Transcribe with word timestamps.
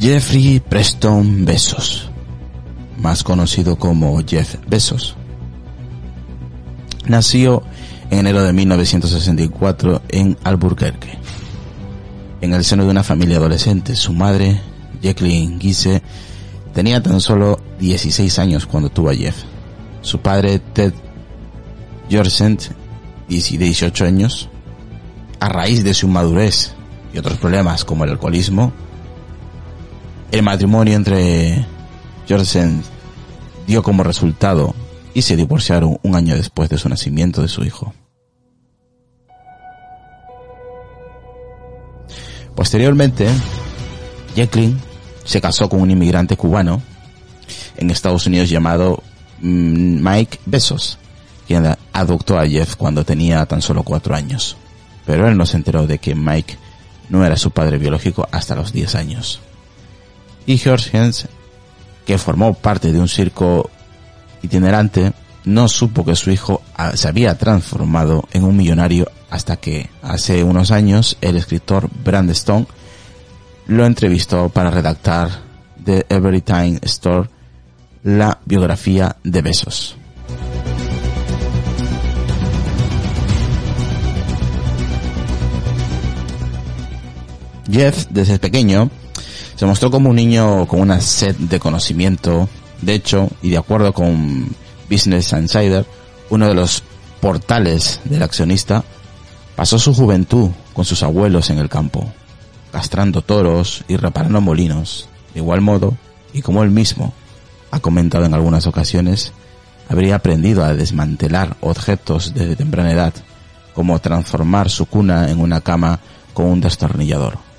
Jeffrey 0.00 0.60
Preston 0.60 1.44
Bezos, 1.44 2.08
más 2.96 3.22
conocido 3.22 3.76
como 3.76 4.18
Jeff 4.26 4.56
Bezos, 4.66 5.14
nació 7.04 7.62
en 8.08 8.20
enero 8.20 8.42
de 8.42 8.54
1964 8.54 10.00
en 10.08 10.38
Albuquerque, 10.42 11.18
en 12.40 12.54
el 12.54 12.64
seno 12.64 12.84
de 12.84 12.90
una 12.92 13.02
familia 13.02 13.36
adolescente. 13.36 13.94
Su 13.94 14.14
madre, 14.14 14.58
Jacqueline 15.02 15.58
Guise, 15.58 16.00
tenía 16.72 17.02
tan 17.02 17.20
solo 17.20 17.60
16 17.78 18.38
años 18.38 18.64
cuando 18.64 18.88
tuvo 18.88 19.10
a 19.10 19.14
Jeff. 19.14 19.36
Su 20.00 20.20
padre, 20.20 20.60
Ted 20.60 20.94
Jorcent, 22.10 22.62
18 23.28 24.06
años, 24.06 24.48
a 25.40 25.50
raíz 25.50 25.84
de 25.84 25.92
su 25.92 26.08
madurez 26.08 26.72
y 27.12 27.18
otros 27.18 27.36
problemas 27.36 27.84
como 27.84 28.04
el 28.04 28.12
alcoholismo, 28.12 28.72
el 30.30 30.42
matrimonio 30.42 30.94
entre 30.94 31.64
Jorcent 32.28 32.84
dio 33.66 33.82
como 33.82 34.02
resultado 34.02 34.74
y 35.12 35.22
se 35.22 35.36
divorciaron 35.36 35.98
un 36.02 36.14
año 36.14 36.36
después 36.36 36.68
de 36.70 36.78
su 36.78 36.88
nacimiento 36.88 37.42
de 37.42 37.48
su 37.48 37.64
hijo. 37.64 37.92
Posteriormente, 42.54 43.28
Jacqueline 44.36 44.78
se 45.24 45.40
casó 45.40 45.68
con 45.68 45.80
un 45.80 45.90
inmigrante 45.90 46.36
cubano 46.36 46.82
en 47.76 47.90
Estados 47.90 48.26
Unidos 48.26 48.50
llamado 48.50 49.02
mm, 49.40 50.06
Mike 50.08 50.38
Besos, 50.46 50.98
quien 51.48 51.76
adoptó 51.92 52.38
a 52.38 52.46
Jeff 52.46 52.76
cuando 52.76 53.04
tenía 53.04 53.44
tan 53.46 53.62
solo 53.62 53.82
cuatro 53.82 54.14
años. 54.14 54.56
Pero 55.06 55.28
él 55.28 55.36
no 55.36 55.46
se 55.46 55.56
enteró 55.56 55.86
de 55.86 55.98
que 55.98 56.14
Mike 56.14 56.56
no 57.08 57.24
era 57.24 57.36
su 57.36 57.50
padre 57.50 57.78
biológico 57.78 58.28
hasta 58.30 58.54
los 58.54 58.72
10 58.72 58.94
años. 58.94 59.40
Y 60.46 60.58
George 60.58 60.96
Hens, 60.96 61.26
que 62.06 62.18
formó 62.18 62.54
parte 62.54 62.92
de 62.92 63.00
un 63.00 63.08
circo 63.08 63.70
itinerante, 64.42 65.12
no 65.44 65.68
supo 65.68 66.04
que 66.04 66.16
su 66.16 66.30
hijo 66.30 66.62
ah, 66.76 66.96
se 66.96 67.08
había 67.08 67.38
transformado 67.38 68.28
en 68.32 68.44
un 68.44 68.56
millonario 68.56 69.10
hasta 69.30 69.56
que 69.56 69.88
hace 70.02 70.42
unos 70.44 70.70
años 70.70 71.16
el 71.20 71.36
escritor 71.36 71.88
Brand 72.04 72.30
Stone 72.30 72.66
lo 73.66 73.86
entrevistó 73.86 74.48
para 74.48 74.70
redactar 74.70 75.30
The 75.84 76.06
Everytime 76.08 76.80
Store 76.82 77.28
la 78.02 78.38
biografía 78.44 79.16
de 79.22 79.42
Besos. 79.42 79.96
Jeff, 87.70 88.06
desde 88.10 88.40
pequeño, 88.40 88.90
se 89.60 89.66
mostró 89.66 89.90
como 89.90 90.08
un 90.08 90.16
niño 90.16 90.66
con 90.66 90.80
una 90.80 91.02
sed 91.02 91.36
de 91.36 91.60
conocimiento. 91.60 92.48
De 92.80 92.94
hecho, 92.94 93.28
y 93.42 93.50
de 93.50 93.58
acuerdo 93.58 93.92
con 93.92 94.48
Business 94.90 95.34
Insider, 95.34 95.84
uno 96.30 96.48
de 96.48 96.54
los 96.54 96.82
portales 97.20 98.00
del 98.04 98.22
accionista, 98.22 98.82
pasó 99.56 99.78
su 99.78 99.92
juventud 99.92 100.48
con 100.72 100.86
sus 100.86 101.02
abuelos 101.02 101.50
en 101.50 101.58
el 101.58 101.68
campo, 101.68 102.10
castrando 102.72 103.20
toros 103.20 103.84
y 103.86 103.98
reparando 103.98 104.40
molinos. 104.40 105.10
De 105.34 105.40
igual 105.40 105.60
modo, 105.60 105.94
y 106.32 106.40
como 106.40 106.62
él 106.62 106.70
mismo 106.70 107.12
ha 107.70 107.80
comentado 107.80 108.24
en 108.24 108.32
algunas 108.32 108.66
ocasiones, 108.66 109.34
habría 109.90 110.14
aprendido 110.14 110.64
a 110.64 110.72
desmantelar 110.72 111.58
objetos 111.60 112.32
desde 112.32 112.56
temprana 112.56 112.92
edad, 112.92 113.12
como 113.74 113.98
transformar 113.98 114.70
su 114.70 114.86
cuna 114.86 115.30
en 115.30 115.38
una 115.38 115.60
cama 115.60 116.00
con 116.32 116.46
un 116.46 116.62
destornillador, 116.62 117.49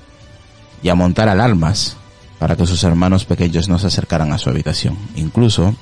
y 0.82 0.88
a 0.88 0.94
montar 0.94 1.28
alarmas 1.28 1.96
para 2.38 2.56
que 2.56 2.66
sus 2.66 2.82
hermanos 2.82 3.24
pequeños 3.24 3.68
no 3.68 3.78
se 3.78 3.86
acercaran 3.86 4.32
a 4.32 4.38
su 4.38 4.50
habitación. 4.50 4.98
Incluso, 5.14 5.76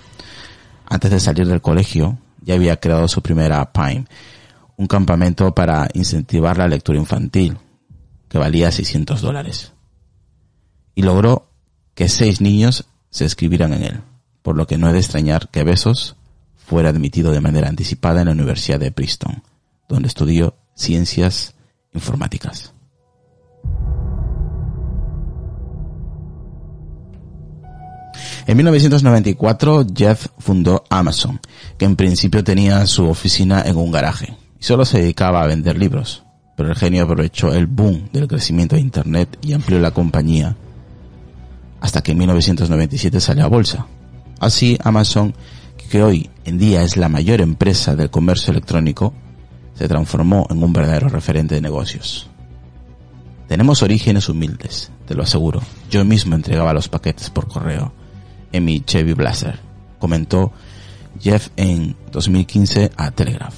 antes 0.87 1.11
de 1.11 1.21
salir 1.21 1.47
del 1.47 1.63
colegio, 1.63 2.19
ya 2.43 2.55
había 2.55 2.79
creado 2.79 3.09
su 3.09 3.23
primera 3.23 3.73
PIME, 3.73 4.07
un 4.77 4.87
campamento 4.87 5.55
para 5.55 5.89
incentivar 5.95 6.59
la 6.59 6.69
lectura 6.69 6.99
infantil, 6.99 7.57
que 8.29 8.39
valía 8.39 8.71
600 8.71 9.21
dólares. 9.23 9.73
Y 10.95 11.03
logró 11.03 11.51
que 11.95 12.09
seis 12.09 12.41
niños 12.41 12.87
se 13.11 13.25
escribieran 13.25 13.73
en 13.73 13.83
él, 13.85 14.01
por 14.43 14.57
lo 14.57 14.67
que 14.67 14.79
no 14.79 14.89
es 14.89 14.93
de 14.93 15.01
extrañar 15.01 15.49
que 15.49 15.65
Besos 15.65 16.17
fuera 16.57 16.91
admitido 16.91 17.33
de 17.33 17.41
manera 17.41 17.69
anticipada 17.69 18.21
en 18.21 18.27
la 18.27 18.33
Universidad 18.33 18.79
de 18.79 18.93
Princeton, 18.93 19.43
donde 19.89 20.09
estudió 20.09 20.57
ciencias 20.75 21.55
informáticas. 21.93 22.73
En 28.51 28.57
1994, 28.57 29.87
Jeff 29.97 30.27
fundó 30.41 30.83
Amazon, 30.91 31.39
que 31.79 31.85
en 31.85 31.95
principio 31.95 32.43
tenía 32.43 32.85
su 32.87 33.09
oficina 33.09 33.63
en 33.65 33.77
un 33.77 33.93
garaje 33.93 34.37
y 34.59 34.65
solo 34.65 34.85
se 34.85 34.99
dedicaba 34.99 35.41
a 35.41 35.47
vender 35.47 35.79
libros. 35.79 36.25
Pero 36.57 36.71
el 36.71 36.75
genio 36.75 37.05
aprovechó 37.05 37.55
el 37.55 37.69
boom 37.69 38.09
del 38.13 38.27
crecimiento 38.27 38.75
de 38.75 38.83
Internet 38.83 39.39
y 39.41 39.53
amplió 39.53 39.79
la 39.79 39.93
compañía 39.93 40.57
hasta 41.81 42.03
que 42.03 42.11
en 42.11 42.19
1997 42.19 43.21
salió 43.21 43.45
a 43.45 43.49
bolsa. 43.49 43.87
Así, 44.41 44.77
Amazon, 44.83 45.33
que 45.89 46.03
hoy 46.03 46.29
en 46.45 46.59
día 46.59 46.83
es 46.83 46.97
la 46.97 47.09
mayor 47.09 47.41
empresa 47.41 47.95
del 47.95 48.11
comercio 48.11 48.51
electrónico, 48.51 49.15
se 49.75 49.87
transformó 49.87 50.49
en 50.51 50.61
un 50.61 50.73
verdadero 50.73 51.09
referente 51.09 51.55
de 51.55 51.61
negocios. 51.61 52.29
Tenemos 53.47 53.85
orígenes 53.85 54.29
humildes, 54.29 54.91
te 55.07 55.15
lo 55.15 55.23
aseguro. 55.23 55.63
Yo 55.89 56.05
mismo 56.05 56.35
entregaba 56.35 56.73
los 56.73 56.89
paquetes 56.89 57.31
por 57.31 57.47
correo 57.47 58.00
en 58.53 58.65
mi 58.65 58.81
Chevy 58.81 59.15
Blazer, 59.15 59.61
comentó 59.99 60.53
Jeff 61.21 61.49
en 61.57 61.97
2015 62.13 62.93
a 62.97 63.11
Telegraph. 63.11 63.55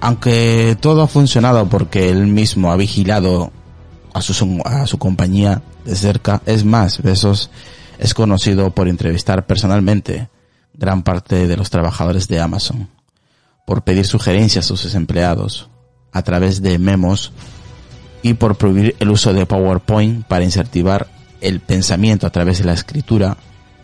Aunque 0.00 0.76
todo 0.80 1.02
ha 1.02 1.08
funcionado 1.08 1.68
porque 1.68 2.08
él 2.08 2.28
mismo 2.28 2.70
ha 2.70 2.76
vigilado 2.76 3.50
a 4.14 4.22
su, 4.22 4.62
a 4.64 4.86
su 4.86 4.98
compañía 4.98 5.62
de 5.84 5.96
cerca, 5.96 6.40
es 6.46 6.64
más, 6.64 7.02
Besos 7.02 7.50
es 7.98 8.14
conocido 8.14 8.70
por 8.70 8.88
entrevistar 8.88 9.46
personalmente 9.46 10.28
gran 10.72 11.02
parte 11.02 11.48
de 11.48 11.56
los 11.56 11.70
trabajadores 11.70 12.28
de 12.28 12.40
Amazon, 12.40 12.88
por 13.66 13.82
pedir 13.82 14.06
sugerencias 14.06 14.66
a 14.70 14.76
sus 14.76 14.94
empleados 14.94 15.68
a 16.12 16.22
través 16.22 16.62
de 16.62 16.78
memos 16.78 17.32
y 18.22 18.34
por 18.34 18.56
prohibir 18.56 18.96
el 18.98 19.10
uso 19.10 19.32
de 19.32 19.46
PowerPoint 19.46 20.24
para 20.26 20.44
incentivar 20.44 21.08
el 21.40 21.60
pensamiento 21.60 22.26
a 22.26 22.30
través 22.30 22.58
de 22.58 22.64
la 22.64 22.72
escritura 22.72 23.36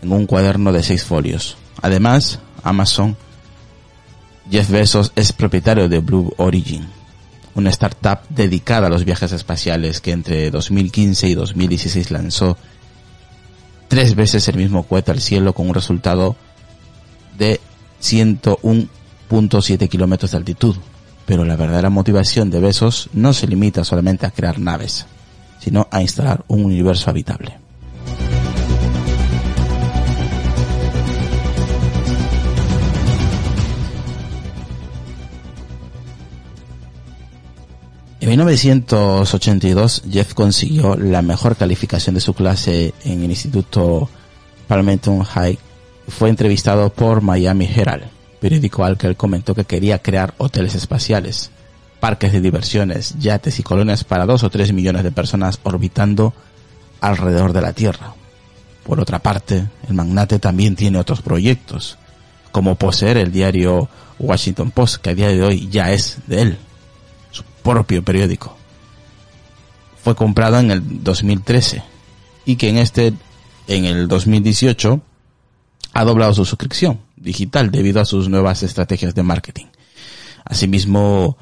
en 0.02 0.12
un 0.12 0.26
cuaderno 0.26 0.72
de 0.72 0.82
seis 0.82 1.04
folios. 1.04 1.56
Además, 1.80 2.40
Amazon, 2.62 3.16
Jeff 4.50 4.70
Bezos 4.70 5.12
es 5.16 5.32
propietario 5.32 5.88
de 5.88 6.00
Blue 6.00 6.32
Origin, 6.36 6.86
una 7.54 7.70
startup 7.70 8.20
dedicada 8.28 8.88
a 8.88 8.90
los 8.90 9.04
viajes 9.04 9.32
espaciales 9.32 10.00
que 10.00 10.12
entre 10.12 10.50
2015 10.50 11.28
y 11.28 11.34
2016 11.34 12.10
lanzó 12.10 12.56
tres 13.88 14.14
veces 14.14 14.48
el 14.48 14.56
mismo 14.56 14.82
cohete 14.82 15.12
al 15.12 15.20
cielo 15.20 15.52
con 15.52 15.68
un 15.68 15.74
resultado 15.74 16.36
de 17.38 17.60
101.7 18.02 19.88
kilómetros 19.88 20.32
de 20.32 20.36
altitud, 20.36 20.76
pero 21.26 21.44
la 21.44 21.56
verdadera 21.56 21.90
motivación 21.90 22.50
de 22.50 22.60
Besos 22.60 23.08
no 23.12 23.32
se 23.32 23.46
limita 23.46 23.84
solamente 23.84 24.26
a 24.26 24.30
crear 24.30 24.58
naves, 24.58 25.06
sino 25.58 25.88
a 25.90 26.02
instalar 26.02 26.44
un 26.48 26.64
universo 26.64 27.10
habitable. 27.10 27.58
En 38.20 38.30
1982, 38.30 40.04
Jeff 40.10 40.32
consiguió 40.32 40.96
la 40.96 41.20
mejor 41.20 41.56
calificación 41.56 42.14
de 42.14 42.22
su 42.22 42.32
clase 42.32 42.94
en 43.04 43.22
el 43.22 43.30
Instituto 43.30 44.08
Palmetto 44.66 45.22
High 45.22 45.58
fue 46.08 46.30
entrevistado 46.30 46.90
por 46.90 47.20
Miami 47.20 47.66
Herald 47.66 48.13
periódico 48.44 48.84
al 48.84 48.98
que 48.98 49.06
él 49.06 49.16
comentó 49.16 49.54
que 49.54 49.64
quería 49.64 50.02
crear 50.02 50.34
hoteles 50.36 50.74
espaciales, 50.74 51.50
parques 51.98 52.30
de 52.30 52.42
diversiones, 52.42 53.14
yates 53.18 53.58
y 53.58 53.62
colonias 53.62 54.04
para 54.04 54.26
dos 54.26 54.42
o 54.42 54.50
tres 54.50 54.70
millones 54.74 55.02
de 55.02 55.12
personas 55.12 55.58
orbitando 55.62 56.34
alrededor 57.00 57.54
de 57.54 57.62
la 57.62 57.72
Tierra. 57.72 58.14
Por 58.84 59.00
otra 59.00 59.20
parte, 59.20 59.66
el 59.88 59.94
magnate 59.94 60.38
también 60.38 60.76
tiene 60.76 60.98
otros 60.98 61.22
proyectos, 61.22 61.96
como 62.52 62.74
poseer 62.74 63.16
el 63.16 63.32
diario 63.32 63.88
Washington 64.18 64.72
Post, 64.72 64.96
que 64.96 65.08
a 65.08 65.14
día 65.14 65.28
de 65.28 65.42
hoy 65.42 65.66
ya 65.70 65.90
es 65.90 66.18
de 66.26 66.42
él, 66.42 66.58
su 67.30 67.44
propio 67.62 68.04
periódico. 68.04 68.54
Fue 70.02 70.14
comprado 70.14 70.58
en 70.58 70.70
el 70.70 71.02
2013 71.02 71.82
y 72.44 72.56
que 72.56 72.68
en 72.68 72.76
este, 72.76 73.14
en 73.68 73.86
el 73.86 74.06
2018, 74.06 75.00
ha 75.94 76.04
doblado 76.04 76.34
su 76.34 76.44
suscripción 76.44 77.00
digital 77.24 77.70
debido 77.70 78.00
a 78.00 78.04
sus 78.04 78.28
nuevas 78.28 78.62
estrategias 78.62 79.14
de 79.14 79.22
marketing. 79.22 79.66
Asimismo, 80.44 81.36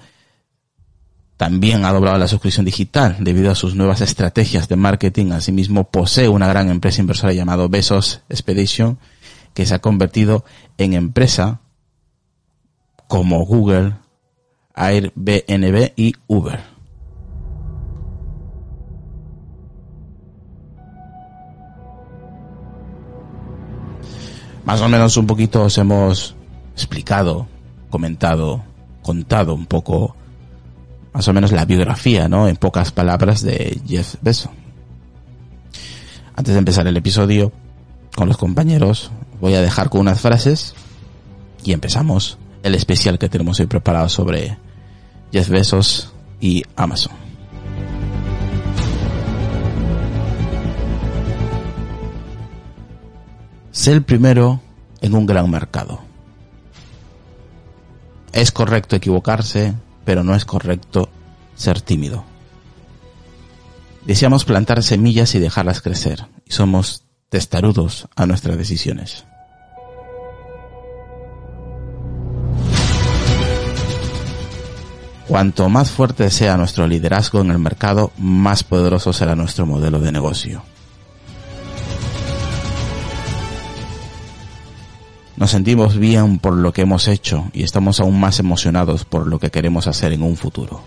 también 1.37 1.85
ha 1.85 1.93
doblado 1.93 2.19
la 2.19 2.29
suscripción 2.29 2.65
digital 2.65 3.17
debido 3.21 3.51
a 3.51 3.57
sus 3.57 3.75
nuevas 3.75 4.01
estrategias 4.01 4.69
de 4.69 4.77
marketing. 4.77 5.33
Asimismo, 5.33 5.91
posee 5.91 6.29
una 6.29 6.47
gran 6.47 6.71
empresa 6.71 7.01
inversora 7.01 7.33
llamada 7.33 7.67
Besos 7.67 8.23
Expedition, 8.29 8.99
que 9.53 9.67
se 9.67 9.75
ha 9.75 9.81
convertido 9.81 10.45
en 10.79 10.93
empresa 10.95 11.61
como 13.09 13.45
Google, 13.45 13.95
Airbnb 14.75 15.93
y 15.97 16.15
Uber. 16.29 16.72
Más 24.65 24.81
o 24.81 24.89
menos 24.89 25.17
un 25.17 25.27
poquito 25.27 25.65
os 25.65 25.77
hemos 25.79 26.37
explicado, 26.75 27.47
comentado, 27.91 28.63
contado 29.03 29.55
un 29.55 29.67
poco 29.67 30.15
más 31.13 31.29
o 31.29 31.33
menos 31.33 31.53
la 31.53 31.65
biografía, 31.65 32.29
¿no? 32.29 32.49
En 32.49 32.57
pocas 32.57 32.93
palabras 32.93 33.43
de 33.43 33.81
Jeff 33.87 34.17
Bezos. 34.23 34.51
Antes 36.35 36.55
de 36.55 36.59
empezar 36.59 36.87
el 36.87 36.97
episodio 36.97 37.53
con 38.17 38.29
los 38.29 38.39
compañeros, 38.39 39.11
voy 39.41 39.55
a 39.55 39.61
dejar 39.61 39.91
con 39.91 40.03
unas 40.03 40.21
frases 40.21 40.75
y 41.65 41.73
empezamos 41.73 42.39
el 42.63 42.75
especial 42.75 43.19
que 43.19 43.29
tenemos 43.29 43.61
hoy 43.61 43.67
preparado 43.67 44.09
sobre 44.09 44.57
Jeff 45.33 45.49
Bezos 45.49 46.13
y 46.41 46.63
Amazon. 46.77 47.13
Sé 53.73 53.93
el 53.93 54.03
primero 54.03 54.61
en 55.01 55.15
un 55.15 55.25
gran 55.25 55.51
mercado. 55.51 56.01
Es 58.35 58.53
correcto 58.53 58.97
equivocarse, 58.97 59.73
pero 60.05 60.23
no 60.23 60.35
es 60.35 60.45
correcto 60.45 61.09
ser 61.55 61.81
tímido. 61.81 62.23
Deseamos 64.05 64.45
plantar 64.45 64.83
semillas 64.83 65.35
y 65.35 65.39
dejarlas 65.39 65.81
crecer, 65.81 66.27
y 66.45 66.53
somos 66.53 67.05
testarudos 67.31 68.09
a 68.15 68.27
nuestras 68.27 68.59
decisiones. 68.59 69.25
Cuanto 75.27 75.71
más 75.71 75.91
fuerte 75.91 76.31
sea 76.31 76.59
nuestro 76.59 76.87
liderazgo 76.87 77.41
en 77.41 77.51
el 77.51 77.59
mercado, 77.59 78.13
más 78.19 78.65
poderoso 78.65 79.15
será 79.15 79.35
nuestro 79.35 79.65
modelo 79.65 79.99
de 79.99 80.13
negocio. 80.13 80.63
Nos 85.37 85.51
sentimos 85.51 85.97
bien 85.97 86.39
por 86.39 86.55
lo 86.55 86.73
que 86.73 86.83
hemos 86.83 87.09
hecho 87.09 87.51
y 87.53 87.63
estamos 87.63 88.01
aún 88.01 88.21
más 88.21 88.39
emocionados 88.39 89.05
por 89.05 89.27
lo 89.27 89.39
que 89.39 89.51
queremos 89.51 89.87
hacer 89.87 90.13
en 90.13 90.23
un 90.23 90.37
futuro. 90.37 90.83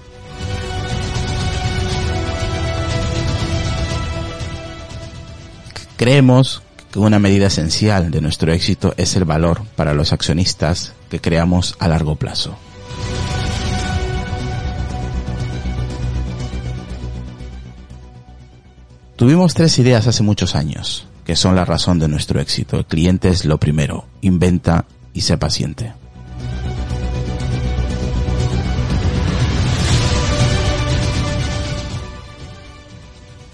Creemos 5.97 6.61
que 6.91 6.99
una 6.99 7.19
medida 7.19 7.47
esencial 7.47 8.11
de 8.11 8.21
nuestro 8.21 8.53
éxito 8.53 8.93
es 8.97 9.15
el 9.15 9.25
valor 9.25 9.63
para 9.75 9.93
los 9.93 10.13
accionistas 10.13 10.93
que 11.09 11.19
creamos 11.19 11.75
a 11.79 11.87
largo 11.87 12.15
plazo. 12.15 12.55
Tuvimos 19.15 19.53
tres 19.53 19.79
ideas 19.79 20.07
hace 20.07 20.21
muchos 20.21 20.55
años 20.55 21.07
que 21.25 21.35
son 21.35 21.55
la 21.55 21.65
razón 21.65 21.97
de 21.99 22.07
nuestro 22.07 22.39
éxito. 22.39 22.77
El 22.77 22.85
cliente 22.85 23.29
es 23.29 23.45
lo 23.45 23.57
primero. 23.59 24.05
Inventa 24.21 24.85
y 25.13 25.21
sé 25.21 25.37
paciente. 25.37 25.93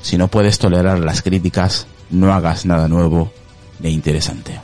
Si 0.01 0.17
no 0.17 0.27
puedes 0.27 0.59
tolerar 0.59 0.99
las 0.99 1.21
críticas, 1.21 1.87
no 2.09 2.33
hagas 2.33 2.65
nada 2.65 2.89
nuevo 2.89 3.31
ni 3.79 3.91
interesante. 3.91 4.59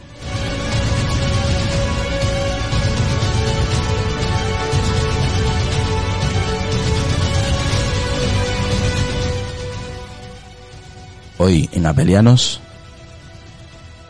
Hoy 11.37 11.69
en 11.71 11.85
Apelianos 11.85 12.61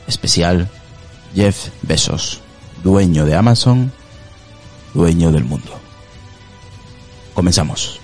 especial 0.07 0.69
Jeff 1.35 1.69
Bezos, 1.83 2.41
dueño 2.83 3.25
de 3.25 3.35
Amazon, 3.35 3.91
dueño 4.93 5.31
del 5.31 5.43
mundo. 5.43 5.71
Comenzamos. 7.33 7.99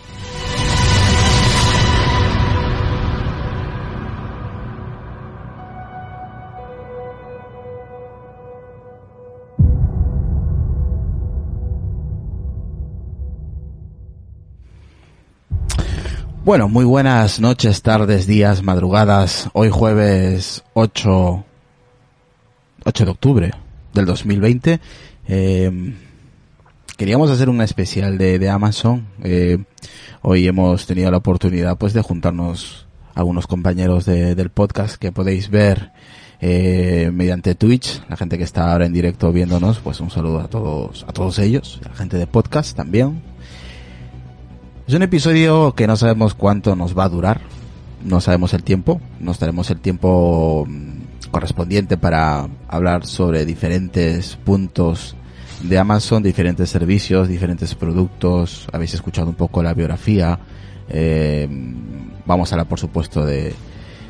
Bueno, 16.45 16.67
muy 16.67 16.83
buenas 16.83 17.39
noches, 17.39 17.81
tardes, 17.81 18.27
días, 18.27 18.63
madrugadas. 18.63 19.49
Hoy 19.53 19.69
jueves 19.69 20.61
8 20.73 21.45
8 22.85 23.05
de 23.05 23.11
octubre 23.11 23.51
del 23.93 24.05
2020. 24.05 24.79
Eh, 25.27 25.93
queríamos 26.97 27.29
hacer 27.31 27.49
un 27.49 27.61
especial 27.61 28.17
de, 28.17 28.39
de 28.39 28.49
Amazon. 28.49 29.05
Eh, 29.23 29.63
hoy 30.21 30.47
hemos 30.47 30.85
tenido 30.85 31.11
la 31.11 31.17
oportunidad 31.17 31.77
pues 31.77 31.93
de 31.93 32.01
juntarnos 32.01 32.87
algunos 33.15 33.47
compañeros 33.47 34.05
de, 34.05 34.35
del 34.35 34.49
podcast 34.49 34.95
que 34.95 35.11
podéis 35.11 35.49
ver 35.49 35.91
eh, 36.41 37.11
mediante 37.13 37.55
Twitch, 37.55 38.01
la 38.09 38.17
gente 38.17 38.37
que 38.37 38.43
está 38.43 38.71
ahora 38.71 38.85
en 38.85 38.93
directo 38.93 39.31
viéndonos, 39.31 39.79
pues 39.79 39.99
un 40.01 40.09
saludo 40.09 40.39
a 40.41 40.49
todos, 40.49 41.05
a 41.07 41.13
todos 41.13 41.39
ellos, 41.39 41.79
la 41.83 41.93
gente 41.93 42.17
de 42.17 42.27
podcast 42.27 42.75
también. 42.75 43.21
Es 44.87 44.93
un 44.93 45.03
episodio 45.03 45.73
que 45.73 45.87
no 45.87 45.95
sabemos 45.95 46.33
cuánto 46.33 46.75
nos 46.75 46.97
va 46.97 47.05
a 47.05 47.09
durar, 47.09 47.39
no 48.03 48.19
sabemos 48.19 48.53
el 48.53 48.63
tiempo, 48.63 48.99
no 49.21 49.31
estaremos 49.31 49.69
el 49.69 49.79
tiempo 49.79 50.67
correspondiente 51.33 51.97
para 51.97 52.47
hablar 52.67 53.07
sobre 53.07 53.43
diferentes 53.43 54.37
puntos 54.45 55.15
de 55.63 55.79
Amazon, 55.79 56.21
diferentes 56.21 56.69
servicios, 56.69 57.27
diferentes 57.27 57.73
productos. 57.73 58.67
Habéis 58.71 58.93
escuchado 58.93 59.29
un 59.29 59.35
poco 59.35 59.63
la 59.63 59.73
biografía. 59.73 60.39
Eh, 60.89 61.49
vamos 62.25 62.51
a 62.51 62.55
hablar, 62.55 62.67
por 62.67 62.79
supuesto, 62.79 63.25
de 63.25 63.51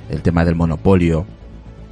el 0.10 0.22
tema 0.22 0.44
del 0.44 0.56
monopolio 0.56 1.26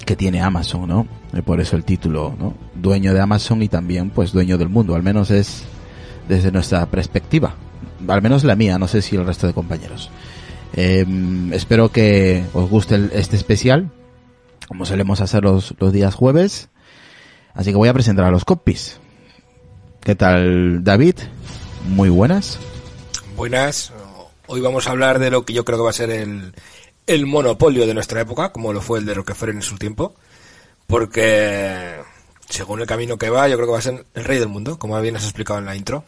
que 0.06 0.18
tiene 0.18 0.42
Amazon, 0.42 0.90
¿no? 0.90 1.08
Eh, 1.34 1.42
por 1.42 1.62
eso 1.62 1.78
el 1.78 1.86
título, 1.86 2.36
¿no? 2.38 2.54
Dueño 2.76 3.14
de 3.14 3.22
Amazon 3.22 3.64
y 3.64 3.70
también, 3.70 4.10
pues, 4.10 4.34
dueño 4.34 4.58
del 4.58 4.68
mundo. 4.68 4.96
Al 4.96 5.04
menos 5.04 5.32
es 5.32 5.64
desde 6.28 6.52
nuestra 6.52 6.86
perspectiva. 6.88 7.56
Al 8.06 8.22
menos 8.22 8.44
la 8.44 8.58
mía, 8.58 8.78
no 8.78 8.90
sé 8.90 9.02
si 9.02 9.16
el 9.16 9.26
resto 9.26 9.48
de 9.48 9.54
compañeros. 9.54 10.10
Eh, 10.74 11.06
espero 11.54 11.90
que 11.90 12.44
os 12.54 12.70
guste 12.70 13.10
este 13.14 13.38
especial 13.38 13.92
como 14.72 14.86
solemos 14.86 15.20
hacer 15.20 15.44
los, 15.44 15.76
los 15.80 15.92
días 15.92 16.16
jueves. 16.16 16.70
Así 17.54 17.72
que 17.72 17.76
voy 17.76 17.90
a 17.90 17.94
presentar 17.94 18.24
a 18.24 18.32
los 18.32 18.46
copies. 18.46 19.02
¿Qué 20.00 20.16
tal, 20.16 20.82
David? 20.82 21.16
Muy 21.90 22.08
buenas. 22.08 22.58
Buenas. 23.36 23.92
Hoy 24.48 24.62
vamos 24.62 24.88
a 24.88 24.92
hablar 24.92 25.20
de 25.20 25.30
lo 25.30 25.44
que 25.44 25.52
yo 25.52 25.66
creo 25.66 25.78
que 25.78 25.84
va 25.84 25.90
a 25.90 25.94
ser 25.94 26.10
el, 26.10 26.54
el 27.06 27.26
monopolio 27.26 27.86
de 27.86 27.94
nuestra 27.94 28.22
época, 28.22 28.54
como 28.54 28.72
lo 28.72 28.80
fue 28.80 29.00
el 29.00 29.06
de 29.06 29.14
Rockefeller 29.14 29.56
en 29.56 29.62
su 29.62 29.78
tiempo. 29.78 30.16
Porque, 30.88 31.98
según 32.48 32.80
el 32.80 32.88
camino 32.88 33.18
que 33.18 33.30
va, 33.30 33.50
yo 33.50 33.58
creo 33.58 33.68
que 33.68 33.74
va 33.74 33.80
a 33.80 33.82
ser 33.82 34.06
el 34.14 34.24
rey 34.24 34.40
del 34.40 34.48
mundo, 34.48 34.80
como 34.80 34.98
bien 35.02 35.18
has 35.18 35.26
explicado 35.26 35.60
en 35.60 35.66
la 35.66 35.76
intro. 35.76 36.06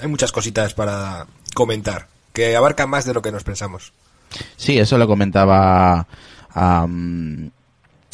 Hay 0.00 0.06
muchas 0.06 0.30
cositas 0.30 0.72
para 0.72 1.26
comentar, 1.52 2.06
que 2.32 2.54
abarcan 2.54 2.88
más 2.88 3.06
de 3.06 3.14
lo 3.14 3.22
que 3.22 3.32
nos 3.32 3.42
pensamos. 3.42 3.92
Sí, 4.56 4.78
eso 4.78 4.98
lo 4.98 5.08
comentaba 5.08 6.06
a 6.54 6.86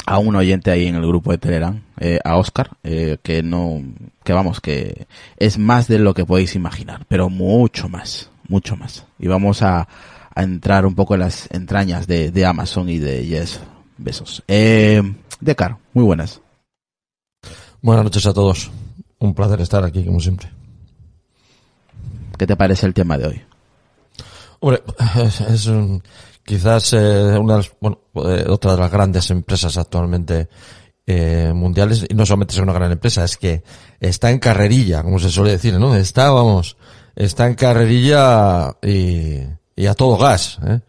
a 0.08 0.16
un 0.18 0.34
oyente 0.36 0.70
ahí 0.70 0.86
en 0.86 0.94
el 0.94 1.06
grupo 1.06 1.32
de 1.32 1.38
Telegram, 1.38 1.82
eh, 2.00 2.18
a 2.24 2.38
Oscar, 2.38 2.70
eh, 2.82 3.18
que 3.22 3.42
no, 3.42 3.82
que 4.24 4.32
vamos, 4.32 4.58
que 4.58 5.06
es 5.36 5.58
más 5.58 5.86
de 5.86 5.98
lo 5.98 6.14
que 6.14 6.24
podéis 6.24 6.54
imaginar, 6.54 7.04
pero 7.08 7.28
mucho 7.28 7.90
más, 7.90 8.30
mucho 8.48 8.74
más. 8.74 9.04
Y 9.18 9.26
vamos 9.26 9.60
a, 9.60 9.86
a 10.34 10.42
entrar 10.42 10.86
un 10.86 10.94
poco 10.94 11.12
en 11.12 11.20
las 11.20 11.50
entrañas 11.50 12.06
de, 12.06 12.30
de 12.30 12.46
Amazon 12.46 12.88
y 12.88 12.98
de 12.98 13.26
Yes 13.26 13.60
Besos. 13.98 14.42
Eh, 14.48 15.02
Decar, 15.40 15.76
muy 15.92 16.04
buenas. 16.04 16.40
Buenas 17.82 18.04
noches 18.04 18.24
a 18.24 18.32
todos. 18.32 18.70
Un 19.18 19.34
placer 19.34 19.60
estar 19.60 19.84
aquí, 19.84 20.06
como 20.06 20.20
siempre. 20.20 20.48
¿Qué 22.38 22.46
te 22.46 22.56
parece 22.56 22.86
el 22.86 22.94
tema 22.94 23.18
de 23.18 23.26
hoy? 23.26 23.42
Hombre, 24.60 24.82
es, 25.22 25.40
es 25.42 25.66
un, 25.66 26.02
quizás 26.48 26.94
eh, 26.94 27.36
una 27.38 27.56
de 27.56 27.58
las, 27.58 27.70
bueno, 27.78 27.98
eh, 28.24 28.46
otra 28.48 28.72
de 28.72 28.78
las 28.78 28.90
grandes 28.90 29.30
empresas 29.30 29.76
actualmente 29.76 30.48
eh, 31.06 31.52
mundiales, 31.54 32.06
y 32.08 32.14
no 32.14 32.24
solamente 32.24 32.54
es 32.54 32.60
una 32.60 32.72
gran 32.72 32.90
empresa, 32.90 33.22
es 33.22 33.36
que 33.36 33.62
está 34.00 34.30
en 34.30 34.38
carrerilla, 34.38 35.02
como 35.02 35.18
se 35.18 35.30
suele 35.30 35.50
decir, 35.50 35.78
¿no? 35.78 35.94
Está, 35.94 36.30
vamos, 36.30 36.78
está 37.14 37.46
en 37.46 37.54
carrerilla 37.54 38.74
y, 38.82 39.40
y 39.76 39.86
a 39.86 39.92
todo 39.92 40.16
gas, 40.16 40.58
¿eh? 40.66 40.80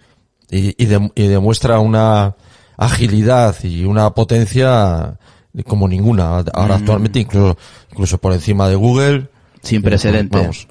y, 0.49 0.81
y, 0.81 0.85
de- 0.87 1.11
y 1.13 1.27
demuestra 1.27 1.79
una 1.79 2.35
agilidad 2.77 3.53
y 3.63 3.83
una 3.83 4.11
potencia 4.13 5.17
como 5.67 5.89
ninguna 5.89 6.37
ahora 6.53 6.75
actualmente, 6.75 7.19
incluso, 7.19 7.57
incluso 7.91 8.17
por 8.17 8.31
encima 8.31 8.69
de 8.69 8.75
Google. 8.75 9.27
Sin 9.61 9.81
precedentes. 9.81 10.39
vamos, 10.39 10.67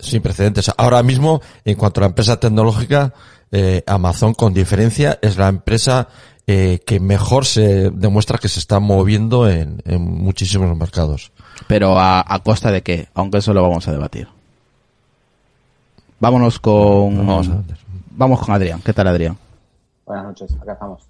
sin 0.00 0.22
precedentes. 0.22 0.70
Ahora 0.78 1.02
mismo, 1.02 1.42
en 1.66 1.74
cuanto 1.76 2.00
a 2.00 2.02
la 2.02 2.06
empresa 2.08 2.40
tecnológica, 2.40 3.12
eh, 3.58 3.82
Amazon 3.86 4.34
con 4.34 4.52
diferencia 4.52 5.18
es 5.22 5.36
la 5.38 5.48
empresa 5.48 6.08
eh, 6.46 6.80
que 6.86 7.00
mejor 7.00 7.46
se 7.46 7.90
demuestra 7.90 8.36
que 8.38 8.48
se 8.48 8.60
está 8.60 8.80
moviendo 8.80 9.48
en, 9.48 9.80
en 9.86 10.02
muchísimos 10.02 10.76
mercados. 10.76 11.32
Pero 11.68 11.98
a, 11.98 12.22
a 12.26 12.38
costa 12.40 12.70
de 12.70 12.82
qué, 12.82 13.08
aunque 13.14 13.38
eso 13.38 13.54
lo 13.54 13.62
vamos 13.62 13.88
a 13.88 13.92
debatir. 13.92 14.28
Vámonos 16.20 16.58
con... 16.58 17.16
Vamos 18.18 18.40
con 18.40 18.54
Adrián. 18.54 18.80
¿Qué 18.82 18.92
tal, 18.92 19.08
Adrián? 19.08 19.36
Buenas 20.06 20.24
noches, 20.26 20.54
acá 20.62 20.72
estamos. 20.72 21.02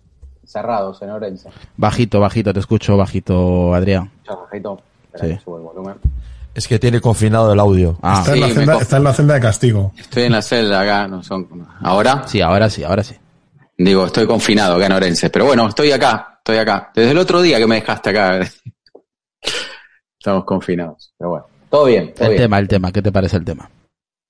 Cerrados 0.44 1.00
en 1.02 1.10
Orense. 1.10 1.48
Bajito, 1.76 2.20
bajito, 2.20 2.52
te 2.52 2.60
escucho, 2.60 2.96
bajito, 2.96 3.74
Adrián. 3.74 4.10
Chao, 4.24 4.42
Bajito. 4.42 4.80
Espera 5.12 5.24
Sí. 5.28 5.34
que 5.38 5.44
subo 5.44 5.56
el 5.58 5.62
volumen. 5.64 5.94
Es 6.56 6.66
que 6.66 6.78
tiene 6.78 7.02
confinado 7.02 7.52
el 7.52 7.60
audio. 7.60 7.98
Ah, 8.00 8.20
Está, 8.20 8.32
en 8.34 8.40
la 8.40 8.48
celda, 8.48 8.78
está 8.78 8.96
en 8.96 9.04
la 9.04 9.12
celda 9.12 9.34
de 9.34 9.40
castigo. 9.40 9.92
Estoy 9.98 10.22
en 10.22 10.32
la 10.32 10.40
celda 10.40 10.80
acá, 10.80 11.06
no 11.06 11.22
son. 11.22 11.46
Ahora, 11.82 12.24
sí, 12.26 12.40
ahora 12.40 12.70
sí, 12.70 12.82
ahora 12.82 13.02
sí. 13.04 13.14
digo, 13.76 14.06
estoy 14.06 14.26
confinado 14.26 14.76
acá 14.76 14.86
en 14.86 14.92
Orense. 14.92 15.28
Pero 15.28 15.44
bueno, 15.44 15.68
estoy 15.68 15.92
acá, 15.92 16.36
estoy 16.38 16.56
acá. 16.56 16.90
Desde 16.94 17.10
el 17.10 17.18
otro 17.18 17.42
día 17.42 17.58
que 17.58 17.66
me 17.66 17.74
dejaste 17.74 18.08
acá. 18.08 18.40
Estamos 20.18 20.44
confinados. 20.44 21.12
Pero 21.18 21.30
bueno, 21.30 21.46
todo 21.68 21.84
bien, 21.84 22.14
todo 22.14 22.24
El 22.24 22.30
bien. 22.30 22.42
tema, 22.44 22.58
el 22.58 22.68
tema, 22.68 22.90
¿qué 22.90 23.02
te 23.02 23.12
parece 23.12 23.36
el 23.36 23.44
tema? 23.44 23.70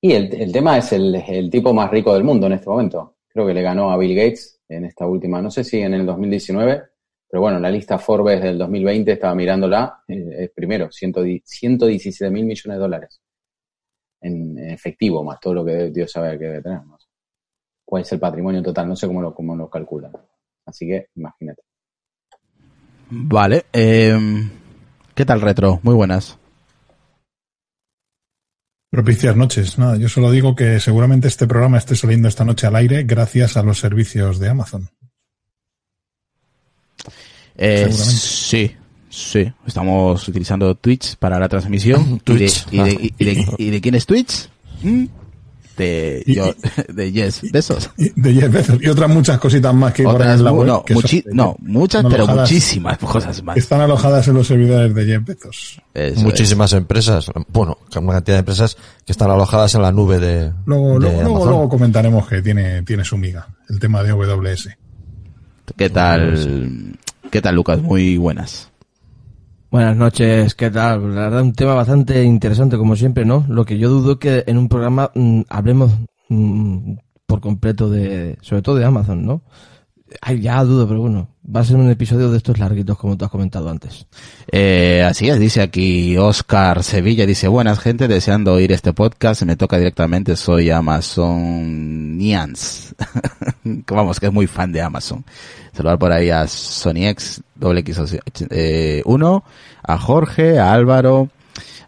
Y 0.00 0.12
el, 0.12 0.34
el 0.34 0.52
tema 0.52 0.78
es 0.78 0.92
el, 0.92 1.14
el 1.14 1.48
tipo 1.48 1.72
más 1.72 1.90
rico 1.92 2.12
del 2.12 2.24
mundo 2.24 2.48
en 2.48 2.54
este 2.54 2.68
momento. 2.68 3.14
Creo 3.28 3.46
que 3.46 3.54
le 3.54 3.62
ganó 3.62 3.90
a 3.92 3.96
Bill 3.96 4.16
Gates 4.16 4.58
en 4.68 4.84
esta 4.84 5.06
última, 5.06 5.40
no 5.40 5.50
sé 5.50 5.62
si 5.62 5.78
en 5.78 5.94
el 5.94 6.04
2019, 6.04 6.82
pero 7.28 7.40
bueno, 7.40 7.58
la 7.58 7.70
lista 7.70 7.98
Forbes 7.98 8.42
del 8.42 8.58
2020 8.58 9.12
estaba 9.12 9.34
mirándola, 9.34 10.02
eh, 10.08 10.28
eh, 10.38 10.52
primero, 10.54 10.90
110 10.90 11.42
117 11.44 12.30
mil 12.30 12.44
millones 12.44 12.76
de 12.76 12.80
dólares 12.80 13.20
en, 14.20 14.58
en 14.58 14.70
efectivo, 14.70 15.24
más 15.24 15.40
todo 15.40 15.54
lo 15.54 15.64
que 15.64 15.90
Dios 15.90 16.10
sabe 16.10 16.38
que 16.38 16.44
debe 16.44 16.62
tener. 16.62 16.84
¿no? 16.84 16.98
¿Cuál 17.84 18.02
es 18.02 18.12
el 18.12 18.20
patrimonio 18.20 18.62
total? 18.62 18.88
No 18.88 18.96
sé 18.96 19.06
cómo 19.06 19.22
lo, 19.22 19.34
cómo 19.34 19.56
lo 19.56 19.70
calculan. 19.70 20.12
Así 20.64 20.86
que 20.86 21.08
imagínate. 21.14 21.62
Vale. 23.08 23.66
eh, 23.72 24.18
¿Qué 25.14 25.24
tal, 25.24 25.40
Retro? 25.40 25.80
Muy 25.82 25.94
buenas. 25.94 26.38
Propicias 28.90 29.36
noches. 29.36 29.78
Nada, 29.78 29.96
yo 29.96 30.08
solo 30.08 30.30
digo 30.30 30.54
que 30.56 30.80
seguramente 30.80 31.28
este 31.28 31.46
programa 31.46 31.78
esté 31.78 31.94
saliendo 31.96 32.28
esta 32.28 32.44
noche 32.44 32.66
al 32.66 32.76
aire 32.76 33.04
gracias 33.04 33.56
a 33.56 33.62
los 33.62 33.78
servicios 33.78 34.38
de 34.38 34.48
Amazon. 34.48 34.88
Eh, 37.56 37.88
sí, 37.92 38.74
sí. 39.08 39.50
Estamos 39.66 40.26
utilizando 40.28 40.74
Twitch 40.74 41.16
para 41.16 41.38
la 41.38 41.48
transmisión. 41.48 42.20
Twitch. 42.24 42.66
¿Y 42.70 42.78
de, 42.78 42.90
y 42.92 42.96
de- 42.96 43.12
y 43.18 43.24
de- 43.24 43.54
y 43.58 43.70
de 43.70 43.80
quién 43.80 43.94
es 43.94 44.06
Twitch? 44.06 44.48
¿Mm? 44.82 45.04
De, 45.76 46.22
Y- 46.26 46.34
yo, 46.36 46.54
de 46.88 47.12
Yes 47.12 47.42
Besos. 47.52 47.90
Y, 47.98 48.08
de 48.18 48.32
Jeff 48.32 48.50
Bezos 48.50 48.78
y 48.80 48.88
otras 48.88 49.10
muchas 49.10 49.38
cositas 49.38 49.74
más 49.74 49.92
que 49.92 50.06
Otras, 50.06 50.38
en 50.38 50.44
la 50.44 50.50
web. 50.50 50.66
no, 50.68 50.82
muchi- 50.88 51.22
muchas, 51.60 52.02
pero 52.04 52.24
alojadas- 52.24 52.50
muchísimas 52.50 52.96
cosas 52.96 53.42
más. 53.42 53.58
Están 53.58 53.82
alojadas 53.82 54.26
en 54.28 54.34
los 54.34 54.46
servidores 54.46 54.94
de 54.94 55.04
Jeff 55.04 55.24
Bezos. 55.26 55.82
Eso 55.92 56.20
Muchísimas 56.22 56.72
empresas, 56.72 57.30
bueno, 57.48 57.76
una 57.94 58.12
cantidad 58.14 58.36
de 58.36 58.40
empresas 58.40 58.74
que 59.04 59.12
están 59.12 59.30
alojadas 59.30 59.74
en 59.74 59.82
la 59.82 59.92
nube 59.92 60.18
de, 60.18 60.50
Luego, 60.64 60.94
de 60.94 61.00
luego, 61.00 61.22
luego, 61.22 61.44
luego 61.46 61.68
comentaremos 61.68 62.26
que 62.26 62.40
tiene, 62.40 62.82
tiene 62.82 63.04
su 63.04 63.18
miga 63.18 63.46
el 63.68 63.78
tema 63.78 64.02
de 64.02 64.12
AWS. 64.12 64.70
Es. 65.68 65.76
¿Qué 65.76 65.90
tal? 65.90 66.98
¿Qué 67.30 67.42
tal, 67.42 67.54
Lucas? 67.54 67.82
Muy 67.82 68.16
buenas. 68.16 68.70
Buenas 69.70 69.96
noches, 69.96 70.54
¿qué 70.54 70.70
tal? 70.70 71.14
La 71.14 71.22
verdad, 71.22 71.42
un 71.42 71.52
tema 71.52 71.74
bastante 71.74 72.22
interesante, 72.22 72.78
como 72.78 72.94
siempre, 72.94 73.24
¿no? 73.24 73.44
Lo 73.48 73.64
que 73.64 73.78
yo 73.78 73.90
dudo 73.90 74.18
que 74.18 74.44
en 74.46 74.58
un 74.58 74.68
programa 74.68 75.10
mm, 75.14 75.42
hablemos 75.48 75.92
mm, 76.28 76.94
por 77.26 77.40
completo 77.40 77.90
de, 77.90 78.38
sobre 78.40 78.62
todo 78.62 78.76
de 78.76 78.84
Amazon, 78.84 79.26
¿no? 79.26 79.42
Ay, 80.20 80.40
ya 80.40 80.62
dudo, 80.62 80.86
pero 80.86 81.00
bueno, 81.00 81.28
va 81.44 81.60
a 81.60 81.64
ser 81.64 81.76
un 81.76 81.90
episodio 81.90 82.30
de 82.30 82.36
estos 82.36 82.58
larguitos, 82.58 82.96
como 82.96 83.16
tú 83.16 83.24
has 83.24 83.30
comentado 83.30 83.68
antes. 83.68 84.06
Eh, 84.50 85.04
así 85.04 85.28
es, 85.28 85.40
dice 85.40 85.62
aquí 85.62 86.16
Oscar 86.16 86.84
Sevilla, 86.84 87.26
dice, 87.26 87.48
buenas 87.48 87.80
gente, 87.80 88.06
deseando 88.06 88.52
oír 88.52 88.70
este 88.70 88.92
podcast, 88.92 89.42
me 89.42 89.56
toca 89.56 89.78
directamente, 89.78 90.36
soy 90.36 90.70
Amazonians. 90.70 91.74
Vamos, 93.64 94.20
que 94.20 94.26
es 94.26 94.32
muy 94.32 94.46
fan 94.46 94.70
de 94.70 94.80
Amazon. 94.80 95.24
Saludar 95.72 95.98
por 95.98 96.12
ahí 96.12 96.30
a 96.30 96.46
SonyX, 96.46 97.42
doble 97.54 97.84
eh, 98.50 99.02
uno, 99.04 99.42
a 99.82 99.98
Jorge, 99.98 100.60
a 100.60 100.72
Álvaro, 100.72 101.30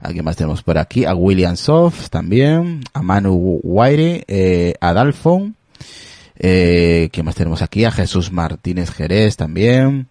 a 0.01 0.11
quién 0.11 0.25
más 0.25 0.37
tenemos 0.37 0.63
por 0.63 0.77
aquí, 0.79 1.05
a 1.05 1.15
William 1.15 1.57
Soft 1.57 2.09
también, 2.11 2.81
a 2.93 3.03
Manu 3.03 3.61
Whitey, 3.63 4.25
eh, 4.27 4.75
a 4.81 4.93
Dalfon, 4.93 5.55
eh, 6.39 7.09
¿quién 7.13 7.27
más 7.27 7.35
tenemos 7.35 7.63
aquí? 7.63 7.85
A 7.85 7.91
Jesús 7.91 8.33
Martínez 8.33 8.91
Jerez 8.91 9.37
también. 9.37 10.09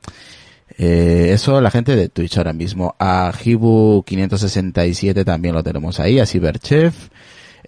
Eh, 0.78 1.32
eso 1.32 1.60
la 1.62 1.72
gente 1.72 1.96
de 1.96 2.10
Twitch 2.10 2.38
ahora 2.38 2.54
mismo. 2.54 2.96
A 3.00 3.32
Hibu567 3.32 5.26
también 5.26 5.56
lo 5.56 5.64
tenemos 5.64 6.00
ahí, 6.00 6.20
a 6.20 6.26
Cyberchef. 6.26 7.10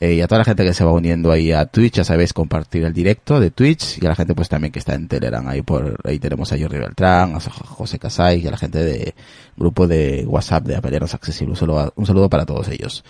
Eh, 0.02 0.14
y 0.14 0.22
a 0.22 0.28
toda 0.28 0.40
la 0.40 0.46
gente 0.46 0.64
que 0.64 0.74
se 0.74 0.86
va 0.86 0.94
uniendo 0.94 1.30
ahí 1.30 1.52
a 1.52 1.66
Twitch, 1.66 1.96
ya 1.96 2.04
sabéis, 2.06 2.32
compartir 2.32 2.86
el 2.86 2.94
directo 2.94 3.40
de 3.40 3.52
Twitch. 3.52 4.02
Y 4.02 4.06
a 4.06 4.10
la 4.10 4.16
gente 4.16 4.36
pues 4.36 4.48
también 4.48 4.72
que 4.72 4.80
está 4.80 4.94
en 4.94 5.08
Telegram. 5.08 5.46
Ahí 5.48 5.62
por 5.62 5.98
ahí 6.06 6.20
tenemos 6.20 6.52
a 6.54 6.58
Jordi 6.58 6.78
Beltrán, 6.78 7.36
a 7.36 7.40
José 7.40 8.00
Casay 8.00 8.42
y 8.42 8.48
a 8.48 8.52
la 8.52 8.58
gente 8.58 8.80
de 8.80 9.14
grupo 9.58 9.88
de 9.88 10.26
WhatsApp 10.28 10.66
de 10.66 10.76
Apeleros 10.76 11.14
Accesibles. 11.14 11.62
Un 11.62 11.68
saludo, 11.68 11.94
un 11.96 12.06
saludo 12.06 12.30
para 12.30 12.46
todos 12.46 12.70
ellos. 12.70 13.04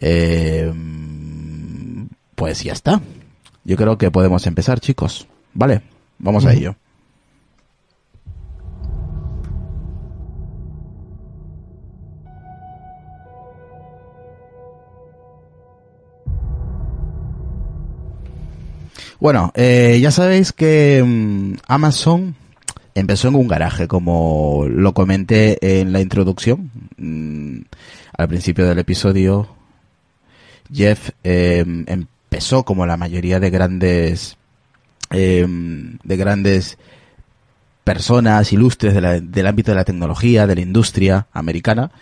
Eh, 0.00 0.72
pues 2.34 2.64
ya 2.64 2.72
está. 2.72 3.00
Yo 3.64 3.76
creo 3.76 3.96
que 3.96 4.10
podemos 4.10 4.46
empezar, 4.46 4.80
chicos. 4.80 5.26
Vale, 5.54 5.82
vamos 6.18 6.44
a 6.44 6.52
ello. 6.52 6.76
Bueno, 19.18 19.52
eh, 19.54 19.98
ya 20.02 20.10
sabéis 20.10 20.52
que 20.52 21.02
mm, 21.02 21.54
Amazon 21.66 22.34
empezó 22.94 23.28
en 23.28 23.36
un 23.36 23.48
garaje, 23.48 23.88
como 23.88 24.66
lo 24.68 24.92
comenté 24.92 25.80
en 25.80 25.92
la 25.92 26.02
introducción. 26.02 26.70
Mm, 26.98 27.60
al 28.18 28.28
principio 28.28 28.66
del 28.66 28.80
episodio, 28.80 29.48
Jeff 30.70 31.10
eh, 31.22 31.64
empezó 32.34 32.64
como 32.64 32.84
la 32.84 32.96
mayoría 32.96 33.38
de 33.38 33.48
grandes 33.48 34.36
eh, 35.10 35.46
de 35.48 36.16
grandes 36.16 36.78
personas 37.84 38.52
ilustres 38.52 38.92
del 38.92 39.46
ámbito 39.46 39.70
de 39.70 39.76
la 39.76 39.84
tecnología, 39.84 40.48
de 40.48 40.56
la 40.56 40.60
industria 40.60 41.28
americana, 41.32 41.92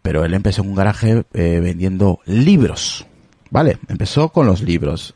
pero 0.00 0.24
él 0.24 0.32
empezó 0.32 0.62
en 0.62 0.70
un 0.70 0.74
garaje 0.74 1.24
eh, 1.34 1.60
vendiendo 1.60 2.20
libros, 2.24 3.04
¿vale? 3.50 3.78
Empezó 3.88 4.30
con 4.30 4.46
los 4.46 4.62
libros. 4.62 5.14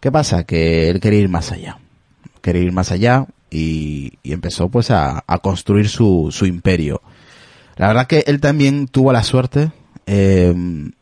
¿Qué 0.00 0.10
pasa? 0.10 0.44
Que 0.44 0.88
él 0.88 1.00
quería 1.00 1.20
ir 1.20 1.28
más 1.28 1.52
allá, 1.52 1.78
quería 2.40 2.62
ir 2.62 2.72
más 2.72 2.92
allá 2.92 3.26
y, 3.50 4.14
y 4.22 4.32
empezó 4.32 4.70
pues 4.70 4.90
a, 4.90 5.22
a 5.26 5.38
construir 5.40 5.90
su, 5.90 6.28
su 6.30 6.46
imperio. 6.46 7.02
La 7.76 7.88
verdad 7.88 8.06
que 8.06 8.24
él 8.26 8.40
también 8.40 8.88
tuvo 8.88 9.12
la 9.12 9.22
suerte, 9.22 9.70
eh, 10.06 10.54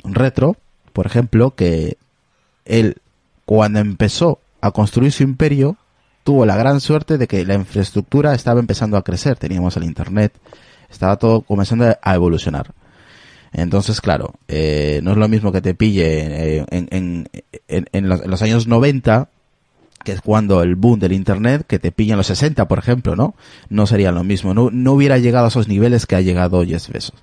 retro, 0.02 0.56
por 0.98 1.06
ejemplo, 1.06 1.54
que 1.54 1.96
él 2.64 2.96
cuando 3.44 3.78
empezó 3.78 4.40
a 4.60 4.72
construir 4.72 5.12
su 5.12 5.22
imperio, 5.22 5.76
tuvo 6.24 6.44
la 6.44 6.56
gran 6.56 6.80
suerte 6.80 7.18
de 7.18 7.28
que 7.28 7.46
la 7.46 7.54
infraestructura 7.54 8.34
estaba 8.34 8.58
empezando 8.58 8.96
a 8.96 9.04
crecer. 9.04 9.36
Teníamos 9.36 9.76
el 9.76 9.84
Internet, 9.84 10.32
estaba 10.90 11.16
todo 11.16 11.42
comenzando 11.42 11.96
a 12.02 12.14
evolucionar. 12.16 12.72
Entonces, 13.52 14.00
claro, 14.00 14.34
eh, 14.48 14.98
no 15.04 15.12
es 15.12 15.18
lo 15.18 15.28
mismo 15.28 15.52
que 15.52 15.60
te 15.60 15.72
pille 15.72 16.56
eh, 16.58 16.66
en, 16.68 16.88
en, 16.90 17.28
en, 17.92 18.08
los 18.08 18.42
años 18.42 18.66
90, 18.66 19.28
que 20.02 20.10
es 20.10 20.20
cuando 20.20 20.64
el 20.64 20.74
boom 20.74 20.98
del 20.98 21.12
Internet, 21.12 21.64
que 21.68 21.78
te 21.78 21.92
pilla 21.92 22.14
en 22.14 22.18
los 22.18 22.26
60, 22.26 22.66
por 22.66 22.80
ejemplo, 22.80 23.14
¿no? 23.14 23.36
No 23.68 23.86
sería 23.86 24.10
lo 24.10 24.24
mismo. 24.24 24.52
No, 24.52 24.70
no 24.72 24.94
hubiera 24.94 25.18
llegado 25.18 25.44
a 25.44 25.48
esos 25.48 25.68
niveles 25.68 26.06
que 26.06 26.16
ha 26.16 26.20
llegado 26.22 26.64
Jeff 26.64 26.88
Bezos. 26.88 27.14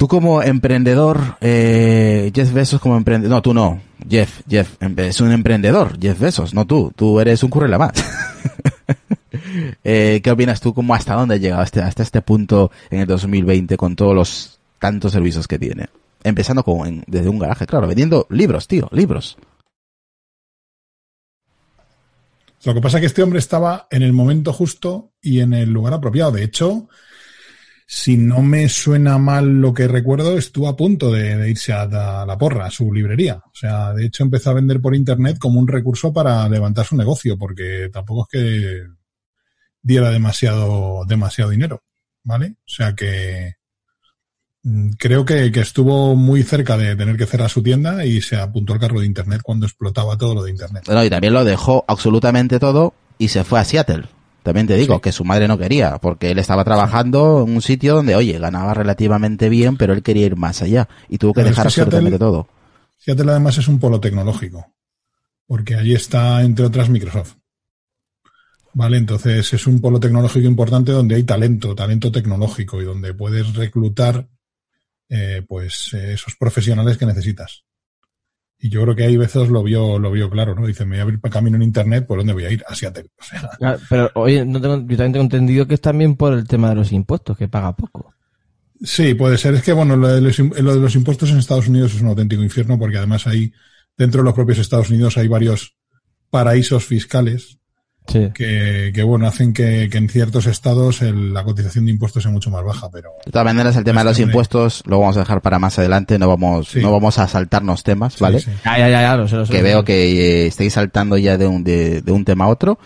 Tú 0.00 0.08
como 0.08 0.42
emprendedor, 0.42 1.36
eh, 1.42 2.32
Jeff 2.34 2.54
Bezos 2.54 2.80
como 2.80 2.96
emprendedor, 2.96 3.36
no, 3.36 3.42
tú 3.42 3.52
no, 3.52 3.82
Jeff, 4.08 4.40
Jeff, 4.48 4.80
em- 4.80 4.98
es 4.98 5.20
un 5.20 5.30
emprendedor, 5.30 6.00
Jeff 6.00 6.18
Bezos, 6.18 6.54
no 6.54 6.66
tú, 6.66 6.90
tú 6.96 7.20
eres 7.20 7.42
un 7.42 7.50
currela 7.50 7.76
más. 7.76 7.92
eh, 9.84 10.22
¿Qué 10.24 10.30
opinas 10.30 10.62
tú 10.62 10.72
como 10.72 10.94
hasta 10.94 11.12
dónde 11.16 11.34
ha 11.34 11.36
llegado 11.36 11.60
hasta, 11.60 11.86
hasta 11.86 12.02
este 12.02 12.22
punto 12.22 12.70
en 12.88 13.00
el 13.00 13.06
2020 13.08 13.76
con 13.76 13.94
todos 13.94 14.14
los 14.14 14.58
tantos 14.78 15.12
servicios 15.12 15.46
que 15.46 15.58
tiene? 15.58 15.90
empezando 16.24 16.64
con, 16.64 17.04
desde 17.06 17.28
un 17.28 17.38
garaje, 17.38 17.66
claro, 17.66 17.86
vendiendo 17.86 18.26
libros, 18.30 18.68
tío, 18.68 18.88
libros. 18.92 19.36
Lo 22.64 22.72
que 22.72 22.80
pasa 22.80 22.96
es 22.96 23.00
que 23.02 23.06
este 23.06 23.22
hombre 23.22 23.38
estaba 23.38 23.86
en 23.90 24.02
el 24.02 24.14
momento 24.14 24.54
justo 24.54 25.12
y 25.20 25.40
en 25.40 25.52
el 25.52 25.70
lugar 25.70 25.92
apropiado. 25.92 26.32
De 26.32 26.44
hecho, 26.44 26.88
si 27.92 28.16
no 28.16 28.40
me 28.40 28.68
suena 28.68 29.18
mal 29.18 29.60
lo 29.60 29.74
que 29.74 29.88
recuerdo, 29.88 30.38
estuvo 30.38 30.68
a 30.68 30.76
punto 30.76 31.10
de, 31.10 31.50
irse 31.50 31.72
a, 31.72 31.86
la- 31.86 32.38
porra, 32.38 32.66
a 32.66 32.70
su 32.70 32.92
librería. 32.92 33.42
O 33.44 33.52
sea, 33.52 33.92
de 33.92 34.06
hecho 34.06 34.22
empezó 34.22 34.50
a 34.50 34.54
vender 34.54 34.80
por 34.80 34.94
internet 34.94 35.38
como 35.40 35.58
un 35.58 35.66
recurso 35.66 36.12
para 36.12 36.48
levantar 36.48 36.86
su 36.86 36.96
negocio, 36.96 37.36
porque 37.36 37.90
tampoco 37.92 38.28
es 38.30 38.40
que 38.40 38.82
diera 39.82 40.10
demasiado, 40.10 41.04
demasiado 41.04 41.50
dinero. 41.50 41.82
¿Vale? 42.22 42.54
O 42.58 42.68
sea 42.68 42.94
que 42.94 43.54
mm, 44.62 44.90
creo 44.90 45.24
que, 45.24 45.46
estuvo 45.46 46.14
muy 46.14 46.44
cerca 46.44 46.76
de 46.76 46.94
tener 46.94 47.16
que 47.16 47.26
cerrar 47.26 47.50
su 47.50 47.60
tienda 47.60 48.04
y 48.04 48.20
se 48.20 48.36
apuntó 48.36 48.72
al 48.72 48.78
carro 48.78 49.00
de 49.00 49.06
internet 49.06 49.40
cuando 49.42 49.66
explotaba 49.66 50.16
todo 50.16 50.36
lo 50.36 50.44
de 50.44 50.52
internet. 50.52 50.84
No, 50.88 51.04
y 51.04 51.10
también 51.10 51.32
lo 51.32 51.44
dejó 51.44 51.84
absolutamente 51.88 52.60
todo 52.60 52.94
y 53.18 53.26
se 53.28 53.42
fue 53.42 53.58
a 53.58 53.64
Seattle. 53.64 54.04
También 54.42 54.66
te 54.66 54.76
digo 54.76 54.94
Sí. 54.96 55.00
que 55.02 55.12
su 55.12 55.24
madre 55.24 55.46
no 55.48 55.58
quería, 55.58 55.98
porque 55.98 56.30
él 56.30 56.38
estaba 56.38 56.64
trabajando 56.64 57.44
en 57.46 57.54
un 57.54 57.62
sitio 57.62 57.94
donde, 57.96 58.14
oye, 58.16 58.38
ganaba 58.38 58.72
relativamente 58.74 59.48
bien, 59.48 59.76
pero 59.76 59.92
él 59.92 60.02
quería 60.02 60.26
ir 60.26 60.36
más 60.36 60.62
allá 60.62 60.88
y 61.08 61.18
tuvo 61.18 61.34
que 61.34 61.40
es 61.42 61.46
dejar 61.48 61.66
que 61.66 61.70
Seattle- 61.72 61.82
absolutamente 61.82 62.18
todo. 62.18 62.48
Seattle 62.98 63.30
además 63.30 63.58
es 63.58 63.68
un 63.68 63.78
polo 63.78 64.00
tecnológico, 64.00 64.72
porque 65.46 65.74
allí 65.74 65.94
está, 65.94 66.42
entre 66.42 66.64
otras, 66.66 66.88
Microsoft. 66.88 67.34
Vale, 68.72 68.98
entonces 68.98 69.52
es 69.52 69.66
un 69.66 69.80
polo 69.80 69.98
tecnológico 69.98 70.46
importante 70.46 70.92
donde 70.92 71.16
hay 71.16 71.24
talento, 71.24 71.74
talento 71.74 72.12
tecnológico 72.12 72.80
y 72.80 72.84
donde 72.84 73.12
puedes 73.14 73.52
reclutar 73.54 74.28
eh, 75.08 75.42
pues 75.48 75.92
eh, 75.92 76.12
esos 76.12 76.36
profesionales 76.36 76.96
que 76.96 77.04
necesitas. 77.04 77.64
Y 78.62 78.68
yo 78.68 78.82
creo 78.82 78.94
que 78.94 79.04
hay 79.04 79.16
veces 79.16 79.48
lo 79.48 79.62
vio, 79.62 79.98
lo 79.98 80.10
vio 80.10 80.28
claro, 80.28 80.54
¿no? 80.54 80.66
Dice, 80.66 80.84
me 80.84 80.90
voy 80.96 80.98
a 80.98 81.02
abrir 81.02 81.20
camino 81.20 81.56
en 81.56 81.62
internet, 81.62 82.06
¿por 82.06 82.18
dónde 82.18 82.34
voy 82.34 82.44
a 82.44 82.50
ir? 82.50 82.62
A 82.68 82.74
Seattle. 82.74 83.06
O 83.18 83.24
sea, 83.24 83.50
Ah, 83.62 83.76
Pero, 83.88 84.10
oye, 84.14 84.44
no 84.44 84.60
tengo, 84.60 84.76
yo 84.76 84.96
también 84.96 85.12
tengo 85.12 85.24
entendido 85.24 85.66
que 85.66 85.74
es 85.74 85.80
también 85.80 86.14
por 86.16 86.34
el 86.34 86.46
tema 86.46 86.68
de 86.68 86.74
los 86.76 86.92
impuestos, 86.92 87.38
que 87.38 87.48
paga 87.48 87.74
poco. 87.74 88.14
Sí, 88.82 89.14
puede 89.14 89.36
ser. 89.38 89.54
Es 89.54 89.62
que, 89.62 89.72
bueno, 89.72 89.96
lo 89.96 90.08
de, 90.08 90.20
los, 90.20 90.38
im- 90.38 90.54
lo 90.58 90.74
de 90.74 90.80
los 90.80 90.94
impuestos 90.94 91.30
en 91.30 91.38
Estados 91.38 91.68
Unidos 91.68 91.94
es 91.94 92.00
un 92.00 92.08
auténtico 92.08 92.42
infierno 92.42 92.78
porque 92.78 92.96
además 92.98 93.26
ahí, 93.26 93.52
dentro 93.96 94.20
de 94.22 94.24
los 94.24 94.34
propios 94.34 94.58
Estados 94.58 94.90
Unidos, 94.90 95.16
hay 95.18 95.28
varios 95.28 95.76
paraísos 96.30 96.84
fiscales 96.84 97.59
Sí. 98.08 98.30
que, 98.34 98.90
que, 98.92 99.02
bueno, 99.04 99.26
hacen 99.28 99.52
que, 99.52 99.88
que 99.90 99.98
en 99.98 100.08
ciertos 100.08 100.46
estados 100.46 101.00
el- 101.02 101.32
la 101.32 101.44
cotización 101.44 101.84
de 101.84 101.92
impuestos 101.92 102.22
sea 102.24 102.32
mucho 102.32 102.50
más 102.50 102.64
baja, 102.64 102.88
pero 102.90 103.10
De 103.24 103.30
todas 103.30 103.44
maneras, 103.44 103.76
el 103.76 103.84
tema 103.84 104.00
de 104.00 104.06
los 104.10 104.18
impuestos 104.18 104.82
lo 104.86 104.98
vamos 104.98 105.16
a 105.16 105.20
dejar 105.20 105.40
para 105.42 105.58
más 105.60 105.78
adelante, 105.78 106.18
no 106.18 106.26
vamos, 106.26 106.68
Sí. 106.70 106.80
no 106.80 106.90
vamos 106.90 107.18
a 107.18 107.28
saltarnos 107.28 107.84
temas, 107.84 108.18
¿vale? 108.18 108.40
sí. 108.40 108.50
Ya, 108.64 108.78
ya, 108.78 108.88
ya, 108.88 109.00
ya, 109.02 109.16
lo 109.16 109.28
sé, 109.28 109.36
lo 109.36 109.46
sé, 109.46 109.52
que 109.52 109.62
veo 109.62 109.84
que 109.84 110.42
eh, 110.42 110.46
estáis 110.48 110.72
saltando 110.72 111.16
ya 111.18 111.38
de 111.38 111.46
un, 111.46 111.62
de, 111.62 112.00
de 112.00 112.12
un 112.12 112.24
tema 112.24 112.46
a 112.46 112.48
otro. 112.48 112.78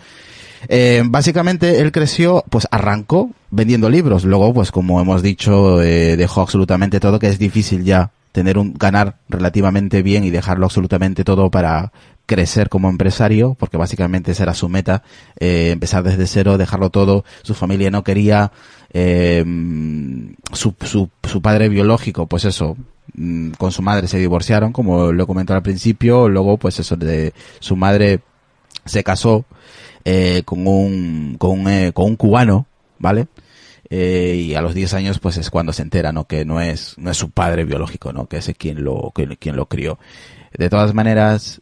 Eh, 0.67 1.03
básicamente 1.05 1.79
él 1.81 1.91
creció, 1.91 2.43
pues 2.49 2.67
arrancó 2.71 3.29
vendiendo 3.51 3.89
libros. 3.89 4.25
Luego, 4.25 4.53
pues 4.53 4.71
como 4.71 4.99
hemos 5.01 5.21
dicho, 5.21 5.81
eh, 5.81 6.17
dejó 6.17 6.41
absolutamente 6.41 6.99
todo, 6.99 7.19
que 7.19 7.27
es 7.27 7.37
difícil 7.39 7.83
ya 7.83 8.11
tener 8.31 8.57
un, 8.57 8.73
ganar 8.73 9.15
relativamente 9.29 10.01
bien 10.01 10.23
y 10.23 10.29
dejarlo 10.29 10.65
absolutamente 10.65 11.23
todo 11.23 11.49
para 11.49 11.91
crecer 12.25 12.69
como 12.69 12.89
empresario, 12.89 13.55
porque 13.59 13.77
básicamente 13.77 14.31
esa 14.31 14.43
era 14.43 14.53
su 14.53 14.69
meta, 14.69 15.03
eh, 15.39 15.69
empezar 15.71 16.03
desde 16.03 16.27
cero, 16.27 16.57
dejarlo 16.57 16.89
todo, 16.89 17.23
su 17.43 17.53
familia 17.53 17.91
no 17.91 18.03
quería, 18.03 18.51
eh, 18.93 19.43
su, 20.53 20.73
su, 20.81 21.09
su 21.23 21.41
padre 21.41 21.69
biológico, 21.69 22.27
pues 22.27 22.45
eso, 22.45 22.77
mm, 23.13 23.51
con 23.51 23.71
su 23.71 23.81
madre 23.81 24.07
se 24.07 24.17
divorciaron, 24.19 24.71
como 24.71 25.11
lo 25.11 25.27
comentó 25.27 25.53
al 25.53 25.61
principio, 25.63 26.29
luego 26.29 26.57
pues 26.57 26.79
eso 26.79 26.95
de 26.95 27.33
su 27.59 27.75
madre 27.75 28.21
se 28.85 29.03
casó 29.03 29.45
eh, 30.03 30.43
con 30.45 30.67
un 30.67 31.35
con 31.39 31.59
un, 31.61 31.67
eh, 31.67 31.91
con 31.93 32.05
un 32.05 32.15
cubano, 32.15 32.67
¿vale? 32.99 33.27
Eh, 33.89 34.47
y 34.49 34.55
a 34.55 34.61
los 34.61 34.73
10 34.73 34.93
años 34.95 35.19
pues 35.19 35.37
es 35.37 35.49
cuando 35.49 35.73
se 35.73 35.81
entera, 35.83 36.11
¿no? 36.11 36.25
Que 36.25 36.45
no 36.45 36.59
es 36.61 36.95
no 36.97 37.11
es 37.11 37.17
su 37.17 37.29
padre 37.31 37.65
biológico, 37.65 38.13
¿no? 38.13 38.27
Que 38.27 38.37
es 38.37 38.51
quien 38.57 38.83
lo 38.83 39.11
que- 39.15 39.37
quien 39.37 39.55
lo 39.55 39.67
crió. 39.67 39.99
De 40.57 40.69
todas 40.69 40.93
maneras, 40.93 41.61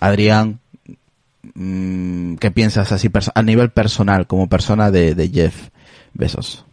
Adrián, 0.00 0.60
mm, 1.54 2.36
¿qué 2.36 2.50
piensas 2.50 2.92
así 2.92 3.08
a 3.34 3.42
nivel 3.42 3.70
personal 3.70 4.26
como 4.26 4.48
persona 4.48 4.90
de, 4.90 5.14
de 5.14 5.28
Jeff 5.28 5.68
Besos? 6.14 6.64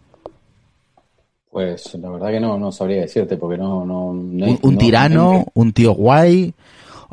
Pues 1.50 1.94
la 1.96 2.10
verdad 2.10 2.30
que 2.32 2.40
no, 2.40 2.58
no 2.58 2.72
sabría 2.72 3.02
decirte 3.02 3.38
porque 3.38 3.58
no... 3.58 3.86
no, 3.86 4.12
no 4.14 4.46
un, 4.48 4.60
un 4.62 4.74
no- 4.74 4.80
tirano, 4.80 5.16
no- 5.34 5.46
un 5.54 5.74
tío 5.74 5.94
guay. 5.94 6.54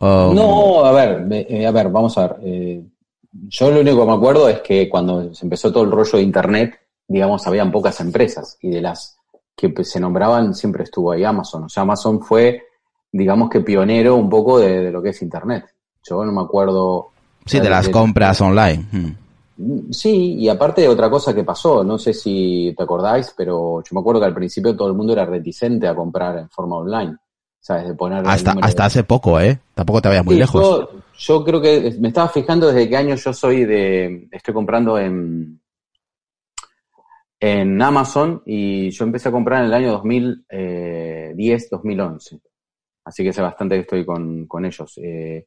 No, 0.00 0.84
a 0.84 0.92
ver, 0.92 1.26
eh, 1.30 1.66
a 1.66 1.70
ver, 1.70 1.88
vamos 1.90 2.16
a 2.16 2.28
ver. 2.28 2.36
eh, 2.44 2.82
yo 3.32 3.70
lo 3.70 3.80
único 3.80 4.00
que 4.00 4.06
me 4.06 4.16
acuerdo 4.16 4.48
es 4.48 4.60
que 4.60 4.88
cuando 4.88 5.32
se 5.34 5.44
empezó 5.44 5.70
todo 5.72 5.84
el 5.84 5.90
rollo 5.90 6.16
de 6.18 6.22
Internet, 6.22 6.80
digamos, 7.06 7.46
habían 7.46 7.70
pocas 7.70 8.00
empresas 8.00 8.56
y 8.62 8.70
de 8.70 8.80
las 8.80 9.18
que 9.54 9.72
se 9.84 10.00
nombraban 10.00 10.54
siempre 10.54 10.84
estuvo 10.84 11.12
ahí 11.12 11.22
Amazon. 11.22 11.64
O 11.64 11.68
sea, 11.68 11.82
Amazon 11.82 12.22
fue, 12.22 12.62
digamos 13.12 13.50
que 13.50 13.60
pionero 13.60 14.16
un 14.16 14.30
poco 14.30 14.58
de, 14.58 14.84
de 14.84 14.90
lo 14.90 15.02
que 15.02 15.10
es 15.10 15.20
Internet. 15.22 15.66
Yo 16.08 16.24
no 16.24 16.32
me 16.32 16.42
acuerdo... 16.42 17.08
sí, 17.46 17.60
de 17.60 17.70
las 17.70 17.88
compras 17.88 18.40
online. 18.40 18.84
mm. 18.90 19.92
Sí, 19.92 20.36
y 20.38 20.48
aparte 20.48 20.80
de 20.80 20.88
otra 20.88 21.10
cosa 21.10 21.34
que 21.34 21.44
pasó, 21.44 21.84
no 21.84 21.98
sé 21.98 22.14
si 22.14 22.72
te 22.74 22.82
acordáis, 22.82 23.34
pero 23.36 23.82
yo 23.82 23.88
me 23.94 24.00
acuerdo 24.00 24.18
que 24.20 24.26
al 24.26 24.34
principio 24.34 24.74
todo 24.74 24.88
el 24.88 24.94
mundo 24.94 25.12
era 25.12 25.26
reticente 25.26 25.86
a 25.86 25.94
comprar 25.94 26.38
en 26.38 26.48
forma 26.48 26.76
online. 26.76 27.16
¿Sabes? 27.60 27.88
De 27.88 27.94
poner 27.94 28.26
Hasta, 28.26 28.54
de- 28.54 28.60
hasta 28.62 28.86
hace 28.86 29.04
poco, 29.04 29.38
¿eh? 29.38 29.58
Tampoco 29.74 30.00
te 30.00 30.08
vayas 30.08 30.24
muy 30.24 30.36
Sí, 30.36 30.40
lejos. 30.40 30.62
Yo, 30.64 30.90
yo 31.18 31.44
creo 31.44 31.60
que 31.60 31.94
me 32.00 32.08
estaba 32.08 32.30
fijando 32.30 32.68
desde 32.68 32.88
qué 32.88 32.96
año 32.96 33.14
yo 33.16 33.34
soy 33.34 33.66
de. 33.66 34.28
Estoy 34.32 34.54
comprando 34.54 34.98
en. 34.98 35.60
En 37.38 37.80
Amazon 37.82 38.42
y 38.46 38.90
yo 38.90 39.04
empecé 39.04 39.28
a 39.28 39.32
comprar 39.32 39.60
en 39.60 39.66
el 39.66 39.74
año 39.74 39.92
2010, 39.92 41.70
2011. 41.70 42.40
Así 43.04 43.22
que 43.22 43.28
hace 43.30 43.42
bastante 43.42 43.74
que 43.76 43.80
estoy 43.82 44.04
con, 44.06 44.46
con 44.46 44.64
ellos. 44.64 44.92
Eh, 45.02 45.46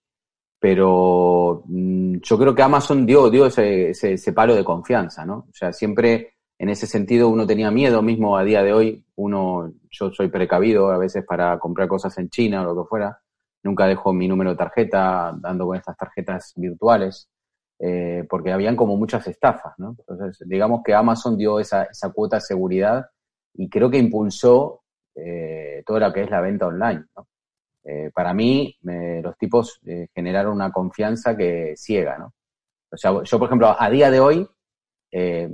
pero 0.64 1.62
mm, 1.66 2.20
yo 2.22 2.38
creo 2.38 2.56
que 2.56 2.62
Amazon 2.62 3.06
dio, 3.06 3.30
dio 3.30 3.48
ese, 3.48 3.90
ese, 3.90 4.14
ese 4.14 4.32
palo 4.32 4.56
de 4.56 4.64
confianza, 4.64 5.26
¿no? 5.26 5.40
O 5.40 5.54
sea, 5.54 5.74
siempre 5.74 6.36
en 6.58 6.70
ese 6.70 6.88
sentido 6.88 7.28
uno 7.28 7.46
tenía 7.46 7.70
miedo, 7.70 8.02
mismo 8.02 8.38
a 8.38 8.46
día 8.46 8.64
de 8.64 8.72
hoy, 8.72 9.06
uno, 9.18 9.74
yo 9.92 10.10
soy 10.12 10.30
precavido 10.30 10.90
a 10.90 10.98
veces 10.98 11.26
para 11.28 11.60
comprar 11.60 11.90
cosas 11.90 12.18
en 12.18 12.30
China 12.30 12.62
o 12.62 12.74
lo 12.74 12.82
que 12.82 12.88
fuera, 12.88 13.20
nunca 13.62 13.88
dejo 13.88 14.14
mi 14.14 14.26
número 14.26 14.52
de 14.52 14.56
tarjeta 14.56 15.36
dando 15.38 15.66
con 15.66 15.76
estas 15.76 15.98
tarjetas 15.98 16.54
virtuales, 16.56 17.30
eh, 17.80 18.26
porque 18.30 18.54
habían 18.54 18.78
como 18.78 18.96
muchas 18.96 19.28
estafas, 19.28 19.74
¿no? 19.80 19.98
Entonces, 20.00 20.48
digamos 20.48 20.80
que 20.82 20.94
Amazon 20.94 21.36
dio 21.36 21.60
esa, 21.60 21.84
esa 21.84 22.10
cuota 22.14 22.38
de 22.38 22.42
seguridad 22.42 23.06
y 23.54 23.68
creo 23.68 23.90
que 23.92 23.98
impulsó 23.98 24.84
eh, 25.14 25.84
toda 25.86 26.08
lo 26.08 26.14
que 26.14 26.24
es 26.24 26.30
la 26.30 26.40
venta 26.40 26.68
online, 26.68 27.04
¿no? 27.18 27.28
Eh, 27.86 28.12
para 28.14 28.34
mí, 28.34 28.78
me- 28.82 29.22
los 29.22 29.38
tipos 29.38 29.80
eh, 29.86 30.08
generaron 30.16 30.54
una 30.54 30.72
confianza 30.72 31.36
que 31.36 31.74
ciega, 31.76 32.18
¿no? 32.18 32.34
O 32.92 32.98
sea, 32.98 33.12
yo, 33.24 33.40
por 33.40 33.48
ejemplo, 33.48 33.76
a 33.78 33.90
día 33.90 34.10
de 34.12 34.20
hoy, 34.20 34.48
eh, 35.12 35.50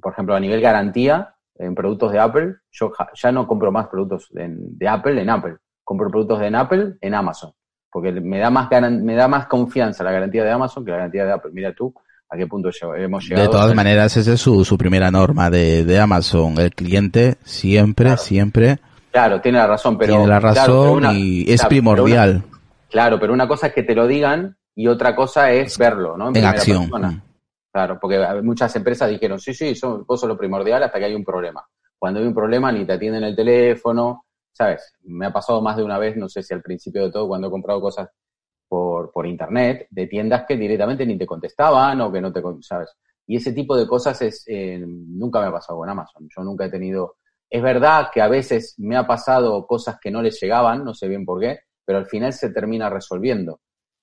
por 0.00 0.12
ejemplo, 0.12 0.34
a 0.34 0.40
nivel 0.40 0.60
garantía, 0.60 1.34
en 1.56 1.74
productos 1.74 2.12
de 2.12 2.18
Apple, 2.20 2.54
yo 2.70 2.90
ja- 2.90 3.08
ya 3.14 3.32
no 3.32 3.46
compro 3.46 3.72
más 3.72 3.88
productos 3.88 4.28
en- 4.36 4.78
de 4.78 4.88
Apple 4.88 5.20
en 5.20 5.28
Apple. 5.30 5.56
Compro 5.84 6.10
productos 6.10 6.38
de 6.40 6.46
en 6.46 6.54
Apple 6.54 6.94
en 7.00 7.14
Amazon. 7.14 7.52
Porque 7.90 8.12
me 8.12 8.38
da 8.38 8.50
más 8.50 8.68
garan- 8.68 9.02
me 9.02 9.14
da 9.14 9.26
más 9.28 9.46
confianza 9.46 10.04
la 10.04 10.12
garantía 10.12 10.44
de 10.44 10.50
Amazon 10.50 10.84
que 10.84 10.90
la 10.90 10.98
garantía 10.98 11.24
de 11.24 11.32
Apple. 11.32 11.50
Mira 11.52 11.72
tú 11.74 11.92
a 12.30 12.36
qué 12.36 12.46
punto 12.46 12.70
hemos 12.96 13.24
llegado. 13.26 13.46
De 13.46 13.50
todas 13.52 13.74
maneras, 13.74 14.16
esa 14.16 14.34
es 14.34 14.40
su, 14.40 14.64
su 14.64 14.76
primera 14.76 15.10
norma 15.10 15.48
de, 15.50 15.84
de 15.84 15.98
Amazon. 15.98 16.58
El 16.58 16.74
cliente 16.74 17.38
siempre, 17.44 18.04
Claro. 18.06 18.18
siempre 18.20 18.78
Claro, 19.10 19.40
tiene 19.40 19.58
la 19.58 19.66
razón, 19.66 19.96
pero. 19.98 20.12
tiene 20.14 20.26
la 20.28 20.40
razón 20.40 20.98
una- 20.98 21.12
y 21.12 21.40
es 21.48 21.60
claro, 21.60 21.68
pero 21.68 21.68
una- 21.68 21.68
primordial 21.68 22.44
Claro, 22.90 23.20
pero 23.20 23.32
una 23.32 23.46
cosa 23.48 23.66
es 23.68 23.74
que 23.74 23.82
te 23.82 23.94
lo 23.94 24.06
digan 24.06 24.56
y 24.74 24.86
otra 24.86 25.14
cosa 25.14 25.50
es 25.52 25.76
verlo, 25.76 26.16
¿no? 26.16 26.28
en 26.34 26.44
acción. 26.44 26.82
persona. 26.82 27.22
Claro, 27.70 27.98
porque 28.00 28.18
muchas 28.42 28.74
empresas 28.76 29.10
dijeron, 29.10 29.38
sí, 29.38 29.52
sí, 29.52 29.74
son, 29.74 30.04
vos 30.06 30.18
sos 30.20 30.28
lo 30.28 30.38
primordial 30.38 30.82
hasta 30.82 30.98
que 30.98 31.04
hay 31.04 31.14
un 31.14 31.24
problema. 31.24 31.64
Cuando 31.98 32.20
hay 32.20 32.26
un 32.26 32.34
problema 32.34 32.72
ni 32.72 32.84
te 32.86 32.92
atienden 32.94 33.24
el 33.24 33.36
teléfono, 33.36 34.24
¿sabes? 34.52 34.94
Me 35.02 35.26
ha 35.26 35.32
pasado 35.32 35.60
más 35.60 35.76
de 35.76 35.84
una 35.84 35.98
vez, 35.98 36.16
no 36.16 36.28
sé 36.28 36.42
si 36.42 36.54
al 36.54 36.62
principio 36.62 37.02
de 37.04 37.10
todo, 37.12 37.28
cuando 37.28 37.48
he 37.48 37.50
comprado 37.50 37.80
cosas 37.80 38.08
por, 38.68 39.12
por 39.12 39.26
internet, 39.26 39.86
de 39.90 40.06
tiendas 40.06 40.44
que 40.48 40.56
directamente 40.56 41.04
ni 41.04 41.18
te 41.18 41.26
contestaban 41.26 42.00
o 42.00 42.10
que 42.10 42.20
no 42.20 42.32
te, 42.32 42.42
¿sabes? 42.62 42.90
Y 43.26 43.36
ese 43.36 43.52
tipo 43.52 43.76
de 43.76 43.86
cosas 43.86 44.20
es, 44.22 44.44
eh, 44.46 44.82
nunca 44.86 45.40
me 45.40 45.46
ha 45.48 45.52
pasado 45.52 45.78
con 45.78 45.88
Amazon. 45.90 46.26
Yo 46.34 46.42
nunca 46.42 46.64
he 46.64 46.70
tenido... 46.70 47.16
Es 47.50 47.62
verdad 47.62 48.10
que 48.12 48.20
a 48.20 48.28
veces 48.28 48.74
me 48.78 48.96
ha 48.96 49.06
pasado 49.06 49.66
cosas 49.66 49.98
que 50.00 50.10
no 50.10 50.20
les 50.20 50.40
llegaban, 50.40 50.84
no 50.84 50.92
sé 50.94 51.08
bien 51.08 51.24
por 51.24 51.40
qué, 51.40 51.60
pero 51.84 51.98
al 51.98 52.06
final 52.06 52.32
se 52.32 52.50
termina 52.50 52.90
resolviendo. 52.90 53.60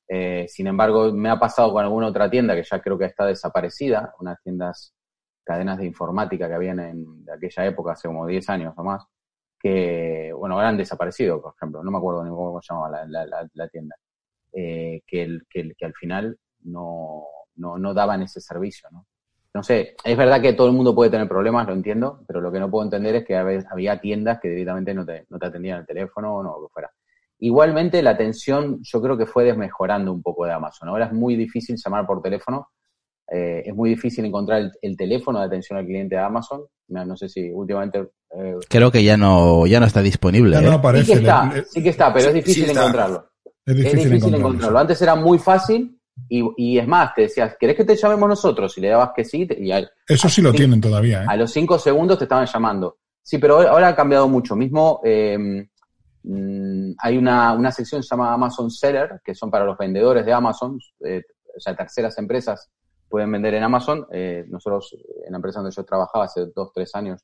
Eh, 0.08 0.48
sin 0.48 0.68
embargo, 0.68 1.12
me 1.14 1.30
ha 1.30 1.40
pasado 1.40 1.72
con 1.72 1.84
alguna 1.84 2.08
otra 2.08 2.30
tienda 2.30 2.56
que 2.56 2.64
ya 2.64 2.82
creo 2.82 2.98
que 2.98 3.06
está 3.06 3.26
desaparecida, 3.26 4.14
unas 4.20 4.42
tiendas, 4.42 4.94
cadenas 5.44 5.78
de 5.78 5.86
informática 5.86 6.48
que 6.48 6.54
habían 6.56 6.80
en 6.80 7.06
aquella 7.32 7.66
época, 7.66 7.94
hace 7.94 8.08
como 8.08 8.26
10 8.26 8.50
años 8.50 8.74
o 8.78 8.84
más, 8.84 9.06
que, 9.60 10.32
bueno, 10.34 10.60
han 10.60 10.78
desaparecido, 10.78 11.42
por 11.42 11.54
ejemplo, 11.56 11.84
no 11.84 11.92
me 11.92 11.98
acuerdo 11.98 12.24
ni 12.24 12.30
cómo 12.32 12.62
se 12.62 12.74
llamaba 12.74 13.06
la, 13.06 13.26
la, 13.26 13.48
la, 13.54 13.68
tienda, 13.68 13.96
eh, 14.54 15.02
que, 15.06 15.40
al 15.82 15.94
final 15.94 16.38
no, 16.64 17.24
no, 17.56 17.78
no 17.78 17.94
daban 17.94 18.24
ese 18.24 18.42
servicio, 18.42 18.90
¿no? 18.92 19.06
No 19.56 19.64
sé, 19.64 19.96
es 20.04 20.18
verdad 20.18 20.42
que 20.42 20.52
todo 20.52 20.68
el 20.68 20.74
mundo 20.74 20.94
puede 20.94 21.10
tener 21.10 21.30
problemas, 21.30 21.66
lo 21.66 21.72
entiendo, 21.72 22.20
pero 22.28 22.42
lo 22.42 22.52
que 22.52 22.60
no 22.60 22.70
puedo 22.70 22.84
entender 22.84 23.16
es 23.16 23.26
que 23.26 23.38
a 23.38 23.44
veces 23.44 23.66
había 23.72 24.02
tiendas 24.02 24.38
que 24.42 24.50
directamente 24.50 24.94
no 24.94 25.06
te, 25.06 25.26
no 25.30 25.40
te 25.40 25.46
atendían 25.46 25.80
el 25.80 25.86
teléfono 25.86 26.36
o 26.36 26.44
no, 26.44 26.60
lo 26.60 26.68
que 26.68 26.74
fuera. 26.74 26.92
Igualmente, 27.40 28.04
la 28.04 28.10
atención 28.10 28.80
yo 28.82 29.02
creo 29.02 29.18
que 29.18 29.26
fue 29.26 29.46
desmejorando 29.46 30.12
un 30.12 30.22
poco 30.22 30.46
de 30.46 30.52
Amazon. 30.52 30.90
Ahora 30.90 31.06
es 31.06 31.14
muy 31.14 31.38
difícil 31.38 31.78
llamar 31.82 32.06
por 32.06 32.22
teléfono, 32.22 32.68
eh, 33.32 33.64
es 33.66 33.74
muy 33.74 33.92
difícil 33.92 34.26
encontrar 34.26 34.60
el, 34.60 34.72
el, 34.82 34.98
teléfono 34.98 35.40
de 35.40 35.46
atención 35.46 35.80
al 35.80 35.86
cliente 35.86 36.16
de 36.16 36.22
Amazon. 36.22 36.66
No 36.90 37.16
sé 37.16 37.30
si 37.30 37.50
últimamente... 37.50 38.10
Eh, 38.38 38.56
creo 38.68 38.92
que 38.92 39.06
ya 39.06 39.16
no, 39.16 39.66
ya 39.68 39.80
no 39.80 39.86
está 39.86 40.02
disponible. 40.02 40.58
Ya 40.58 40.64
no 40.64 40.74
¿eh? 40.74 40.76
aparece. 40.76 41.06
Sí 41.06 41.12
que 41.14 41.20
está, 41.20 41.54
sí 41.70 41.84
que 41.84 41.90
está, 41.90 42.14
pero 42.14 42.28
es 42.28 42.34
difícil 42.34 42.66
sí 42.66 42.70
está. 42.72 42.82
encontrarlo. 42.82 43.30
es 43.66 43.76
difícil, 43.78 44.00
es 44.00 44.04
difícil 44.04 44.14
encontrarlo. 44.16 44.38
encontrarlo. 44.38 44.80
Antes 44.80 45.02
era 45.02 45.16
muy 45.16 45.40
fácil 45.40 45.95
y, 46.30 46.44
y 46.58 46.78
es 46.80 46.88
más, 46.88 47.14
te 47.14 47.24
decías, 47.24 47.56
¿querés 47.60 47.76
que 47.76 47.84
te 47.86 47.96
llamemos 47.96 48.30
nosotros? 48.30 48.78
Y 48.78 48.82
le 48.82 48.90
dabas 48.90 49.12
que 49.16 49.24
sí 49.26 49.46
te- 49.46 49.60
y 49.62 49.72
a, 49.72 49.80
Eso 50.08 50.30
sí 50.30 50.42
lo 50.42 50.52
tienen 50.54 50.80
todavía, 50.82 51.24
¿eh? 51.24 51.26
a 51.28 51.36
los 51.36 51.52
cinco 51.52 51.78
segundos 51.78 52.18
te 52.18 52.26
estaban 52.26 52.46
llamando. 52.46 52.98
Sí, 53.22 53.38
pero 53.38 53.60
ahora- 53.68 53.90
ha 53.90 53.96
cambiado 53.96 54.28
mucho. 54.28 54.56
Mismo 54.56 55.02
eh, 55.04 55.68
mm, 56.24 56.92
hay 57.00 57.18
una, 57.18 57.54
una 57.54 57.72
sección 57.72 58.02
que 58.02 58.08
se 58.08 58.16
llama 58.16 58.34
Amazon 58.34 58.70
Seller, 58.72 59.22
que 59.24 59.36
son 59.36 59.50
para 59.52 59.66
los 59.66 59.78
vendedores 59.78 60.26
de 60.26 60.34
Amazon, 60.34 60.80
eh, 61.06 61.22
o 61.56 61.60
sea, 61.60 61.76
terceras 61.76 62.18
empresas 62.18 62.70
pueden 63.08 63.32
vender 63.32 63.54
en 63.54 63.64
Amazon. 63.64 64.06
Nosotros, 64.48 64.96
en 65.26 65.32
la 65.32 65.38
empresa 65.38 65.60
donde 65.62 65.74
yo 65.76 65.84
trabajaba 65.86 66.26
hace 66.26 66.48
dos, 66.56 66.72
tres 66.74 66.94
años, 66.96 67.22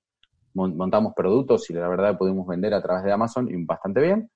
mon- 0.54 0.78
montamos 0.78 1.14
productos 1.16 1.70
y 1.70 1.74
la 1.74 1.88
verdad 1.90 2.18
pudimos 2.18 2.48
vender 2.48 2.74
a 2.74 2.82
través 2.82 3.04
de 3.04 3.12
Amazon 3.12 3.50
y 3.50 3.66
bastante 3.66 4.00
bien. 4.02 4.30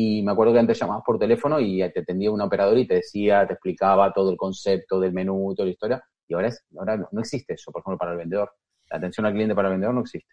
Y 0.00 0.22
me 0.22 0.30
acuerdo 0.30 0.52
que 0.52 0.60
antes 0.60 0.78
llamabas 0.78 1.02
por 1.04 1.18
teléfono 1.18 1.58
y 1.58 1.78
te 1.92 1.98
atendía 2.00 2.30
un 2.30 2.40
operador 2.40 2.78
y 2.78 2.86
te 2.86 2.94
decía, 2.94 3.44
te 3.48 3.54
explicaba 3.54 4.12
todo 4.12 4.30
el 4.30 4.36
concepto 4.36 5.00
del 5.00 5.12
menú, 5.12 5.52
toda 5.56 5.66
la 5.66 5.72
historia. 5.72 6.04
Y 6.28 6.34
ahora, 6.34 6.46
es, 6.48 6.62
ahora 6.78 6.96
no, 6.96 7.08
no 7.10 7.20
existe 7.20 7.54
eso, 7.54 7.72
por 7.72 7.80
ejemplo, 7.80 7.98
para 7.98 8.12
el 8.12 8.18
vendedor. 8.18 8.48
La 8.90 8.98
atención 8.98 9.26
al 9.26 9.32
cliente 9.32 9.56
para 9.56 9.66
el 9.66 9.72
vendedor 9.74 9.96
no 9.96 10.02
existe. 10.02 10.32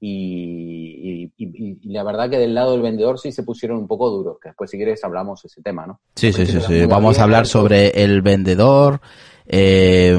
Y, 0.00 1.30
y- 1.36 1.44
y- 1.44 1.78
y 1.82 1.92
la 1.92 2.04
verdad 2.04 2.30
que 2.30 2.38
del 2.38 2.54
lado 2.54 2.72
del 2.72 2.80
vendedor 2.80 3.18
sí 3.18 3.32
se 3.32 3.42
pusieron 3.42 3.76
un 3.76 3.86
poco 3.86 4.08
duros, 4.08 4.38
que 4.40 4.48
después 4.48 4.70
si 4.70 4.78
quieres 4.78 5.04
hablamos 5.04 5.44
ese 5.44 5.60
tema, 5.60 5.86
¿no? 5.86 6.00
Sí, 6.14 6.32
sí, 6.32 6.46
sí, 6.46 6.58
sí. 6.60 6.86
Vamos 6.86 7.18
a 7.18 7.24
hablar 7.24 7.46
sobre 7.46 8.02
el 8.02 8.22
vendedor, 8.22 9.00
eh, 9.46 10.18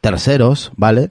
terceros, 0.00 0.72
¿vale? 0.78 1.10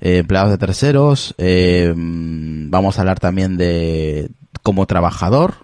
Eh, 0.00 0.18
empleados 0.18 0.50
de 0.52 0.58
terceros. 0.58 1.34
eh, 1.38 1.92
vamos 1.96 2.96
a 2.98 3.00
hablar 3.02 3.18
también 3.18 3.56
de 3.56 4.30
como 4.62 4.86
trabajador, 4.86 5.63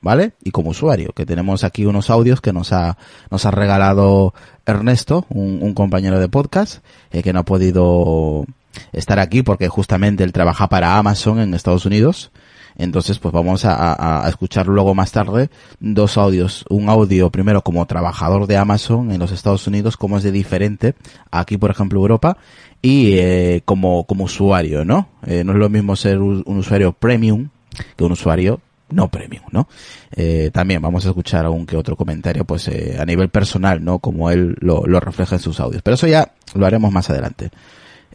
¿vale? 0.00 0.32
Y 0.42 0.50
como 0.50 0.70
usuario, 0.70 1.12
que 1.12 1.26
tenemos 1.26 1.64
aquí 1.64 1.86
unos 1.86 2.10
audios 2.10 2.40
que 2.40 2.52
nos 2.52 2.72
ha, 2.72 2.96
nos 3.30 3.46
ha 3.46 3.50
regalado 3.50 4.34
Ernesto, 4.64 5.26
un, 5.28 5.58
un 5.62 5.74
compañero 5.74 6.18
de 6.18 6.28
podcast, 6.28 6.84
eh, 7.10 7.22
que 7.22 7.32
no 7.32 7.40
ha 7.40 7.44
podido 7.44 8.44
estar 8.92 9.18
aquí 9.18 9.42
porque 9.42 9.68
justamente 9.68 10.24
él 10.24 10.32
trabaja 10.32 10.68
para 10.68 10.98
Amazon 10.98 11.40
en 11.40 11.54
Estados 11.54 11.86
Unidos. 11.86 12.30
Entonces, 12.78 13.18
pues 13.18 13.32
vamos 13.32 13.64
a, 13.64 14.22
escuchar 14.28 14.66
luego 14.66 14.94
más 14.94 15.10
tarde 15.10 15.48
dos 15.80 16.18
audios. 16.18 16.64
Un 16.68 16.90
audio 16.90 17.30
primero 17.30 17.62
como 17.62 17.86
trabajador 17.86 18.46
de 18.46 18.58
Amazon 18.58 19.10
en 19.12 19.18
los 19.18 19.32
Estados 19.32 19.66
Unidos, 19.66 19.96
cómo 19.96 20.18
es 20.18 20.24
de 20.24 20.30
diferente 20.30 20.94
aquí, 21.30 21.56
por 21.56 21.70
ejemplo, 21.70 22.00
Europa, 22.00 22.36
y 22.82 23.14
eh, 23.14 23.62
como, 23.64 24.04
como 24.04 24.24
usuario, 24.24 24.84
¿no? 24.84 25.08
Eh, 25.26 25.42
no 25.42 25.52
es 25.52 25.58
lo 25.58 25.70
mismo 25.70 25.96
ser 25.96 26.18
un, 26.18 26.42
un 26.44 26.58
usuario 26.58 26.92
premium 26.92 27.48
que 27.96 28.04
un 28.04 28.12
usuario 28.12 28.60
no 28.90 29.08
premium, 29.08 29.42
¿no? 29.50 29.68
Eh, 30.14 30.50
también 30.52 30.80
vamos 30.80 31.04
a 31.06 31.08
escuchar 31.08 31.44
algún 31.44 31.66
que 31.66 31.76
otro 31.76 31.96
comentario, 31.96 32.44
pues 32.44 32.68
eh, 32.68 32.96
a 33.00 33.04
nivel 33.04 33.28
personal, 33.30 33.84
¿no? 33.84 33.98
Como 33.98 34.30
él 34.30 34.56
lo, 34.60 34.82
refleja 35.00 35.36
en 35.36 35.40
sus 35.42 35.58
audios. 35.60 35.82
Pero 35.82 35.94
eso 35.96 36.06
ya 36.06 36.32
lo 36.54 36.66
haremos 36.66 36.92
más 36.92 37.10
adelante. 37.10 37.50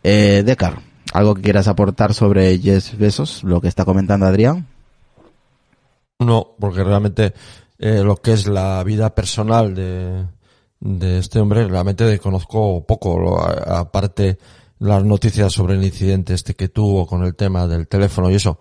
Eh, 0.04 0.44
Decar, 0.46 0.80
¿algo 1.14 1.36
que 1.36 1.42
quieras 1.42 1.68
aportar 1.68 2.14
sobre 2.14 2.58
Jeff 2.60 2.98
Bezos, 2.98 3.44
lo 3.44 3.60
que 3.62 3.68
está 3.68 3.86
comentando 3.86 4.26
Adrián? 4.26 4.66
No, 6.20 6.56
porque 6.60 6.84
realmente 6.84 7.34
eh, 7.80 8.02
lo 8.04 8.16
que 8.18 8.34
es 8.34 8.48
la 8.48 8.84
vida 8.84 9.14
personal 9.16 9.74
de, 9.76 10.26
de 10.80 11.18
este 11.20 11.40
hombre, 11.40 11.68
realmente 11.68 12.18
conozco 12.20 12.86
poco. 12.86 13.20
Lo- 13.20 13.42
aparte, 13.42 14.38
las 14.80 15.04
noticias 15.04 15.52
sobre 15.52 15.76
el 15.76 15.84
incidente 15.84 16.34
este 16.34 16.54
que 16.54 16.70
tuvo 16.70 17.06
con 17.08 17.24
el 17.24 17.36
tema 17.36 17.68
del 17.68 17.88
teléfono 17.88 18.30
y 18.32 18.36
eso, 18.36 18.60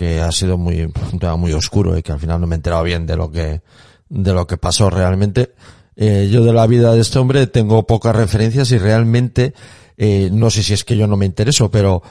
que 0.00 0.18
ha 0.18 0.32
sido 0.32 0.56
muy, 0.56 0.80
un 0.80 1.18
tema 1.18 1.36
muy 1.36 1.52
oscuro 1.52 1.98
y 1.98 2.02
que 2.02 2.10
al 2.10 2.18
final 2.18 2.40
no 2.40 2.46
me 2.46 2.54
he 2.54 2.56
enterado 2.56 2.82
bien 2.84 3.04
de 3.04 3.16
lo 3.18 3.30
que, 3.30 3.60
de 4.08 4.32
lo 4.32 4.46
que 4.46 4.56
pasó 4.56 4.88
realmente. 4.88 5.52
Eh, 5.94 6.30
yo 6.32 6.42
de 6.42 6.54
la 6.54 6.66
vida 6.66 6.94
de 6.94 7.02
este 7.02 7.18
hombre 7.18 7.46
tengo 7.46 7.86
pocas 7.86 8.16
referencias 8.16 8.70
y 8.72 8.78
realmente, 8.78 9.52
eh, 9.98 10.30
no 10.32 10.48
sé 10.48 10.62
si 10.62 10.72
es 10.72 10.84
que 10.84 10.96
yo 10.96 11.06
no 11.06 11.18
me 11.18 11.26
intereso, 11.26 11.70
pero 11.70 12.02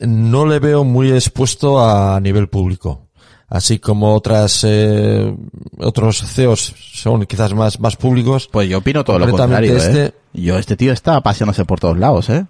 no 0.00 0.46
le 0.46 0.58
veo 0.58 0.84
muy 0.84 1.12
expuesto 1.12 1.84
a 1.86 2.18
nivel 2.18 2.48
público. 2.48 3.08
Así 3.46 3.78
como 3.78 4.14
otras, 4.14 4.64
eh, 4.66 5.36
otros 5.80 6.22
CEOs 6.26 6.74
son 6.94 7.26
quizás 7.26 7.52
más, 7.52 7.78
más 7.78 7.96
públicos. 7.96 8.48
Pues 8.50 8.70
yo 8.70 8.78
opino 8.78 9.04
todo 9.04 9.18
lo 9.18 9.28
contrario, 9.28 9.74
¿eh? 9.74 9.76
este- 9.76 10.14
Yo, 10.32 10.56
este 10.56 10.78
tío 10.78 10.94
está 10.94 11.20
paseándose 11.20 11.66
por 11.66 11.78
todos 11.78 11.98
lados, 11.98 12.30
¿eh? 12.30 12.46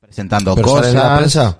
Presentando 0.00 0.54
cosas. 0.54 0.92
en 0.92 0.94
la 0.94 1.16
prensa. 1.18 1.58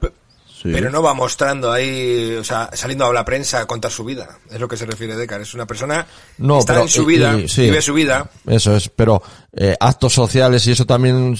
Sí. 0.62 0.70
Pero 0.72 0.90
no 0.90 1.02
va 1.02 1.12
mostrando 1.12 1.70
ahí, 1.70 2.34
o 2.40 2.42
sea, 2.42 2.70
saliendo 2.72 3.04
a 3.04 3.12
la 3.12 3.26
prensa 3.26 3.60
a 3.60 3.66
contar 3.66 3.90
su 3.90 4.04
vida. 4.04 4.38
Es 4.50 4.58
lo 4.58 4.66
que 4.66 4.78
se 4.78 4.86
refiere 4.86 5.14
Decar. 5.14 5.40
Es 5.42 5.52
una 5.52 5.66
persona 5.66 6.06
No, 6.38 6.54
que 6.54 6.60
está 6.60 6.72
pero- 6.72 6.82
en 6.84 6.88
su 6.88 7.04
vida, 7.04 7.38
y- 7.38 7.46
sí. 7.46 7.62
vive 7.62 7.82
su 7.82 7.92
vida. 7.92 8.30
Eso 8.46 8.74
es, 8.74 8.88
pero 8.88 9.22
eh, 9.52 9.76
actos 9.78 10.14
sociales 10.14 10.66
y 10.66 10.70
eso 10.72 10.86
también 10.86 11.36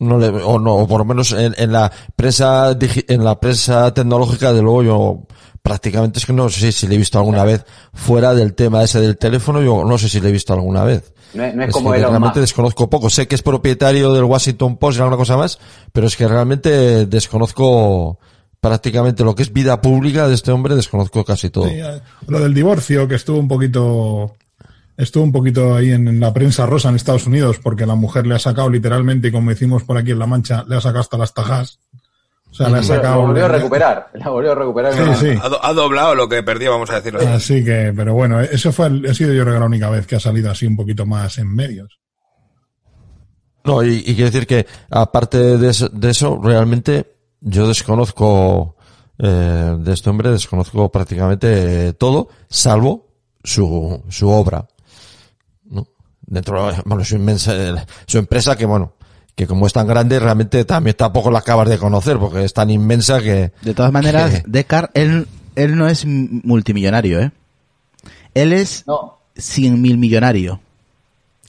no 0.00 0.18
le, 0.18 0.28
o 0.28 0.58
no, 0.58 0.74
o 0.74 0.88
por 0.88 0.98
lo 0.98 1.04
menos 1.04 1.30
en, 1.32 1.54
en 1.56 1.72
la 1.72 1.90
prensa 2.16 2.76
en 2.80 3.24
la 3.24 3.38
prensa 3.40 3.94
tecnológica 3.94 4.52
de 4.52 4.62
luego 4.62 4.82
yo 4.82 5.26
prácticamente 5.66 6.20
es 6.20 6.26
que 6.26 6.32
no 6.32 6.48
sé 6.48 6.70
si 6.70 6.86
le 6.86 6.94
he 6.94 6.98
visto 6.98 7.18
alguna 7.18 7.42
vez 7.42 7.64
fuera 7.92 8.34
del 8.34 8.54
tema 8.54 8.84
ese 8.84 9.00
del 9.00 9.18
teléfono, 9.18 9.60
yo 9.60 9.84
no 9.84 9.98
sé 9.98 10.08
si 10.08 10.20
le 10.20 10.28
he 10.28 10.32
visto 10.32 10.52
alguna 10.52 10.84
vez. 10.84 11.12
No 11.34 11.42
es, 11.42 11.56
no 11.56 11.62
es 11.62 11.68
Es 11.70 11.74
como 11.74 11.90
que 11.90 11.98
Elon 11.98 12.10
realmente 12.10 12.38
Musk. 12.38 12.48
desconozco 12.50 12.88
poco. 12.88 13.10
Sé 13.10 13.26
que 13.26 13.34
es 13.34 13.42
propietario 13.42 14.14
del 14.14 14.22
Washington 14.22 14.76
Post 14.76 14.98
y 14.98 15.00
alguna 15.00 15.16
cosa 15.16 15.36
más, 15.36 15.58
pero 15.92 16.06
es 16.06 16.16
que 16.16 16.28
realmente 16.28 17.06
desconozco 17.06 18.20
prácticamente 18.60 19.24
lo 19.24 19.34
que 19.34 19.42
es 19.42 19.52
vida 19.52 19.80
pública 19.80 20.28
de 20.28 20.34
este 20.34 20.52
hombre, 20.52 20.76
desconozco 20.76 21.24
casi 21.24 21.50
todo. 21.50 21.68
Sí, 21.68 21.80
lo 22.28 22.38
del 22.38 22.54
divorcio, 22.54 23.08
que 23.08 23.16
estuvo 23.16 23.40
un 23.40 23.48
poquito 23.48 24.36
estuvo 24.96 25.24
un 25.24 25.32
poquito 25.32 25.74
ahí 25.74 25.90
en, 25.90 26.06
en 26.06 26.20
la 26.20 26.32
prensa 26.32 26.64
rosa 26.64 26.90
en 26.90 26.94
Estados 26.94 27.26
Unidos, 27.26 27.58
porque 27.60 27.86
la 27.86 27.96
mujer 27.96 28.24
le 28.24 28.36
ha 28.36 28.38
sacado 28.38 28.70
literalmente, 28.70 29.28
y 29.28 29.32
como 29.32 29.50
decimos 29.50 29.82
por 29.82 29.98
aquí 29.98 30.12
en 30.12 30.20
La 30.20 30.26
Mancha, 30.26 30.64
le 30.68 30.76
ha 30.76 30.80
sacado 30.80 31.00
hasta 31.00 31.18
las 31.18 31.34
tajas. 31.34 31.80
O 32.56 32.64
sea, 32.64 32.68
le 32.70 32.78
ha 32.78 32.80
Pero 32.80 32.94
sacado... 32.94 33.20
la 33.20 33.26
volvió 33.26 33.44
a 33.44 33.48
recuperar, 33.48 34.10
la 34.14 34.30
volvió 34.30 34.52
a 34.52 34.54
recuperar. 34.54 34.92
Sí, 34.94 35.00
sí. 35.32 35.38
Ha, 35.42 35.48
do- 35.50 35.62
ha 35.62 35.72
doblado 35.74 36.14
lo 36.14 36.26
que 36.26 36.42
perdió, 36.42 36.70
vamos 36.70 36.88
a 36.90 36.94
decirlo 36.96 37.18
así. 37.20 37.28
Así 37.28 37.64
que, 37.64 37.92
pero 37.94 38.14
bueno, 38.14 38.40
eso 38.40 38.72
fue, 38.72 38.86
ha 38.86 39.12
sido 39.14 39.34
yo 39.34 39.42
creo 39.42 39.54
que 39.54 39.60
la 39.60 39.66
única 39.66 39.90
vez 39.90 40.06
que 40.06 40.16
ha 40.16 40.20
salido 40.20 40.50
así 40.50 40.66
un 40.66 40.74
poquito 40.76 41.04
más 41.04 41.36
en 41.36 41.54
medios. 41.54 41.98
No, 43.64 43.82
y, 43.84 43.96
y 44.06 44.14
quiero 44.14 44.30
decir 44.30 44.46
que 44.46 44.66
aparte 44.90 45.58
de 45.58 45.68
eso, 45.70 45.88
de 45.90 46.10
eso 46.10 46.40
realmente 46.42 47.16
yo 47.40 47.66
desconozco 47.68 48.76
eh, 49.18 49.76
de 49.78 49.92
este 49.92 50.08
hombre, 50.08 50.30
desconozco 50.30 50.90
prácticamente 50.90 51.92
todo, 51.94 52.28
salvo 52.48 53.08
su, 53.44 54.02
su 54.08 54.28
obra. 54.30 54.66
¿no? 55.64 55.86
Dentro 56.22 56.68
de 56.70 56.76
bueno, 56.84 57.04
su 57.04 57.16
inmensa, 57.16 57.52
su 58.06 58.18
empresa 58.18 58.56
que 58.56 58.66
bueno, 58.66 58.94
que 59.36 59.46
como 59.46 59.66
es 59.68 59.72
tan 59.72 59.86
grande 59.86 60.18
realmente 60.18 60.64
también 60.64 60.96
tampoco 60.96 61.30
la 61.30 61.38
acabas 61.40 61.68
de 61.68 61.78
conocer 61.78 62.18
porque 62.18 62.42
es 62.44 62.52
tan 62.52 62.70
inmensa 62.70 63.20
que 63.20 63.52
De 63.62 63.74
todas 63.74 63.92
maneras, 63.92 64.30
que- 64.42 64.42
Decar, 64.46 64.90
él, 64.94 65.28
él 65.54 65.76
no 65.76 65.88
es 65.88 66.04
multimillonario, 66.06 67.20
¿eh? 67.20 67.30
Él 68.34 68.52
es 68.52 68.84
No, 68.86 69.18
cien 69.36 69.80
mil 69.80 69.98
millonario. 69.98 70.60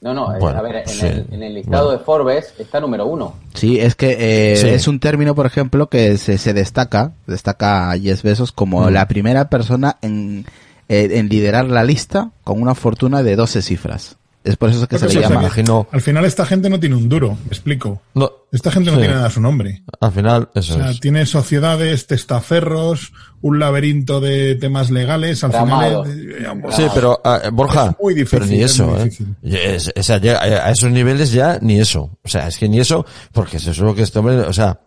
no, 0.02 0.14
no. 0.14 0.36
eh, 0.36 0.40
Bueno, 0.40 0.60
a 0.60 0.62
ver, 0.62 0.76
en, 0.78 0.88
sí. 0.90 1.06
el, 1.06 1.26
en 1.32 1.44
el 1.44 1.54
listado 1.56 1.86
Bueno. 1.88 2.00
de 2.00 2.06
Forbes 2.06 2.54
está 2.60 2.80
número 2.80 3.06
uno. 3.08 3.36
Sí, 3.54 3.80
es 3.80 3.96
que 3.96 4.52
eh, 4.54 4.58
Sí. 4.58 4.68
es 4.68 4.88
un 4.88 5.00
término, 5.00 5.34
por 5.34 5.46
ejemplo, 5.46 5.88
que 5.88 6.18
se, 6.18 6.38
se 6.38 6.54
destaca, 6.54 7.14
destaca 7.26 7.90
a 7.92 7.98
Jeff 7.98 8.22
Bezos 8.22 8.52
como 8.52 8.82
Mm. 8.82 8.90
la 8.94 9.08
primera 9.08 9.50
persona 9.50 9.98
en, 10.02 10.46
eh, 10.90 11.10
en 11.14 11.30
liderar 11.30 11.66
la 11.66 11.84
lista 11.84 12.32
con 12.44 12.62
una 12.62 12.76
fortuna 12.76 13.24
de 13.24 13.36
12 13.36 13.62
cifras. 13.62 14.18
Es 14.48 14.58
por 14.58 14.70
eso 14.70 14.82
que 14.88 14.98
Creo 14.98 15.00
se 15.02 15.08
que 15.08 15.22
le 15.22 15.28
llama. 15.28 15.42
imagino- 15.42 15.88
Al 15.92 16.02
final 16.02 16.26
esta 16.26 16.46
gente 16.46 16.70
no 16.70 16.80
tiene 16.80 16.96
un 16.96 17.10
duro, 17.10 17.32
me 17.44 17.48
explico. 17.50 18.02
no, 18.14 18.32
Esta 18.52 18.72
gente 18.72 18.92
no 18.92 18.96
Sí. 18.98 19.02
tiene 19.02 19.16
nada 19.16 19.28
a 19.28 19.30
su 19.30 19.42
nombre. 19.42 19.84
al 20.00 20.12
final 20.14 20.50
eso 20.56 20.76
O 20.76 20.78
sea, 20.78 20.92
es. 20.92 21.00
tiene 21.02 21.26
sociedades, 21.26 22.08
testaferros, 22.08 23.12
un 23.42 23.60
laberinto 23.60 24.22
de 24.22 24.56
temas 24.56 24.90
legales. 24.90 25.44
Al 25.44 25.52
Tramado. 25.52 26.06
final, 26.06 26.20
eh, 26.30 26.48
eh, 26.68 26.72
Sí, 26.72 26.84
pero 26.94 27.20
ah, 27.26 27.42
Borja, 27.52 27.88
Es 27.92 27.96
muy 28.02 28.14
difícil, 28.14 28.40
pero 28.40 28.52
ni 28.52 28.64
es 28.64 28.72
eso, 28.72 28.88
muy 28.88 29.00
¿eh? 29.00 29.04
difícil. 29.04 29.36
Y 29.44 29.56
es- 29.58 29.92
o 29.96 30.04
sea, 30.04 30.18
llega 30.20 30.40
a 30.42 30.72
esos 30.72 30.90
niveles 30.92 31.32
ya 31.34 31.60
ni 31.62 31.80
eso. 31.80 32.10
O 32.24 32.28
sea, 32.30 32.48
es 32.48 32.58
que 32.58 32.70
ni 32.70 32.80
eso, 32.80 33.06
porque 33.34 33.58
eso 33.58 33.72
es 33.72 33.78
lo 33.80 33.94
que 33.94 34.04
este 34.04 34.20
hombre, 34.20 34.38
o 34.40 34.54
sea, 34.54 34.80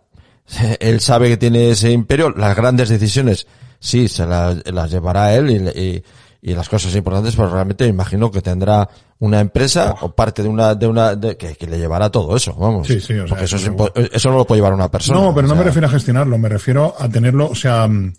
él 0.79 0.99
sabe 0.99 1.29
que 1.29 1.37
tiene 1.37 1.69
ese 1.69 1.91
imperio, 1.91 2.31
las 2.31 2.55
grandes 2.55 2.89
decisiones 2.89 3.45
sí, 3.79 4.07
se 4.07 4.25
las, 4.25 4.57
las 4.71 4.91
llevará 4.91 5.33
él 5.35 5.49
y, 5.75 5.79
y, 5.79 6.03
y 6.41 6.53
las 6.55 6.67
cosas 6.67 6.95
importantes, 6.95 7.35
pero 7.35 7.49
realmente 7.49 7.85
imagino 7.85 8.31
que 8.31 8.41
tendrá 8.41 8.89
una 9.19 9.39
empresa 9.39 9.95
o 10.01 10.11
parte 10.15 10.41
de 10.41 10.49
una, 10.49 10.73
de 10.73 10.87
una, 10.87 11.15
de, 11.15 11.37
que, 11.37 11.55
que 11.55 11.67
le 11.67 11.77
llevará 11.77 12.09
todo 12.09 12.35
eso, 12.35 12.55
vamos. 12.55 12.87
Sí, 12.87 12.99
sí, 12.99 13.13
o 13.13 13.27
sea, 13.27 13.37
Porque 13.37 13.45
eso, 13.45 13.57
es 13.57 14.09
eso 14.11 14.31
no 14.31 14.37
lo 14.37 14.45
puede 14.45 14.59
llevar 14.59 14.73
una 14.73 14.89
persona. 14.89 15.19
No, 15.19 15.35
pero 15.35 15.47
no 15.47 15.53
sea, 15.53 15.59
me 15.59 15.65
refiero 15.65 15.87
a 15.87 15.91
gestionarlo, 15.91 16.37
me 16.39 16.49
refiero 16.49 16.95
a 16.97 17.07
tenerlo, 17.07 17.47
o 17.49 17.55
sea, 17.55 17.87
mm, 17.87 18.13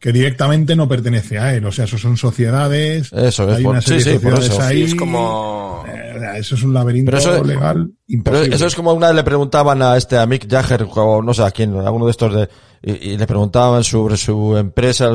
que 0.00 0.12
directamente 0.12 0.76
no 0.76 0.86
pertenece 0.88 1.38
a 1.38 1.54
él. 1.54 1.64
O 1.66 1.72
sea, 1.72 1.84
eso 1.86 1.98
son 1.98 2.16
sociedades. 2.16 3.12
Eso 3.12 3.48
es, 3.50 3.56
hay 3.56 3.62
por- 3.64 3.72
una 3.72 3.80
serie 3.80 4.02
sí, 4.02 4.10
de 4.10 4.18
sí, 4.18 4.24
por 4.24 4.36
sociedades 4.36 4.58
eso. 4.58 4.68
ahí. 4.68 4.76
Sí, 4.86 4.92
es 4.92 4.94
como... 4.94 5.84
eh, 5.88 6.12
o 6.16 6.20
sea, 6.20 6.36
eso 6.38 6.54
es 6.54 6.62
un 6.62 6.74
laberinto 6.74 7.10
Pero 7.10 7.18
eso- 7.18 7.44
legal 7.44 7.90
Pero 8.24 8.36
eso 8.42 8.66
es 8.66 8.74
como 8.74 8.92
una 8.92 9.08
vez 9.08 9.16
le 9.16 9.22
preguntaban 9.24 9.82
a 9.82 9.96
este 9.96 10.16
a 10.18 10.26
Mick 10.26 10.48
Jagger 10.50 10.86
o 10.88 11.22
no 11.22 11.34
sé 11.34 11.42
a 11.42 11.50
quién, 11.50 11.74
a 11.76 11.86
alguno 11.86 12.04
de 12.06 12.10
estos 12.12 12.34
de 12.34 12.48
y, 12.80 13.10
y 13.10 13.18
le 13.18 13.26
preguntaban 13.26 13.82
sobre 13.82 14.16
su 14.16 14.56
empresa 14.56 15.10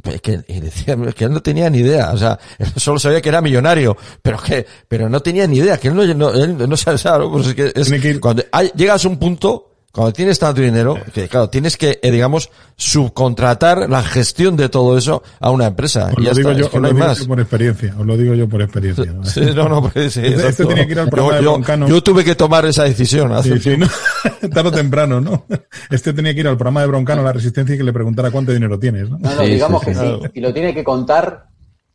pues, 0.00 0.20
que, 0.20 0.40
y 0.46 0.60
decía 0.60 0.96
que 1.16 1.24
él 1.24 1.32
no 1.32 1.42
tenía 1.42 1.68
ni 1.68 1.78
idea, 1.78 2.12
o 2.12 2.16
sea, 2.16 2.38
él 2.58 2.68
solo 2.76 3.00
sabía 3.00 3.20
que 3.20 3.28
era 3.28 3.40
millonario, 3.40 3.96
pero 4.22 4.38
que 4.38 4.64
pero 4.86 5.08
no 5.08 5.20
tenía 5.20 5.44
ni 5.48 5.56
idea, 5.58 5.78
que 5.78 5.88
él 5.88 5.96
no 5.96 6.06
no, 6.14 6.30
él 6.32 6.56
no 6.68 6.76
sabe, 6.76 6.96
sabe, 6.96 7.26
pues 7.28 7.48
es 7.48 7.54
que 7.56 7.66
es- 7.74 7.88
Tiene 7.88 8.00
que 8.00 8.10
ir- 8.14 8.20
cuando 8.20 8.44
hay- 8.52 8.70
llegas 8.76 9.04
a 9.04 9.08
un 9.08 9.16
punto 9.18 9.67
cuando 9.92 10.12
tienes 10.12 10.38
tanto 10.38 10.60
dinero, 10.60 10.96
que 11.12 11.28
claro, 11.28 11.48
tienes 11.48 11.76
que, 11.76 11.98
eh, 12.02 12.10
digamos, 12.10 12.50
subcontratar 12.76 13.88
la 13.88 14.02
gestión 14.02 14.56
de 14.56 14.68
todo 14.68 14.96
eso 14.98 15.22
a 15.40 15.50
una 15.50 15.66
empresa. 15.66 16.10
Os 16.16 16.22
y 16.22 16.24
ya 16.26 16.30
lo 16.30 16.36
digo 16.36 16.50
está, 16.50 16.60
yo, 16.60 16.64
es 16.66 16.70
que 16.70 16.76
os 16.76 16.80
no 16.80 16.80
lo 16.80 16.86
hay 16.88 16.94
digo 16.94 17.06
más. 17.06 17.18
yo 17.20 17.26
por 17.26 17.40
experiencia. 17.40 17.94
Os 17.98 18.06
lo 18.06 18.16
digo 18.16 18.34
yo 18.34 18.48
por 18.48 18.62
experiencia. 18.62 19.14
Sí, 19.24 19.40
no, 19.54 19.68
no, 19.68 19.82
pues 19.90 20.12
sí, 20.12 20.20
Este- 20.24 20.48
este 20.48 20.66
tenía 20.66 20.86
que 20.86 20.92
ir 20.92 21.00
al 21.00 21.08
programa 21.08 21.40
yo, 21.40 21.50
de 21.50 21.56
Broncano. 21.56 21.88
yo 21.88 22.02
tuve 22.02 22.24
que 22.24 22.34
tomar 22.34 22.66
esa 22.66 22.84
decisión 22.84 23.32
hace 23.32 23.58
Sí, 23.58 23.76
¿no? 23.76 23.86
Tarde 24.54 24.68
o 24.68 24.72
temprano, 24.72 25.20
¿no? 25.20 25.46
Este 25.90 26.12
tenía 26.12 26.34
que 26.34 26.40
ir 26.40 26.48
al 26.48 26.56
programa 26.56 26.82
de 26.82 26.86
Broncano, 26.88 27.22
la 27.22 27.32
Resistencia, 27.32 27.74
y 27.74 27.78
que 27.78 27.84
le 27.84 27.92
preguntara 27.92 28.30
cuánto 28.30 28.52
dinero 28.52 28.78
tienes, 28.78 29.08
¿no? 29.10 29.18
No, 29.18 29.34
no, 29.34 29.42
digamos 29.42 29.80
sí, 29.80 29.86
que 29.86 29.94
sí. 29.94 30.00
sí. 30.22 30.30
Y 30.34 30.40
lo 30.40 30.52
tiene 30.52 30.74
que 30.74 30.84
contar, 30.84 31.46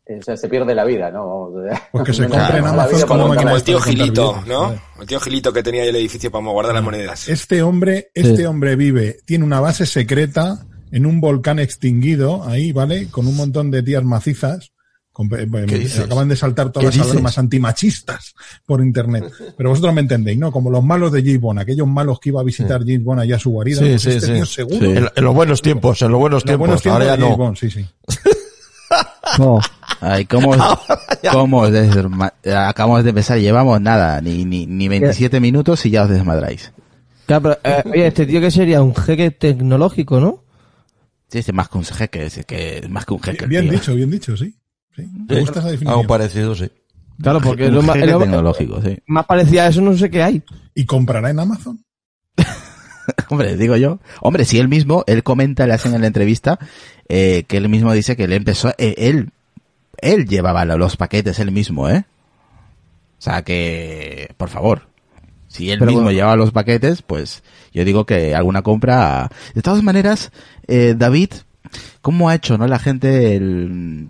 o 0.06 0.22
sea, 0.22 0.36
se 0.36 0.48
pierde 0.48 0.74
la 0.74 0.84
vida, 0.84 1.10
¿no? 1.10 1.50
Pues 1.92 2.04
que 2.04 2.12
se 2.14 2.28
compre 2.28 2.58
en 2.58 2.66
Amazon 2.66 2.96
vida 2.96 3.06
como 3.06 3.28
Como 3.28 3.34
de 3.34 3.54
el 3.54 3.62
tío 3.62 3.80
Gilito, 3.80 4.42
¿no? 4.46 4.74
El 5.00 5.06
tío 5.06 5.18
Gilito 5.20 5.52
que 5.52 5.62
tenía 5.62 5.82
ahí 5.82 5.88
el 5.88 5.96
edificio 5.96 6.30
para 6.30 6.44
guardar 6.46 6.74
las 6.74 6.84
monedas. 6.84 7.28
Este 7.28 7.62
hombre, 7.62 8.10
este 8.14 8.46
hombre 8.46 8.76
vive, 8.76 9.18
tiene 9.24 9.44
una 9.44 9.60
base 9.60 9.86
secreta 9.86 10.66
en 10.90 11.06
un 11.06 11.20
volcán 11.20 11.58
extinguido, 11.58 12.44
ahí, 12.46 12.72
¿vale? 12.72 13.08
Con 13.08 13.26
un 13.26 13.36
montón 13.36 13.70
de 13.70 13.82
tías 13.82 14.04
macizas. 14.04 14.70
Con- 15.10 15.28
eh, 15.32 15.46
eh, 15.68 15.88
acaban 16.04 16.28
de 16.28 16.34
saltar 16.34 16.66
¿Qué 16.66 16.72
todas 16.80 16.96
las 16.96 17.08
alarmas 17.10 17.38
antimachistas 17.38 18.34
por 18.66 18.80
internet. 18.80 19.24
Pero 19.56 19.70
vosotros 19.70 19.94
me 19.94 20.00
entendéis, 20.00 20.36
¿no? 20.38 20.50
Como 20.50 20.70
los 20.70 20.82
malos 20.82 21.12
de 21.12 21.22
James 21.22 21.40
Bond, 21.40 21.60
aquellos 21.60 21.86
malos 21.86 22.18
que 22.18 22.30
iba 22.30 22.40
a 22.40 22.44
visitar 22.44 22.80
James 22.80 23.04
Bond 23.04 23.20
allá 23.20 23.36
a 23.36 23.38
su 23.38 23.50
guarida. 23.50 23.78
Sí, 23.78 23.86
pues 23.90 24.02
sí, 24.02 24.10
este 24.10 24.26
sí. 24.26 24.32
tío 24.32 24.44
seguro. 24.46 24.78
Sí. 24.80 24.86
En, 24.86 25.08
en 25.14 25.24
los 25.24 25.34
buenos 25.34 25.62
tiempos, 25.62 26.02
en 26.02 26.10
los 26.10 26.20
buenos 26.20 26.42
tiempos, 26.42 26.66
buenos 26.66 26.82
tiempos 26.82 27.00
ahora 27.02 27.16
ya 27.16 27.20
no. 27.20 27.36
Bond, 27.36 27.56
sí, 27.56 27.70
sí. 27.70 27.86
No. 29.38 29.58
Ay, 30.00 30.24
¿cómo, 30.26 30.52
cómo 31.32 31.64
acabamos 31.64 33.04
de 33.04 33.08
empezar? 33.10 33.38
Llevamos 33.38 33.80
nada, 33.80 34.20
ni, 34.20 34.44
ni, 34.44 34.66
ni 34.66 34.88
27 34.88 35.40
minutos 35.40 35.84
y 35.86 35.90
ya 35.90 36.02
os 36.04 36.10
desmadráis. 36.10 36.72
Claro, 37.26 37.42
pero, 37.62 37.76
eh, 37.76 37.82
oye, 37.90 38.06
este 38.06 38.26
tío 38.26 38.40
que 38.40 38.50
sería 38.50 38.82
un 38.82 38.94
jeque 38.94 39.30
tecnológico, 39.30 40.20
¿no? 40.20 40.44
Sí, 41.28 41.38
es 41.38 41.52
más 41.54 41.68
que 41.68 41.78
un 41.78 41.84
jeque, 41.84 42.26
es 42.26 42.44
que 42.46 42.78
es 42.78 42.90
más 42.90 43.06
que 43.06 43.14
un 43.14 43.22
jeque. 43.22 43.46
Bien 43.46 43.68
dicho, 43.68 43.94
bien 43.94 44.10
dicho, 44.10 44.36
sí. 44.36 44.54
sí. 44.94 45.02
Sí, 45.28 45.40
gusta 45.40 45.60
esa 45.60 45.68
algo 45.68 45.70
definición. 45.70 46.06
parecido, 46.06 46.54
sí. 46.54 46.70
Claro, 47.22 47.40
porque 47.40 47.68
Un 47.68 47.74
lo 47.76 47.82
más, 47.82 47.96
jeque 47.96 48.06
lo- 48.08 48.18
tecnológico, 48.18 48.82
sí. 48.82 48.98
más 49.06 49.24
parecía 49.26 49.64
a 49.64 49.68
eso 49.68 49.80
no 49.80 49.96
sé 49.96 50.10
qué 50.10 50.22
hay. 50.22 50.42
¿Y 50.74 50.84
comprará 50.84 51.30
en 51.30 51.38
Amazon? 51.40 51.83
Hombre, 53.30 53.56
digo 53.56 53.76
yo. 53.76 53.98
Hombre, 54.20 54.44
si 54.44 54.58
él 54.58 54.68
mismo, 54.68 55.04
él 55.06 55.22
comenta, 55.22 55.66
le 55.66 55.74
hacen 55.74 55.94
en 55.94 56.00
la 56.02 56.06
entrevista, 56.06 56.58
eh, 57.08 57.44
que 57.48 57.56
él 57.58 57.68
mismo 57.68 57.92
dice 57.92 58.16
que 58.16 58.24
él 58.24 58.32
empezó, 58.32 58.70
eh, 58.78 58.94
él, 58.98 59.30
él 59.98 60.26
llevaba 60.26 60.64
lo- 60.64 60.78
los 60.78 60.96
paquetes 60.96 61.38
él 61.38 61.52
mismo, 61.52 61.88
¿eh? 61.88 62.04
O 63.18 63.22
sea 63.24 63.42
que, 63.42 64.32
por 64.36 64.48
favor, 64.50 64.88
si 65.48 65.70
él 65.70 65.78
Pero 65.78 65.90
mismo 65.92 66.04
bueno. 66.04 66.16
lleva 66.16 66.36
los 66.36 66.50
paquetes, 66.52 67.02
pues 67.02 67.42
yo 67.72 67.84
digo 67.84 68.04
que 68.06 68.34
alguna 68.34 68.62
compra. 68.62 69.30
De 69.54 69.62
todas 69.62 69.82
maneras, 69.82 70.30
eh, 70.66 70.94
David, 70.96 71.30
¿cómo 72.02 72.28
ha 72.28 72.34
hecho, 72.34 72.58
no? 72.58 72.66
La 72.66 72.78
gente, 72.78 73.36
el 73.36 74.08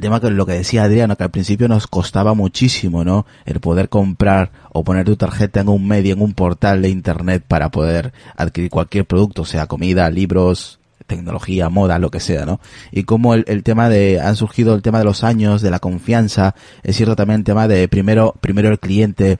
tema 0.00 0.20
que 0.20 0.30
lo 0.30 0.46
que 0.46 0.52
decía 0.52 0.84
Adriano, 0.84 1.16
que 1.16 1.24
al 1.24 1.30
principio 1.30 1.68
nos 1.68 1.86
costaba 1.86 2.34
muchísimo, 2.34 3.04
¿no? 3.04 3.26
El 3.44 3.60
poder 3.60 3.88
comprar 3.88 4.52
o 4.72 4.84
poner 4.84 5.04
tu 5.04 5.16
tarjeta 5.16 5.60
en 5.60 5.68
un 5.68 5.86
medio, 5.86 6.14
en 6.14 6.22
un 6.22 6.34
portal 6.34 6.82
de 6.82 6.90
internet 6.90 7.44
para 7.46 7.70
poder 7.70 8.12
adquirir 8.36 8.70
cualquier 8.70 9.06
producto, 9.06 9.44
sea 9.44 9.66
comida, 9.66 10.08
libros, 10.10 10.78
tecnología, 11.06 11.68
moda, 11.70 11.98
lo 11.98 12.10
que 12.10 12.20
sea, 12.20 12.44
¿no? 12.46 12.60
Y 12.92 13.02
como 13.02 13.34
el, 13.34 13.44
el 13.48 13.64
tema 13.64 13.88
de, 13.88 14.20
han 14.20 14.36
surgido 14.36 14.74
el 14.74 14.82
tema 14.82 14.98
de 14.98 15.04
los 15.04 15.24
años, 15.24 15.62
de 15.62 15.70
la 15.70 15.80
confianza, 15.80 16.54
es 16.84 16.96
cierto 16.96 17.16
también 17.16 17.40
el 17.40 17.44
tema 17.44 17.66
de 17.66 17.88
primero, 17.88 18.34
primero 18.40 18.68
el 18.68 18.78
cliente, 18.78 19.38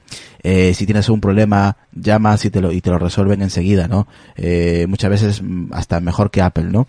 eh, 0.51 0.73
si 0.73 0.87
tienes 0.87 1.11
un 1.11 1.21
problema, 1.21 1.77
llamas 1.93 2.47
y 2.47 2.51
te 2.51 2.63
lo, 2.63 2.73
y 2.73 2.81
te 2.81 2.89
lo 2.89 2.99
resuelven 2.99 3.43
enseguida, 3.43 3.87
¿no? 3.87 4.09
Eh, 4.35 4.87
muchas 4.89 5.11
veces 5.11 5.43
mm, 5.43 5.75
hasta 5.75 6.01
mejor 6.01 6.31
que 6.31 6.41
Apple, 6.41 6.71
¿no? 6.71 6.89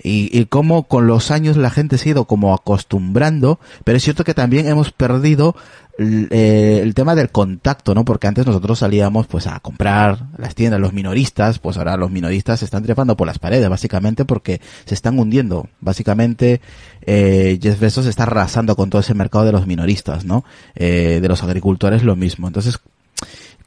Y, 0.00 0.30
y 0.32 0.44
cómo 0.44 0.84
con 0.84 1.08
los 1.08 1.32
años 1.32 1.56
la 1.56 1.70
gente 1.70 1.98
se 1.98 2.08
ha 2.08 2.12
ido 2.12 2.26
como 2.26 2.54
acostumbrando, 2.54 3.58
pero 3.82 3.96
es 3.96 4.04
cierto 4.04 4.22
que 4.22 4.32
también 4.32 4.68
hemos 4.68 4.92
perdido 4.92 5.56
eh, 5.98 6.78
el 6.84 6.94
tema 6.94 7.16
del 7.16 7.30
contacto, 7.30 7.96
¿no? 7.96 8.04
Porque 8.04 8.28
antes 8.28 8.46
nosotros 8.46 8.78
salíamos 8.78 9.26
pues 9.26 9.48
a 9.48 9.58
comprar 9.58 10.26
las 10.38 10.54
tiendas, 10.54 10.78
los 10.80 10.92
minoristas, 10.92 11.58
pues 11.58 11.78
ahora 11.78 11.96
los 11.96 12.12
minoristas 12.12 12.60
se 12.60 12.64
están 12.64 12.84
trepando 12.84 13.16
por 13.16 13.26
las 13.26 13.40
paredes, 13.40 13.68
básicamente 13.68 14.24
porque 14.24 14.60
se 14.84 14.94
están 14.94 15.18
hundiendo. 15.18 15.68
Básicamente, 15.80 16.60
eh, 17.02 17.58
Jeff 17.60 17.80
Bezos 17.80 18.06
está 18.06 18.22
arrasando 18.22 18.76
con 18.76 18.88
todo 18.88 19.00
ese 19.00 19.14
mercado 19.14 19.44
de 19.46 19.52
los 19.52 19.66
minoristas, 19.66 20.24
¿no? 20.24 20.44
De 20.76 21.26
los 21.26 21.42
agricultores 21.42 22.04
lo 22.04 22.14
mismo. 22.14 22.46
Entonces, 22.46 22.78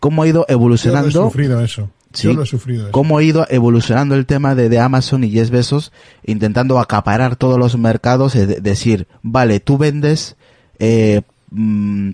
¿cómo 0.04 0.24
ha 0.24 0.28
ido 0.28 0.42
Yo 0.42 0.46
lo 0.46 0.46
he 0.50 0.54
evolucionando? 0.54 1.12
sufrido 1.24 1.62
eso. 1.64 1.90
Sí. 2.12 2.28
Yo 2.28 2.34
lo 2.34 2.44
he 2.44 2.46
sufrido 2.46 2.84
eso. 2.84 2.92
cómo 2.92 3.18
ha 3.18 3.24
ido 3.24 3.48
evolucionando 3.50 4.14
el 4.16 4.26
tema 4.26 4.54
de, 4.54 4.68
de 4.70 4.80
Amazon 4.80 5.24
y 5.24 5.32
Jeff 5.32 5.50
Bezos 5.50 5.92
intentando 6.26 6.78
acaparar 6.78 7.36
todos 7.38 7.58
los 7.58 7.78
mercados, 7.78 8.36
es 8.36 8.48
de- 8.48 8.60
decir, 8.62 9.08
vale, 9.22 9.60
tú 9.62 9.78
vendes 9.78 10.36
eh, 10.80 11.22
mm, 11.52 12.10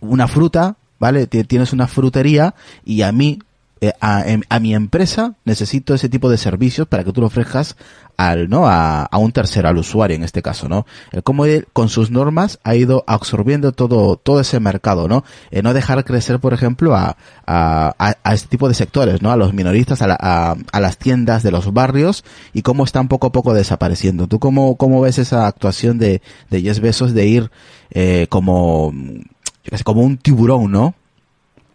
una 0.00 0.28
fruta, 0.28 0.76
¿vale? 0.98 1.26
Ti- 1.26 1.44
Tienes 1.44 1.72
una 1.72 1.86
frutería 1.88 2.54
y 2.84 3.02
a 3.02 3.10
mí, 3.12 3.40
eh, 3.80 3.92
a, 4.00 4.22
em- 4.26 4.42
a 4.48 4.60
mi 4.60 4.74
empresa, 4.74 5.34
necesito 5.44 5.92
ese 5.94 6.08
tipo 6.08 6.30
de 6.30 6.38
servicios 6.38 6.86
para 6.88 7.02
que 7.04 7.12
tú 7.12 7.20
lo 7.20 7.26
ofrezcas 7.26 7.76
al, 8.16 8.48
¿no? 8.48 8.66
A, 8.68 9.02
a 9.04 9.18
un 9.18 9.32
tercero, 9.32 9.68
al 9.68 9.78
usuario 9.78 10.16
en 10.16 10.22
este 10.24 10.42
caso, 10.42 10.68
¿no? 10.68 10.86
El 11.12 11.22
cómo 11.22 11.44
él, 11.44 11.66
con 11.72 11.88
sus 11.88 12.10
normas, 12.10 12.58
ha 12.62 12.74
ido 12.74 13.04
absorbiendo 13.06 13.72
todo, 13.72 14.16
todo 14.16 14.40
ese 14.40 14.60
mercado, 14.60 15.08
¿no? 15.08 15.24
Eh, 15.50 15.62
no 15.62 15.74
dejar 15.74 16.04
crecer, 16.04 16.38
por 16.38 16.52
ejemplo, 16.54 16.94
a, 16.94 17.16
a, 17.46 17.94
a- 17.98 18.16
a 18.22 18.34
este 18.34 18.48
tipo 18.48 18.68
de 18.68 18.74
sectores, 18.74 19.22
¿no? 19.22 19.32
A 19.32 19.36
los 19.36 19.52
minoristas, 19.54 20.02
a, 20.02 20.06
la- 20.06 20.18
a, 20.20 20.54
a 20.72 20.80
las 20.80 20.98
tiendas 20.98 21.42
de 21.42 21.50
los 21.50 21.72
barrios 21.72 22.24
y 22.52 22.62
cómo 22.62 22.84
están 22.84 23.08
poco 23.08 23.28
a 23.28 23.32
poco 23.32 23.54
desapareciendo. 23.54 24.26
¿Tú 24.28 24.38
cómo, 24.38 24.76
cómo 24.76 25.00
ves 25.00 25.18
esa 25.18 25.46
actuación 25.46 25.98
de, 25.98 26.22
de 26.50 26.62
Yes 26.62 26.80
Besos 26.80 27.14
de 27.14 27.26
ir, 27.26 27.50
eh, 27.90 28.26
como, 28.28 28.92
yo 28.94 29.70
qué 29.70 29.78
sé, 29.78 29.84
como 29.84 30.02
un 30.02 30.16
tiburón, 30.18 30.70
¿no? 30.70 30.94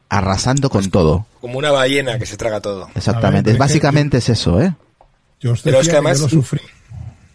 Arrasando 0.10 0.70
con 0.70 0.90
todo. 0.90 1.26
Como 1.42 1.58
una 1.58 1.72
ballena 1.72 2.18
que 2.18 2.26
se 2.26 2.38
traga 2.38 2.62
todo. 2.62 2.88
Exactamente. 2.96 3.52
que- 3.52 3.58
básicamente 3.58 4.18
es 4.20 4.30
eso, 4.30 4.62
¿eh? 4.62 4.74
Yo 5.40 5.52
os 5.54 5.62
Pero 5.62 5.80
es 5.80 5.88
que 5.88 5.92
que 5.92 5.98
además- 5.98 6.18
yo 6.20 6.24
lo 6.26 6.30
sufrí. 6.30 6.62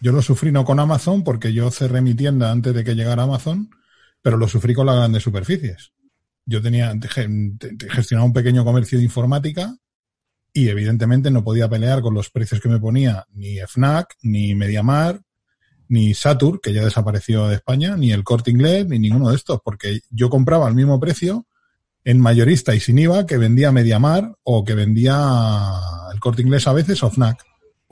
Yo 0.01 0.13
lo 0.13 0.23
sufrí 0.23 0.51
no 0.51 0.65
con 0.65 0.81
Amazon 0.81 1.23
porque 1.23 1.53
yo 1.53 1.71
cerré 1.71 2.01
mi 2.01 2.15
tienda 2.15 2.51
antes 2.51 2.75
de 2.75 2.83
que 2.83 2.95
llegara 2.97 3.23
Amazon, 3.23 3.71
pero 4.21 4.37
lo 4.37 4.49
sufrí 4.49 4.75
con 4.75 4.87
las 4.87 4.97
grandes 4.97 5.23
superficies. 5.23 5.93
Yo 6.45 6.61
tenía 6.61 6.93
ge- 7.09 7.29
te- 7.59 7.77
te- 7.77 7.89
gestionaba 7.91 8.27
un 8.27 8.33
pequeño 8.33 8.65
comercio 8.65 8.99
de 8.99 9.05
informática 9.05 9.77
y 10.53 10.69
evidentemente 10.69 11.31
no 11.31 11.45
podía 11.45 11.69
pelear 11.69 12.03
con 12.03 12.15
los 12.15 12.31
precios 12.31 12.61
que 12.61 12.69
me 12.69 12.81
ponía 12.81 13.25
ni 13.33 13.59
FNAC, 13.61 14.17
ni 14.23 14.55
Mediamar, 14.57 15.21
ni 15.89 16.15
Satur, 16.15 16.61
que 16.61 16.73
ya 16.73 16.85
desapareció 16.85 17.47
de 17.47 17.55
España, 17.57 17.97
ni 17.97 18.11
el 18.13 18.25
Corte 18.25 18.51
Inglés, 18.51 18.87
ni 18.89 18.99
ninguno 18.99 19.31
de 19.31 19.37
estos, 19.37 19.61
porque 19.65 20.01
yo 20.11 20.29
compraba 20.31 20.67
al 20.67 20.75
mismo 20.75 20.99
precio 20.99 21.47
en 22.03 22.19
mayorista 22.19 22.75
y 22.75 22.81
sin 22.81 22.99
IVA 22.99 23.25
que 23.27 23.39
vendía 23.39 23.71
Mediamar 23.71 24.35
o 24.43 24.65
que 24.65 24.75
vendía 24.75 25.15
el 26.13 26.19
Corte 26.19 26.43
Inglés 26.43 26.67
a 26.67 26.73
veces 26.73 27.01
o 27.05 27.11
FNAC. 27.11 27.45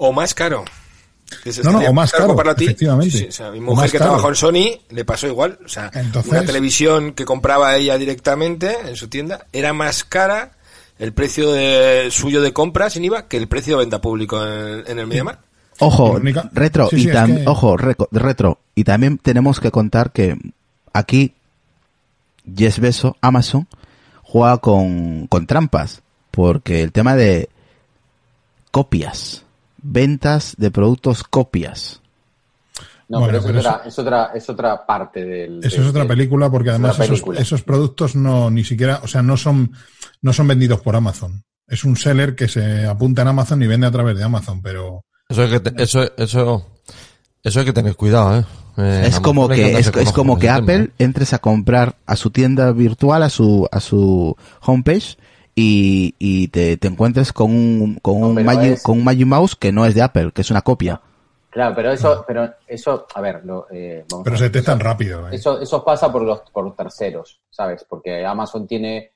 O 0.03 0.13
más 0.13 0.33
caro. 0.35 0.65
No, 0.65 1.37
no, 1.45 1.51
estaría 1.51 1.91
o 1.91 1.93
más 1.93 2.11
caro, 2.11 2.27
comprarlo 2.29 2.53
a 2.53 2.57
ti. 2.57 2.65
efectivamente. 2.65 3.11
Sí, 3.13 3.19
sí, 3.19 3.27
o 3.29 3.33
sea, 3.33 3.51
mi 3.51 3.61
mujer 3.61 3.91
que 3.91 3.99
caro. 3.99 4.11
trabajó 4.13 4.29
en 4.31 4.35
Sony 4.35 4.81
le 4.89 5.05
pasó 5.05 5.27
igual. 5.29 5.59
O 5.65 5.69
sea, 5.69 5.91
Entonces- 5.95 6.33
una 6.33 6.43
televisión 6.45 7.13
que 7.13 7.25
compraba 7.25 7.77
ella 7.77 7.99
directamente 7.99 8.77
en 8.89 8.97
su 8.97 9.09
tienda 9.09 9.47
era 9.53 9.73
más 9.73 10.03
cara 10.05 10.53
el 10.99 11.13
precio 11.13 11.53
de, 11.53 12.09
suyo 12.11 12.41
de 12.43 12.53
compra 12.53 12.89
sin 12.91 13.05
IVA 13.05 13.29
que 13.29 13.37
el 13.37 13.47
precio 13.47 13.77
de 13.77 13.85
venta 13.85 14.01
público 14.01 14.43
en, 14.45 14.85
en 14.87 14.99
el 14.99 15.07
MediaMarkt. 15.07 15.41
Ojo, 15.79 16.19
retro, 16.53 16.89
Sí, 16.91 16.97
y 16.97 17.03
sí, 17.05 17.09
es 17.11 17.15
tam- 17.15 17.37
que- 17.37 17.45
ojo, 17.49 17.77
retro. 17.77 18.59
Y 18.75 18.85
también 18.85 19.19
tenemos 19.19 19.61
que 19.61 19.71
contar 19.71 20.11
que 20.13 20.37
aquí 20.93 21.35
Yes 22.55 22.81
Beso, 22.81 23.17
Amazon, 23.21 23.69
juega 24.23 24.59
con, 24.59 25.27
con 25.27 25.47
trampas. 25.47 26.03
Porque 26.33 26.83
el 26.83 26.91
tema 26.93 27.15
de 27.17 27.49
copias, 28.71 29.45
ventas 29.83 30.55
de 30.59 30.71
productos 30.71 31.23
copias. 31.25 32.01
No, 33.09 33.21
Bueno, 33.21 33.27
pero, 33.27 33.39
eso 33.39 33.47
pero 33.49 33.59
es, 33.59 33.67
otra, 33.67 33.83
es, 33.89 33.99
otra, 33.99 34.31
es 34.35 34.49
otra 34.51 34.87
parte 34.87 35.25
del... 35.25 35.65
Eso 35.65 35.77
de- 35.79 35.83
es 35.83 35.89
otra 35.91 36.07
película 36.07 36.49
porque 36.49 36.69
es 36.69 36.75
además 36.77 36.97
esos, 37.41 37.63
productos 37.63 38.15
no 38.15 38.51
ni 38.51 38.63
siquiera, 38.65 39.01
o 39.03 39.09
sea, 39.09 39.21
no 39.23 39.37
son 39.37 39.73
no 40.23 40.33
son 40.33 40.47
vendidos 40.47 40.81
por 40.81 40.95
Amazon. 40.95 41.43
Es 41.67 41.83
un 41.85 41.97
seller 41.97 42.35
que 42.37 42.47
se 42.47 42.87
apunta 42.87 43.23
en 43.23 43.29
Amazon 43.29 43.63
y 43.63 43.67
vende 43.67 43.87
a 43.87 43.91
través 43.91 44.17
de 44.17 44.23
Amazon, 44.25 44.63
pero 44.63 45.05
Eso 45.29 45.43
hay 45.43 45.51
que, 45.51 45.61
te- 45.61 45.83
eso, 45.83 46.03
eso, 46.17 46.67
eso 47.43 47.59
hay 47.61 47.65
que 47.67 47.73
tener 47.73 47.97
cuidado, 47.97 48.39
¿eh? 48.39 48.45
Eh, 48.77 49.03
Es 49.07 49.19
como 49.19 49.49
que 49.49 49.73
es, 49.79 49.89
es 49.89 50.13
como 50.13 50.39
que 50.39 50.49
Apple 50.49 50.77
¿eh? 50.85 50.91
entres 50.99 51.33
a 51.33 51.39
comprar 51.39 51.97
a 52.07 52.15
su 52.15 52.31
tienda 52.31 52.71
virtual, 52.71 53.25
a 53.25 53.29
su 53.31 53.69
a 53.73 53.81
su 53.81 54.37
homepage 54.65 55.17
y, 55.55 56.15
y 56.19 56.49
te, 56.49 56.77
te 56.77 56.89
encuentres 56.89 57.33
con 57.33 57.51
un 57.51 57.97
con 58.01 58.21
No, 58.21 58.29
un 58.29 58.45
Magic, 58.45 58.73
es- 58.73 58.83
con 58.83 58.99
un 58.99 59.05
Magic 59.05 59.27
Mouse 59.27 59.57
que 59.57 59.73
no 59.73 59.85
es 59.87 59.95
de 59.95 60.03
Apple, 60.03 60.33
que 60.33 60.41
es 60.43 60.51
una 60.51 60.63
copia. 60.63 61.01
Claro, 61.51 61.75
pero 61.75 61.91
eso, 61.91 62.25
pero 62.29 62.49
eso, 62.69 63.07
a 63.13 63.21
ver, 63.21 63.45
lo, 63.45 63.67
eh, 63.73 64.05
vamos 64.09 64.25
pero 64.25 64.37
a 64.37 64.39
se 64.39 64.45
detectan 64.45 64.79
rápido. 64.79 65.27
¿eh? 65.29 65.35
Eso, 65.35 65.61
eso 65.61 65.85
pasa 65.85 66.11
por 66.13 66.23
los 66.23 66.43
por 66.53 66.77
terceros, 66.77 67.41
¿sabes? 67.51 67.85
Porque 67.89 68.25
Amazon 68.25 68.69
tiene, 68.69 69.13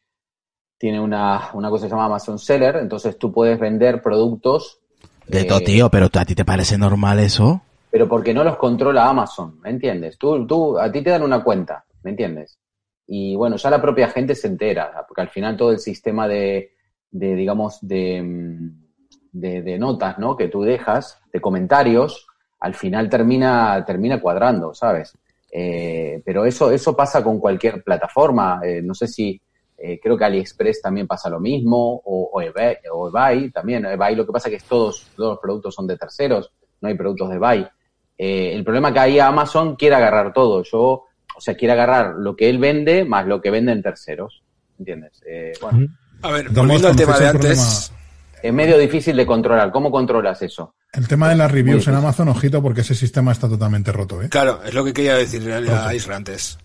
tiene 0.77 0.99
una, 1.01 1.51
una 1.55 1.70
cosa 1.70 1.85
que 1.85 1.90
se 1.90 1.94
llama 1.94 2.07
Amazon 2.07 2.38
Seller, 2.40 2.77
entonces 2.77 3.16
tú 3.18 3.33
puedes 3.33 3.59
vender 3.61 4.03
productos, 4.03 4.81
De 5.29 5.42
eh, 5.42 5.44
todo, 5.44 5.61
tío, 5.61 5.88
pero 5.90 6.09
¿a 6.12 6.25
ti 6.25 6.35
te 6.35 6.44
parece 6.44 6.77
normal 6.77 7.20
eso? 7.20 7.62
pero 7.88 8.09
porque 8.09 8.35
no 8.35 8.42
los 8.42 8.57
controla 8.57 9.09
Amazon, 9.09 9.61
¿me 9.61 9.70
entiendes? 9.70 10.18
Tú, 10.18 10.44
tú, 10.49 10.77
a 10.77 10.90
ti 10.90 11.01
te 11.01 11.11
dan 11.11 11.23
una 11.23 11.44
cuenta, 11.44 11.85
¿me 12.03 12.11
entiendes? 12.11 12.59
Y 13.07 13.37
bueno, 13.37 13.57
ya 13.57 13.71
la 13.71 13.83
propia 13.83 14.09
gente 14.09 14.35
se 14.35 14.49
entera, 14.49 15.05
porque 15.07 15.23
al 15.23 15.29
final 15.29 15.57
todo 15.57 15.73
el 15.73 15.79
sistema 15.79 16.27
de, 16.27 16.73
de 17.11 17.35
digamos, 17.35 17.79
de, 17.83 18.23
mm, 18.23 18.85
de, 19.33 19.62
de 19.62 19.79
notas, 19.79 20.19
¿no? 20.19 20.37
Que 20.37 20.49
tú 20.49 20.62
dejas, 20.62 21.21
de 21.33 21.40
comentarios, 21.40 22.27
al 22.61 22.75
final 22.75 23.09
termina, 23.11 23.85
termina 23.85 24.21
cuadrando, 24.21 24.73
¿sabes? 24.75 25.17
Eh, 25.53 26.23
pero 26.25 26.45
eso, 26.47 26.71
eso 26.71 26.97
pasa 26.97 27.23
con 27.23 27.38
cualquier 27.38 27.83
plataforma. 27.83 28.61
eh, 28.64 28.81
no 28.83 28.95
sé 28.95 29.07
si, 29.07 29.40
eh, 29.77 30.01
creo 30.01 30.17
que 30.17 30.25
AliExpress 30.25 30.81
también 30.81 31.07
pasa 31.07 31.29
lo 31.29 31.40
mismo, 31.40 32.01
o, 32.05 32.31
o, 32.33 32.40
eBay, 32.40 32.77
o 32.93 33.11
también. 33.53 33.85
eBay 33.85 34.17
lo 34.17 34.25
que 34.25 34.33
pasa 34.33 34.49
es 34.49 34.62
que 34.62 34.69
todos, 34.69 35.09
todos 35.14 35.33
los 35.33 35.38
productos 35.40 35.75
son 35.75 35.87
de 35.87 35.97
terceros, 35.99 36.51
no 36.81 36.88
hay 36.88 36.95
productos 36.97 37.29
de 37.29 37.37
eBay. 37.37 37.67
Eh, 38.17 38.53
el 38.55 38.64
problema 38.64 38.93
que 38.93 38.99
ahí 39.01 39.19
Amazon 39.19 39.77
quiere 39.77 39.97
agarrar 39.97 40.33
todo. 40.33 40.62
Yo, 40.62 41.05
o 41.37 41.40
sea, 41.40 41.55
quiere 41.55 41.73
agarrar 41.73 42.14
lo 42.16 42.37
que 42.37 42.49
él 42.49 42.59
vende 42.59 43.05
más 43.05 43.27
lo 43.27 43.40
que 43.40 43.51
venden 43.51 43.83
terceros. 43.83 44.42
¿Entiendes? 44.79 45.23
Eh, 45.27 45.53
bueno, 45.61 45.87
A 46.23 46.31
ver, 46.33 46.49
volviendo 46.51 46.88
al 46.88 46.97
tema 46.97 47.18
de 47.18 47.25
el 47.25 47.31
antes. 47.31 47.92
es 48.42 48.53
medio 48.53 48.77
difícil 48.79 49.16
de 49.16 49.27
controlar. 49.27 49.70
¿Cómo 49.70 49.90
controlas 49.90 50.42
eso? 50.42 50.75
El 50.92 51.09
tema 51.09 51.29
de 51.29 51.37
las 51.37 51.51
reviews 51.51 51.88
en. 51.88 51.94
Amazon, 51.94 52.29
ojito, 52.29 52.62
porque 52.62 52.83
ese 52.83 52.94
sistema 52.94 53.33
está 53.33 53.49
totalmente 53.49 53.90
roto, 53.92 54.23
¿eh? 54.23 54.29
Claro, 54.29 54.61
es 54.64 54.75
lo 54.75 54.85
que 54.85 54.92
quería 54.92 55.16
decir 55.16 55.51
a 55.53 55.94
Isra 55.94 56.16
antes. 56.16 56.59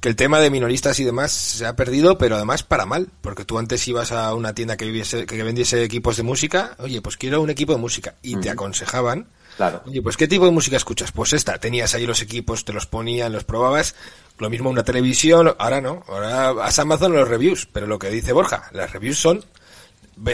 Que 0.00 0.08
el 0.08 0.16
tema 0.16 0.40
de 0.40 0.50
minoristas 0.50 1.00
y 1.00 1.04
demás 1.04 1.32
se 1.32 1.66
ha 1.66 1.74
perdido, 1.74 2.18
pero 2.18 2.36
además 2.36 2.62
para 2.62 2.84
mal. 2.84 3.08
Porque 3.20 3.44
tú 3.44 3.58
antes 3.58 3.86
ibas 3.88 4.12
a 4.12 4.34
una 4.34 4.54
tienda 4.54 4.76
que, 4.76 4.84
viviese, 4.84 5.24
que 5.24 5.42
vendiese 5.42 5.82
equipos 5.82 6.16
de 6.16 6.22
música, 6.22 6.76
oye, 6.78 7.00
pues 7.00 7.16
quiero 7.16 7.40
un 7.40 7.50
equipo 7.50 7.72
de 7.72 7.78
música. 7.78 8.14
Y 8.22 8.36
te 8.36 8.50
aconsejaban, 8.50 9.28
Claro. 9.56 9.82
oye, 9.86 10.02
pues 10.02 10.16
¿qué 10.16 10.28
tipo 10.28 10.44
de 10.44 10.50
música 10.50 10.76
escuchas? 10.76 11.12
Pues 11.12 11.32
esta, 11.32 11.58
tenías 11.58 11.94
ahí 11.94 12.06
los 12.06 12.20
equipos, 12.22 12.64
te 12.64 12.72
los 12.72 12.86
ponían, 12.86 13.32
los 13.32 13.44
probabas. 13.44 13.94
Lo 14.38 14.50
mismo 14.50 14.68
una 14.68 14.84
televisión, 14.84 15.54
ahora 15.58 15.80
no, 15.80 16.02
ahora 16.08 16.52
vas 16.52 16.78
a 16.78 16.82
Amazon 16.82 17.14
los 17.14 17.26
reviews. 17.26 17.66
Pero 17.72 17.86
lo 17.86 17.98
que 17.98 18.10
dice 18.10 18.32
Borja, 18.32 18.64
las 18.72 18.92
reviews 18.92 19.18
son, 19.18 19.42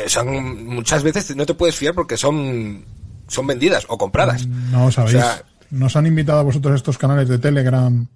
son 0.06 0.66
muchas 0.66 1.02
veces 1.02 1.34
no 1.36 1.46
te 1.46 1.54
puedes 1.54 1.76
fiar 1.76 1.94
porque 1.94 2.16
son, 2.16 2.84
son 3.28 3.46
vendidas 3.46 3.84
o 3.88 3.98
compradas. 3.98 4.46
No 4.46 4.90
sabéis. 4.90 5.16
O 5.16 5.20
sea- 5.20 5.42
Nos 5.70 5.96
han 5.96 6.06
invitado 6.06 6.40
a 6.40 6.42
vosotros 6.42 6.74
estos 6.76 6.98
canales 6.98 7.28
de 7.28 7.38
Telegram. 7.38 8.06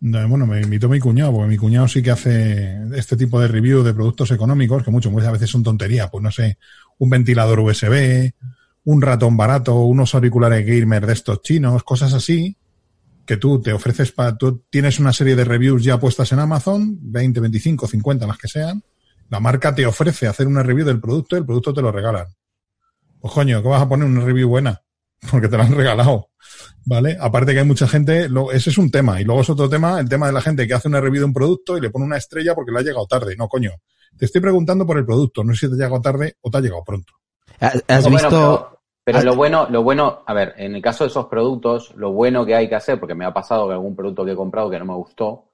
de- 0.00 0.24
bueno, 0.26 0.46
me 0.46 0.60
invitó 0.60 0.88
mi 0.88 1.00
cuñado, 1.00 1.32
porque 1.32 1.48
mi 1.48 1.56
cuñado 1.56 1.88
sí 1.88 2.02
que 2.02 2.10
hace 2.10 2.78
este 2.94 3.16
tipo 3.16 3.40
de 3.40 3.48
review 3.48 3.82
de 3.82 3.94
productos 3.94 4.30
económicos, 4.30 4.82
que 4.84 4.90
mucho, 4.90 5.10
muchas 5.10 5.32
veces 5.32 5.50
son 5.50 5.62
tontería. 5.62 6.08
Pues 6.08 6.22
no 6.22 6.30
sé, 6.30 6.58
un 6.98 7.10
ventilador 7.10 7.60
USB, 7.60 8.32
un 8.86 9.02
ratón 9.02 9.36
barato, 9.36 9.74
unos 9.74 10.14
auriculares 10.14 10.64
gamer 10.66 11.06
de 11.06 11.12
estos 11.12 11.42
chinos, 11.42 11.82
cosas 11.84 12.12
así, 12.14 12.56
que 13.26 13.36
tú 13.36 13.60
te 13.60 13.72
ofreces 13.72 14.12
para, 14.12 14.36
tú 14.36 14.64
tienes 14.70 14.98
una 14.98 15.12
serie 15.12 15.36
de 15.36 15.44
reviews 15.44 15.82
ya 15.84 15.98
puestas 16.00 16.30
en 16.32 16.38
Amazon, 16.38 16.96
20, 17.02 17.40
25, 17.40 17.86
50, 17.88 18.26
las 18.26 18.38
que 18.38 18.48
sean. 18.48 18.82
La 19.28 19.40
marca 19.40 19.74
te 19.74 19.84
ofrece 19.84 20.28
hacer 20.28 20.46
una 20.46 20.62
review 20.62 20.86
del 20.86 21.00
producto 21.00 21.34
y 21.36 21.40
el 21.40 21.44
producto 21.46 21.74
te 21.74 21.82
lo 21.82 21.90
regalan. 21.92 22.26
Pues 23.20 23.34
coño, 23.34 23.60
¿qué 23.62 23.68
vas 23.68 23.82
a 23.82 23.88
poner 23.88 24.06
una 24.06 24.24
review 24.24 24.48
buena? 24.48 24.80
Porque 25.30 25.48
te 25.48 25.56
lo 25.56 25.64
han 25.64 25.74
regalado. 25.74 26.28
¿Vale? 26.84 27.16
Aparte 27.20 27.52
que 27.52 27.58
hay 27.58 27.64
mucha 27.66 27.88
gente, 27.88 28.28
lo- 28.28 28.52
ese 28.52 28.70
es 28.70 28.78
un 28.78 28.90
tema. 28.92 29.20
Y 29.20 29.24
luego 29.24 29.40
es 29.40 29.50
otro 29.50 29.68
tema, 29.68 29.98
el 29.98 30.08
tema 30.08 30.28
de 30.28 30.32
la 30.32 30.40
gente 30.40 30.68
que 30.68 30.74
hace 30.74 30.86
una 30.86 31.00
review 31.00 31.22
de 31.22 31.24
un 31.26 31.32
producto 31.32 31.76
y 31.76 31.80
le 31.80 31.90
pone 31.90 32.04
una 32.04 32.16
estrella 32.18 32.54
porque 32.54 32.70
le 32.70 32.78
ha 32.78 32.82
llegado 32.82 33.06
tarde. 33.08 33.34
No, 33.36 33.48
coño. 33.48 33.72
Te 34.16 34.26
estoy 34.26 34.40
preguntando 34.40 34.86
por 34.86 34.96
el 34.96 35.04
producto, 35.04 35.42
no 35.42 35.52
sé 35.54 35.66
si 35.66 35.68
te 35.76 35.82
ha 35.82 35.86
llegado 35.86 36.00
tarde 36.00 36.36
o 36.42 36.50
te 36.50 36.58
ha 36.58 36.60
llegado 36.60 36.84
pronto. 36.84 37.12
¿Has 37.58 37.82
has 37.88 38.04
No, 38.04 38.10
bueno, 38.10 38.28
visto? 38.28 38.75
Pero, 39.06 39.22
lo 39.22 39.36
bueno, 39.36 39.68
lo 39.70 39.84
bueno, 39.84 40.24
a 40.26 40.34
ver, 40.34 40.54
en 40.56 40.74
el 40.74 40.82
caso 40.82 41.04
de 41.04 41.10
esos 41.10 41.26
productos, 41.26 41.94
lo 41.94 42.10
bueno 42.10 42.44
que 42.44 42.56
hay 42.56 42.68
que 42.68 42.74
hacer, 42.74 42.98
porque 42.98 43.14
me 43.14 43.24
ha 43.24 43.32
pasado 43.32 43.68
que 43.68 43.74
algún 43.74 43.94
producto 43.94 44.24
que 44.24 44.32
he 44.32 44.36
comprado 44.36 44.68
que 44.68 44.80
no 44.80 44.84
me 44.84 44.94
gustó, 44.94 45.44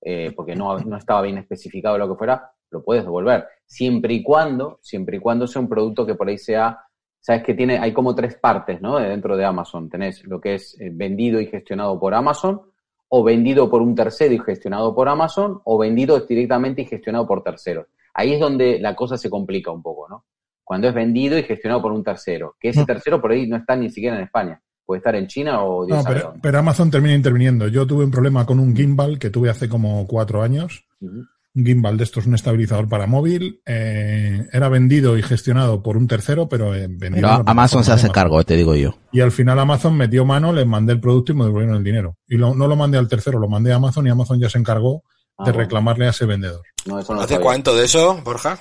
eh, 0.00 0.32
porque 0.36 0.54
no, 0.54 0.78
no 0.78 0.96
estaba 0.96 1.20
bien 1.22 1.36
especificado 1.38 1.98
lo 1.98 2.08
que 2.08 2.14
fuera, 2.14 2.52
lo 2.70 2.84
puedes 2.84 3.02
devolver. 3.02 3.48
Siempre 3.66 4.14
y 4.14 4.22
cuando, 4.22 4.78
siempre 4.80 5.16
y 5.16 5.20
cuando 5.20 5.48
sea 5.48 5.60
un 5.60 5.68
producto 5.68 6.06
que 6.06 6.14
por 6.14 6.28
ahí 6.28 6.38
sea, 6.38 6.78
sabes 7.18 7.42
que 7.42 7.54
tiene, 7.54 7.78
hay 7.80 7.92
como 7.92 8.14
tres 8.14 8.36
partes, 8.36 8.80
¿no? 8.80 9.00
Dentro 9.00 9.36
de 9.36 9.44
Amazon. 9.44 9.88
Tenés 9.88 10.24
lo 10.24 10.40
que 10.40 10.54
es 10.54 10.80
eh, 10.80 10.90
vendido 10.92 11.40
y 11.40 11.46
gestionado 11.46 11.98
por 11.98 12.14
Amazon, 12.14 12.62
o 13.08 13.24
vendido 13.24 13.68
por 13.68 13.82
un 13.82 13.96
tercero 13.96 14.32
y 14.34 14.38
gestionado 14.38 14.94
por 14.94 15.08
Amazon, 15.08 15.60
o 15.64 15.78
vendido 15.78 16.20
directamente 16.20 16.82
y 16.82 16.86
gestionado 16.86 17.26
por 17.26 17.42
terceros. 17.42 17.88
Ahí 18.14 18.34
es 18.34 18.38
donde 18.38 18.78
la 18.78 18.94
cosa 18.94 19.16
se 19.16 19.28
complica 19.28 19.72
un 19.72 19.82
poco, 19.82 20.08
¿no? 20.08 20.26
Cuando 20.70 20.86
es 20.86 20.94
vendido 20.94 21.36
y 21.36 21.42
gestionado 21.42 21.82
por 21.82 21.90
un 21.90 22.04
tercero, 22.04 22.54
que 22.60 22.68
ese 22.68 22.78
No. 22.78 22.86
tercero 22.86 23.20
por 23.20 23.32
ahí 23.32 23.44
no 23.48 23.56
está 23.56 23.74
ni 23.74 23.90
siquiera 23.90 24.14
en 24.16 24.22
España. 24.22 24.62
Puede 24.86 24.98
estar 24.98 25.16
en 25.16 25.26
China 25.26 25.64
o 25.64 25.84
Dios 25.84 25.98
No, 26.04 26.32
pero, 26.40 26.58
Amazon 26.60 26.92
termina 26.92 27.12
interviniendo. 27.12 27.66
Yo 27.66 27.88
tuve 27.88 28.04
un 28.04 28.12
problema 28.12 28.46
con 28.46 28.60
un 28.60 28.76
gimbal 28.76 29.18
que 29.18 29.30
tuve 29.30 29.50
hace 29.50 29.68
como 29.68 30.06
cuatro 30.06 30.44
años. 30.44 30.84
Un 31.00 31.26
gimbal 31.66 31.96
de 31.96 32.04
estos, 32.04 32.24
un 32.26 32.36
estabilizador 32.36 32.88
para 32.88 33.08
móvil. 33.08 33.60
eh, 33.66 34.46
era 34.52 34.68
vendido 34.68 35.18
y 35.18 35.22
gestionado 35.24 35.82
por 35.82 35.96
un 35.96 36.06
tercero, 36.06 36.48
pero 36.48 36.72
eh, 36.72 36.86
vendido 36.88 37.28
Pero 37.28 37.42
Amazon 37.46 37.82
se 37.82 37.90
hace 37.90 38.06
Amazon. 38.06 38.14
cargo, 38.14 38.44
te 38.44 38.54
digo 38.54 38.76
yo. 38.76 38.94
Y 39.10 39.22
al 39.22 39.32
final 39.32 39.58
Amazon 39.58 39.96
metió 39.96 40.24
mano, 40.24 40.52
les 40.52 40.68
mandé 40.68 40.92
el 40.92 41.00
producto 41.00 41.32
y 41.32 41.34
me 41.34 41.46
devolvieron 41.46 41.78
el 41.78 41.82
dinero. 41.82 42.16
Y 42.28 42.36
lo- 42.36 42.54
no 42.54 42.68
lo 42.68 42.76
mandé 42.76 42.96
al 42.96 43.08
tercero, 43.08 43.40
lo 43.40 43.48
mandé 43.48 43.72
a 43.72 43.76
Amazon 43.76 44.06
y 44.06 44.10
Amazon 44.10 44.38
ya 44.38 44.48
se 44.48 44.58
encargó 44.58 45.02
Ah, 45.36 45.46
de 45.46 45.50
bueno. 45.50 45.64
reclamarle 45.64 46.06
a 46.06 46.10
ese 46.10 46.26
vendedor. 46.26 46.62
No, 46.86 46.94
no 46.94 47.00
¿Hace 47.00 47.34
sabía. 47.34 47.40
cuánto 47.40 47.74
de 47.74 47.86
eso, 47.86 48.20
Borja? 48.24 48.56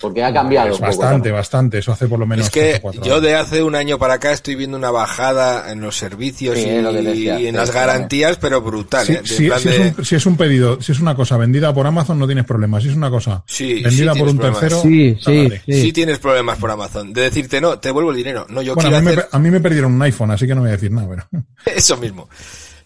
Porque 0.00 0.24
ha 0.24 0.32
cambiado 0.32 0.68
Es 0.68 0.80
un 0.80 0.86
poco. 0.86 0.98
bastante, 1.02 1.30
bastante. 1.30 1.78
Eso 1.78 1.92
hace 1.92 2.08
por 2.08 2.18
lo 2.18 2.26
menos 2.26 2.46
Es 2.46 2.50
que 2.50 2.80
yo 3.02 3.20
de 3.20 3.34
hace 3.34 3.62
un 3.62 3.74
año 3.74 3.98
para 3.98 4.14
acá 4.14 4.32
estoy 4.32 4.54
viendo 4.54 4.76
una 4.78 4.90
bajada 4.90 5.70
en 5.70 5.80
los 5.82 5.96
servicios 5.96 6.56
Sí, 6.56 6.64
y, 6.64 6.68
es 6.70 6.82
lo 6.82 6.90
que 6.92 7.02
decía, 7.02 7.38
y 7.38 7.46
en 7.48 7.56
las 7.56 7.70
garantías, 7.70 8.38
pero 8.38 8.62
brutal. 8.62 9.06
Sí, 9.06 9.12
¿eh? 9.12 9.20
De 9.22 9.28
sí, 9.28 9.46
plan 9.48 9.60
si, 9.60 9.68
de- 9.68 9.76
es 9.88 9.98
un, 9.98 10.04
si 10.04 10.14
es 10.16 10.26
un 10.26 10.36
pedido, 10.36 10.80
si 10.80 10.92
es 10.92 11.00
una 11.00 11.14
cosa 11.14 11.36
vendida 11.36 11.74
por 11.74 11.86
Amazon, 11.86 12.18
no 12.18 12.26
tienes 12.26 12.44
problema. 12.46 12.80
Si 12.80 12.88
es 12.88 12.94
una 12.96 13.10
cosa 13.10 13.44
Sí, 13.46 13.82
vendida 13.82 14.14
sí 14.14 14.18
por 14.18 14.28
un 14.28 14.36
problemas. 14.38 14.60
tercero, 14.60 14.82
Sí, 14.82 15.16
sí, 15.22 15.42
dale. 15.44 15.62
sí. 15.66 15.82
Sí 15.82 15.92
tienes 15.92 16.18
problemas 16.18 16.58
por 16.58 16.70
Amazon. 16.70 17.12
De 17.12 17.20
decirte, 17.22 17.60
no, 17.60 17.78
te 17.78 17.88
devuelvo 17.88 18.10
el 18.10 18.16
dinero. 18.16 18.46
No, 18.48 18.62
yo 18.62 18.74
Bueno, 18.74 18.88
a 18.88 18.92
quiero 19.00 19.04
mí, 19.10 19.16
me, 19.16 19.22
a 19.30 19.38
mí 19.38 19.50
me 19.50 19.60
perdieron 19.60 19.92
un 19.92 20.02
iPhone, 20.02 20.30
así 20.30 20.46
que 20.46 20.54
no 20.54 20.62
voy 20.62 20.70
a 20.70 20.72
decir 20.72 20.90
nada. 20.90 21.08
Pero... 21.10 21.44
eso 21.76 21.96
mismo. 21.98 22.28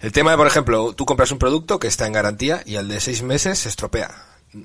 El 0.01 0.13
tema 0.13 0.33
de, 0.33 0.37
por 0.37 0.47
ejemplo, 0.47 0.93
tú 0.95 1.07
compras 1.07 1.31
un 1.31 1.39
producto 1.39 1.79
que 1.79 1.87
está 1.87 2.07
en 2.07 2.13
garantía 2.13 2.63
y 2.67 2.77
al 2.77 2.89
de 2.89 2.99
seis 3.01 3.23
meses 3.23 3.61
se 3.61 3.69
estropea. 3.69 4.11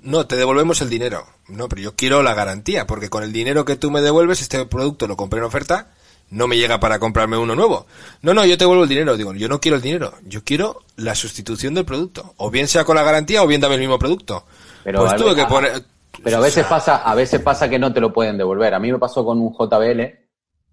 No, 0.04 0.28
te 0.28 0.36
devolvemos 0.36 0.82
el 0.82 0.90
dinero. 0.90 1.26
No, 1.48 1.68
pero 1.68 1.82
yo 1.82 1.96
quiero 1.96 2.22
la 2.22 2.34
garantía, 2.36 2.86
porque 2.86 3.10
con 3.10 3.24
el 3.24 3.34
dinero 3.34 3.66
que 3.66 3.76
tú 3.76 3.90
me 3.92 4.02
devuelves, 4.02 4.42
este 4.42 4.66
producto 4.66 5.08
lo 5.08 5.18
compré 5.18 5.40
en 5.40 5.46
oferta, 5.46 5.88
no 6.30 6.48
me 6.48 6.58
llega 6.58 6.80
para 6.80 7.00
comprarme 7.00 7.38
uno 7.38 7.56
nuevo. 7.56 7.88
No, 8.22 8.34
no, 8.36 8.46
yo 8.46 8.56
te 8.58 8.64
devuelvo 8.66 8.84
el 8.84 8.90
dinero. 8.90 9.18
Digo, 9.18 9.34
yo 9.34 9.50
no 9.50 9.60
quiero 9.60 9.78
el 9.78 9.82
dinero, 9.82 10.14
yo 10.26 10.44
quiero 10.44 10.84
la 10.96 11.16
sustitución 11.16 11.74
del 11.74 11.86
producto. 11.86 12.34
O 12.38 12.52
bien 12.52 12.68
sea 12.68 12.84
con 12.86 12.96
la 12.98 13.04
garantía 13.04 13.42
o 13.42 13.48
bien 13.48 13.62
dame 13.62 13.76
el 13.76 13.82
mismo 13.82 13.98
producto. 13.98 14.46
Pero 14.84 15.00
pues 15.00 15.14
a 15.14 15.16
tuve 15.18 15.36
que 15.36 15.46
poner... 15.46 15.84
Pero 16.24 16.38
a 16.38 16.42
veces 16.42 16.66
pasa, 16.66 16.98
a 16.98 17.16
veces 17.16 17.42
pasa 17.42 17.70
que 17.70 17.80
no 17.80 17.92
te 17.94 18.00
lo 18.02 18.12
pueden 18.14 18.38
devolver. 18.38 18.74
A 18.74 18.80
mí 18.80 18.92
me 18.92 19.00
pasó 19.00 19.26
con 19.26 19.40
un 19.40 19.54
JBL 19.54 20.02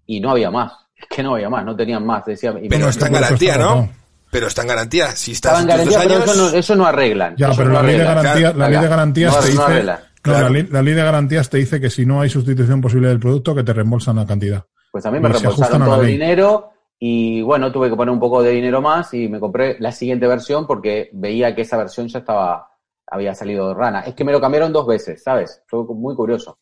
y 0.05 0.19
no 0.19 0.31
había 0.31 0.51
más. 0.51 0.73
Es 0.95 1.05
que 1.09 1.23
no 1.23 1.35
había 1.35 1.49
más, 1.49 1.63
no 1.63 1.75
tenían 1.75 2.05
más. 2.05 2.25
Decía, 2.25 2.53
y 2.61 2.67
Pero 2.69 2.85
me- 2.85 2.91
está 2.91 3.07
en 3.07 3.13
garantía, 3.13 3.57
¿no? 3.57 3.89
Pero 4.31 4.47
está 4.47 4.61
en 4.63 4.67
garantía. 4.67 5.11
Si 5.11 5.31
estás 5.31 5.61
en 5.61 5.67
garantía, 5.67 5.99
pero 6.03 6.23
eso 6.23 6.35
no, 6.35 6.49
eso 6.57 6.75
no 6.75 6.85
arreglan. 6.85 7.35
Ya, 7.37 7.47
Eso 7.47 7.57
pero 7.57 7.69
no 7.69 7.75
la 7.75 7.83
ley, 7.83 7.97
la 7.97 8.69
ley 8.69 8.79
de 8.81 8.87
garantías 8.87 9.33
No, 9.35 9.39
te 9.41 9.47
dice. 9.47 9.97
Claro. 10.21 10.43
la, 10.45 10.49
ley, 10.49 10.67
la 10.69 10.81
ley 10.81 10.93
de 10.93 11.03
garantías 11.03 11.49
te 11.49 11.57
dice 11.57 11.79
que 11.79 11.89
si 11.89 12.05
no 12.05 12.19
hay 12.21 12.29
sustitución 12.29 12.81
posible 12.81 13.07
del 13.07 13.19
producto, 13.19 13.55
que 13.55 13.63
te 13.63 13.71
reembolsan 13.71 14.17
la 14.17 14.25
cantidad. 14.25 14.65
Pues 14.91 15.05
a 15.05 15.11
mí 15.11 15.19
me 15.19 15.29
Y 15.29 15.31
reembolsaron 15.31 15.85
todo 15.85 16.01
el 16.01 16.07
dinero 16.07 16.71
y 16.99 17.41
bueno, 17.43 17.71
tuve 17.71 17.89
que 17.89 17.95
poner 17.95 18.11
un 18.11 18.19
poco 18.19 18.41
de 18.43 18.51
dinero 18.51 18.81
más 18.81 19.13
y 19.13 19.29
me 19.29 19.39
compré 19.39 19.77
la 19.79 19.91
siguiente 19.91 20.27
versión 20.27 20.65
porque 20.67 21.09
veía 21.13 21.55
que 21.55 21.61
esa 21.61 21.77
versión 21.77 22.07
ya 22.09 22.19
estaba, 22.19 22.67
había 23.05 23.33
salido 23.35 23.69
de 23.69 23.75
rana. 23.75 24.01
Es 24.01 24.15
que 24.15 24.25
me 24.25 24.31
lo 24.33 24.41
cambiaron 24.41 24.73
dos 24.73 24.85
veces, 24.87 25.23
¿sabes? 25.23 25.61
Fue 25.67 25.83
muy 25.85 26.15
curioso. 26.15 26.59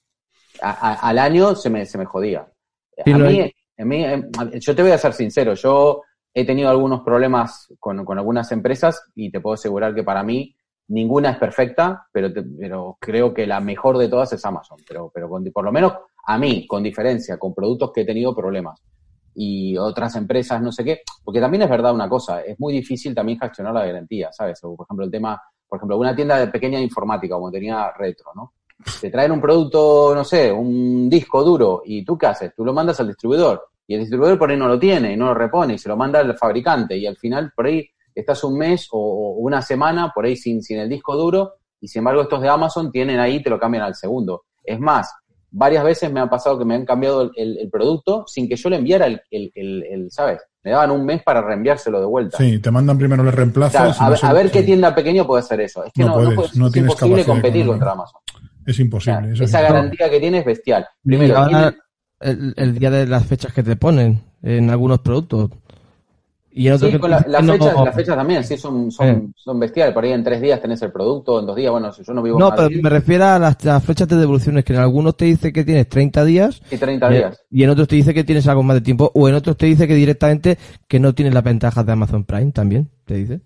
A- 0.62 0.92
a- 0.92 1.10
al 1.10 1.18
año 1.18 1.56
se 1.56 1.70
me, 1.70 1.86
se 1.86 1.98
me 1.98 2.06
jodía. 2.06 2.46
Sí, 3.04 3.12
a, 3.12 3.18
mí, 3.18 3.52
a 3.80 3.86
mí, 3.86 4.06
eh, 4.06 4.24
yo 4.60 4.76
te 4.76 4.82
voy 4.84 4.92
a 4.92 4.98
ser 4.98 5.14
sincero, 5.14 5.54
yo 5.56 6.02
he 6.36 6.46
tenido 6.46 6.70
algunos 6.70 7.02
problemas 7.02 7.74
con, 7.80 8.06
con 8.06 8.20
algunas 8.20 8.52
empresas 8.52 9.02
y 9.16 9.32
te 9.32 9.40
puedo 9.40 9.54
asegurar 9.56 9.96
que 9.96 10.04
para 10.04 10.22
mí 10.22 10.56
ninguna 10.90 11.32
es 11.32 11.38
perfecta, 11.38 12.08
pero, 12.12 12.32
te- 12.32 12.44
pero 12.44 12.98
creo 13.00 13.34
que 13.34 13.48
la 13.48 13.60
mejor 13.62 13.98
de 13.98 14.10
todas 14.10 14.32
es 14.34 14.46
Amazon. 14.46 14.78
Pero, 14.88 15.10
pero 15.14 15.30
con- 15.30 15.44
por 15.52 15.64
lo 15.66 15.72
menos 15.72 15.94
a 16.28 16.38
mí, 16.38 16.68
con 16.68 16.84
diferencia, 16.84 17.38
con 17.40 17.56
productos 17.56 17.92
que 17.94 18.02
he 18.02 18.06
tenido 18.06 18.36
problemas 18.36 18.80
y 19.34 19.78
otras 19.78 20.16
empresas, 20.16 20.62
no 20.62 20.72
sé 20.72 20.84
qué, 20.84 21.02
porque 21.24 21.40
también 21.42 21.64
es 21.64 21.70
verdad 21.70 21.94
una 21.94 22.08
cosa, 22.10 22.42
es 22.42 22.60
muy 22.60 22.74
difícil 22.74 23.16
también 23.16 23.40
gestionar 23.40 23.74
la 23.74 23.86
garantía, 23.86 24.30
¿sabes? 24.32 24.60
Por 24.62 24.86
ejemplo, 24.86 25.06
el 25.06 25.12
tema, 25.12 25.42
por 25.68 25.78
ejemplo, 25.78 25.98
una 25.98 26.16
tienda 26.16 26.38
de 26.38 26.48
pequeña 26.48 26.80
informática, 26.80 27.36
como 27.36 27.52
tenía 27.52 27.92
Retro, 27.98 28.32
¿no? 28.36 28.54
Te 29.02 29.10
traen 29.10 29.32
un 29.32 29.42
producto, 29.42 30.14
no 30.14 30.24
sé, 30.24 30.52
un 30.52 31.10
disco 31.10 31.44
duro, 31.44 31.82
y 31.86 32.04
tú 32.06 32.18
qué 32.18 32.28
haces? 32.28 32.54
Tú 32.56 32.64
lo 32.66 32.74
mandas 32.74 33.00
al 33.00 33.08
distribuidor, 33.08 33.62
y 33.88 33.94
el 33.96 34.02
distribuidor 34.02 34.38
por 34.38 34.50
ahí 34.50 34.58
no 34.58 34.68
lo 34.68 34.80
tiene, 34.80 35.14
y 35.14 35.18
no 35.18 35.26
lo 35.28 35.34
repone, 35.34 35.76
y 35.76 35.78
se 35.78 35.90
lo 35.90 35.96
manda 35.98 36.20
al 36.20 36.38
fabricante, 36.38 36.98
y 36.98 37.06
al 37.06 37.18
final 37.18 37.52
por 37.56 37.66
ahí 37.68 37.88
estás 38.14 38.44
un 38.44 38.58
mes 38.58 38.88
o, 38.92 38.98
o 39.00 39.30
una 39.40 39.62
semana 39.62 40.12
por 40.14 40.26
ahí 40.26 40.36
sin, 40.36 40.62
sin 40.64 40.80
el 40.80 40.90
disco 40.90 41.16
duro, 41.16 41.54
y 41.82 41.88
sin 41.88 42.00
embargo 42.00 42.22
estos 42.24 42.42
de 42.42 42.50
Amazon 42.50 42.92
tienen 42.92 43.20
ahí, 43.20 43.44
te 43.44 43.50
lo 43.50 43.60
cambian 43.60 43.84
al 43.84 43.96
segundo. 43.96 44.44
Es 44.64 44.80
más, 44.80 45.12
varias 45.52 45.84
veces 45.84 46.12
me 46.12 46.20
ha 46.20 46.28
pasado 46.30 46.58
que 46.58 46.66
me 46.66 46.76
han 46.76 46.86
cambiado 46.86 47.22
el, 47.24 47.32
el- 47.36 47.58
el 47.60 47.70
producto 47.70 48.26
sin 48.28 48.48
que 48.50 48.56
yo 48.56 48.70
le 48.70 48.78
enviara 48.78 49.06
el, 49.08 49.22
el, 49.32 49.52
el- 49.54 49.84
el, 49.84 50.12
¿sabes? 50.12 50.42
Me 50.64 50.72
daban 50.72 50.90
un 50.92 51.06
mes 51.06 51.22
para 51.24 51.42
reenviárselo 51.42 52.00
de 52.00 52.08
vuelta. 52.08 52.38
Sí, 52.40 52.58
te 52.60 52.72
mandan 52.72 52.98
primero 52.98 53.22
los 53.24 53.34
reemplazos. 53.36 53.72
Claro, 53.80 53.94
a, 54.00 54.04
no 54.06 54.10
ver- 54.10 54.20
sé- 54.20 54.26
a 54.26 54.34
ver 54.34 54.52
qué 54.52 54.64
tienda 54.64 54.96
pequeña 54.96 55.24
puede 55.26 55.42
hacer 55.42 55.62
eso. 55.62 55.84
Es 55.84 55.94
que 55.94 56.02
No 56.02 56.08
no, 56.08 56.14
puedes, 56.16 56.30
no 56.30 56.36
puedes- 56.36 56.56
no 56.58 56.68
es 56.68 56.74
tienes 56.74 56.92
imposible 56.92 57.26
competir 57.26 57.68
contra 57.68 57.92
Amazon. 57.92 58.22
Es 58.66 58.80
O 58.80 58.82
imposible. 58.82 59.22
sea, 59.22 59.32
eso 59.34 59.44
esa 59.44 59.62
garantía 59.62 60.10
que 60.10 60.20
tiene 60.20 60.40
es 60.40 60.46
bestial. 60.46 60.88
Y 61.04 61.08
Primero, 61.10 61.38
ahora 61.38 61.50
tiene- 61.50 61.78
el, 62.20 62.54
el 62.58 62.78
día 62.80 62.90
de 62.92 63.08
las 63.08 63.26
fechas 63.26 63.54
que 63.54 63.64
te 63.64 63.76
ponen 63.76 64.22
en 64.42 64.70
algunos 64.70 65.00
productos. 65.00 65.52
Y 66.58 66.68
en 66.68 66.74
otros 66.74 66.90
Sí, 66.90 66.98
que 67.00 67.08
la- 67.10 67.20
no, 67.42 67.58
las 67.84 67.94
fechas 67.96 68.16
también, 68.16 68.42
sí, 68.46 68.56
son, 68.58 68.90
son, 68.90 69.08
Eh. 69.08 69.28
son 69.36 69.60
bestiales. 69.60 69.94
Por 69.94 70.06
ahí 70.06 70.14
en 70.14 70.24
tres 70.24 70.40
días 70.40 70.62
tenés 70.62 70.82
el 70.84 70.92
producto, 70.92 71.38
en 71.42 71.46
dos 71.46 71.56
días, 71.58 71.70
bueno, 71.70 71.92
si 71.92 72.02
yo 72.02 72.14
no 72.14 72.22
vivo 72.24 72.40
No, 72.40 72.48
en 72.48 72.56
pero 72.56 72.70
me 72.82 72.90
refiero 72.90 73.26
a 73.26 73.38
las, 73.40 73.62
las 73.66 73.84
fechas 73.84 74.08
de 74.08 74.16
devoluciones, 74.16 74.64
que 74.64 74.72
en 74.72 74.80
algunos 74.80 75.18
te 75.18 75.26
dice 75.26 75.52
que 75.52 75.66
tienes 75.66 75.90
30 75.90 76.24
días 76.24 76.62
y 76.72 76.78
30 76.78 77.12
y, 77.12 77.18
días. 77.18 77.42
y 77.52 77.64
en 77.64 77.70
otros 77.72 77.90
te 77.90 77.98
dice 77.98 78.14
que 78.14 78.24
tienes 78.24 78.48
algo 78.48 78.64
más 78.64 78.76
de 78.76 78.82
tiempo, 78.82 79.12
o 79.14 79.28
en 79.28 79.36
otros 79.36 79.58
te 79.58 79.66
dice 79.66 79.86
que 79.86 79.96
directamente 79.96 80.58
que 80.88 80.98
no 80.98 81.14
tienes 81.14 81.34
las 81.34 81.44
ventajas 81.44 81.86
de 81.86 81.92
Amazon 81.92 82.24
Prime 82.24 82.54
también, 82.54 82.90
te 83.04 83.16
dice. 83.16 83.42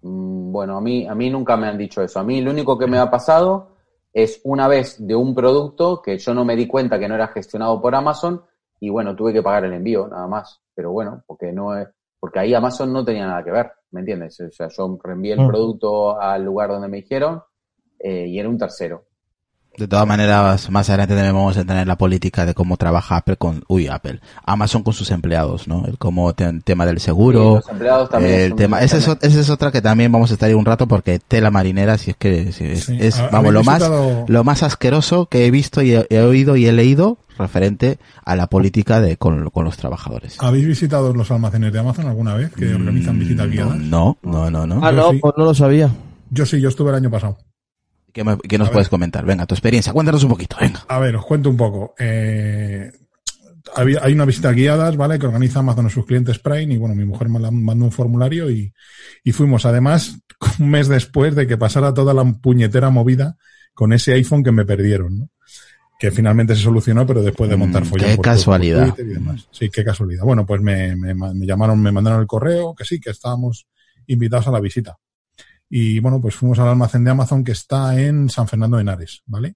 Mm, 0.00 0.52
Bueno, 0.52 0.76
a 0.78 0.80
mí, 0.80 1.06
a 1.06 1.14
mí 1.14 1.30
nunca 1.30 1.56
me 1.58 1.66
han 1.66 1.76
dicho 1.78 2.02
eso. 2.02 2.18
A 2.20 2.24
mí 2.24 2.40
lo 2.40 2.50
único 2.50 2.78
que 2.78 2.86
me 2.86 2.98
ha 2.98 3.10
pasado 3.10 3.71
es 4.12 4.40
una 4.44 4.68
vez 4.68 4.96
de 5.04 5.14
un 5.14 5.34
producto 5.34 6.02
que 6.02 6.18
yo 6.18 6.34
no 6.34 6.44
me 6.44 6.56
di 6.56 6.66
cuenta 6.66 6.98
que 6.98 7.08
no 7.08 7.14
era 7.14 7.28
gestionado 7.28 7.80
por 7.80 7.94
Amazon 7.94 8.42
y 8.80 8.90
bueno, 8.90 9.14
tuve 9.16 9.32
que 9.32 9.42
pagar 9.42 9.64
el 9.64 9.72
envío, 9.74 10.08
nada 10.08 10.26
más. 10.26 10.60
Pero 10.74 10.90
bueno, 10.92 11.22
porque 11.26 11.52
no 11.52 11.76
es, 11.76 11.88
porque 12.18 12.40
ahí 12.40 12.54
Amazon 12.54 12.92
no 12.92 13.04
tenía 13.04 13.26
nada 13.26 13.44
que 13.44 13.50
ver, 13.50 13.72
¿me 13.92 14.00
entiendes? 14.00 14.40
O 14.40 14.50
sea, 14.50 14.68
yo 14.68 14.98
reenvié 15.02 15.34
el 15.34 15.40
Mm. 15.40 15.48
producto 15.48 16.20
al 16.20 16.44
lugar 16.44 16.70
donde 16.70 16.88
me 16.88 16.98
dijeron 16.98 17.42
eh, 17.98 18.26
y 18.26 18.38
era 18.38 18.48
un 18.48 18.58
tercero. 18.58 19.04
De 19.78 19.88
todas 19.88 20.06
maneras, 20.06 20.68
más 20.70 20.90
adelante 20.90 21.14
también 21.14 21.34
vamos 21.34 21.56
a 21.56 21.64
tener 21.64 21.86
la 21.86 21.96
política 21.96 22.44
de 22.44 22.52
cómo 22.52 22.76
trabaja 22.76 23.16
Apple 23.16 23.36
con, 23.38 23.64
uy, 23.68 23.86
Apple, 23.88 24.20
Amazon 24.44 24.82
con 24.82 24.92
sus 24.92 25.10
empleados, 25.10 25.66
¿no? 25.66 25.86
El 25.86 25.96
cómo 25.96 26.34
te- 26.34 26.60
tema 26.60 26.84
del 26.84 27.00
seguro, 27.00 27.54
los 27.56 27.68
empleados 27.70 28.10
también. 28.10 28.34
el 28.40 28.54
tema, 28.54 28.80
esa 28.82 28.98
es, 28.98 29.08
ot- 29.08 29.18
esa 29.22 29.40
es 29.40 29.48
otra 29.48 29.72
que 29.72 29.80
también 29.80 30.12
vamos 30.12 30.30
a 30.30 30.34
estar 30.34 30.48
ahí 30.50 30.54
un 30.54 30.66
rato 30.66 30.86
porque 30.86 31.18
tela 31.20 31.50
marinera, 31.50 31.96
si 31.96 32.10
es 32.10 32.16
que 32.18 32.52
si 32.52 32.64
es, 32.66 32.84
Sí. 32.84 32.98
es, 33.00 33.18
¿Ha- 33.18 33.28
vamos, 33.28 33.52
lo 33.54 33.64
más, 33.64 33.82
lo 34.28 34.44
más 34.44 34.62
asqueroso 34.62 35.24
que 35.26 35.46
he 35.46 35.50
visto 35.50 35.80
y 35.80 35.94
he, 35.94 36.06
he 36.10 36.20
oído 36.20 36.56
y 36.56 36.66
he 36.66 36.72
leído 36.72 37.16
referente 37.38 37.98
a 38.26 38.36
la 38.36 38.48
política 38.48 39.00
de 39.00 39.16
con, 39.16 39.48
con 39.48 39.64
los 39.64 39.78
trabajadores. 39.78 40.36
¿Habéis 40.40 40.66
visitado 40.66 41.14
los 41.14 41.30
almacenes 41.30 41.72
de 41.72 41.78
Amazon 41.78 42.06
alguna 42.08 42.34
vez? 42.34 42.52
Que 42.52 42.74
organizan 42.74 43.18
visitas 43.18 43.48
guiadas. 43.50 43.78
Mm, 43.78 43.88
No, 43.88 44.18
no, 44.22 44.50
no, 44.50 44.66
no. 44.66 44.80
Ah, 44.86 44.92
no, 44.92 45.12
sí. 45.12 45.18
pues 45.18 45.32
no 45.38 45.44
lo 45.46 45.54
sabía. 45.54 45.88
Yo 46.30 46.44
sí, 46.44 46.60
yo 46.60 46.68
estuve 46.68 46.90
el 46.90 46.96
año 46.96 47.10
pasado. 47.10 47.38
¿Qué, 48.12 48.24
me- 48.24 48.38
qué 48.38 48.58
nos 48.58 48.66
A 48.66 48.70
ver. 48.70 48.72
puedes 48.74 48.88
comentar? 48.88 49.24
Venga, 49.24 49.46
tu 49.46 49.54
experiencia, 49.54 49.92
cuéntanos 49.92 50.22
un 50.24 50.30
poquito, 50.30 50.56
venga. 50.60 50.84
A 50.88 50.98
ver, 50.98 51.16
os 51.16 51.24
cuento 51.24 51.48
un 51.50 51.56
poco. 51.56 51.94
Eh, 51.98 52.90
hay 53.74 54.12
una 54.12 54.24
visita 54.24 54.52
guiadas, 54.52 54.96
¿vale? 54.96 55.18
Que 55.18 55.26
organiza 55.26 55.60
Amazon 55.60 55.86
a 55.86 55.90
sus 55.90 56.04
clientes 56.04 56.38
Prime 56.38 56.74
y 56.74 56.76
bueno, 56.78 56.94
mi 56.94 57.04
mujer 57.04 57.28
me 57.28 57.38
mandó 57.50 57.84
un 57.84 57.92
formulario 57.92 58.50
y, 58.50 58.72
y 59.24 59.32
fuimos. 59.32 59.64
Además, 59.64 60.18
un 60.58 60.70
mes 60.70 60.88
después 60.88 61.34
de 61.34 61.46
que 61.46 61.56
pasara 61.56 61.94
toda 61.94 62.12
la 62.12 62.24
puñetera 62.24 62.90
movida 62.90 63.36
con 63.74 63.92
ese 63.92 64.12
iPhone 64.12 64.42
que 64.44 64.52
me 64.52 64.64
perdieron, 64.66 65.18
¿no? 65.18 65.28
Que 65.98 66.10
finalmente 66.10 66.56
se 66.56 66.62
solucionó, 66.62 67.06
pero 67.06 67.22
después 67.22 67.48
de 67.48 67.56
montar 67.56 67.84
Mm, 67.84 67.86
follón 67.86 68.08
qué 68.10 68.16
por- 68.16 68.24
por 68.26 68.34
casualidad. 68.34 68.86
Twitter 68.88 69.06
y 69.06 69.14
demás. 69.14 69.46
Sí, 69.52 69.70
qué 69.72 69.84
casualidad. 69.84 70.24
Bueno, 70.24 70.44
pues 70.44 70.60
me, 70.60 70.96
me, 70.96 71.14
me 71.14 71.46
llamaron, 71.46 71.80
me 71.80 71.92
mandaron 71.92 72.20
el 72.20 72.26
correo, 72.26 72.74
que 72.74 72.84
sí, 72.84 73.00
que 73.00 73.10
estábamos 73.10 73.66
invitados 74.08 74.48
a 74.48 74.50
la 74.50 74.60
visita. 74.60 74.98
Y 75.74 76.00
bueno, 76.00 76.20
pues 76.20 76.34
fuimos 76.34 76.58
al 76.58 76.68
almacén 76.68 77.02
de 77.02 77.12
Amazon 77.12 77.42
que 77.42 77.52
está 77.52 77.98
en 77.98 78.28
San 78.28 78.46
Fernando 78.46 78.76
de 78.76 78.82
Henares, 78.82 79.22
¿vale? 79.24 79.54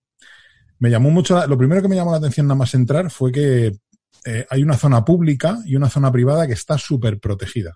Me 0.78 0.88
llamó 0.88 1.10
mucho, 1.10 1.34
la- 1.34 1.46
lo 1.46 1.58
primero 1.58 1.82
que 1.82 1.88
me 1.88 1.94
llamó 1.94 2.10
la 2.10 2.16
atención 2.16 2.46
nada 2.46 2.56
más 2.56 2.72
entrar 2.72 3.10
fue 3.10 3.30
que 3.30 3.76
eh, 4.24 4.46
hay 4.48 4.62
una 4.62 4.78
zona 4.78 5.04
pública 5.04 5.58
y 5.66 5.76
una 5.76 5.90
zona 5.90 6.10
privada 6.10 6.46
que 6.46 6.54
está 6.54 6.78
súper 6.78 7.20
protegida. 7.20 7.74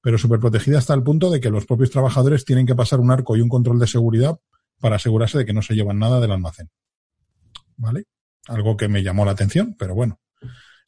Pero 0.00 0.18
súper 0.18 0.40
protegida 0.40 0.78
hasta 0.78 0.92
el 0.92 1.04
punto 1.04 1.30
de 1.30 1.40
que 1.40 1.50
los 1.50 1.66
propios 1.66 1.92
trabajadores 1.92 2.44
tienen 2.44 2.66
que 2.66 2.74
pasar 2.74 2.98
un 2.98 3.12
arco 3.12 3.36
y 3.36 3.42
un 3.42 3.48
control 3.48 3.78
de 3.78 3.86
seguridad 3.86 4.40
para 4.80 4.96
asegurarse 4.96 5.38
de 5.38 5.46
que 5.46 5.52
no 5.52 5.62
se 5.62 5.76
llevan 5.76 6.00
nada 6.00 6.18
del 6.18 6.32
almacén. 6.32 6.70
¿Vale? 7.76 8.06
Algo 8.48 8.76
que 8.76 8.88
me 8.88 9.04
llamó 9.04 9.24
la 9.24 9.30
atención, 9.30 9.76
pero 9.78 9.94
bueno. 9.94 10.18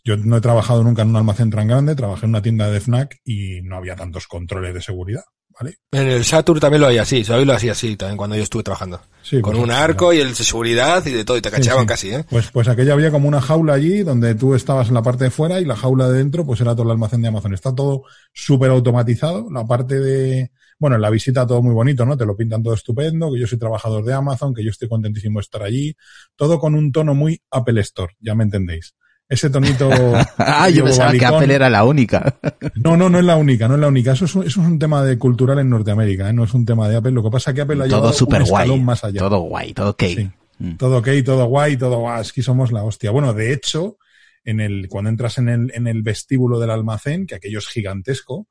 Yo 0.05 0.16
no 0.16 0.38
he 0.38 0.41
trabajado 0.41 0.82
nunca 0.82 1.03
en 1.03 1.11
un 1.11 1.16
almacén 1.16 1.51
tan 1.51 1.68
grande, 1.68 1.95
trabajé 1.95 2.26
en 2.26 2.30
una 2.30 2.43
tienda 2.43 2.68
de 2.68 2.80
FNAC 2.80 3.20
y 3.24 3.61
no 3.62 3.76
había 3.76 3.95
tantos 3.95 4.26
controles 4.26 4.74
de 4.74 4.82
seguridad, 4.82 5.22
¿vale? 5.61 5.76
En 5.92 6.08
el 6.08 6.24
Saturn 6.24 6.58
también 6.61 6.80
lo 6.80 6.86
hay 6.86 6.98
así, 6.98 7.24
hoy 7.30 7.44
lo 7.44 7.52
hacía 7.52 7.72
así 7.72 7.96
también 7.96 8.16
cuando 8.16 8.36
yo 8.36 8.42
estuve 8.42 8.62
trabajando. 8.62 9.00
Sí, 9.22 9.40
Con 9.40 9.52
pues, 9.52 9.64
un 9.64 9.70
arco 9.70 10.12
y 10.12 10.18
el 10.18 10.28
de 10.30 10.34
seguridad 10.44 11.04
y 11.06 11.11
de 11.11 11.24
todo, 11.24 11.36
y 11.36 11.42
te 11.42 11.50
Sí, 11.50 11.56
cachaban 11.56 11.82
sí. 11.82 11.86
casi, 11.86 12.11
¿eh? 12.11 12.24
Pues, 12.28 12.50
pues 12.50 12.68
aquella 12.68 12.94
había 12.94 13.11
como 13.11 13.28
una 13.28 13.40
jaula 13.40 13.74
allí 13.74 14.02
donde 14.02 14.34
tú 14.34 14.54
estabas 14.54 14.88
en 14.88 14.94
la 14.94 15.02
parte 15.02 15.24
de 15.24 15.30
fuera 15.30 15.61
y 15.61 15.64
la 15.64 15.76
jaula 15.76 16.08
de 16.08 16.18
dentro 16.18 16.44
pues 16.46 16.61
era 16.61 16.72
todo 16.72 16.84
el 16.84 16.90
almacén 16.92 17.20
de 17.22 17.28
Amazon. 17.28 17.52
Está 17.54 17.74
todo 17.74 18.04
súper 18.32 18.70
automatizado. 18.70 19.48
La 19.50 19.64
parte 19.66 20.00
de, 20.00 20.50
bueno, 20.78 20.96
en 20.96 21.02
la 21.02 21.11
visita 21.11 21.46
todo 21.46 21.61
muy 21.62 21.74
bonito, 21.74 22.06
¿no? 22.06 22.16
Te 22.16 22.24
lo 22.24 22.36
pintan 22.36 22.62
todo 22.62 22.74
estupendo, 22.74 23.30
que 23.32 23.40
yo 23.40 23.46
soy 23.46 23.58
trabajador 23.58 24.04
de 24.04 24.14
Amazon, 24.14 24.54
que 24.54 24.64
yo 24.64 24.70
estoy 24.70 24.88
contentísimo 24.88 25.38
de 25.38 25.42
estar 25.42 25.62
allí. 25.62 25.94
Todo 26.36 26.58
con 26.58 26.74
un 26.74 26.90
tono 26.90 27.14
muy 27.14 27.42
Apple 27.50 27.80
Store, 27.82 28.14
ya 28.20 28.34
me 28.34 28.44
entendéis. 28.44 28.94
Ese 29.31 29.49
tonito. 29.49 29.89
Ah, 30.37 30.68
yo 30.68 30.85
pensaba 30.85 31.12
que. 31.12 31.24
Apple 31.24 31.55
era 31.55 31.70
la 31.70 31.85
única. 31.85 32.35
No, 32.74 32.97
no, 32.97 33.09
no 33.09 33.18
es 33.18 33.24
la 33.24 33.37
única, 33.37 33.68
no 33.68 33.74
es 33.74 33.81
la 33.81 33.89
única. 33.89 34.12
Eso 34.12 34.24
es 34.24 34.35
un, 34.35 34.45
eso 34.45 34.61
es 34.61 34.66
un 34.66 34.78
tema 34.78 35.05
de 35.05 35.16
cultural 35.16 35.59
en 35.61 35.70
Norteamérica, 35.70 36.28
¿eh? 36.28 36.33
no 36.33 36.45
es 36.45 36.53
un 36.53 36.66
tema 36.66 36.89
de 36.89 36.97
Apple. 36.97 37.12
Lo 37.12 37.22
que 37.22 37.31
pasa 37.31 37.51
es 37.51 37.55
que 37.55 37.61
Apple 37.61 37.83
ha 37.83 37.87
llevado 37.87 38.09
todo 38.09 38.12
super 38.12 38.43
un 38.43 38.49
guay. 38.49 38.62
escalón 38.64 38.85
más 38.85 39.05
allá. 39.05 39.20
Todo 39.20 39.41
guay, 39.41 39.72
todo 39.72 39.91
ok. 39.91 40.03
Sí. 40.03 40.31
Mm. 40.59 40.76
Todo 40.76 40.99
ok, 40.99 41.09
todo 41.24 41.45
guay, 41.47 41.76
todo 41.76 42.01
guay. 42.01 42.20
Es 42.20 42.33
que 42.33 42.43
somos 42.43 42.72
la 42.72 42.83
hostia. 42.83 43.12
Bueno, 43.12 43.33
de 43.33 43.53
hecho, 43.53 43.99
en 44.45 44.61
el, 44.61 44.89
cuando 44.89 45.11
entras 45.11 45.39
en 45.39 45.49
el, 45.49 45.72
en 45.74 45.87
el 45.87 46.03
vestíbulo 46.03 46.59
del 46.59 46.70
almacén, 46.70 47.26
que 47.26 47.37
aquello 47.37 47.59
es 47.59 47.68
gigantesco, 47.68 48.49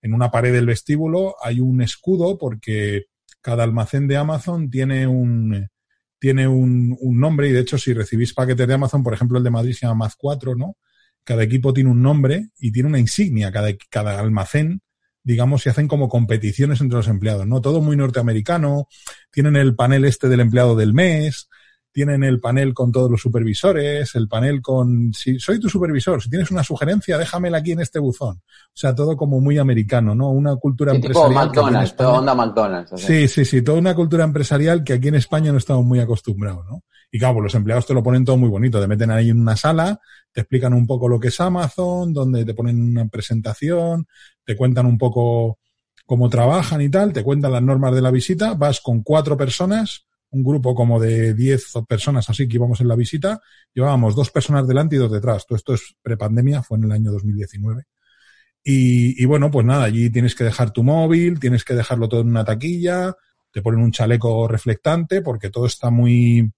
en 0.00 0.14
una 0.14 0.30
pared 0.30 0.52
del 0.52 0.66
vestíbulo 0.66 1.34
hay 1.42 1.60
un 1.60 1.82
escudo 1.82 2.38
porque 2.38 3.06
cada 3.40 3.64
almacén 3.64 4.08
de 4.08 4.16
Amazon 4.16 4.70
tiene 4.70 5.06
un, 5.06 5.68
tiene 6.24 6.48
un, 6.48 6.96
nombre 7.02 7.50
y 7.50 7.52
de 7.52 7.60
hecho 7.60 7.76
si 7.76 7.92
recibís 7.92 8.32
paquetes 8.32 8.66
de 8.66 8.72
Amazon, 8.72 9.02
por 9.02 9.12
ejemplo 9.12 9.36
el 9.36 9.44
de 9.44 9.50
Madrid 9.50 9.74
se 9.74 9.86
llama 9.86 10.06
Maz4, 10.08 10.56
¿no? 10.56 10.78
Cada 11.22 11.42
equipo 11.42 11.74
tiene 11.74 11.90
un 11.90 12.00
nombre 12.00 12.48
y 12.58 12.72
tiene 12.72 12.88
una 12.88 12.98
insignia, 12.98 13.52
cada, 13.52 13.68
cada 13.90 14.18
almacén, 14.18 14.80
digamos, 15.22 15.60
se 15.60 15.68
hacen 15.68 15.86
como 15.86 16.08
competiciones 16.08 16.80
entre 16.80 16.96
los 16.96 17.08
empleados, 17.08 17.46
¿no? 17.46 17.60
Todo 17.60 17.82
muy 17.82 17.94
norteamericano, 17.98 18.88
tienen 19.30 19.54
el 19.56 19.76
panel 19.76 20.06
este 20.06 20.30
del 20.30 20.40
empleado 20.40 20.76
del 20.76 20.94
mes, 20.94 21.50
tienen 21.94 22.24
el 22.24 22.40
panel 22.40 22.74
con 22.74 22.90
todos 22.90 23.08
los 23.08 23.20
supervisores, 23.22 24.16
el 24.16 24.26
panel 24.26 24.60
con, 24.60 25.14
si 25.14 25.38
soy 25.38 25.60
tu 25.60 25.68
supervisor, 25.68 26.20
si 26.20 26.28
tienes 26.28 26.50
una 26.50 26.64
sugerencia, 26.64 27.16
déjamela 27.16 27.58
aquí 27.58 27.70
en 27.70 27.80
este 27.80 28.00
buzón. 28.00 28.38
O 28.38 28.72
sea, 28.74 28.92
todo 28.96 29.16
como 29.16 29.40
muy 29.40 29.58
americano, 29.58 30.12
¿no? 30.12 30.30
Una 30.30 30.56
cultura 30.56 30.90
Sí, 30.90 30.96
empresarial. 30.96 31.32
McDonald's, 31.46 31.90
España- 31.90 31.96
toda 32.08 32.18
onda 32.18 32.34
McDonald's. 32.34 32.90
Sí, 33.00 33.28
sí, 33.28 33.44
sí, 33.44 33.62
toda 33.62 33.78
una 33.78 33.94
cultura 33.94 34.24
empresarial 34.24 34.82
que 34.82 34.94
aquí 34.94 35.06
en 35.06 35.14
España 35.14 35.52
no 35.52 35.58
estamos 35.58 35.84
muy 35.84 36.00
acostumbrados, 36.00 36.66
¿no? 36.68 36.82
Y 37.12 37.18
claro, 37.20 37.34
pues 37.34 37.44
los 37.44 37.54
empleados 37.54 37.86
te 37.86 37.94
lo 37.94 38.02
ponen 38.02 38.24
todo 38.24 38.36
muy 38.36 38.48
bonito, 38.48 38.80
te 38.80 38.88
meten 38.88 39.12
ahí 39.12 39.30
en 39.30 39.40
una 39.40 39.54
sala, 39.56 40.00
te 40.32 40.40
explican 40.40 40.74
un 40.74 40.88
poco 40.88 41.08
lo 41.08 41.20
que 41.20 41.28
es 41.28 41.40
Amazon, 41.40 42.12
donde 42.12 42.44
te 42.44 42.54
ponen 42.54 42.80
una 42.80 43.06
presentación, 43.06 44.06
te 44.44 44.56
cuentan 44.56 44.86
un 44.86 44.98
poco 44.98 45.60
cómo 46.06 46.28
trabajan 46.28 46.80
y 46.82 46.88
tal, 46.88 47.12
te 47.12 47.22
cuentan 47.22 47.52
las 47.52 47.62
normas 47.62 47.94
de 47.94 48.02
la 48.02 48.10
visita, 48.10 48.54
vas 48.54 48.80
con 48.80 49.02
cuatro 49.04 49.36
personas, 49.36 50.06
un 50.34 50.42
grupo 50.42 50.74
como 50.74 51.00
de 51.00 51.32
10 51.32 51.72
personas 51.88 52.28
así 52.28 52.48
que 52.48 52.56
íbamos 52.56 52.80
en 52.80 52.88
la 52.88 52.96
visita, 52.96 53.40
llevábamos 53.72 54.16
dos 54.16 54.30
personas 54.30 54.66
delante 54.66 54.96
y 54.96 54.98
dos 54.98 55.12
detrás. 55.12 55.46
Todo 55.46 55.56
esto 55.56 55.74
es 55.74 55.96
prepandemia, 56.02 56.62
fue 56.62 56.78
en 56.78 56.84
el 56.84 56.92
año 56.92 57.12
2019. 57.12 57.84
Y, 58.64 59.22
y 59.22 59.26
bueno, 59.26 59.50
pues 59.50 59.64
nada, 59.64 59.84
allí 59.84 60.10
tienes 60.10 60.34
que 60.34 60.44
dejar 60.44 60.72
tu 60.72 60.82
móvil, 60.82 61.38
tienes 61.38 61.64
que 61.64 61.74
dejarlo 61.74 62.08
todo 62.08 62.22
en 62.22 62.28
una 62.28 62.44
taquilla, 62.44 63.14
te 63.52 63.62
ponen 63.62 63.80
un 63.80 63.92
chaleco 63.92 64.48
reflectante 64.48 65.22
porque 65.22 65.50
todo 65.50 65.66
está 65.66 65.90
muy, 65.90 66.50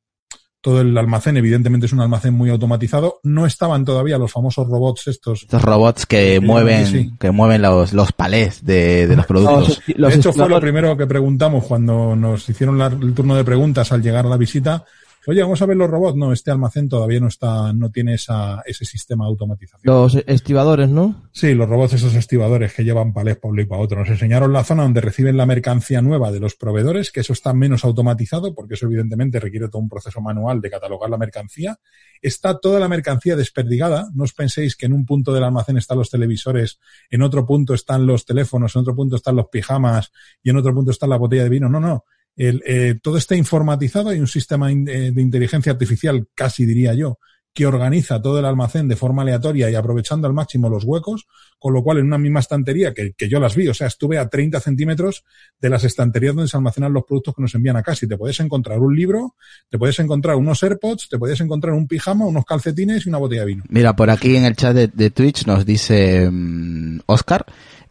todo 0.67 0.81
el 0.81 0.99
almacén 0.99 1.37
evidentemente 1.37 1.87
es 1.87 1.93
un 1.93 2.01
almacén 2.01 2.35
muy 2.35 2.51
automatizado. 2.51 3.21
No 3.23 3.47
estaban 3.47 3.85
todavía 3.85 4.19
los 4.19 4.33
famosos 4.33 4.67
robots 4.67 5.07
estos. 5.07 5.43
Estos 5.43 5.63
robots 5.63 6.07
que 6.07 6.41
mueven, 6.41 6.87
sí. 6.87 7.13
que 7.21 7.31
mueven 7.31 7.63
los, 7.63 7.93
los 7.93 8.11
palés 8.11 8.65
de, 8.65 9.07
de 9.07 9.15
los 9.15 9.27
productos. 9.27 9.81
Los 9.95 10.11
de 10.13 10.19
hecho, 10.19 10.33
fue 10.33 10.49
lo 10.49 10.59
primero 10.61 10.97
que 10.97 11.07
preguntamos 11.07 11.63
cuando 11.67 12.17
nos 12.17 12.49
hicieron 12.49 12.79
la- 12.79 12.87
el 12.89 13.15
turno 13.15 13.37
de 13.37 13.45
preguntas 13.45 13.93
al 13.93 14.03
llegar 14.03 14.27
a 14.27 14.29
la 14.29 14.37
visita. 14.37 14.85
Oye, 15.29 15.43
vamos 15.43 15.61
a 15.61 15.67
ver 15.67 15.77
los 15.77 15.91
robots. 15.91 16.17
No, 16.17 16.33
este 16.33 16.53
almacén 16.53 16.89
todavía 16.89 17.19
no 17.19 17.27
está, 17.27 17.73
no 17.73 17.91
tiene 17.91 18.15
esa, 18.15 18.63
ese 18.65 18.85
sistema 18.85 19.25
de 19.25 19.31
automatización. 19.31 19.83
Los 19.83 20.15
estibadores, 20.27 20.89
¿no? 20.89 21.29
Sí, 21.33 21.55
los 21.55 21.69
robots 21.69 21.95
esos 21.95 22.15
estibadores 22.15 22.73
que 22.73 22.85
llevan 22.85 23.13
palés 23.13 23.37
para 23.37 23.53
un 23.53 23.61
y 23.61 23.65
para 23.65 23.83
otro. 23.83 23.99
Nos 23.99 24.09
enseñaron 24.09 24.53
la 24.53 24.63
zona 24.63 24.85
donde 24.85 25.01
reciben 25.01 25.37
la 25.37 25.45
mercancía 25.45 26.01
nueva 26.01 26.31
de 26.31 26.39
los 26.39 26.55
proveedores, 26.55 27.11
que 27.11 27.21
eso 27.21 27.33
está 27.33 27.53
menos 27.53 27.85
automatizado, 27.85 28.55
porque 28.55 28.75
eso 28.75 28.87
evidentemente 28.87 29.41
requiere 29.41 29.69
todo 29.69 29.83
un 29.83 29.89
proceso 29.89 30.21
manual 30.21 30.61
de 30.61 30.71
catalogar 30.71 31.11
la 31.11 31.19
mercancía. 31.19 31.79
Está 32.23 32.59
toda 32.59 32.79
la 32.79 32.89
mercancía 32.89 33.35
desperdigada. 33.35 34.09
No 34.15 34.25
os 34.25 34.33
penséis 34.33 34.77
que 34.77 34.87
en 34.87 34.93
un 34.93 35.05
punto 35.05 35.33
del 35.33 35.43
almacén 35.43 35.77
están 35.77 35.99
los 35.99 36.11
televisores, 36.11 36.79
en 37.11 37.23
otro 37.23 37.45
punto 37.45 37.75
están 37.75 38.07
los 38.07 38.25
teléfonos, 38.25 38.77
en 38.77 38.83
otro 38.83 38.95
punto 38.95 39.17
están 39.17 39.35
los 39.35 39.49
pijamas 39.49 40.13
y 40.43 40.51
en 40.51 40.57
otro 40.57 40.73
punto 40.73 40.93
está 40.93 41.09
la 41.09 41.17
botella 41.17 41.43
de 41.43 41.49
vino. 41.49 41.69
No, 41.69 41.81
no. 41.81 42.05
El, 42.37 42.63
eh, 42.67 42.99
todo 43.03 43.17
está 43.17 43.35
informatizado 43.35 44.15
y 44.15 44.21
un 44.21 44.29
sistema 44.29 44.71
eh, 44.71 44.75
de 45.13 45.23
inteligencia 45.23 45.73
artificial, 45.73 46.27
casi 46.35 46.67
diría 46.67 46.95
yo, 46.95 47.19
que 47.57 47.67
organiza 47.67 48.21
todo 48.21 48.39
el 48.39 48.45
almacén 48.45 48.87
de 48.87 48.97
forma 48.97 49.23
aleatoria 49.23 49.71
y 49.71 49.75
aprovechando 49.75 50.29
al 50.29 50.35
máximo 50.35 50.69
los 50.69 50.85
huecos, 50.85 51.27
con 51.59 51.73
lo 51.73 51.83
cual 51.83 51.97
en 51.97 52.05
una 52.05 52.19
misma 52.19 52.41
estantería, 52.41 52.93
que, 52.93 53.15
que 53.15 53.31
yo 53.31 53.41
las 53.41 53.57
vi, 53.57 53.67
o 53.67 53.73
sea, 53.73 53.87
estuve 53.87 54.19
a 54.19 54.29
30 54.29 54.61
centímetros 54.61 55.25
de 55.59 55.71
las 55.71 55.83
estanterías 55.83 56.35
donde 56.35 56.51
se 56.51 56.57
almacenan 56.59 56.93
los 56.93 57.05
productos 57.05 57.35
que 57.35 57.41
nos 57.41 57.55
envían 57.55 57.79
a 57.79 57.83
casa 57.83 58.05
y 58.05 58.09
te 58.09 58.19
puedes 58.19 58.39
encontrar 58.41 58.79
un 58.79 58.95
libro, 58.95 59.37
te 59.71 59.79
puedes 59.79 59.99
encontrar 60.01 60.37
unos 60.37 60.63
AirPods, 60.63 61.09
te 61.09 61.19
puedes 61.19 61.41
encontrar 61.41 61.73
un 61.73 61.89
pijama, 61.89 62.27
unos 62.27 62.45
calcetines 62.45 63.07
y 63.07 63.09
una 63.09 63.17
botella 63.17 63.41
de 63.41 63.47
vino. 63.47 63.65
Mira, 63.71 63.97
por 63.97 64.11
aquí 64.11 64.37
en 64.37 64.45
el 64.45 64.55
chat 64.55 64.77
de, 64.77 65.11
Twitch 65.11 65.47
nos 65.47 65.65
dice 65.65 66.29
mm, 66.31 67.01
Oscar, 67.07 67.47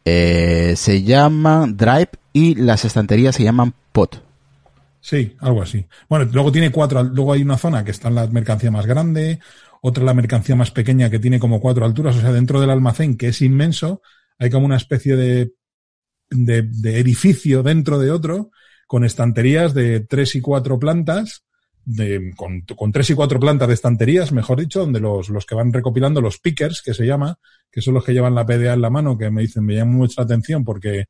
eh, 0.06 0.76
se 0.78 1.02
llama 1.02 1.66
Drive 1.68 2.10
y 2.34 2.54
las 2.54 2.86
estanterías 2.86 3.36
se 3.36 3.44
llaman 3.44 3.74
Pot. 3.92 4.25
Sí, 5.06 5.36
algo 5.40 5.62
así. 5.62 5.86
Bueno, 6.10 6.28
luego 6.34 6.52
tiene 6.52 6.72
cuatro, 6.72 7.04
luego 7.04 7.34
hay 7.34 7.44
una 7.44 7.60
zona 7.60 7.86
que 7.86 7.92
está 7.92 8.08
en 8.08 8.16
la 8.16 8.26
mercancía 8.26 8.72
más 8.72 8.88
grande, 8.88 9.38
otra 9.84 10.04
la 10.04 10.16
mercancía 10.16 10.56
más 10.56 10.72
pequeña 10.72 11.12
que 11.12 11.20
tiene 11.20 11.38
como 11.40 11.62
cuatro 11.62 11.86
alturas, 11.86 12.16
o 12.16 12.22
sea, 12.22 12.32
dentro 12.32 12.60
del 12.60 12.72
almacén, 12.72 13.16
que 13.16 13.28
es 13.28 13.40
inmenso, 13.44 14.02
hay 14.40 14.50
como 14.50 14.66
una 14.66 14.78
especie 14.78 15.16
de, 15.16 15.52
de, 16.32 16.64
de 16.64 17.00
edificio 17.00 17.62
dentro 17.62 18.00
de 18.00 18.10
otro, 18.10 18.50
con 18.88 19.06
estanterías 19.06 19.76
de 19.76 20.00
tres 20.00 20.34
y 20.34 20.42
cuatro 20.42 20.80
plantas, 20.80 21.44
de, 21.84 22.34
con, 22.36 22.62
con 22.62 22.92
tres 22.92 23.12
y 23.12 23.14
cuatro 23.14 23.40
plantas 23.40 23.68
de 23.68 23.76
estanterías, 23.76 24.32
mejor 24.32 24.60
dicho, 24.60 24.80
donde 24.80 25.00
los, 25.00 25.30
los 25.30 25.46
que 25.46 25.54
van 25.54 25.72
recopilando 25.72 26.20
los 26.20 26.40
pickers, 26.40 26.82
que 26.82 26.96
se 26.96 27.06
llama, 27.06 27.38
que 27.72 27.82
son 27.82 27.94
los 27.94 28.04
que 28.04 28.14
llevan 28.14 28.34
la 28.34 28.48
PDA 28.48 28.74
en 28.74 28.82
la 28.82 28.90
mano, 28.90 29.20
que 29.20 29.30
me 29.30 29.44
dicen, 29.44 29.64
me 29.66 29.76
llama 29.76 29.92
mucho 29.92 30.16
la 30.18 30.26
atención 30.26 30.64
porque 30.64 31.06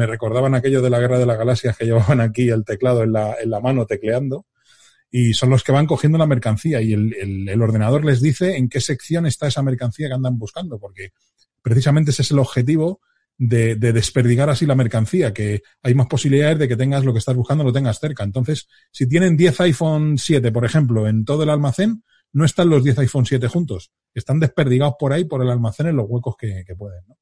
me 0.00 0.06
recordaban 0.06 0.54
aquello 0.54 0.80
de 0.80 0.88
la 0.88 0.98
guerra 0.98 1.18
de 1.18 1.26
las 1.26 1.36
galaxias 1.36 1.76
que 1.76 1.84
llevaban 1.86 2.22
aquí 2.22 2.48
el 2.48 2.64
teclado 2.64 3.02
en 3.02 3.12
la, 3.12 3.36
en 3.40 3.50
la 3.50 3.60
mano 3.60 3.84
tecleando. 3.84 4.46
Y 5.10 5.34
son 5.34 5.50
los 5.50 5.62
que 5.62 5.72
van 5.72 5.86
cogiendo 5.86 6.16
la 6.16 6.26
mercancía 6.26 6.80
y 6.80 6.94
el, 6.94 7.60
ordenador 7.60 8.04
les 8.04 8.22
dice 8.22 8.56
en 8.56 8.68
qué 8.68 8.80
sección 8.80 9.26
está 9.26 9.48
esa 9.48 9.62
mercancía 9.62 10.08
que 10.08 10.14
andan 10.14 10.38
buscando, 10.38 10.78
porque 10.78 11.10
precisamente 11.60 12.12
ese 12.12 12.22
es 12.22 12.30
el 12.30 12.38
objetivo 12.38 13.00
de, 13.36 13.74
de 13.74 13.92
desperdigar 13.92 14.48
así 14.48 14.66
la 14.66 14.76
mercancía, 14.76 15.34
que 15.34 15.62
hay 15.82 15.94
más 15.94 16.06
posibilidades 16.06 16.60
de 16.60 16.68
que 16.68 16.76
tengas 16.76 17.04
lo 17.04 17.12
que 17.12 17.18
estás 17.18 17.34
buscando, 17.34 17.64
lo 17.64 17.72
tengas 17.72 17.98
cerca. 17.98 18.22
Entonces, 18.22 18.68
si 18.92 19.06
tienen 19.08 19.36
10 19.36 19.60
iPhone 19.62 20.16
7, 20.16 20.52
por 20.52 20.64
ejemplo, 20.64 21.08
en 21.08 21.24
todo 21.24 21.42
el 21.42 21.50
almacén, 21.50 22.04
no 22.32 22.44
están 22.44 22.70
los 22.70 22.84
10 22.84 23.00
iPhone 23.00 23.26
7 23.26 23.48
juntos. 23.48 23.90
Están 24.14 24.38
desperdigados 24.38 24.94
por 24.96 25.12
ahí, 25.12 25.24
por 25.24 25.42
el 25.42 25.50
almacén, 25.50 25.88
en 25.88 25.96
los 25.96 26.06
huecos 26.08 26.36
que, 26.38 26.62
que 26.64 26.76
pueden. 26.76 27.02
¿no? 27.08 27.16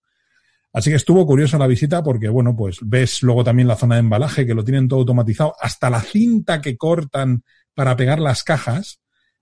Así 0.78 0.90
que 0.90 0.96
estuvo 0.96 1.26
curiosa 1.26 1.58
la 1.58 1.66
visita 1.66 2.04
porque, 2.04 2.28
bueno, 2.28 2.54
pues 2.54 2.78
ves 2.82 3.24
luego 3.24 3.42
también 3.42 3.66
la 3.66 3.74
zona 3.74 3.96
de 3.96 4.02
embalaje, 4.02 4.46
que 4.46 4.54
lo 4.54 4.62
tienen 4.62 4.86
todo 4.86 5.00
automatizado, 5.00 5.56
hasta 5.60 5.90
la 5.90 6.00
cinta 6.00 6.60
que 6.60 6.76
cortan 6.76 7.42
para 7.74 7.96
pegar 7.96 8.20
las 8.20 8.44
cajas, 8.44 9.00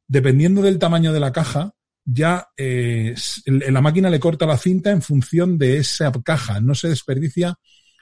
dependiendo 0.09 0.62
del 0.62 0.78
tamaño 0.78 1.12
de 1.12 1.20
la 1.20 1.32
caja, 1.32 1.74
ya 2.07 2.49
eh, 2.57 3.14
la 3.45 3.82
máquina 3.82 4.09
le 4.09 4.18
corta 4.18 4.47
la 4.47 4.57
cinta 4.57 4.91
en 4.91 5.03
función 5.03 5.59
de 5.59 5.76
esa 5.76 6.11
caja, 6.24 6.62
no 6.62 6.74
se 6.74 6.89
desperdicia 6.89 7.59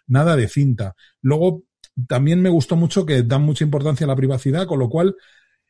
nada 0.06 0.36
de 0.36 0.46
cinta. 0.46 0.94
Luego, 1.20 1.64
también 2.06 2.40
me 2.40 2.50
gustó 2.50 2.76
mucho 2.76 3.04
que 3.04 3.24
dan 3.24 3.42
mucha 3.42 3.64
importancia 3.64 4.04
a 4.04 4.08
la 4.08 4.14
privacidad, 4.14 4.68
con 4.68 4.78
lo 4.78 4.88
cual 4.88 5.16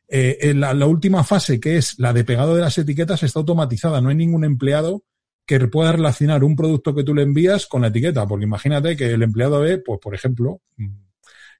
eh, 0.07 0.37
en 0.39 0.59
la, 0.59 0.75
la, 0.75 0.85
última 0.85 1.23
fase, 1.23 1.59
que 1.59 1.77
es 1.77 1.97
la 1.97 2.13
de 2.13 2.25
pegado 2.25 2.53
de 2.53 2.61
las 2.61 2.77
etiquetas, 2.77 3.23
está 3.23 3.39
automatizada. 3.39 4.01
No 4.01 4.09
hay 4.09 4.15
ningún 4.15 4.43
empleado 4.43 5.03
que 5.45 5.59
pueda 5.67 5.91
relacionar 5.91 6.43
un 6.43 6.55
producto 6.55 6.95
que 6.95 7.03
tú 7.03 7.13
le 7.13 7.21
envías 7.21 7.67
con 7.67 7.81
la 7.81 7.89
etiqueta, 7.89 8.25
porque 8.25 8.45
imagínate 8.45 8.95
que 8.95 9.11
el 9.11 9.21
empleado 9.21 9.59
ve, 9.59 9.77
pues 9.77 9.99
por 10.01 10.15
ejemplo, 10.15 10.61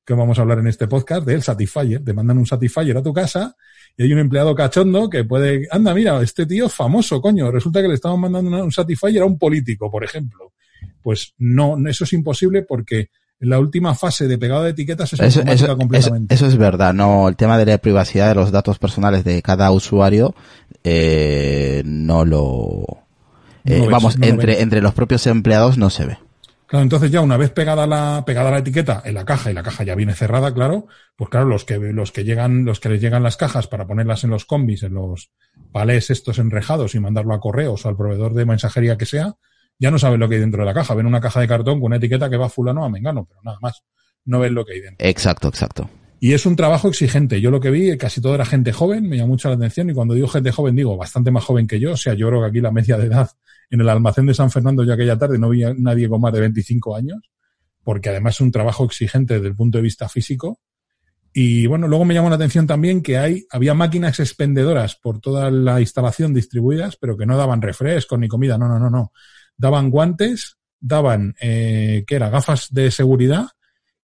que 0.06 0.14
vamos 0.14 0.38
a 0.38 0.44
hablar 0.44 0.60
en 0.60 0.68
este 0.68 0.88
podcast, 0.88 1.26
del 1.26 1.42
Satisfyer. 1.42 2.04
Te 2.04 2.14
mandan 2.14 2.38
un 2.38 2.46
Satisfyer 2.46 2.98
a 2.98 3.04
tu 3.04 3.14
casa 3.14 3.56
y 3.98 4.04
hay 4.04 4.14
un 4.14 4.20
empleado 4.20 4.54
cachondo 4.56 5.10
que 5.10 5.24
puede, 5.24 5.68
anda, 5.72 5.94
mira, 5.94 6.22
este 6.22 6.46
tío 6.46 6.68
es 6.68 6.74
famoso, 6.74 7.22
coño, 7.22 7.52
resulta 7.52 7.82
que 7.82 7.88
le 7.88 7.96
estamos 7.96 8.20
mandando 8.20 8.64
un 8.64 8.72
Satisfyer 8.72 9.22
a 9.22 9.26
un 9.26 9.38
político, 9.38 9.90
por 9.90 10.04
ejemplo. 10.04 10.54
Pues 11.02 11.34
no, 11.38 11.78
eso 11.88 12.04
es 12.04 12.14
imposible 12.14 12.64
porque 12.64 13.10
la 13.40 13.60
última 13.60 13.94
fase 13.96 14.28
de 14.28 14.38
pegado 14.38 14.64
de 14.64 14.72
etiquetas 14.72 15.14
es 15.14 15.20
eso, 15.20 15.42
eso, 15.42 15.78
completamente. 15.78 16.34
Eso, 16.34 16.46
eso, 16.46 16.54
es 16.54 16.58
verdad, 16.58 16.94
no, 16.94 17.28
el 17.28 17.36
tema 17.36 17.58
de 17.58 17.66
la 17.66 17.78
privacidad 17.78 18.30
de 18.30 18.36
los 18.36 18.52
datos 18.52 18.80
personales 18.80 19.24
de 19.24 19.42
cada 19.42 19.72
usuario, 19.72 20.36
eh, 20.84 21.84
no 21.86 22.26
lo, 22.26 23.05
eh, 23.66 23.80
no 23.80 23.90
vamos, 23.90 24.18
no 24.18 24.26
entre, 24.26 24.62
entre 24.62 24.82
los 24.82 24.94
propios 24.94 25.26
empleados 25.28 25.78
no 25.78 25.90
se 25.90 26.06
ve. 26.06 26.18
Claro, 26.68 26.84
entonces 26.84 27.12
ya 27.12 27.22
una 27.22 27.38
vez 27.38 27.52
pegada 27.52 27.86
la, 27.86 28.24
pegada 28.26 28.50
la 28.50 28.58
etiqueta 28.58 29.04
en 29.06 29.14
la 29.14 29.24
caja 29.24 29.52
y 29.52 29.54
la 29.54 29.62
caja 29.62 29.84
ya 29.84 29.94
viene 29.94 30.16
cerrada, 30.16 30.52
claro, 30.54 30.88
pues 31.16 31.30
claro, 31.30 31.46
los 31.46 31.64
que, 31.64 31.78
los 31.78 32.12
que 32.12 32.24
llegan, 32.24 32.66
los 32.66 32.80
que 32.80 32.90
les 32.90 33.02
llegan 33.02 33.22
las 33.22 33.38
cajas 33.38 33.68
para 33.68 33.86
ponerlas 33.86 34.24
en 34.24 34.32
los 34.32 34.46
combis, 34.46 34.82
en 34.82 34.96
los 34.96 35.32
palés 35.72 36.10
estos 36.10 36.40
enrejados 36.40 36.96
y 36.96 37.00
mandarlo 37.00 37.36
a 37.36 37.40
correos 37.40 37.86
o 37.86 37.90
al 37.90 37.96
proveedor 37.96 38.34
de 38.34 38.46
mensajería 38.46 38.98
que 38.98 39.06
sea, 39.06 39.36
ya 39.78 39.92
no 39.92 40.00
saben 40.00 40.20
lo 40.20 40.28
que 40.28 40.36
hay 40.36 40.42
dentro 40.42 40.62
de 40.62 40.66
la 40.66 40.74
caja. 40.74 40.96
Ven 40.96 41.06
una 41.06 41.22
caja 41.22 41.40
de 41.40 41.48
cartón 41.48 41.76
con 41.76 41.88
una 41.88 41.98
etiqueta 41.98 42.30
que 42.30 42.38
va 42.38 42.50
fulano 42.50 42.84
a 42.84 42.90
mengano, 42.90 43.26
pero 43.26 43.42
nada 43.44 43.58
más. 43.62 43.84
No 44.26 44.40
ven 44.40 44.56
lo 44.56 44.66
que 44.66 44.74
hay 44.74 44.82
dentro. 44.82 45.08
Exacto, 45.08 45.50
exacto. 45.50 45.90
Y 46.20 46.34
es 46.34 46.46
un 46.46 46.56
trabajo 46.56 46.88
exigente. 46.88 47.42
Yo 47.42 47.52
lo 47.52 47.60
que 47.60 47.70
vi, 47.70 47.96
casi 47.98 48.22
todo 48.22 48.34
era 48.34 48.46
gente 48.46 48.72
joven, 48.72 49.08
me 49.08 49.18
llamó 49.18 49.30
mucho 49.30 49.50
la 49.50 49.56
atención. 49.56 49.90
Y 49.90 49.94
cuando 49.94 50.14
digo 50.14 50.28
gente 50.28 50.52
joven, 50.52 50.76
digo 50.76 50.98
bastante 50.98 51.30
más 51.30 51.44
joven 51.44 51.68
que 51.68 51.80
yo. 51.80 51.92
O 51.92 51.98
sea, 51.98 52.14
yo 52.16 52.28
creo 52.30 52.42
que 52.42 52.48
aquí 52.48 52.62
la 52.62 52.72
media 52.72 52.98
de 52.98 53.06
edad 53.06 53.30
en 53.70 53.82
el 53.82 53.90
almacén 53.90 54.26
de 54.26 54.34
San 54.34 54.52
Fernando 54.52 54.84
ya 54.84 54.94
aquella 54.94 55.18
tarde 55.18 55.38
no 55.38 55.50
vi 55.50 55.64
a 55.64 55.74
nadie 55.74 56.10
con 56.10 56.22
más 56.22 56.34
de 56.34 56.42
25 56.42 56.96
años, 56.96 57.20
porque 57.84 58.10
además 58.10 58.36
es 58.36 58.42
un 58.42 58.52
trabajo 58.52 58.86
exigente 58.86 59.36
desde 59.36 59.48
el 59.48 59.56
punto 59.56 59.78
de 59.78 59.84
vista 59.84 60.10
físico. 60.10 60.60
Y 61.34 61.68
bueno, 61.68 61.88
luego 61.88 62.06
me 62.06 62.14
llamó 62.14 62.30
la 62.30 62.38
atención 62.38 62.66
también 62.66 63.02
que 63.02 63.18
hay, 63.18 63.46
había 63.50 63.74
máquinas 63.74 64.20
expendedoras 64.20 64.96
por 64.96 65.20
toda 65.20 65.52
la 65.52 65.82
instalación 65.82 66.34
distribuidas, 66.34 66.96
pero 66.96 67.18
que 67.18 67.26
no 67.26 67.36
daban 67.36 67.62
refrescos 67.62 68.18
ni 68.18 68.28
comida. 68.28 68.58
No, 68.58 68.70
no, 68.70 68.80
no, 68.80 68.90
no. 68.90 69.12
Daban 69.58 69.90
guantes, 69.90 70.58
daban, 70.80 71.36
eh, 71.42 72.06
¿qué 72.08 72.16
era? 72.16 72.30
Gafas 72.30 72.74
de 72.74 72.90
seguridad 72.90 73.48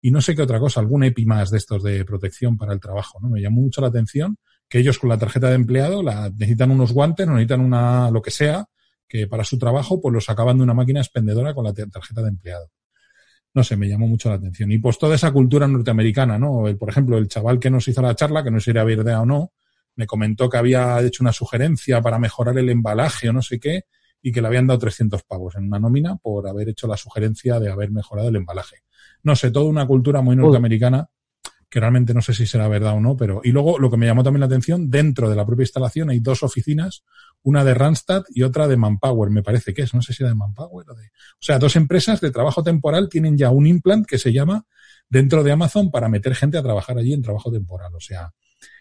y 0.02 0.10
no 0.10 0.20
sé 0.20 0.34
qué 0.34 0.42
otra 0.42 0.58
cosa, 0.58 0.80
algún 0.80 1.04
EPI 1.04 1.26
más 1.26 1.50
de 1.50 1.58
estos 1.58 1.82
de 1.82 2.04
protección 2.04 2.56
para 2.56 2.72
el 2.72 2.80
trabajo, 2.80 3.18
¿no? 3.20 3.28
Me 3.28 3.40
llamó 3.40 3.60
mucho 3.60 3.80
la 3.80 3.88
atención 3.88 4.38
que 4.68 4.78
ellos 4.78 4.98
con 4.98 5.10
la 5.10 5.18
tarjeta 5.18 5.48
de 5.48 5.56
empleado 5.56 6.02
la, 6.02 6.30
necesitan 6.30 6.70
unos 6.70 6.92
guantes, 6.92 7.26
necesitan 7.26 7.60
una, 7.60 8.10
lo 8.10 8.22
que 8.22 8.30
sea, 8.30 8.64
que 9.10 9.26
para 9.26 9.42
su 9.42 9.58
trabajo, 9.58 10.00
pues 10.00 10.14
lo 10.14 10.20
sacaban 10.20 10.56
de 10.56 10.62
una 10.62 10.72
máquina 10.72 11.00
expendedora 11.00 11.52
con 11.52 11.64
la 11.64 11.74
tarjeta 11.74 12.22
de 12.22 12.28
empleado. 12.28 12.70
No 13.52 13.64
sé, 13.64 13.76
me 13.76 13.88
llamó 13.88 14.06
mucho 14.06 14.28
la 14.28 14.36
atención. 14.36 14.70
Y 14.70 14.78
pues 14.78 14.98
toda 14.98 15.16
esa 15.16 15.32
cultura 15.32 15.66
norteamericana, 15.66 16.38
¿no? 16.38 16.68
El, 16.68 16.78
por 16.78 16.88
ejemplo, 16.88 17.18
el 17.18 17.26
chaval 17.26 17.58
que 17.58 17.70
nos 17.70 17.88
hizo 17.88 18.00
la 18.00 18.14
charla, 18.14 18.44
que 18.44 18.52
no 18.52 18.60
sé 18.60 18.66
si 18.66 18.70
era 18.70 18.84
verdad 18.84 19.22
o 19.22 19.26
no, 19.26 19.52
me 19.96 20.06
comentó 20.06 20.48
que 20.48 20.58
había 20.58 21.00
hecho 21.02 21.24
una 21.24 21.32
sugerencia 21.32 22.00
para 22.00 22.20
mejorar 22.20 22.56
el 22.56 22.70
embalaje 22.70 23.28
o 23.28 23.32
no 23.32 23.42
sé 23.42 23.58
qué, 23.58 23.82
y 24.22 24.30
que 24.30 24.40
le 24.40 24.46
habían 24.46 24.68
dado 24.68 24.78
300 24.78 25.24
pavos 25.24 25.56
en 25.56 25.64
una 25.64 25.80
nómina 25.80 26.14
por 26.14 26.46
haber 26.46 26.68
hecho 26.68 26.86
la 26.86 26.96
sugerencia 26.96 27.58
de 27.58 27.68
haber 27.68 27.90
mejorado 27.90 28.28
el 28.28 28.36
embalaje. 28.36 28.76
No 29.24 29.34
sé, 29.34 29.50
toda 29.50 29.68
una 29.68 29.88
cultura 29.88 30.22
muy 30.22 30.36
norteamericana 30.36 31.10
que 31.70 31.78
realmente 31.78 32.12
no 32.12 32.20
sé 32.20 32.34
si 32.34 32.46
será 32.46 32.66
verdad 32.66 32.94
o 32.94 33.00
no, 33.00 33.16
pero 33.16 33.40
y 33.44 33.52
luego 33.52 33.78
lo 33.78 33.90
que 33.90 33.96
me 33.96 34.06
llamó 34.06 34.24
también 34.24 34.40
la 34.40 34.46
atención, 34.46 34.90
dentro 34.90 35.30
de 35.30 35.36
la 35.36 35.46
propia 35.46 35.62
instalación 35.62 36.10
hay 36.10 36.18
dos 36.18 36.42
oficinas, 36.42 37.04
una 37.42 37.64
de 37.64 37.74
Randstad 37.74 38.24
y 38.34 38.42
otra 38.42 38.66
de 38.66 38.76
Manpower, 38.76 39.30
me 39.30 39.42
parece 39.42 39.72
que 39.72 39.82
es, 39.82 39.94
no 39.94 40.02
sé 40.02 40.12
si 40.12 40.22
era 40.24 40.30
de 40.30 40.34
Manpower 40.34 40.90
o 40.90 40.94
de... 40.94 41.04
O 41.04 41.42
sea, 41.42 41.58
dos 41.58 41.76
empresas 41.76 42.20
de 42.20 42.32
trabajo 42.32 42.62
temporal 42.62 43.08
tienen 43.08 43.38
ya 43.38 43.50
un 43.50 43.66
implant 43.66 44.04
que 44.04 44.18
se 44.18 44.32
llama 44.32 44.66
dentro 45.08 45.44
de 45.44 45.52
Amazon 45.52 45.90
para 45.90 46.08
meter 46.08 46.34
gente 46.34 46.58
a 46.58 46.62
trabajar 46.62 46.98
allí 46.98 47.12
en 47.12 47.22
trabajo 47.22 47.52
temporal. 47.52 47.94
O 47.94 48.00
sea, 48.00 48.32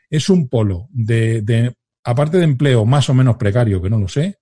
es 0.10 0.30
un 0.30 0.50
polo 0.50 0.88
de, 0.90 1.44
de 1.44 1.76
aparte 2.04 2.38
de 2.38 2.44
empleo 2.44 2.86
más 2.86 3.10
o 3.10 3.14
menos 3.14 3.38
precario, 3.38 3.82
que 3.82 3.90
no 3.90 4.00
lo 4.00 4.08
sé, 4.08 4.40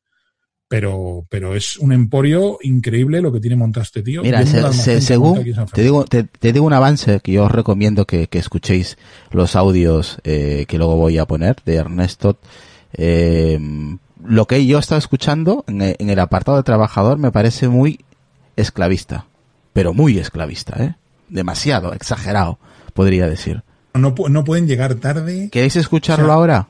pero, 0.69 1.25
pero 1.29 1.55
es 1.55 1.77
un 1.77 1.93
emporio 1.93 2.57
increíble 2.61 3.21
lo 3.21 3.31
que 3.31 3.39
tiene 3.39 3.55
montado 3.55 3.83
este 3.83 4.03
tío. 4.03 4.21
Mira, 4.21 4.45
se- 4.45 4.73
se- 4.73 5.01
según 5.01 5.43
te 5.73 5.81
digo, 5.81 6.03
te, 6.05 6.23
te 6.23 6.51
digo 6.53 6.65
un 6.65 6.73
avance 6.73 7.19
que 7.21 7.31
yo 7.31 7.45
os 7.45 7.51
recomiendo 7.51 8.05
que, 8.05 8.27
que 8.27 8.39
escuchéis 8.39 8.97
los 9.31 9.55
audios 9.55 10.17
eh, 10.23 10.65
que 10.67 10.77
luego 10.77 10.95
voy 10.97 11.17
a 11.17 11.25
poner 11.25 11.55
de 11.65 11.75
Ernesto. 11.75 12.37
Eh, 12.93 13.59
lo 14.25 14.45
que 14.45 14.65
yo 14.65 14.77
he 14.77 14.79
estado 14.79 14.99
escuchando 14.99 15.63
en, 15.67 15.81
el- 15.81 15.95
en 15.99 16.09
el 16.09 16.19
apartado 16.19 16.57
de 16.57 16.63
trabajador 16.63 17.17
me 17.17 17.31
parece 17.31 17.67
muy 17.69 17.99
esclavista, 18.55 19.25
pero 19.73 19.93
muy 19.93 20.17
esclavista, 20.17 20.83
¿eh? 20.83 20.95
Demasiado, 21.29 21.93
exagerado, 21.93 22.57
podría 22.93 23.27
decir. 23.27 23.63
No, 23.93 24.15
pu- 24.15 24.29
no 24.29 24.43
pueden 24.43 24.67
llegar 24.67 24.95
tarde. 24.95 25.49
¿Queréis 25.51 25.75
escucharlo 25.75 26.25
O 26.25 26.27
sea, 26.27 26.33
ahora? 26.35 26.67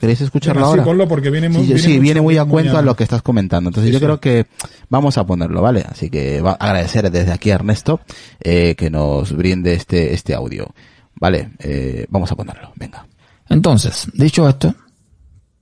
¿Queréis 0.00 0.20
escucharlo 0.22 0.60
Venga, 0.62 0.66
sí, 0.72 0.78
ahora? 0.78 0.84
ponlo 0.84 1.06
porque 1.08 1.30
viene 1.30 1.48
muy, 1.50 1.66
Sí, 1.66 1.78
sí, 1.78 1.98
viene 1.98 2.20
muy 2.22 2.36
a 2.38 2.44
muy 2.44 2.52
cuento 2.52 2.78
a 2.78 2.82
lo 2.82 2.96
que 2.96 3.04
estás 3.04 3.20
comentando. 3.22 3.68
Entonces 3.68 3.88
Sí, 3.88 3.92
yo 3.92 3.98
sí. 3.98 4.04
creo 4.06 4.18
que 4.20 4.46
vamos 4.88 5.18
a 5.18 5.26
ponerlo, 5.26 5.60
¿vale? 5.60 5.84
Así 5.88 6.08
que 6.08 6.40
va 6.40 6.52
a 6.52 6.54
agradecer 6.54 7.10
desde 7.10 7.32
aquí 7.32 7.50
a 7.50 7.56
Ernesto 7.56 8.00
eh, 8.40 8.74
que 8.76 8.88
nos 8.90 9.32
brinde 9.32 9.74
este, 9.74 10.14
este 10.14 10.34
audio. 10.34 10.72
Vale, 11.20 11.50
eh, 11.58 12.06
vamos 12.08 12.32
a 12.32 12.36
ponerlo, 12.36 12.72
venga. 12.76 13.06
Entonces, 13.50 14.06
dicho 14.14 14.48
esto, 14.48 14.74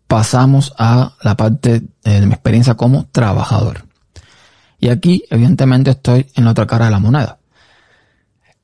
pasamos 0.06 0.72
a 0.78 1.14
la 1.22 1.36
parte 1.36 1.82
de 2.04 2.26
mi 2.26 2.32
experiencia 2.32 2.74
como 2.74 3.06
trabajador. 3.10 3.84
Y 4.78 4.88
aquí, 4.90 5.24
evidentemente, 5.30 5.90
estoy 5.90 6.26
en 6.36 6.44
la 6.44 6.52
otra 6.52 6.66
cara 6.66 6.84
de 6.84 6.92
la 6.92 7.00
moneda. 7.00 7.38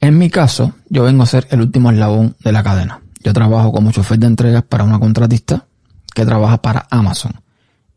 En 0.01 0.19
mi 0.19 0.31
caso, 0.31 0.75
yo 0.89 1.03
vengo 1.03 1.23
a 1.25 1.27
ser 1.27 1.49
el 1.51 1.61
último 1.63 1.91
eslabón 1.91 2.37
de 2.45 2.53
la 2.53 2.63
cadena. 2.63 3.01
Yo 3.25 3.33
trabajo 3.33 3.73
como 3.73 3.91
chofer 3.91 4.19
de 4.19 4.27
entregas 4.27 4.63
para 4.63 4.85
una 4.85 5.01
contratista 5.01 5.67
que 6.15 6.27
trabaja 6.27 6.61
para 6.61 6.87
Amazon. 6.91 7.33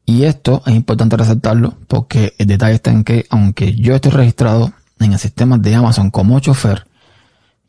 Y 0.06 0.24
esto 0.24 0.64
es 0.66 0.74
importante 0.74 1.18
resaltarlo 1.18 1.78
porque 1.90 2.34
el 2.38 2.48
detalle 2.48 2.76
está 2.76 2.92
en 2.92 3.04
que, 3.04 3.26
aunque 3.30 3.76
yo 3.76 3.94
estoy 3.94 4.12
registrado 4.12 4.72
en 5.00 5.12
el 5.12 5.20
sistema 5.20 5.58
de 5.58 5.76
Amazon 5.76 6.12
como 6.12 6.40
chofer, 6.40 6.88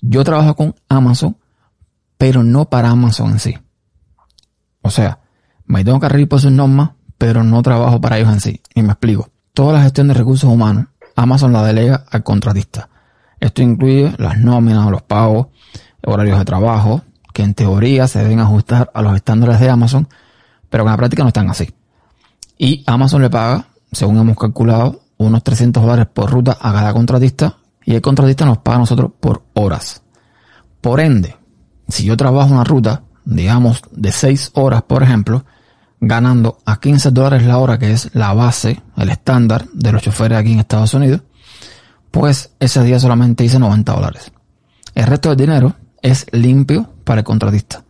yo 0.01 0.23
trabajo 0.23 0.55
con 0.55 0.77
Amazon, 0.89 1.37
pero 2.17 2.45
no 2.45 2.67
para 2.71 2.91
Amazon 2.91 3.33
en 3.33 3.39
sí. 3.41 3.59
O 4.81 4.91
sea, 4.91 5.19
me 5.67 5.85
tengo 5.85 5.99
que 5.99 6.09
regir 6.09 6.29
por 6.29 6.41
sus 6.41 6.53
normas, 6.53 6.91
pero 7.19 7.43
no 7.43 7.61
trabajo 7.63 8.01
para 8.01 8.19
ellos 8.19 8.33
en 8.33 8.41
sí. 8.41 8.61
Y 8.73 8.83
me 8.83 8.93
explico. 8.93 9.31
Toda 9.53 9.73
la 9.73 9.83
gestión 9.83 10.07
de 10.07 10.15
recursos 10.15 10.49
humanos, 10.49 10.87
Amazon 11.17 11.53
la 11.53 11.65
delega 11.65 12.05
al 12.09 12.23
contratista. 12.23 12.89
Esto 13.41 13.63
incluye 13.63 14.15
las 14.19 14.39
nóminas, 14.39 14.89
los 14.89 15.03
pagos, 15.03 15.49
horarios 16.05 16.39
de 16.39 16.45
trabajo, 16.45 17.03
que 17.39 17.45
en 17.45 17.55
teoría 17.55 18.09
se 18.09 18.19
deben 18.19 18.41
ajustar 18.41 18.91
a 18.93 19.01
los 19.01 19.15
estándares 19.15 19.61
de 19.61 19.71
Amazon, 19.71 20.09
pero 20.69 20.83
en 20.83 20.91
la 20.91 20.97
práctica 20.97 21.23
no 21.23 21.29
están 21.29 21.49
así. 21.49 21.73
Y 22.59 22.83
Amazon 22.85 23.23
le 23.23 23.31
paga, 23.31 23.69
según 23.93 24.19
hemos 24.19 24.37
calculado, 24.37 25.03
unos 25.19 25.45
300 25.45 25.81
dólares 25.81 26.09
por 26.13 26.33
ruta 26.33 26.59
a 26.61 26.73
cada 26.73 26.93
contratista 26.93 27.59
y 27.85 27.95
el 27.95 28.01
contratista 28.01 28.45
nos 28.45 28.59
paga 28.59 28.79
a 28.79 28.81
nosotros 28.81 29.13
por 29.21 29.45
horas. 29.55 30.03
Por 30.81 30.99
ende, 30.99 31.37
si 31.87 32.07
yo 32.07 32.17
trabajo 32.17 32.53
una 32.53 32.65
ruta, 32.65 33.05
digamos, 33.25 33.83
de 33.93 34.11
6 34.11 34.51
horas, 34.55 34.83
por 34.83 35.05
ejemplo, 35.05 35.45
ganando 36.01 36.59
a 36.65 36.81
15 36.81 37.13
dólares 37.13 37.47
la 37.47 37.59
hora, 37.59 37.79
que 37.79 37.93
es 37.93 38.13
la 38.15 38.35
base, 38.35 38.83
el 38.97 39.11
estándar 39.11 39.69
de 39.73 39.93
los 39.93 40.03
choferes 40.03 40.39
aquí 40.39 40.55
en 40.55 40.59
Estados 40.59 40.93
Unidos, 40.93 41.21
pues 42.11 42.51
ese 42.59 42.83
día 42.83 42.99
solamente 42.99 43.45
hice 43.45 43.61
90 43.61 43.93
dólares. 43.93 44.33
El 44.97 45.07
resto 45.07 45.29
del 45.29 45.39
dinero 45.39 45.77
es 46.03 46.27
limpio 46.33 46.98
para 47.09 47.21
el 47.23 47.25
contratista. 47.25 47.83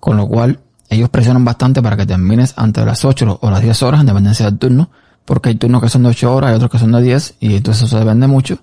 Con 0.00 0.16
lo 0.16 0.26
cual, 0.26 0.58
ellos 0.90 1.08
presionan 1.08 1.44
bastante 1.44 1.80
para 1.80 1.96
que 1.96 2.04
termines 2.04 2.52
antes 2.56 2.82
de 2.82 2.86
las 2.86 3.04
8 3.04 3.38
o 3.40 3.50
las 3.50 3.62
10 3.62 3.82
horas, 3.84 4.00
en 4.00 4.06
dependencia 4.06 4.46
del 4.46 4.58
turno, 4.58 4.90
porque 5.24 5.50
hay 5.50 5.54
turnos 5.54 5.80
que 5.80 5.88
son 5.88 6.02
de 6.02 6.08
8 6.08 6.34
horas 6.34 6.50
y 6.50 6.54
otros 6.56 6.70
que 6.72 6.78
son 6.78 6.90
de 6.90 7.00
10, 7.00 7.36
y 7.38 7.54
entonces 7.54 7.84
eso 7.84 7.96
depende 7.98 8.26
mucho. 8.26 8.58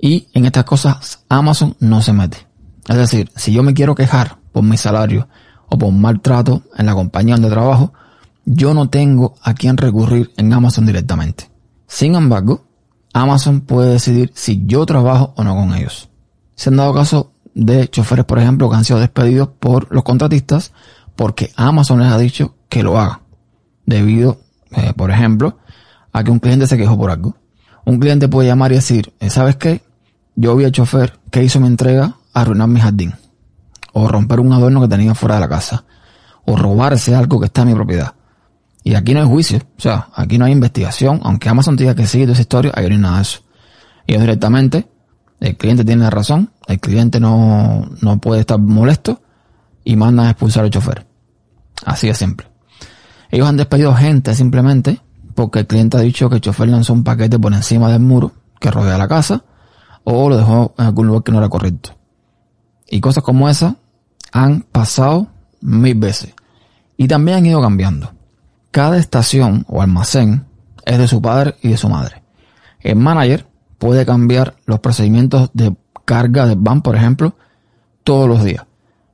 Y 0.00 0.28
en 0.32 0.46
estas 0.46 0.64
cosas 0.64 1.20
Amazon 1.28 1.76
no 1.80 2.00
se 2.00 2.14
mete. 2.14 2.38
Es 2.88 2.96
decir, 2.96 3.30
si 3.36 3.52
yo 3.52 3.62
me 3.62 3.74
quiero 3.74 3.94
quejar 3.94 4.38
por 4.52 4.64
mi 4.64 4.78
salario 4.78 5.28
o 5.68 5.76
por 5.76 5.92
maltrato 5.92 6.62
en 6.78 6.86
la 6.86 6.94
compañía 6.94 7.34
donde 7.34 7.50
trabajo, 7.50 7.92
yo 8.46 8.72
no 8.72 8.88
tengo 8.88 9.34
a 9.42 9.52
quién 9.52 9.76
recurrir 9.76 10.32
en 10.38 10.50
Amazon 10.50 10.86
directamente. 10.86 11.50
Sin 11.86 12.14
embargo, 12.14 12.64
Amazon 13.12 13.60
puede 13.60 13.92
decidir 13.92 14.32
si 14.34 14.64
yo 14.64 14.86
trabajo 14.86 15.34
o 15.36 15.44
no 15.44 15.54
con 15.54 15.74
ellos. 15.74 16.08
Se 16.54 16.70
han 16.70 16.76
dado 16.76 16.94
casos 16.94 17.26
de 17.54 17.88
choferes, 17.88 18.24
por 18.24 18.38
ejemplo, 18.38 18.68
que 18.70 18.76
han 18.76 18.84
sido 18.84 18.98
despedidos 18.98 19.48
por 19.58 19.92
los 19.92 20.02
contratistas 20.04 20.72
porque 21.16 21.52
Amazon 21.56 22.00
les 22.00 22.10
ha 22.10 22.18
dicho 22.18 22.54
que 22.68 22.82
lo 22.82 22.98
hagan. 22.98 23.20
Debido, 23.84 24.40
eh, 24.70 24.92
por 24.96 25.10
ejemplo, 25.10 25.58
a 26.12 26.24
que 26.24 26.30
un 26.30 26.38
cliente 26.38 26.66
se 26.66 26.78
quejó 26.78 26.96
por 26.96 27.10
algo. 27.10 27.36
Un 27.84 27.98
cliente 27.98 28.28
puede 28.28 28.48
llamar 28.48 28.72
y 28.72 28.76
decir, 28.76 29.12
eh, 29.20 29.30
¿sabes 29.30 29.56
qué? 29.56 29.82
Yo 30.34 30.56
vi 30.56 30.64
al 30.64 30.72
chofer 30.72 31.18
que 31.30 31.42
hizo 31.42 31.60
mi 31.60 31.66
entrega 31.66 32.16
arruinar 32.32 32.68
mi 32.68 32.80
jardín. 32.80 33.14
O 33.92 34.08
romper 34.08 34.40
un 34.40 34.52
adorno 34.52 34.80
que 34.80 34.88
tenía 34.88 35.14
fuera 35.14 35.34
de 35.34 35.42
la 35.42 35.48
casa. 35.48 35.84
O 36.46 36.56
robarse 36.56 37.14
algo 37.14 37.38
que 37.38 37.46
está 37.46 37.62
en 37.62 37.68
mi 37.68 37.74
propiedad. 37.74 38.14
Y 38.82 38.94
aquí 38.94 39.12
no 39.12 39.20
hay 39.20 39.26
juicio. 39.26 39.58
O 39.76 39.80
sea, 39.80 40.08
aquí 40.14 40.38
no 40.38 40.44
hay 40.44 40.52
investigación. 40.52 41.20
Aunque 41.22 41.48
Amazon 41.48 41.76
diga 41.76 41.94
que 41.94 42.06
sigue 42.06 42.24
toda 42.24 42.32
esa 42.34 42.42
historia, 42.42 42.72
ahí 42.74 42.86
no 42.88 42.94
hay 42.94 43.00
nada 43.00 43.16
de 43.16 43.22
eso. 43.22 43.40
Ellos 44.06 44.22
directamente, 44.22 44.88
el 45.40 45.56
cliente 45.56 45.84
tiene 45.84 46.04
la 46.04 46.10
razón, 46.10 46.50
el 46.70 46.80
cliente 46.80 47.20
no, 47.20 47.88
no 48.00 48.18
puede 48.18 48.40
estar 48.40 48.58
molesto 48.58 49.20
y 49.84 49.96
mandan 49.96 50.26
a 50.26 50.30
expulsar 50.30 50.64
al 50.64 50.70
chofer. 50.70 51.06
Así 51.84 52.06
de 52.06 52.14
simple. 52.14 52.46
Ellos 53.30 53.48
han 53.48 53.56
despedido 53.56 53.94
gente 53.94 54.34
simplemente 54.34 55.00
porque 55.34 55.60
el 55.60 55.66
cliente 55.66 55.96
ha 55.96 56.00
dicho 56.00 56.28
que 56.28 56.36
el 56.36 56.40
chofer 56.40 56.68
lanzó 56.68 56.92
un 56.92 57.04
paquete 57.04 57.38
por 57.38 57.52
encima 57.52 57.90
del 57.90 58.00
muro 58.00 58.32
que 58.60 58.70
rodea 58.70 58.98
la 58.98 59.08
casa 59.08 59.44
o 60.04 60.28
lo 60.28 60.36
dejó 60.36 60.74
en 60.78 60.86
algún 60.86 61.06
lugar 61.06 61.22
que 61.22 61.32
no 61.32 61.38
era 61.38 61.48
correcto. 61.48 61.96
Y 62.88 63.00
cosas 63.00 63.22
como 63.22 63.48
esa 63.48 63.76
han 64.32 64.62
pasado 64.62 65.28
mil 65.60 65.94
veces. 65.94 66.34
Y 66.96 67.08
también 67.08 67.38
han 67.38 67.46
ido 67.46 67.60
cambiando. 67.60 68.12
Cada 68.70 68.98
estación 68.98 69.64
o 69.68 69.82
almacén 69.82 70.46
es 70.84 70.98
de 70.98 71.08
su 71.08 71.22
padre 71.22 71.56
y 71.62 71.68
de 71.68 71.76
su 71.76 71.88
madre. 71.88 72.22
El 72.80 72.96
manager 72.96 73.46
puede 73.78 74.04
cambiar 74.04 74.56
los 74.66 74.80
procedimientos 74.80 75.50
de 75.54 75.74
carga 76.10 76.44
del 76.44 76.58
van, 76.58 76.82
por 76.82 76.96
ejemplo, 76.96 77.36
todos 78.02 78.28
los 78.28 78.42
días. 78.42 78.66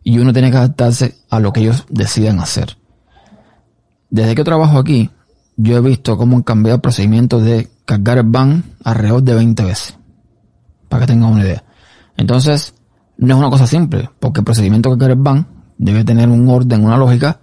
Y 0.02 0.18
uno 0.18 0.32
tiene 0.32 0.50
que 0.50 0.56
adaptarse 0.56 1.18
a 1.28 1.40
lo 1.40 1.52
que 1.52 1.60
ellos 1.60 1.84
decidan 1.90 2.40
hacer. 2.40 2.78
Desde 4.08 4.34
que 4.34 4.44
trabajo 4.44 4.78
aquí, 4.78 5.10
yo 5.58 5.76
he 5.76 5.82
visto 5.82 6.16
cómo 6.16 6.38
han 6.38 6.42
cambiado 6.42 6.76
el 6.76 7.28
de 7.28 7.68
cargar 7.84 8.16
el 8.16 8.24
van 8.24 8.64
alrededor 8.82 9.22
de 9.22 9.34
20 9.34 9.64
veces. 9.64 9.98
Para 10.88 11.02
que 11.02 11.12
tengan 11.12 11.32
una 11.32 11.42
idea. 11.42 11.64
Entonces, 12.16 12.72
no 13.18 13.34
es 13.34 13.38
una 13.38 13.50
cosa 13.50 13.66
simple, 13.66 14.08
porque 14.18 14.40
el 14.40 14.44
procedimiento 14.44 14.88
de 14.88 14.98
cargar 14.98 15.18
el 15.18 15.44
debe 15.76 16.02
tener 16.02 16.30
un 16.30 16.48
orden, 16.48 16.82
una 16.82 16.96
lógica, 16.96 17.40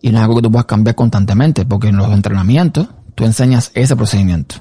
y 0.00 0.10
no 0.12 0.18
es 0.18 0.22
algo 0.22 0.36
que 0.36 0.42
tú 0.42 0.52
puedas 0.52 0.66
cambiar 0.66 0.94
constantemente, 0.94 1.66
porque 1.66 1.88
en 1.88 1.96
los 1.96 2.08
entrenamientos 2.12 2.86
tú 3.16 3.24
enseñas 3.24 3.72
ese 3.74 3.96
procedimiento. 3.96 4.56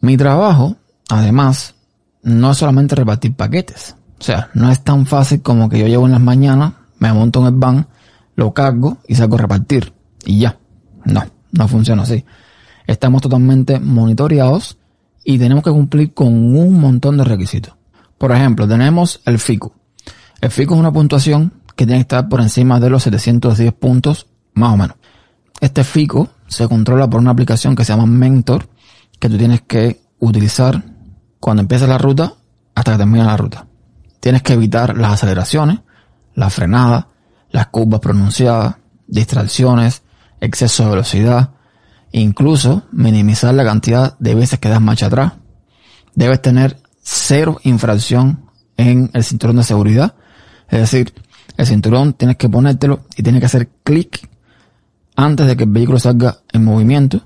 Mi 0.00 0.16
trabajo, 0.16 0.74
además, 1.08 1.76
no 2.24 2.50
es 2.50 2.58
solamente 2.58 2.94
repartir 2.94 3.34
paquetes. 3.34 3.96
O 4.18 4.22
sea, 4.22 4.50
no 4.54 4.70
es 4.70 4.82
tan 4.82 5.06
fácil 5.06 5.42
como 5.42 5.68
que 5.68 5.78
yo 5.78 5.86
llevo 5.86 6.06
en 6.06 6.12
las 6.12 6.20
mañanas, 6.20 6.72
me 6.98 7.12
monto 7.12 7.40
en 7.40 7.46
el 7.46 7.52
van, 7.52 7.86
lo 8.34 8.52
cargo 8.52 8.98
y 9.06 9.14
salgo 9.14 9.36
a 9.36 9.42
repartir. 9.42 9.92
Y 10.24 10.40
ya. 10.40 10.58
No, 11.04 11.22
no 11.52 11.68
funciona 11.68 12.02
así. 12.02 12.24
Estamos 12.86 13.22
totalmente 13.22 13.78
monitoreados 13.78 14.78
y 15.22 15.38
tenemos 15.38 15.62
que 15.62 15.70
cumplir 15.70 16.14
con 16.14 16.28
un 16.56 16.80
montón 16.80 17.18
de 17.18 17.24
requisitos. 17.24 17.74
Por 18.18 18.32
ejemplo, 18.32 18.66
tenemos 18.66 19.20
el 19.26 19.38
FICO. 19.38 19.74
El 20.40 20.50
FICO 20.50 20.74
es 20.74 20.80
una 20.80 20.92
puntuación 20.92 21.52
que 21.76 21.86
tiene 21.86 21.98
que 21.98 22.02
estar 22.02 22.28
por 22.28 22.40
encima 22.40 22.80
de 22.80 22.90
los 22.90 23.02
710 23.02 23.72
puntos, 23.74 24.26
más 24.54 24.72
o 24.72 24.76
menos. 24.76 24.96
Este 25.60 25.84
FICO 25.84 26.28
se 26.46 26.68
controla 26.68 27.08
por 27.08 27.20
una 27.20 27.30
aplicación 27.30 27.74
que 27.74 27.84
se 27.84 27.92
llama 27.92 28.06
Mentor, 28.06 28.68
que 29.18 29.28
tú 29.28 29.36
tienes 29.36 29.62
que 29.62 30.00
utilizar 30.18 30.93
cuando 31.44 31.60
empieza 31.60 31.86
la 31.86 31.98
ruta 31.98 32.32
hasta 32.74 32.92
que 32.92 32.96
termina 32.96 33.26
la 33.26 33.36
ruta. 33.36 33.66
Tienes 34.18 34.40
que 34.40 34.54
evitar 34.54 34.96
las 34.96 35.12
aceleraciones, 35.12 35.80
la 36.34 36.48
frenada, 36.48 37.08
las 37.50 37.66
curvas 37.66 38.00
pronunciadas, 38.00 38.76
distracciones, 39.06 40.04
exceso 40.40 40.84
de 40.84 40.90
velocidad, 40.92 41.50
incluso 42.12 42.84
minimizar 42.92 43.52
la 43.52 43.62
cantidad 43.62 44.16
de 44.18 44.34
veces 44.34 44.58
que 44.58 44.70
das 44.70 44.80
marcha 44.80 45.04
atrás. 45.04 45.34
Debes 46.14 46.40
tener 46.40 46.80
cero 47.02 47.60
infracción 47.62 48.48
en 48.78 49.10
el 49.12 49.22
cinturón 49.22 49.56
de 49.56 49.64
seguridad. 49.64 50.14
Es 50.70 50.80
decir, 50.80 51.12
el 51.58 51.66
cinturón 51.66 52.14
tienes 52.14 52.38
que 52.38 52.48
ponértelo 52.48 53.04
y 53.18 53.22
tienes 53.22 53.40
que 53.40 53.46
hacer 53.46 53.68
clic 53.82 54.30
antes 55.14 55.46
de 55.46 55.58
que 55.58 55.64
el 55.64 55.70
vehículo 55.70 55.98
salga 55.98 56.38
en 56.54 56.64
movimiento. 56.64 57.20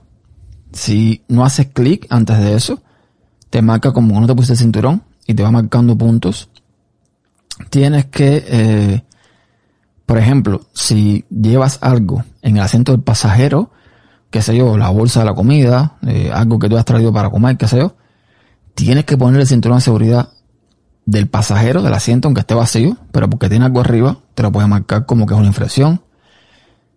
Si 0.72 1.22
no 1.28 1.44
haces 1.44 1.68
clic 1.68 2.08
antes 2.10 2.36
de 2.40 2.56
eso, 2.56 2.82
te 3.50 3.62
marca 3.62 3.92
como 3.92 4.20
no 4.20 4.26
te 4.26 4.34
pusiste 4.34 4.54
el 4.54 4.58
cinturón 4.58 5.02
y 5.26 5.34
te 5.34 5.42
va 5.42 5.50
marcando 5.50 5.96
puntos. 5.96 6.48
Tienes 7.70 8.06
que, 8.06 8.44
eh, 8.46 9.04
por 10.06 10.18
ejemplo, 10.18 10.62
si 10.72 11.24
llevas 11.30 11.78
algo 11.80 12.24
en 12.42 12.56
el 12.56 12.62
asiento 12.62 12.92
del 12.92 13.02
pasajero, 13.02 13.70
qué 14.30 14.42
sé 14.42 14.56
yo, 14.56 14.76
la 14.76 14.90
bolsa 14.90 15.20
de 15.20 15.26
la 15.26 15.34
comida, 15.34 15.96
eh, 16.06 16.30
algo 16.32 16.58
que 16.58 16.68
tú 16.68 16.76
has 16.76 16.84
traído 16.84 17.12
para 17.12 17.30
comer, 17.30 17.56
qué 17.56 17.66
sé 17.66 17.78
yo, 17.78 17.96
tienes 18.74 19.04
que 19.04 19.16
poner 19.16 19.40
el 19.40 19.46
cinturón 19.46 19.78
de 19.78 19.82
seguridad 19.82 20.28
del 21.04 21.26
pasajero 21.26 21.82
del 21.82 21.94
asiento, 21.94 22.28
aunque 22.28 22.42
esté 22.42 22.54
vacío, 22.54 22.96
pero 23.12 23.30
porque 23.30 23.48
tiene 23.48 23.64
algo 23.64 23.80
arriba, 23.80 24.18
te 24.34 24.42
lo 24.42 24.52
puede 24.52 24.66
marcar 24.66 25.06
como 25.06 25.26
que 25.26 25.34
es 25.34 25.40
una 25.40 25.48
infracción. 25.48 26.02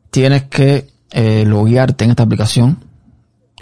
Tienes 0.10 0.44
que 0.44 0.90
eh, 1.12 1.46
loguearte 1.46 2.04
en 2.04 2.12
esta 2.12 2.24
aplicación 2.24 2.84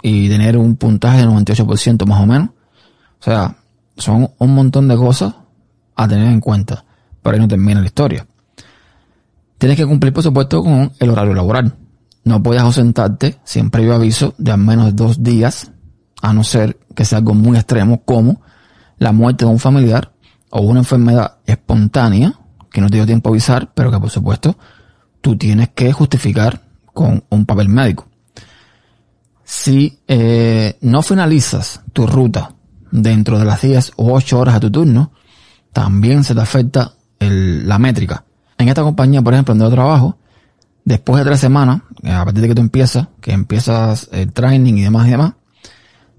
y 0.02 0.28
tener 0.28 0.56
un 0.56 0.76
puntaje 0.76 1.20
de 1.20 1.28
98% 1.28 2.04
más 2.06 2.20
o 2.20 2.26
menos. 2.26 2.50
O 3.20 3.22
sea, 3.22 3.56
son 3.96 4.30
un 4.38 4.54
montón 4.54 4.88
de 4.88 4.96
cosas 4.96 5.34
a 5.94 6.08
tener 6.08 6.28
en 6.28 6.40
cuenta, 6.40 6.84
pero 7.22 7.34
ahí 7.34 7.40
no 7.40 7.48
termina 7.48 7.80
la 7.80 7.86
historia. 7.86 8.26
Tienes 9.58 9.76
que 9.76 9.86
cumplir, 9.86 10.12
por 10.12 10.22
supuesto, 10.22 10.62
con 10.62 10.90
el 10.98 11.10
horario 11.10 11.34
laboral. 11.34 11.76
No 12.24 12.42
puedes 12.42 12.62
ausentarte 12.62 13.38
sin 13.44 13.70
previo 13.70 13.94
aviso 13.94 14.34
de 14.38 14.52
al 14.52 14.58
menos 14.58 14.96
dos 14.96 15.22
días, 15.22 15.70
a 16.22 16.32
no 16.32 16.44
ser 16.44 16.78
que 16.94 17.04
sea 17.04 17.18
algo 17.18 17.34
muy 17.34 17.56
extremo 17.56 18.02
como 18.04 18.40
la 18.98 19.12
muerte 19.12 19.44
de 19.44 19.50
un 19.50 19.58
familiar 19.58 20.12
o 20.50 20.62
una 20.62 20.80
enfermedad 20.80 21.36
espontánea 21.46 22.34
que 22.70 22.80
no 22.80 22.88
te 22.88 22.96
dio 22.96 23.06
tiempo 23.06 23.28
a 23.28 23.32
avisar, 23.32 23.70
pero 23.74 23.90
que 23.90 23.98
por 23.98 24.10
supuesto 24.10 24.56
tú 25.20 25.36
tienes 25.36 25.70
que 25.70 25.92
justificar 25.92 26.62
con 26.92 27.22
un 27.28 27.44
papel 27.44 27.68
médico. 27.68 28.06
Si 29.44 29.98
eh, 30.06 30.78
no 30.82 31.02
finalizas 31.02 31.82
tu 31.92 32.06
ruta 32.06 32.54
dentro 32.90 33.38
de 33.38 33.44
las 33.44 33.62
10 33.62 33.92
o 33.96 34.12
8 34.12 34.38
horas 34.38 34.54
a 34.54 34.60
tu 34.60 34.70
turno, 34.70 35.12
también 35.72 36.24
se 36.24 36.34
te 36.34 36.40
afecta 36.40 36.94
la 37.18 37.78
métrica. 37.78 38.24
En 38.58 38.68
esta 38.68 38.82
compañía, 38.82 39.22
por 39.22 39.32
ejemplo, 39.34 39.54
donde 39.54 39.66
yo 39.66 39.70
trabajo, 39.70 40.18
después 40.84 41.18
de 41.18 41.24
tres 41.24 41.40
semanas, 41.40 41.82
eh, 42.02 42.12
a 42.12 42.24
partir 42.24 42.42
de 42.42 42.48
que 42.48 42.54
tú 42.54 42.62
empiezas, 42.62 43.08
que 43.20 43.32
empiezas 43.32 44.08
el 44.12 44.32
training 44.32 44.74
y 44.74 44.82
demás 44.82 45.06
y 45.06 45.10
demás, 45.10 45.34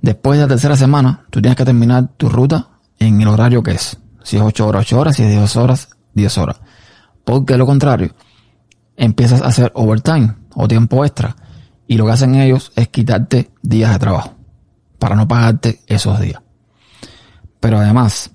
después 0.01 0.37
de 0.37 0.45
la 0.45 0.49
tercera 0.49 0.75
semana, 0.75 1.25
tú 1.29 1.41
tienes 1.41 1.55
que 1.55 1.65
terminar 1.65 2.09
tu 2.17 2.29
ruta 2.29 2.69
en 2.99 3.21
el 3.21 3.27
horario 3.27 3.63
que 3.63 3.71
es. 3.71 3.97
Si 4.23 4.37
es 4.37 4.43
8 4.43 4.67
horas, 4.67 4.81
8 4.85 4.99
horas, 4.99 5.15
si 5.15 5.23
es 5.23 5.29
10 5.29 5.55
horas, 5.57 5.89
10 6.13 6.37
horas. 6.37 6.61
Porque 7.23 7.57
lo 7.57 7.65
contrario, 7.65 8.13
empiezas 8.95 9.41
a 9.41 9.47
hacer 9.47 9.71
overtime 9.75 10.35
o 10.55 10.67
tiempo 10.67 11.03
extra. 11.05 11.35
Y 11.87 11.97
lo 11.97 12.05
que 12.05 12.11
hacen 12.11 12.35
ellos 12.35 12.71
es 12.75 12.87
quitarte 12.87 13.51
días 13.61 13.91
de 13.91 13.99
trabajo 13.99 14.35
para 14.97 15.15
no 15.15 15.27
pagarte 15.27 15.81
esos 15.87 16.19
días. 16.19 16.41
Pero 17.61 17.79
además, 17.79 18.31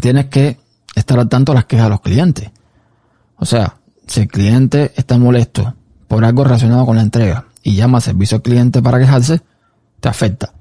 tienes 0.00 0.26
que 0.26 0.58
estar 0.94 1.18
al 1.18 1.30
tanto 1.30 1.52
de 1.52 1.56
las 1.56 1.64
quejas 1.64 1.86
de 1.86 1.90
los 1.90 2.00
clientes. 2.02 2.50
O 3.38 3.46
sea, 3.46 3.76
si 4.06 4.20
el 4.20 4.28
cliente 4.28 4.92
está 4.96 5.16
molesto 5.16 5.74
por 6.08 6.24
algo 6.24 6.44
relacionado 6.44 6.84
con 6.84 6.96
la 6.96 7.02
entrega 7.02 7.46
y 7.62 7.74
llama 7.74 7.98
a 7.98 8.02
servicio 8.02 8.36
al 8.36 8.42
cliente 8.42 8.82
para 8.82 8.98
quejarse, 8.98 9.40
te 10.00 10.08
afecta. 10.08 10.52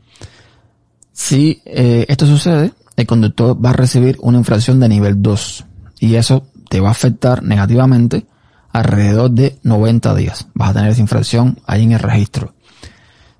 Si 1.11 1.61
eh, 1.65 2.05
esto 2.07 2.25
sucede, 2.25 2.73
el 2.95 3.07
conductor 3.07 3.63
va 3.63 3.71
a 3.71 3.73
recibir 3.73 4.17
una 4.21 4.37
infracción 4.37 4.79
de 4.79 4.89
nivel 4.89 5.21
2 5.21 5.65
y 5.99 6.15
eso 6.15 6.47
te 6.69 6.79
va 6.79 6.89
a 6.89 6.91
afectar 6.91 7.43
negativamente 7.43 8.25
alrededor 8.71 9.31
de 9.31 9.57
90 9.63 10.15
días. 10.15 10.47
Vas 10.53 10.69
a 10.69 10.73
tener 10.73 10.91
esa 10.91 11.01
infracción 11.01 11.59
ahí 11.65 11.83
en 11.83 11.93
el 11.93 11.99
registro. 11.99 12.53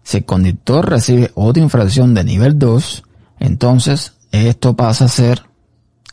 Si 0.04 0.18
el 0.18 0.26
conductor 0.26 0.90
recibe 0.90 1.32
otra 1.36 1.62
infracción 1.64 2.14
de 2.14 2.24
nivel 2.24 2.58
2, 2.58 3.04
entonces 3.40 4.14
esto 4.36 4.76
pasa 4.76 5.06
a 5.06 5.10
ser 5.10 5.44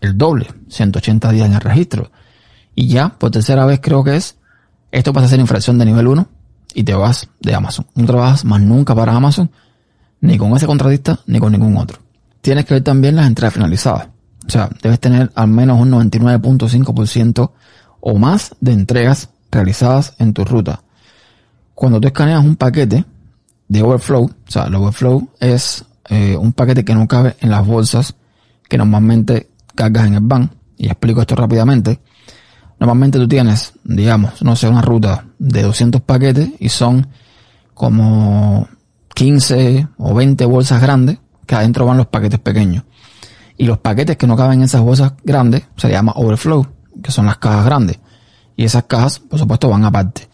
el 0.00 0.18
doble, 0.18 0.48
180 0.68 1.30
días 1.32 1.46
en 1.46 1.54
el 1.54 1.60
registro. 1.60 2.10
Y 2.74 2.88
ya, 2.88 3.10
por 3.10 3.30
tercera 3.30 3.66
vez 3.66 3.80
creo 3.82 4.02
que 4.04 4.16
es, 4.16 4.36
esto 4.90 5.12
pasa 5.12 5.26
a 5.26 5.28
ser 5.30 5.40
infracción 5.40 5.78
de 5.78 5.86
nivel 5.86 6.08
1 6.08 6.28
y 6.74 6.84
te 6.84 6.94
vas 6.94 7.28
de 7.40 7.54
Amazon. 7.54 7.86
No 7.94 8.06
trabajas 8.06 8.44
más 8.44 8.60
nunca 8.60 8.94
para 8.94 9.14
Amazon, 9.14 9.50
ni 10.20 10.38
con 10.38 10.54
ese 10.56 10.66
contratista, 10.66 11.20
ni 11.26 11.38
con 11.38 11.52
ningún 11.52 11.76
otro. 11.76 11.98
Tienes 12.40 12.64
que 12.64 12.74
ver 12.74 12.82
también 12.82 13.16
las 13.16 13.26
entregas 13.26 13.54
finalizadas. 13.54 14.08
O 14.46 14.50
sea, 14.50 14.68
debes 14.82 15.00
tener 15.00 15.30
al 15.34 15.48
menos 15.48 15.80
un 15.80 15.90
99.5% 15.92 17.50
o 18.00 18.18
más 18.18 18.54
de 18.60 18.72
entregas 18.72 19.28
realizadas 19.50 20.14
en 20.18 20.34
tu 20.34 20.44
ruta. 20.44 20.82
Cuando 21.74 22.00
tú 22.00 22.08
escaneas 22.08 22.44
un 22.44 22.56
paquete 22.56 23.04
de 23.68 23.82
overflow, 23.82 24.24
o 24.24 24.50
sea, 24.50 24.64
el 24.64 24.74
overflow 24.74 25.28
es 25.38 25.84
eh, 26.08 26.36
un 26.36 26.52
paquete 26.52 26.84
que 26.84 26.94
no 26.94 27.06
cabe 27.06 27.36
en 27.40 27.50
las 27.50 27.66
bolsas 27.66 28.14
que 28.68 28.78
normalmente 28.78 29.50
cargas 29.74 30.06
en 30.06 30.14
el 30.14 30.20
van. 30.20 30.50
Y 30.76 30.86
explico 30.86 31.20
esto 31.20 31.34
rápidamente. 31.34 32.00
Normalmente 32.80 33.18
tú 33.18 33.28
tienes, 33.28 33.74
digamos, 33.84 34.42
no 34.42 34.56
sé, 34.56 34.68
una 34.68 34.82
ruta 34.82 35.26
de 35.38 35.62
200 35.62 36.00
paquetes 36.00 36.50
y 36.58 36.68
son 36.68 37.06
como 37.74 38.68
15 39.14 39.88
o 39.98 40.14
20 40.14 40.44
bolsas 40.46 40.82
grandes 40.82 41.18
que 41.46 41.54
adentro 41.54 41.86
van 41.86 41.98
los 41.98 42.06
paquetes 42.06 42.40
pequeños. 42.40 42.84
Y 43.56 43.66
los 43.66 43.78
paquetes 43.78 44.16
que 44.16 44.26
no 44.26 44.36
caben 44.36 44.60
en 44.60 44.64
esas 44.64 44.80
bolsas 44.80 45.12
grandes 45.22 45.62
se 45.76 45.90
llama 45.90 46.12
overflow, 46.16 46.66
que 47.02 47.12
son 47.12 47.26
las 47.26 47.38
cajas 47.38 47.64
grandes. 47.64 48.00
Y 48.56 48.64
esas 48.64 48.84
cajas, 48.84 49.20
por 49.20 49.38
supuesto, 49.38 49.68
van 49.68 49.84
aparte. 49.84 50.28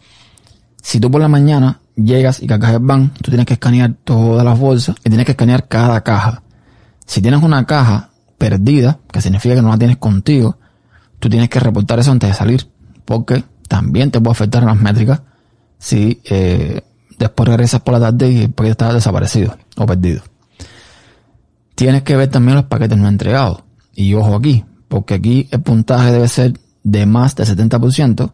Si 0.81 1.01
tú 1.01 1.11
por 1.11 1.21
la 1.21 1.29
mañana 1.29 1.81
llegas 1.99 2.43
y 2.43 2.47
cargas 2.47 2.73
el 2.73 2.79
van, 2.81 3.11
tú 3.15 3.31
tienes 3.31 3.47
que 3.47 3.55
escanear 3.55 3.95
todas 4.05 4.45
las 4.45 4.59
bolsas 4.59 4.97
y 5.01 5.11
tienes 5.11 5.27
que 5.27 5.33
escanear 5.33 5.69
cada 5.69 6.03
caja. 6.03 6.43
Si 7.07 7.21
tienes 7.21 7.43
una 7.43 7.67
caja 7.67 8.11
perdida, 8.39 8.99
que 9.11 9.21
significa 9.21 9.55
que 9.55 9.63
no 9.63 9.69
la 9.69 9.79
tienes 9.79 9.97
contigo, 9.97 10.59
tú 11.19 11.29
tienes 11.29 11.49
que 11.49 11.61
reportar 11.61 11.99
eso 11.99 12.13
antes 12.13 12.31
de 12.31 12.35
salir, 12.35 12.69
porque 13.05 13.45
también 13.67 14.11
te 14.11 14.21
puede 14.21 14.33
afectar 14.33 14.63
las 14.63 14.81
métricas 14.81 15.23
si 15.79 16.21
eh, 16.25 16.83
después 17.19 17.49
regresas 17.49 17.81
por 17.81 17.95
la 17.95 18.01
tarde 18.01 18.31
y 18.31 18.43
el 18.43 18.51
paquete 18.51 18.73
está 18.73 18.93
desaparecido 18.93 19.57
o 19.77 19.87
perdido. 19.87 20.23
Tienes 21.75 22.03
que 22.03 22.17
ver 22.17 22.29
también 22.29 22.57
los 22.57 22.65
paquetes 22.65 22.99
no 22.99 23.09
entregados. 23.09 23.63
Y 23.95 24.15
ojo 24.15 24.35
aquí, 24.35 24.65
porque 24.89 25.15
aquí 25.15 25.49
el 25.51 25.61
puntaje 25.61 26.13
debe 26.13 26.29
ser 26.29 26.59
de 26.83 27.07
más 27.07 27.37
del 27.37 27.47
70%, 27.47 28.33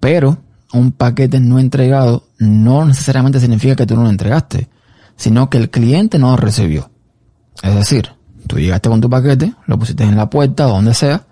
pero 0.00 0.38
un 0.72 0.92
paquete 0.92 1.40
no 1.40 1.58
entregado 1.58 2.25
no 2.38 2.84
necesariamente 2.84 3.40
significa 3.40 3.76
que 3.76 3.86
tú 3.86 3.96
no 3.96 4.02
lo 4.02 4.10
entregaste, 4.10 4.68
sino 5.16 5.48
que 5.48 5.58
el 5.58 5.70
cliente 5.70 6.18
no 6.18 6.32
lo 6.32 6.36
recibió. 6.36 6.90
Es 7.62 7.74
decir, 7.74 8.10
tú 8.46 8.58
llegaste 8.58 8.88
con 8.88 9.00
tu 9.00 9.08
paquete, 9.08 9.54
lo 9.66 9.78
pusiste 9.78 10.04
en 10.04 10.16
la 10.16 10.28
puerta 10.28 10.64
donde 10.64 10.94
sea, 10.94 11.24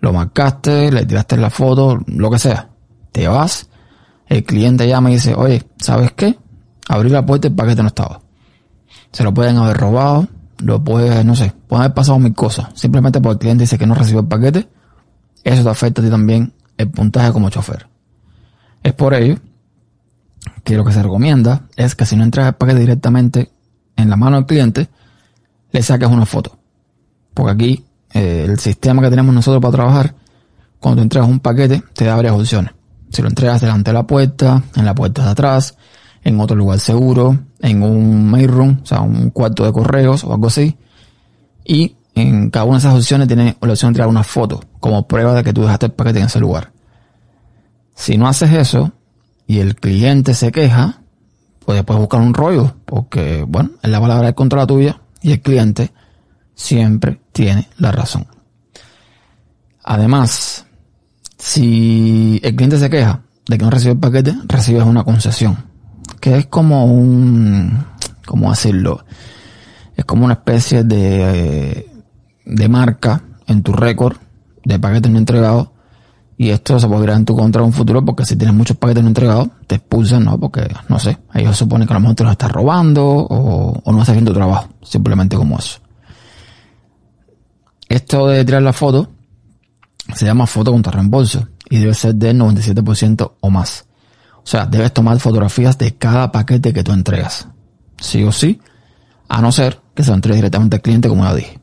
lo 0.00 0.12
marcaste, 0.12 0.92
le 0.92 1.06
tiraste 1.06 1.36
la 1.36 1.50
foto, 1.50 1.98
lo 2.06 2.30
que 2.30 2.38
sea. 2.38 2.68
Te 3.12 3.26
vas, 3.26 3.68
el 4.26 4.44
cliente 4.44 4.86
llama 4.86 5.10
y 5.10 5.14
dice, 5.14 5.34
oye, 5.34 5.66
¿sabes 5.78 6.12
qué? 6.12 6.38
Abrí 6.88 7.10
la 7.10 7.24
puerta 7.24 7.48
y 7.48 7.50
el 7.50 7.56
paquete 7.56 7.82
no 7.82 7.88
estaba. 7.88 8.20
Se 9.12 9.24
lo 9.24 9.32
pueden 9.32 9.56
haber 9.56 9.76
robado, 9.76 10.28
lo 10.58 10.84
puede, 10.84 11.24
no 11.24 11.34
sé, 11.34 11.52
pueden 11.66 11.84
haber 11.84 11.94
pasado 11.94 12.18
mil 12.18 12.34
cosas. 12.34 12.68
Simplemente 12.74 13.20
porque 13.20 13.34
el 13.34 13.38
cliente 13.38 13.62
dice 13.64 13.78
que 13.78 13.86
no 13.86 13.94
recibió 13.94 14.20
el 14.20 14.28
paquete, 14.28 14.68
eso 15.44 15.62
te 15.62 15.70
afecta 15.70 16.02
a 16.02 16.04
ti 16.04 16.10
también 16.10 16.52
el 16.76 16.90
puntaje 16.90 17.32
como 17.32 17.48
chofer. 17.48 17.88
Es 18.82 18.92
por 18.92 19.14
ello 19.14 19.36
lo 20.76 20.84
que 20.84 20.92
se 20.92 21.02
recomienda 21.02 21.62
es 21.76 21.94
que 21.94 22.04
si 22.04 22.16
no 22.16 22.24
entregas 22.24 22.50
el 22.50 22.56
paquete 22.56 22.80
directamente 22.80 23.50
en 23.96 24.10
la 24.10 24.16
mano 24.16 24.36
del 24.36 24.46
cliente, 24.46 24.88
le 25.72 25.82
saques 25.82 26.08
una 26.08 26.26
foto. 26.26 26.58
Porque 27.34 27.52
aquí 27.52 27.84
eh, 28.12 28.46
el 28.48 28.58
sistema 28.58 29.02
que 29.02 29.10
tenemos 29.10 29.34
nosotros 29.34 29.60
para 29.60 29.72
trabajar, 29.72 30.14
cuando 30.80 31.00
tú 31.00 31.02
entregas 31.02 31.28
un 31.28 31.40
paquete, 31.40 31.82
te 31.92 32.04
da 32.04 32.16
varias 32.16 32.34
opciones. 32.34 32.72
Si 33.10 33.22
lo 33.22 33.28
entregas 33.28 33.60
delante 33.60 33.90
de 33.90 33.94
la 33.94 34.06
puerta, 34.06 34.62
en 34.76 34.84
la 34.84 34.94
puerta 34.94 35.24
de 35.24 35.30
atrás, 35.30 35.76
en 36.22 36.40
otro 36.40 36.56
lugar 36.56 36.78
seguro, 36.78 37.38
en 37.60 37.82
un 37.82 38.30
mail 38.30 38.48
room, 38.48 38.80
o 38.82 38.86
sea, 38.86 39.00
un 39.00 39.30
cuarto 39.30 39.64
de 39.64 39.72
correos 39.72 40.24
o 40.24 40.32
algo 40.32 40.48
así. 40.48 40.76
Y 41.64 41.96
en 42.14 42.50
cada 42.50 42.64
una 42.64 42.74
de 42.74 42.80
esas 42.80 42.94
opciones 42.94 43.28
tiene 43.28 43.56
la 43.60 43.72
opción 43.72 43.88
de 43.88 43.92
entregar 43.92 44.08
una 44.08 44.24
foto 44.24 44.60
como 44.80 45.06
prueba 45.06 45.34
de 45.34 45.44
que 45.44 45.52
tú 45.52 45.62
dejaste 45.62 45.86
el 45.86 45.92
paquete 45.92 46.20
en 46.20 46.26
ese 46.26 46.40
lugar. 46.40 46.72
Si 47.94 48.16
no 48.16 48.28
haces 48.28 48.52
eso 48.52 48.92
y 49.48 49.60
el 49.60 49.76
cliente 49.76 50.34
se 50.34 50.52
queja, 50.52 51.00
pues 51.64 51.76
después 51.76 51.98
buscar 51.98 52.20
un 52.20 52.34
rollo, 52.34 52.74
porque, 52.84 53.44
bueno, 53.48 53.70
es 53.82 53.90
la 53.90 53.98
palabra 53.98 54.26
de 54.28 54.34
contra 54.34 54.60
la 54.60 54.66
tuya 54.66 55.00
y 55.22 55.32
el 55.32 55.40
cliente 55.40 55.90
siempre 56.54 57.18
tiene 57.32 57.66
la 57.78 57.90
razón. 57.90 58.26
Además, 59.82 60.66
si 61.38 62.38
el 62.44 62.54
cliente 62.56 62.78
se 62.78 62.90
queja 62.90 63.22
de 63.46 63.56
que 63.56 63.64
no 63.64 63.70
recibe 63.70 63.92
el 63.92 63.98
paquete, 63.98 64.36
recibes 64.46 64.84
una 64.84 65.02
concesión, 65.02 65.64
que 66.20 66.36
es 66.36 66.46
como 66.46 66.84
un, 66.84 67.86
¿cómo 68.26 68.50
decirlo? 68.50 69.06
Es 69.96 70.04
como 70.04 70.26
una 70.26 70.34
especie 70.34 70.84
de, 70.84 71.90
de 72.44 72.68
marca 72.68 73.22
en 73.46 73.62
tu 73.62 73.72
récord 73.72 74.18
de 74.62 74.78
paquetes 74.78 75.10
no 75.10 75.16
entregados 75.16 75.70
y 76.40 76.50
esto 76.50 76.78
se 76.78 76.86
podría 76.86 77.16
en 77.16 77.24
tu 77.24 77.36
contra 77.36 77.62
en 77.62 77.66
un 77.66 77.72
futuro 77.72 78.04
porque 78.04 78.24
si 78.24 78.36
tienes 78.36 78.54
muchos 78.54 78.76
paquetes 78.76 79.02
no 79.02 79.08
entregados, 79.08 79.48
te 79.66 79.74
expulsan, 79.74 80.24
¿no? 80.24 80.38
Porque, 80.38 80.72
no 80.88 81.00
sé, 81.00 81.18
ellos 81.34 81.56
suponen 81.56 81.88
que 81.88 81.92
a 81.92 81.96
lo 81.96 82.00
mejor 82.00 82.14
te 82.14 82.22
los 82.22 82.30
estás 82.30 82.52
robando 82.52 83.04
o, 83.04 83.82
no 83.84 83.98
estás 83.98 84.10
haciendo 84.10 84.30
tu 84.30 84.36
trabajo, 84.36 84.68
simplemente 84.80 85.36
como 85.36 85.58
eso. 85.58 85.80
Esto 87.88 88.28
de 88.28 88.44
tirar 88.44 88.62
la 88.62 88.72
foto 88.72 89.10
se 90.14 90.26
llama 90.26 90.46
foto 90.46 90.70
contra 90.70 90.92
reembolso 90.92 91.48
y 91.68 91.78
debe 91.78 91.92
ser 91.94 92.14
del 92.14 92.38
97% 92.38 93.32
o 93.40 93.50
más. 93.50 93.86
O 94.36 94.46
sea, 94.46 94.64
debes 94.64 94.92
tomar 94.92 95.18
fotografías 95.18 95.76
de 95.76 95.96
cada 95.96 96.30
paquete 96.30 96.72
que 96.72 96.84
tú 96.84 96.92
entregas. 96.92 97.48
Sí 98.00 98.22
o 98.22 98.30
sí, 98.30 98.60
a 99.28 99.42
no 99.42 99.50
ser 99.50 99.80
que 99.92 100.04
se 100.04 100.10
lo 100.10 100.14
entregues 100.14 100.38
directamente 100.38 100.76
al 100.76 100.82
cliente, 100.82 101.08
como 101.08 101.24
ya 101.24 101.34
dije. 101.34 101.58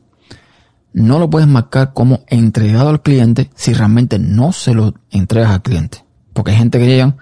No 0.96 1.18
lo 1.18 1.28
puedes 1.28 1.46
marcar 1.46 1.92
como 1.92 2.24
entregado 2.26 2.88
al 2.88 3.02
cliente 3.02 3.50
si 3.54 3.74
realmente 3.74 4.18
no 4.18 4.52
se 4.52 4.72
lo 4.72 4.94
entregas 5.10 5.50
al 5.50 5.60
cliente. 5.60 6.06
Porque 6.32 6.52
hay 6.52 6.56
gente 6.56 6.78
que 6.78 6.86
llegan 6.86 7.18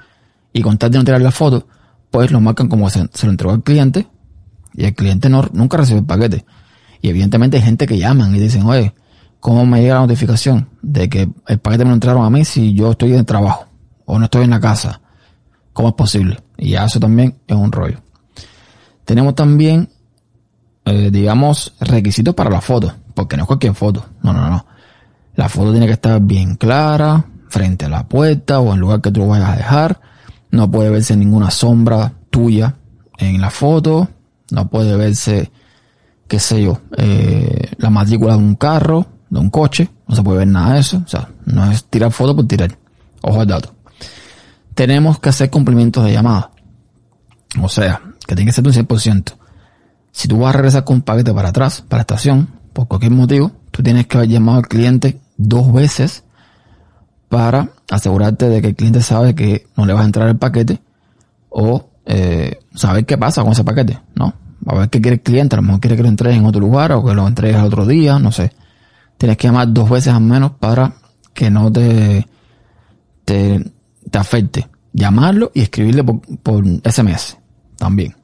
y 0.53 0.62
con 0.62 0.79
tal 0.79 0.93
de 0.93 0.99
no 0.99 1.05
tirar 1.05 1.20
la 1.20 1.33
foto, 1.33 1.66
pues 2.12 2.31
lo 2.31 2.41
marcan 2.41 2.68
como 2.68 2.89
se, 2.89 3.01
lo 3.01 3.31
entregó 3.31 3.53
al 3.53 3.64
cliente 3.64 4.07
y 4.75 4.85
el 4.85 4.95
cliente 4.95 5.29
no, 5.29 5.51
nunca 5.53 5.77
recibe 5.77 5.99
el 5.99 6.07
paquete. 6.07 6.45
Y 7.03 7.09
evidentemente 7.09 7.57
hay 7.57 7.64
gente 7.64 7.89
que 7.89 7.99
llaman 7.99 8.37
y 8.37 8.39
dicen, 8.39 8.62
oye, 8.64 8.95
¿cómo 9.41 9.66
me 9.66 9.81
llega 9.81 9.95
la 9.95 10.03
notificación 10.03 10.68
de 10.81 11.09
que 11.09 11.29
el 11.49 11.59
paquete 11.59 11.83
me 11.83 11.91
lo 11.91 11.95
entraron 11.95 12.25
a 12.25 12.31
mí 12.31 12.45
si 12.45 12.75
yo 12.75 12.93
estoy 12.93 13.14
en 13.14 13.25
trabajo 13.25 13.66
o 14.05 14.20
no 14.20 14.27
estoy 14.27 14.45
en 14.45 14.51
la 14.51 14.61
casa? 14.61 15.01
¿Cómo 15.72 15.89
es 15.89 15.95
posible? 15.95 16.39
Y 16.57 16.75
eso 16.75 17.01
también 17.01 17.39
es 17.49 17.57
un 17.57 17.72
rollo. 17.72 18.01
Tenemos 19.05 19.35
también, 19.35 19.89
eh, 20.85 21.11
digamos, 21.11 21.75
requisitos 21.81 22.37
para 22.37 22.51
la 22.51 22.61
foto, 22.61 22.95
porque 23.15 23.37
no 23.37 23.45
es 23.45 23.47
cualquier 23.47 23.75
foto. 23.75 24.05
No, 24.23 24.33
no, 24.33 24.51
no. 24.51 24.67
La 25.37 25.49
foto 25.49 25.71
tiene 25.71 25.87
que 25.87 25.93
estar 25.93 26.21
bien 26.21 26.57
clara, 26.57 27.25
frente 27.49 27.85
a 27.85 27.89
la 27.89 28.09
puerta 28.09 28.61
o 28.61 28.69
en 28.69 28.75
el 28.75 28.81
lugar 28.81 29.01
que 29.01 29.11
tú 29.11 29.21
lo 29.21 29.29
vayas 29.29 29.51
a 29.51 29.57
dejar. 29.57 30.01
No 30.51 30.71
puede 30.71 30.91
verse 30.91 31.17
ninguna 31.17 31.51
sombra 31.51 32.12
tuya 32.31 32.77
en 33.19 33.41
la 33.41 33.51
foto. 33.51 34.09
No 34.51 34.69
puede 34.69 34.97
verse, 34.97 35.51
qué 36.29 36.39
sé 36.39 36.62
yo, 36.62 36.81
eh, 36.97 37.71
la 37.79 37.91
matrícula 37.91 38.35
de 38.35 38.39
un 38.39 38.55
carro, 38.57 39.07
de 39.31 39.39
un 39.39 39.51
coche. 39.51 39.89
No 40.07 40.15
se 40.15 40.23
puede 40.23 40.39
ver 40.39 40.49
nada 40.49 40.75
de 40.75 40.81
eso. 40.81 41.03
O 41.05 41.09
sea, 41.09 41.29
no 41.47 41.71
es 41.71 41.85
tirar 41.85 42.12
foto 42.12 42.37
por 42.37 42.47
tirar. 42.47 42.77
Ojo 43.23 43.41
al 43.41 43.47
dato. 43.47 43.75
Tenemos 44.75 45.19
que 45.19 45.29
hacer 45.29 45.51
cumplimientos 45.51 46.05
de 46.05 46.12
llamada. 46.12 46.51
O 47.61 47.69
sea, 47.69 48.03
que 48.27 48.35
tiene 48.35 48.51
que 48.51 48.53
ser 48.53 48.67
un 48.67 48.73
100%. 48.73 49.35
Si 50.12 50.29
tú 50.29 50.39
vas 50.39 50.51
a 50.51 50.59
regresar 50.59 50.85
con 50.85 50.97
un 50.97 51.03
paquete 51.03 51.33
para 51.33 51.49
atrás, 51.49 51.83
para 51.89 51.99
la 51.99 52.03
estación, 52.03 52.49
por 52.75 52.89
cualquier 52.89 53.12
motivo, 53.12 53.53
tú 53.70 53.83
tienes 53.83 54.07
que 54.07 54.18
haber 54.18 54.29
llamado 54.29 54.59
al 54.59 54.68
cliente 54.68 55.20
dos 55.39 55.72
veces 55.72 56.25
para 57.29 57.70
asegurarte 57.91 58.49
de 58.49 58.61
que 58.61 58.68
el 58.68 58.77
cliente 58.77 59.01
sabe 59.01 59.35
que 59.35 59.66
no 59.77 59.87
le 59.87 59.95
vas 59.95 60.03
a 60.03 60.07
entrar 60.07 60.29
el 60.29 60.37
paquete 60.37 60.81
o 61.49 61.89
eh, 62.05 62.59
saber 62.75 63.07
qué 63.07 63.16
pasa 63.16 63.43
con 63.43 63.53
ese 63.53 63.64
paquete, 63.64 63.99
¿no? 64.14 64.35
A 64.66 64.75
ver 64.75 64.91
qué 64.91 65.01
quiere 65.01 65.16
el 65.16 65.22
cliente, 65.22 65.57
a 65.57 65.59
lo 65.59 65.62
mejor 65.62 65.81
quiere 65.81 65.97
que 65.97 66.03
lo 66.03 66.09
entregues 66.09 66.39
en 66.39 66.47
otro 66.47 66.61
lugar 66.61 66.93
o 66.93 67.05
que 67.05 67.14
lo 67.14 67.27
entregues 67.27 67.57
al 67.57 67.66
otro 67.66 67.87
día, 67.87 68.18
no 68.18 68.33
sé. 68.33 68.53
Tienes 69.16 69.37
que 69.37 69.49
llamar 69.49 69.72
dos 69.72 69.89
veces 69.89 70.12
al 70.12 70.22
menos 70.22 70.53
para 70.53 70.95
que 71.33 71.51
no 71.51 71.70
te, 71.70 72.27
te, 73.25 73.72
te 74.11 74.18
afecte. 74.18 74.68
Llamarlo 74.93 75.51
y 75.55 75.62
escribirle 75.62 76.03
por, 76.03 76.20
por 76.39 76.64
SMS 76.85 77.39
también. 77.77 78.14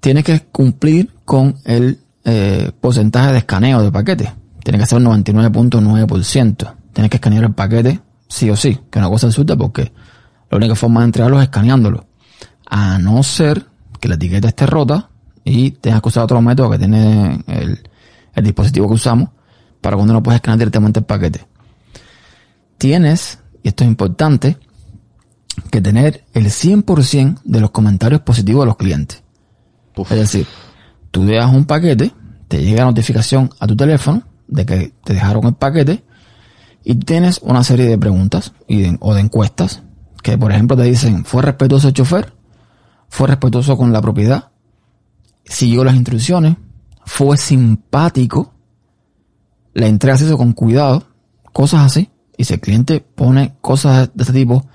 Tienes 0.00 0.24
que 0.24 0.40
cumplir 0.40 1.10
con 1.24 1.56
el 1.64 2.01
eh, 2.24 2.70
porcentaje 2.80 3.32
de 3.32 3.38
escaneo 3.38 3.82
de 3.82 3.92
paquete. 3.92 4.32
Tiene 4.62 4.78
que 4.78 4.86
ser 4.86 4.98
un 4.98 5.04
99.9%. 5.04 6.74
Tienes 6.92 7.10
que 7.10 7.16
escanear 7.16 7.44
el 7.44 7.52
paquete 7.52 8.00
sí 8.28 8.48
o 8.50 8.56
sí, 8.56 8.74
que 8.90 8.98
es 8.98 9.02
una 9.02 9.10
cosa 9.10 9.26
insulta 9.26 9.56
porque 9.56 9.92
la 10.50 10.56
única 10.56 10.74
forma 10.74 11.00
de 11.00 11.06
entregarlo 11.06 11.38
es 11.38 11.44
escaneándolo. 11.44 12.06
A 12.66 12.98
no 12.98 13.22
ser 13.22 13.66
que 14.00 14.08
la 14.08 14.14
etiqueta 14.14 14.48
esté 14.48 14.66
rota 14.66 15.10
y 15.44 15.72
tengas 15.72 16.00
que 16.00 16.08
usar 16.08 16.24
otro 16.24 16.40
método 16.40 16.70
que 16.70 16.78
tiene 16.78 17.44
el, 17.46 17.80
el 18.34 18.44
dispositivo 18.44 18.88
que 18.88 18.94
usamos 18.94 19.30
para 19.80 19.96
cuando 19.96 20.14
no 20.14 20.22
puedes 20.22 20.36
escanear 20.36 20.58
directamente 20.58 21.00
el 21.00 21.06
paquete. 21.06 21.46
Tienes, 22.78 23.38
y 23.62 23.68
esto 23.68 23.84
es 23.84 23.90
importante, 23.90 24.56
que 25.70 25.80
tener 25.80 26.24
el 26.32 26.46
100% 26.46 27.40
de 27.44 27.60
los 27.60 27.70
comentarios 27.70 28.22
positivos 28.22 28.62
de 28.62 28.66
los 28.66 28.76
clientes. 28.76 29.22
Es 29.96 30.08
decir, 30.08 30.46
tú 31.12 31.24
dejas 31.24 31.52
un 31.54 31.64
paquete, 31.66 32.12
te 32.48 32.62
llega 32.64 32.84
notificación 32.84 33.50
a 33.60 33.66
tu 33.68 33.76
teléfono 33.76 34.24
de 34.48 34.66
que 34.66 34.92
te 35.04 35.14
dejaron 35.14 35.46
el 35.46 35.54
paquete 35.54 36.02
y 36.84 36.96
tienes 36.96 37.38
una 37.42 37.62
serie 37.62 37.86
de 37.86 37.96
preguntas 37.96 38.52
y 38.66 38.80
de- 38.82 38.96
o 39.00 39.14
de 39.14 39.20
encuestas 39.20 39.82
que, 40.22 40.36
por 40.36 40.50
ejemplo, 40.52 40.76
te 40.76 40.82
dicen, 40.82 41.24
¿fue 41.24 41.42
respetuoso 41.42 41.88
el 41.88 41.94
chofer? 41.94 42.32
¿Fue 43.08 43.28
respetuoso 43.28 43.76
con 43.76 43.92
la 43.92 44.00
propiedad? 44.02 44.50
¿Siguió 45.44 45.84
las 45.84 45.94
instrucciones? 45.94 46.56
¿Fue 47.04 47.36
simpático? 47.36 48.54
¿La 49.74 49.86
entrega 49.86 50.16
se 50.18 50.24
hizo 50.24 50.36
con 50.38 50.52
cuidado? 50.52 51.04
Cosas 51.52 51.80
así. 51.86 52.10
Y 52.36 52.44
si 52.44 52.54
el 52.54 52.60
cliente 52.60 53.00
pone 53.00 53.54
cosas 53.60 54.10
de 54.14 54.22
este 54.22 54.32
tipo, 54.32 54.66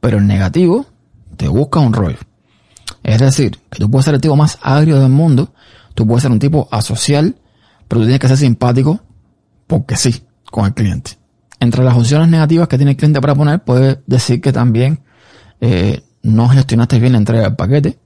pero 0.00 0.18
en 0.18 0.26
negativo, 0.26 0.86
te 1.36 1.48
busca 1.48 1.80
un 1.80 1.92
rollo. 1.92 2.18
Es 3.02 3.18
decir, 3.18 3.58
que 3.70 3.78
tú 3.78 3.90
puedes 3.90 4.04
ser 4.04 4.14
el 4.14 4.20
tipo 4.20 4.36
más 4.36 4.58
agrio 4.62 5.00
del 5.00 5.10
mundo, 5.10 5.52
tú 5.94 6.06
puedes 6.06 6.22
ser 6.22 6.30
un 6.30 6.38
tipo 6.38 6.68
asocial, 6.70 7.36
pero 7.86 8.00
tú 8.00 8.06
tienes 8.06 8.20
que 8.20 8.28
ser 8.28 8.36
simpático 8.36 9.00
porque 9.66 9.96
sí, 9.96 10.24
con 10.50 10.66
el 10.66 10.74
cliente. 10.74 11.12
Entre 11.60 11.82
las 11.84 11.96
opciones 11.96 12.28
negativas 12.28 12.68
que 12.68 12.76
tiene 12.76 12.92
el 12.92 12.96
cliente 12.96 13.20
para 13.20 13.34
poner, 13.34 13.62
puede 13.62 14.00
decir 14.06 14.40
que 14.40 14.52
también 14.52 15.00
eh, 15.60 16.02
no 16.22 16.48
gestionaste 16.48 16.98
bien 16.98 17.12
la 17.12 17.18
entrega 17.18 17.44
del 17.44 17.56
paquete. 17.56 17.98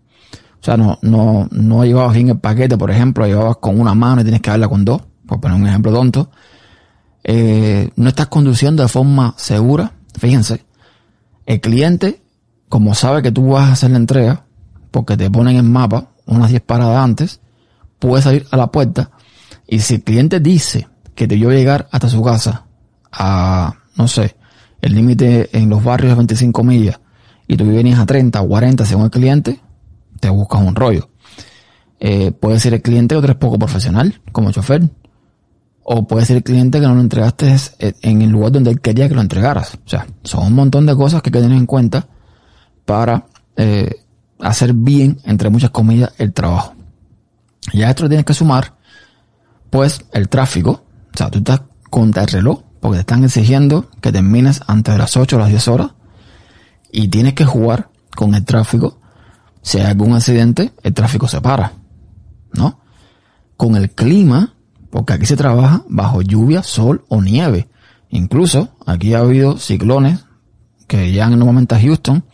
O 0.61 0.65
sea, 0.65 0.77
no, 0.77 0.99
no, 1.03 1.49
no 1.51 1.85
llevabas 1.85 2.15
bien 2.15 2.29
el 2.29 2.39
paquete, 2.39 2.79
por 2.79 2.91
ejemplo, 2.91 3.25
lo 3.25 3.29
llevabas 3.29 3.57
con 3.57 3.81
una 3.81 3.95
mano 3.95 4.21
y 4.21 4.25
tienes 4.25 4.41
que 4.41 4.51
darla 4.51 4.69
con 4.69 4.85
dos, 4.85 5.03
por 5.27 5.41
poner 5.41 5.61
un 5.61 5.67
ejemplo 5.67 5.93
tonto. 5.93 6.31
Eh, 7.25 7.91
no 7.97 8.09
estás 8.09 8.29
conduciendo 8.29 8.83
de 8.83 8.89
forma 8.89 9.35
segura. 9.37 9.93
Fíjense, 10.19 10.65
el 11.47 11.61
cliente, 11.61 12.23
como 12.69 12.95
sabe 12.95 13.23
que 13.23 13.33
tú 13.33 13.51
vas 13.51 13.69
a 13.69 13.73
hacer 13.73 13.91
la 13.91 13.97
entrega, 13.99 14.42
porque 14.93 15.17
te 15.17 15.29
ponen 15.29 15.57
en 15.57 15.73
mapa 15.73 16.11
unas 16.27 16.51
10 16.51 16.63
paradas 16.63 17.03
antes, 17.03 17.41
puede 17.99 18.23
salir 18.23 18.47
a 18.53 18.57
la 18.57 18.71
puerta 18.71 19.11
y 19.67 19.81
si 19.81 19.97
el 19.97 20.05
cliente 20.05 20.39
dice 20.39 20.87
que 21.17 21.27
te 21.27 21.35
vio 21.35 21.51
llegar 21.51 21.89
hasta 21.91 22.09
su 22.09 22.23
casa 22.23 22.67
a, 23.11 23.75
no 23.97 24.07
sé, 24.07 24.37
el 24.81 24.95
límite 24.95 25.51
en 25.57 25.69
los 25.69 25.83
barrios 25.83 26.11
de 26.11 26.17
25 26.17 26.63
millas 26.63 27.01
y 27.49 27.57
tú 27.57 27.65
vienes 27.65 27.99
a 27.99 28.07
30 28.07 28.41
o 28.41 28.49
40 28.49 28.85
según 28.85 29.05
el 29.05 29.11
cliente, 29.11 29.61
te 30.21 30.31
buscas 30.31 30.61
un 30.61 30.75
rollo. 30.75 31.09
Eh, 32.01 32.33
puede 32.33 32.59
ser 32.59 32.75
el 32.75 32.83
cliente 32.83 33.15
otro 33.15 33.33
es 33.33 33.39
poco 33.39 33.59
profesional, 33.59 34.21
como 34.33 34.51
chofer. 34.51 34.89
O 35.85 36.07
puede 36.07 36.25
ser 36.27 36.37
el 36.37 36.43
cliente 36.43 36.81
que 36.81 36.87
no 36.87 36.95
lo 36.95 37.01
entregaste 37.01 37.57
en 37.79 38.23
el 38.23 38.31
lugar 38.31 38.53
donde 38.53 38.71
él 38.71 38.81
quería 38.81 39.09
que 39.09 39.15
lo 39.15 39.21
entregaras. 39.21 39.79
O 39.85 39.89
sea, 39.89 40.07
son 40.23 40.47
un 40.47 40.53
montón 40.55 40.87
de 40.87 40.97
cosas 40.97 41.23
que 41.23 41.29
hay 41.29 41.33
que 41.33 41.41
tener 41.41 41.57
en 41.57 41.67
cuenta 41.67 42.07
para 42.85 43.27
eh, 43.57 44.02
hacer 44.43 44.75
bien, 44.75 45.21
entre 45.25 45.49
muchas 45.49 45.71
comillas, 45.71 46.13
el 46.19 46.33
trabajo. 46.33 46.75
Y 47.73 47.83
a 47.83 47.91
esto 47.91 48.09
tienes 48.09 48.27
que 48.27 48.35
sumar, 48.35 48.75
pues, 49.71 50.05
el 50.13 50.29
tráfico. 50.29 50.85
O 51.15 51.17
sea, 51.17 51.31
tú 51.31 51.39
estás 51.39 51.63
contra 51.89 52.23
el 52.23 52.29
reloj, 52.29 52.63
porque 52.81 52.97
te 52.97 53.01
están 53.01 53.25
exigiendo 53.25 53.89
que 54.01 54.13
termines 54.13 54.61
antes 54.67 54.93
de 54.93 54.99
las 54.99 55.17
8 55.17 55.37
o 55.37 55.39
las 55.39 55.49
10 55.49 55.69
horas. 55.69 55.91
Y 56.91 57.09
tienes 57.09 57.35
que 57.35 57.47
jugar 57.47 57.89
con 58.15 58.35
el 58.35 58.45
tráfico. 58.45 59.01
Si 59.63 59.79
hay 59.79 59.87
algún 59.87 60.15
accidente, 60.15 60.73
el 60.83 60.93
tráfico 60.93 61.29
se 61.29 61.41
para. 61.41 61.73
¿No? 62.53 62.81
Con 63.57 63.77
el 63.77 63.91
clima, 63.93 64.55
porque 64.91 65.13
aquí 65.15 65.25
se 65.25 65.37
trabaja 65.37 65.85
bajo 65.89 66.21
lluvia, 66.21 66.63
sol 66.63 67.05
o 67.09 67.23
nieve. 67.23 67.69
Incluso 68.11 68.77
aquí 68.85 69.15
ha 69.15 69.21
habido 69.21 69.57
ciclones 69.57 70.27
que 70.89 71.13
llegan 71.13 71.33
en 71.33 71.41
un 71.41 71.47
momento 71.47 71.77
a 71.77 71.81
Houston 71.81 72.25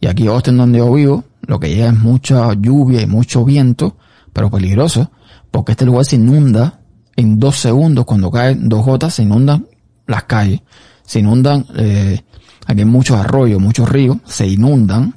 y 0.00 0.06
aquí 0.06 0.26
Austin 0.26 0.56
donde 0.56 0.78
yo 0.78 0.92
vivo, 0.92 1.24
lo 1.46 1.58
que 1.60 1.68
llega 1.70 1.88
es 1.88 1.98
mucha 1.98 2.52
lluvia 2.54 3.02
y 3.02 3.06
mucho 3.06 3.44
viento, 3.44 3.96
pero 4.32 4.50
peligroso, 4.50 5.10
porque 5.50 5.72
este 5.72 5.84
lugar 5.86 6.04
se 6.04 6.16
inunda 6.16 6.80
en 7.16 7.38
dos 7.38 7.56
segundos, 7.56 8.04
cuando 8.04 8.30
caen 8.30 8.68
dos 8.68 8.84
gotas, 8.84 9.14
se 9.14 9.22
inundan 9.22 9.66
las 10.06 10.24
calles, 10.24 10.60
se 11.04 11.20
inundan, 11.20 11.64
eh, 11.76 12.20
aquí 12.66 12.80
hay 12.80 12.84
muchos 12.86 13.16
arroyos, 13.18 13.60
muchos 13.60 13.88
ríos, 13.88 14.18
se 14.26 14.46
inundan 14.46 15.14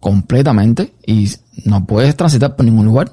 completamente 0.00 0.94
y 1.06 1.28
no 1.64 1.84
puedes 1.84 2.16
transitar 2.16 2.56
por 2.56 2.64
ningún 2.64 2.86
lugar. 2.86 3.10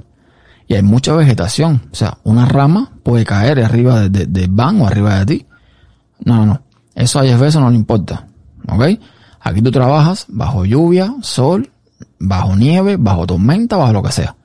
Y 0.68 0.74
hay 0.76 0.82
mucha 0.84 1.14
vegetación, 1.16 1.82
o 1.92 1.96
sea, 1.96 2.18
una 2.24 2.46
rama 2.46 2.92
puede 3.04 3.24
caer 3.26 3.60
arriba 3.64 4.02
de- 4.02 4.10
de- 4.10 4.26
del 4.26 4.50
van 4.50 4.82
o 4.82 4.88
arriba 4.88 5.20
de 5.20 5.26
ti. 5.26 5.46
No, 6.24 6.38
no, 6.38 6.46
no. 6.46 6.62
Eso 6.96 7.20
a 7.20 7.24
Bezos 7.24 7.62
no 7.62 7.70
le 7.70 7.76
importa. 7.76 8.26
¿Ok? 8.68 8.84
Aquí 9.46 9.62
tú 9.62 9.70
trabajas 9.70 10.26
bajo 10.28 10.66
lluvia, 10.66 11.14
sol, 11.22 11.72
bajo 12.18 12.56
nieve, 12.56 12.98
bajo 12.98 13.28
tormenta, 13.28 13.78
bajo 13.78 13.94
lo 13.94 14.02
que 14.02 14.12
sea. 14.12 14.36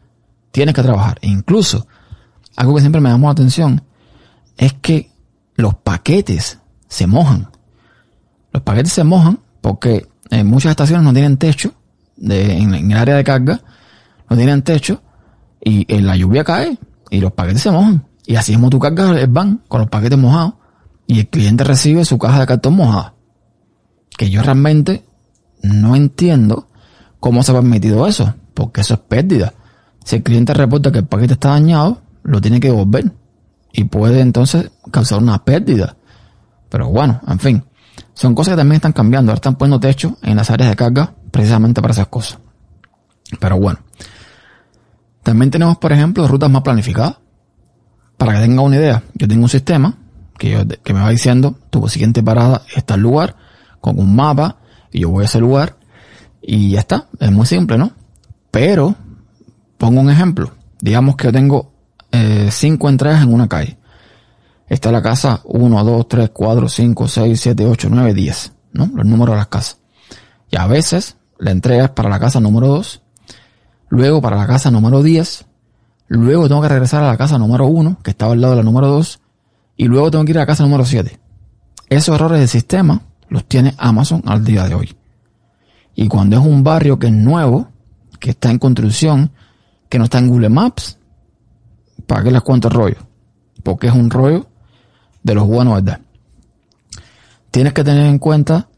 Tienes 0.53 0.75
que 0.75 0.83
trabajar. 0.83 1.19
Incluso, 1.23 1.87
algo 2.55 2.75
que 2.75 2.83
siempre 2.83 3.01
me 3.01 3.09
llamó 3.09 3.29
la 3.29 3.33
atención 3.33 3.83
es 4.59 4.75
que 4.75 5.11
los 5.57 5.75
paquetes 5.75 6.59
se 6.87 7.07
mojan. 7.07 7.49
Los 8.53 8.63
paquetes 8.63 8.93
se 8.93 9.03
mojan 9.03 9.39
porque 9.63 10.07
en 10.29 10.47
muchas 10.47 10.69
estaciones 10.73 11.03
no 11.03 11.15
tienen 11.15 11.39
techo, 11.39 11.73
en, 12.21 12.75
el 12.75 12.97
área 12.99 13.17
de 13.17 13.25
carga, 13.25 13.59
no 14.29 14.37
tienen 14.37 14.61
techo, 14.61 15.01
y 15.65 15.87
en 15.89 16.07
la 16.07 16.15
lluvia 16.15 16.45
cae 16.45 16.79
y 17.09 17.21
los 17.21 17.33
paquetes 17.33 17.63
se 17.63 17.71
mojan. 17.71 18.05
Y 18.27 18.37
así 18.37 18.53
mismo 18.53 18.69
tú 18.69 18.79
cargas 18.79 19.17
el 19.17 19.29
van 19.29 19.63
con 19.67 19.81
los 19.81 19.89
paquetes 19.89 20.19
mojados 20.19 20.53
y 21.07 21.21
el 21.21 21.29
cliente 21.29 21.65
recibe 21.65 22.05
su 22.05 22.19
caja 22.19 22.41
de 22.41 22.47
cartón 22.47 22.75
mojada. 22.75 23.15
Que 24.21 24.29
yo 24.29 24.43
realmente 24.43 25.03
no 25.63 25.97
entiendo 25.97 26.69
cómo 27.21 27.43
se 27.43 27.53
ha 27.53 27.55
permitido 27.55 28.07
eso, 28.07 28.35
porque 28.53 28.83
eso 28.83 28.93
es 28.93 29.01
pérdida. 29.01 29.55
Si 30.05 30.17
el 30.17 30.23
cliente 30.23 30.53
reporta 30.53 30.93
que 30.93 30.99
el 30.99 31.07
paquete 31.07 31.33
está 31.33 31.49
dañado, 31.49 32.03
lo 32.23 32.39
tiene 32.39 32.61
que 32.61 32.69
devolver 32.69 33.15
y 33.73 33.85
puede 33.85 34.21
entonces 34.21 34.73
causar 34.91 35.21
una 35.21 35.43
pérdida. 35.43 35.97
Pero 36.69 36.91
bueno, 36.91 37.23
en 37.29 37.39
fin, 37.39 37.65
son 38.13 38.35
cosas 38.35 38.53
que 38.53 38.57
también 38.59 38.77
están 38.77 38.93
cambiando. 38.93 39.33
Ahora 39.33 39.39
están 39.39 39.57
poniendo 39.57 39.81
techo 39.81 40.19
en 40.21 40.37
las 40.37 40.51
áreas 40.51 40.69
de 40.69 40.77
carga 40.77 41.15
precisamente 41.31 41.81
para 41.81 41.93
esas 41.93 42.09
cosas. 42.09 42.41
Pero 43.41 43.59
bueno, 43.59 43.79
también 45.23 45.51
tenemos, 45.51 45.79
por 45.79 45.93
ejemplo, 45.93 46.29
rutas 46.29 46.51
más 46.51 46.61
planificadas. 46.61 47.17
Para 48.19 48.35
que 48.35 48.41
tenga 48.41 48.61
una 48.61 48.77
idea, 48.77 49.03
yo 49.15 49.27
tengo 49.27 49.45
un 49.45 49.49
sistema 49.49 49.97
que, 50.37 50.79
que 50.85 50.93
me 50.93 51.01
va 51.01 51.09
diciendo 51.09 51.59
tu 51.71 51.89
siguiente 51.89 52.23
parada 52.23 52.61
está 52.77 52.97
el 52.97 53.01
lugar 53.01 53.49
con 53.81 53.99
un 53.99 54.15
mapa 54.15 54.59
y 54.93 55.01
yo 55.01 55.11
voy 55.11 55.23
a 55.23 55.27
ese 55.27 55.41
lugar 55.41 55.77
y 56.43 56.71
ya 56.71 56.81
está. 56.81 57.09
Es 57.19 57.31
muy 57.31 57.47
simple, 57.47 57.79
¿no? 57.79 57.93
Pero, 58.51 58.95
pongo 59.79 60.01
un 60.01 60.11
ejemplo. 60.11 60.53
Digamos 60.81 61.17
que 61.17 61.27
yo 61.27 61.33
tengo 61.33 61.73
eh, 62.13 62.49
cinco 62.51 62.89
entregas 62.89 63.23
en 63.23 63.33
una 63.33 63.49
calle. 63.49 63.79
Está 64.69 64.93
la 64.93 65.03
casa 65.03 65.41
1, 65.45 65.85
2, 65.85 66.09
3, 66.09 66.31
4, 66.33 66.69
5, 66.69 67.09
6, 67.09 67.41
7, 67.41 67.67
8, 67.67 67.89
9, 67.91 68.15
10, 68.15 68.53
¿no? 68.73 68.91
Los 68.95 69.05
números 69.05 69.35
de 69.35 69.39
las 69.39 69.49
casas. 69.49 69.79
Y 70.51 70.57
a 70.57 70.67
veces 70.67 71.17
la 71.39 71.51
entrega 71.51 71.85
es 71.85 71.91
para 71.91 72.09
la 72.09 72.21
casa 72.21 72.39
número 72.39 72.69
2, 72.69 73.03
luego 73.89 74.21
para 74.21 74.37
la 74.37 74.47
casa 74.47 74.71
número 74.71 75.03
10, 75.03 75.45
luego 76.09 76.49
tengo 76.49 76.63
que 76.63 76.69
regresar 76.69 77.03
a 77.03 77.09
la 77.09 77.17
casa 77.17 77.39
número 77.39 77.67
1, 77.67 77.99
que 78.03 78.11
estaba 78.11 78.33
al 78.33 78.41
lado 78.41 78.53
de 78.53 78.59
la 78.59 78.63
número 78.63 78.89
2, 78.89 79.21
y 79.77 79.87
luego 79.87 80.11
tengo 80.11 80.25
que 80.25 80.33
ir 80.33 80.39
a 80.39 80.43
la 80.43 80.47
casa 80.47 80.63
número 80.63 80.85
7. 80.85 81.19
Esos 81.89 82.15
errores 82.15 82.39
del 82.39 82.49
sistema 82.49 83.03
los 83.31 83.47
tiene 83.47 83.75
Amazon 83.79 84.23
al 84.27 84.45
día 84.45 84.67
de 84.67 84.75
hoy. 84.75 84.95
Y 85.95 86.09
cuando 86.09 86.39
es 86.39 86.45
un 86.45 86.63
barrio 86.63 86.99
que 86.99 87.07
es 87.07 87.13
nuevo, 87.13 87.69
que 88.19 88.31
está 88.31 88.51
en 88.51 88.59
construcción, 88.59 89.31
que 89.89 89.99
no 89.99 90.05
está 90.05 90.19
en 90.19 90.29
Google 90.29 90.51
Maps, 90.51 90.99
¿para 92.07 92.25
qué 92.25 92.31
les 92.31 92.43
cuento 92.43 92.69
el 92.69 92.75
rollo? 92.75 92.99
Porque 93.63 93.87
es 93.87 93.95
un 93.95 94.11
rollo 94.11 94.47
de 95.23 95.35
los 95.35 95.47
buenos, 95.47 95.75
¿verdad? 95.75 96.01
Tienes 97.51 97.73
que 97.73 97.85
tener 97.85 98.07
en 98.07 98.19
cuenta 98.19 98.69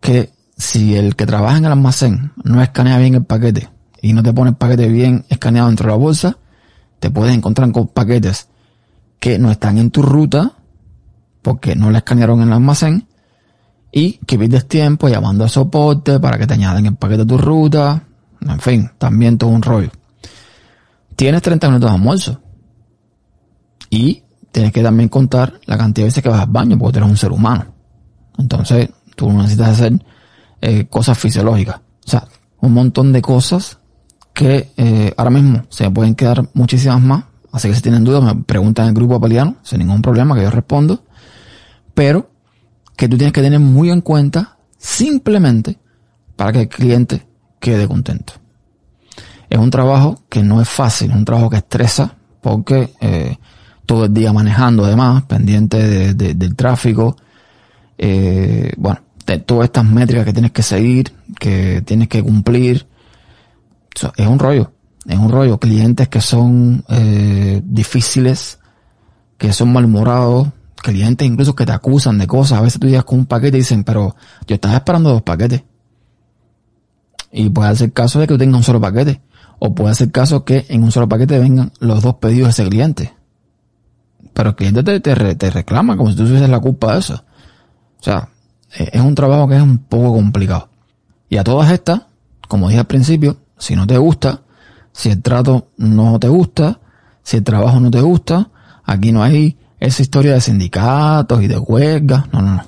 que 0.00 0.30
si 0.56 0.96
el 0.96 1.16
que 1.16 1.26
trabaja 1.26 1.58
en 1.58 1.64
el 1.64 1.72
almacén 1.72 2.32
no 2.42 2.62
escanea 2.62 2.98
bien 2.98 3.14
el 3.14 3.24
paquete 3.24 3.68
y 4.00 4.12
no 4.12 4.22
te 4.22 4.32
pone 4.32 4.50
el 4.50 4.56
paquete 4.56 4.88
bien 4.88 5.24
escaneado 5.28 5.68
dentro 5.68 5.86
de 5.86 5.92
la 5.92 5.98
bolsa, 5.98 6.38
te 7.00 7.10
puedes 7.10 7.34
encontrar 7.34 7.70
con 7.72 7.88
paquetes 7.88 8.48
que 9.20 9.38
no 9.38 9.50
están 9.50 9.78
en 9.78 9.90
tu 9.90 10.02
ruta 10.02 10.52
porque 11.42 11.74
no 11.74 11.90
le 11.90 11.98
escanearon 11.98 12.40
en 12.42 12.48
el 12.48 12.54
almacén 12.54 13.07
y 13.90 14.18
que 14.26 14.38
pierdes 14.38 14.66
tiempo 14.68 15.08
llamando 15.08 15.44
a 15.44 15.48
soporte 15.48 16.20
para 16.20 16.38
que 16.38 16.46
te 16.46 16.54
añaden 16.54 16.86
el 16.86 16.96
paquete 16.96 17.22
a 17.22 17.26
tu 17.26 17.38
ruta. 17.38 18.02
En 18.40 18.60
fin, 18.60 18.90
también 18.98 19.38
todo 19.38 19.50
un 19.50 19.62
rollo. 19.62 19.90
Tienes 21.16 21.42
30 21.42 21.68
minutos 21.68 21.90
de 21.90 21.96
almuerzo. 21.96 22.40
Y 23.90 24.22
tienes 24.52 24.72
que 24.72 24.82
también 24.82 25.08
contar 25.08 25.54
la 25.64 25.78
cantidad 25.78 26.04
de 26.04 26.08
veces 26.08 26.22
que 26.22 26.28
vas 26.28 26.42
al 26.42 26.48
baño, 26.48 26.78
porque 26.78 26.94
tú 26.94 26.98
eres 26.98 27.10
un 27.10 27.16
ser 27.16 27.32
humano. 27.32 27.66
Entonces, 28.36 28.90
tú 29.16 29.32
necesitas 29.32 29.70
hacer 29.70 30.04
eh, 30.60 30.86
cosas 30.86 31.18
fisiológicas. 31.18 31.76
O 32.06 32.10
sea, 32.10 32.28
un 32.60 32.72
montón 32.72 33.12
de 33.12 33.22
cosas 33.22 33.78
que 34.32 34.70
eh, 34.76 35.12
ahora 35.16 35.30
mismo 35.30 35.64
se 35.68 35.90
pueden 35.90 36.14
quedar 36.14 36.48
muchísimas 36.54 37.00
más. 37.00 37.24
Así 37.50 37.68
que 37.68 37.74
si 37.74 37.82
tienen 37.82 38.04
dudas, 38.04 38.22
me 38.22 38.42
preguntan 38.44 38.84
en 38.84 38.88
el 38.90 38.94
grupo 38.94 39.16
apeliano, 39.16 39.56
sin 39.62 39.80
ningún 39.80 40.02
problema, 40.02 40.34
que 40.34 40.42
yo 40.42 40.50
respondo. 40.50 41.02
Pero 41.94 42.30
que 42.98 43.08
tú 43.08 43.16
tienes 43.16 43.32
que 43.32 43.42
tener 43.42 43.60
muy 43.60 43.90
en 43.90 44.00
cuenta 44.00 44.58
simplemente 44.76 45.78
para 46.34 46.52
que 46.52 46.60
el 46.62 46.68
cliente 46.68 47.24
quede 47.60 47.86
contento. 47.86 48.32
Es 49.48 49.56
un 49.56 49.70
trabajo 49.70 50.24
que 50.28 50.42
no 50.42 50.60
es 50.60 50.68
fácil, 50.68 51.12
es 51.12 51.16
un 51.16 51.24
trabajo 51.24 51.48
que 51.48 51.58
estresa 51.58 52.16
porque 52.42 52.92
eh, 53.00 53.36
todo 53.86 54.06
el 54.06 54.12
día 54.12 54.32
manejando 54.32 54.84
además, 54.84 55.22
pendiente 55.22 56.12
del 56.12 56.56
tráfico, 56.56 57.16
eh, 57.96 58.72
bueno, 58.76 59.00
de 59.24 59.38
todas 59.38 59.66
estas 59.66 59.84
métricas 59.84 60.24
que 60.24 60.32
tienes 60.32 60.50
que 60.50 60.64
seguir, 60.64 61.12
que 61.38 61.82
tienes 61.82 62.08
que 62.08 62.20
cumplir. 62.20 62.84
es 64.16 64.26
un 64.26 64.40
rollo, 64.40 64.72
es 65.06 65.16
un 65.16 65.30
rollo. 65.30 65.58
Clientes 65.58 66.08
que 66.08 66.20
son 66.20 66.84
eh, 66.88 67.62
difíciles, 67.64 68.58
que 69.38 69.52
son 69.52 69.72
malhumorados, 69.72 70.48
clientes 70.80 71.26
incluso 71.26 71.54
que 71.54 71.66
te 71.66 71.72
acusan 71.72 72.18
de 72.18 72.26
cosas. 72.26 72.58
A 72.58 72.62
veces 72.62 72.80
tú 72.80 72.86
llegas 72.86 73.04
con 73.04 73.20
un 73.20 73.26
paquete 73.26 73.56
y 73.56 73.60
dicen, 73.60 73.84
pero 73.84 74.16
yo 74.46 74.54
estaba 74.54 74.74
esperando 74.74 75.10
dos 75.10 75.22
paquetes. 75.22 75.62
Y 77.30 77.50
puede 77.50 77.74
ser 77.76 77.92
caso 77.92 78.20
de 78.20 78.26
que 78.26 78.34
tú 78.34 78.38
tengas 78.38 78.58
un 78.58 78.64
solo 78.64 78.80
paquete. 78.80 79.20
O 79.58 79.74
puede 79.74 79.94
ser 79.94 80.10
caso 80.10 80.44
que 80.44 80.66
en 80.68 80.82
un 80.82 80.92
solo 80.92 81.08
paquete 81.08 81.38
vengan 81.38 81.72
los 81.80 82.02
dos 82.02 82.16
pedidos 82.16 82.48
de 82.48 82.62
ese 82.62 82.70
cliente. 82.70 83.14
Pero 84.32 84.50
el 84.50 84.56
cliente 84.56 84.82
te, 84.82 85.00
te, 85.00 85.50
reclama 85.50 85.96
como 85.96 86.10
si 86.10 86.16
tú 86.16 86.24
tuvieses 86.24 86.48
la 86.48 86.60
culpa 86.60 86.92
de 86.92 87.00
eso. 87.00 87.24
O 88.00 88.02
sea, 88.02 88.28
e, 88.76 88.90
es 88.92 89.00
un 89.00 89.14
trabajo 89.14 89.48
que 89.48 89.56
es 89.56 89.62
un 89.62 89.78
poco 89.78 90.12
complicado. 90.14 90.68
Y 91.28 91.36
a 91.36 91.44
todas 91.44 91.70
estas, 91.72 92.02
como 92.46 92.68
dije 92.68 92.80
al 92.80 92.86
principio, 92.86 93.38
si 93.58 93.74
no 93.74 93.86
te 93.86 93.98
gusta, 93.98 94.42
si 94.92 95.10
el 95.10 95.22
trato 95.22 95.70
no 95.76 96.18
te 96.18 96.28
gusta, 96.28 96.80
si 97.22 97.38
el 97.38 97.44
trabajo 97.44 97.80
no 97.80 97.90
te 97.90 98.00
gusta, 98.00 98.50
aquí 98.84 99.12
no 99.12 99.22
hay 99.22 99.58
esa 99.80 100.02
historia 100.02 100.34
de 100.34 100.40
sindicatos 100.40 101.42
y 101.42 101.46
de 101.48 101.58
huelgas. 101.58 102.32
No, 102.32 102.42
no, 102.42 102.54
no. 102.56 102.64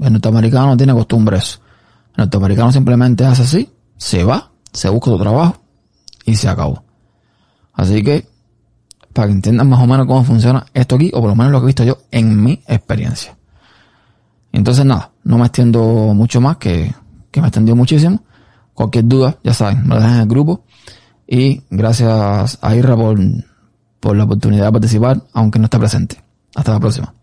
El 0.00 0.12
norteamericano 0.12 0.68
no 0.68 0.76
tiene 0.76 0.92
costumbre 0.92 1.38
eso. 1.38 1.60
El 2.16 2.24
norteamericano 2.24 2.72
simplemente 2.72 3.24
hace 3.24 3.42
así, 3.42 3.70
se 3.96 4.24
va, 4.24 4.50
se 4.72 4.88
busca 4.88 5.10
su 5.10 5.18
trabajo 5.18 5.62
y 6.24 6.36
se 6.36 6.48
acabó. 6.48 6.82
Así 7.72 8.02
que, 8.02 8.26
para 9.12 9.28
que 9.28 9.34
entiendan 9.34 9.68
más 9.68 9.80
o 9.80 9.86
menos 9.86 10.06
cómo 10.06 10.24
funciona 10.24 10.66
esto 10.74 10.96
aquí, 10.96 11.10
o 11.14 11.20
por 11.20 11.30
lo 11.30 11.36
menos 11.36 11.52
lo 11.52 11.60
que 11.60 11.64
he 11.64 11.66
visto 11.66 11.84
yo 11.84 11.98
en 12.10 12.42
mi 12.42 12.62
experiencia. 12.66 13.36
Entonces 14.52 14.84
nada, 14.84 15.12
no 15.24 15.38
me 15.38 15.44
extiendo 15.44 15.80
mucho 16.14 16.40
más, 16.40 16.56
que, 16.56 16.94
que 17.30 17.40
me 17.40 17.48
extendió 17.48 17.76
muchísimo. 17.76 18.22
Cualquier 18.74 19.06
duda, 19.06 19.38
ya 19.44 19.54
saben, 19.54 19.86
me 19.86 19.94
la 19.94 20.00
dejan 20.00 20.14
en 20.16 20.20
el 20.22 20.28
grupo. 20.28 20.64
Y 21.26 21.62
gracias 21.70 22.58
a 22.60 22.74
Irra 22.74 22.96
por, 22.96 23.18
por 24.00 24.16
la 24.16 24.24
oportunidad 24.24 24.66
de 24.66 24.72
participar, 24.72 25.22
aunque 25.32 25.58
no 25.58 25.66
esté 25.66 25.78
presente. 25.78 26.29
Hasta 26.54 26.72
la 26.72 26.80
próxima. 26.80 27.14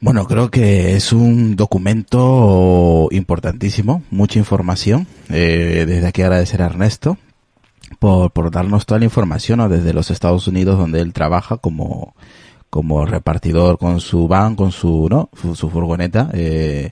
Bueno, 0.00 0.26
creo 0.26 0.50
que 0.50 0.96
es 0.96 1.12
un 1.12 1.54
documento 1.54 3.08
importantísimo, 3.12 4.02
mucha 4.10 4.40
información. 4.40 5.06
Eh, 5.28 5.84
desde 5.86 6.08
aquí 6.08 6.22
agradecer 6.22 6.60
a 6.60 6.66
Ernesto 6.66 7.18
por, 8.00 8.32
por 8.32 8.50
darnos 8.50 8.84
toda 8.84 8.98
la 8.98 9.04
información 9.04 9.68
desde 9.70 9.92
los 9.92 10.10
Estados 10.10 10.48
Unidos 10.48 10.76
donde 10.76 11.00
él 11.00 11.12
trabaja 11.12 11.58
como, 11.58 12.16
como 12.68 13.06
repartidor 13.06 13.78
con 13.78 14.00
su 14.00 14.26
van, 14.26 14.56
con 14.56 14.72
su, 14.72 15.06
¿no? 15.08 15.30
su, 15.54 15.70
furgoneta, 15.70 16.30
eh, 16.32 16.90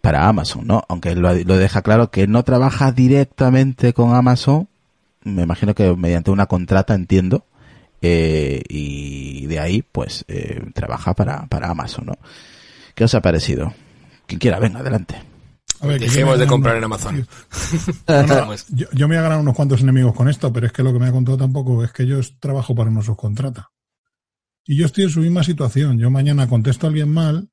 para 0.00 0.26
Amazon, 0.26 0.66
¿no? 0.66 0.82
Aunque 0.88 1.14
lo, 1.14 1.34
lo 1.34 1.56
deja 1.58 1.82
claro 1.82 2.10
que 2.10 2.26
no 2.26 2.42
trabaja 2.42 2.90
directamente 2.90 3.92
con 3.92 4.14
Amazon, 4.14 4.66
me 5.24 5.42
imagino 5.42 5.74
que 5.74 5.94
mediante 5.94 6.30
una 6.30 6.46
contrata, 6.46 6.94
entiendo, 6.94 7.44
eh, 8.08 8.62
y 8.68 9.46
de 9.46 9.58
ahí 9.58 9.82
pues 9.82 10.24
eh, 10.28 10.62
trabaja 10.74 11.12
para, 11.14 11.46
para 11.46 11.70
Amazon, 11.70 12.06
¿no? 12.06 12.18
¿Qué 12.94 13.04
os 13.04 13.14
ha 13.14 13.20
parecido? 13.20 13.74
Quien 14.26 14.38
quiera, 14.38 14.60
venga, 14.60 14.78
adelante. 14.78 15.20
Dejemos 15.82 16.38
de 16.38 16.46
comprar 16.46 16.76
en 16.76 16.84
Amazon. 16.84 17.26
yo, 18.70 18.86
me 18.92 19.06
voy 19.06 19.16
a 19.16 19.22
ganar 19.22 19.40
unos 19.40 19.54
cuantos 19.54 19.82
enemigos 19.82 20.14
con 20.14 20.28
esto, 20.28 20.52
pero 20.52 20.66
es 20.66 20.72
que 20.72 20.82
lo 20.82 20.92
que 20.92 20.98
me 20.98 21.06
ha 21.06 21.12
contado 21.12 21.36
tampoco 21.36 21.84
es 21.84 21.92
que 21.92 22.06
yo 22.06 22.20
trabajo 22.40 22.74
para 22.74 22.90
una 22.90 23.02
subcontrata. 23.02 23.70
Y 24.64 24.76
yo 24.76 24.86
estoy 24.86 25.04
en 25.04 25.10
su 25.10 25.20
misma 25.20 25.42
situación. 25.44 25.98
Yo 25.98 26.10
mañana 26.10 26.48
contesto 26.48 26.86
a 26.86 26.88
alguien 26.88 27.12
mal 27.12 27.50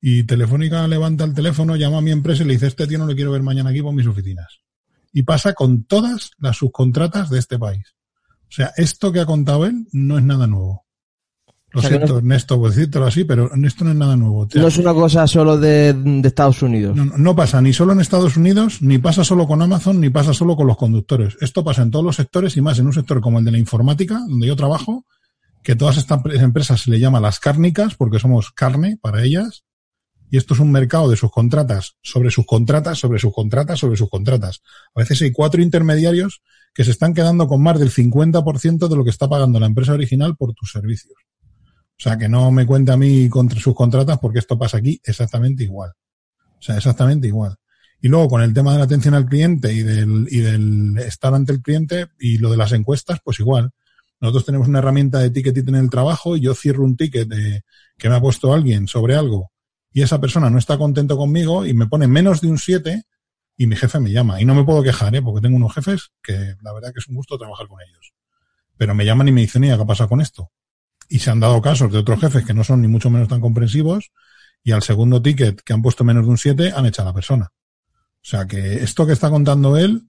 y 0.00 0.24
Telefónica 0.24 0.88
levanta 0.88 1.24
el 1.24 1.34
teléfono, 1.34 1.76
llama 1.76 1.98
a 1.98 2.02
mi 2.02 2.10
empresa 2.10 2.42
y 2.42 2.46
le 2.46 2.54
dice, 2.54 2.66
este 2.66 2.86
tío 2.86 2.98
no 2.98 3.06
le 3.06 3.14
quiero 3.14 3.30
ver 3.30 3.42
mañana 3.42 3.70
aquí 3.70 3.82
por 3.82 3.94
mis 3.94 4.06
oficinas. 4.06 4.60
Y 5.12 5.22
pasa 5.22 5.52
con 5.52 5.84
todas 5.84 6.32
las 6.38 6.56
subcontratas 6.56 7.30
de 7.30 7.38
este 7.38 7.58
país. 7.58 7.94
O 8.52 8.54
sea, 8.54 8.70
esto 8.76 9.10
que 9.10 9.20
ha 9.20 9.24
contado 9.24 9.64
él 9.64 9.86
no 9.92 10.18
es 10.18 10.24
nada 10.24 10.46
nuevo. 10.46 10.84
Lo 11.70 11.80
siento, 11.80 12.18
Ernesto, 12.18 12.58
por 12.58 12.68
decírtelo 12.68 13.06
así, 13.06 13.24
pero 13.24 13.50
esto 13.64 13.82
no 13.82 13.92
es 13.92 13.96
nada 13.96 14.14
nuevo. 14.14 14.46
no 14.54 14.66
es 14.66 14.76
una 14.76 14.92
cosa 14.92 15.26
solo 15.26 15.56
de, 15.56 15.96
Estados 16.22 16.60
Unidos. 16.60 16.94
No, 16.94 17.06
no, 17.16 17.34
pasa 17.34 17.62
ni 17.62 17.72
solo 17.72 17.94
en 17.94 18.00
Estados 18.00 18.36
Unidos, 18.36 18.82
ni 18.82 18.98
pasa 18.98 19.24
solo 19.24 19.46
con 19.46 19.62
Amazon, 19.62 20.02
ni 20.02 20.10
pasa 20.10 20.34
solo 20.34 20.54
con 20.54 20.66
los 20.66 20.76
conductores. 20.76 21.38
Esto 21.40 21.64
pasa 21.64 21.80
en 21.80 21.90
todos 21.90 22.04
los 22.04 22.16
sectores 22.16 22.54
y 22.58 22.60
más 22.60 22.78
en 22.78 22.84
un 22.84 22.92
sector 22.92 23.22
como 23.22 23.38
el 23.38 23.46
de 23.46 23.52
la 23.52 23.58
informática, 23.58 24.20
donde 24.28 24.46
yo 24.46 24.54
trabajo, 24.54 25.06
que 25.62 25.74
todas 25.74 25.96
estas 25.96 26.20
empresas 26.34 26.82
se 26.82 26.90
le 26.90 27.00
llama 27.00 27.20
las 27.20 27.40
cárnicas, 27.40 27.94
porque 27.94 28.18
somos 28.18 28.50
carne 28.50 28.98
para 29.00 29.24
ellas. 29.24 29.64
Y 30.32 30.38
esto 30.38 30.54
es 30.54 30.60
un 30.60 30.72
mercado 30.72 31.10
de 31.10 31.16
subcontratas, 31.18 31.96
sobre 32.00 32.30
subcontratas, 32.30 32.98
sobre 32.98 33.18
subcontratas, 33.18 33.78
sobre 33.78 33.98
subcontratas. 33.98 34.62
A 34.94 35.00
veces 35.00 35.20
hay 35.20 35.30
cuatro 35.30 35.60
intermediarios 35.60 36.40
que 36.72 36.84
se 36.84 36.90
están 36.90 37.12
quedando 37.12 37.46
con 37.46 37.62
más 37.62 37.78
del 37.78 37.90
50% 37.90 38.88
de 38.88 38.96
lo 38.96 39.04
que 39.04 39.10
está 39.10 39.28
pagando 39.28 39.60
la 39.60 39.66
empresa 39.66 39.92
original 39.92 40.34
por 40.34 40.54
tus 40.54 40.72
servicios. 40.72 41.12
O 41.52 42.02
sea, 42.02 42.16
que 42.16 42.30
no 42.30 42.50
me 42.50 42.64
cuente 42.64 42.92
a 42.92 42.96
mí 42.96 43.28
contra 43.28 43.60
sus 43.60 43.74
contratas 43.74 44.18
porque 44.20 44.38
esto 44.38 44.58
pasa 44.58 44.78
aquí 44.78 44.98
exactamente 45.04 45.64
igual. 45.64 45.90
O 46.58 46.62
sea, 46.62 46.78
exactamente 46.78 47.26
igual. 47.26 47.54
Y 48.00 48.08
luego 48.08 48.28
con 48.28 48.40
el 48.40 48.54
tema 48.54 48.72
de 48.72 48.78
la 48.78 48.84
atención 48.84 49.12
al 49.12 49.26
cliente 49.26 49.70
y 49.70 49.82
del, 49.82 50.28
y 50.30 50.38
del 50.38 50.96
estar 50.96 51.34
ante 51.34 51.52
el 51.52 51.60
cliente 51.60 52.06
y 52.18 52.38
lo 52.38 52.50
de 52.50 52.56
las 52.56 52.72
encuestas, 52.72 53.18
pues 53.22 53.38
igual. 53.38 53.72
Nosotros 54.18 54.46
tenemos 54.46 54.66
una 54.66 54.78
herramienta 54.78 55.18
de 55.18 55.28
ticketing 55.28 55.68
en 55.68 55.74
el 55.74 55.90
trabajo 55.90 56.38
y 56.38 56.40
yo 56.40 56.54
cierro 56.54 56.84
un 56.84 56.96
ticket 56.96 57.28
que 57.98 58.08
me 58.08 58.14
ha 58.14 58.20
puesto 58.22 58.54
alguien 58.54 58.88
sobre 58.88 59.14
algo 59.14 59.51
y 59.92 60.02
esa 60.02 60.20
persona 60.20 60.50
no 60.50 60.58
está 60.58 60.78
contento 60.78 61.16
conmigo 61.16 61.66
y 61.66 61.74
me 61.74 61.86
pone 61.86 62.06
menos 62.06 62.40
de 62.40 62.48
un 62.48 62.58
7 62.58 63.04
y 63.56 63.66
mi 63.66 63.76
jefe 63.76 64.00
me 64.00 64.10
llama. 64.10 64.40
Y 64.40 64.44
no 64.44 64.54
me 64.54 64.64
puedo 64.64 64.82
quejar, 64.82 65.14
¿eh? 65.14 65.22
porque 65.22 65.40
tengo 65.40 65.56
unos 65.56 65.74
jefes 65.74 66.12
que 66.22 66.56
la 66.62 66.72
verdad 66.72 66.92
que 66.92 67.00
es 67.00 67.08
un 67.08 67.16
gusto 67.16 67.38
trabajar 67.38 67.68
con 67.68 67.78
ellos. 67.80 68.12
Pero 68.76 68.94
me 68.94 69.04
llaman 69.04 69.28
y 69.28 69.32
me 69.32 69.42
dicen, 69.42 69.64
¿y 69.64 69.68
qué 69.68 69.84
pasa 69.84 70.06
con 70.06 70.20
esto? 70.20 70.50
Y 71.08 71.18
se 71.18 71.30
han 71.30 71.40
dado 71.40 71.60
casos 71.60 71.92
de 71.92 71.98
otros 71.98 72.20
jefes 72.20 72.44
que 72.44 72.54
no 72.54 72.64
son 72.64 72.80
ni 72.80 72.88
mucho 72.88 73.10
menos 73.10 73.28
tan 73.28 73.40
comprensivos 73.40 74.12
y 74.64 74.72
al 74.72 74.82
segundo 74.82 75.20
ticket 75.20 75.60
que 75.62 75.72
han 75.72 75.82
puesto 75.82 76.04
menos 76.04 76.24
de 76.24 76.30
un 76.30 76.38
7 76.38 76.72
han 76.74 76.86
echado 76.86 77.08
a 77.08 77.12
la 77.12 77.14
persona. 77.14 77.52
O 77.94 78.24
sea 78.24 78.46
que 78.46 78.82
esto 78.82 79.06
que 79.06 79.12
está 79.12 79.30
contando 79.30 79.76
él 79.76 80.08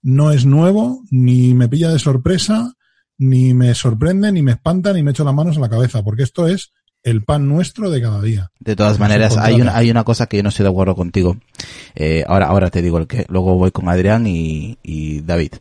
no 0.00 0.30
es 0.30 0.46
nuevo, 0.46 1.02
ni 1.10 1.54
me 1.54 1.68
pilla 1.68 1.90
de 1.90 1.98
sorpresa, 1.98 2.74
ni 3.18 3.52
me 3.52 3.74
sorprende, 3.74 4.30
ni 4.30 4.42
me 4.42 4.52
espanta, 4.52 4.92
ni 4.92 5.02
me 5.02 5.10
echo 5.10 5.24
las 5.24 5.34
manos 5.34 5.56
a 5.56 5.60
la 5.60 5.68
cabeza, 5.68 6.02
porque 6.02 6.22
esto 6.22 6.46
es 6.46 6.72
el 7.02 7.22
pan 7.22 7.48
nuestro 7.48 7.90
de 7.90 8.00
cada 8.02 8.20
día. 8.20 8.50
De 8.58 8.76
todas 8.76 8.98
maneras, 8.98 9.36
hay 9.36 9.60
una, 9.60 9.76
hay 9.76 9.90
una 9.90 10.04
cosa 10.04 10.26
que 10.26 10.36
yo 10.38 10.42
no 10.42 10.48
estoy 10.50 10.64
de 10.64 10.70
acuerdo 10.70 10.94
contigo. 10.94 11.36
Eh, 11.94 12.24
ahora, 12.26 12.46
ahora 12.46 12.70
te 12.70 12.82
digo 12.82 12.98
el 12.98 13.06
que. 13.06 13.24
Luego 13.28 13.54
voy 13.54 13.70
con 13.70 13.88
Adrián 13.88 14.26
y, 14.26 14.78
y 14.82 15.20
David. 15.20 15.52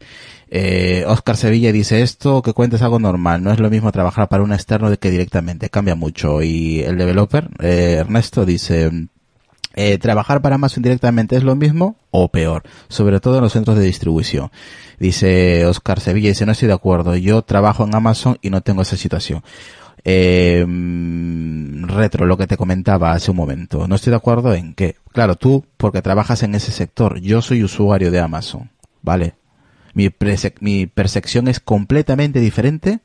Eh, 0.50 1.04
Oscar 1.08 1.36
Sevilla 1.36 1.72
dice 1.72 2.02
esto, 2.02 2.42
que 2.42 2.54
cuentes 2.54 2.82
algo 2.82 3.00
normal. 3.00 3.44
No 3.44 3.52
es 3.52 3.60
lo 3.60 3.70
mismo 3.70 3.92
trabajar 3.92 4.30
para 4.30 4.44
un 4.44 4.54
externo 4.54 4.90
de 4.90 4.98
que 4.98 5.12
directamente. 5.12 5.70
Cambia 5.70 5.96
mucho. 5.96 6.42
Y 6.42 6.82
el 6.82 6.98
developer, 6.98 7.50
eh, 7.60 7.98
Ernesto, 8.00 8.46
dice, 8.46 8.92
eh, 9.80 10.00
trabajar 10.00 10.42
para 10.42 10.56
Amazon 10.56 10.82
directamente 10.82 11.36
es 11.36 11.44
lo 11.44 11.56
mismo 11.56 11.98
o 12.10 12.30
peor, 12.30 12.64
sobre 12.88 13.20
todo 13.20 13.36
en 13.36 13.44
los 13.44 13.54
centros 13.54 13.78
de 13.78 13.86
distribución. 13.86 14.50
Dice 15.00 15.68
Oscar 15.68 16.00
Sevilla, 16.00 16.30
dice, 16.30 16.48
no 16.48 16.54
estoy 16.54 16.68
de 16.68 16.74
acuerdo, 16.74 17.16
yo 17.16 17.44
trabajo 17.44 17.84
en 17.84 17.94
Amazon 17.94 18.40
y 18.42 18.50
no 18.50 18.62
tengo 18.62 18.82
esa 18.82 18.98
situación. 18.98 19.44
Eh, 20.04 20.66
retro, 21.82 22.26
lo 22.26 22.38
que 22.38 22.48
te 22.48 22.58
comentaba 22.58 23.12
hace 23.12 23.32
un 23.32 23.38
momento, 23.38 23.88
no 23.88 23.96
estoy 23.96 24.12
de 24.12 24.18
acuerdo 24.18 24.54
en 24.54 24.74
que, 24.74 24.96
claro, 25.12 25.36
tú, 25.36 25.66
porque 25.78 26.02
trabajas 26.02 26.44
en 26.44 26.56
ese 26.56 26.72
sector, 26.72 27.20
yo 27.20 27.42
soy 27.42 27.64
usuario 27.64 28.12
de 28.12 28.20
Amazon, 28.20 28.70
¿vale? 29.02 29.36
Mi, 29.94 30.10
mi 30.62 30.86
percepción 30.86 31.48
es 31.48 31.60
completamente 31.60 32.40
diferente 32.40 33.00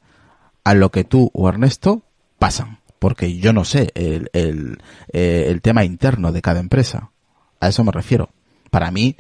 a 0.65 0.75
lo 0.75 0.91
que 0.91 1.05
tú 1.05 1.31
o 1.33 1.49
Ernesto 1.49 2.03
pasan 2.39 2.83
porque 3.03 3.37
yo 3.37 3.53
no 3.53 3.65
sé 3.65 3.91
el, 3.97 4.31
el, 4.33 4.79
eh, 5.13 5.47
el 5.49 5.61
tema 5.61 5.85
interno 5.85 6.31
de 6.31 6.41
cada 6.41 6.61
empresa. 6.61 7.11
A 7.59 7.67
eso 7.67 7.83
me 7.83 7.91
refiero. 7.91 8.31
Para 8.71 8.93
mí, 8.93 9.17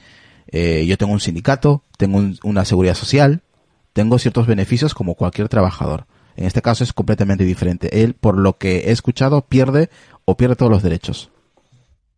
eh, 0.46 0.86
yo 0.86 0.96
tengo 0.96 1.12
un 1.12 1.18
sindicato, 1.18 1.82
tengo 1.98 2.22
una 2.44 2.64
seguridad 2.64 2.94
social, 2.94 3.42
tengo 3.92 4.20
ciertos 4.20 4.46
beneficios 4.46 4.94
como 4.94 5.16
cualquier 5.16 5.48
trabajador. 5.48 6.06
En 6.36 6.44
este 6.44 6.62
caso 6.62 6.84
es 6.84 6.92
completamente 6.92 7.44
diferente. 7.44 8.02
Él, 8.02 8.14
por 8.14 8.38
lo 8.38 8.58
que 8.58 8.88
he 8.88 8.90
escuchado, 8.90 9.46
pierde 9.46 9.90
o 10.24 10.36
pierde 10.36 10.56
todos 10.56 10.70
los 10.70 10.82
derechos. 10.82 11.30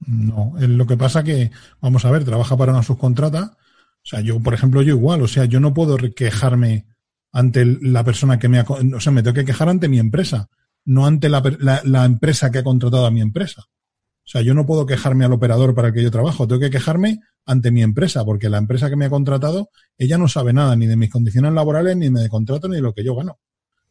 No, 0.07 0.53
lo 0.59 0.87
que 0.87 0.97
pasa 0.97 1.25
que, 1.25 1.51
vamos 1.81 2.05
a 2.05 2.11
ver, 2.11 2.25
trabaja 2.25 2.57
para 2.57 2.73
una 2.73 2.83
subcontrata. 2.83 3.57
O 3.57 4.07
sea, 4.07 4.21
yo, 4.21 4.41
por 4.41 4.55
ejemplo, 4.55 4.83
yo 4.83 4.95
igual, 4.95 5.23
o 5.23 5.29
sea, 5.29 5.47
yo 5.47 5.61
no 5.61 5.73
puedo 5.73 5.97
quejarme 6.15 6.87
ante 7.33 7.65
la 7.65 8.05
persona 8.05 8.39
que 8.39 8.49
me 8.49 8.59
ha, 8.59 8.67
o 8.69 9.01
sea, 9.01 9.13
me 9.13 9.23
tengo 9.23 9.35
que 9.35 9.45
quejar 9.45 9.69
ante 9.69 9.89
mi 9.89 9.99
empresa 9.99 10.49
no 10.85 11.07
ante 11.07 11.29
la, 11.29 11.43
la, 11.85 12.05
empresa 12.05 12.51
que 12.51 12.59
ha 12.59 12.65
contratado 12.65 13.07
a 13.07 13.11
mi 13.11 13.21
empresa. 13.21 13.63
O 13.67 14.27
sea, 14.27 14.43
yo 14.43 14.55
no 14.55 14.67
puedo 14.67 14.87
quejarme 14.87 15.25
al 15.25 15.33
operador 15.33 15.75
para 15.75 15.89
el 15.89 15.95
que 15.95 16.03
yo 16.03 16.11
trabajo, 16.11 16.47
tengo 16.47 16.61
que 16.61 16.71
quejarme 16.71 17.21
ante 17.45 17.71
mi 17.71 17.83
empresa, 17.83 18.25
porque 18.25 18.49
la 18.49 18.59
empresa 18.59 18.89
que 18.89 18.97
me 18.97 19.07
ha 19.07 19.11
contratado, 19.11 19.71
ella 19.99 20.17
no 20.17 20.29
sabe 20.29 20.53
nada 20.53 20.77
ni 20.77 20.87
de 20.87 20.97
mis 20.97 21.11
condiciones 21.11 21.53
laborales, 21.53 21.97
ni 21.97 22.09
de 22.09 22.29
contrato, 22.29 22.69
ni 22.69 22.77
de 22.77 22.83
lo 22.83 22.95
que 22.95 23.05
yo 23.05 23.15
gano. 23.15 23.39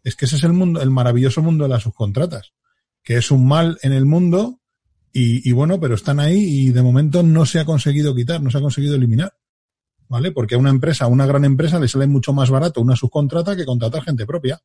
Es 0.04 0.16
que 0.16 0.26
ese 0.26 0.36
es 0.36 0.44
el 0.44 0.54
mundo, 0.54 0.82
el 0.82 0.90
maravilloso 0.90 1.42
mundo 1.42 1.64
de 1.64 1.70
las 1.70 1.84
subcontratas, 1.84 2.54
que 3.04 3.18
es 3.18 3.32
un 3.32 3.48
mal 3.48 3.80
en 3.82 3.94
el 3.94 4.06
mundo 4.06 4.60
y, 5.16 5.52
bueno, 5.52 5.80
pero 5.80 5.94
están 5.94 6.20
ahí 6.20 6.40
y 6.40 6.72
de 6.72 6.82
momento 6.82 7.22
no 7.22 7.46
se 7.46 7.60
ha 7.60 7.66
conseguido 7.66 8.16
quitar, 8.16 8.42
no 8.42 8.50
se 8.50 8.58
ha 8.58 8.62
conseguido 8.62 8.96
eliminar. 8.96 9.34
¿Vale? 10.10 10.32
Porque 10.32 10.56
a 10.56 10.58
una 10.58 10.70
empresa, 10.70 11.06
a 11.06 11.08
una 11.08 11.26
gran 11.26 11.46
empresa 11.46 11.80
le 11.80 11.88
sale 11.88 12.08
mucho 12.08 12.34
más 12.34 12.50
barato 12.50 12.82
una 12.82 12.96
subcontrata 12.96 13.56
que 13.56 13.66
contratar 13.66 14.04
gente 14.04 14.26
propia. 14.26 14.62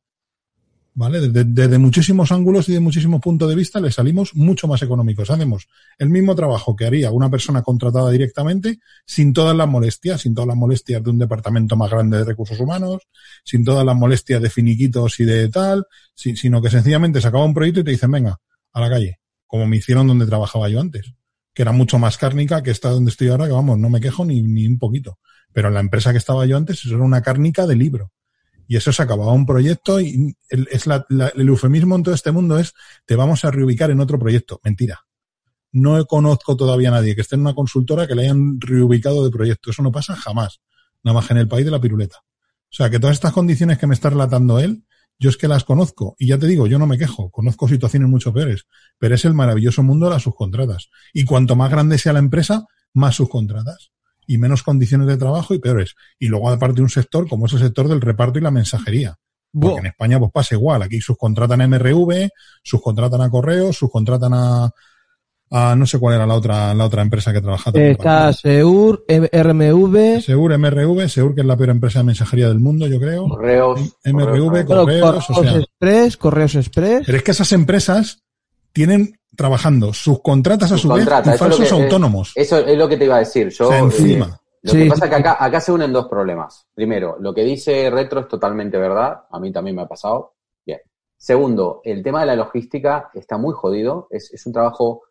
¿Vale? 0.99 1.29
Desde, 1.29 1.77
muchísimos 1.77 2.29
ángulos 2.33 2.67
y 2.67 2.73
de 2.73 2.81
muchísimos 2.81 3.21
puntos 3.21 3.47
de 3.49 3.55
vista 3.55 3.79
le 3.79 3.89
salimos 3.89 4.35
mucho 4.35 4.67
más 4.67 4.81
económicos. 4.81 5.29
Hacemos 5.29 5.69
el 5.97 6.09
mismo 6.09 6.35
trabajo 6.35 6.75
que 6.75 6.85
haría 6.85 7.09
una 7.11 7.29
persona 7.29 7.61
contratada 7.61 8.11
directamente 8.11 8.79
sin 9.05 9.31
todas 9.31 9.55
las 9.55 9.69
molestias, 9.69 10.19
sin 10.19 10.35
todas 10.35 10.49
las 10.49 10.57
molestias 10.57 11.01
de 11.01 11.09
un 11.09 11.17
departamento 11.17 11.77
más 11.77 11.89
grande 11.89 12.17
de 12.17 12.25
recursos 12.25 12.59
humanos, 12.59 13.07
sin 13.45 13.63
todas 13.63 13.85
las 13.85 13.95
molestias 13.95 14.41
de 14.41 14.49
finiquitos 14.49 15.21
y 15.21 15.23
de 15.23 15.47
tal, 15.47 15.85
sino 16.13 16.61
que 16.61 16.69
sencillamente 16.69 17.21
se 17.21 17.29
acaba 17.29 17.45
un 17.45 17.53
proyecto 17.53 17.79
y 17.79 17.85
te 17.85 17.91
dicen, 17.91 18.11
venga, 18.11 18.37
a 18.73 18.81
la 18.81 18.89
calle, 18.89 19.21
como 19.47 19.67
me 19.67 19.77
hicieron 19.77 20.05
donde 20.05 20.25
trabajaba 20.25 20.67
yo 20.67 20.81
antes, 20.81 21.13
que 21.53 21.61
era 21.61 21.71
mucho 21.71 21.97
más 21.97 22.17
cárnica 22.17 22.61
que 22.61 22.71
esta 22.71 22.89
donde 22.89 23.11
estoy 23.11 23.29
ahora, 23.29 23.45
que 23.45 23.53
vamos, 23.53 23.79
no 23.79 23.89
me 23.89 24.01
quejo 24.01 24.25
ni, 24.25 24.41
ni 24.41 24.67
un 24.67 24.77
poquito. 24.77 25.17
Pero 25.53 25.69
en 25.69 25.75
la 25.75 25.79
empresa 25.79 26.11
que 26.11 26.17
estaba 26.17 26.45
yo 26.45 26.57
antes, 26.57 26.79
eso 26.79 26.95
era 26.95 27.05
una 27.05 27.21
cárnica 27.21 27.65
de 27.65 27.77
libro 27.77 28.11
y 28.69 28.77
eso 28.77 28.93
se 28.93 29.01
acababa 29.01 29.33
un 29.33 29.47
proyecto 29.47 29.99
y 29.99 30.37
el, 30.47 30.67
el 30.69 31.47
eufemismo 31.47 31.95
en 31.95 32.03
todo 32.03 32.13
este 32.13 32.31
mundo 32.31 32.59
es 32.59 32.75
te 33.03 33.15
vamos 33.15 33.43
a 33.43 33.49
reubicar 33.49 33.89
en 33.89 33.99
otro 33.99 34.19
proyecto. 34.19 34.61
Mentira. 34.63 35.07
No 35.71 36.05
conozco 36.05 36.55
todavía 36.55 36.89
a 36.89 36.91
nadie 36.91 37.15
que 37.15 37.21
esté 37.21 37.33
en 37.33 37.41
una 37.41 37.55
consultora 37.55 38.05
que 38.05 38.13
le 38.13 38.25
hayan 38.25 38.61
reubicado 38.61 39.25
de 39.25 39.31
proyecto. 39.31 39.71
Eso 39.71 39.81
no 39.81 39.91
pasa 39.91 40.15
jamás. 40.15 40.61
Nada 41.03 41.15
más 41.15 41.31
en 41.31 41.37
el 41.37 41.47
país 41.47 41.65
de 41.65 41.71
la 41.71 41.81
piruleta. 41.81 42.17
O 42.19 42.69
sea, 42.69 42.91
que 42.91 42.99
todas 42.99 43.15
estas 43.15 43.33
condiciones 43.33 43.79
que 43.79 43.87
me 43.87 43.95
está 43.95 44.11
relatando 44.11 44.59
él, 44.59 44.85
yo 45.17 45.31
es 45.31 45.37
que 45.37 45.47
las 45.47 45.63
conozco. 45.63 46.15
Y 46.19 46.27
ya 46.27 46.37
te 46.37 46.45
digo, 46.45 46.67
yo 46.67 46.77
no 46.77 46.85
me 46.85 46.99
quejo. 46.99 47.31
Conozco 47.31 47.67
situaciones 47.67 48.07
mucho 48.07 48.31
peores. 48.31 48.67
Pero 48.99 49.15
es 49.15 49.25
el 49.25 49.33
maravilloso 49.33 49.81
mundo 49.81 50.05
de 50.05 50.11
las 50.13 50.21
subcontratas. 50.21 50.91
Y 51.11 51.25
cuanto 51.25 51.55
más 51.55 51.71
grande 51.71 51.97
sea 51.97 52.13
la 52.13 52.19
empresa, 52.19 52.67
más 52.93 53.15
subcontratas 53.15 53.91
y 54.29 54.37
menos 54.37 54.61
condiciones 54.61 55.07
de 55.07 55.17
trabajo 55.17 55.55
y 55.55 55.59
peores. 55.59 55.95
Y 56.19 56.27
luego 56.27 56.51
aparte 56.51 56.83
un 56.83 56.89
sector 56.89 57.27
como 57.27 57.47
es 57.47 57.53
el 57.53 57.59
sector 57.59 57.87
del 57.87 57.99
reparto 57.99 58.37
y 58.37 58.43
la 58.43 58.51
mensajería. 58.51 59.17
Porque 59.51 59.79
en 59.79 59.87
España 59.87 60.19
pues 60.19 60.31
pasa 60.31 60.53
igual. 60.53 60.83
Aquí 60.83 61.01
subcontratan 61.01 61.61
a 61.61 61.67
MRV, 61.67 62.29
subcontratan 62.61 63.21
a 63.21 63.29
Correos, 63.31 63.77
subcontratan 63.77 64.31
a, 64.35 64.69
a 65.49 65.75
no 65.75 65.87
sé 65.87 65.97
cuál 65.97 66.13
era 66.13 66.27
la 66.27 66.35
otra 66.35 66.75
la 66.75 66.85
otra 66.85 67.01
empresa 67.01 67.33
que 67.33 67.41
trabaja. 67.41 67.71
Está 67.73 68.31
Seur, 68.31 69.03
RMV. 69.07 70.21
Seur, 70.21 70.59
MRV, 70.59 71.09
Seur 71.09 71.33
que 71.33 71.41
es 71.41 71.47
la 71.47 71.57
peor 71.57 71.71
empresa 71.71 71.97
de 71.97 72.05
mensajería 72.05 72.49
del 72.49 72.59
mundo, 72.59 72.85
yo 72.85 72.99
creo. 72.99 73.27
Correos. 73.27 73.97
MRV, 74.05 74.65
Correos, 74.67 75.25
Correos 75.25 75.55
Express, 75.55 76.17
Correos 76.17 76.53
Express. 76.53 77.03
Pero 77.07 77.17
es 77.17 77.23
que 77.23 77.31
esas 77.31 77.51
empresas 77.51 78.21
tienen 78.73 79.18
trabajando 79.39 79.93
sus 79.93 80.21
contratas 80.21 80.69
a 80.73 80.77
su 80.77 80.89
vez 80.89 81.07
y 81.07 81.37
falsos 81.37 81.71
autónomos. 81.71 82.33
Eso 82.35 82.57
es 82.57 82.77
lo 82.77 82.89
que 82.89 82.97
te 82.97 83.05
iba 83.05 83.15
a 83.15 83.19
decir. 83.19 83.47
Yo, 83.47 83.71
encima. 83.71 84.25
Eh, 84.25 84.59
lo 84.63 84.73
que 84.73 84.85
pasa 84.87 85.05
es 85.05 85.11
que 85.11 85.15
acá, 85.15 85.37
acá 85.39 85.61
se 85.61 85.71
unen 85.71 85.93
dos 85.93 86.09
problemas. 86.09 86.67
Primero, 86.73 87.15
lo 87.21 87.33
que 87.33 87.43
dice 87.45 87.89
Retro 87.89 88.19
es 88.19 88.27
totalmente 88.27 88.77
verdad. 88.77 89.23
A 89.31 89.39
mí 89.39 89.49
también 89.53 89.77
me 89.77 89.83
ha 89.83 89.87
pasado. 89.87 90.33
Bien. 90.65 90.81
Segundo, 91.15 91.79
el 91.85 92.03
tema 92.03 92.19
de 92.19 92.25
la 92.25 92.35
logística 92.35 93.11
está 93.13 93.37
muy 93.37 93.53
jodido. 93.53 94.07
Es, 94.09 94.29
es 94.33 94.45
un 94.45 94.51
trabajo, 94.51 95.03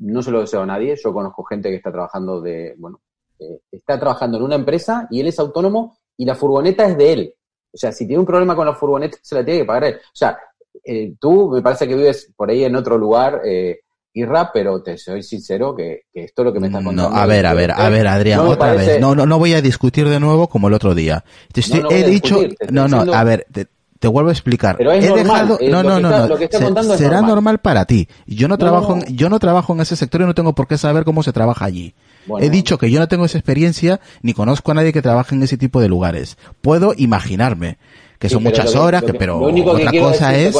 no 0.00 0.22
se 0.22 0.32
lo 0.32 0.40
deseo 0.40 0.62
a 0.62 0.66
nadie. 0.66 0.96
Yo 1.00 1.12
conozco 1.12 1.44
gente 1.44 1.70
que 1.70 1.76
está 1.76 1.92
trabajando 1.92 2.40
de, 2.40 2.74
bueno, 2.78 3.00
eh, 3.38 3.60
está 3.70 3.96
trabajando 4.00 4.38
en 4.38 4.42
una 4.42 4.56
empresa 4.56 5.06
y 5.08 5.20
él 5.20 5.28
es 5.28 5.38
autónomo 5.38 5.98
y 6.16 6.24
la 6.24 6.34
furgoneta 6.34 6.84
es 6.84 6.98
de 6.98 7.12
él. 7.12 7.34
O 7.72 7.76
sea, 7.78 7.92
si 7.92 8.08
tiene 8.08 8.18
un 8.18 8.26
problema 8.26 8.56
con 8.56 8.66
la 8.66 8.74
furgoneta, 8.74 9.18
se 9.22 9.36
la 9.36 9.44
tiene 9.44 9.60
que 9.60 9.66
pagar 9.66 9.84
él. 9.84 9.94
O 9.98 10.16
sea, 10.16 10.36
eh, 10.84 11.14
tú 11.18 11.50
me 11.50 11.62
parece 11.62 11.86
que 11.86 11.94
vives 11.94 12.32
por 12.36 12.50
ahí 12.50 12.64
en 12.64 12.76
otro 12.76 12.96
lugar, 12.96 13.42
eh, 13.44 13.80
Irra, 14.14 14.50
pero 14.52 14.82
te 14.82 14.98
soy 14.98 15.22
sincero 15.22 15.76
que, 15.76 16.02
esto 16.12 16.42
es 16.42 16.46
lo 16.46 16.52
que 16.52 16.60
me 16.60 16.68
está 16.68 16.82
contando. 16.82 17.10
No, 17.10 17.16
a 17.16 17.26
ver, 17.26 17.46
a 17.46 17.54
ver, 17.54 17.70
a 17.70 17.88
ver, 17.88 18.06
Adrián, 18.06 18.40
otra 18.40 18.72
vez. 18.72 19.00
No, 19.00 19.14
no, 19.14 19.26
no 19.26 19.38
voy 19.38 19.54
a 19.54 19.62
discutir 19.62 20.08
de 20.08 20.18
nuevo 20.18 20.48
como 20.48 20.68
el 20.68 20.74
otro 20.74 20.94
día. 20.94 21.24
Te 21.52 21.60
he 21.90 22.04
dicho, 22.04 22.40
no, 22.70 22.88
no, 22.88 23.12
a 23.12 23.24
ver, 23.24 23.46
te, 23.52 24.08
vuelvo 24.08 24.30
a 24.30 24.32
explicar. 24.32 24.76
Pero 24.76 24.92
es 24.92 25.08
normal. 25.08 25.58
no, 25.60 25.82
no, 25.82 26.00
no, 26.00 26.26
no. 26.26 26.96
será 26.96 27.20
normal. 27.20 27.58
para 27.58 27.84
ti. 27.84 28.08
Yo 28.26 28.48
no 28.48 28.58
trabajo, 28.58 28.94
En, 28.96 29.16
yo 29.16 29.28
no 29.28 29.38
trabajo 29.38 29.72
en 29.74 29.80
ese 29.80 29.94
sector 29.94 30.22
y 30.22 30.24
no 30.24 30.34
tengo 30.34 30.54
por 30.54 30.66
qué 30.66 30.78
saber 30.78 31.04
cómo 31.04 31.22
se 31.22 31.32
trabaja 31.32 31.64
allí. 31.64 31.94
He 32.40 32.50
dicho 32.50 32.76
que 32.76 32.90
yo 32.90 32.98
no 32.98 33.08
tengo 33.08 33.24
esa 33.24 33.38
experiencia 33.38 34.00
ni 34.22 34.34
conozco 34.34 34.70
a 34.72 34.74
nadie 34.74 34.92
que 34.92 35.02
trabaje 35.02 35.34
en 35.34 35.42
ese 35.42 35.56
tipo 35.56 35.80
de 35.80 35.88
lugares. 35.88 36.38
Puedo 36.60 36.92
imaginarme 36.96 37.78
que 38.18 38.28
son 38.28 38.42
muchas 38.42 38.74
horas, 38.74 39.02
que, 39.02 39.14
pero 39.14 39.38
otra 39.40 39.92
cosa 39.92 40.36
es... 40.36 40.54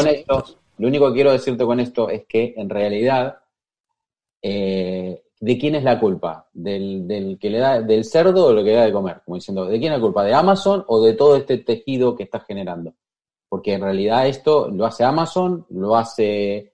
lo 0.79 0.89
único 0.89 1.09
que 1.09 1.15
quiero 1.15 1.33
decirte 1.33 1.65
con 1.65 1.81
esto 1.81 2.09
es 2.09 2.25
que 2.27 2.55
en 2.57 2.69
realidad, 2.69 3.39
eh, 4.43 5.23
¿de 5.41 5.59
quién 5.59 5.75
es 5.75 5.85
la 5.85 5.99
culpa? 5.99 6.49
¿Del, 6.53 7.07
del, 7.07 7.39
que 7.39 7.51
le 7.51 7.59
da, 7.59 7.81
¿Del 7.81 8.05
cerdo 8.05 8.47
o 8.47 8.53
lo 8.53 8.63
que 8.63 8.71
le 8.71 8.77
da 8.77 8.85
de 8.85 8.93
comer? 8.93 9.23
Como 9.25 9.37
diciendo, 9.37 9.67
¿de 9.67 9.79
quién 9.79 9.93
es 9.93 9.99
la 9.99 10.03
culpa? 10.03 10.25
¿De 10.25 10.35
Amazon 10.35 10.85
o 10.87 11.03
de 11.03 11.15
todo 11.15 11.37
este 11.37 11.59
tejido 11.59 12.17
que 12.17 12.25
está 12.25 12.41
generando? 12.41 12.95
Porque 13.49 13.73
en 13.73 13.81
realidad 13.81 14.29
esto 14.29 14.69
lo 14.69 14.87
hace 14.87 15.05
Amazon, 15.05 15.67
lo 15.71 15.97
hace 15.97 16.73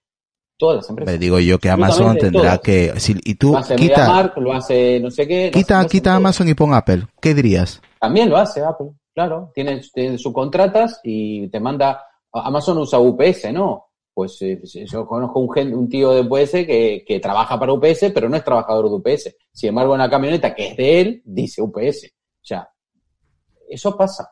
Todas 0.57 0.77
las 0.77 0.89
empresas. 0.89 1.13
Me 1.13 1.19
digo 1.19 1.41
yo 1.41 1.59
que 1.59 1.69
Amazon 1.69 2.17
tendrá 2.17 2.43
todas. 2.43 2.61
que... 2.61 3.01
Si, 3.01 3.17
y 3.25 3.35
tú 3.35 3.53
Lo 3.53 3.59
hace 3.59 3.75
quita, 3.75 4.33
lo 4.37 4.53
hace 4.53 5.01
no 5.01 5.11
sé 5.11 5.27
qué. 5.27 5.51
quita, 5.53 5.85
quita 5.87 6.11
todo. 6.11 6.17
Amazon 6.17 6.49
y 6.49 6.55
pon 6.55 6.75
Apple. 6.75 7.07
¿Qué 7.21 7.35
dirías? 7.35 7.81
También 8.01 8.31
lo 8.31 8.37
hace 8.37 8.63
Apple, 8.63 8.91
claro. 9.15 9.51
Tiene, 9.55 9.81
tiene 9.93 10.19
subcontratas 10.19 11.01
y 11.05 11.49
te 11.49 11.61
manda. 11.61 12.05
Amazon 12.33 12.79
usa 12.79 12.99
UPS, 12.99 13.53
¿no? 13.53 13.87
Pues 14.13 14.37
eh, 14.43 14.61
yo 14.65 15.07
conozco 15.07 15.41
un, 15.41 15.53
gen- 15.53 15.75
un 15.75 15.89
tío 15.89 16.13
de 16.13 16.21
UPS 16.21 16.51
que, 16.67 17.05
que 17.07 17.21
trabaja 17.21 17.59
para 17.59 17.73
UPS, 17.73 18.11
pero 18.15 18.29
no 18.29 18.37
es 18.37 18.45
trabajador 18.45 18.89
de 18.89 18.95
UPS. 18.97 19.35
Sin 19.53 19.69
embargo, 19.71 19.95
en 19.95 20.01
la 20.01 20.11
camioneta 20.11 20.55
que 20.55 20.69
es 20.69 20.77
de 20.77 21.01
él, 21.01 21.23
dice 21.25 21.63
UPS. 21.63 22.07
O 22.07 22.47
sea, 22.47 22.69
eso 23.69 23.97
pasa. 23.97 24.31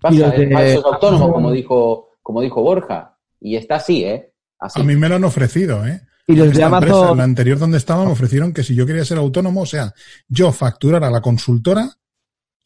Pasa, 0.00 0.30
de 0.30 0.44
es 0.44 0.84
Amazon- 0.84 1.32
como 1.32 1.50
dijo, 1.50 2.10
como 2.22 2.40
dijo 2.40 2.62
Borja. 2.62 3.18
Y 3.40 3.56
está 3.56 3.76
así, 3.76 4.04
¿eh? 4.04 4.32
Así. 4.58 4.80
A 4.80 4.84
mí 4.84 4.96
me 4.96 5.08
lo 5.08 5.16
han 5.16 5.24
ofrecido, 5.24 5.86
¿eh? 5.86 6.00
Y 6.26 6.34
los 6.36 6.48
de 6.48 6.52
Esta 6.52 6.64
empresa, 6.66 6.94
Amazon, 6.96 7.18
la 7.18 7.24
anterior 7.24 7.58
donde 7.58 7.78
estaba, 7.78 8.04
me 8.04 8.12
ofrecieron 8.12 8.52
que 8.52 8.62
si 8.62 8.74
yo 8.74 8.84
quería 8.84 9.04
ser 9.04 9.16
autónomo, 9.18 9.62
o 9.62 9.66
sea, 9.66 9.92
yo 10.28 10.52
facturar 10.52 11.02
a 11.04 11.10
la 11.10 11.20
consultora 11.22 11.88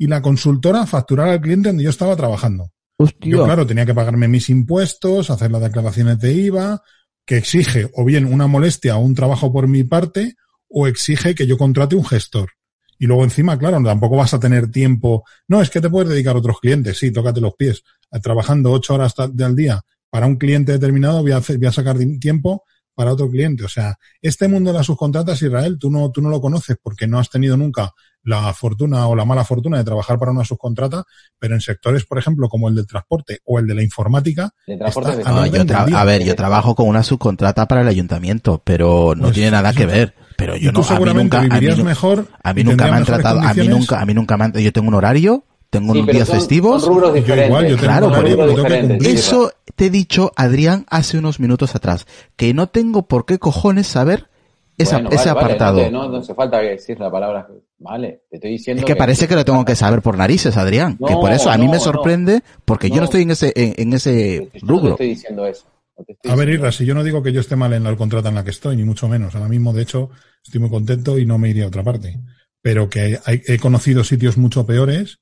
y 0.03 0.09
la 0.09 0.21
consultora 0.21 0.85
facturar 0.85 1.29
al 1.29 1.41
cliente 1.41 1.69
donde 1.69 1.85
yo 1.85 1.91
estaba 1.91 2.17
trabajando. 2.17 2.73
hostia, 2.97 3.31
Yo, 3.31 3.45
claro, 3.45 3.65
tenía 3.65 3.87
que 3.87 3.95
pagarme 3.95 4.27
mis 4.27 4.51
impuestos, 4.51 5.31
hacer 5.31 5.53
las 5.53 5.63
declaraciones 5.63 6.19
de 6.19 6.33
IVA, 6.33 6.83
que 7.25 7.37
exige 7.37 7.89
o 7.95 8.05
bien 8.05 8.25
una 8.27 8.49
molestia 8.49 8.97
o 8.97 9.01
un 9.01 9.15
trabajo 9.15 9.53
por 9.53 9.69
mi 9.69 9.85
parte, 9.85 10.35
o 10.69 10.89
exige 10.89 11.37
que 11.37 11.47
yo 11.47 11.57
contrate 11.57 11.95
un 11.95 12.05
gestor. 12.05 12.51
Y 12.99 13.07
luego 13.07 13.23
encima, 13.23 13.57
claro, 13.57 13.81
tampoco 13.85 14.17
vas 14.17 14.35
a 14.35 14.41
tener 14.41 14.73
tiempo. 14.73 15.23
No, 15.47 15.63
es 15.63 15.71
que 15.71 15.81
te 15.81 15.89
puedes 15.89 16.09
dedicar 16.11 16.35
a 16.35 16.41
otros 16.41 16.59
clientes. 16.59 16.99
Sí, 16.99 17.13
tócate 17.13 17.41
los 17.41 17.55
pies. 17.55 17.85
Eh, 18.11 18.19
Trabajando 18.21 18.73
ocho 18.73 18.95
horas 18.95 19.15
al 19.19 19.55
día 19.55 19.83
para 20.11 20.27
un 20.27 20.35
cliente 20.35 20.73
determinado, 20.73 21.23
voy 21.23 21.31
a, 21.31 21.37
hacer- 21.37 21.59
voy 21.59 21.69
a 21.69 21.73
sacar 21.73 21.97
tiempo 22.21 22.65
para 22.95 23.13
otro 23.13 23.29
cliente. 23.31 23.65
O 23.65 23.69
sea, 23.69 23.97
este 24.21 24.49
mundo 24.49 24.71
de 24.73 24.79
las 24.79 24.87
subcontratas, 24.87 25.41
Israel, 25.43 25.77
tú 25.79 25.91
no, 25.91 26.11
tú 26.11 26.21
no 26.23 26.29
lo 26.31 26.41
conoces 26.41 26.77
porque 26.83 27.07
no 27.07 27.19
has 27.19 27.31
tenido 27.31 27.57
nunca 27.57 27.93
la 28.25 28.53
fortuna 28.55 29.09
o 29.09 29.17
la 29.17 29.25
mala 29.25 29.45
fortuna 29.45 29.79
de 29.79 29.85
trabajar 29.85 30.17
para 30.19 30.31
una 30.31 30.45
subcontrata, 30.45 31.03
pero 31.41 31.55
en 31.55 31.61
sectores, 31.61 32.05
por 32.05 32.19
ejemplo, 32.19 32.49
como 32.49 32.69
el 32.69 32.77
del 32.77 32.87
transporte 32.87 33.41
o 33.45 33.59
el 33.59 33.67
de 33.67 33.75
la 33.75 33.83
informática, 33.83 34.51
De 34.67 34.77
transporte 34.77 35.11
está 35.11 35.23
de- 35.25 35.29
a 35.29 35.33
No, 35.41 35.47
yo 35.47 35.65
tra- 35.65 35.93
a 35.93 36.05
ver, 36.05 36.23
yo 36.23 36.37
trabajo 36.37 36.75
con 36.77 36.87
una 36.87 37.03
subcontrata 37.03 37.67
para 37.67 37.81
el 37.81 37.89
ayuntamiento, 37.89 38.63
pero 38.65 39.15
no 39.17 39.23
Pues, 39.25 39.35
tiene 39.35 39.51
nada 39.51 39.73
que 39.73 39.87
ver. 39.87 40.15
Pero 40.37 40.57
yo 40.57 40.71
no, 40.73 40.81
a 40.81 40.83
mí 40.83 40.89
seguramente 40.89 41.37
nunca, 41.41 41.57
a 41.57 41.61
mí, 41.61 41.83
mejor. 41.83 42.29
a 42.43 42.55
mí 42.55 42.65
nunca 42.65 42.91
me 42.91 42.97
han 42.97 43.05
tratado, 43.05 43.41
a 43.41 43.55
mí 43.55 43.69
nunca, 43.69 44.01
a 44.01 44.07
mí 44.07 44.15
nunca 44.15 44.37
me 44.37 44.45
han, 44.45 44.53
yo 44.53 44.73
tengo 44.73 44.89
un 44.89 44.95
horario, 44.95 45.45
tengo 45.73 45.95
Sí, 45.95 46.01
unos 46.01 46.15
días 46.15 46.29
son- 46.29 46.37
festivos. 46.39 46.83
son 46.83 46.95
rubros 46.95 47.15
Yo 47.27 47.35
igual, 47.35 47.65
yo 47.65 47.77
tengo 47.77 47.83
Claro, 47.83 48.07
un 48.09 48.13
horario 48.13 48.37
que 48.37 48.43
tengo 48.43 48.55
que 48.55 48.61
diferentes. 48.63 48.89
cumplir. 48.99 49.15
Eso 49.17 49.53
te 49.75 49.87
he 49.87 49.91
dicho, 49.91 50.31
Adrián, 50.37 50.85
hace 50.91 51.17
unos 51.17 51.41
minutos 51.41 51.75
atrás, 51.75 52.07
que 52.37 52.53
no 52.53 52.67
tengo 52.69 53.03
por 53.09 53.25
qué 53.25 53.39
cojones 53.39 53.87
saber 53.87 54.29
esa- 54.77 54.97
Bueno, 54.97 55.09
ese 55.09 55.17
vale, 55.31 55.33
vale, 55.33 55.45
apartado. 55.47 55.79
no, 55.79 55.85
te- 55.85 55.91
no, 55.91 56.09
no 56.11 56.17
hace 56.19 56.35
falta 56.35 56.59
decir 56.59 57.01
la 57.01 57.11
palabra. 57.11 57.49
Vale, 57.79 58.23
te 58.31 58.37
estoy 58.37 58.51
diciendo. 58.53 58.81
Es 58.83 58.87
que 58.87 58.97
parece 58.97 59.27
que 59.27 59.35
lo 59.35 59.45
tengo 59.47 59.65
que 59.65 59.75
saber 59.75 60.03
por 60.03 60.17
narices, 60.19 60.57
Adrián. 60.59 60.99
que 60.99 61.15
por 61.15 61.33
eso 61.33 61.51
a 61.51 61.57
mí 61.57 61.65
no, 61.67 61.73
me 61.73 61.81
sorprende, 61.81 62.43
porque 62.67 62.91
yo 62.91 62.97
No. 62.99 63.05
estoy 63.05 63.23
en 63.23 63.31
ese, 63.31 63.53
en, 63.57 63.75
en 63.79 63.93
ese 63.95 64.37
Yo 64.37 64.43
no 64.45 64.51
te 64.51 64.67
rubro. 64.67 64.91
estoy 64.91 65.09
diciendo 65.09 65.47
eso. 65.47 65.65
no 65.99 66.05
te 66.05 66.13
estoy 66.13 66.31
A 66.31 66.35
ver, 66.37 66.49
Irra, 66.51 66.71
si 66.73 66.85
yo 66.87 66.95
no 66.95 67.03
digo 67.05 67.23
que 67.23 67.33
yo 67.33 67.41
esté 67.41 67.55
mal 67.57 67.73
en 67.73 67.85
la 67.85 67.95
contrata 67.97 68.29
en 68.31 68.35
la 68.35 68.45
que 68.45 68.51
estoy, 68.51 68.77
ni 68.77 68.85
mucho 68.85 69.09
menos. 69.09 69.35
Ahora 69.35 69.49
mismo, 69.49 69.73
de 69.73 69.83
hecho, 69.83 70.11
estoy 70.45 70.61
muy 70.61 70.71
contento 70.71 71.19
y 71.19 71.27
no 71.27 71.39
me 71.39 71.49
iría 71.51 71.65
a 71.65 71.69
otra 71.69 71.83
parte. 71.83 72.19
Pero 72.63 72.89
que 72.89 73.19
hay- 73.25 73.43
he 73.47 73.59
conocido 73.59 74.05
sitios 74.05 74.37
mucho 74.39 74.65
peores 74.67 75.19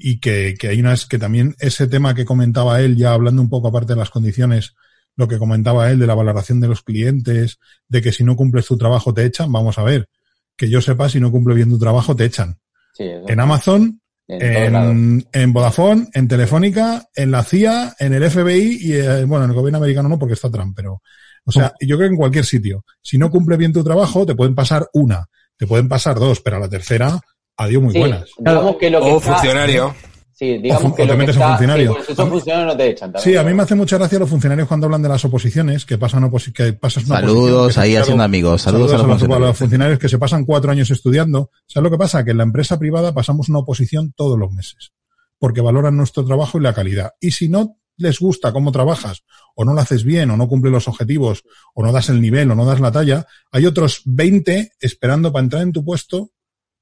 y 0.00 0.18
que, 0.18 0.54
que 0.58 0.68
hay 0.68 0.80
unas 0.80 1.06
que 1.06 1.18
también 1.18 1.54
ese 1.58 1.86
tema 1.86 2.14
que 2.14 2.24
comentaba 2.24 2.80
él, 2.80 2.96
ya 2.96 3.12
hablando 3.12 3.42
un 3.42 3.50
poco 3.50 3.68
aparte 3.68 3.92
de 3.92 3.98
las 3.98 4.10
condiciones, 4.10 4.74
lo 5.16 5.28
que 5.28 5.38
comentaba 5.38 5.90
él 5.90 5.98
de 5.98 6.06
la 6.06 6.14
valoración 6.14 6.60
de 6.60 6.68
los 6.68 6.82
clientes, 6.82 7.58
de 7.88 8.00
que 8.00 8.10
si 8.10 8.24
no 8.24 8.36
cumples 8.36 8.66
tu 8.66 8.78
trabajo 8.78 9.12
te 9.12 9.24
echan, 9.24 9.52
vamos 9.52 9.78
a 9.78 9.82
ver. 9.82 10.08
Que 10.56 10.70
yo 10.70 10.80
sepa, 10.80 11.08
si 11.08 11.20
no 11.20 11.30
cumple 11.30 11.54
bien 11.54 11.68
tu 11.68 11.78
trabajo 11.78 12.16
te 12.16 12.24
echan. 12.24 12.58
Sí. 12.94 13.04
En 13.04 13.40
Amazon, 13.40 14.00
en, 14.26 15.26
en 15.32 15.52
Vodafone, 15.52 16.08
en 16.14 16.28
Telefónica, 16.28 17.08
en 17.14 17.30
la 17.30 17.42
CIA, 17.42 17.96
en 17.98 18.14
el 18.14 18.30
FBI 18.30 18.78
y, 18.80 18.92
eh, 18.94 19.24
bueno, 19.24 19.44
en 19.44 19.50
el 19.50 19.56
gobierno 19.56 19.78
americano 19.78 20.08
no 20.08 20.18
porque 20.18 20.34
está 20.34 20.50
Trump, 20.50 20.74
pero, 20.76 21.02
o 21.44 21.52
sea, 21.52 21.74
yo 21.80 21.96
creo 21.96 22.08
que 22.08 22.14
en 22.14 22.18
cualquier 22.18 22.44
sitio. 22.44 22.84
Si 23.02 23.18
no 23.18 23.30
cumple 23.30 23.56
bien 23.56 23.72
tu 23.72 23.82
trabajo, 23.82 24.24
te 24.24 24.34
pueden 24.34 24.54
pasar 24.54 24.88
una, 24.94 25.26
te 25.56 25.66
pueden 25.66 25.88
pasar 25.88 26.18
dos, 26.18 26.40
pero 26.40 26.56
a 26.56 26.60
la 26.60 26.68
tercera, 26.68 27.20
adiós 27.60 27.82
muy 27.82 27.92
Sí, 27.92 27.98
buenas. 28.00 28.24
digamos 28.38 28.76
que 28.76 28.90
lo 28.90 29.00
que 29.00 29.10
O 29.10 29.18
está- 29.18 29.32
funcionario. 29.34 29.94
Sí, 30.32 30.56
digamos 30.56 30.92
O 30.92 30.94
que 30.94 31.02
o 31.02 31.04
lo 31.04 31.12
te 31.12 31.16
que 31.16 31.18
metes 31.18 31.36
en 31.36 31.42
está, 31.42 31.48
funcionario. 31.50 31.88
sí, 31.90 31.94
pues 31.96 32.06
si 32.06 32.14
son 32.14 32.30
funcionarios 32.30 32.72
no 32.72 32.76
te 32.78 32.88
echan. 32.90 33.12
Sí, 33.18 33.36
a 33.36 33.42
mí 33.42 33.52
me 33.52 33.62
hace 33.62 33.74
mucha 33.74 33.98
gracia 33.98 34.18
los 34.18 34.30
funcionarios 34.30 34.66
cuando 34.68 34.86
hablan 34.86 35.02
de 35.02 35.08
las 35.10 35.22
oposiciones, 35.26 35.84
que 35.84 35.98
pasan 35.98 36.24
oposi 36.24 36.50
que 36.52 36.72
pasas 36.72 37.04
una 37.04 37.16
Saludos 37.16 37.36
oposición, 37.36 37.66
que 37.68 37.72
se 37.74 37.80
ahí 37.80 37.96
haciendo 37.96 38.22
amigos. 38.24 38.62
Saludos, 38.62 38.90
a 38.92 38.96
los 38.96 39.04
a, 39.04 39.06
los, 39.06 39.06
a 39.06 39.06
los 39.08 39.20
funcionarios. 39.20 39.58
funcionarios 39.58 39.98
que 39.98 40.08
se 40.08 40.18
pasan 40.18 40.46
cuatro 40.46 40.70
años 40.70 40.90
estudiando. 40.90 41.50
¿Sabes 41.66 41.84
lo 41.84 41.90
que 41.90 41.98
pasa? 41.98 42.24
Que 42.24 42.30
en 42.30 42.38
la 42.38 42.44
empresa 42.44 42.78
privada 42.78 43.12
pasamos 43.12 43.50
una 43.50 43.58
oposición 43.58 44.14
todos 44.16 44.38
los 44.38 44.50
meses, 44.52 44.92
porque 45.38 45.60
valoran 45.60 45.94
nuestro 45.96 46.24
trabajo 46.24 46.56
y 46.58 46.62
la 46.62 46.72
calidad. 46.72 47.10
Y 47.20 47.32
si 47.32 47.50
no 47.50 47.76
les 47.98 48.18
gusta 48.18 48.50
cómo 48.54 48.72
trabajas, 48.72 49.24
o 49.54 49.66
no 49.66 49.74
lo 49.74 49.80
haces 49.82 50.04
bien, 50.04 50.30
o 50.30 50.38
no 50.38 50.48
cumple 50.48 50.70
los 50.70 50.88
objetivos, 50.88 51.42
o 51.74 51.82
no 51.84 51.92
das 51.92 52.08
el 52.08 52.18
nivel, 52.22 52.50
o 52.50 52.54
no 52.54 52.64
das 52.64 52.80
la 52.80 52.90
talla, 52.90 53.26
hay 53.52 53.66
otros 53.66 54.00
20 54.06 54.72
esperando 54.80 55.30
para 55.32 55.42
entrar 55.44 55.60
en 55.62 55.72
tu 55.72 55.84
puesto 55.84 56.30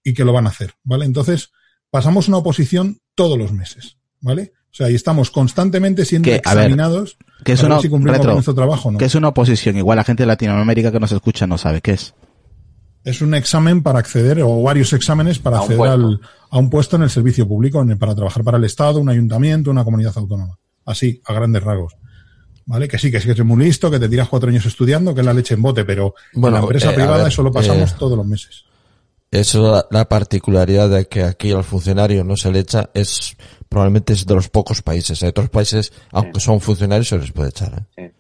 y 0.04 0.14
que 0.14 0.24
lo 0.24 0.32
van 0.32 0.46
a 0.46 0.50
hacer, 0.50 0.74
¿vale? 0.84 1.04
Entonces, 1.04 1.50
pasamos 1.90 2.28
una 2.28 2.38
oposición 2.38 2.98
todos 3.14 3.36
los 3.38 3.52
meses, 3.52 3.96
¿vale? 4.20 4.52
O 4.70 4.74
sea, 4.78 4.90
y 4.90 4.94
estamos 4.94 5.30
constantemente 5.30 6.04
siendo 6.04 6.26
Que, 6.26 6.40
a 6.44 6.54
ver, 6.54 6.64
examinados 6.64 7.16
Que 7.44 7.52
es 7.52 7.60
para 7.60 7.66
una, 7.68 7.74
ver 7.76 7.82
si 7.82 7.88
cumplimos 7.88 8.16
retro, 8.18 8.28
con 8.30 8.34
nuestro 8.36 8.54
trabajo 8.54 8.90
no. 8.92 8.98
que 8.98 9.06
es 9.06 9.14
una 9.14 9.28
oposición. 9.28 9.76
Igual 9.76 9.96
la 9.96 10.04
gente 10.04 10.22
de 10.24 10.26
Latinoamérica 10.28 10.92
que 10.92 11.00
nos 11.00 11.10
escucha 11.12 11.46
no 11.46 11.56
sabe 11.58 11.80
qué 11.80 11.92
es. 11.92 12.14
Es 13.04 13.22
un 13.22 13.34
examen 13.34 13.82
para 13.82 13.98
acceder, 14.00 14.42
o 14.42 14.62
varios 14.62 14.92
exámenes 14.92 15.38
para 15.38 15.58
A 15.58 15.60
acceder 15.62 15.80
al, 15.88 16.20
a 16.50 16.58
un 16.58 16.68
puesto 16.68 16.96
en 16.96 17.02
el 17.02 17.10
servicio 17.10 17.48
público, 17.48 17.80
en 17.80 17.90
el- 17.92 17.98
para 17.98 18.14
trabajar 18.14 18.44
para 18.44 18.58
el 18.58 18.64
Estado, 18.64 19.00
un 19.00 19.08
ayuntamiento, 19.08 19.70
una 19.70 19.84
comunidad 19.84 20.12
autónoma. 20.16 20.58
Así, 20.84 21.20
a 21.24 21.32
grandes 21.32 21.62
rasgos. 21.62 21.96
¿Vale? 22.66 22.86
Que 22.86 22.98
sí, 22.98 23.10
que 23.10 23.18
sí 23.18 23.24
que 23.26 23.32
eres 23.32 23.46
muy 23.46 23.64
listo, 23.64 23.90
que 23.90 23.98
te 23.98 24.10
tiras 24.10 24.28
cuatro 24.28 24.50
años 24.50 24.66
estudiando, 24.66 25.14
que 25.14 25.20
es 25.22 25.26
la 25.26 25.32
leche 25.32 25.54
en 25.54 25.62
bote, 25.62 25.86
pero 25.86 26.14
Bueno, 26.34 26.48
en 26.58 26.60
la 26.60 26.66
empresa 26.66 26.90
eh, 26.90 26.94
privada 26.94 27.18
ver, 27.18 27.28
eso 27.28 27.42
lo 27.42 27.50
pasamos 27.50 27.92
eh, 27.92 27.94
todos 27.98 28.16
los 28.18 28.26
meses. 28.26 28.64
Eso, 29.30 29.72
la, 29.72 29.86
la 29.90 30.09
particularidad 30.09 30.88
de 30.88 31.06
que 31.06 31.22
aquí 31.22 31.52
al 31.52 31.64
funcionario 31.64 32.24
no 32.24 32.36
se 32.36 32.50
le 32.50 32.60
echa 32.60 32.88
es 32.94 33.36
probablemente 33.68 34.14
es 34.14 34.24
de 34.26 34.34
los 34.34 34.48
pocos 34.48 34.80
países. 34.82 35.22
Hay 35.22 35.28
otros 35.30 35.50
países, 35.50 35.92
aunque 36.12 36.40
son 36.40 36.60
funcionarios, 36.60 37.09
se 37.09 37.18
les 37.18 37.30
puede 37.32 37.50
echar. 37.50 37.72
¿eh? 37.96 38.10
Sí, 38.10 38.14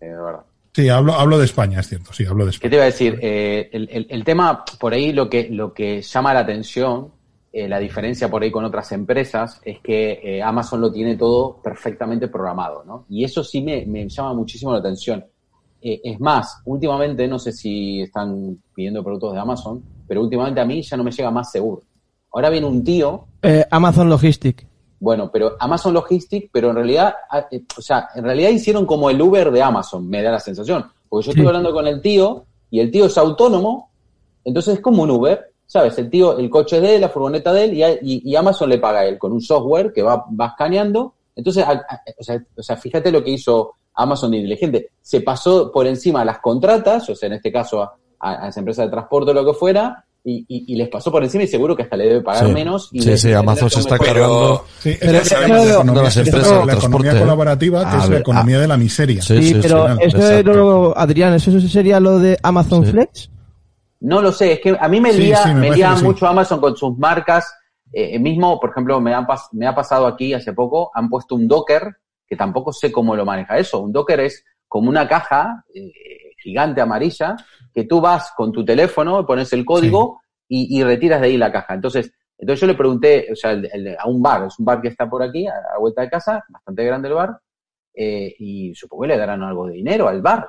sí, 0.00 0.06
de 0.06 0.16
verdad. 0.16 0.40
Sí, 0.74 0.88
hablo, 0.88 1.14
hablo 1.14 1.38
de 1.38 1.44
España, 1.44 1.80
es 1.80 1.88
cierto, 1.88 2.12
sí, 2.12 2.24
hablo 2.26 2.44
de 2.44 2.50
¿Qué 2.50 2.56
España. 2.56 2.70
te 2.70 2.76
iba 2.76 2.82
a 2.82 2.86
decir? 2.86 3.18
Eh, 3.22 3.68
el, 3.72 3.88
el- 3.90 4.06
el 4.10 4.24
tema, 4.24 4.64
por 4.80 4.92
ahí 4.92 5.12
lo 5.12 5.28
que, 5.30 5.48
lo 5.50 5.72
que 5.72 6.02
llama 6.02 6.34
la 6.34 6.40
atención, 6.40 7.12
eh, 7.52 7.68
la 7.68 7.78
diferencia 7.78 8.28
por 8.28 8.42
ahí 8.42 8.50
con 8.50 8.64
otras 8.64 8.90
empresas, 8.92 9.60
es 9.64 9.78
que 9.80 10.20
eh, 10.22 10.42
Amazon 10.42 10.80
lo 10.80 10.92
tiene 10.92 11.16
todo 11.16 11.60
perfectamente 11.62 12.28
programado, 12.28 12.84
¿no? 12.84 13.06
Y 13.08 13.24
eso 13.24 13.42
sí 13.42 13.62
me, 13.62 13.86
me 13.86 14.08
llama 14.08 14.34
muchísimo 14.34 14.72
la 14.72 14.78
atención. 14.78 15.24
Eh, 15.80 16.00
es 16.04 16.20
más, 16.20 16.60
últimamente, 16.64 17.26
no 17.28 17.38
sé 17.38 17.52
si 17.52 18.02
están 18.02 18.58
pidiendo 18.74 19.02
productos 19.02 19.32
de 19.34 19.40
Amazon, 19.40 19.82
pero 20.08 20.22
últimamente 20.22 20.60
a 20.60 20.64
mí 20.64 20.82
ya 20.82 20.96
no 20.96 21.04
me 21.04 21.12
llega 21.12 21.30
más 21.30 21.52
seguro. 21.52 21.82
Ahora 22.32 22.50
viene 22.50 22.66
un 22.66 22.82
tío 22.82 23.26
eh, 23.42 23.64
Amazon 23.70 24.08
Logistic. 24.08 24.66
bueno, 25.00 25.30
pero 25.32 25.56
Amazon 25.60 25.94
Logistics, 25.94 26.48
pero 26.52 26.70
en 26.70 26.76
realidad, 26.76 27.14
ah, 27.30 27.46
eh, 27.50 27.62
o 27.76 27.80
sea, 27.82 28.08
en 28.14 28.24
realidad 28.24 28.50
hicieron 28.50 28.84
como 28.86 29.10
el 29.10 29.20
Uber 29.22 29.50
de 29.52 29.62
Amazon, 29.62 30.08
me 30.08 30.22
da 30.22 30.32
la 30.32 30.40
sensación. 30.40 30.84
Porque 31.08 31.26
yo 31.26 31.32
Sí. 31.32 31.38
estuve 31.38 31.48
hablando 31.48 31.72
con 31.72 31.86
el 31.86 32.00
tío 32.02 32.44
y 32.70 32.80
el 32.80 32.90
tío 32.90 33.06
es 33.06 33.16
autónomo, 33.16 33.90
entonces 34.44 34.74
es 34.74 34.80
como 34.80 35.02
un 35.04 35.10
Uber, 35.10 35.52
¿sabes? 35.66 35.96
El 35.98 36.10
tío, 36.10 36.36
el 36.38 36.50
coche 36.50 36.76
es 36.76 36.82
de 36.82 36.94
él, 36.96 37.00
la 37.02 37.08
furgoneta 37.10 37.52
de 37.52 37.64
él 37.64 37.74
y, 37.74 37.82
a- 37.82 37.92
y- 37.92 38.22
y 38.24 38.36
Amazon 38.36 38.68
le 38.70 38.78
paga 38.78 39.00
a 39.00 39.06
él 39.06 39.18
con 39.18 39.32
un 39.32 39.40
software 39.40 39.92
que 39.92 40.02
va, 40.02 40.24
va 40.38 40.46
escaneando. 40.48 41.14
Entonces, 41.36 41.64
a- 41.64 41.72
a- 41.72 42.02
o, 42.18 42.22
sea, 42.24 42.42
o 42.56 42.62
sea, 42.62 42.76
fíjate 42.76 43.10
lo 43.12 43.22
que 43.22 43.30
hizo 43.30 43.72
Amazon 43.94 44.30
de 44.32 44.38
inteligente. 44.38 44.90
Se 45.00 45.20
pasó 45.22 45.70
por 45.72 45.86
encima 45.86 46.20
a 46.22 46.24
las 46.24 46.38
contratas, 46.40 47.08
o 47.08 47.14
sea, 47.14 47.26
en 47.28 47.34
este 47.34 47.50
caso 47.52 47.82
a, 47.82 47.94
a, 48.20 48.44
a 48.44 48.48
esa 48.48 48.60
empresa 48.60 48.82
de 48.82 48.90
transporte 48.90 49.30
o 49.30 49.34
lo 49.34 49.44
que 49.44 49.52
fuera, 49.58 50.04
y, 50.24 50.44
y- 50.48 50.74
y 50.74 50.76
les 50.76 50.88
pasó 50.88 51.10
por 51.10 51.22
encima 51.22 51.44
y 51.44 51.46
seguro 51.46 51.74
que 51.76 51.84
hasta 51.84 51.96
le 51.96 52.04
debe 52.08 52.20
pagar 52.22 52.46
Sí. 52.46 52.52
menos. 52.52 52.88
Y 52.92 53.00
Sí, 53.02 53.16
sí, 53.16 53.32
Amazon 53.32 53.70
se 53.70 53.80
está 53.80 53.96
Pero- 53.96 54.06
cargando. 54.12 54.64
Sí, 54.80 54.96
Pero 55.00 55.12
es 55.18 55.30
la 55.32 55.48
las 55.48 56.08
esa 56.16 56.20
es 56.20 56.26
empresas 56.26 56.50
la 56.50 56.56
economía 56.58 56.66
transporte, 56.80 57.08
¿eh? 57.08 57.20
colaborativa, 57.20 57.80
que 57.80 57.86
A 57.86 57.98
es 57.98 58.02
ver, 58.02 58.10
la 58.10 58.18
economía 58.20 58.60
de 58.60 58.68
la 58.68 58.76
miseria. 58.76 59.22
Sí, 59.22 59.36
Sí, 59.38 59.48
sí, 59.54 59.58
pero 59.62 59.86
sí, 59.86 59.92
eso 60.02 60.16
exacto. 60.18 60.50
es 60.50 60.56
lo, 60.56 60.98
Adrián, 60.98 61.34
¿eso 61.34 61.60
sería 61.60 62.00
lo 62.00 62.18
de 62.18 62.36
Amazon 62.42 62.84
Sí. 62.84 62.92
Flex? 62.92 63.30
No 64.00 64.20
lo 64.22 64.30
sé, 64.32 64.52
es 64.52 64.60
que 64.60 64.76
a 64.78 64.88
mí 64.88 65.00
me 65.00 65.12
Sí, 65.12 65.18
lía, 65.22 65.42
sí, 65.44 65.48
me 65.54 65.70
me 65.70 65.76
lía 65.76 65.94
mucho 65.96 66.26
Amazon 66.26 66.60
con 66.60 66.76
sus 66.76 66.96
marcas. 66.98 67.52
Eh, 67.92 68.18
mismo, 68.18 68.60
por 68.60 68.70
ejemplo, 68.70 69.00
me, 69.00 69.14
han 69.14 69.26
pas- 69.26 69.48
me 69.52 69.66
ha 69.66 69.74
pasado 69.74 70.06
aquí 70.06 70.34
hace 70.34 70.52
poco, 70.52 70.90
han 70.94 71.08
puesto 71.08 71.34
un 71.36 71.48
Docker, 71.48 71.96
que 72.28 72.36
tampoco 72.36 72.72
sé 72.72 72.92
cómo 72.92 73.16
lo 73.16 73.24
maneja 73.24 73.56
eso. 73.56 73.80
Un 73.80 73.92
Docker 73.92 74.20
es 74.20 74.44
como 74.68 74.90
una 74.90 75.08
caja 75.08 75.64
eh, 75.74 75.90
gigante 76.42 76.80
amarilla, 76.82 77.34
que 77.78 77.84
tú 77.84 78.00
vas 78.00 78.32
con 78.36 78.50
tu 78.50 78.64
teléfono, 78.64 79.24
pones 79.24 79.52
el 79.52 79.64
código 79.64 80.20
y, 80.48 80.78
y 80.78 80.82
retiras 80.82 81.20
de 81.20 81.28
ahí 81.28 81.36
la 81.36 81.52
caja. 81.52 81.74
Entonces, 81.74 82.10
entonces 82.36 82.60
yo 82.60 82.66
le 82.66 82.74
pregunté, 82.74 83.28
o 83.32 83.36
sea, 83.36 83.52
el- 83.52 83.68
el- 83.72 83.96
a 83.96 84.06
un 84.08 84.20
bar, 84.20 84.46
es 84.48 84.58
un 84.58 84.64
bar 84.64 84.80
que 84.80 84.88
está 84.88 85.08
por 85.08 85.22
aquí, 85.22 85.46
a 85.46 85.52
la 85.54 85.78
vuelta 85.78 86.02
de 86.02 86.10
casa, 86.10 86.44
bastante 86.48 86.84
grande 86.84 87.06
el 87.08 87.14
bar, 87.14 87.38
eh, 87.94 88.34
y 88.38 88.74
supongo 88.74 89.02
que 89.02 89.08
le 89.08 89.18
darán 89.18 89.42
algo 89.44 89.66
de 89.66 89.74
dinero 89.74 90.08
al 90.08 90.20
bar. 90.22 90.48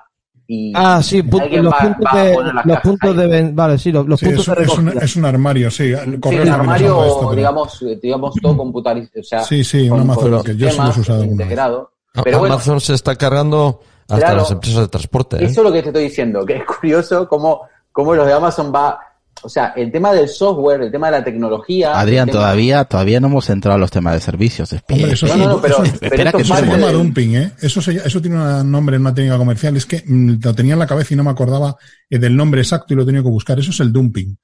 y 0.51 0.73
Ah, 0.75 0.99
sí, 1.03 1.21
los 1.21 1.31
va- 1.31 1.79
puntos, 1.79 2.05
va 2.07 2.11
a 2.11 2.23
de, 2.23 2.33
poner 2.33 2.53
las 2.55 2.65
los 2.65 2.75
cajas 2.77 2.81
puntos 2.89 3.15
de 3.17 3.27
ven- 3.27 3.55
vale, 3.55 3.77
sí, 3.77 3.91
los, 3.91 4.07
los 4.07 4.19
Sí, 4.19 4.25
puntos 4.25 4.47
es, 4.47 4.55
de 4.55 4.61
un, 4.63 4.63
es, 4.63 4.77
un, 4.95 5.03
es 5.03 5.15
un 5.17 5.25
armario, 5.25 5.69
sí. 5.69 5.89
Sí, 5.89 5.93
Correcto, 5.93 6.27
un 6.29 6.31
que 6.31 6.45
nos 6.45 6.49
armario, 6.59 6.95
puesto, 6.95 7.19
pero- 7.19 7.35
digamos, 7.35 7.81
eh, 7.83 7.99
digamos, 8.01 8.35
todo 8.41 8.57
computarizado, 8.57 9.19
o 9.19 9.23
sea, 9.23 9.43
Sí, 9.43 9.63
sí, 9.63 9.87
un 9.87 9.99
Amazon, 9.99 10.43
que 10.43 10.55
yo 10.55 10.71
sí 10.71 10.77
lo 10.79 10.85
he 10.87 10.99
usado 10.99 11.23
integrado. 11.23 11.91
Pero 12.23 12.39
bueno, 12.39 12.55
Amazon 12.55 12.81
se 12.81 12.95
está 12.95 13.15
cargando 13.15 13.81
hasta 14.09 14.17
Claro. 14.17 14.37
las 14.41 14.51
empresas 14.51 14.81
de 14.81 14.87
transporte. 14.87 15.35
¿eh? 15.37 15.45
Eso 15.45 15.61
es 15.61 15.67
lo 15.67 15.71
que 15.71 15.81
te 15.83 15.89
estoy 15.89 16.03
diciendo, 16.03 16.45
que 16.45 16.57
es 16.57 16.63
curioso 16.65 17.27
cómo, 17.27 17.61
cómo 17.91 18.15
los 18.15 18.25
de 18.25 18.33
Amazon 18.33 18.71
va, 18.73 18.99
o 19.41 19.47
sea, 19.47 19.67
el 19.77 19.91
tema 19.91 20.11
del 20.13 20.27
software, 20.27 20.81
el 20.81 20.91
tema 20.91 21.07
de 21.11 21.19
la 21.19 21.23
tecnología. 21.23 21.97
Adrián, 21.97 22.25
tema- 22.27 22.39
todavía, 22.39 22.83
todavía 22.85 23.19
no 23.21 23.27
hemos 23.27 23.49
entrado 23.49 23.75
a 23.75 23.79
los 23.79 23.89
temas 23.91 24.13
de 24.15 24.19
servicios. 24.19 24.73
Espera, 24.73 24.97
Hombre, 24.99 25.13
eso 25.13 25.27
No, 25.27 25.33
sí, 25.33 25.39
no, 25.39 25.47
no, 25.49 25.61
pero, 25.61 25.75
eso- 25.83 25.93
pero 25.99 26.05
espera 26.15 26.23
esto 26.29 26.37
que 26.37 26.43
Eso 26.43 26.53
se 26.55 26.59
parte 26.61 26.67
suene. 26.69 26.81
llama 26.83 26.87
del- 26.97 26.97
dumping, 27.05 27.35
¿eh? 27.35 27.51
Eso, 27.61 27.81
se- 27.81 27.95
eso 27.95 28.21
tiene 28.21 28.35
un 28.37 28.71
nombre 28.71 28.95
en 28.97 29.01
una 29.03 29.13
técnica 29.13 29.37
comercial. 29.37 29.77
Es 29.77 29.85
que 29.85 30.03
mm, 30.05 30.39
lo 30.43 30.53
tenía 30.53 30.73
en 30.73 30.79
la 30.79 30.87
cabeza 30.87 31.13
y 31.13 31.17
no 31.17 31.23
me 31.23 31.29
acordaba 31.31 31.75
eh, 32.09 32.17
del 32.19 32.35
nombre 32.35 32.59
exacto 32.61 32.93
y 32.93 32.97
lo 32.97 33.03
he 33.03 33.05
tenido 33.05 33.23
que 33.23 33.29
buscar. 33.29 33.57
Eso 33.59 33.71
es 33.71 33.79
el 33.79 33.93
dumping. 33.93 34.37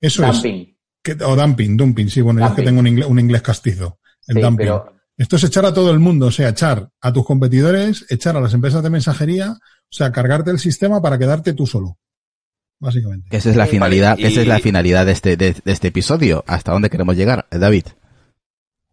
Eso 0.00 0.22
dumping. 0.26 0.54
es. 0.60 0.68
Que, 1.02 1.24
o 1.24 1.36
dumping, 1.36 1.76
dumping, 1.76 2.08
sí. 2.10 2.20
Bueno, 2.20 2.40
yo 2.40 2.46
es 2.46 2.50
que 2.52 2.56
Dumping. 2.62 2.64
tengo 2.66 2.80
un 2.80 2.86
inglés, 2.86 3.08
un 3.08 3.18
inglés 3.20 3.42
castizo. 3.42 3.98
El 4.26 4.36
Sí, 4.36 4.42
dumping. 4.42 4.66
pero 4.66 4.92
Esto 5.16 5.36
es 5.36 5.44
echar 5.44 5.64
a 5.64 5.72
todo 5.74 5.90
el 5.90 6.00
mundo, 6.00 6.26
o 6.26 6.30
sea, 6.30 6.48
echar 6.48 6.90
a 7.00 7.12
tus 7.12 7.24
competidores, 7.24 8.04
echar 8.08 8.36
a 8.36 8.40
las 8.40 8.52
empresas 8.54 8.82
de 8.82 8.90
mensajería, 8.90 9.52
o 9.52 9.58
sea, 9.96 10.10
cargarte 10.10 10.50
el 10.50 10.58
sistema 10.58 11.00
para 11.00 11.18
quedarte 11.18 11.52
tú 11.52 11.66
solo. 11.66 11.98
Básicamente. 12.80 13.28
que 13.30 13.36
esa 13.38 13.50
es 13.50 13.56
la 13.56 13.62
Vale, 13.62 13.70
finalidad, 13.70 14.16
esa 14.18 14.40
es 14.42 14.46
la 14.46 14.58
finalidad 14.58 15.06
de 15.06 15.12
este, 15.12 15.36
de, 15.36 15.52
de 15.64 15.72
este 15.72 15.88
episodio. 15.88 16.44
¿Hasta 16.46 16.72
dónde 16.72 16.90
queremos 16.90 17.16
llegar, 17.16 17.46
eh, 17.50 17.58
David? 17.58 17.86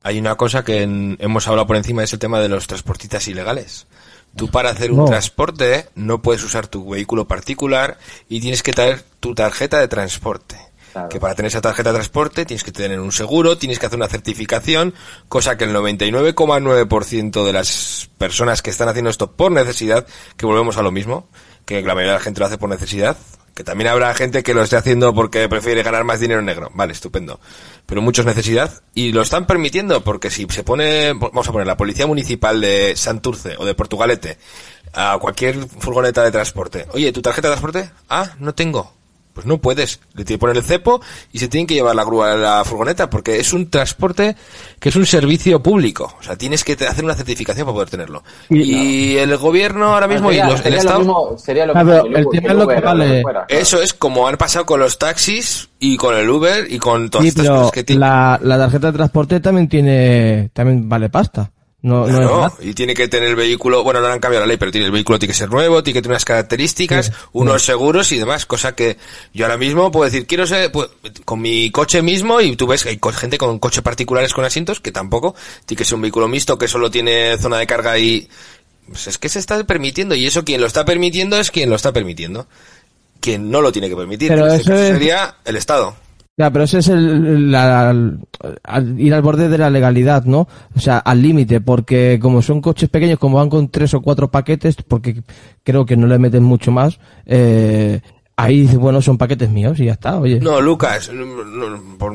Hay 0.03 0.17
una 0.19 0.35
cosa 0.35 0.63
que 0.63 0.83
en- 0.83 1.17
hemos 1.19 1.47
hablado 1.47 1.67
por 1.67 1.75
encima, 1.75 2.03
es 2.03 2.13
el 2.13 2.19
tema 2.19 2.39
de 2.39 2.47
los 2.49 2.67
transportistas 2.67 3.27
ilegales. 3.27 3.87
Tú 4.35 4.47
para 4.49 4.69
hacer 4.69 4.91
un 4.91 4.97
No. 4.99 5.05
transporte 5.05 5.87
no 5.95 6.21
puedes 6.21 6.43
usar 6.43 6.67
tu 6.67 6.89
vehículo 6.91 7.27
particular 7.27 7.97
y 8.29 8.39
tienes 8.39 8.63
que 8.63 8.71
traer 8.71 9.03
tu 9.19 9.35
tarjeta 9.35 9.79
de 9.79 9.87
transporte. 9.89 10.55
Que 11.09 11.19
para 11.19 11.35
tener 11.35 11.47
esa 11.47 11.61
tarjeta 11.61 11.91
de 11.91 11.95
transporte 11.95 12.45
tienes 12.45 12.63
que 12.63 12.71
tener 12.71 12.99
un 12.99 13.11
seguro, 13.11 13.57
tienes 13.57 13.79
que 13.79 13.85
hacer 13.85 13.97
una 13.97 14.07
certificación, 14.07 14.93
cosa 15.27 15.57
que 15.57 15.63
el 15.63 15.75
99,9% 15.75 17.45
de 17.45 17.53
las 17.53 18.09
personas 18.17 18.61
que 18.61 18.69
están 18.69 18.89
haciendo 18.89 19.09
esto 19.09 19.31
por 19.31 19.51
necesidad, 19.51 20.05
que 20.37 20.45
volvemos 20.45 20.77
a 20.77 20.81
lo 20.81 20.91
mismo, 20.91 21.29
que 21.65 21.81
la 21.81 21.95
mayoría 21.95 22.13
de 22.13 22.17
la 22.17 22.23
gente 22.23 22.39
lo 22.39 22.45
hace 22.45 22.57
por 22.57 22.69
necesidad, 22.69 23.17
que 23.53 23.63
también 23.63 23.89
habrá 23.89 24.13
gente 24.13 24.43
que 24.43 24.53
lo 24.53 24.63
esté 24.63 24.77
haciendo 24.77 25.13
porque 25.13 25.47
prefiere 25.49 25.83
ganar 25.83 26.03
más 26.03 26.19
dinero 26.19 26.41
negro. 26.41 26.71
Vale, 26.73 26.93
estupendo. 26.93 27.39
Pero 27.85 28.01
muchos 28.01 28.25
necesidad 28.25 28.81
y 28.93 29.11
lo 29.11 29.21
están 29.21 29.45
permitiendo 29.45 30.03
porque 30.03 30.29
si 30.29 30.47
se 30.49 30.63
pone, 30.63 31.13
vamos 31.13 31.47
a 31.47 31.51
poner 31.51 31.67
la 31.67 31.77
policía 31.77 32.07
municipal 32.07 32.61
de 32.61 32.95
Santurce 32.95 33.55
o 33.57 33.65
de 33.65 33.75
Portugalete 33.75 34.37
a 34.93 35.17
cualquier 35.19 35.67
furgoneta 35.67 36.23
de 36.23 36.31
transporte. 36.31 36.87
Oye, 36.93 37.11
¿tu 37.11 37.21
tarjeta 37.21 37.49
de 37.49 37.53
transporte? 37.53 37.91
Ah, 38.09 38.35
no 38.39 38.53
tengo. 38.53 39.00
Pues 39.33 39.45
no 39.45 39.59
puedes. 39.59 39.99
Le 40.13 40.25
tiene 40.25 40.37
que 40.37 40.39
poner 40.39 40.57
el 40.57 40.63
cepo 40.63 41.01
y 41.31 41.39
se 41.39 41.47
tienen 41.47 41.65
que 41.65 41.73
llevar 41.73 41.95
la 41.95 42.03
grúa 42.03 42.33
a 42.33 42.35
la 42.35 42.65
furgoneta 42.65 43.09
porque 43.09 43.39
es 43.39 43.53
un 43.53 43.69
transporte 43.69 44.35
que 44.79 44.89
es 44.89 44.95
un 44.97 45.05
servicio 45.05 45.63
público. 45.63 46.13
O 46.19 46.23
sea, 46.23 46.35
tienes 46.35 46.63
que 46.65 46.73
hacer 46.73 47.03
una 47.05 47.15
certificación 47.15 47.65
para 47.65 47.73
poder 47.75 47.89
tenerlo. 47.89 48.23
Y- 48.49 48.61
Y, 49.13 49.17
el 49.17 49.35
gobierno 49.37 49.93
ahora 49.93 50.07
mismo 50.07 50.29
sería, 50.29 50.45
y 50.45 50.49
los, 50.51 50.57
el 50.59 50.63
sería 50.63 50.75
lo 50.77 50.81
Estado... 50.81 50.99
mismo, 50.99 51.37
sería 51.37 51.65
lo 51.65 51.71
Ah, 51.77 51.83
que 51.83 51.91
el 51.91 52.25
Uber- 52.25 52.29
tema 52.31 52.41
que 52.41 52.47
es 52.47 52.53
lo 52.53 52.59
que 52.59 52.65
Uber, 52.65 52.77
o 52.77 52.81
lo 52.81 52.85
vale. 52.99 53.21
fuera, 53.21 53.45
claro. 53.47 53.61
Eso 53.61 53.81
es 53.81 53.93
como 53.93 54.27
han 54.27 54.37
pasado 54.37 54.65
con 54.65 54.79
los 54.79 54.97
taxis 54.99 55.69
y 55.79 55.97
con 55.97 56.15
el 56.15 56.29
Uber 56.29 56.67
y 56.69 56.77
con 56.77 57.09
todas 57.09 57.23
Sí, 57.23 57.29
estas 57.29 57.45
pero 57.45 57.55
cosas 57.57 57.71
que 57.71 57.83
tienen. 57.83 58.01
la, 58.01 58.39
la 58.43 58.57
tarjeta 58.57 58.87
de 58.87 58.93
transporte 58.97 59.39
también 59.39 59.69
tiene, 59.69 60.49
también 60.53 60.89
vale 60.89 61.09
pasta. 61.09 61.51
No, 61.83 62.01
no 62.01 62.07
es 62.07 62.15
Claro, 62.15 62.37
gratis. 62.41 62.57
y 62.67 62.73
tiene 62.75 62.93
que 62.93 63.07
tener 63.07 63.29
el 63.29 63.35
vehículo, 63.35 63.83
bueno, 63.83 64.01
no 64.01 64.07
le 64.07 64.13
han 64.13 64.19
cambiado 64.19 64.45
la 64.45 64.47
ley, 64.47 64.57
pero 64.57 64.71
tiene 64.71 64.85
el 64.85 64.91
vehículo 64.91 65.17
tiene 65.17 65.33
que 65.33 65.37
ser 65.39 65.49
nuevo, 65.49 65.81
tiene 65.81 65.97
que 65.97 66.01
tener 66.03 66.13
unas 66.13 66.25
características, 66.25 67.11
unos 67.33 67.63
seguros 67.63 68.11
y 68.11 68.19
demás, 68.19 68.45
cosa 68.45 68.75
que 68.75 68.97
yo 69.33 69.45
ahora 69.45 69.57
mismo 69.57 69.91
puedo 69.91 70.05
decir, 70.05 70.27
quiero 70.27 70.45
ser, 70.45 70.71
pues, 70.71 70.89
con 71.25 71.41
mi 71.41 71.71
coche 71.71 72.03
mismo, 72.03 72.39
y 72.39 72.55
tú 72.55 72.67
ves 72.67 72.83
que 72.83 72.89
hay 72.89 72.99
gente 73.13 73.39
con 73.39 73.57
coches 73.57 73.81
particulares 73.81 74.31
con 74.33 74.45
asientos, 74.45 74.79
que 74.79 74.91
tampoco, 74.91 75.33
tiene 75.65 75.79
que 75.79 75.85
ser 75.85 75.95
un 75.95 76.01
vehículo 76.01 76.27
mixto 76.27 76.55
que 76.57 76.67
solo 76.67 76.91
tiene 76.91 77.35
zona 77.39 77.57
de 77.57 77.65
carga 77.65 77.97
y, 77.97 78.29
pues 78.87 79.07
es 79.07 79.17
que 79.17 79.29
se 79.29 79.39
está 79.39 79.63
permitiendo, 79.63 80.13
y 80.13 80.27
eso 80.27 80.43
quien 80.45 80.61
lo 80.61 80.67
está 80.67 80.85
permitiendo 80.85 81.39
es 81.39 81.49
quien 81.49 81.69
lo 81.69 81.75
está 81.77 81.91
permitiendo. 81.91 82.45
Quien 83.19 83.49
no 83.51 83.61
lo 83.61 83.71
tiene 83.71 83.87
que 83.89 83.95
permitir, 83.95 84.29
Pero 84.29 84.43
que 84.45 84.49
en 84.49 84.55
este 84.55 84.61
eso 84.63 84.71
caso 84.71 84.83
es- 84.83 84.89
sería 84.93 85.35
el 85.45 85.55
Estado. 85.55 85.95
Ya, 86.37 86.49
pero 86.49 86.63
ese 86.63 86.79
es 86.79 86.87
el, 86.87 87.51
la- 87.51 87.89
al- 87.89 88.99
ir 88.99 89.13
al 89.13 89.21
borde 89.21 89.47
de 89.49 89.57
la 89.57 89.69
legalidad, 89.69 90.23
¿no? 90.25 90.47
O 90.75 90.79
sea, 90.79 90.97
al 90.97 91.21
límite, 91.21 91.61
porque 91.61 92.17
como 92.21 92.41
son 92.41 92.61
coches 92.61 92.89
pequeños, 92.89 93.19
como 93.19 93.37
van 93.37 93.49
con 93.49 93.69
tres 93.69 93.93
o 93.93 94.01
cuatro 94.01 94.31
paquetes, 94.31 94.77
porque 94.87 95.21
creo 95.63 95.85
que 95.85 95.97
no 95.97 96.07
le 96.07 96.17
meten 96.17 96.43
mucho 96.43 96.71
más, 96.71 96.99
eh, 97.25 97.99
ahí 98.37 98.61
dice, 98.61 98.77
bueno, 98.77 99.01
son 99.01 99.17
paquetes 99.17 99.49
míos 99.49 99.79
y 99.79 99.85
ya 99.85 99.91
está, 99.93 100.19
oye. 100.19 100.39
No, 100.39 100.51
No, 100.53 100.61
Lucas, 100.61 101.09
no, 101.13 101.25
no, 101.45 101.97
por- 101.97 102.13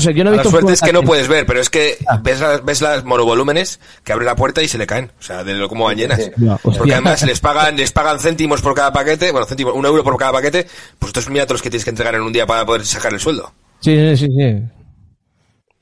sé, 0.00 0.12
yo 0.14 0.24
no 0.24 0.30
he 0.30 0.34
A 0.34 0.36
la 0.36 0.42
visto... 0.42 0.50
suerte 0.50 0.72
es 0.72 0.80
que 0.80 0.92
no 0.92 1.02
puedes 1.02 1.28
ver, 1.28 1.46
pero 1.46 1.60
es 1.60 1.70
que 1.70 1.96
Ah. 2.08 2.20
ves 2.22 2.40
las, 2.40 2.64
ves 2.64 2.80
las 2.82 3.04
monovolúmenes 3.04 3.78
que 4.02 4.12
abre 4.12 4.24
la 4.24 4.34
puerta 4.34 4.62
y 4.62 4.68
se 4.68 4.78
le 4.78 4.86
caen. 4.86 5.12
O 5.20 5.22
sea, 5.22 5.44
de 5.44 5.54
lo 5.54 5.68
cómo 5.68 5.84
van 5.84 5.96
llenas. 5.96 6.20
sí. 6.24 6.30
Porque 6.62 6.92
además 6.92 7.22
les 7.24 7.38
pagan, 7.40 7.76
les 7.76 7.92
pagan 7.92 8.18
céntimos 8.18 8.60
por 8.62 8.74
cada 8.74 8.92
paquete, 8.92 9.30
bueno, 9.30 9.46
céntimos, 9.46 9.74
un 9.74 9.86
euro 9.86 10.02
por 10.02 10.16
cada 10.16 10.32
paquete, 10.32 10.66
pues 10.98 11.10
estos 11.16 11.28
los 11.50 11.62
que 11.62 11.70
tienes 11.70 11.84
que 11.84 11.90
entregar 11.90 12.14
en 12.16 12.22
un 12.22 12.32
día 12.32 12.46
para 12.46 12.66
poder 12.66 12.84
sacar 12.84 13.12
el 13.12 13.20
sueldo. 13.20 13.52
Sí, 13.80 13.96
sí, 13.96 14.16
sí, 14.16 14.32
sí. 14.36 14.62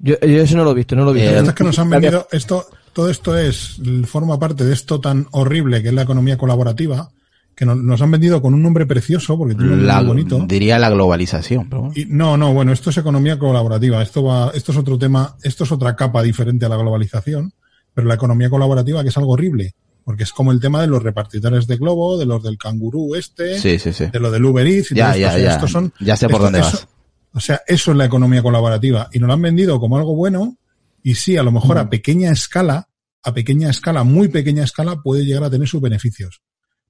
Yo, 0.01 0.15
yo 0.21 0.43
eso 0.43 0.57
no 0.57 0.65
lo 0.65 0.71
he 0.73 0.75
visto, 0.75 0.95
no 0.95 1.05
lo 1.05 1.11
he 1.11 1.15
visto. 1.15 1.31
Eh, 1.31 1.39
Esto 1.39 1.51
es 1.51 1.57
que 1.57 1.65
nos 1.65 1.79
han 1.79 1.91
vendido, 1.91 2.29
esto, 2.31 2.67
todo 2.93 3.11
esto 3.11 3.37
es, 3.37 3.81
forma 4.07 4.39
parte 4.39 4.65
de 4.65 4.73
esto 4.73 5.01
tan 5.01 5.27
horrible 5.33 5.83
que 5.83 5.89
es 5.89 5.95
la 5.95 6.03
economía 6.03 6.37
colaborativa, 6.39 7.11
que 7.59 7.67
nos, 7.67 7.77
nos 7.77 8.01
han 8.01 8.11
vendido 8.13 8.41
con 8.41 8.55
un 8.55 8.63
nombre 8.63 8.87
precioso, 8.87 9.37
porque 9.37 9.57
tiene 9.57 9.73
un 9.73 9.85
nombre 9.85 10.07
bonito. 10.07 10.45
diría 10.47 10.79
la 10.79 10.91
globalización, 10.91 11.69
pero 11.69 11.81
bueno. 11.83 11.95
Y, 11.97 12.05
no, 12.07 12.37
no, 12.37 12.55
bueno, 12.55 12.73
esto 12.73 12.91
es 12.91 12.99
economía 12.99 13.37
colaborativa. 13.37 14.01
Esto 14.01 14.23
va, 14.23 14.53
esto 14.55 14.71
es 14.71 14.79
otro 14.79 14.97
tema, 14.97 15.37
esto 15.43 15.65
es 15.65 15.73
otra 15.73 15.97
capa 15.97 16.23
diferente 16.23 16.67
a 16.67 16.69
la 16.69 16.77
globalización, 16.77 17.53
pero 17.93 18.07
la 18.07 18.15
economía 18.15 18.49
colaborativa 18.49 19.03
que 19.03 19.09
es 19.09 19.17
algo 19.19 19.33
horrible, 19.33 19.75
porque 20.05 20.23
es 20.23 20.33
como 20.33 20.53
el 20.53 20.61
tema 20.61 20.81
de 20.81 20.87
los 20.87 21.03
repartidores 21.03 21.67
de 21.67 21.77
globo, 21.79 22.17
de 22.17 22.27
los 22.27 22.43
del 22.45 22.57
cangurú 22.57 23.17
este, 23.17 23.59
Sí, 23.59 23.79
sí, 23.81 23.93
sí. 23.93 24.07
de 24.07 24.21
lo 24.21 24.31
del 24.31 24.45
Uber 24.45 24.65
Eats 24.65 24.93
y 24.93 24.95
Ya, 24.95 25.09
todo 25.11 25.21
ya, 25.21 25.37
ya. 25.37 25.55
estos 25.55 25.73
son- 25.73 25.93
Ya 25.99 26.17
sé 26.17 26.27
por 26.27 26.35
esto- 26.37 26.45
dónde 26.45 26.61
eso- 26.61 26.71
vas. 26.71 26.89
O 27.35 27.41
sea, 27.41 27.61
eso 27.67 27.91
es 27.91 27.97
la 27.97 28.05
economía 28.07 28.41
colaborativa. 28.43 29.09
Y 29.13 29.19
nos 29.19 29.27
lo 29.27 29.35
han 29.35 29.43
vendido 29.43 29.79
como 29.81 29.97
algo 29.99 30.15
bueno. 30.17 30.57
Y 31.03 31.15
sí, 31.17 31.37
a 31.37 31.43
lo 31.43 31.53
mejor 31.53 31.77
Mm. 31.77 31.81
a 31.81 31.91
pequeña 31.91 32.31
escala, 32.31 32.89
a 33.23 33.35
pequeña 33.35 33.69
escala, 33.69 34.03
muy 34.05 34.29
pequeña 34.29 34.63
escala, 34.65 35.03
puede 35.03 35.25
llegar 35.25 35.45
a 35.45 35.51
tener 35.51 35.69
sus 35.69 35.81
beneficios. 35.81 36.41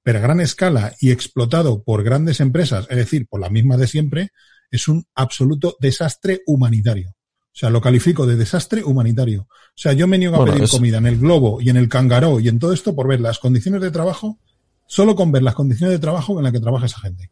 Pero 0.08 0.20
a 0.20 0.22
gran 0.22 0.40
escala 0.40 0.94
y 1.02 1.10
explotado 1.10 1.82
por 1.82 2.02
grandes 2.02 2.40
empresas, 2.40 2.86
es 2.88 2.96
decir, 2.96 3.26
por 3.28 3.40
las 3.42 3.50
mismas 3.50 3.78
de 3.78 3.86
siempre, 3.86 4.30
es 4.70 4.88
un 4.88 5.04
absoluto 5.14 5.76
desastre 5.80 6.40
humanitario. 6.46 7.10
O 7.10 7.52
sea, 7.52 7.68
lo 7.68 7.82
califico 7.82 8.24
de 8.26 8.34
desastre 8.36 8.82
humanitario. 8.82 9.42
O 9.42 9.74
sea, 9.74 9.92
yo 9.92 10.06
me 10.06 10.16
niego 10.16 10.36
a 10.36 10.38
Bueno, 10.38 10.52
pedir 10.54 10.64
es- 10.64 10.70
comida 10.70 10.96
en 10.96 11.06
el 11.08 11.18
globo 11.18 11.60
y 11.60 11.68
en 11.68 11.76
el 11.76 11.90
cangaró 11.90 12.40
y 12.40 12.48
en 12.48 12.58
todo 12.58 12.72
esto 12.72 12.94
por 12.96 13.06
ver 13.06 13.20
las 13.20 13.38
condiciones 13.38 13.82
de 13.82 13.90
trabajo, 13.90 14.38
solo 14.86 15.14
con 15.14 15.30
ver 15.30 15.42
las 15.42 15.54
condiciones 15.54 15.92
de 15.92 15.98
trabajo 15.98 16.38
en 16.38 16.44
las 16.44 16.54
que 16.54 16.60
trabaja 16.60 16.86
esa 16.86 17.00
gente. 17.00 17.30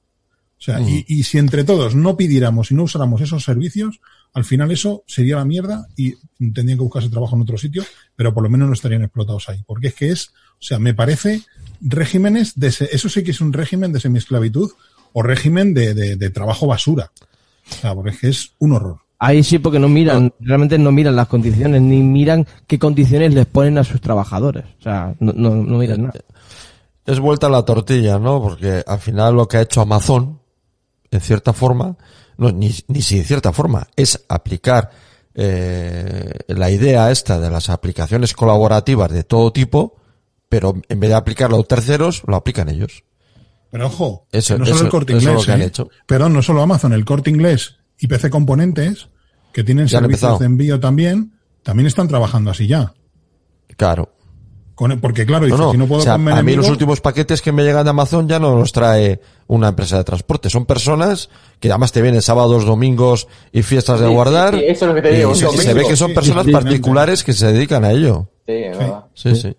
O 0.59 0.63
sea, 0.63 0.79
y, 0.81 1.05
y 1.09 1.23
si 1.23 1.39
entre 1.39 1.65
todos 1.65 1.95
no 1.95 2.17
pidiéramos 2.19 2.71
y 2.71 2.75
no 2.75 2.83
usáramos 2.83 3.23
esos 3.23 3.43
servicios, 3.45 4.01
al 4.35 4.45
final 4.45 4.71
eso 4.71 5.03
sería 5.07 5.37
la 5.37 5.45
mierda 5.47 5.87
y 5.97 6.13
tendrían 6.53 6.77
que 6.79 6.85
buscarse 6.85 7.09
trabajo 7.09 7.37
en 7.37 7.43
otro 7.43 7.57
sitio, 7.57 7.85
pero 8.17 8.35
por 8.35 8.43
lo 8.43 8.51
menos 8.51 8.69
no 8.69 8.75
estarían 8.75 9.03
explotados 9.03 9.49
ahí. 9.49 9.63
Porque 9.67 9.89
es 9.89 9.95
que 9.95 10.11
es, 10.11 10.29
o 10.29 10.63
sea, 10.63 10.79
me 10.79 10.93
parece 10.95 11.43
regímenes 11.81 12.53
de, 12.59 12.71
se- 12.73 12.89
eso 12.95 13.09
sí 13.09 13.23
que 13.25 13.31
es 13.33 13.41
un 13.41 13.53
régimen 13.53 13.93
de 13.93 14.01
semiesclavitud 14.01 14.71
o 15.13 15.23
régimen 15.23 15.75
de, 15.75 15.95
de, 15.95 16.17
de 16.17 16.31
trabajo 16.31 16.67
basura. 16.67 17.11
O 17.71 17.75
sea, 17.75 17.95
porque 17.95 18.11
es 18.11 18.19
que 18.21 18.29
es 18.29 18.53
un 18.59 18.73
horror. 18.73 18.99
Ahí 19.19 19.43
sí, 19.43 19.59
porque 19.59 19.79
no 19.79 19.89
miran, 19.89 20.33
realmente 20.41 20.79
no 20.79 20.93
miran 20.93 21.17
las 21.17 21.27
condiciones, 21.29 21.81
ni 21.81 22.03
miran 22.03 22.47
qué 22.67 22.79
condiciones 22.79 23.33
les 23.33 23.47
ponen 23.47 23.79
a 23.79 23.85
sus 23.85 24.01
trabajadores. 24.01 24.65
O 24.79 24.83
sea, 24.83 25.15
no, 25.21 25.33
no, 25.35 25.55
no 25.55 25.79
miran 25.79 26.03
nada. 26.03 26.21
Es 27.07 27.19
vuelta 27.19 27.47
a 27.47 27.51
la 27.51 27.65
tortilla, 27.65 28.19
¿no? 28.19 28.43
Porque 28.43 28.85
al 28.87 28.99
final 28.99 29.35
lo 29.35 29.49
que 29.49 29.57
ha 29.57 29.63
hecho 29.63 29.81
Amazon, 29.81 30.39
en 31.11 31.21
cierta 31.21 31.53
forma, 31.55 31.97
no, 32.37 32.51
ni, 32.53 32.75
ni 32.89 33.01
si 33.01 33.17
en 33.19 33.25
cierta 33.25 33.53
forma, 33.53 33.87
es 33.97 34.23
aplicar 34.29 34.91
eh, 35.35 36.33
la 36.49 36.71
idea 36.71 37.11
esta 37.11 37.41
de 37.41 37.51
las 37.51 37.71
aplicaciones 37.71 38.33
colaborativas 38.35 39.11
de 39.13 39.25
todo 39.25 39.53
tipo, 39.53 39.97
pero 40.49 40.75
en 40.89 41.01
vez 41.01 41.11
de 41.11 41.17
aplicarlo 41.17 41.59
a 41.59 41.63
terceros, 41.65 42.23
lo 42.27 42.37
aplican 42.37 42.69
ellos. 42.69 43.05
Pero 43.71 43.87
ojo, 43.87 44.27
Eso- 44.33 44.57
no 44.59 44.65
solo 44.65 44.77
eso- 44.77 44.85
el 44.87 44.91
corte 44.91 45.13
eso 45.13 45.19
es 45.19 45.25
inglés, 45.25 45.41
lo 45.41 45.47
que 45.47 45.53
han 45.53 45.63
¿eh? 45.63 45.65
hecho. 45.67 45.89
perdón, 46.07 46.33
no 46.33 46.43
solo 46.43 46.63
Amazon, 46.63 46.93
el 46.93 47.05
corte 47.05 47.31
inglés 47.31 47.77
y 47.99 48.07
PC 48.07 48.31
Componentes, 48.31 49.09
que 49.53 49.65
tienen 49.65 49.87
Ya 49.87 49.99
servicios 50.01 50.39
de 50.39 50.47
envío 50.47 50.79
también, 50.81 51.33
también 51.63 51.87
están 51.87 52.09
trabajando 52.09 52.51
así 52.51 52.67
ya. 52.67 52.95
Claro. 53.77 54.13
Con- 54.75 55.01
porque 55.01 55.25
claro, 55.25 55.47
No, 55.47 55.55
dice, 55.55 55.59
no. 55.59 55.73
si 55.73 55.79
no 55.79 55.87
puedo 55.87 56.01
o 56.03 56.05
sea, 56.05 56.13
con 56.15 56.25
mi 56.25 56.31
a 56.31 56.35
mí 56.35 56.41
enemigo, 56.41 56.61
los 56.63 56.71
últimos 56.71 57.01
paquetes 57.01 57.41
que 57.41 57.51
me 57.51 57.65
llegan 57.65 57.85
de 57.85 57.91
Amazon 57.91 58.29
ya 58.29 58.39
no 58.39 58.55
los 58.57 58.73
trae 58.73 59.21
una 59.47 59.69
empresa 59.69 59.97
de 59.97 60.05
transporte. 60.05 60.51
Son 60.51 60.67
personas 60.67 61.31
que 61.61 61.71
además 61.71 61.93
te 61.93 62.03
vienen 62.03 62.21
sábados, 62.21 62.67
domingos 62.67 63.27
y 63.53 63.63
fiestas 63.63 64.01
de 64.01 64.07
Sí, 64.09 64.13
guardar. 64.13 64.55
sí, 64.55 64.61
eso 64.67 64.85
es 64.85 64.89
lo 64.91 64.95
que 64.95 65.03
te 65.03 65.13
y 65.15 65.17
digo, 65.17 65.31
un 65.31 65.37
se- 65.37 65.49
se 65.57 65.73
ve 65.75 65.85
que 65.89 65.97
son 65.97 66.13
personas 66.13 66.47
particulares 66.47 67.25
que 67.25 67.33
se 67.33 67.51
dedican 67.53 67.85
a 67.85 67.93
ello. 67.93 68.29
Sí, 68.47 68.53
es 68.53 68.79
verdad. 68.79 69.05
Sí, 69.15 69.35
sí. 69.35 69.57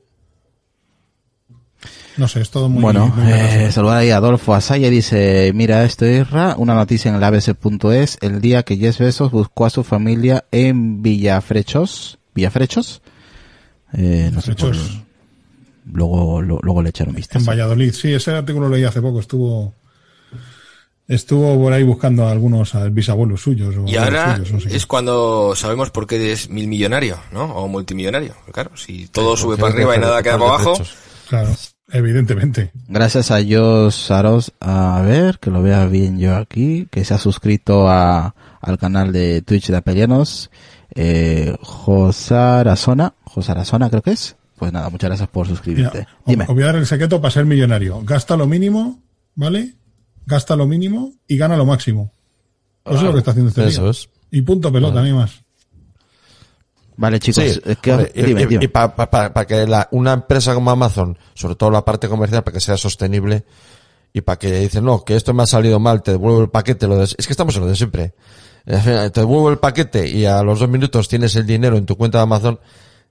No 2.17 2.27
sé, 2.27 2.41
es 2.41 2.49
todo 2.49 2.67
muy... 2.67 2.81
bueno, 2.81 3.07
muy 3.15 3.31
eh, 3.31 3.71
saludar 3.71 3.97
ahí 3.97 4.09
a 4.09 4.17
Adolfo 4.17 4.53
Asaya, 4.55 4.89
dice, 4.89 5.51
mira 5.53 5.83
esto 5.83 6.05
Irra, 6.05 6.55
una 6.57 6.73
noticia 6.73 7.09
en 7.09 7.15
el 7.15 7.23
abc.es, 7.23 8.17
el 8.21 8.41
día 8.41 8.63
que 8.63 8.77
Jess 8.77 8.97
Bezos 8.97 9.31
buscó 9.31 9.65
a 9.65 9.69
su 9.69 9.83
familia 9.83 10.45
en 10.51 11.01
Villafrechos, 11.03 12.17
Villafrechos, 12.33 13.01
eh, 13.93 14.31
no 14.33 14.41
sé, 14.41 14.55
luego, 15.91 16.41
lo- 16.41 16.59
luego 16.61 16.81
le 16.81 16.89
echaron 16.89 17.11
En 17.13 17.17
vistas. 17.17 17.45
Valladolid, 17.45 17.93
sí, 17.93 18.13
ese 18.13 18.31
artículo 18.31 18.67
lo 18.67 18.75
leí 18.75 18.83
hace 18.83 19.01
poco, 19.01 19.19
estuvo... 19.19 19.73
Estuvo 21.09 21.57
por 21.57 21.71
ahí 21.71 21.83
buscando 21.83 22.27
a 22.27 22.31
algunos 22.31 22.75
a 22.75 22.83
bisabuelos 22.89 23.39
suyos. 23.41 23.73
O 23.77 23.85
Y 23.87 23.95
ahora 23.95 24.35
suyos, 24.35 24.51
no 24.51 24.59
sé 24.59 24.67
qué. 24.67 24.75
es 24.75 24.85
cuando 24.85 25.55
sabemos 25.55 25.89
por 25.89 26.05
qué 26.05 26.33
es 26.33 26.49
mil 26.49 26.67
millonario, 26.67 27.17
¿no? 27.31 27.45
O 27.45 27.69
multimillonario. 27.69 28.33
Claro, 28.51 28.71
si 28.75 29.07
todo 29.07 29.37
sube 29.37 29.55
para 29.55 29.71
arriba 29.73 29.95
y 29.95 29.99
nada 29.99 30.21
queda 30.21 30.37
para 30.37 30.55
abajo, 30.55 30.73
Claro, 31.29 31.55
evidentemente. 31.91 32.71
Gracias 32.87 33.31
a 33.31 33.39
Jos 33.47 33.95
Saros, 33.95 34.53
a 34.59 35.01
ver, 35.05 35.39
que 35.39 35.49
lo 35.51 35.61
vea 35.61 35.85
bien 35.85 36.19
yo 36.19 36.35
aquí, 36.35 36.87
que 36.91 37.05
se 37.05 37.13
ha 37.13 37.17
suscrito 37.17 37.87
a, 37.89 38.35
al 38.61 38.77
canal 38.77 39.11
de 39.13 39.41
Twitch 39.41 39.67
de 39.69 39.77
Apelianos, 39.77 40.49
eh, 40.95 41.55
Josarazona, 41.61 43.13
Josarazona 43.23 43.89
creo 43.89 44.01
que 44.01 44.11
es. 44.11 44.35
Pues 44.57 44.73
nada, 44.73 44.89
muchas 44.89 45.09
gracias 45.09 45.29
por 45.29 45.45
Mira, 45.45 45.55
suscribirte. 45.55 45.99
os 45.99 46.25
Dime. 46.25 46.45
os 46.47 46.53
voy 46.53 46.63
a 46.63 46.67
dar 46.67 46.75
el 46.77 46.87
secreto 46.87 47.21
para 47.21 47.31
ser 47.31 47.45
millonario. 47.45 48.01
Gasta 48.03 48.35
lo 48.35 48.47
mínimo, 48.47 48.99
¿vale? 49.35 49.75
Gasta 50.25 50.55
lo 50.55 50.65
mínimo 50.65 51.13
y 51.27 51.37
gana 51.37 51.55
lo 51.55 51.65
máximo. 51.65 52.11
Eso 52.83 52.95
es 52.95 53.03
lo 53.03 53.11
que 53.13 53.19
está 53.19 53.31
haciendo 53.31 53.49
este 53.49 53.67
Eso 53.67 53.81
tío. 53.81 53.89
es. 53.91 54.09
Y 54.31 54.41
punto 54.41 54.71
pelota, 54.71 55.03
ni 55.03 55.13
más. 55.13 55.43
Vale, 56.97 57.19
chicos, 57.19 57.43
Sí, 57.43 57.61
es 57.63 57.77
que, 57.77 57.91
hombre, 57.93 58.11
y- 58.15 58.23
dime, 58.23 58.41
y, 58.41 58.45
dime. 58.47 58.69
para 58.69 59.45
que 59.45 59.67
la- 59.67 59.87
una 59.91 60.13
empresa 60.13 60.53
como 60.55 60.71
Amazon, 60.71 61.17
sobre 61.35 61.55
todo 61.55 61.69
la 61.71 61.85
parte 61.85 62.09
comercial, 62.09 62.43
para 62.43 62.53
que 62.55 62.59
sea 62.59 62.75
sostenible 62.75 63.45
y 64.13 64.21
para 64.21 64.37
que 64.39 64.51
dicen, 64.59 64.83
no, 64.83 65.03
que 65.03 65.15
esto 65.15 65.33
me 65.33 65.43
ha 65.43 65.45
salido 65.45 65.79
mal, 65.79 66.01
te 66.01 66.11
devuelvo 66.11 66.41
el 66.41 66.49
paquete, 66.49 66.87
lo 66.87 66.97
de- 66.97 67.03
es 67.03 67.15
que 67.27 67.33
estamos 67.33 67.55
en 67.55 67.61
lo 67.61 67.67
de 67.67 67.75
siempre. 67.75 68.13
Te 68.65 69.11
devuelvo 69.21 69.49
el 69.49 69.59
paquete 69.59 70.09
y 70.09 70.25
a 70.25 70.41
los 70.43 70.59
dos 70.59 70.67
minutos 70.69 71.07
tienes 71.07 71.35
el 71.35 71.45
dinero 71.45 71.77
en 71.77 71.85
tu 71.85 71.95
cuenta 71.95 72.17
de 72.17 72.23
Amazon, 72.23 72.59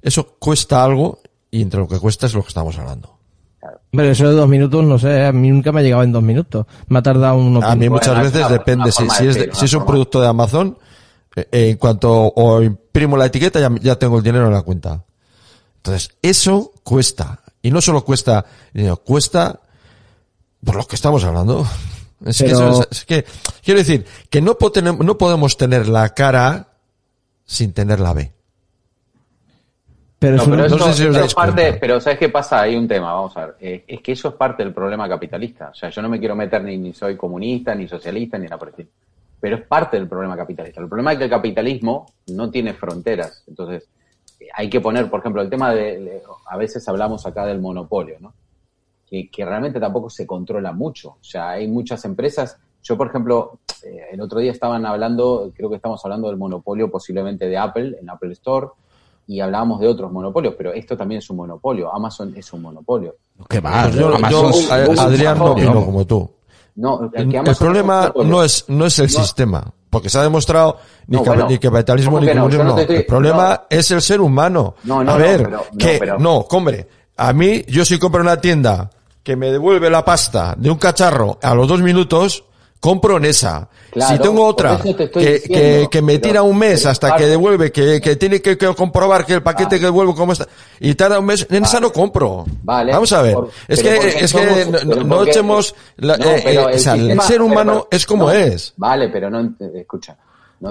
eso 0.03 0.37
cuesta 0.39 0.83
algo 0.85 1.21
y 1.51 1.63
entre 1.63 1.81
lo 1.81 1.89
que 1.89 1.99
cuesta 1.99 2.27
es 2.27 2.35
lo 2.35 2.43
que 2.43 2.49
estamos 2.49 2.77
hablando. 2.79 3.17
Pero 3.91 4.11
eso 4.11 4.29
de 4.29 4.35
dos 4.35 4.49
minutos, 4.49 4.85
no 4.85 4.99
sé, 4.99 5.25
a 5.25 5.33
mí 5.33 5.49
nunca 5.49 5.73
me 5.73 5.81
ha 5.81 5.83
llegado 5.83 6.03
en 6.03 6.13
dos 6.13 6.23
minutos. 6.23 6.67
Me 6.89 6.99
ha 6.99 7.03
tardado 7.03 7.37
unos 7.37 7.65
A 7.65 7.75
mí 7.75 7.89
muchas 7.89 8.21
veces 8.21 8.49
depende, 8.49 8.93
si, 8.93 9.05
es, 9.27 9.35
de- 9.37 9.51
si 9.55 9.65
es 9.65 9.73
un 9.75 9.87
producto 9.87 10.21
de 10.21 10.27
Amazon, 10.29 10.69
eh, 10.69 10.75
eh, 10.77 10.86
en 11.37 11.77
cuanto 11.77 12.11
o 12.13 12.63
imprimo 12.63 13.17
la 13.17 13.27
etiqueta 13.27 13.61
ya, 13.61 13.71
ya 13.83 13.97
tengo 13.99 14.17
el 14.19 14.25
dinero 14.25 14.47
en 14.47 14.53
la 14.55 14.63
cuenta. 14.63 15.05
Entonces, 15.77 16.11
eso 16.23 16.73
cuesta. 16.83 17.41
Y 17.63 17.71
no 17.71 17.81
solo 17.81 18.05
cuesta 18.05 18.45
dinero, 18.73 18.97
cuesta 18.97 19.61
por 20.65 20.77
lo 20.77 20.87
que 20.87 20.97
estamos 20.97 21.23
hablando. 21.25 21.67
Es, 22.25 22.39
que, 22.39 22.47
eso 22.47 22.81
es- 22.81 22.89
es 22.93 23.05
que, 23.05 23.27
quiero 23.63 23.79
decir, 23.79 24.07
que 24.31 24.41
no, 24.41 24.55
po- 24.57 24.73
no 24.81 25.19
podemos 25.19 25.59
tener 25.59 25.87
la 25.87 26.15
cara 26.15 26.69
sin 27.45 27.75
tener 27.75 28.01
la 28.01 28.15
B. 28.15 28.33
Pero 30.19 30.39
No, 30.47 30.65
eso, 30.65 30.79
sé 30.79 30.85
si 30.95 31.03
os 31.03 31.11
eso 31.11 31.13
dais 31.13 31.27
es 31.27 31.35
parte, 31.35 31.75
pero 31.75 32.01
¿sabes 32.01 32.19
qué 32.19 32.31
pasa? 32.31 32.63
Hay 32.63 32.75
un 32.75 32.89
tema, 32.89 33.13
vamos 33.13 33.37
a 33.37 33.47
ver. 33.47 33.57
Eh, 33.61 33.85
es 33.87 34.01
que 34.01 34.13
eso 34.13 34.29
es 34.29 34.35
parte 34.35 34.65
del 34.65 34.73
problema 34.73 35.07
capitalista. 35.07 35.69
O 35.69 35.75
sea, 35.75 35.91
yo 35.91 36.01
no 36.01 36.09
me 36.09 36.19
quiero 36.19 36.35
meter 36.35 36.65
ni, 36.65 36.79
ni 36.79 36.95
soy 36.95 37.19
comunista, 37.19 37.75
ni 37.75 37.87
socialista, 37.87 38.39
ni 38.39 38.45
nada 38.45 38.57
por 38.59 38.69
el 38.69 38.73
estilo. 38.73 38.89
Pero 39.41 39.57
es 39.57 39.63
parte 39.67 39.97
del 39.97 40.09
problema 40.09 40.37
capitalista. 40.37 40.81
El 40.81 40.89
problema 40.89 41.13
es 41.13 41.19
que 41.19 41.25
el 41.25 41.31
capitalismo 41.31 42.07
no 42.29 42.51
tiene 42.51 42.73
fronteras. 42.75 43.45
Entonces, 43.47 43.89
hay 44.55 44.69
que 44.71 44.81
poner, 44.81 45.11
por 45.11 45.21
ejemplo, 45.21 45.43
el 45.43 45.51
tema 45.51 45.73
de, 45.75 46.01
de- 46.01 46.23
a 46.49 46.57
veces 46.57 46.87
hablamos 46.89 47.27
acá 47.27 47.45
del 47.47 47.61
monopolio, 47.61 48.17
¿no? 48.21 48.33
Que, 49.09 49.31
que 49.31 49.45
realmente 49.45 49.79
tampoco 49.79 50.11
se 50.11 50.27
controla 50.27 50.73
mucho. 50.73 51.11
O 51.21 51.25
sea, 51.25 51.51
hay 51.51 51.69
muchas 51.69 52.05
empresas. 52.05 52.59
Yo, 52.83 52.97
por 52.97 53.09
ejemplo, 53.09 53.59
eh, 53.85 54.01
el 54.13 54.21
otro 54.21 54.39
día 54.41 54.51
estaban 54.53 54.85
hablando, 54.87 55.53
creo 55.55 55.69
que 55.71 55.77
estamos 55.77 56.05
hablando 56.05 56.29
del 56.29 56.37
monopolio 56.37 56.91
posiblemente 56.91 57.47
de 57.49 57.57
Apple, 57.59 57.97
en 58.01 58.11
Apple 58.11 58.33
Store, 58.33 58.69
y 59.29 59.41
hablábamos 59.41 59.81
de 59.81 59.89
otros 59.89 60.11
monopolios, 60.13 60.55
pero 60.57 60.73
esto 60.73 60.97
también 60.97 61.19
es 61.19 61.29
un 61.31 61.37
monopolio. 61.39 61.93
Amazon 61.93 62.33
es 62.37 62.53
un 62.53 62.63
monopolio. 62.63 63.17
¿Qué 63.49 63.59
va? 63.61 63.83
Pues 63.85 63.95
yo, 63.97 64.15
Amazon 64.15 64.53
yo, 64.53 64.73
Adrián, 65.01 65.39
no 65.39 65.45
Amazon, 65.47 65.51
opino 65.51 65.75
¿no? 65.75 65.85
como 65.85 66.07
tú. 66.07 66.31
No, 66.77 67.11
que 67.11 67.21
El, 67.23 67.57
problema 67.57 68.13
no 68.25 68.43
es, 68.43 68.65
no 68.69 68.87
es 68.87 68.99
el 68.99 69.07
No. 69.07 69.11
sistema, 69.21 69.65
porque 69.91 70.11
se 70.11 70.19
ha 70.19 70.23
demostrado 70.23 70.79
ni, 71.07 71.17
No, 71.17 71.23
cap- 71.25 71.35
bueno, 71.35 71.49
ni 71.51 71.59
capitalismo 71.59 72.13
¿cómo 72.13 72.25
ni 72.27 72.33
comunismo. 72.33 72.65
No 72.65 72.79
estoy- 72.79 72.97
el 72.97 73.07
problema 73.07 73.63
es 73.71 73.91
el 73.91 74.03
ser 74.03 74.21
humano. 74.21 74.75
No, 74.85 75.03
no, 75.03 75.13
a 75.13 75.15
no, 75.15 75.21
ver, 75.21 75.43
pero- 75.45 75.51
no, 75.73 75.79
que 75.79 75.97
pero- 75.99 76.19
no, 76.19 76.37
hombre, 76.51 76.89
a 77.17 77.33
mí 77.33 77.65
yo 77.69 77.85
si 77.85 77.99
compro 77.99 78.21
una 78.21 78.41
tienda 78.41 78.91
que 79.23 79.37
me 79.37 79.51
devuelve 79.51 79.89
la 79.91 80.05
pasta 80.05 80.55
de 80.59 80.71
un 80.71 80.77
cacharro 80.77 81.39
a 81.43 81.55
los 81.55 81.67
dos 81.67 81.81
minutos, 81.81 82.45
compro 82.81 83.17
en 83.17 83.25
esa. 83.27 83.69
Claro, 83.91 84.15
si 84.17 84.23
tengo 84.23 84.45
otra 84.47 84.77
te 84.77 84.83
que, 84.95 85.09
diciendo, 85.09 85.47
que, 85.49 85.89
que 85.91 86.03
me 86.03 86.19
tira 86.19 86.43
un 86.43 86.59
mes 86.59 86.85
hasta 86.85 87.17
que 87.17 87.27
devuelve, 87.27 87.73
que, 87.73 88.01
que 88.01 88.17
tiene 88.17 88.43
que, 88.43 88.57
comprobar 88.59 89.25
que 89.25 89.35
el 89.35 89.43
paquete 89.43 89.79
que 89.79 89.87
devuelvo 89.87 90.15
cómo 90.15 90.33
está, 90.33 90.47
y 90.81 90.95
tarda 90.95 91.19
un 91.19 91.27
mes, 91.27 91.47
en 91.51 91.65
esa 91.65 91.81
no 91.81 91.91
compro. 91.93 92.45
Vale. 92.63 92.93
Vamos 92.93 93.11
a 93.13 93.23
ver. 93.23 93.35
Por- 93.35 93.51
es 93.69 93.83
que, 93.83 93.97
es 93.97 94.33
que 94.33 94.67
no, 94.85 94.95
no 95.05 95.23
echemos 95.25 95.75
la- 95.97 96.17
No, 96.19 96.27
eh, 96.27 96.43
eh, 96.47 96.59
o 96.59 96.79
sea, 96.79 96.95
el 96.95 97.21
ser 97.23 97.41
humano 97.41 97.87
pero- 97.89 97.89
es 97.91 98.05
como 98.07 98.25
no, 98.27 98.33
es. 98.33 98.75
Vale, 98.77 99.09
pero 99.09 99.31
no, 99.31 99.55
escucha. 99.75 100.17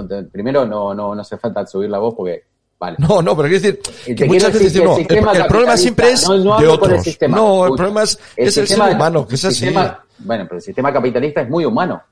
Te- 0.08 0.22
primero, 0.24 0.64
no, 0.66 0.94
no, 0.94 1.14
no 1.14 1.20
hace 1.20 1.36
falta 1.38 1.66
subir 1.66 1.90
la 1.90 1.98
voz 1.98 2.14
porque, 2.16 2.44
vale. 2.78 2.96
No, 3.00 3.20
no, 3.22 3.36
pero 3.36 3.48
quiero 3.48 3.62
decir 3.62 3.80
que 4.04 4.14
te 4.14 4.24
muchas 4.26 4.52
veces 4.52 4.72
decir 4.72 4.84
no, 4.84 4.96
el 4.96 5.06
el, 5.08 5.36
el 5.42 5.46
problema 5.46 5.76
siempre 5.76 6.10
es 6.12 6.28
no, 6.28 6.36
no 6.38 6.58
de 6.58 6.64
el 6.64 6.70
otros. 6.70 7.02
sistema. 7.02 7.36
No, 7.36 7.66
el 7.66 7.72
problema 7.74 8.02
es, 8.04 8.18
el 8.36 8.46
el 8.46 8.52
sistema- 8.52 8.86
ser 8.86 8.94
humano, 8.94 9.26
que 9.26 9.34
es 9.34 9.44
el 9.44 9.50
así. 9.50 9.58
sistema- 9.60 10.02
bueno, 10.18 10.44
pero 10.44 10.56
el 10.56 10.62
sistema 10.62 10.92
capitalista 10.92 11.40
es 11.42 11.48
muy 11.48 11.64
humano. 11.64 12.02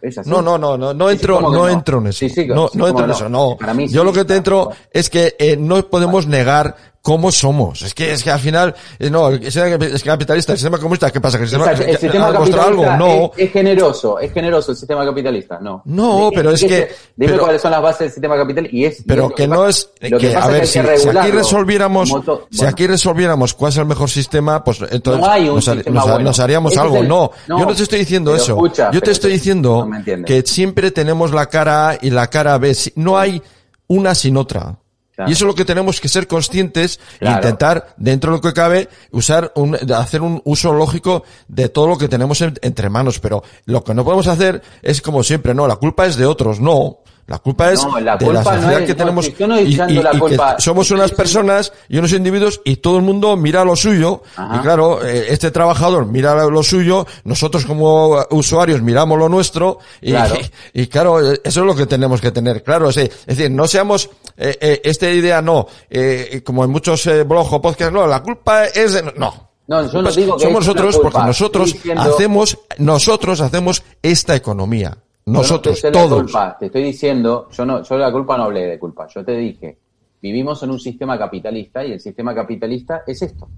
Es 0.00 0.18
así. 0.18 0.28
No, 0.28 0.42
no, 0.42 0.58
no, 0.58 0.76
no, 0.76 0.92
no 0.92 1.08
Sí, 1.08 1.14
sí, 1.14 1.20
entro, 1.20 1.36
¿cómo 1.36 1.50
que 1.50 1.56
no 1.56 1.62
no? 1.62 1.68
entro 1.68 1.98
en 1.98 2.06
eso. 2.08 2.28
Sí, 2.28 2.46
no, 2.48 2.54
no 2.54 2.68
¿cómo 2.68 2.88
entro 2.88 3.04
en 3.04 3.10
eso, 3.12 3.28
no. 3.28 3.56
Para 3.58 3.72
mí 3.72 3.86
Yo 3.88 4.02
lo 4.02 4.12
que 4.12 4.24
te 4.24 4.34
entro 4.36 4.70
es 4.90 5.08
que 5.08 5.36
eh, 5.38 5.56
no 5.56 5.80
podemos 5.88 6.26
negar 6.26 6.74
cómo 7.02 7.32
somos. 7.32 7.82
Es 7.82 7.94
que, 7.94 8.12
es 8.12 8.22
que 8.22 8.30
al 8.30 8.38
final, 8.38 8.74
eh, 8.98 9.10
no, 9.10 9.28
el 9.28 9.42
sistema 9.42 9.66
es 9.84 10.02
capitalista, 10.04 10.52
el 10.52 10.58
sistema 10.58 10.78
comunista, 10.78 11.10
¿qué 11.10 11.20
pasa? 11.20 11.36
¿Que 11.36 11.44
el 11.44 11.50
sistema, 11.50 11.70
el 11.72 11.78
que- 11.84 11.96
sistema 11.98 12.28
¿ha 12.28 12.32
capitalista 12.32 12.64
algo? 12.64 12.96
No. 12.96 13.32
es, 13.36 13.46
es 13.46 13.52
generoso, 13.52 14.18
es 14.20 14.32
generoso 14.32 14.70
el 14.70 14.76
sistema 14.78 15.04
capitalista, 15.04 15.58
no. 15.60 15.82
No, 15.84 16.30
pero 16.34 16.52
es 16.52 16.60
que- 16.62 16.90
Dime 17.16 17.32
pero- 17.32 17.42
cuáles 17.42 17.60
son 17.60 17.72
las 17.72 17.82
bases 17.82 17.98
del 17.98 18.10
sistema 18.12 18.36
capitalista 18.36 18.76
y 18.76 18.84
es... 18.84 19.00
y 19.00 19.02
Pero 19.02 19.24
es 19.24 19.28
lo 19.30 19.34
que 19.34 19.48
no 19.48 19.66
es, 19.68 19.90
lo 20.00 20.18
que, 20.18 20.36
a 20.36 20.40
es 20.40 20.48
ver, 20.48 20.66
si, 20.66 20.80
que 20.80 20.98
si 20.98 21.08
aquí 21.08 21.30
resolviéramos, 21.32 22.08
si 22.08 22.14
bueno, 22.14 22.70
aquí 22.70 22.86
resolviéramos 22.86 23.54
cuál 23.54 23.72
es 23.72 23.78
el 23.78 23.86
mejor 23.86 24.08
sistema, 24.08 24.62
pues 24.62 24.78
entonces 24.90 25.20
No 25.24 25.30
hay 25.30 25.48
un 25.48 25.56
nos, 25.56 25.64
sistema 25.64 25.94
nos 25.96 26.04
bueno. 26.04 26.20
nos 26.20 26.40
haríamos 26.40 26.72
Ese 26.72 26.80
es 26.80 26.84
algo. 26.84 26.96
el- 26.98 27.08
no, 27.08 27.30
no, 27.48 27.58
yo 27.58 27.66
no 27.66 27.74
te 27.74 27.82
estoy 27.82 27.98
diciendo 27.98 28.34
eso. 28.36 28.52
escucha, 28.52 28.90
yo 28.92 29.00
te 29.00 29.10
estoy 29.10 29.32
diciendo 29.32 29.88
no 29.90 30.24
que 30.24 30.42
siempre 30.42 30.90
tenemos 30.92 31.32
la 31.32 31.46
cara 31.46 31.90
A 31.90 31.98
y 32.00 32.10
la 32.10 32.28
cara 32.28 32.56
B. 32.58 32.76
No 32.94 33.18
hay 33.18 33.42
una 33.88 34.14
sin 34.14 34.36
otra. 34.36 34.76
Claro. 35.14 35.30
Y 35.30 35.34
eso 35.34 35.44
es 35.44 35.48
lo 35.48 35.54
que 35.54 35.64
tenemos 35.66 36.00
que 36.00 36.08
ser 36.08 36.26
conscientes 36.26 36.98
e 37.20 37.26
intentar, 37.36 37.94
dentro 37.98 38.30
de 38.32 38.38
lo 38.38 38.40
que 38.40 38.52
cabe, 38.54 38.88
usar 39.10 39.52
un, 39.56 39.76
hacer 39.94 40.22
un 40.22 40.40
uso 40.44 40.72
lógico 40.72 41.22
de 41.48 41.68
todo 41.68 41.86
lo 41.86 41.98
que 41.98 42.08
tenemos 42.08 42.40
en- 42.40 42.58
entre 42.62 42.88
manos. 42.88 43.20
Pero 43.20 43.42
lo 43.66 43.84
que 43.84 43.92
no 43.94 44.04
podemos 44.04 44.26
hacer 44.26 44.62
es 44.80 45.02
como 45.02 45.22
siempre, 45.22 45.54
no, 45.54 45.66
la 45.66 45.76
culpa 45.76 46.06
es 46.06 46.16
de 46.16 46.24
otros, 46.26 46.60
no. 46.60 46.98
La 47.32 47.38
culpa 47.38 47.72
es 47.72 47.82
No, 47.82 47.98
la 47.98 48.18
de 48.18 48.26
culpa 48.26 48.56
no 48.58 48.70
es- 48.72 48.84
que 48.84 48.88
no, 48.92 48.96
tenemos 48.96 49.24
si 49.24 49.32
yo 49.38 49.46
no 49.46 49.58
y, 49.58 49.74
la 49.74 49.88
y 49.88 50.12
que 50.12 50.18
culpa- 50.18 50.56
somos 50.58 50.90
unas 50.90 51.12
personas 51.12 51.72
y 51.88 51.96
unos 51.96 52.12
individuos 52.12 52.60
y 52.62 52.76
todo 52.76 52.98
el 52.98 53.02
mundo 53.04 53.34
mira 53.38 53.64
lo 53.64 53.74
suyo. 53.74 54.22
Ajá. 54.36 54.56
y 54.56 54.58
claro 54.60 55.02
eh, 55.02 55.28
este 55.30 55.50
trabajador 55.50 56.04
mira 56.04 56.34
lo 56.44 56.62
suyo 56.62 57.06
nosotros 57.24 57.64
como 57.64 58.18
usuarios 58.32 58.82
miramos 58.82 59.18
lo 59.18 59.30
nuestro 59.30 59.78
y 60.02 60.10
Claro. 60.10 60.34
y, 60.74 60.86
claro 60.88 61.32
eh, 61.32 61.40
eso 61.42 61.60
es 61.60 61.66
lo 61.66 61.74
que 61.74 61.86
tenemos 61.86 62.20
que 62.20 62.32
tener 62.32 62.62
claro. 62.62 62.90
Es, 62.90 62.96
decir, 63.26 63.50
no 63.50 63.66
seamos 63.66 64.10
eh, 64.36 64.58
eh, 64.60 64.80
esta 64.84 65.08
idea 65.08 65.40
no 65.40 65.66
eh, 65.88 66.42
como 66.44 66.64
en 66.64 66.70
muchos 66.70 67.08
blogs 67.26 67.50
o 67.50 67.62
podcasts 67.62 67.94
no 67.94 68.06
la 68.06 68.22
culpa 68.22 68.66
es 68.66 68.92
de, 68.92 69.02
no 69.16 69.48
No, 69.66 69.90
yo 69.90 70.02
no 70.02 70.08
es- 70.10 70.16
digo 70.16 70.36
que 70.36 70.42
somos 70.44 70.66
nosotros 70.66 70.98
porque 71.02 71.18
nosotros 71.20 71.72
diciendo- 71.72 72.02
hacemos 72.02 72.58
nosotros 72.76 73.40
hacemos 73.40 73.82
esta 74.02 74.34
economía 74.36 74.98
nosotros 75.26 75.80
Yo 75.80 75.90
no 75.90 75.98
todos 75.98 76.22
culpa, 76.22 76.56
te 76.58 76.66
estoy 76.66 76.82
diciendo, 76.82 77.48
yo 77.50 77.64
no, 77.64 77.82
yo 77.82 77.96
la 77.96 78.10
culpa 78.10 78.36
no 78.36 78.44
hablé 78.44 78.66
de 78.66 78.78
culpa, 78.78 79.06
yo 79.08 79.24
te 79.24 79.36
dije, 79.36 79.78
vivimos 80.20 80.62
en 80.62 80.70
un 80.70 80.80
sistema 80.80 81.18
capitalista 81.18 81.84
y 81.84 81.92
el 81.92 82.00
sistema 82.00 82.34
capitalista 82.34 83.02
es 83.06 83.22
esto. 83.22 83.48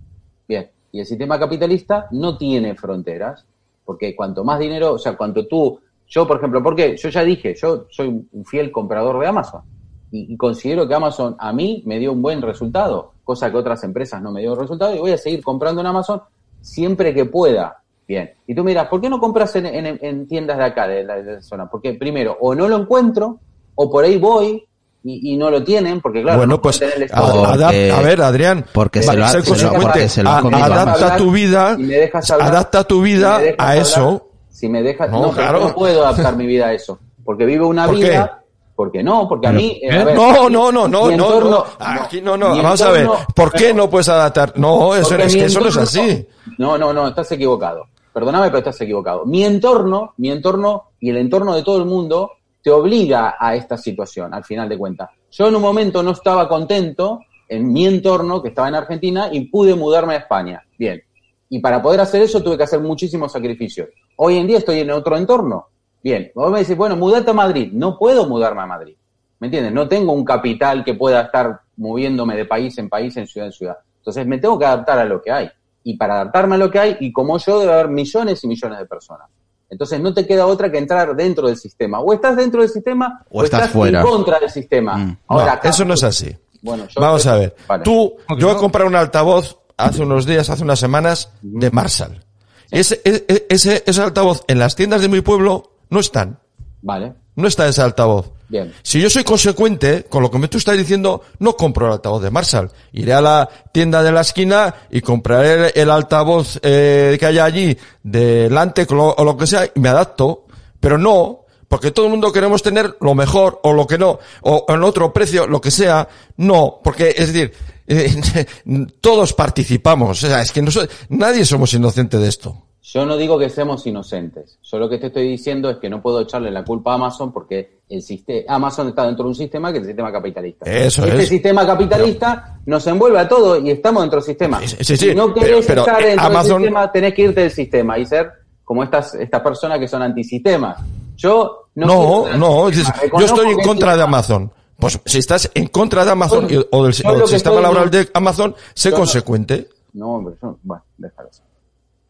Bien, 0.46 0.70
y 0.92 1.00
el 1.00 1.06
sistema 1.06 1.38
capitalista 1.38 2.06
no 2.10 2.36
tiene 2.36 2.74
fronteras, 2.74 3.46
porque 3.84 4.14
cuanto 4.14 4.44
más 4.44 4.58
dinero, 4.58 4.94
o 4.94 4.98
sea, 4.98 5.16
cuanto 5.16 5.46
tú, 5.46 5.80
yo 6.06 6.26
por 6.26 6.36
ejemplo, 6.36 6.62
porque 6.62 6.96
yo 6.96 7.08
ya 7.08 7.24
dije, 7.24 7.54
yo 7.54 7.86
soy 7.90 8.08
un 8.30 8.44
fiel 8.44 8.70
comprador 8.70 9.18
de 9.20 9.26
Amazon 9.26 9.62
y, 10.10 10.32
y 10.32 10.36
considero 10.36 10.86
que 10.86 10.94
Amazon 10.94 11.34
a 11.38 11.52
mí 11.52 11.82
me 11.86 11.98
dio 11.98 12.12
un 12.12 12.20
buen 12.20 12.42
resultado, 12.42 13.14
cosa 13.24 13.50
que 13.50 13.56
otras 13.56 13.82
empresas 13.84 14.20
no 14.20 14.30
me 14.30 14.42
dio 14.42 14.54
resultado 14.54 14.94
y 14.94 14.98
voy 14.98 15.12
a 15.12 15.18
seguir 15.18 15.42
comprando 15.42 15.80
en 15.80 15.86
Amazon 15.86 16.20
siempre 16.60 17.14
que 17.14 17.24
pueda. 17.26 17.83
Bien. 18.06 18.32
Y 18.46 18.54
tú 18.54 18.62
miras, 18.64 18.86
¿por 18.88 19.00
qué 19.00 19.08
no 19.08 19.18
compras 19.18 19.54
en, 19.56 19.66
en- 19.66 19.98
en 20.02 20.28
tiendas 20.28 20.58
de 20.58 20.64
acá, 20.64 20.86
de 20.86 21.04
la, 21.04 21.16
de 21.16 21.32
la 21.36 21.42
zona? 21.42 21.68
Porque 21.70 21.94
primero, 21.94 22.36
o 22.40 22.54
no 22.54 22.68
lo 22.68 22.76
encuentro, 22.76 23.38
o 23.74 23.90
por 23.90 24.04
ahí 24.04 24.18
voy 24.18 24.62
y, 25.02 25.32
y 25.32 25.36
no 25.36 25.50
lo 25.50 25.64
tienen, 25.64 26.00
porque 26.00 26.22
claro, 26.22 26.38
bueno, 26.38 26.54
no 26.56 26.62
pues 26.62 26.78
tener 26.78 27.02
el 27.02 27.10
a. 27.12 27.20
Porque- 27.22 27.92
ver, 28.04 28.20
Adrián, 28.22 28.64
porque 28.72 29.02
se 29.02 29.14
lo 29.16 29.24
ha- 29.24 29.28
se 29.28 29.38
lo- 29.38 29.44
consecuente, 29.44 29.86
porque 29.86 30.08
se 30.08 30.22
lo 30.22 30.30
ha 30.30 30.38
a- 30.38 30.42
comido 30.42 30.64
adapta 30.64 31.16
tu 31.16 31.30
vida, 31.30 31.76
y 31.78 31.82
me 31.82 31.94
dejas 31.96 32.30
hablar, 32.30 32.48
adapta 32.48 32.84
tu 32.84 32.94
si 32.96 33.00
me 33.00 33.06
vida 33.16 33.38
dejas 33.38 33.56
a 33.58 33.68
hablar, 33.70 33.82
eso. 33.86 34.28
Si 34.50 34.68
me 34.68 34.82
dejas, 34.82 35.10
No, 35.10 35.16
no, 35.22 35.22
pero 35.30 35.34
claro. 35.34 35.60
no 35.60 35.74
puedo 35.74 36.06
adaptar 36.06 36.36
mi 36.36 36.46
vida 36.46 36.66
a 36.68 36.72
eso, 36.74 36.98
porque 37.24 37.44
vivo 37.46 37.66
una 37.68 37.86
¿Por 37.86 37.96
qué? 37.96 38.02
vida, 38.10 38.40
porque 38.76 39.02
no, 39.02 39.28
porque 39.28 39.46
a 39.48 39.52
mí, 39.52 39.78
eh, 39.82 39.90
a 40.00 40.04
ver, 40.04 40.14
No, 40.16 40.48
no, 40.48 40.70
no, 40.70 40.72
no, 40.72 40.88
no, 40.88 41.10
entorno- 41.10 41.50
no. 41.50 41.64
Aquí 41.78 42.20
no, 42.22 42.36
no. 42.36 42.48
Vamos 42.50 42.80
a 42.82 42.90
ver. 42.90 43.08
¿Por 43.34 43.52
qué 43.52 43.72
no 43.74 43.88
puedes 43.90 44.08
adaptar? 44.08 44.52
No, 44.56 44.94
eso, 44.94 45.16
es 45.16 45.34
que 45.34 45.44
eso 45.46 45.60
no 45.60 45.68
es 45.68 45.76
así. 45.76 46.26
No, 46.58 46.78
no, 46.78 46.92
no, 46.92 47.08
estás 47.08 47.30
equivocado. 47.32 47.86
Perdóname, 48.14 48.46
pero 48.46 48.58
estás 48.58 48.80
equivocado. 48.80 49.26
Mi 49.26 49.42
entorno, 49.44 50.14
mi 50.18 50.30
entorno 50.30 50.90
y 51.00 51.10
el 51.10 51.16
entorno 51.16 51.52
de 51.52 51.64
todo 51.64 51.78
el 51.78 51.84
mundo 51.84 52.30
te 52.62 52.70
obliga 52.70 53.34
a 53.38 53.56
esta 53.56 53.76
situación, 53.76 54.32
al 54.32 54.44
final 54.44 54.68
de 54.68 54.78
cuentas. 54.78 55.10
Yo 55.32 55.48
en 55.48 55.56
un 55.56 55.62
momento 55.62 56.00
no 56.00 56.12
estaba 56.12 56.48
contento 56.48 57.22
en 57.48 57.72
mi 57.72 57.86
entorno, 57.86 58.40
que 58.40 58.50
estaba 58.50 58.68
en 58.68 58.76
Argentina, 58.76 59.28
y 59.32 59.48
pude 59.48 59.74
mudarme 59.74 60.14
a 60.14 60.18
España. 60.18 60.62
Bien. 60.78 61.02
Y 61.48 61.58
para 61.58 61.82
poder 61.82 62.00
hacer 62.00 62.22
eso 62.22 62.40
tuve 62.40 62.56
que 62.56 62.62
hacer 62.62 62.78
muchísimos 62.78 63.32
sacrificios. 63.32 63.88
Hoy 64.16 64.38
en 64.38 64.46
día 64.46 64.58
estoy 64.58 64.78
en 64.78 64.92
otro 64.92 65.16
entorno. 65.16 65.66
Bien. 66.00 66.30
Vos 66.36 66.52
me 66.52 66.60
decís, 66.60 66.76
bueno, 66.76 66.94
mudate 66.94 67.32
a 67.32 67.34
Madrid. 67.34 67.70
No 67.72 67.98
puedo 67.98 68.28
mudarme 68.28 68.62
a 68.62 68.66
Madrid. 68.66 68.94
¿Me 69.40 69.48
entiendes? 69.48 69.72
No 69.72 69.88
tengo 69.88 70.12
un 70.12 70.24
capital 70.24 70.84
que 70.84 70.94
pueda 70.94 71.22
estar 71.22 71.62
moviéndome 71.76 72.36
de 72.36 72.44
país 72.44 72.78
en 72.78 72.88
país, 72.88 73.16
en 73.16 73.26
ciudad 73.26 73.48
en 73.48 73.52
ciudad. 73.52 73.78
Entonces 73.98 74.24
me 74.24 74.38
tengo 74.38 74.56
que 74.56 74.66
adaptar 74.66 75.00
a 75.00 75.04
lo 75.04 75.20
que 75.20 75.32
hay. 75.32 75.50
Y 75.84 75.96
para 75.96 76.14
adaptarme 76.14 76.56
a 76.56 76.58
lo 76.58 76.70
que 76.70 76.78
hay, 76.80 76.96
y 77.00 77.12
como 77.12 77.38
yo, 77.38 77.60
debe 77.60 77.72
haber 77.72 77.88
millones 77.88 78.42
y 78.42 78.48
millones 78.48 78.78
de 78.80 78.86
personas. 78.86 79.28
Entonces 79.70 80.00
no 80.00 80.12
te 80.14 80.26
queda 80.26 80.46
otra 80.46 80.70
que 80.72 80.78
entrar 80.78 81.14
dentro 81.14 81.46
del 81.46 81.56
sistema. 81.56 82.00
O 82.00 82.12
estás 82.12 82.36
dentro 82.36 82.60
del 82.62 82.70
sistema 82.70 83.22
O 83.30 83.42
estás 83.44 83.70
fuera. 83.70 84.00
en 84.00 84.06
contra 84.06 84.38
del 84.40 84.50
sistema. 84.50 84.96
Mm. 84.96 85.18
Ahora, 85.28 85.60
No, 85.62 85.70
eso 85.70 85.84
no 85.84 85.94
es 85.94 86.02
así. 86.04 86.34
Bueno, 86.62 86.86
yo- 86.88 87.00
Vamos 87.00 87.26
a 87.26 87.36
ver. 87.36 87.54
Vale. 87.68 87.84
Tú, 87.84 88.14
yo 88.38 88.50
he 88.52 88.56
comprado 88.56 88.88
un 88.88 88.96
altavoz 88.96 89.58
hace 89.76 90.02
unos 90.02 90.24
días, 90.26 90.48
hace 90.48 90.62
unas 90.62 90.78
semanas, 90.78 91.30
de 91.42 91.70
Marshall. 91.70 92.24
Ese, 92.70 93.00
e- 93.04 93.46
ese, 93.50 93.82
ese 93.86 94.00
altavoz 94.02 94.42
en 94.48 94.58
las 94.58 94.74
tiendas 94.74 95.00
de 95.02 95.08
mi 95.08 95.20
pueblo 95.20 95.72
no 95.90 96.00
están. 96.00 96.38
Vale, 96.82 97.14
No 97.36 97.48
está 97.48 97.66
ese 97.68 97.82
altavoz. 97.82 98.30
bien. 98.48 98.72
Si 98.82 99.00
yo 99.00 99.10
soy 99.10 99.24
consecuente 99.24 100.04
con 100.04 100.22
lo 100.22 100.30
que 100.30 100.38
me 100.38 100.48
tú 100.48 100.58
estás 100.58 100.78
diciendo, 100.78 101.22
no 101.40 101.56
compro 101.56 101.86
el 101.86 101.92
altavoz 101.92 102.22
de 102.22 102.30
Marshall. 102.30 102.70
Iré 102.92 103.12
a 103.12 103.20
la 103.20 103.48
tienda 103.72 104.02
de 104.02 104.12
la 104.12 104.20
esquina 104.20 104.74
y 104.90 105.00
compraré 105.00 105.72
el, 105.74 105.90
altavoz 105.90 106.60
eh, 106.62 107.16
que 107.18 107.26
haya 107.26 107.44
allí 107.44 107.76
delante 108.02 108.86
o 108.88 109.24
lo, 109.24 109.36
que 109.36 109.46
sea 109.46 109.66
y 109.74 109.80
me 109.80 109.88
adapto. 109.88 110.46
Pero 110.78 110.96
no, 110.96 111.44
porque 111.66 111.90
todo 111.90 112.06
el 112.06 112.12
mundo 112.12 112.32
queremos 112.32 112.62
tener 112.62 112.96
lo 113.00 113.14
mejor 113.14 113.60
o 113.64 113.72
lo 113.72 113.86
que 113.86 113.98
no, 113.98 114.18
o 114.42 114.66
en 114.68 114.82
otro 114.84 115.12
precio, 115.12 115.46
lo 115.48 115.60
que 115.60 115.72
sea. 115.72 116.08
No, 116.36 116.80
porque 116.84 117.14
es 117.16 117.32
decir, 117.32 117.52
eh, 117.88 118.46
todos 119.00 119.32
participamos. 119.32 120.22
O 120.22 120.28
sea, 120.28 120.40
es 120.40 120.52
que 120.52 120.62
no 120.62 120.70
nadie 121.08 121.44
somos 121.44 121.74
inocentes 121.74 122.20
de 122.20 122.28
esto. 122.28 122.63
Yo 122.86 123.06
no 123.06 123.16
digo 123.16 123.38
que 123.38 123.48
seamos 123.48 123.86
inocentes. 123.86 124.58
Yo 124.62 124.78
lo 124.78 124.90
que 124.90 124.98
te 124.98 125.06
estoy 125.06 125.26
diciendo 125.26 125.70
es 125.70 125.78
que 125.78 125.88
no 125.88 126.02
puedo 126.02 126.20
echarle 126.20 126.50
la 126.50 126.62
culpa 126.62 126.92
a 126.92 126.94
Amazon 126.96 127.32
porque 127.32 127.78
el 127.88 128.02
sistema, 128.02 128.54
Amazon 128.54 128.88
está 128.88 129.06
dentro 129.06 129.24
de 129.24 129.30
un 129.30 129.34
sistema 129.34 129.72
que 129.72 129.78
es 129.78 129.84
el 129.84 129.88
sistema 129.88 130.12
capitalista. 130.12 130.70
Eso 130.70 131.02
este 131.06 131.22
es. 131.22 131.28
sistema 131.30 131.66
capitalista 131.66 132.58
nos 132.66 132.86
envuelve 132.86 133.18
a 133.18 133.26
todos 133.26 133.64
y 133.64 133.70
estamos 133.70 134.02
dentro 134.02 134.18
del 134.20 134.26
sistema. 134.26 134.60
Sí, 134.60 134.96
si 134.98 135.14
no 135.14 135.32
querés 135.32 135.64
pero, 135.66 135.80
estar 135.80 136.04
dentro 136.04 136.26
Amazon- 136.26 136.60
del 136.60 136.68
sistema, 136.68 136.92
tenés 136.92 137.14
que 137.14 137.22
irte 137.22 137.40
del 137.40 137.50
sistema 137.50 137.98
y 137.98 138.04
ser 138.04 138.30
como 138.62 138.82
estas, 138.82 139.14
estas 139.14 139.40
personas 139.40 139.78
que 139.78 139.88
son 139.88 140.02
antisistemas. 140.02 140.76
Yo 141.16 141.68
no 141.76 141.86
No, 141.86 142.36
no, 142.36 142.70
yo 142.70 143.24
estoy 143.24 143.48
en 143.48 143.60
contra 143.60 143.96
de 143.96 144.02
Amazon. 144.02 144.52
Pues 144.78 145.00
si 145.06 145.20
estás 145.20 145.50
en 145.54 145.68
contra 145.68 146.04
de 146.04 146.10
Amazon 146.10 146.44
o 146.70 146.84
del, 146.84 146.94
o 147.22 147.26
sistema 147.26 147.62
laboral 147.62 147.90
de 147.90 148.10
Amazon, 148.12 148.54
sé 148.74 148.90
consecuente. 148.90 149.70
No, 149.94 150.16
hombre, 150.16 150.34
yo, 150.42 150.58
bueno, 150.62 150.82
déjalo. 150.98 151.30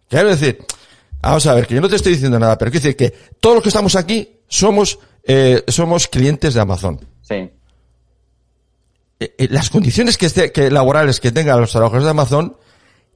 Quiero 0.08 0.28
decir, 0.28 0.64
vamos 1.20 1.46
a 1.46 1.54
ver, 1.54 1.66
que 1.66 1.74
yo 1.74 1.80
no 1.80 1.88
te 1.88 1.96
estoy 1.96 2.12
diciendo 2.12 2.38
nada, 2.38 2.58
pero 2.58 2.70
quiero 2.70 2.84
decir 2.84 2.96
que 2.96 3.14
todos 3.40 3.56
los 3.56 3.62
que 3.62 3.70
estamos 3.70 3.96
aquí 3.96 4.40
somos, 4.46 4.98
eh, 5.24 5.62
somos 5.68 6.08
clientes 6.08 6.54
de 6.54 6.60
Amazon. 6.60 7.00
Sí. 7.22 7.34
Eh, 7.34 9.34
eh, 9.38 9.48
las 9.50 9.70
condiciones 9.70 10.18
que, 10.18 10.26
esté, 10.26 10.52
que 10.52 10.70
laborales 10.70 11.20
que 11.20 11.32
tengan 11.32 11.60
los 11.60 11.72
trabajadores 11.72 12.04
de 12.04 12.10
Amazon, 12.10 12.56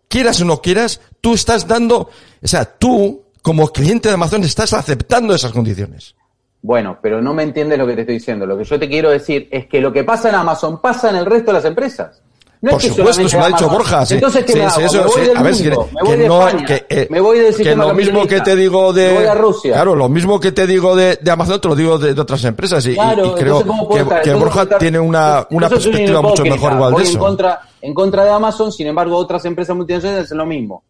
quieras 0.08 0.40
o 0.40 0.44
no 0.44 0.62
quieras, 0.62 1.00
tú 1.20 1.34
estás 1.34 1.66
dando, 1.66 2.10
o 2.42 2.48
sea, 2.48 2.64
tú, 2.64 3.24
como 3.42 3.68
cliente 3.68 4.08
de 4.08 4.14
Amazon, 4.14 4.42
estás 4.44 4.72
aceptando 4.72 5.34
esas 5.34 5.52
condiciones. 5.52 6.14
Bueno, 6.62 6.98
pero 7.00 7.22
no 7.22 7.34
me 7.34 7.44
entiendes 7.44 7.78
lo 7.78 7.86
que 7.86 7.94
te 7.94 8.00
estoy 8.00 8.16
diciendo. 8.16 8.46
Lo 8.46 8.58
que 8.58 8.64
yo 8.64 8.78
te 8.78 8.88
quiero 8.88 9.10
decir 9.10 9.48
es 9.50 9.66
que 9.66 9.80
lo 9.80 9.92
que 9.92 10.04
pasa 10.04 10.28
en 10.28 10.34
Amazon 10.34 10.80
pasa 10.80 11.10
en 11.10 11.16
el 11.16 11.26
resto 11.26 11.52
de 11.52 11.58
las 11.58 11.64
empresas. 11.64 12.22
No 12.60 12.72
Por 12.72 12.80
es 12.80 12.86
que 12.88 12.94
supuesto, 12.96 13.28
se 13.28 13.36
lo 13.38 13.44
ha 13.44 13.48
dicho. 13.48 13.68
Borja. 13.68 14.04
sí. 14.04 14.14
Entonces, 14.14 14.44
¿qué 14.44 14.52
Sí, 14.52 14.58
me 14.58 14.68
sí, 14.70 14.76
hago? 14.82 14.86
eso, 14.86 14.98
me 14.98 15.06
voy 15.08 15.20
del 15.28 15.36
A 15.36 15.42
ver, 15.42 15.54
mundo, 15.54 15.88
me 15.94 16.02
voy 16.02 16.10
que 16.10 16.16
de 16.22 16.28
no, 16.28 16.48
España, 16.48 16.66
que, 16.66 16.86
eh, 16.88 17.06
me 17.08 17.20
voy 17.20 17.38
del 17.38 17.56
que 17.56 17.76
lo 17.76 17.94
mismo 17.94 18.26
que 18.26 18.40
te 18.40 18.56
digo 18.56 18.92
de, 18.92 19.06
me 19.08 19.14
voy 19.14 19.24
a 19.26 19.34
Rusia. 19.34 19.72
claro, 19.74 19.94
lo 19.94 20.08
mismo 20.08 20.40
que 20.40 20.50
te 20.50 20.66
digo 20.66 20.96
de, 20.96 21.18
de 21.22 21.30
Amazon 21.30 21.60
te 21.60 21.68
lo 21.68 21.76
digo 21.76 21.98
de, 21.98 22.14
de 22.14 22.20
otras 22.20 22.42
empresas 22.44 22.84
y, 22.86 22.94
Claro, 22.94 23.26
y 23.26 23.30
creo 23.34 23.60
entonces, 23.60 23.66
¿cómo 23.68 23.88
puedo 23.88 24.08
que, 24.08 24.14
estar? 24.14 24.22
que 24.22 24.34
Borja 24.34 24.62
estar- 24.62 24.78
tiene 24.80 24.98
una, 24.98 25.46
una 25.50 25.68
perspectiva 25.68 26.20
mucho 26.20 26.42
mejor 26.42 26.72
igual 26.72 26.92
Voy 26.94 27.02
de 27.04 27.08
en 27.10 27.14
eso. 27.16 27.24
contra, 27.24 27.60
en 27.80 27.94
contra 27.94 28.24
de 28.24 28.30
Amazon, 28.30 28.72
sin 28.72 28.88
embargo, 28.88 29.16
otras 29.16 29.44
empresas 29.44 29.76
multinacionales 29.76 30.24
hacen 30.24 30.38
lo 30.38 30.46
mismo. 30.46 30.82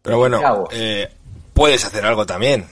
Pero 0.00 0.16
bueno, 0.16 0.40
eh, 0.72 1.08
puedes 1.52 1.84
hacer 1.84 2.06
algo 2.06 2.24
también. 2.24 2.64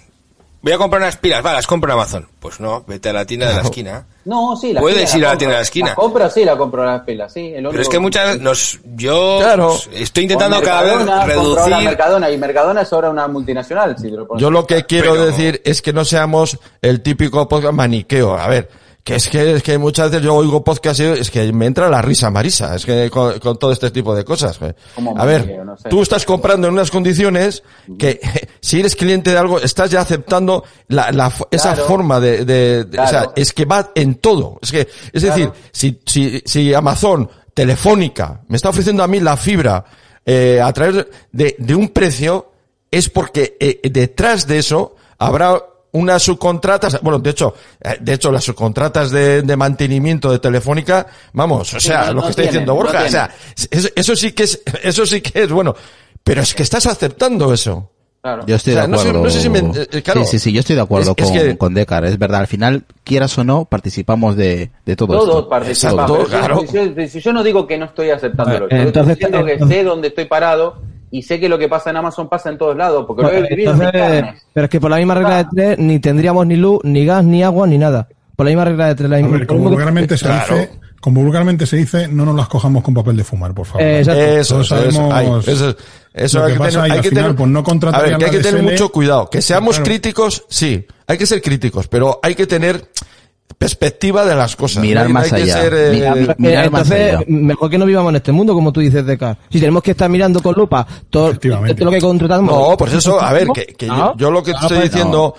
Voy 0.63 0.73
a 0.73 0.79
comprar 0.79 1.01
unas 1.01 1.17
pilas, 1.17 1.45
va, 1.45 1.55
las 1.55 1.67
compro 1.67 1.91
en 1.91 1.95
Amazon. 1.99 2.29
Pues 2.39 2.61
no, 2.61 2.85
vete 2.87 3.09
a 3.09 3.13
la 3.15 3.25
tienda 3.25 3.49
de 3.49 3.55
la 3.55 3.63
esquina. 3.63 4.05
No, 4.27 4.55
sí, 4.57 4.75
las 4.75 4.83
Puedes 4.83 4.99
pilas 4.99 5.15
ir 5.17 5.25
a 5.27 5.29
la 5.31 5.39
tienda 5.39 5.55
de 5.55 5.59
la 5.61 5.63
esquina. 5.63 5.87
Las 5.87 5.95
compro, 5.95 6.29
sí, 6.31 6.45
la 6.45 6.57
compro 6.59 6.85
las 6.85 7.01
pilas, 7.03 7.33
sí. 7.33 7.53
el 7.55 7.67
Pero 7.69 7.81
es 7.83 7.89
que 7.89 7.99
muchas 7.99 8.27
veces 8.27 8.41
nos, 8.43 8.79
yo 8.95 9.39
Claro. 9.41 9.75
estoy 9.95 10.25
intentando 10.25 10.61
cada 10.61 10.83
vez 10.83 11.27
reducir. 11.27 11.77
Mercadona, 11.85 12.31
y 12.31 12.37
Mercadona 12.37 12.83
es 12.83 12.93
ahora 12.93 13.09
una 13.09 13.27
multinacional. 13.27 13.97
Si 13.97 14.11
te 14.11 14.17
lo 14.17 14.27
pones 14.29 14.43
Yo 14.43 14.51
lo 14.51 14.67
que 14.67 14.85
quiero 14.85 15.13
Pero- 15.13 15.25
decir 15.27 15.63
es 15.65 15.81
que 15.81 15.95
no 15.95 16.05
seamos 16.05 16.59
el 16.83 17.01
típico 17.01 17.49
podcast 17.49 17.73
maniqueo. 17.75 18.37
A 18.37 18.47
ver, 18.49 18.69
que 19.03 19.15
es 19.15 19.29
que, 19.29 19.55
es 19.57 19.63
que 19.63 19.79
muchas 19.79 20.11
veces 20.11 20.25
yo 20.25 20.35
oigo 20.35 20.63
podcast 20.63 21.01
y 21.01 21.05
es 21.05 21.31
que 21.31 21.53
me 21.53 21.67
entra 21.67 21.89
la 21.89 22.03
risa 22.03 22.31
marisa. 22.31 22.75
Es 22.77 22.85
que 22.85 23.09
con, 23.11 23.39
con 23.39 23.59
todo 23.59 23.73
este 23.73 23.91
tipo 23.91 24.15
de 24.15 24.25
cosas. 24.25 24.59
A 24.63 25.25
ver, 25.25 25.41
maniqueo, 25.41 25.65
no 25.65 25.77
sé. 25.77 25.89
tú 25.89 26.03
estás 26.03 26.25
comprando 26.27 26.67
en 26.69 26.75
unas 26.75 26.91
condiciones 26.91 27.63
que 27.99 28.21
si 28.61 28.81
eres 28.81 28.95
cliente 28.97 29.31
de 29.31 29.39
algo 29.39 29.59
estás 29.59 29.91
ya 29.91 30.03
aceptando 30.03 30.65
la, 30.89 31.11
la 31.13 31.33
esa 31.51 31.73
Claro. 31.75 31.89
forma 31.89 32.21
de, 32.21 32.45
de- 32.45 32.85
de- 32.85 32.99
o 33.01 33.07
sea, 33.07 33.31
es 33.37 33.53
que 33.53 33.65
va 33.65 33.91
en 33.95 34.17
todo. 34.17 34.59
Es 34.63 34.71
que, 34.71 34.81
es 35.13 35.23
Claro. 35.23 35.35
decir, 35.37 35.53
si, 35.73 36.01
si, 36.05 36.43
si 36.45 36.75
Amazon, 36.75 37.29
Telefónica, 37.55 38.41
me 38.49 38.57
está 38.57 38.69
ofreciendo 38.69 39.03
a 39.03 39.09
mí 39.09 39.21
la 39.21 39.37
fibra, 39.37 39.85
eh, 40.27 40.61
a 40.63 40.73
través 40.73 41.07
de, 41.33 41.57
de 41.59 41.75
un 41.75 41.89
precio, 41.89 42.51
es 42.91 43.09
porque 43.09 43.57
eh, 43.61 43.81
detrás 43.91 44.47
de 44.47 44.59
eso 44.59 44.97
habrá 45.19 45.61
unas 45.93 46.23
subcontratas, 46.23 47.01
bueno, 47.03 47.19
de 47.19 47.31
hecho, 47.31 47.55
eh, 47.81 47.97
de 48.01 48.13
hecho 48.15 48.31
las 48.31 48.45
subcontratas 48.45 49.11
de, 49.11 49.43
de 49.43 49.57
mantenimiento 49.57 50.31
de 50.31 50.39
Telefónica, 50.39 51.07
vamos, 51.33 51.75
o 51.75 51.81
Sí, 51.81 51.89
sea, 51.89 52.07
no- 52.07 52.07
lo 52.07 52.15
no 52.15 52.23
que 52.23 52.31
está 52.31 52.43
tienen, 52.43 52.53
diciendo 52.53 52.73
no 52.73 52.77
Borja, 52.79 53.05
o 53.05 53.09
sea, 53.09 53.31
eso, 53.71 53.89
eso 53.95 54.17
sí 54.17 54.33
que 54.33 54.45
es, 54.45 54.63
eso 54.83 55.05
sí 55.07 55.21
que 55.21 55.43
es 55.43 55.51
bueno, 55.51 55.75
pero 56.23 56.43
es 56.43 56.55
que 56.55 56.63
estás 56.63 56.87
aceptando 56.87 57.53
eso. 57.53 57.91
Claro. 58.23 58.45
Yo 58.47 58.55
estoy 58.57 58.75
O 58.75 58.77
sea, 58.77 58.83
de 58.83 58.89
no 58.89 58.99
sé- 58.99 59.09
acuerdo. 59.09 59.25
no 59.25 59.31
sé 59.31 59.41
si 59.41 59.49
me- 59.49 59.59
eh, 59.61 59.89
eh, 59.93 60.03
claro. 60.03 60.25
sí, 60.25 60.33
sí, 60.33 60.39
sí, 60.41 60.53
yo 60.53 60.61
estoy 60.61 60.77
de 60.77 60.83
acuerdo 60.83 61.15
Es- 61.17 61.25
es 61.25 61.31
con, 61.31 61.39
que- 61.41 61.57
con 61.57 61.73
Decar. 61.75 62.05
Es 62.05 62.19
verdad, 62.19 62.41
al 62.41 62.47
final, 62.47 62.85
quieras 63.03 63.39
o 63.39 63.45
no, 63.45 63.65
participamos 63.65 64.37
de, 64.37 64.71
de 64.85 64.95
todo 64.95 65.09
Todos 65.15 65.29
esto. 65.29 65.49
participamos. 65.49 66.01
Exacto, 66.03 66.13
Pero 66.13 66.25
si- 66.27 66.31
claro. 66.31 66.61
Si, 66.95 66.95
si- 67.03 67.09
si 67.09 67.21
yo 67.23 67.33
no 67.33 67.43
digo 67.43 67.67
que 67.67 67.79
no 67.79 67.87
estoy 67.87 68.11
aceptándolo, 68.11 68.69
yo 68.69 68.77
entonces- 68.77 69.13
estoy 69.19 69.31
diciendo 69.33 69.67
que 69.69 69.75
sé 69.75 69.85
dónde 69.85 70.09
estoy 70.09 70.27
parado 70.27 70.83
y 71.11 71.23
sé 71.23 71.41
que 71.41 71.49
lo 71.49 71.59
que 71.59 71.69
pasa 71.69 71.91
en 71.91 71.97
Amazon 71.97 72.29
pasa 72.29 72.51
en 72.51 72.59
todos 72.59 72.77
lados, 72.77 73.05
porque 73.07 73.23
lo 73.23 73.31
he 73.33 73.43
vivido 73.49 73.73
Entonces, 73.73 74.25
pero 74.53 74.65
es 74.65 74.71
que 74.71 74.81
por 74.81 74.91
la 74.91 74.97
misma 74.99 75.15
regla 75.15 75.39
de 75.39 75.47
tres 75.55 75.79
ni 75.79 75.99
tendríamos 75.99 76.47
ni 76.47 76.57
luz, 76.57 76.81
ni 76.85 77.05
gas, 77.05 77.25
ni 77.25 77.43
agua, 77.43 77.67
ni 77.67 77.79
nada. 77.79 78.09
Por 78.37 78.47
la 78.47 78.51
misma 78.51 78.65
regla 78.65 78.87
de 78.89 78.95
tres. 78.95 79.11
La 79.11 79.17
misma- 79.19 79.39
ver, 79.39 79.47
como 79.47 79.69
vulgarmente 79.71 80.17
se 80.17 80.25
Claro. 80.27 80.55
dice, 80.57 80.71
como 81.01 81.23
vulgarmente 81.23 81.67
se 81.67 81.77
dice, 81.77 82.09
no 82.09 82.25
nos 82.25 82.35
las 82.37 82.49
cojamos 82.49 82.83
con 82.83 82.95
papel 82.95 83.17
de 83.17 83.25
fumar, 83.25 83.53
por 83.55 83.67
favor. 83.67 83.83
Eh, 83.83 83.99
exacto. 83.99 84.21
Eso, 84.23 84.55
Todos 84.55 84.67
eso, 84.73 84.89
eso, 84.89 85.51
eso, 85.51 85.77
eso 86.15 86.39
lo 86.39 86.45
hay 86.45 86.51
que 86.53 86.55
que 86.55 86.59
pasa 86.65 86.71
tener, 86.83 86.93
hay 86.93 87.01
que 87.03 87.09
final, 87.09 87.25
tener- 87.25 87.37
pues, 87.37 87.49
no 87.51 87.59
a 87.59 87.63
ver, 87.63 87.69
contratarían 87.69 88.19
que 88.19 88.25
hay 88.27 88.31
la 88.31 88.37
que 88.39 88.43
tener 88.43 88.61
DSL. 88.61 88.71
mucho 88.73 88.93
cuidado. 88.93 89.31
Que 89.31 89.43
seamos 89.43 89.77
Claro. 89.77 89.85
críticos, 89.85 90.45
sí, 90.49 90.87
hay 91.07 91.19
que 91.19 91.27
ser 91.27 91.43
críticos, 91.43 91.89
pero 91.89 92.21
hay 92.23 92.35
que 92.35 92.47
tener 92.47 92.85
perspectiva 93.59 94.25
de 94.25 94.35
las 94.35 94.57
cosas. 94.57 94.83
Mirar 94.83 95.05
¿no? 95.05 95.09
No 95.11 95.15
más 95.21 95.33
hay 95.33 95.45
que 95.45 95.53
allá. 95.53 95.63
ser, 95.63 95.75
eh, 95.75 95.91
Mirar- 95.93 96.37
mirar 96.39 96.71
más 96.71 96.83
entonces, 96.91 97.15
allá. 97.17 97.25
mejor 97.29 97.71
que 97.71 97.79
no 97.79 97.87
vivamos 97.87 98.11
en 98.11 98.17
este 98.17 98.33
mundo, 98.33 98.55
como 98.55 98.73
tú 98.73 98.81
dices, 98.81 99.05
de 99.05 99.19
Car. 99.19 99.37
Si 99.51 99.59
tenemos 99.61 99.83
que 99.83 99.91
estar 99.93 100.09
mirando 100.09 100.43
con 100.43 100.55
lupa 100.55 100.87
todo, 101.11 101.37
todo 101.39 101.61
lo 101.67 101.91
que 101.91 102.01
contratamos. 102.01 102.53
No, 102.55 102.77
pues 102.77 102.93
eso, 102.95 103.21
a 103.21 103.33
ver, 103.33 103.49
que, 103.49 103.67
que 103.67 103.87
yo, 103.87 103.93
Ah, 103.95 104.15
yo 104.17 104.31
lo 104.31 104.43
que 104.43 104.53
te 104.53 104.57
ah, 104.59 104.61
estoy 104.63 104.79
pues, 104.79 104.91
diciendo 104.91 105.35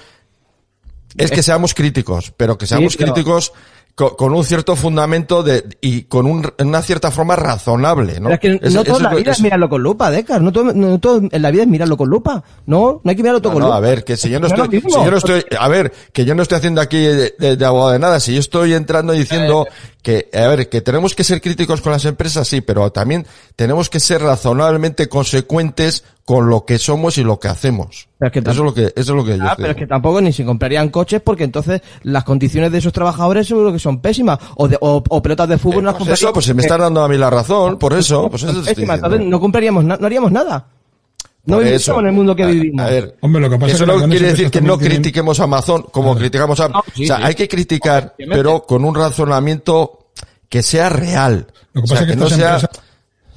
es 1.17 1.31
que 1.31 1.43
seamos 1.43 1.73
críticos, 1.73 2.31
pero 2.35 2.57
que 2.57 2.65
seamos 2.67 2.95
pero- 2.95 3.13
críticos 3.13 3.53
co- 3.95 4.15
con, 4.15 4.33
un 4.33 4.43
cierto 4.43 4.75
fundamento 4.75 5.43
de, 5.43 5.63
y 5.81 6.03
con 6.03 6.25
un, 6.25 6.51
una 6.59 6.81
cierta 6.81 7.11
forma 7.11 7.35
razonable, 7.35 8.19
¿no? 8.19 8.29
Pero 8.29 8.33
es 8.35 8.39
que 8.61 8.67
Es- 8.67 8.73
no 8.73 8.83
toda 8.83 8.97
es 8.97 9.03
la 9.03 9.13
vida 9.15 9.31
es 9.31 9.41
mirarlo 9.41 9.69
con 9.69 9.81
lupa, 9.83 10.09
Decar. 10.11 10.41
No 10.41 10.51
todo, 10.51 10.73
no 10.73 10.99
todo 10.99 11.21
en 11.31 11.41
la 11.41 11.51
vida 11.51 11.63
es 11.63 11.67
mirarlo 11.69 11.97
con 11.97 12.09
lupa. 12.09 12.43
No, 12.65 13.01
no 13.03 13.09
hay 13.09 13.15
que 13.15 13.21
mirarlo 13.23 13.41
todo 13.41 13.51
No, 13.51 13.55
con 13.55 13.61
no, 13.61 13.67
lupa. 13.67 13.77
a 13.77 13.79
ver, 13.81 14.03
que 14.03 14.17
si 14.17 14.29
yo 14.29 14.39
no 14.39 14.47
estoy, 14.47 14.81
si 14.81 14.89
yo 14.89 15.11
no 15.11 15.17
estoy, 15.17 15.43
a 15.59 15.67
ver, 15.67 15.91
que 16.13 16.25
yo 16.25 16.35
no 16.35 16.41
estoy 16.43 16.57
haciendo 16.57 16.81
aquí 16.81 16.97
de, 16.97 17.35
de- 17.37 17.55
de 17.57 17.65
abogado 17.65 17.91
de 17.91 17.99
nada, 17.99 18.19
si 18.19 18.33
yo 18.33 18.39
estoy 18.39 18.73
entrando 18.73 19.13
diciendo 19.13 19.67
que, 20.01 20.29
a 20.33 20.47
ver, 20.47 20.67
que 20.69 20.81
tenemos 20.81 21.13
que 21.13 21.23
ser 21.23 21.41
críticos 21.41 21.79
con 21.81 21.91
las 21.91 22.05
empresas, 22.05 22.47
sí, 22.47 22.61
pero 22.61 22.91
también 22.91 23.25
tenemos 23.55 23.89
que 23.89 23.99
ser 23.99 24.21
razonablemente 24.21 25.07
consecuentes 25.09 26.03
con 26.31 26.49
lo 26.49 26.63
que 26.63 26.79
somos 26.79 27.17
y 27.17 27.25
lo 27.25 27.37
que 27.41 27.49
hacemos. 27.49 28.07
Pero 28.17 28.27
es 28.27 28.31
que 28.31 28.39
eso 28.39 28.51
es 28.51 28.57
lo 28.65 28.73
que, 28.73 28.83
eso 28.85 28.93
es 28.95 29.07
lo 29.09 29.25
que 29.25 29.37
yo 29.37 29.43
Ah, 29.43 29.53
pero 29.57 29.71
es 29.71 29.75
que 29.75 29.85
tampoco 29.85 30.21
ni 30.21 30.31
se 30.31 30.45
comprarían 30.45 30.87
coches 30.87 31.19
porque 31.21 31.43
entonces 31.43 31.81
las 32.03 32.23
condiciones 32.23 32.71
de 32.71 32.77
esos 32.77 32.93
trabajadores 32.93 33.45
seguro 33.49 33.73
que 33.73 33.79
son 33.79 33.99
pésimas. 33.99 34.39
O, 34.55 34.69
de, 34.69 34.77
o, 34.79 35.03
o 35.09 35.21
pelotas 35.21 35.49
de 35.49 35.57
fútbol 35.57 35.83
no 35.83 35.91
las 35.91 35.97
Pues 35.97 36.07
eso, 36.11 36.27
compraríamos 36.27 36.33
pues 36.35 36.45
se 36.45 36.53
me 36.53 36.61
está 36.61 36.77
dando 36.77 37.03
a 37.03 37.09
mí 37.09 37.17
la 37.17 37.29
razón, 37.29 37.77
por 37.77 37.91
eso, 37.91 38.29
pues 38.29 38.43
eso 38.43 38.63
pésimas. 38.63 38.95
Entonces 39.03 39.27
no 39.27 39.41
compraríamos 39.41 39.83
no 39.83 39.93
haríamos 39.95 40.31
nada. 40.31 40.67
No 41.43 41.59
eso. 41.59 41.99
en 41.99 42.05
el 42.05 42.13
mundo 42.13 42.33
que 42.33 42.43
A- 42.43 42.47
vivimos. 42.47 42.85
A 42.85 42.89
ver, 42.89 43.17
Hombre, 43.19 43.41
lo 43.41 43.49
que 43.49 43.57
pasa 43.57 43.73
eso 43.73 43.75
es 43.75 43.79
que 43.81 43.85
no 43.87 43.99
las 43.99 44.07
quiere 44.09 44.27
decir 44.29 44.51
que 44.51 44.61
no 44.61 44.77
critiquemos 44.77 45.37
a 45.41 45.43
Amazon 45.43 45.81
como 45.91 46.15
criticamos 46.15 46.57
a... 46.61 46.69
No, 46.69 46.81
sí, 46.95 47.03
o 47.03 47.07
sea, 47.07 47.17
sí. 47.17 47.23
hay 47.25 47.35
que 47.35 47.49
criticar, 47.49 48.15
pero 48.17 48.63
con 48.63 48.85
un 48.85 48.95
razonamiento 48.95 50.07
que 50.47 50.61
sea 50.63 50.87
real. 50.87 51.47
Lo 51.73 51.81
que 51.81 51.85
O 51.85 51.87
sea, 51.87 51.95
pasa 51.97 52.03
es 52.05 52.11
que, 52.11 52.15
no 52.15 52.29
sea... 52.29 52.53
empresas, 52.55 52.69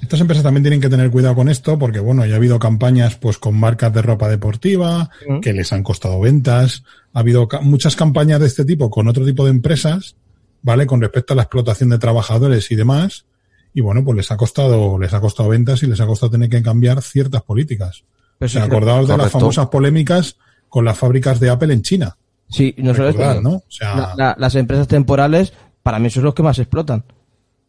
estas 0.04 0.20
empresas 0.20 0.42
también 0.44 0.62
tienen 0.62 0.80
que 0.80 0.88
tener 0.88 1.10
cuidado 1.10 1.34
con 1.34 1.48
esto, 1.48 1.78
porque 1.78 1.98
bueno, 2.00 2.24
ya 2.24 2.34
ha 2.34 2.36
habido 2.36 2.58
campañas 2.58 3.16
pues 3.16 3.38
con 3.38 3.58
marcas 3.58 3.92
de 3.92 4.00
ropa 4.02 4.28
deportiva 4.28 5.10
que 5.42 5.52
les 5.52 5.72
han 5.72 5.82
costado 5.82 6.20
ventas. 6.20 6.82
Ha 7.12 7.20
habido 7.20 7.48
ca- 7.48 7.60
muchas 7.60 7.96
campañas 7.96 8.40
de 8.40 8.46
este 8.46 8.64
tipo 8.64 8.88
con 8.90 9.08
otro 9.08 9.24
tipo 9.24 9.44
de 9.44 9.50
empresas, 9.50 10.16
¿vale? 10.62 10.86
Con 10.86 11.00
respecto 11.00 11.32
a 11.32 11.36
la 11.36 11.42
explotación 11.42 11.90
de 11.90 11.98
trabajadores 11.98 12.70
y 12.70 12.76
demás. 12.76 13.26
Y 13.74 13.80
bueno, 13.80 14.04
pues 14.04 14.16
les 14.16 14.30
ha 14.30 14.36
costado, 14.36 14.98
les 14.98 15.12
ha 15.12 15.20
costado 15.20 15.48
ventas 15.48 15.82
y 15.82 15.86
les 15.86 16.00
ha 16.00 16.06
costado 16.06 16.30
tener 16.30 16.48
que 16.48 16.62
cambiar 16.62 17.02
ciertas 17.02 17.42
políticas. 17.42 18.04
Pero 18.38 18.46
O 18.46 18.48
sea, 18.48 18.62
sí 18.64 18.68
que- 18.70 18.76
acordaos 18.76 19.08
de 19.08 19.16
las 19.16 19.32
famosas 19.32 19.66
polémicas 19.68 20.36
con 20.68 20.84
las 20.84 20.96
fábricas 20.96 21.40
de 21.40 21.50
Apple 21.50 21.72
en 21.74 21.82
China. 21.82 22.16
Sí, 22.48 22.74
no 22.78 22.94
solo 22.94 23.08
Recordad, 23.08 23.40
¿no? 23.40 23.50
O 23.56 23.64
sea- 23.68 23.96
la- 23.96 24.14
la- 24.16 24.36
las 24.38 24.54
empresas 24.54 24.86
temporales, 24.86 25.52
para 25.82 25.98
mí, 25.98 26.08
son 26.10 26.24
los 26.24 26.34
que 26.34 26.42
más 26.42 26.58
explotan. 26.58 27.04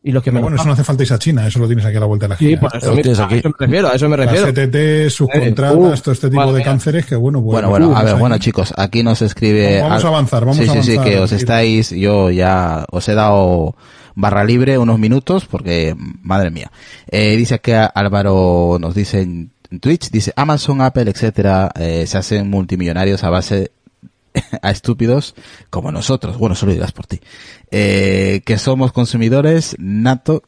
Y 0.07 0.11
los 0.11 0.21
que 0.23 0.29
Pero 0.29 0.35
menos. 0.35 0.43
bueno, 0.51 0.55
eso 0.57 0.67
no 0.67 0.73
hace 0.73 0.83
falta 0.83 1.01
irse 1.03 1.13
a 1.15 1.17
China, 1.19 1.47
eso 1.47 1.57
lo 1.57 1.65
tienes 1.65 1.83
aquí 1.83 1.97
a 1.97 1.99
la 1.99 2.05
vuelta 2.05 2.25
de 2.25 2.29
la 2.29 2.37
Sí, 2.37 2.53
esquina. 2.53 2.69
eso, 2.75 2.93
me- 2.93 3.01
tienes 3.01 3.19
a 3.19 3.25
aquí. 3.25 3.35
eso 3.39 3.49
me 3.49 3.55
refiero, 3.65 3.87
a 3.89 3.93
eso 3.95 4.09
me 4.09 4.17
Las 4.17 4.25
refiero. 4.31 4.47
STT, 4.47 5.09
subcontratas, 5.09 5.99
Uh, 5.99 6.03
todo 6.03 6.11
este 6.13 6.29
tipo 6.29 6.53
de 6.53 6.63
cánceres 6.63 7.05
que 7.07 7.15
bueno, 7.15 7.41
pues, 7.41 7.53
Bueno, 7.53 7.69
bueno, 7.69 7.87
pues 7.87 7.99
a 7.99 8.03
ver, 8.03 8.13
ahí- 8.13 8.19
bueno 8.19 8.37
chicos, 8.37 8.73
aquí 8.77 9.01
nos 9.01 9.21
escribe... 9.23 9.81
Vamos 9.81 10.05
a 10.05 10.07
avanzar, 10.07 10.41
vamos 10.45 10.57
sí, 10.57 10.63
a 10.69 10.73
Sí, 10.73 10.83
sí, 10.83 10.91
avanzar. 10.93 11.05
que 11.13 11.19
os 11.19 11.31
estáis, 11.31 11.89
yo 11.89 12.29
ya 12.29 12.85
os 12.91 13.09
he 13.09 13.15
dado 13.15 13.75
barra 14.13 14.43
libre 14.43 14.77
unos 14.77 14.99
minutos 14.99 15.45
porque, 15.45 15.95
madre 16.21 16.51
mía. 16.51 16.71
Eh, 17.09 17.35
dice 17.35 17.57
que 17.59 17.75
Álvaro 17.75 18.77
nos 18.79 18.93
dice 18.95 19.21
en 19.21 19.51
en 19.71 19.79
Twitch, 19.79 20.11
dice 20.11 20.31
Amazon, 20.35 20.79
Apple, 20.81 21.09
etcétera, 21.09 21.71
eh, 21.79 22.05
se 22.05 22.17
hacen 22.19 22.47
multimillonarios 22.51 23.23
a 23.23 23.31
base 23.31 23.71
a 24.61 24.71
estúpidos 24.71 25.35
como 25.69 25.91
nosotros, 25.91 26.37
bueno, 26.37 26.55
solo 26.55 26.73
dirás 26.73 26.91
por 26.91 27.07
ti, 27.07 27.19
eh, 27.71 28.41
que 28.45 28.57
somos 28.57 28.91
consumidores 28.91 29.75
nato 29.79 30.43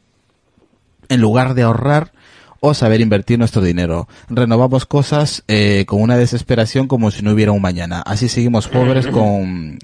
en 1.08 1.20
lugar 1.20 1.54
de 1.54 1.62
ahorrar 1.62 2.12
o 2.60 2.74
saber 2.74 3.00
invertir 3.00 3.38
nuestro 3.38 3.62
dinero. 3.62 4.08
Renovamos 4.28 4.84
cosas 4.84 5.44
eh, 5.48 5.84
con 5.86 6.02
una 6.02 6.16
desesperación 6.16 6.88
como 6.88 7.10
si 7.10 7.22
no 7.22 7.32
hubiera 7.32 7.52
un 7.52 7.62
mañana. 7.62 8.02
Así 8.02 8.28
seguimos 8.28 8.68
pobres 8.68 9.06
con, 9.08 9.78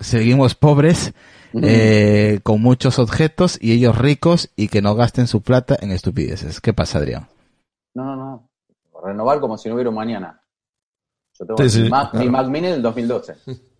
seguimos 0.00 0.54
pobres 0.54 1.14
eh, 1.62 2.40
con 2.42 2.60
muchos 2.60 2.98
objetos 2.98 3.58
y 3.60 3.72
ellos 3.72 3.96
ricos 3.96 4.50
y 4.56 4.68
que 4.68 4.82
no 4.82 4.94
gasten 4.94 5.26
su 5.26 5.42
plata 5.42 5.76
en 5.80 5.92
estupideces. 5.92 6.60
¿Qué 6.60 6.72
pasa, 6.72 6.98
Adrián? 6.98 7.28
No, 7.94 8.04
no, 8.04 8.16
no. 8.16 8.48
Renovar 9.04 9.38
como 9.38 9.56
si 9.56 9.68
no 9.68 9.76
hubiera 9.76 9.90
un 9.90 9.96
mañana. 9.96 10.40
Yo 11.38 11.46
tengo 11.46 11.68
Sí, 11.68 11.82
mi, 11.82 11.88
Mac, 11.90 12.10
claro. 12.10 12.24
mi 12.24 12.30
Mac 12.30 12.46
Mini 12.48 12.68
del 12.68 12.82
2012. 12.82 13.34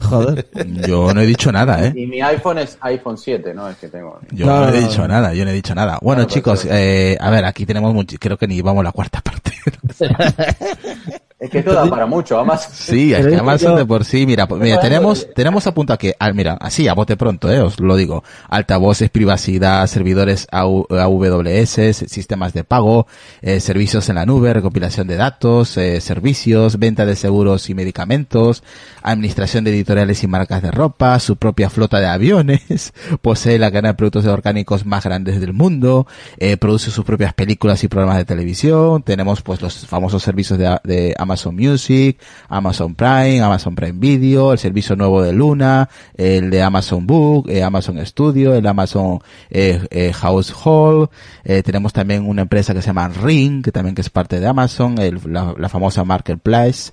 Joder. 0.00 0.46
Yo 0.86 1.12
no 1.12 1.20
he 1.20 1.26
dicho 1.26 1.50
nada, 1.50 1.84
¿eh? 1.84 1.92
Y 1.96 2.06
mi 2.06 2.20
iPhone 2.20 2.58
es 2.58 2.78
iPhone 2.82 3.18
7, 3.18 3.52
¿no? 3.52 3.68
Es 3.68 3.76
que 3.78 3.88
tengo. 3.88 4.20
Yo 4.30 4.46
No, 4.46 4.60
no, 4.60 4.66
no, 4.70 4.72
he 4.76 4.80
dicho 4.80 5.02
no. 5.02 5.08
nada, 5.08 5.34
yo 5.34 5.44
no 5.44 5.50
he 5.50 5.54
dicho 5.54 5.74
nada. 5.74 5.98
Bueno, 6.00 6.22
Claro, 6.22 6.34
chicos, 6.34 6.64
eh, 6.70 7.16
a 7.20 7.30
ver, 7.30 7.44
aquí 7.44 7.66
tenemos 7.66 7.92
mucho, 7.92 8.16
creo 8.20 8.36
que 8.38 8.46
ni 8.46 8.60
vamos 8.62 8.82
a 8.82 8.84
la 8.84 8.92
cuarta 8.92 9.20
parte. 9.22 9.52
Es 11.40 11.50
que 11.50 11.58
esto 11.60 11.72
da 11.72 11.86
para 11.88 12.04
mucho, 12.04 12.36
además. 12.36 12.68
Sí, 12.72 13.14
es 13.14 13.24
que 13.24 13.36
yo- 13.62 13.76
de 13.76 13.86
por 13.86 14.04
sí, 14.04 14.26
mira, 14.26 14.48
pues, 14.48 14.60
mira, 14.60 14.80
tenemos, 14.80 15.28
tenemos 15.36 15.66
a 15.68 15.72
punto 15.74 15.92
aquí, 15.92 16.10
ah, 16.18 16.32
mira, 16.32 16.54
así, 16.60 16.88
a 16.88 16.94
bote 16.94 17.16
pronto, 17.16 17.48
eh, 17.52 17.60
os 17.60 17.78
lo 17.78 17.94
digo, 17.94 18.24
altavoces, 18.48 19.08
privacidad, 19.10 19.86
servidores 19.86 20.48
AWS, 20.50 21.78
s- 21.78 22.08
sistemas 22.08 22.52
de 22.54 22.64
pago, 22.64 23.06
eh, 23.40 23.60
servicios 23.60 24.08
en 24.08 24.16
la 24.16 24.26
nube, 24.26 24.52
recopilación 24.52 25.06
de 25.06 25.16
datos, 25.16 25.76
eh, 25.76 26.00
servicios, 26.00 26.78
venta 26.80 27.06
de 27.06 27.14
seguros 27.14 27.70
y 27.70 27.74
medicamentos, 27.74 28.64
administración 29.02 29.62
de 29.62 29.70
editoriales 29.70 30.24
y 30.24 30.26
marcas 30.26 30.60
de 30.62 30.72
ropa, 30.72 31.20
su 31.20 31.36
propia 31.36 31.70
flota 31.70 32.00
de 32.00 32.06
aviones, 32.08 32.92
posee 33.22 33.60
la 33.60 33.70
cadena 33.70 33.90
de 33.90 33.94
productos 33.94 34.26
orgánicos 34.26 34.84
más 34.86 35.04
grandes 35.04 35.40
del 35.40 35.52
mundo, 35.52 36.08
eh, 36.38 36.56
produce 36.56 36.90
sus 36.90 37.04
propias 37.04 37.32
películas 37.34 37.84
y 37.84 37.88
programas 37.88 38.16
de 38.16 38.24
televisión, 38.24 39.02
tenemos 39.04 39.42
pues 39.42 39.62
los 39.62 39.86
famosos 39.86 40.20
servicios 40.22 40.58
de, 40.58 40.76
de 40.82 41.14
Amazon 41.16 41.27
Music, 41.56 42.18
Amazon 42.48 42.94
Prime, 42.94 43.40
Amazon 43.42 43.74
Prime 43.74 43.98
Video, 43.98 44.52
el 44.52 44.58
servicio 44.58 44.96
nuevo 44.96 45.22
de 45.22 45.32
Luna, 45.32 45.88
el 46.16 46.50
de 46.50 46.62
Amazon 46.62 47.06
Book, 47.06 47.48
eh, 47.50 47.62
Amazon 47.62 48.04
Studio, 48.06 48.54
el 48.54 48.66
Amazon 48.66 49.18
eh, 49.50 49.80
eh, 49.90 50.12
Household, 50.12 51.08
eh, 51.44 51.62
tenemos 51.62 51.92
también 51.92 52.26
una 52.26 52.42
empresa 52.42 52.72
que 52.74 52.80
se 52.82 52.86
llama 52.88 53.08
Ring, 53.08 53.62
que 53.62 53.72
también 53.72 53.94
que 53.94 54.00
es 54.02 54.10
parte 54.10 54.40
de 54.40 54.46
Amazon, 54.46 54.98
el- 54.98 55.20
la, 55.26 55.54
la 55.58 55.68
famosa 55.68 56.04
Marketplace, 56.04 56.92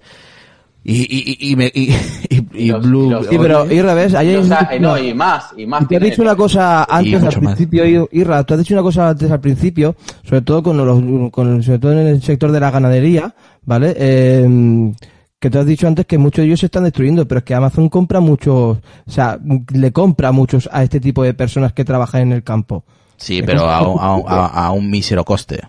y, 0.88 1.02
y, 1.02 1.52
y, 1.52 1.56
me- 1.56 1.72
y, 1.74 1.90
y- 2.30 2.46
y 2.66 2.68
los- 2.72 2.86
Blue, 2.86 3.08
y 3.08 3.10
los- 3.10 3.28
Sí, 3.28 3.38
pero 3.40 3.72
Irra, 3.72 3.96
¿ves? 3.96 4.14
Ahí 4.14 4.30
hay 4.30 4.36
eh, 4.72 4.80
no, 4.80 4.96
y 5.00 5.16
más, 5.16 5.46
y 5.58 5.66
más. 5.66 5.82
Y 5.82 5.86
te 5.88 5.96
has 5.96 6.00
tiene- 6.00 6.06
dicho 6.12 6.22
una 6.22 6.36
cosa 6.36 6.84
antes 6.84 7.24
al 7.24 7.34
principio, 7.40 8.08
Irra, 8.12 8.44
tú 8.44 8.54
has 8.54 8.60
dicho 8.60 8.76
una 8.76 8.84
cosa 8.84 9.10
antes 9.10 9.32
al 9.32 9.40
principio, 9.40 9.96
sobre 10.24 10.42
todo 10.44 10.62
con 10.62 10.78
los, 10.78 11.32
con, 11.32 11.64
sobre 11.64 11.80
todo 11.80 11.92
en 11.94 12.08
el 12.08 12.22
sector 12.22 12.52
de 12.52 12.60
la 12.60 12.70
ganadería, 12.70 13.34
¿vale? 13.66 13.94
Eh, 13.98 14.94
que 15.40 15.50
tú 15.50 15.60
has 15.60 15.66
dicho 15.66 15.88
antes 15.88 16.06
que 16.06 16.18
muchos 16.18 16.42
de 16.42 16.48
ellos 16.48 16.60
se 16.62 16.68
están 16.68 16.86
destruyendo, 16.86 17.28
pero 17.28 17.40
es 17.40 17.46
que 17.46 17.54
Amazon 17.54 17.90
compra 17.90 18.20
muchos, 18.20 18.78
o 18.78 19.12
sea, 19.12 19.38
le 19.74 19.92
compra 19.92 20.32
muchos 20.32 20.68
a 20.72 20.82
este 20.84 21.00
tipo 21.00 21.24
de 21.24 21.34
personas 21.34 21.74
que 21.74 21.86
trabajan 21.86 22.22
en 22.22 22.32
el 22.32 22.44
campo. 22.44 22.84
Sí, 23.18 23.42
pero 23.44 23.70
a, 23.70 23.82
un- 23.88 24.00
a, 24.00 24.16
un- 24.16 24.24
a- 24.28 24.46
a 24.68 24.72
un 24.72 24.90
mísero 24.90 25.24
coste. 25.24 25.60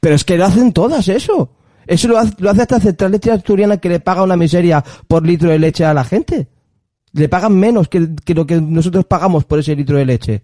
Pero 0.00 0.14
es 0.14 0.24
que 0.24 0.38
lo 0.38 0.46
hacen 0.46 0.72
todas 0.72 1.08
eso. 1.08 1.50
Eso 1.86 2.08
lo 2.08 2.18
hace, 2.18 2.32
lo 2.38 2.50
hace 2.50 2.62
hasta 2.62 2.80
Central 2.80 3.12
Leche 3.12 3.30
Asturiana 3.30 3.76
que 3.76 3.88
le 3.88 4.00
paga 4.00 4.22
una 4.22 4.36
miseria 4.36 4.82
por 5.06 5.24
litro 5.26 5.50
de 5.50 5.58
leche 5.58 5.84
a 5.84 5.94
la 5.94 6.04
gente. 6.04 6.48
Le 7.12 7.28
pagan 7.28 7.54
menos 7.54 7.88
que, 7.88 8.08
que 8.24 8.34
lo 8.34 8.46
que 8.46 8.60
nosotros 8.60 9.04
pagamos 9.04 9.44
por 9.44 9.58
ese 9.60 9.74
litro 9.76 9.96
de 9.96 10.04
leche. 10.04 10.42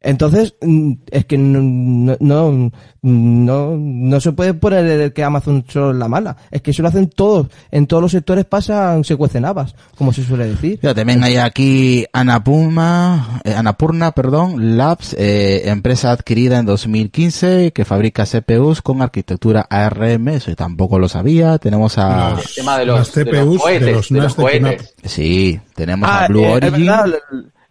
Entonces, 0.00 0.54
mm, 0.62 0.92
es 1.10 1.24
que 1.24 1.36
no, 1.36 2.16
no, 2.20 2.70
no, 3.02 3.76
no, 3.76 4.20
se 4.20 4.30
puede 4.30 4.54
poner 4.54 5.12
que 5.12 5.24
Amazon 5.24 5.64
solo 5.68 5.90
es 5.90 5.96
la 5.96 6.06
mala. 6.06 6.36
Es 6.52 6.62
que 6.62 6.70
eso 6.70 6.82
lo 6.82 6.88
hacen 6.88 7.08
todos. 7.10 7.48
En 7.72 7.86
todos 7.88 8.02
los 8.02 8.12
sectores 8.12 8.44
pasan, 8.44 9.02
se 9.02 9.16
cuecen 9.16 9.44
habas, 9.44 9.74
como 9.96 10.12
se 10.12 10.22
suele 10.22 10.46
decir. 10.46 10.78
También 10.80 11.24
hay 11.24 11.36
aquí 11.36 12.06
Anapurna, 12.12 13.40
eh, 13.44 13.54
Anapurna, 13.54 14.12
perdón, 14.12 14.76
Labs, 14.76 15.14
eh, 15.18 15.68
empresa 15.68 16.12
adquirida 16.12 16.58
en 16.58 16.66
2015 16.66 17.72
que 17.72 17.84
fabrica 17.84 18.24
CPUs 18.24 18.82
con 18.82 19.02
arquitectura 19.02 19.66
ARM, 19.68 20.28
eso 20.28 20.54
tampoco 20.54 20.98
lo 20.98 21.08
sabía. 21.08 21.58
Tenemos 21.58 21.98
a, 21.98 22.30
Los- 22.36 22.46
El 22.50 22.54
tema 22.54 22.78
de 22.78 22.86
los, 22.86 22.98
las 22.98 23.14
de 23.14 23.24
los 23.24 23.34
CPUs 23.34 23.52
de 23.54 23.58
cohetes, 23.58 23.92
los 23.94 24.08
de 24.08 24.14
los 24.16 24.22
NAS 24.22 24.36
de 24.36 24.42
cohetes. 24.42 24.94
sí, 25.04 25.60
tenemos 25.74 26.08
Ah, 26.08 26.24
a 26.24 26.28
Blue 26.28 26.44
eh, 26.44 26.48
es 26.48 26.54
Origin. 26.56 26.86
verdad, 26.86 27.06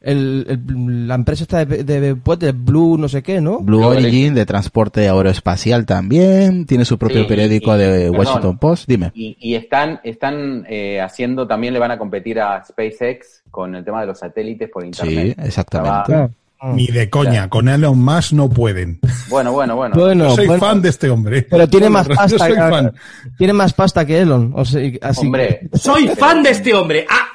el- 0.01 1.07
la 1.07 1.15
empresa 1.15 1.43
está 1.43 1.65
de, 1.65 1.83
de, 1.83 2.15
pues, 2.15 2.39
de 2.39 2.51
Blue 2.51 2.97
no 2.97 3.09
sé 3.09 3.23
qué, 3.23 3.41
¿no? 3.41 3.59
Blue 3.59 3.83
Origin 3.83 4.33
de 4.35 4.45
transporte 4.45 5.09
aeroespacial 5.09 5.85
también, 5.85 6.65
tiene 6.65 6.85
su 6.85 6.97
propio 6.97 7.23
Sí, 7.23 7.27
periódico 7.27 7.75
y- 7.75 7.79
de 7.79 7.87
perdón. 8.11 8.17
Washington 8.17 8.57
Post, 8.57 8.87
dime. 8.87 9.11
Y, 9.15 9.35
y 9.39 9.55
están, 9.55 9.99
están 10.03 10.65
eh, 10.69 11.01
haciendo, 11.01 11.47
también 11.47 11.73
le 11.73 11.79
van 11.79 11.91
a 11.91 11.97
competir 11.97 12.39
a 12.39 12.63
SpaceX 12.63 13.41
con 13.49 13.75
el 13.75 13.83
tema 13.83 14.01
de 14.01 14.07
los 14.07 14.19
satélites 14.19 14.69
por 14.69 14.83
Sí, 14.83 14.87
internet. 14.87 15.37
exactamente. 15.43 15.99
Estaba- 16.01 16.29
Ni 16.73 16.87
de 16.87 17.07
coña, 17.09 17.49
con 17.49 17.67
Elon 17.69 17.99
Musk 17.99 18.33
no 18.33 18.49
pueden. 18.49 18.99
Bueno, 19.29 19.51
bueno, 19.51 19.75
bueno. 19.75 19.95
Bueno, 19.95 20.29
Yo 20.29 20.35
soy 20.35 20.47
bueno, 20.47 20.59
fan 20.65 20.81
de 20.81 20.89
este 20.89 21.07
hombre. 21.09 21.43
pero 21.43 21.67
tiene 21.69 21.87
más 21.89 22.07
Yo 22.07 22.15
pasta. 22.15 22.37
soy 22.39 22.53
que- 22.53 22.57
fan. 22.57 22.91
Tiene 23.37 23.53
más 23.53 23.73
pasta 23.73 24.05
que 24.05 24.19
Elon. 24.21 24.53
O 24.55 24.65
sea, 24.65 24.81
así 25.03 25.25
Hombre, 25.27 25.69
Soy 25.73 26.07
fan 26.09 26.41
de 26.41 26.49
este 26.49 26.73
hombre. 26.73 27.05
¡Ah! 27.09 27.27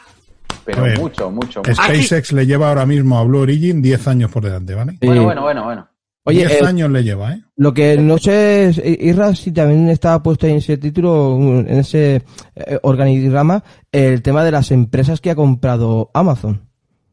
Pero 0.64 0.82
ver. 0.82 0.98
mucho, 0.98 1.30
mucho, 1.30 1.60
mucho. 1.60 1.74
SpaceX 1.74 2.32
le 2.32 2.46
lleva 2.46 2.68
ahora 2.68 2.86
mismo 2.86 3.18
a 3.18 3.24
Blue 3.24 3.40
Origin 3.40 3.82
10 3.82 4.08
años 4.08 4.30
por 4.30 4.44
delante, 4.44 4.74
¿vale? 4.74 4.92
Sí. 4.92 5.06
Bueno, 5.06 5.24
bueno, 5.24 5.42
bueno, 5.42 5.64
bueno. 5.64 5.88
Oye, 6.24 6.46
10 6.46 6.52
eh, 6.62 6.66
años 6.66 6.90
le 6.90 7.02
lleva, 7.02 7.32
¿eh? 7.32 7.42
Lo 7.56 7.74
que 7.74 7.96
no 7.98 8.16
sé 8.16 8.66
es, 8.68 8.78
eh, 8.78 8.96
Isra, 9.00 9.34
si 9.34 9.50
también 9.50 9.88
estaba 9.88 10.22
puesto 10.22 10.46
en 10.46 10.56
ese 10.56 10.76
título, 10.76 11.36
en 11.36 11.68
ese 11.80 12.22
eh, 12.54 12.78
organigrama, 12.82 13.64
el 13.90 14.22
tema 14.22 14.44
de 14.44 14.52
las 14.52 14.70
empresas 14.70 15.20
que 15.20 15.30
ha 15.30 15.34
comprado 15.34 16.10
Amazon. 16.14 16.62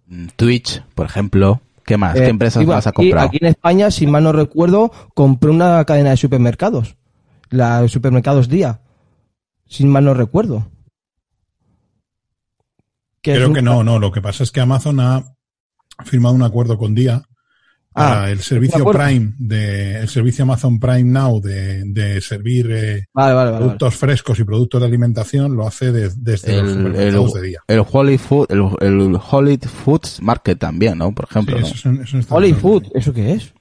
Mm, 0.06 0.28
Twitch, 0.36 0.84
por 0.94 1.08
ejemplo. 1.08 1.62
¿Qué 1.86 1.98
más? 1.98 2.16
Eh, 2.16 2.20
¿Qué 2.22 2.30
empresas 2.30 2.60
digo, 2.60 2.74
más 2.74 2.86
ha 2.86 2.92
aquí- 2.92 2.98
comprado? 3.10 3.28
Aquí 3.30 3.40
en 3.42 3.48
España, 3.48 3.90
si 3.90 4.06
mal 4.06 4.24
no 4.24 4.32
recuerdo, 4.32 4.92
compró 5.16 5.52
una 5.52 5.84
cadena 5.86 6.12
de 6.12 6.18
supermercados. 6.18 6.96
La 7.50 7.88
supermercados 7.88 8.48
Día. 8.48 8.82
Si 9.66 9.86
mal 9.86 10.06
no 10.06 10.14
recuerdo. 10.14 10.68
Que 13.22 13.32
es 13.32 13.38
Creo 13.38 13.50
un- 13.50 13.54
que 13.56 13.62
no, 13.62 13.84
no. 13.84 14.00
Lo 14.00 14.12
que 14.12 14.22
pasa 14.22 14.44
es 14.44 14.52
que 14.52 14.62
Amazon 14.62 15.00
ha 15.00 15.24
firmado 16.06 16.34
un 16.36 16.44
acuerdo 16.44 16.78
con 16.78 16.96
Día 16.96 17.22
para 17.92 18.24
Ah, 18.24 18.32
el 18.32 18.40
servicio. 18.40 18.86
Prime, 18.90 19.34
de, 19.40 20.00
el 20.00 20.08
servicio 20.08 20.44
Amazon 20.44 20.80
Prime 20.80 21.04
Now 21.04 21.42
de, 21.42 21.84
de 21.86 22.22
servir 22.22 22.70
eh, 22.72 23.06
Vale, 23.14 23.34
vale, 23.34 23.34
vale. 23.34 23.52
vale. 23.52 23.58
productos 23.66 23.96
frescos 23.96 24.40
y 24.40 24.44
productos 24.46 24.80
de 24.80 24.88
alimentación, 24.88 25.56
lo 25.58 25.68
hace 25.68 25.92
de- 25.92 26.12
desde 26.16 26.60
el, 26.60 26.70
supermercados 26.70 27.36
el, 27.36 27.42
de 27.42 27.48
Día. 27.48 27.60
el 27.68 27.84
Holy 27.92 28.18
Food, 28.18 28.46
el, 28.52 28.62
el 28.80 29.20
Holy 29.32 29.58
Foods 29.58 30.22
Market 30.22 30.58
también, 30.60 30.98
¿no? 31.00 31.12
Por 31.14 31.26
Sí, 31.26 31.32
ejemplo, 31.32 31.60
¿no? 31.60 31.66
eso 31.66 31.76
es 31.76 31.86
un- 31.86 32.02
eso 32.04 32.18
está 32.20 32.36
Holy. 32.36 32.54
Food, 32.54 32.84
¿eso 32.94 33.12
qué 33.12 33.34
es? 33.34 33.54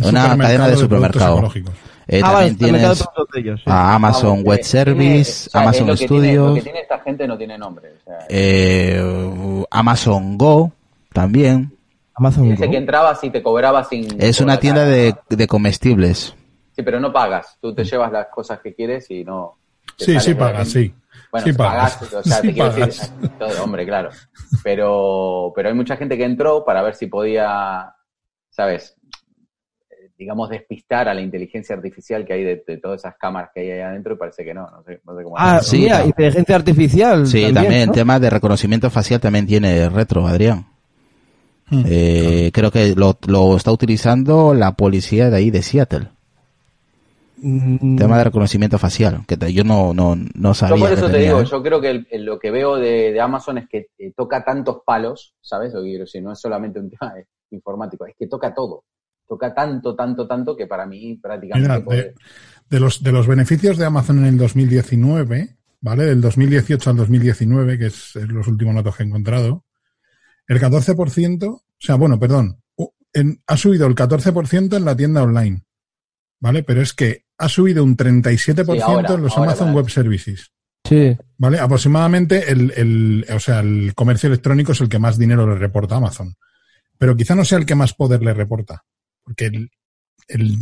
Un 0.00 0.08
Una 0.10 0.22
cadena 0.22 0.44
de 0.48 0.56
productos 0.58 0.80
supermercado. 0.80 1.32
ecológicos. 1.34 1.74
Eh, 2.08 2.20
ah, 2.24 2.32
también 2.32 2.56
tienes 2.58 2.82
productos 2.82 3.28
de 3.32 3.40
ellos, 3.40 3.60
sí. 3.64 3.70
a 3.70 3.94
Amazon 3.94 4.42
Web 4.44 4.62
Service, 4.64 4.96
tiene- 4.96 5.20
o 5.20 5.24
sea, 5.50 5.60
Amazon 5.62 5.96
Studios, 5.96 6.48
lo 6.48 6.54
que 6.54 6.62
tiene 6.62 6.80
esta 6.80 6.98
gente 7.00 7.26
no 7.28 7.38
tiene 7.38 7.56
nombre. 7.58 7.92
O 8.00 8.04
sea, 8.04 8.18
eh, 8.28 9.64
Amazon 9.70 10.36
Go 10.38 10.72
también. 11.12 11.76
Amazon 12.14 12.52
ese 12.52 12.66
Go. 12.66 12.70
que 12.72 12.76
entraba 12.76 13.14
si 13.14 13.30
te 13.30 13.42
cobraba 13.42 13.84
sin... 13.84 14.20
Es 14.20 14.40
una 14.40 14.58
tienda 14.58 14.84
de, 14.84 15.14
de 15.28 15.46
comestibles. 15.46 16.34
Sí, 16.74 16.82
pero 16.82 17.00
no 17.00 17.12
pagas. 17.12 17.56
Tú 17.60 17.74
te 17.74 17.84
llevas 17.84 18.10
las 18.12 18.26
cosas 18.28 18.60
que 18.60 18.74
quieres 18.74 19.10
y 19.10 19.24
no... 19.24 19.56
Sí, 19.96 20.18
sí 20.20 20.34
pagas, 20.34 20.68
sí. 20.68 20.94
Bueno, 21.30 21.46
sí 21.46 21.52
si 21.52 21.56
pagas. 21.58 21.96
pagaste, 21.96 22.16
o 22.16 22.22
sea, 22.22 22.36
Sí 22.40 22.46
te 22.48 22.52
quiero 22.54 22.70
pagas. 22.72 22.86
decir, 22.88 23.30
todo, 23.38 23.64
hombre, 23.64 23.86
claro. 23.86 24.10
Pero, 24.62 25.52
pero 25.54 25.68
hay 25.68 25.74
mucha 25.74 25.96
gente 25.96 26.16
que 26.18 26.24
entró 26.24 26.64
para 26.64 26.82
ver 26.82 26.94
si 26.94 27.06
podía, 27.06 27.94
¿sabes? 28.50 28.96
Digamos, 30.22 30.48
despistar 30.50 31.08
a 31.08 31.14
la 31.14 31.20
inteligencia 31.20 31.74
artificial 31.74 32.24
que 32.24 32.32
hay 32.32 32.44
de, 32.44 32.62
de 32.66 32.78
todas 32.78 33.00
esas 33.00 33.16
cámaras 33.18 33.50
que 33.54 33.60
hay 33.60 33.70
ahí 33.72 33.80
adentro 33.80 34.14
y 34.14 34.16
parece 34.16 34.44
que 34.44 34.54
no, 34.54 34.62
no 34.70 34.82
sé, 34.84 35.00
no 35.04 35.16
sé 35.16 35.22
cómo 35.24 35.36
Ah. 35.38 35.60
Sí, 35.60 35.88
inteligencia 36.06 36.54
artificial. 36.56 37.26
Sí, 37.26 37.42
también, 37.42 37.54
también, 37.64 37.92
tema 37.92 38.18
de 38.20 38.30
reconocimiento 38.30 38.88
facial 38.90 39.20
también 39.20 39.46
tiene 39.46 39.88
retro, 39.88 40.26
Adrián. 40.26 40.66
Hmm. 41.70 41.82
Eh, 41.86 42.50
Creo 42.52 42.70
que 42.70 42.94
lo, 42.94 43.18
lo 43.26 43.56
está 43.56 43.72
utilizando 43.72 44.54
la 44.54 44.72
policía 44.72 45.28
de 45.30 45.36
ahí 45.36 45.50
de 45.50 45.62
Seattle. 45.62 46.08
Mm, 47.38 47.96
Tema 47.98 48.18
de 48.18 48.24
reconocimiento 48.24 48.78
facial, 48.78 49.24
que 49.26 49.36
te- 49.36 49.52
yo 49.52 49.64
no, 49.64 49.92
no, 49.92 50.14
no 50.14 50.50
Yo 50.50 50.54
sabía. 50.54 50.76
por 50.76 50.88
que 50.88 50.94
eso 50.94 51.06
te 51.06 51.12
tenía, 51.12 51.28
digo, 51.30 51.40
¿eh? 51.40 51.46
yo 51.50 51.62
creo 51.62 51.80
que 51.80 51.90
el- 51.90 52.06
el- 52.10 52.24
lo 52.24 52.38
que 52.38 52.50
veo 52.52 52.76
de, 52.76 53.12
de 53.12 53.20
Amazon 53.20 53.58
es 53.58 53.68
que 53.68 53.86
eh, 53.98 54.12
toca 54.16 54.44
tantos 54.44 54.78
palos, 54.86 55.34
¿sabes? 55.40 55.72
Que 55.72 55.80
quiero 55.80 56.04
decir, 56.04 56.22
no 56.22 56.30
es 56.32 56.40
solamente 56.40 56.78
un 56.78 56.88
tema 56.90 57.14
informático, 57.50 58.06
es 58.06 58.14
que 58.16 58.28
toca 58.28 58.54
todo. 58.54 58.84
Toca 59.32 59.54
tanto, 59.54 59.94
tanto, 59.96 60.26
tanto 60.26 60.54
que 60.54 60.66
para 60.66 60.84
mí 60.84 61.16
prácticamente... 61.22 61.66
Mira, 61.66 61.82
puede- 61.82 62.02
de, 62.02 62.14
de 62.68 62.80
los, 62.80 63.02
de 63.02 63.12
los 63.12 63.26
beneficios 63.26 63.78
de 63.78 63.86
Amazon 63.86 64.18
en 64.18 64.26
el 64.26 64.36
2019, 64.36 65.56
¿vale? 65.80 66.04
Del 66.04 66.20
2018 66.20 66.90
al 66.90 66.96
2019, 66.96 67.78
que 67.78 67.86
es, 67.86 68.14
es 68.16 68.28
los 68.28 68.46
últimos 68.46 68.74
datos 68.74 68.94
que 68.94 69.04
he 69.04 69.06
encontrado, 69.06 69.64
el 70.46 70.60
14%, 70.60 71.44
o 71.48 71.62
sea, 71.78 71.94
bueno, 71.94 72.18
perdón, 72.20 72.60
en- 73.14 73.40
ha 73.46 73.56
subido 73.56 73.86
el 73.86 73.94
14% 73.94 74.76
en 74.76 74.84
la 74.84 74.94
tienda 74.94 75.22
online, 75.22 75.64
¿vale? 76.38 76.62
Pero 76.62 76.82
es 76.82 76.92
que 76.92 77.24
ha 77.38 77.48
subido 77.48 77.82
un 77.84 77.96
37% 77.96 78.74
Sí, 78.74 78.80
ahora, 78.82 79.14
en 79.14 79.22
los 79.22 79.32
ahora, 79.36 79.52
Amazon. 79.52 79.74
Web 79.74 79.88
Services. 79.88 80.52
Sí. 80.86 81.16
¿Vale? 81.38 81.58
Aproximadamente 81.58 82.52
el, 82.52 82.70
el, 82.76 83.26
o 83.34 83.40
sea, 83.40 83.60
el 83.60 83.94
comercio 83.94 84.26
electrónico 84.26 84.72
es 84.72 84.80
el 84.82 84.90
que 84.90 84.98
más 84.98 85.16
dinero 85.16 85.46
le 85.46 85.54
reporta 85.58 85.94
a 85.94 85.98
Amazon. 85.98 86.34
Pero 86.98 87.16
quizá 87.16 87.34
no 87.34 87.44
sea 87.44 87.58
el 87.58 87.66
que 87.66 87.74
más 87.74 87.94
poder 87.94 88.22
le 88.22 88.32
reporta. 88.34 88.84
Porque 89.24 89.46
el, 89.46 89.70
el 90.28 90.56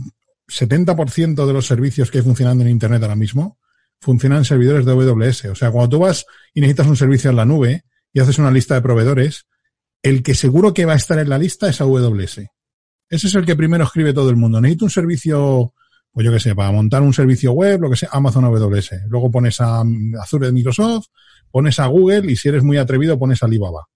70% 0.49 1.47
de 1.47 1.53
los 1.53 1.67
servicios 1.67 2.11
que 2.11 2.19
hay 2.19 2.25
funcionando 2.25 2.65
en 2.65 2.71
Internet 2.71 3.03
ahora 3.03 3.17
mismo 3.17 3.59
funcionan 4.01 4.39
en 4.39 4.45
servidores 4.45 4.85
de 4.85 4.93
AWS. 4.93 5.47
O 5.47 5.55
sea, 5.55 5.71
cuando 5.71 5.97
tú 5.97 5.99
vas 6.01 6.27
y 6.55 6.61
necesitas 6.61 6.87
un 6.87 6.97
servicio 6.97 7.31
en 7.31 7.37
la 7.37 7.45
nube 7.45 7.85
y 8.13 8.21
haces 8.21 8.39
una 8.39 8.51
lista 8.51 8.75
de 8.75 8.83
proveedores, 8.83 9.47
el 10.03 10.23
que 10.23 10.35
seguro 10.35 10.73
que 10.73 10.87
va 10.87 10.95
a 10.95 10.97
estar 10.97 11.19
en 11.19 11.29
la 11.29 11.39
lista 11.39 11.69
es 11.69 11.81
AWS. 11.81 12.41
Ese 13.09 13.27
es 13.27 13.35
el 13.35 13.45
que 13.45 13.57
primero 13.57 13.85
escribe 13.85 14.15
todo 14.15 14.31
el 14.31 14.37
mundo. 14.37 14.61
Necesito 14.61 14.87
un 14.87 14.91
servicio, 14.91 15.75
pues 16.13 16.25
yo 16.25 16.33
qué 16.33 16.41
sé, 16.41 16.55
para 16.55 16.73
montar 16.73 17.03
un 17.03 17.13
servicio 17.13 17.53
web, 17.53 17.81
lo 17.81 17.91
que 17.91 17.97
sea, 17.97 18.09
Amazon 18.13 18.45
AWS. 18.45 18.93
Luego 19.09 19.31
pones 19.31 19.61
a 19.61 19.85
mm, 19.85 20.15
Azure 20.21 20.47
de 20.47 20.53
Microsoft, 20.53 21.07
pones 21.51 21.79
a 21.79 21.87
Google 21.87 22.33
y 22.33 22.37
si 22.37 22.49
eres 22.49 22.63
muy 22.63 22.79
atrevido 22.79 23.19
pones 23.19 23.43
a 23.43 23.47
Alibaba. 23.47 23.87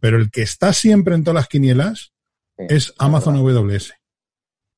Pero 0.00 0.18
el 0.18 0.30
que 0.30 0.42
está 0.42 0.72
siempre 0.72 1.14
en 1.14 1.24
todas 1.24 1.34
las 1.34 1.48
quinielas 1.48 2.13
es 2.56 2.94
Amazon 2.98 3.36
AWS. 3.36 3.94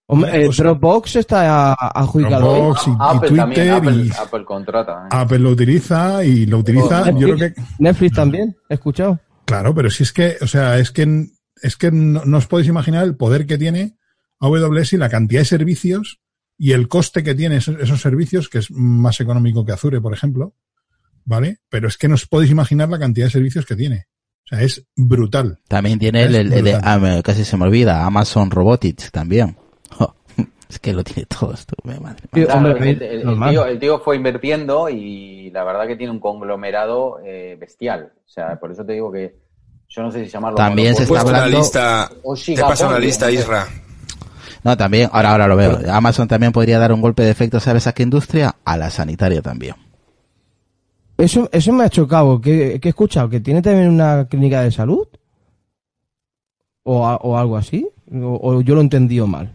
Hombre, 0.08 0.44
eh, 0.44 0.48
Dropbox 0.56 1.16
está 1.16 1.72
adjudicado. 1.72 2.54
Dropbox 2.54 2.86
y, 2.86 2.90
y 2.90 2.94
Apple 3.00 3.28
Twitter 3.28 3.36
también, 3.36 3.70
Apple, 3.70 4.04
y 4.04 4.10
Apple 4.10 4.44
contrata. 4.44 4.92
¿eh? 5.04 5.08
Apple 5.10 5.38
lo 5.40 5.50
utiliza 5.50 6.24
y 6.24 6.46
lo 6.46 6.58
utiliza, 6.58 7.04
Netflix, 7.06 7.20
yo 7.20 7.34
creo 7.34 7.54
que 7.54 7.60
Netflix 7.80 8.14
también, 8.14 8.56
he 8.68 8.74
escuchado. 8.74 9.20
Claro, 9.44 9.74
pero 9.74 9.90
si 9.90 10.04
es 10.04 10.12
que, 10.12 10.36
o 10.40 10.46
sea, 10.46 10.78
es 10.78 10.92
que, 10.92 11.26
es 11.60 11.76
que 11.76 11.90
no, 11.90 12.24
no 12.24 12.38
os 12.38 12.46
podéis 12.46 12.68
imaginar 12.68 13.04
el 13.04 13.16
poder 13.16 13.46
que 13.46 13.58
tiene 13.58 13.96
AWS 14.38 14.92
y 14.92 14.96
la 14.96 15.08
cantidad 15.08 15.40
de 15.40 15.46
servicios 15.46 16.20
y 16.56 16.72
el 16.72 16.86
coste 16.88 17.24
que 17.24 17.34
tiene 17.34 17.56
esos, 17.56 17.78
esos 17.80 18.00
servicios, 18.00 18.48
que 18.48 18.58
es 18.58 18.70
más 18.70 19.20
económico 19.20 19.64
que 19.64 19.72
Azure, 19.72 20.00
por 20.00 20.14
ejemplo, 20.14 20.54
¿vale? 21.24 21.58
Pero 21.68 21.88
es 21.88 21.98
que 21.98 22.08
no 22.08 22.14
os 22.14 22.26
podéis 22.26 22.52
imaginar 22.52 22.88
la 22.88 22.98
cantidad 22.98 23.26
de 23.26 23.32
servicios 23.32 23.66
que 23.66 23.76
tiene. 23.76 24.06
O 24.46 24.56
sea, 24.56 24.62
es 24.62 24.84
brutal. 24.96 25.58
También 25.68 25.98
tiene 25.98 26.22
el, 26.24 26.34
Es 26.34 26.40
el- 26.42 26.52
el 26.52 26.64
de, 26.64 26.74
ah, 26.82 27.20
casi 27.24 27.44
se 27.44 27.56
me 27.56 27.64
olvida, 27.64 28.04
Amazon 28.04 28.50
Robotics 28.50 29.10
también. 29.10 29.56
Es 30.68 30.80
que 30.80 30.92
lo 30.92 31.04
tiene 31.04 31.26
todo 31.26 31.54
esto, 31.54 31.76
me 31.84 31.98
madre. 32.00 32.24
Hombre, 32.52 32.90
el, 32.90 33.02
el- 33.02 33.02
el 33.20 33.24
normal. 33.24 33.50
tío, 33.50 33.66
el 33.66 33.78
tío 33.78 34.00
fue 34.00 34.16
invirtiendo 34.16 34.88
y 34.88 35.48
la 35.52 35.62
verdad 35.62 35.86
que 35.86 35.94
tiene 35.94 36.12
un 36.12 36.18
conglomerado 36.18 37.18
eh, 37.24 37.56
bestial. 37.58 38.10
O 38.26 38.28
sea, 38.28 38.58
por 38.58 38.72
eso 38.72 38.84
te 38.84 38.94
digo 38.94 39.12
que 39.12 39.36
yo 39.88 40.02
no 40.02 40.10
sé 40.10 40.24
si 40.24 40.30
llamarlo. 40.30 40.56
También 40.56 40.96
se 40.96 41.04
está 41.04 41.12
puesto 41.14 41.28
una 41.30 41.38
hablando- 41.38 41.58
lista, 41.58 42.10
O 42.24 42.34
te 42.34 42.56
paso 42.60 42.88
una 42.88 42.98
lista. 42.98 43.30
Isra. 43.30 43.64
No, 44.64 44.76
también, 44.76 45.08
ahora, 45.12 45.30
ahora 45.30 45.46
lo 45.46 45.54
veo. 45.54 45.78
Amazon 45.88 46.26
también 46.26 46.50
podría 46.50 46.80
dar 46.80 46.92
un 46.92 47.00
golpe 47.00 47.22
de 47.22 47.30
efecto, 47.30 47.60
¿sabes 47.60 47.86
a 47.86 47.92
qué 47.92 48.02
industria? 48.02 48.56
A 48.64 48.76
la 48.76 48.90
sanitaria 48.90 49.40
también. 49.42 49.76
Eso, 51.18 51.48
eso 51.52 51.72
me 51.72 51.84
ha 51.84 51.88
chocado. 51.88 52.40
¿Qué, 52.40 52.78
qué 52.80 52.88
he 52.88 52.90
escuchado? 52.90 53.28
¿Que 53.28 53.40
tiene 53.40 53.62
también 53.62 53.88
una 53.88 54.26
clínica 54.26 54.62
de 54.62 54.70
salud? 54.70 55.06
¿O, 56.82 57.00
o 57.00 57.36
algo 57.36 57.56
así? 57.56 57.88
O, 58.12 58.60
yo 58.60 58.74
lo 58.74 58.80
he 58.80 58.84
entendido 58.84 59.26
mal? 59.26 59.52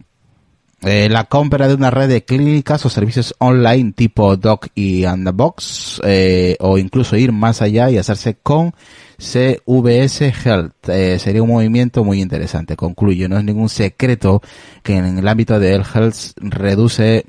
Eh, 0.82 1.08
la 1.08 1.24
compra 1.24 1.68
de 1.68 1.74
una 1.74 1.92
red 1.92 2.08
de 2.08 2.24
clínicas 2.24 2.84
o 2.84 2.88
servicios 2.88 3.34
online 3.38 3.92
tipo 3.92 4.36
Doc 4.36 4.66
y 4.74 5.04
Box 5.32 6.00
eh, 6.04 6.56
o 6.58 6.76
incluso 6.76 7.16
ir 7.16 7.30
más 7.30 7.62
allá 7.62 7.88
y 7.88 7.98
hacerse 7.98 8.34
con 8.42 8.74
CVS 9.16 10.32
Health. 10.44 10.88
Eh, 10.88 11.20
sería 11.20 11.42
un 11.44 11.50
movimiento 11.50 12.02
muy 12.02 12.20
interesante. 12.20 12.74
Concluyo, 12.74 13.28
no 13.28 13.38
es 13.38 13.44
ningún 13.44 13.68
secreto 13.68 14.42
que 14.82 14.96
en 14.96 15.18
el 15.18 15.28
ámbito 15.28 15.60
de 15.60 15.74
el 15.74 15.84
Health 15.84 16.16
reduce 16.38 17.26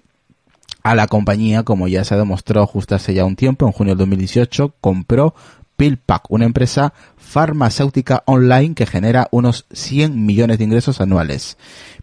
a 0.83 0.95
la 0.95 1.07
compañía, 1.07 1.63
como 1.63 1.87
ya 1.87 2.03
se 2.03 2.15
demostró 2.15 2.67
justo 2.67 2.95
hace 2.95 3.13
ya 3.13 3.25
un 3.25 3.35
tiempo, 3.35 3.65
en 3.65 3.71
junio 3.71 3.91
del 3.91 3.99
2018, 3.99 4.75
compró 4.81 5.33
PillPack, 5.77 6.29
una 6.29 6.45
empresa 6.45 6.93
farmacéutica 7.17 8.23
online 8.25 8.75
que 8.75 8.85
genera 8.85 9.27
unos 9.31 9.65
100 9.71 10.25
millones 10.25 10.57
de 10.57 10.65
ingresos 10.65 11.01
anuales. 11.01 11.57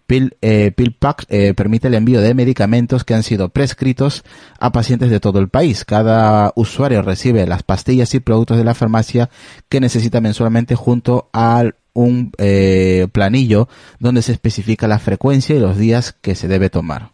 Pill, 0.06 0.36
eh, 0.42 0.72
PillPack 0.74 1.26
eh, 1.28 1.54
permite 1.54 1.86
el 1.86 1.94
envío 1.94 2.20
de 2.20 2.34
medicamentos 2.34 3.04
que 3.04 3.14
han 3.14 3.22
sido 3.22 3.50
prescritos 3.50 4.24
a 4.58 4.72
pacientes 4.72 5.08
de 5.10 5.20
todo 5.20 5.38
el 5.38 5.48
país. 5.48 5.84
Cada 5.84 6.52
usuario 6.56 7.02
recibe 7.02 7.46
las 7.46 7.62
pastillas 7.62 8.12
y 8.14 8.20
productos 8.20 8.56
de 8.56 8.64
la 8.64 8.74
farmacia 8.74 9.30
que 9.68 9.78
necesita 9.78 10.20
mensualmente 10.20 10.74
junto 10.74 11.28
a 11.32 11.64
un 11.92 12.32
eh, 12.38 13.06
planillo 13.12 13.68
donde 14.00 14.22
se 14.22 14.32
especifica 14.32 14.88
la 14.88 14.98
frecuencia 14.98 15.54
y 15.54 15.60
los 15.60 15.76
días 15.76 16.16
que 16.20 16.34
se 16.34 16.48
debe 16.48 16.70
tomar. 16.70 17.12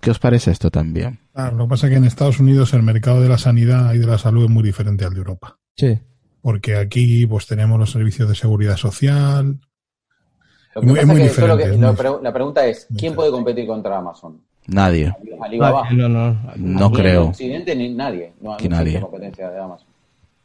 ¿Qué 0.00 0.10
os 0.10 0.18
parece 0.18 0.50
esto 0.50 0.70
también? 0.70 1.18
Claro, 1.34 1.56
lo 1.56 1.64
que 1.64 1.70
pasa 1.70 1.86
es 1.86 1.90
que 1.92 1.96
en 1.96 2.04
Estados 2.04 2.40
Unidos 2.40 2.72
el 2.74 2.82
mercado 2.82 3.20
de 3.20 3.28
la 3.28 3.38
sanidad 3.38 3.92
y 3.94 3.98
de 3.98 4.06
la 4.06 4.18
salud 4.18 4.44
es 4.44 4.50
muy 4.50 4.62
diferente 4.62 5.04
al 5.04 5.12
de 5.12 5.18
Europa. 5.18 5.58
Sí. 5.76 5.98
Porque 6.40 6.76
aquí 6.76 7.26
pues 7.26 7.46
tenemos 7.46 7.78
los 7.78 7.90
servicios 7.90 8.28
de 8.28 8.34
seguridad 8.34 8.76
social. 8.76 9.58
Lo 10.74 10.80
que 10.82 10.86
Muy- 10.86 10.94
pasa 11.00 11.06
muy 11.12 11.22
es 11.22 11.32
que 11.34 11.40
yo 11.40 11.46
lo 11.48 11.56
que- 11.56 11.62
diferente, 11.64 11.82
la, 11.86 11.92
muy- 11.92 11.96
pre- 11.96 12.22
la 12.22 12.32
pregunta 12.32 12.66
es, 12.66 12.86
¿quién 12.96 13.14
puede 13.14 13.30
competir 13.30 13.66
contra 13.66 13.98
Amazon? 13.98 14.40
Nadie. 14.68 15.12
Alibaba. 15.42 15.90
No, 15.90 16.08
no. 16.08 16.32
No 16.56 16.86
Aquí 16.86 16.94
En 16.96 17.02
creo. 17.02 17.24
Occidente 17.28 17.74
ni 17.74 17.92
nadie. 17.94 18.34
No, 18.40 18.56
Que 18.56 18.68
nadie. 18.68 19.00
competencia 19.00 19.48
de 19.50 19.58
Amazon. 19.60 19.88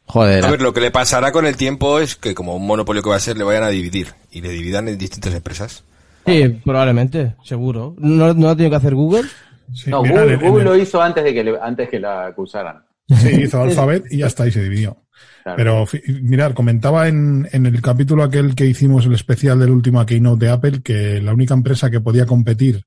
Joder. 0.06 0.44
A 0.44 0.50
ver, 0.50 0.60
lo 0.62 0.72
que 0.72 0.80
le 0.80 0.90
pasará 0.90 1.30
con 1.32 1.46
el 1.46 1.56
tiempo 1.56 1.98
es 2.00 2.16
que 2.16 2.34
como 2.34 2.56
un 2.56 2.66
monopolio 2.66 3.02
que 3.02 3.10
va 3.10 3.16
a 3.16 3.20
ser, 3.20 3.36
le 3.38 3.44
vayan 3.44 3.62
a 3.62 3.68
dividir 3.68 4.08
y 4.30 4.40
le 4.40 4.48
dividan 4.50 4.88
en 4.88 4.98
distintas 4.98 5.34
empresas. 5.34 5.84
Sí, 6.26 6.48
probablemente, 6.64 7.34
seguro. 7.44 7.94
¿No, 7.98 8.32
no 8.32 8.42
lo 8.42 8.48
ha 8.50 8.56
tenido 8.56 8.70
que 8.70 8.76
hacer 8.76 8.94
Google? 8.94 9.24
Sí, 9.72 9.90
No, 9.90 9.98
Google, 10.00 10.34
el- 10.34 10.64
lo 10.64 10.76
hizo 10.76 11.00
antes 11.02 11.24
de 11.24 11.32
que 11.34 11.44
le- 11.44 11.58
antes 11.60 11.88
que 11.88 11.98
la 12.00 12.26
acusaran. 12.26 12.84
Sí, 13.08 13.42
hizo 13.42 13.60
Alphabet 13.62 14.04
y 14.10 14.18
ya 14.18 14.26
está, 14.26 14.46
y 14.46 14.50
se 14.52 14.62
dividió. 14.62 15.02
Claro. 15.42 15.56
Pero 15.56 15.86
mirar, 16.22 16.54
comentaba 16.54 17.06
en, 17.06 17.46
en 17.52 17.66
el 17.66 17.82
capítulo 17.82 18.22
aquel 18.22 18.54
que 18.54 18.64
hicimos 18.66 19.04
el 19.04 19.12
especial 19.12 19.58
del 19.58 19.70
último 19.70 20.04
Keynote 20.06 20.46
de 20.46 20.50
Apple 20.50 20.82
que 20.82 21.20
la 21.20 21.34
única 21.34 21.52
empresa 21.54 21.90
que 21.90 22.00
podía 22.00 22.24
competir 22.24 22.84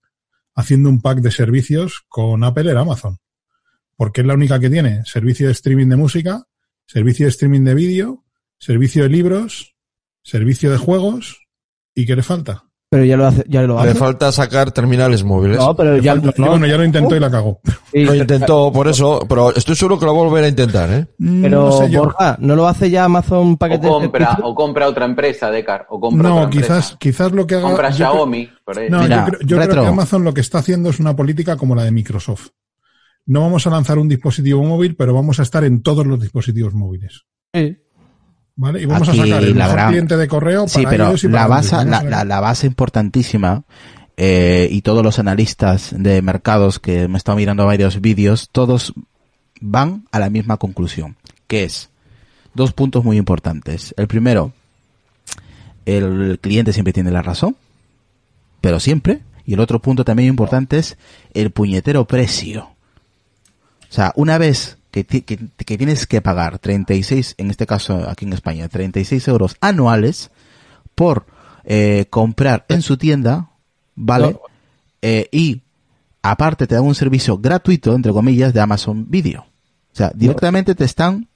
haciendo 0.55 0.89
un 0.89 0.99
pack 1.01 1.19
de 1.19 1.29
servicios 1.31 2.03
con 2.09 2.43
Apple 2.43 2.71
era 2.71 2.81
Amazon. 2.81 3.17
Porque 3.95 4.21
es 4.21 4.27
la 4.27 4.33
única 4.33 4.59
que 4.59 4.69
tiene 4.71 5.05
servicio 5.05 5.45
de 5.47 5.53
streaming 5.53 5.87
de 5.87 5.95
música, 5.97 6.43
servicio 6.87 7.25
de 7.27 7.29
streaming 7.29 7.61
de 7.63 7.75
vídeo, 7.75 8.23
servicio 8.57 9.03
de 9.03 9.09
libros, 9.09 9.75
servicio 10.23 10.71
de 10.71 10.77
juegos 10.77 11.45
y 11.93 12.05
¿qué 12.07 12.15
le 12.15 12.23
falta? 12.23 12.63
Pero 12.97 13.05
ya 13.05 13.15
lo 13.15 13.27
hace. 13.27 13.43
Ya 13.47 13.61
lo 13.61 13.85
Le 13.85 13.93
falta 13.93 14.31
sacar 14.31 14.71
terminales 14.71 15.23
móviles. 15.23 15.59
No, 15.59 15.75
pero 15.75 15.93
Le 15.97 16.01
ya 16.01 16.13
falta- 16.15 16.33
no, 16.37 16.49
bueno, 16.49 16.65
ya 16.65 16.77
lo 16.77 16.83
intentó 16.83 17.15
y 17.15 17.19
la 17.19 17.29
cagó. 17.29 17.59
sí, 17.93 18.03
Lo 18.03 18.15
intentó 18.15 18.71
por 18.71 18.87
eso, 18.87 19.19
pero 19.29 19.53
estoy 19.55 19.75
seguro 19.75 19.99
que 19.99 20.05
lo 20.05 20.15
va 20.15 20.21
a 20.21 20.23
volver 20.23 20.45
a 20.45 20.47
intentar, 20.47 20.89
¿eh? 20.89 21.05
Pero 21.19 21.65
no 21.65 21.71
sé. 21.73 21.95
Borja, 21.95 22.37
¿no 22.39 22.55
lo 22.55 22.67
hace 22.67 22.89
ya 22.89 23.03
Amazon 23.03 23.51
O 23.53 23.57
paquete 23.57 23.87
compra, 23.87 24.39
o 24.41 24.55
compra 24.55 24.87
otra 24.87 25.05
empresa, 25.05 25.51
Decar, 25.51 25.85
o 25.91 25.99
compra 25.99 26.27
No, 26.27 26.37
otra 26.37 26.49
quizás, 26.49 26.69
empresa. 26.93 26.97
quizás 26.99 27.31
lo 27.33 27.45
que 27.45 27.53
haga. 27.53 27.63
compra 27.65 27.87
creo- 27.89 27.97
Xiaomi, 27.97 28.49
por 28.65 28.79
ahí. 28.79 28.89
No, 28.89 29.01
Mira, 29.03 29.17
yo, 29.17 29.25
creo, 29.25 29.39
yo 29.47 29.57
creo 29.57 29.81
que 29.83 29.87
Amazon 29.89 30.23
lo 30.23 30.33
que 30.33 30.41
está 30.41 30.57
haciendo 30.57 30.89
es 30.89 30.99
una 30.99 31.15
política 31.15 31.55
como 31.55 31.75
la 31.75 31.83
de 31.83 31.91
Microsoft. 31.91 32.47
No 33.27 33.41
vamos 33.41 33.67
a 33.67 33.69
lanzar 33.69 33.99
un 33.99 34.09
dispositivo 34.09 34.63
móvil, 34.63 34.95
pero 34.95 35.13
vamos 35.13 35.39
a 35.39 35.43
estar 35.43 35.63
en 35.65 35.83
todos 35.83 36.03
los 36.07 36.19
dispositivos 36.19 36.73
móviles. 36.73 37.25
Sí. 37.53 37.77
¿Vale? 38.57 38.81
Y 38.81 38.85
vamos 38.85 39.07
Aquí 39.07 39.19
a 39.21 39.25
sacar 39.25 39.43
el 39.43 39.57
la 39.57 39.63
mejor 39.65 39.75
gran- 39.77 39.89
cliente 39.89 40.17
de 40.17 40.27
correo 40.27 40.67
Sí, 40.67 40.81
para 40.83 40.89
pero 40.89 41.07
ellos 41.09 41.23
y 41.23 41.27
la 41.27 41.33
para 41.33 41.47
base, 41.47 41.75
la 42.25 42.39
base 42.39 42.67
importantísima 42.67 43.63
eh, 44.17 44.67
y 44.71 44.81
todos 44.81 45.03
los 45.03 45.19
analistas 45.19 45.91
de 45.95 46.21
mercados 46.23 46.79
que 46.79 47.07
me 47.07 47.13
he 47.13 47.17
estado 47.17 47.37
mirando 47.37 47.65
varios 47.67 48.01
vídeos, 48.01 48.49
todos 48.51 48.93
van 49.61 50.05
a 50.11 50.19
la 50.19 50.29
misma 50.31 50.57
conclusión, 50.57 51.17
que 51.45 51.63
es 51.65 51.91
dos 52.55 52.73
puntos 52.73 53.03
muy 53.03 53.17
importantes. 53.17 53.93
El 53.95 54.07
primero, 54.07 54.53
el 55.85 56.39
cliente 56.41 56.73
siempre 56.73 56.93
tiene 56.93 57.11
la 57.11 57.21
razón, 57.21 57.55
pero 58.61 58.79
siempre. 58.79 59.21
Y 59.45 59.53
el 59.53 59.59
otro 59.61 59.79
punto 59.81 60.03
también 60.03 60.29
importante 60.29 60.77
es 60.77 60.97
el 61.33 61.51
puñetero 61.51 62.05
precio. 62.05 62.69
O 63.89 63.93
sea, 63.93 64.11
una 64.15 64.37
vez 64.37 64.77
que, 64.97 65.03
ti- 65.03 65.21
que, 65.21 65.37
que 65.65 65.77
tienes 65.77 66.07
que 66.07 66.21
pagar 66.21 66.59
36, 66.59 67.35
en 67.37 67.49
este 67.51 67.65
caso 67.67 68.09
aquí 68.09 68.25
en 68.25 68.33
España, 68.33 68.67
36 68.67 69.27
euros 69.27 69.55
anuales 69.61 70.31
por 70.95 71.25
eh, 71.65 72.05
comprar 72.09 72.65
en 72.69 72.81
su 72.81 72.97
tienda, 72.97 73.49
¿vale? 73.95 74.31
No. 74.31 74.41
Eh, 75.01 75.27
y 75.31 75.61
aparte 76.21 76.65
te 76.67 76.75
dan 76.75 76.83
un 76.85 76.95
servicio 76.95 77.37
gratuito, 77.37 77.93
entre 77.93 78.11
comillas, 78.11 78.53
de 78.53 78.59
Amazon 78.61 79.05
Video. 79.09 79.41
O 79.41 79.95
sea, 79.97 80.11
directamente 80.15 80.73
te 80.75 80.85
están 80.85 81.27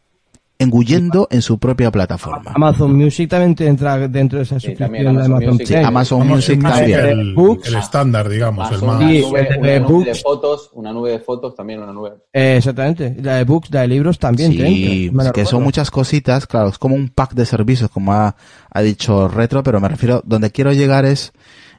engullendo 0.61 1.27
en 1.31 1.41
su 1.41 1.57
propia 1.59 1.91
plataforma. 1.91 2.51
Amazon 2.55 2.95
Music 2.95 3.29
también 3.29 3.55
entra 3.69 4.07
dentro 4.07 4.37
de 4.39 4.43
esa 4.43 4.59
Sí, 4.59 4.67
suscripción 4.67 4.87
también 4.87 5.03
de 5.03 5.09
Amazon 5.09 5.31
Amazon 5.33 5.53
Music. 5.53 5.67
Prime. 5.67 5.85
Amazon 5.85 6.21
Amazon 6.21 6.35
Music 6.35 6.61
también. 6.61 6.99
el, 7.19 7.33
Books. 7.33 7.67
el 7.67 7.75
estándar, 7.75 8.29
digamos, 8.29 8.69
el 8.71 8.75
Amazon, 8.77 8.87
más. 8.87 8.97
una, 9.01 9.09
Sí, 9.11 9.21
nube, 9.21 9.39
el 9.39 9.47
de 9.61 9.79
una 9.79 9.79
nube 9.89 10.05
de 10.05 10.15
fotos, 10.15 10.69
una 10.73 10.93
nube 10.93 11.11
de 11.11 11.19
fotos, 11.19 11.55
también 11.55 11.79
una 11.81 11.91
nube. 11.93 12.11
Eh, 12.33 12.55
exactamente. 12.57 13.15
La 13.21 13.35
de 13.37 13.43
books, 13.43 13.71
la 13.71 13.81
de 13.81 13.87
libros 13.87 14.19
también 14.19 14.51
Sí, 14.51 15.11
que 15.33 15.45
son 15.45 15.63
muchas 15.63 15.89
cositas, 15.91 16.45
claro, 16.47 16.69
es 16.69 16.77
como 16.77 16.95
un 16.95 17.09
pack 17.09 17.33
de 17.33 17.45
servicios, 17.45 17.89
como 17.89 18.13
ha, 18.13 18.35
ha 18.69 18.81
dicho 18.81 19.27
Retro, 19.27 19.63
pero 19.63 19.79
me 19.79 19.87
refiero, 19.89 20.21
donde 20.25 20.51
quiero 20.51 20.71
llegar 20.73 21.05
es 21.05 21.33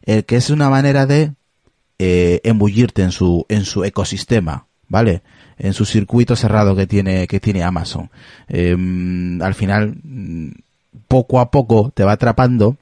eh, 0.05 0.25
que 0.25 0.37
es 0.37 0.51
una 0.51 0.69
manera 0.69 1.07
de 1.07 1.33
eh, 1.99 2.41
embullirte 2.45 3.03
en 3.03 3.13
su, 3.13 3.47
en 3.49 3.65
su 3.65 3.85
ecosistema, 3.85 4.67
¿vale? 4.89 5.23
En 5.63 5.73
su 5.73 5.85
circuito 5.87 6.35
cerrado 6.37 6.75
que 6.77 6.87
tiene, 6.87 7.27
que 7.27 7.41
tiene 7.41 7.63
Amazon. 7.63 8.11
Eh, 8.49 8.77
al 9.41 9.55
final, 9.55 9.95
mm, 10.03 10.49
poco 11.09 11.41
a 11.41 11.51
poco 11.51 11.91
te 11.95 12.05
va 12.05 12.13
atrapando. 12.13 12.77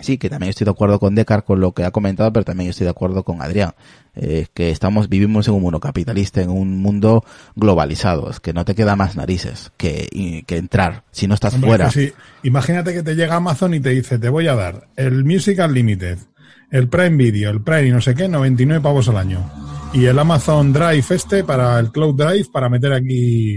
Sí, 0.00 0.16
que 0.18 0.30
también 0.30 0.48
estoy 0.50 0.64
de 0.64 0.70
acuerdo 0.70 0.98
con 0.98 1.14
Decar 1.14 1.44
con 1.44 1.60
lo 1.60 1.72
que 1.72 1.84
ha 1.84 1.90
comentado, 1.90 2.32
pero 2.32 2.42
también 2.44 2.70
estoy 2.70 2.84
de 2.86 2.90
acuerdo 2.90 3.22
con 3.22 3.42
Adrián. 3.42 3.72
Eh, 4.16 4.46
que 4.54 4.70
estamos, 4.70 5.08
vivimos 5.10 5.46
en 5.46 5.54
un 5.54 5.62
mundo 5.62 5.78
capitalista, 5.78 6.40
en 6.42 6.48
un 6.50 6.78
mundo 6.78 7.22
globalizado. 7.54 8.28
Es 8.30 8.40
que 8.40 8.52
no 8.54 8.64
te 8.64 8.74
queda 8.74 8.96
más 8.96 9.14
narices 9.14 9.70
que, 9.76 10.08
y- 10.10 10.42
que 10.44 10.56
entrar 10.56 11.04
si 11.12 11.28
no 11.28 11.34
estás 11.34 11.54
Hombre, 11.54 11.68
fuera. 11.68 11.90
que 11.90 11.92
sí. 12.08 12.12
Imagínate 12.42 12.92
que 12.94 13.02
te 13.02 13.14
llega 13.14 13.36
Amazon 13.36 13.74
y 13.74 13.80
te 13.80 13.90
dice, 13.90 14.18
te 14.18 14.30
voy 14.30 14.48
a 14.48 14.54
dar 14.56 14.88
el 14.96 15.24
Music 15.24 15.60
Unlimited, 15.64 16.18
el 16.70 16.88
Prime 16.88 17.16
Video, 17.16 17.50
el 17.50 17.60
Prime 17.60 17.86
y 17.86 17.90
no 17.90 18.00
sé 18.00 18.14
qué, 18.14 18.26
99 18.26 18.82
pavos 18.82 19.08
al 19.10 19.18
año. 19.18 19.48
Y 19.92 20.06
el 20.06 20.18
Amazon 20.18 20.72
Drive 20.72 21.04
este 21.10 21.42
para 21.44 21.78
el 21.80 21.90
Cloud 21.90 22.14
Drive 22.14 22.46
para 22.52 22.68
meter 22.68 22.92
aquí 22.92 23.56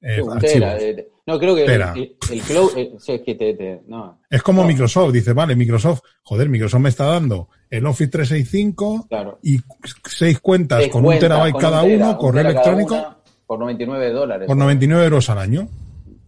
eh, 0.00 0.22
tera, 0.40 0.78
eh, 0.78 1.08
no, 1.26 1.38
creo 1.38 1.54
que 1.54 1.60
el, 1.62 1.66
Tera. 1.66 1.92
el, 1.94 2.16
el 2.30 2.40
cloud, 2.40 2.70
eh, 2.76 2.92
es 2.96 3.20
que 3.20 3.34
te, 3.34 3.54
te- 3.54 3.82
no, 3.86 4.20
Es 4.30 4.42
como 4.42 4.62
No. 4.62 4.68
Microsoft, 4.68 5.12
dice, 5.12 5.34
vale, 5.34 5.54
Microsoft, 5.54 6.00
joder, 6.22 6.48
Microsoft 6.48 6.80
me 6.80 6.88
está 6.88 7.04
dando 7.04 7.48
el 7.68 7.84
Office 7.84 8.10
365 8.10 9.06
claro. 9.08 9.38
y 9.42 9.58
seis 10.08 10.40
cuentas 10.40 10.80
Seis 10.80 10.90
con 10.92 11.04
un 11.04 11.18
terabyte 11.18 11.52
con 11.52 11.60
cada 11.60 11.82
un 11.82 11.88
tera, 11.90 12.04
uno, 12.06 12.10
un 12.12 12.16
correo 12.18 12.48
electrónico, 12.48 12.94
una 12.94 13.16
por 13.46 13.58
99 13.58 14.10
dólares. 14.12 14.46
por 14.46 14.56
99 14.56 15.04
euros 15.04 15.28
al 15.28 15.38
año. 15.38 15.68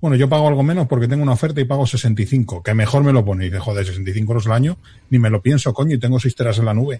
Bueno, 0.00 0.16
yo 0.16 0.28
pago 0.28 0.46
algo 0.48 0.62
menos 0.64 0.88
porque 0.88 1.08
tengo 1.08 1.22
una 1.22 1.32
oferta 1.32 1.60
y 1.60 1.64
pago 1.64 1.86
65, 1.86 2.62
que 2.62 2.74
mejor 2.74 3.02
me 3.04 3.12
lo 3.12 3.24
pone. 3.24 3.44
Y 3.46 3.48
dice, 3.48 3.60
joder, 3.60 3.86
65 3.86 4.32
euros 4.32 4.46
al 4.46 4.52
año, 4.52 4.76
ni 5.10 5.18
me 5.20 5.30
lo 5.30 5.40
pienso, 5.40 5.72
coño, 5.72 5.94
y 5.94 5.98
tengo 5.98 6.18
6 6.20 6.34
teras 6.34 6.58
en 6.58 6.64
la 6.66 6.74
nube. 6.74 6.98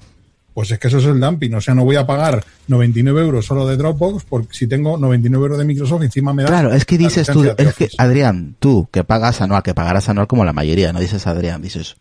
Pues 0.55 0.71
es 0.71 0.79
que 0.79 0.89
eso 0.89 0.99
es 0.99 1.07
el 1.07 1.19
dumping, 1.19 1.55
o 1.55 1.61
sea, 1.61 1.75
no 1.75 1.85
voy 1.85 1.97
a 1.97 2.07
pagar 2.07 2.45
99 2.69 3.23
euros 3.23 3.47
solo 3.47 3.67
de 3.67 3.77
Dropbox 3.77 4.25
porque 4.25 4.49
si 4.53 4.67
tengo 4.67 4.99
99 4.99 5.43
euros 5.43 5.59
de 5.59 5.65
Microsoft 5.65 6.03
encima 6.03 6.35
me 6.35 6.43
da... 6.43 6.49
Claro, 6.49 6.73
es 6.73 6.85
que 6.85 6.99
dices 6.99 7.27
tú, 7.27 7.45
es 7.57 7.75
que. 7.75 7.89
Adrián, 7.97 8.57
tú 8.59 8.89
que 8.93 9.03
pagas 9.03 9.41
anual, 9.41 9.63
que 9.63 9.75
pagarás 9.75 10.09
anual 10.09 10.27
como 10.27 10.45
la 10.45 10.53
mayoría, 10.53 10.93
no 10.93 11.01
dices 11.01 11.27
Adrián, 11.27 11.63
dices, 11.63 11.97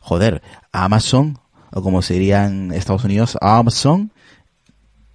joder, 0.00 0.42
Amazon, 0.70 1.38
o 1.72 1.82
como 1.82 2.02
se 2.02 2.14
diría 2.14 2.46
en 2.46 2.72
Estados 2.72 3.04
Unidos, 3.04 3.36
Amazon, 3.40 4.12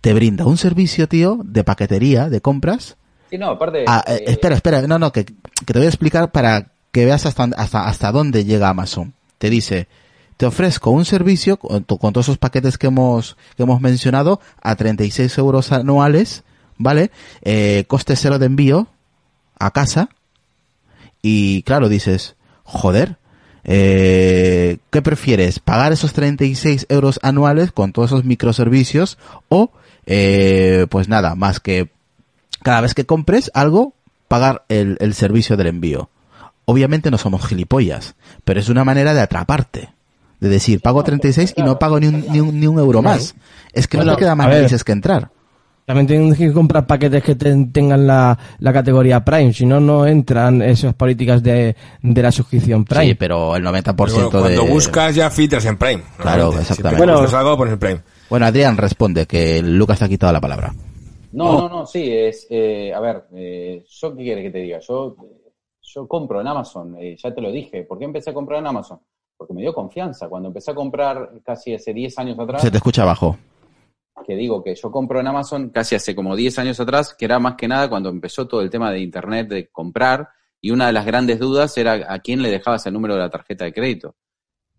te 0.01 0.13
brinda 0.13 0.45
un 0.45 0.57
servicio, 0.57 1.07
tío, 1.07 1.39
de 1.45 1.63
paquetería, 1.63 2.29
de 2.29 2.41
compras. 2.41 2.97
Sí, 3.29 3.37
no, 3.37 3.51
aparte. 3.51 3.85
Ah, 3.87 4.03
eh, 4.05 4.15
eh, 4.15 4.23
espera, 4.27 4.55
espera, 4.55 4.81
no, 4.81 4.99
no, 4.99 5.13
que, 5.13 5.23
que 5.23 5.73
te 5.73 5.79
voy 5.79 5.85
a 5.85 5.89
explicar 5.89 6.31
para 6.31 6.73
que 6.91 7.05
veas 7.05 7.25
hasta, 7.25 7.45
hasta, 7.55 7.87
hasta 7.87 8.11
dónde 8.11 8.43
llega 8.43 8.67
Amazon. 8.67 9.13
Te 9.37 9.49
dice, 9.49 9.87
te 10.37 10.45
ofrezco 10.45 10.91
un 10.91 11.05
servicio 11.05 11.57
con, 11.57 11.83
con 11.83 12.13
todos 12.13 12.25
esos 12.25 12.37
paquetes 12.37 12.77
que 12.77 12.87
hemos, 12.87 13.37
que 13.55 13.63
hemos 13.63 13.81
mencionado 13.81 14.39
a 14.61 14.75
36 14.75 15.37
euros 15.37 15.71
anuales, 15.71 16.43
¿vale? 16.77 17.11
Eh, 17.41 17.85
coste 17.87 18.15
cero 18.15 18.39
de 18.39 18.47
envío 18.47 18.87
a 19.59 19.71
casa. 19.71 20.09
Y 21.21 21.63
claro, 21.63 21.89
dices, 21.89 22.35
joder, 22.63 23.17
eh, 23.63 24.77
¿qué 24.89 25.01
prefieres? 25.01 25.59
¿Pagar 25.59 25.93
esos 25.93 26.13
36 26.13 26.87
euros 26.89 27.19
anuales 27.23 27.71
con 27.71 27.93
todos 27.93 28.11
esos 28.11 28.25
microservicios? 28.25 29.17
O, 29.49 29.71
eh, 30.05 30.87
pues 30.89 31.07
nada, 31.07 31.35
más 31.35 31.59
que 31.59 31.89
cada 32.61 32.81
vez 32.81 32.93
que 32.93 33.05
compres 33.05 33.51
algo, 33.53 33.93
pagar 34.27 34.65
el, 34.69 34.97
el 34.99 35.13
servicio 35.13 35.57
del 35.57 35.67
envío. 35.67 36.09
Obviamente 36.65 37.11
no 37.11 37.17
somos 37.17 37.45
gilipollas, 37.45 38.15
pero 38.45 38.59
es 38.59 38.69
una 38.69 38.85
manera 38.85 39.13
de 39.13 39.21
atraparte. 39.21 39.89
De 40.43 40.49
decir, 40.49 40.81
pago 40.81 41.01
36 41.05 41.53
y 41.55 41.63
no 41.63 41.79
pago 41.79 42.01
ni 42.01 42.07
un, 42.07 42.25
ni 42.29 42.41
un, 42.41 42.59
ni 42.59 42.67
un 42.67 42.77
euro 42.77 43.01
más. 43.01 43.33
Es 43.71 43.87
que 43.87 43.97
no 43.97 44.03
te 44.13 44.17
queda 44.19 44.35
más 44.35 44.49
narices 44.49 44.83
que 44.83 44.91
entrar. 44.91 45.31
También 45.85 46.05
tienes 46.05 46.37
que 46.37 46.51
comprar 46.51 46.85
paquetes 46.85 47.23
que 47.23 47.35
ten- 47.35 47.71
tengan 47.71 48.05
la, 48.05 48.37
la 48.59 48.73
categoría 48.73 49.23
Prime, 49.23 49.53
si 49.53 49.65
no, 49.65 49.79
no 49.79 50.05
entran 50.05 50.61
esas 50.61 50.93
políticas 50.95 51.41
de, 51.41 51.75
de 52.01 52.21
la 52.21 52.31
suscripción 52.31 52.83
Prime. 52.83 53.05
Sí, 53.07 53.15
pero 53.15 53.55
el 53.55 53.63
90% 53.63 53.95
Pero 53.95 54.05
bueno, 54.05 54.25
de... 54.25 54.29
cuando 54.57 54.65
buscas 54.65 55.15
ya 55.15 55.29
filtras 55.29 55.63
en 55.65 55.77
Prime. 55.77 56.03
Claro, 56.17 56.53
exactamente. 56.59 56.95
Que 56.95 57.05
Bueno, 57.05 57.21
buscas 57.21 57.33
algo 57.39 57.55
pones 57.57 57.73
en 57.73 57.79
Prime. 57.79 58.01
Bueno, 58.29 58.45
Adrián 58.45 58.75
responde 58.77 59.25
que 59.25 59.61
Lucas 59.61 59.99
te 59.99 60.05
ha 60.05 60.09
quitado 60.09 60.33
la 60.33 60.41
palabra. 60.41 60.73
No, 61.31 61.53
no, 61.61 61.69
no, 61.69 61.85
sí, 61.85 62.05
es, 62.11 62.47
eh, 62.49 62.93
a 62.93 62.99
ver, 62.99 63.23
eh, 63.33 63.85
yo 63.89 64.15
qué 64.15 64.23
quiere 64.23 64.43
que 64.43 64.51
te 64.51 64.59
diga, 64.59 64.79
yo, 64.79 65.15
yo 65.81 66.07
compro 66.07 66.39
en 66.41 66.47
Amazon, 66.47 66.95
eh, 66.99 67.15
ya 67.21 67.33
te 67.33 67.41
lo 67.41 67.51
dije, 67.51 67.83
¿por 67.83 67.97
qué 67.97 68.05
empecé 68.05 68.29
a 68.29 68.33
comprar 68.33 68.59
en 68.59 68.67
Amazon? 68.67 68.99
Porque 69.43 69.55
me 69.55 69.61
dio 69.61 69.73
confianza, 69.73 70.29
cuando 70.29 70.47
empecé 70.47 70.71
a 70.71 70.73
comprar 70.73 71.29
casi 71.43 71.73
hace 71.73 71.93
10 71.93 72.17
años 72.17 72.39
atrás, 72.39 72.61
Se 72.61 72.71
te 72.71 72.77
escucha 72.77 73.01
abajo. 73.01 73.37
que 74.25 74.37
digo 74.37 74.63
que 74.63 74.73
yo 74.73 74.89
compro 74.89 75.19
en 75.19 75.27
Amazon 75.27 75.67
casi 75.67 75.95
hace 75.95 76.15
como 76.15 76.33
10 76.33 76.59
años 76.59 76.79
atrás, 76.79 77.13
que 77.13 77.25
era 77.25 77.39
más 77.39 77.55
que 77.55 77.67
nada 77.67 77.89
cuando 77.89 78.07
empezó 78.07 78.47
todo 78.47 78.61
el 78.61 78.69
tema 78.69 78.89
de 78.89 79.01
Internet, 79.01 79.49
de 79.49 79.67
comprar, 79.67 80.29
y 80.61 80.71
una 80.71 80.87
de 80.87 80.93
las 80.93 81.05
grandes 81.05 81.39
dudas 81.39 81.77
era 81.77 82.05
a 82.07 82.19
quién 82.19 82.41
le 82.41 82.51
dejabas 82.51 82.85
el 82.85 82.93
número 82.93 83.15
de 83.15 83.19
la 83.19 83.29
tarjeta 83.29 83.65
de 83.65 83.73
crédito. 83.73 84.15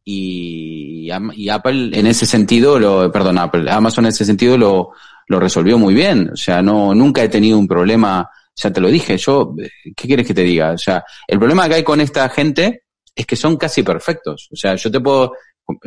Y, 0.03 1.11
Apple 1.11 1.91
en 1.93 2.07
ese 2.07 2.25
sentido, 2.25 2.79
lo, 2.79 3.13
perdón, 3.13 3.37
Apple, 3.37 3.71
Amazon 3.71 4.07
en 4.07 4.13
ese 4.13 4.25
sentido 4.25 4.57
lo, 4.57 4.93
lo 5.27 5.41
resolvió 5.41 5.77
muy 5.77 5.93
bien. 5.93 6.31
O 6.33 6.37
sea, 6.37 6.63
no, 6.63 6.95
nunca 6.95 7.23
he 7.23 7.29
tenido 7.29 7.59
un 7.59 7.69
problema, 7.69 8.31
ya 8.57 8.73
te 8.73 8.81
lo 8.81 8.89
dije, 8.89 9.19
yo, 9.19 9.55
¿qué 9.95 10.07
quieres 10.09 10.27
que 10.27 10.33
te 10.33 10.43
diga? 10.43 10.71
O 10.71 10.79
sea, 10.79 11.05
el 11.29 11.39
problema 11.39 11.69
que 11.69 11.75
hay 11.75 11.85
con 11.85 12.01
esta 12.01 12.31
gente 12.31 12.84
es 13.15 13.27
que 13.27 13.37
son 13.37 13.57
casi 13.57 13.83
perfectos. 13.83 14.49
O 14.53 14.57
sea, 14.57 14.75
yo 14.77 14.91
te 14.91 15.01
puedo, 15.01 15.33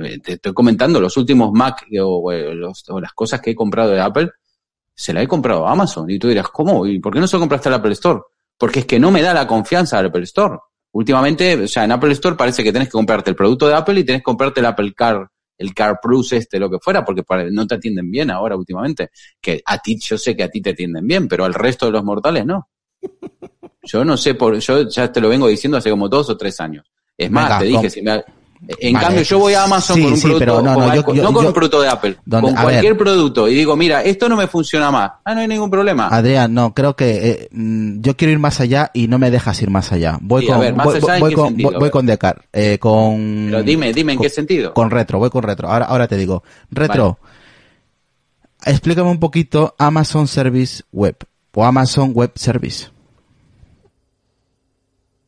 eh, 0.04 0.20
te 0.20 0.34
estoy 0.34 0.54
comentando, 0.54 1.00
los 1.00 1.16
últimos 1.18 1.52
Mac 1.54 1.86
o, 2.02 2.30
o 2.30 2.32
los- 2.54 2.84
o 2.90 3.00
las 3.00 3.14
cosas 3.14 3.42
que 3.42 3.52
he 3.52 3.56
comprado 3.56 3.92
de 3.92 4.00
Apple, 4.02 4.30
se 4.94 5.14
la 5.14 5.22
he 5.22 5.28
comprado 5.28 5.68
a 5.68 5.72
Amazon. 5.72 6.10
Y 6.10 6.18
tú 6.20 6.28
dirás, 6.30 6.48
¿cómo? 6.50 6.86
¿Y 6.86 7.00
por 7.00 7.14
qué 7.14 7.20
no 7.20 7.28
se 7.28 7.36
lo 7.36 7.42
compraste 7.42 7.70
al 7.70 7.76
Apple 7.76 7.94
Store? 7.94 8.22
Porque 8.58 8.80
es 8.80 8.86
que 8.86 9.00
no 9.00 9.12
me 9.12 9.22
da 9.22 9.34
la 9.34 9.46
confianza 9.48 10.00
al 10.00 10.08
Apple 10.08 10.24
Store. 10.24 10.58
Últimamente, 10.92 11.56
o 11.64 11.68
sea, 11.68 11.84
en 11.84 11.92
Apple 11.92 12.12
Store 12.14 12.36
parece 12.36 12.64
que 12.64 12.74
tenés 12.74 12.88
que 12.88 12.94
comprarte 12.94 13.30
el 13.30 13.36
producto 13.36 13.68
de 13.68 13.76
Apple 13.76 14.00
y 14.00 14.04
tenés 14.04 14.22
que 14.22 14.26
comprarte 14.26 14.62
el 14.62 14.66
Apple 14.66 14.94
Car, 14.96 15.28
el 15.60 15.74
Car 15.76 16.00
Plus 16.02 16.34
este, 16.34 16.58
lo 16.60 16.70
que 16.70 16.80
fuera, 16.80 17.06
porque 17.06 17.24
no 17.52 17.68
te 17.68 17.76
atienden 17.76 18.10
bien 18.10 18.32
ahora 18.32 18.56
últimamente. 18.56 19.10
Que 19.40 19.62
a 19.64 19.78
ti, 19.78 20.00
yo 20.00 20.18
sé 20.18 20.36
que 20.36 20.44
a 20.44 20.50
ti 20.50 20.62
te 20.62 20.72
atienden 20.72 21.06
bien, 21.06 21.28
pero 21.28 21.46
al 21.46 21.54
resto 21.54 21.86
de 21.86 21.92
los 21.92 22.04
mortales 22.04 22.46
no. 22.46 22.70
Yo 23.84 24.04
no 24.04 24.18
sé 24.18 24.34
por, 24.36 24.58
yo 24.60 24.90
ya 24.90 25.12
te 25.12 25.22
lo 25.22 25.30
vengo 25.30 25.48
diciendo 25.48 25.78
hace 25.78 25.90
como 25.90 26.10
dos 26.10 26.30
o 26.30 26.38
tres 26.38 26.60
años. 26.60 26.86
Es 27.18 27.32
más, 27.32 27.46
Venga, 27.46 27.60
te 27.60 27.66
dije, 27.66 27.90
si 27.90 28.02
me- 28.02 28.24
en 28.80 28.94
Vale, 28.94 29.06
cambio 29.06 29.22
yo 29.24 29.38
voy 29.40 29.54
a 29.54 29.64
Amazon 29.66 29.96
sí, 29.98 30.02
con 30.04 30.12
un 30.12 30.18
sí, 30.18 30.24
producto, 30.24 30.40
pero 30.40 30.62
no, 30.64 30.70
no, 30.74 31.04
con- 31.04 31.16
yo- 31.16 31.24
no 31.24 31.32
con 31.34 31.44
yo- 31.44 31.48
un 31.50 31.54
producto 31.54 31.82
de 31.82 31.88
Apple, 31.90 32.18
Donde- 32.26 32.48
con 32.54 32.62
cualquier 32.64 32.94
ver. 32.94 32.98
producto 32.98 33.48
y 33.48 33.54
digo, 33.54 33.76
mira, 33.76 34.02
esto 34.04 34.28
no 34.28 34.36
me 34.36 34.48
funciona 34.48 34.90
más. 34.90 35.12
Ah, 35.24 35.36
no 35.36 35.42
hay 35.42 35.48
ningún 35.48 35.70
problema. 35.70 36.08
Adrián, 36.08 36.54
no, 36.56 36.74
creo 36.74 36.96
que 36.96 37.30
eh, 37.30 37.50
mm, 37.52 38.02
yo 38.02 38.18
quiero 38.18 38.32
ir 38.32 38.40
más 38.40 38.60
allá 38.60 38.90
y 38.96 39.08
no 39.08 39.20
me 39.20 39.30
dejas 39.30 39.62
ir 39.62 39.70
más 39.70 39.92
allá. 39.92 40.18
Voy 40.22 40.42
Sí, 40.42 40.48
con, 40.48 40.60
ver, 40.60 40.74
voy, 40.74 40.98
allá, 40.98 41.16
¿en 41.16 41.20
voy 41.22 41.30
qué 41.30 41.36
con, 41.36 41.48
sentido? 41.50 41.80
voy- 41.80 41.90
con 41.92 42.06
Decar, 42.08 42.46
eh, 42.52 42.78
con... 42.80 43.46
Pero 43.52 43.64
dime, 43.64 43.94
dime 43.94 44.14
en 44.14 44.20
qué 44.20 44.30
sentido. 44.30 44.74
Con 44.74 44.90
retro, 44.90 45.20
voy 45.20 45.30
con 45.30 45.44
retro. 45.44 45.70
Ahora, 45.70 45.86
ahora 45.86 46.08
te 46.08 46.18
digo, 46.18 46.44
retro, 46.72 47.20
explícame 48.66 49.10
un 49.10 49.20
poquito 49.20 49.76
Amazon 49.78 50.28
Service 50.28 50.84
Web 50.92 51.18
o 51.54 51.64
Amazon 51.64 52.12
Web 52.14 52.32
Service. 52.36 52.88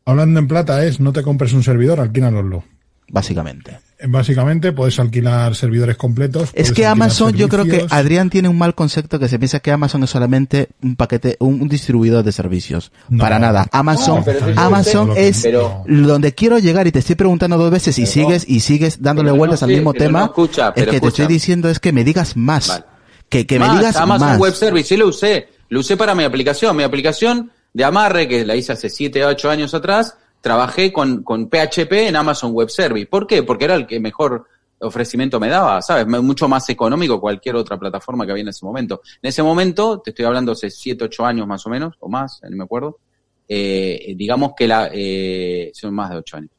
Hablando 0.10 0.40
en 0.40 0.48
plata 0.48 0.84
es, 0.86 0.99
no 0.99 1.14
te 1.14 1.22
compres 1.23 1.53
un 1.53 1.64
servidor, 1.64 1.99
alquílaloslo. 1.99 2.64
Básicamente. 3.11 3.80
Básicamente 4.07 4.72
puedes 4.72 4.98
alquilar 4.99 5.56
servidores 5.56 5.98
completos. 5.98 6.52
Es 6.53 6.72
que 6.72 6.86
Amazon, 6.86 7.34
yo 7.34 7.49
creo 7.49 7.65
que. 7.65 7.86
Adrián 7.90 8.30
tiene 8.30 8.48
un 8.48 8.57
mal 8.57 8.76
concepto 8.76 9.19
que 9.19 9.27
se 9.27 9.40
piensa 9.40 9.60
que 9.60 9.72
Amazon 9.72 10.03
es 10.03 10.10
solamente 10.11 10.69
un 10.84 10.95
paquete, 10.95 11.36
un, 11.40 11.60
un 11.61 11.68
distribuidor 11.68 12.23
de 12.23 12.31
servicios. 12.31 12.91
No. 13.10 13.23
Para 13.23 13.40
nada. 13.40 13.68
Amazon, 13.72 14.23
No, 14.56 14.61
Amazon 14.61 15.11
es 15.18 15.41
pero- 15.41 15.84
donde 15.88 16.34
quiero 16.34 16.60
llegar 16.60 16.88
y 16.88 16.91
te 16.91 16.99
estoy 16.99 17.15
preguntando 17.15 17.57
dos 17.57 17.72
veces 17.72 17.98
y 17.99 18.06
sigues 18.06 18.45
y 18.48 18.61
sigues 18.61 19.02
dándole 19.02 19.31
no, 19.31 19.38
vueltas 19.38 19.64
al 19.64 19.69
mismo 19.69 19.94
tema. 19.94 20.26
escucha, 20.26 20.73
pero 20.73 20.91
que 20.91 21.02
te 21.02 21.07
estoy 21.07 21.27
diciendo 21.27 21.68
es 21.69 21.80
que 21.80 21.91
me 21.91 22.03
digas 22.03 22.38
más. 22.38 22.68
Vale. 22.69 22.84
Que, 23.27 23.45
que 23.45 23.60
me 23.60 23.68
Más, 23.68 23.77
digas 23.80 23.95
Amazon 23.98 24.27
más. 24.30 24.40
Web 24.40 24.53
Service, 24.56 24.88
sí 24.90 24.98
lo 24.98 25.07
usé. 25.10 25.49
Lo 25.69 25.81
usé 25.81 25.98
para 25.98 26.15
mi 26.15 26.23
aplicación. 26.23 26.76
Mi 26.76 26.84
aplicación 26.84 27.52
de 27.73 27.83
amarre, 27.83 28.27
que 28.27 28.45
la 28.45 28.55
hice 28.55 28.73
hace 28.73 28.89
7 28.89 29.25
o 29.25 29.29
8 29.29 29.49
años 29.49 29.73
atrás, 29.73 30.17
trabajé 30.41 30.91
con, 30.91 31.23
con 31.23 31.49
PHP 31.49 31.91
en 32.07 32.15
Amazon 32.15 32.51
Web 32.51 32.69
Service. 32.69 33.07
¿Por 33.07 33.27
qué? 33.27 33.43
Porque 33.43 33.65
era 33.65 33.75
el 33.75 33.85
que 33.85 33.99
mejor 33.99 34.45
ofrecimiento 34.81 35.39
me 35.39 35.49
daba, 35.49 35.81
¿sabes? 35.81 36.07
Mucho 36.07 36.47
más 36.47 36.69
económico 36.69 37.15
que 37.15 37.21
cualquier 37.21 37.55
otra 37.55 37.77
plataforma 37.77 38.25
que 38.25 38.31
había 38.31 38.43
en 38.43 38.49
ese 38.49 38.65
momento. 38.65 39.01
En 39.21 39.29
ese 39.29 39.43
momento, 39.43 39.99
te 39.99 40.11
estoy 40.11 40.25
hablando 40.25 40.53
hace 40.53 40.69
7, 40.69 41.03
8 41.05 41.25
años 41.25 41.47
más 41.47 41.65
o 41.65 41.69
menos, 41.69 41.95
o 41.99 42.09
más, 42.09 42.39
no 42.43 42.55
me 42.55 42.63
acuerdo, 42.63 42.99
eh, 43.47 44.13
digamos 44.15 44.53
que 44.55 44.67
la, 44.67 44.89
eh, 44.93 45.71
son 45.73 45.93
más 45.93 46.11
de 46.11 46.17
8 46.17 46.37
años. 46.37 46.51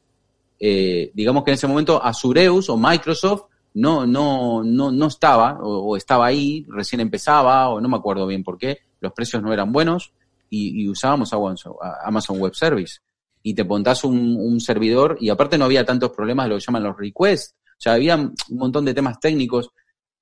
Eh, 0.59 1.11
digamos 1.13 1.43
que 1.43 1.51
en 1.51 1.55
ese 1.55 1.67
momento 1.67 2.03
Azureus 2.03 2.69
o 2.69 2.77
Microsoft 2.77 3.45
no, 3.73 4.05
no, 4.05 4.63
no, 4.63 4.91
no 4.91 5.07
estaba, 5.07 5.59
o 5.61 5.95
estaba 5.97 6.27
ahí, 6.27 6.65
recién 6.69 6.99
empezaba, 6.99 7.69
o 7.69 7.81
no 7.81 7.89
me 7.89 7.97
acuerdo 7.97 8.27
bien 8.27 8.43
por 8.43 8.57
qué, 8.57 8.79
los 8.99 9.13
precios 9.13 9.41
no 9.41 9.51
eran 9.51 9.71
buenos, 9.71 10.13
y, 10.51 10.83
y 10.83 10.87
usábamos 10.89 11.33
Amazon 11.33 11.73
Amazon 12.03 12.37
Web 12.39 12.53
Service. 12.53 12.99
Y 13.41 13.55
te 13.55 13.63
montás 13.63 14.03
un, 14.03 14.35
un 14.37 14.59
servidor, 14.61 15.17
y 15.19 15.29
aparte 15.29 15.57
no 15.57 15.65
había 15.65 15.83
tantos 15.83 16.11
problemas 16.11 16.45
de 16.45 16.49
lo 16.49 16.55
que 16.59 16.63
llaman 16.67 16.83
los 16.83 16.95
requests, 16.95 17.55
o 17.71 17.81
sea, 17.81 17.93
había 17.93 18.15
un 18.15 18.35
montón 18.51 18.85
de 18.85 18.93
temas 18.93 19.19
técnicos. 19.19 19.71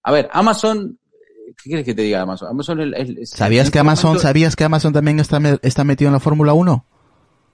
A 0.04 0.14
ver, 0.14 0.30
Amazon, 0.32 0.98
¿qué 1.62 1.64
quieres 1.70 1.86
que 1.86 1.94
te 1.94 2.04
diga 2.04 2.22
Amazon? 2.22 2.48
Amazon 2.50 2.80
¿Sabías 3.26 3.70
que 3.70 3.80
Amazon, 3.80 4.12
momento- 4.12 4.22
sabías 4.22 4.56
que 4.56 4.64
Amazon 4.64 4.94
también 4.94 5.20
está, 5.20 5.42
está 5.62 5.84
metido 5.84 6.08
en 6.08 6.14
la 6.14 6.22
Fórmula 6.22 6.54
1? 6.54 6.86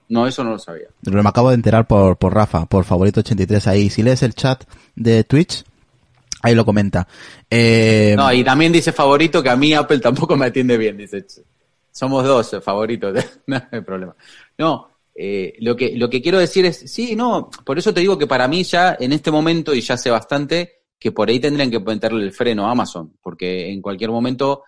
No, 0.08 0.26
eso 0.28 0.44
no 0.44 0.50
lo 0.50 0.58
sabía. 0.60 0.86
Lo 1.02 1.20
me 1.20 1.28
acabo 1.28 1.48
de 1.48 1.56
enterar 1.56 1.88
por, 1.88 2.16
por 2.16 2.32
Rafa, 2.32 2.66
por 2.66 2.84
favorito 2.84 3.18
83 3.18 3.66
ahí. 3.66 3.90
Si 3.90 4.04
lees 4.04 4.22
el 4.22 4.34
chat 4.36 4.62
de 4.94 5.24
Twitch, 5.24 5.64
ahí 6.42 6.54
lo 6.54 6.64
comenta. 6.64 7.08
Eh, 7.50 8.14
No, 8.16 8.32
y 8.32 8.44
también 8.44 8.70
dice 8.70 8.92
favorito 8.92 9.42
que 9.42 9.50
a 9.50 9.56
mí 9.56 9.74
Apple 9.74 9.98
tampoco 9.98 10.36
me 10.36 10.46
atiende 10.46 10.78
bien, 10.78 10.96
dice. 10.96 11.26
Somos 11.96 12.24
dos 12.24 12.52
eh, 12.52 12.60
favoritos, 12.60 13.14
no 13.46 13.56
hay 13.72 13.80
problema. 13.80 14.14
No, 14.58 14.88
eh, 15.14 15.54
lo 15.60 15.74
que 15.74 15.96
lo 15.96 16.10
que 16.10 16.20
quiero 16.20 16.38
decir 16.38 16.66
es, 16.66 16.76
sí, 16.92 17.16
no, 17.16 17.48
por 17.64 17.78
eso 17.78 17.94
te 17.94 18.00
digo 18.00 18.18
que 18.18 18.26
para 18.26 18.46
mí 18.46 18.64
ya 18.64 18.98
en 19.00 19.14
este 19.14 19.30
momento 19.30 19.74
y 19.74 19.80
ya 19.80 19.94
hace 19.94 20.10
bastante 20.10 20.82
que 20.98 21.10
por 21.12 21.30
ahí 21.30 21.40
tendrían 21.40 21.70
que 21.70 21.80
meterle 21.80 22.22
el 22.22 22.32
freno 22.32 22.66
a 22.66 22.72
Amazon, 22.72 23.16
porque 23.22 23.72
en 23.72 23.80
cualquier 23.80 24.10
momento 24.10 24.64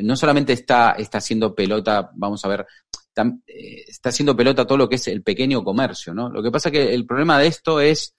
no 0.00 0.16
solamente 0.16 0.52
está 0.52 0.92
está 0.98 1.16
haciendo 1.16 1.54
pelota, 1.54 2.10
vamos 2.14 2.44
a 2.44 2.48
ver, 2.48 2.66
eh, 3.46 3.84
está 3.88 4.10
haciendo 4.10 4.36
pelota 4.36 4.66
todo 4.66 4.76
lo 4.76 4.86
que 4.86 4.96
es 4.96 5.08
el 5.08 5.22
pequeño 5.22 5.64
comercio, 5.64 6.12
¿no? 6.12 6.28
Lo 6.28 6.42
que 6.42 6.50
pasa 6.50 6.70
que 6.70 6.92
el 6.92 7.06
problema 7.06 7.38
de 7.38 7.46
esto 7.46 7.80
es 7.80 8.14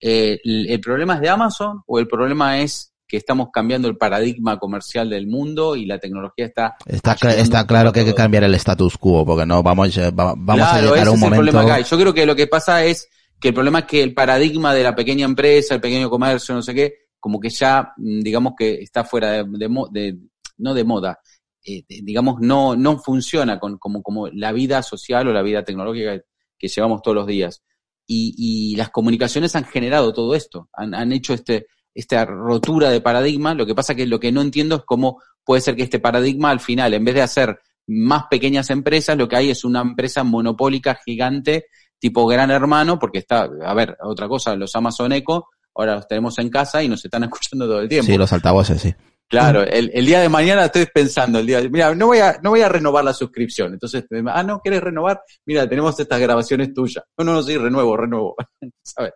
eh, 0.00 0.38
el 0.44 0.80
problema 0.82 1.14
es 1.14 1.22
de 1.22 1.30
Amazon 1.30 1.82
o 1.86 1.98
el 1.98 2.06
problema 2.06 2.60
es 2.60 2.91
que 3.12 3.18
estamos 3.18 3.50
cambiando 3.52 3.88
el 3.88 3.98
paradigma 3.98 4.58
comercial 4.58 5.10
del 5.10 5.26
mundo 5.26 5.76
y 5.76 5.84
la 5.84 5.98
tecnología 5.98 6.46
está 6.46 6.76
está, 6.86 7.12
está 7.36 7.66
claro 7.66 7.92
que 7.92 8.00
hay 8.00 8.06
que 8.06 8.14
cambiar 8.14 8.42
el 8.44 8.54
status 8.54 8.96
quo, 8.96 9.26
porque 9.26 9.44
no 9.44 9.62
vamos, 9.62 9.98
a- 9.98 10.10
va- 10.10 10.32
vamos 10.34 10.66
Claro, 10.70 10.78
a 10.78 10.80
llegar 10.80 10.98
ese 11.00 11.08
a 11.08 11.10
un 11.10 11.16
es 11.18 11.22
el 11.22 11.28
momento. 11.30 11.52
problema 11.52 11.74
acá. 11.74 11.80
Yo 11.86 11.98
creo 11.98 12.14
que 12.14 12.24
lo 12.24 12.34
que 12.34 12.46
pasa 12.46 12.82
es 12.86 13.06
que 13.38 13.48
el 13.48 13.54
problema 13.54 13.80
es 13.80 13.84
que 13.84 14.02
el 14.02 14.14
paradigma 14.14 14.72
de 14.72 14.82
la 14.82 14.94
pequeña 14.94 15.26
empresa, 15.26 15.74
el 15.74 15.82
pequeño 15.82 16.08
comercio, 16.08 16.54
no 16.54 16.62
sé 16.62 16.72
qué, 16.74 16.94
como 17.20 17.38
que 17.38 17.50
ya, 17.50 17.92
mm, 17.98 18.20
digamos 18.20 18.54
que 18.56 18.76
está 18.80 19.04
fuera 19.04 19.30
de, 19.32 19.44
de 19.44 19.68
de- 19.90 20.18
no 20.56 20.72
de 20.72 20.84
moda, 20.84 21.18
eh, 21.66 21.84
digamos, 21.86 22.36
no, 22.40 22.74
no 22.76 22.98
funciona 22.98 23.58
con, 23.60 23.76
como, 23.76 24.02
como 24.02 24.28
la 24.28 24.52
vida 24.52 24.82
social 24.82 25.28
o 25.28 25.34
la 25.34 25.42
vida 25.42 25.62
tecnológica 25.64 26.18
que 26.58 26.68
llevamos 26.68 27.02
todos 27.02 27.14
los 27.14 27.26
días. 27.26 27.62
Y, 28.06 28.34
y 28.38 28.76
las 28.76 28.88
comunicaciones 28.88 29.54
han 29.54 29.64
generado 29.66 30.14
todo 30.14 30.34
esto, 30.34 30.70
han, 30.72 30.94
han 30.94 31.12
hecho 31.12 31.34
este, 31.34 31.66
esta 31.94 32.24
rotura 32.24 32.90
de 32.90 33.00
paradigma. 33.00 33.54
Lo 33.54 33.66
que 33.66 33.74
pasa 33.74 33.94
que 33.94 34.06
lo 34.06 34.20
que 34.20 34.32
no 34.32 34.40
entiendo 34.40 34.76
es 34.76 34.82
cómo 34.84 35.22
puede 35.44 35.60
ser 35.60 35.76
que 35.76 35.82
este 35.82 35.98
paradigma 35.98 36.50
al 36.50 36.60
final, 36.60 36.94
en 36.94 37.04
vez 37.04 37.14
de 37.14 37.22
hacer 37.22 37.58
más 37.86 38.24
pequeñas 38.30 38.70
empresas, 38.70 39.16
lo 39.16 39.28
que 39.28 39.36
hay 39.36 39.50
es 39.50 39.64
una 39.64 39.80
empresa 39.80 40.22
monopólica 40.22 40.98
gigante, 41.04 41.66
tipo 41.98 42.26
gran 42.26 42.50
hermano, 42.50 42.98
porque 42.98 43.18
está, 43.18 43.48
a 43.64 43.74
ver, 43.74 43.96
otra 44.02 44.28
cosa, 44.28 44.54
los 44.56 44.74
Amazon 44.74 45.12
Echo, 45.12 45.46
ahora 45.74 45.96
los 45.96 46.08
tenemos 46.08 46.38
en 46.38 46.48
casa 46.48 46.82
y 46.82 46.88
nos 46.88 47.04
están 47.04 47.24
escuchando 47.24 47.66
todo 47.66 47.80
el 47.80 47.88
tiempo. 47.88 48.06
Sí, 48.06 48.16
los 48.16 48.32
altavoces, 48.32 48.80
sí. 48.80 48.94
Claro, 49.28 49.62
el, 49.62 49.90
el 49.94 50.04
día 50.04 50.20
de 50.20 50.28
mañana 50.28 50.66
estoy 50.66 50.84
pensando, 50.92 51.38
el 51.38 51.46
día, 51.46 51.62
mira, 51.70 51.94
no 51.94 52.08
voy 52.08 52.18
a, 52.18 52.38
no 52.42 52.50
voy 52.50 52.60
a 52.60 52.68
renovar 52.68 53.02
la 53.02 53.14
suscripción. 53.14 53.72
Entonces, 53.72 54.04
ah, 54.26 54.42
no, 54.42 54.60
¿quieres 54.60 54.82
renovar? 54.82 55.22
Mira, 55.46 55.66
tenemos 55.66 55.98
estas 55.98 56.20
grabaciones 56.20 56.74
tuyas. 56.74 57.02
No, 57.16 57.24
no, 57.24 57.32
no, 57.32 57.42
sí, 57.42 57.56
renuevo, 57.56 57.96
renuevo. 57.96 58.36
¿Sabes? 58.82 59.14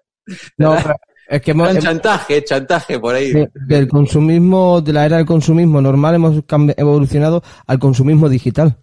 No, 0.56 0.74
pero 0.82 0.94
es 1.28 1.42
que 1.42 1.50
hemos, 1.52 1.68
Gran 1.70 1.82
chantaje, 1.82 2.44
chantaje 2.44 2.98
por 2.98 3.14
ahí. 3.14 3.32
de- 3.32 3.50
del 3.54 3.88
consumismo, 3.88 4.80
de 4.80 4.92
la 4.92 5.06
era 5.06 5.16
del 5.16 5.26
consumismo 5.26 5.80
normal, 5.80 6.14
hemos 6.16 6.42
evolucionado 6.76 7.42
al 7.66 7.78
consumismo 7.78 8.28
digital. 8.28 8.76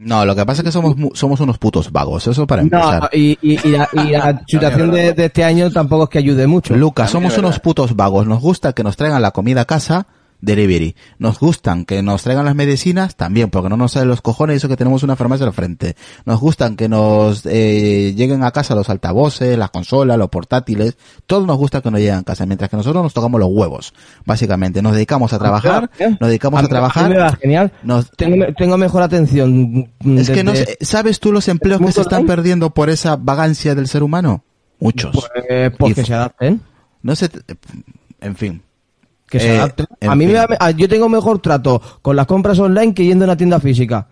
No, 0.00 0.24
lo 0.24 0.36
que 0.36 0.46
pasa 0.46 0.62
es 0.62 0.66
que 0.66 0.70
somos 0.72 0.94
somos 1.14 1.40
unos 1.40 1.58
putos 1.58 1.90
vagos, 1.90 2.24
eso 2.28 2.46
para 2.46 2.62
empezar. 2.62 3.02
No, 3.02 3.08
y, 3.12 3.36
y, 3.42 3.58
y 3.66 3.72
la, 3.72 3.88
y 3.92 4.10
la 4.10 4.42
situación 4.46 4.92
de, 4.92 5.12
de 5.12 5.24
este 5.24 5.42
año 5.42 5.72
tampoco 5.72 6.04
es 6.04 6.08
que 6.10 6.18
ayude 6.18 6.46
mucho. 6.46 6.76
Lucas, 6.76 7.10
somos 7.10 7.36
unos 7.36 7.58
putos 7.58 7.96
vagos. 7.96 8.24
Nos 8.24 8.40
gusta 8.40 8.72
que 8.74 8.84
nos 8.84 8.96
traigan 8.96 9.20
la 9.20 9.32
comida 9.32 9.62
a 9.62 9.64
casa, 9.64 10.06
delivery. 10.40 10.94
Nos 11.18 11.38
gustan 11.40 11.84
que 11.84 12.02
nos 12.02 12.22
traigan 12.22 12.44
las 12.44 12.54
medicinas, 12.54 13.16
también, 13.16 13.50
porque 13.50 13.68
no 13.68 13.76
nos 13.76 13.92
salen 13.92 14.08
los 14.08 14.20
cojones 14.22 14.56
eso 14.58 14.68
que 14.68 14.76
tenemos 14.76 15.02
una 15.02 15.16
farmacia 15.16 15.46
al 15.46 15.52
frente. 15.52 15.96
Nos 16.24 16.38
gustan 16.40 16.76
que 16.76 16.88
nos 16.88 17.44
eh, 17.46 18.14
lleguen 18.16 18.44
a 18.44 18.50
casa 18.52 18.74
los 18.74 18.88
altavoces, 18.88 19.58
las 19.58 19.70
consolas, 19.70 20.16
los 20.18 20.28
portátiles. 20.28 20.96
Todo 21.26 21.44
nos 21.46 21.56
gusta 21.56 21.80
que 21.80 21.90
nos 21.90 22.00
lleguen 22.00 22.16
a 22.16 22.22
casa, 22.22 22.46
mientras 22.46 22.70
que 22.70 22.76
nosotros 22.76 23.02
nos 23.02 23.14
tocamos 23.14 23.40
los 23.40 23.48
huevos, 23.52 23.92
básicamente. 24.24 24.80
Nos 24.82 24.92
dedicamos 24.94 25.32
a 25.32 25.38
trabajar, 25.38 25.90
nos 26.20 26.28
dedicamos 26.28 26.60
a, 26.60 26.62
mí- 26.62 26.68
trabajar. 26.68 27.08
mí 27.08 27.14
me 27.14 27.20
va 27.20 27.32
genial. 27.36 27.72
nos- 27.82 28.10
Tengo, 28.12 28.36
me- 28.36 28.52
tengo 28.52 28.76
mejor 28.78 29.02
atención. 29.02 29.90
es 30.04 30.30
que 30.30 30.44
no 30.44 30.52
¿sabes 30.80 31.18
tú 31.20 31.32
los 31.32 31.48
empleos 31.48 31.80
que 31.80 31.92
se 31.92 32.00
están 32.02 32.26
perdiendo 32.26 32.70
por 32.70 32.90
esa 32.90 33.16
vagancia 33.16 33.74
del 33.74 33.88
ser 33.88 34.02
humano? 34.02 34.44
Muchos. 34.80 35.10
Pues, 35.12 35.72
pues 35.76 35.90
Y- 35.92 35.94
que 35.94 36.04
se 36.04 36.14
adapten. 36.14 36.60
No 37.02 37.16
sé, 37.16 37.28
en 38.20 38.36
fin. 38.36 38.62
Que 39.28 39.40
se 39.40 39.54
Eh, 39.54 39.58
adapten. 39.58 39.86
A 40.08 40.14
mí 40.14 40.26
me 40.26 40.32
da- 40.32 40.48
a- 40.58 40.70
yo 40.70 40.88
tengo 40.88 41.08
mejor 41.08 41.40
trato 41.40 41.80
con 42.02 42.16
las 42.16 42.26
compras 42.26 42.58
online 42.58 42.94
que 42.94 43.04
yendo 43.04 43.24
a 43.24 43.28
una 43.28 43.36
tienda 43.36 43.60
física. 43.60 44.06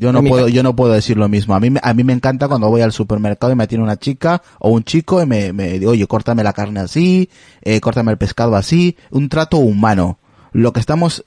Yo 0.00 0.12
no 0.12 0.22
puedo, 0.22 0.46
yo 0.48 0.62
no 0.62 0.76
puedo 0.76 0.92
decir 0.92 1.16
lo 1.16 1.28
mismo. 1.28 1.54
A 1.56 1.60
mí, 1.60 1.70
me- 1.70 1.80
a 1.82 1.92
mí 1.92 2.04
me 2.04 2.12
encanta 2.12 2.46
cuando 2.46 2.68
voy 2.70 2.82
al 2.82 2.92
supermercado 2.92 3.52
y 3.52 3.56
me 3.56 3.66
tiene 3.66 3.82
una 3.82 3.96
chica 3.96 4.40
o 4.60 4.70
un 4.70 4.84
chico 4.84 5.20
y 5.20 5.26
me, 5.26 5.52
me 5.52 5.72
dice, 5.72 5.86
oye, 5.88 6.06
córtame 6.06 6.44
la 6.44 6.52
carne 6.52 6.80
así, 6.80 7.28
eh, 7.62 7.80
córtame 7.80 8.12
el 8.12 8.18
pescado 8.18 8.54
así, 8.54 8.96
un 9.10 9.28
trato 9.28 9.56
humano. 9.58 10.18
Lo 10.52 10.72
que 10.72 10.78
estamos 10.80 11.24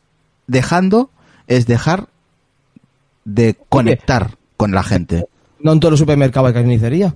dejando 0.47 1.09
es 1.47 1.67
dejar 1.67 2.07
de 3.25 3.57
conectar 3.69 4.31
con 4.55 4.71
la 4.71 4.83
gente. 4.83 5.25
No 5.59 5.73
en 5.73 5.79
todos 5.81 5.91
los 5.91 5.99
supermercados 5.99 6.47
hay 6.47 6.53
carnicería. 6.53 7.13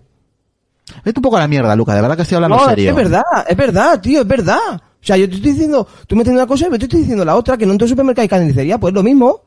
Vete 1.04 1.20
un 1.20 1.24
poco 1.24 1.38
a 1.38 1.40
la 1.40 1.48
mierda, 1.48 1.76
Luca, 1.76 1.96
de 1.96 2.02
verdad 2.02 2.16
que 2.18 2.24
estoy 2.24 2.36
hablando 2.36 2.58
No, 2.58 2.66
serio. 2.70 2.90
es 2.92 2.96
verdad, 2.96 3.24
es 3.48 3.58
verdad, 3.58 4.00
tío, 4.02 4.22
es 4.22 4.28
verdad. 4.28 4.82
O 5.06 5.08
sea, 5.08 5.18
yo 5.18 5.30
te 5.30 5.36
estoy 5.36 5.52
diciendo, 5.52 5.88
tú 6.08 6.16
me 6.16 6.22
entiendes 6.24 6.42
una 6.42 6.48
cosa 6.48 6.66
y 6.68 6.72
yo 6.72 6.80
te 6.80 6.86
estoy 6.86 7.02
diciendo 7.02 7.24
la 7.24 7.36
otra, 7.36 7.56
que 7.58 7.66
no 7.68 7.74
en 7.74 7.78
todo 7.78 7.88
supermercado 7.88 8.24
hay 8.24 8.28
carnicería, 8.28 8.80
pues 8.80 8.92
lo 8.92 9.04
mismo. 9.04 9.40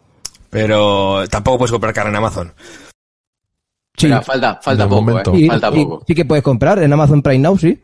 Pero 0.51 1.25
tampoco 1.29 1.59
puedes 1.59 1.73
comprar 1.73 1.93
carne 1.93 2.11
en 2.11 2.17
Amazon. 2.17 2.55
Sí, 3.97 4.07
Pero 4.07 4.23
falta, 4.23 4.61
falta 4.63 4.89
poco, 4.89 5.03
momento. 5.03 5.33
eh, 5.35 5.39
sí, 5.39 5.49
falta 5.49 5.73
sí, 5.73 5.85
poco. 5.85 6.05
sí 6.07 6.15
que 6.15 6.25
puedes 6.25 6.45
comprar 6.45 6.81
en 6.81 6.93
Amazon 6.93 7.23
Prime 7.23 7.41
Now, 7.41 7.59
sí. 7.59 7.83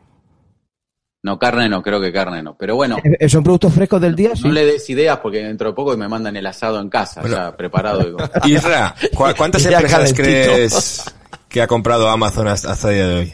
No, 1.23 1.37
carne 1.37 1.67
no, 1.67 1.81
creo 1.83 1.99
que 1.99 2.13
carne 2.13 2.41
no. 2.41 2.55
Pero 2.55 2.75
bueno, 2.77 2.97
Eh, 3.03 3.17
eh, 3.19 3.27
Son 3.27 3.43
productos 3.43 3.73
frescos 3.73 3.99
del 3.99 4.15
día, 4.15 4.35
sí. 4.37 4.43
no 4.45 4.51
le 4.53 4.65
des 4.65 4.89
ideas 4.89 5.17
porque 5.17 5.39
dentro 5.43 5.67
de 5.69 5.73
poco 5.75 5.97
me 5.97 6.07
mandan 6.07 6.37
el 6.37 6.45
asado 6.45 6.79
en 6.79 6.87
casa, 6.89 7.27
ya 7.27 7.57
preparado. 7.57 8.03
Digo. 8.05 8.17
Isra, 8.45 8.95
¿cu- 9.13 9.25
¿cuántas 9.35 9.65
empresas 9.65 9.91
calentito. 9.91 10.23
crees 10.23 11.03
que 11.49 11.61
ha 11.61 11.67
comprado 11.67 12.07
Amazon 12.07 12.47
hasta, 12.47 12.71
hasta 12.71 12.89
el 12.89 12.95
día 12.95 13.07
de 13.07 13.15
hoy? 13.19 13.33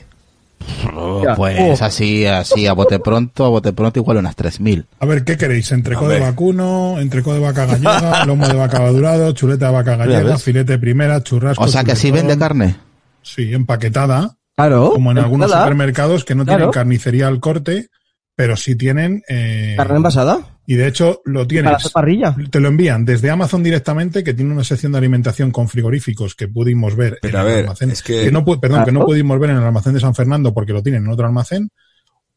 Oh, 0.96 1.24
Ya. 1.24 1.36
Pues 1.36 1.82
Oh. 1.82 1.86
así, 1.86 2.26
así, 2.26 2.68
a 2.68 2.74
bote 2.74 3.00
pronto, 3.00 3.46
a 3.46 3.50
bote 3.50 3.74
pronto, 3.74 4.00
igual 4.00 4.18
unas 4.18 4.36
3.000. 4.36 4.86
A 5.00 5.06
ver, 5.06 5.24
¿qué 5.24 5.38
queréis? 5.38 5.72
Entrecó 5.72 6.02
Hombre. 6.02 6.16
de 6.20 6.22
vacuno, 6.26 7.00
entrecó 7.00 7.34
de 7.34 7.40
vaca 7.40 7.66
gallega, 7.66 8.26
lomo 8.26 8.48
de 8.48 8.54
vaca 8.56 8.80
madurado, 8.80 9.32
chuleta 9.34 9.68
de 9.68 9.72
vaca 9.74 9.96
gallega, 9.96 10.38
filete 10.38 10.78
primera, 10.80 11.22
churrasco. 11.24 11.64
O 11.64 11.68
sea 11.68 11.84
que 11.84 11.96
sí 11.96 12.12
vende 12.12 12.38
carne. 12.38 12.76
Sí, 13.22 13.54
empaquetada, 13.54 14.36
Claro. 14.56 14.92
como 14.94 15.12
en 15.12 15.18
algunos 15.20 15.52
supermercados 15.52 16.24
que 16.26 16.36
no 16.36 16.44
Claro. 16.46 16.58
tienen 16.60 16.74
carnicería 16.74 17.28
al 17.28 17.40
corte, 17.40 17.88
pero 18.36 18.56
sí 18.56 18.76
tienen... 18.76 19.22
eh, 19.28 19.76
Carne 19.78 19.98
envasada. 19.98 20.58
y 20.66 20.76
de 20.76 20.88
hecho 20.88 21.22
lo 21.26 21.40
Para 21.42 21.48
tienes. 21.48 21.74
hacer 21.74 21.92
parrilla. 21.92 22.36
Te 22.50 22.60
lo 22.60 22.70
envían 22.70 23.06
desde 23.06 23.30
Amazon 23.30 23.62
directamente, 23.64 24.24
que 24.24 24.34
tiene 24.34 24.52
una 24.54 24.64
sección 24.64 24.92
de 24.94 24.98
alimentación 25.00 25.52
con 25.52 25.68
frigoríficos 25.68 26.34
que 26.36 26.48
pudimos 26.48 26.96
ver 26.96 27.20
Pero 27.22 27.40
en 27.42 27.46
a 27.48 27.52
el 27.54 27.60
almacén. 27.60 27.92
es 27.92 28.02
que- 28.02 28.32
no 28.32 28.44
perdón, 28.46 28.86
que 28.86 28.92
no 28.92 29.06
pudimos 29.06 29.40
ver 29.40 29.52
en 29.52 29.58
el 29.58 29.64
almacén 29.64 29.94
de 29.94 30.00
San 30.00 30.16
Fernando 30.16 30.54
porque 30.54 30.74
lo 30.74 30.82
tienen 30.82 31.04
en 31.06 31.10
otro 31.12 31.26
almacén. 31.28 31.70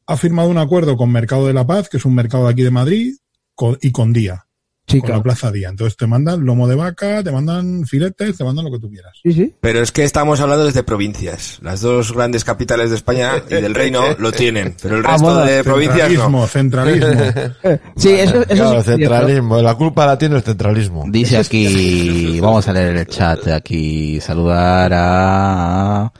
Ha 0.07 0.17
firmado 0.17 0.49
un 0.51 0.59
acuerdo 0.59 0.97
con 0.97 1.11
Mercado 1.11 1.47
de 1.47 1.55
la 1.55 1.67
Paz, 1.67 1.89
que 1.89 1.97
es 1.97 2.05
un 2.05 2.15
mercado 2.15 2.45
de 2.47 2.53
aquí 2.53 2.63
de 2.63 2.71
Madrid, 2.71 3.15
con- 3.55 3.79
y 3.81 3.91
con 3.93 4.13
Día, 4.13 4.45
Sí, 4.87 5.01
con 5.01 5.11
la. 5.13 5.23
Plaza 5.23 5.51
Día. 5.51 5.71
Entonces 5.71 5.97
te 5.97 6.07
mandan 6.07 6.45
lomo 6.45 6.69
de 6.69 6.75
vaca, 6.75 7.23
te 7.23 7.33
mandan 7.33 7.87
filetes, 7.87 8.37
te 8.37 8.45
mandan 8.45 8.67
lo 8.67 8.71
que 8.71 8.79
tú 8.79 8.91
quieras. 8.91 9.13
Sí, 9.23 9.33
sí. 9.33 9.55
Pero 9.61 9.81
es 9.81 9.91
que 9.93 10.05
estamos 10.05 10.41
hablando 10.41 10.67
desde 10.67 10.83
provincias. 10.83 11.59
Las 11.63 11.81
dos 11.81 12.13
grandes 12.13 12.45
capitales 12.45 12.91
de 12.91 12.97
España 12.97 13.43
y 13.49 13.55
del 13.55 13.75
reino 13.75 14.03
lo 14.19 14.31
tienen, 14.31 14.77
pero 14.83 14.97
el 14.99 15.05
resto 15.05 15.27
Vamos, 15.27 15.47
de 15.47 15.65
provincias 15.65 16.13
no. 16.13 16.47
Centralismo, 16.47 16.47
centralismo. 16.47 17.81
Sí, 17.97 18.11
eso, 18.11 18.43
eso 18.43 18.47
Claro, 18.47 18.79
es 18.79 18.85
cierto. 18.85 19.03
centralismo. 19.03 19.63
La 19.63 19.75
culpa 19.75 20.05
la 20.07 20.19
tiene 20.19 20.37
el 20.37 20.43
centralismo. 20.43 21.05
Dice 21.09 21.39
aquí, 21.39 22.39
vamos 22.41 22.69
a 22.69 22.73
leer 22.75 22.97
el 22.97 23.07
chat 23.07 23.49
aquí, 23.49 24.21
saludar 24.21 24.93
a, 24.95 26.13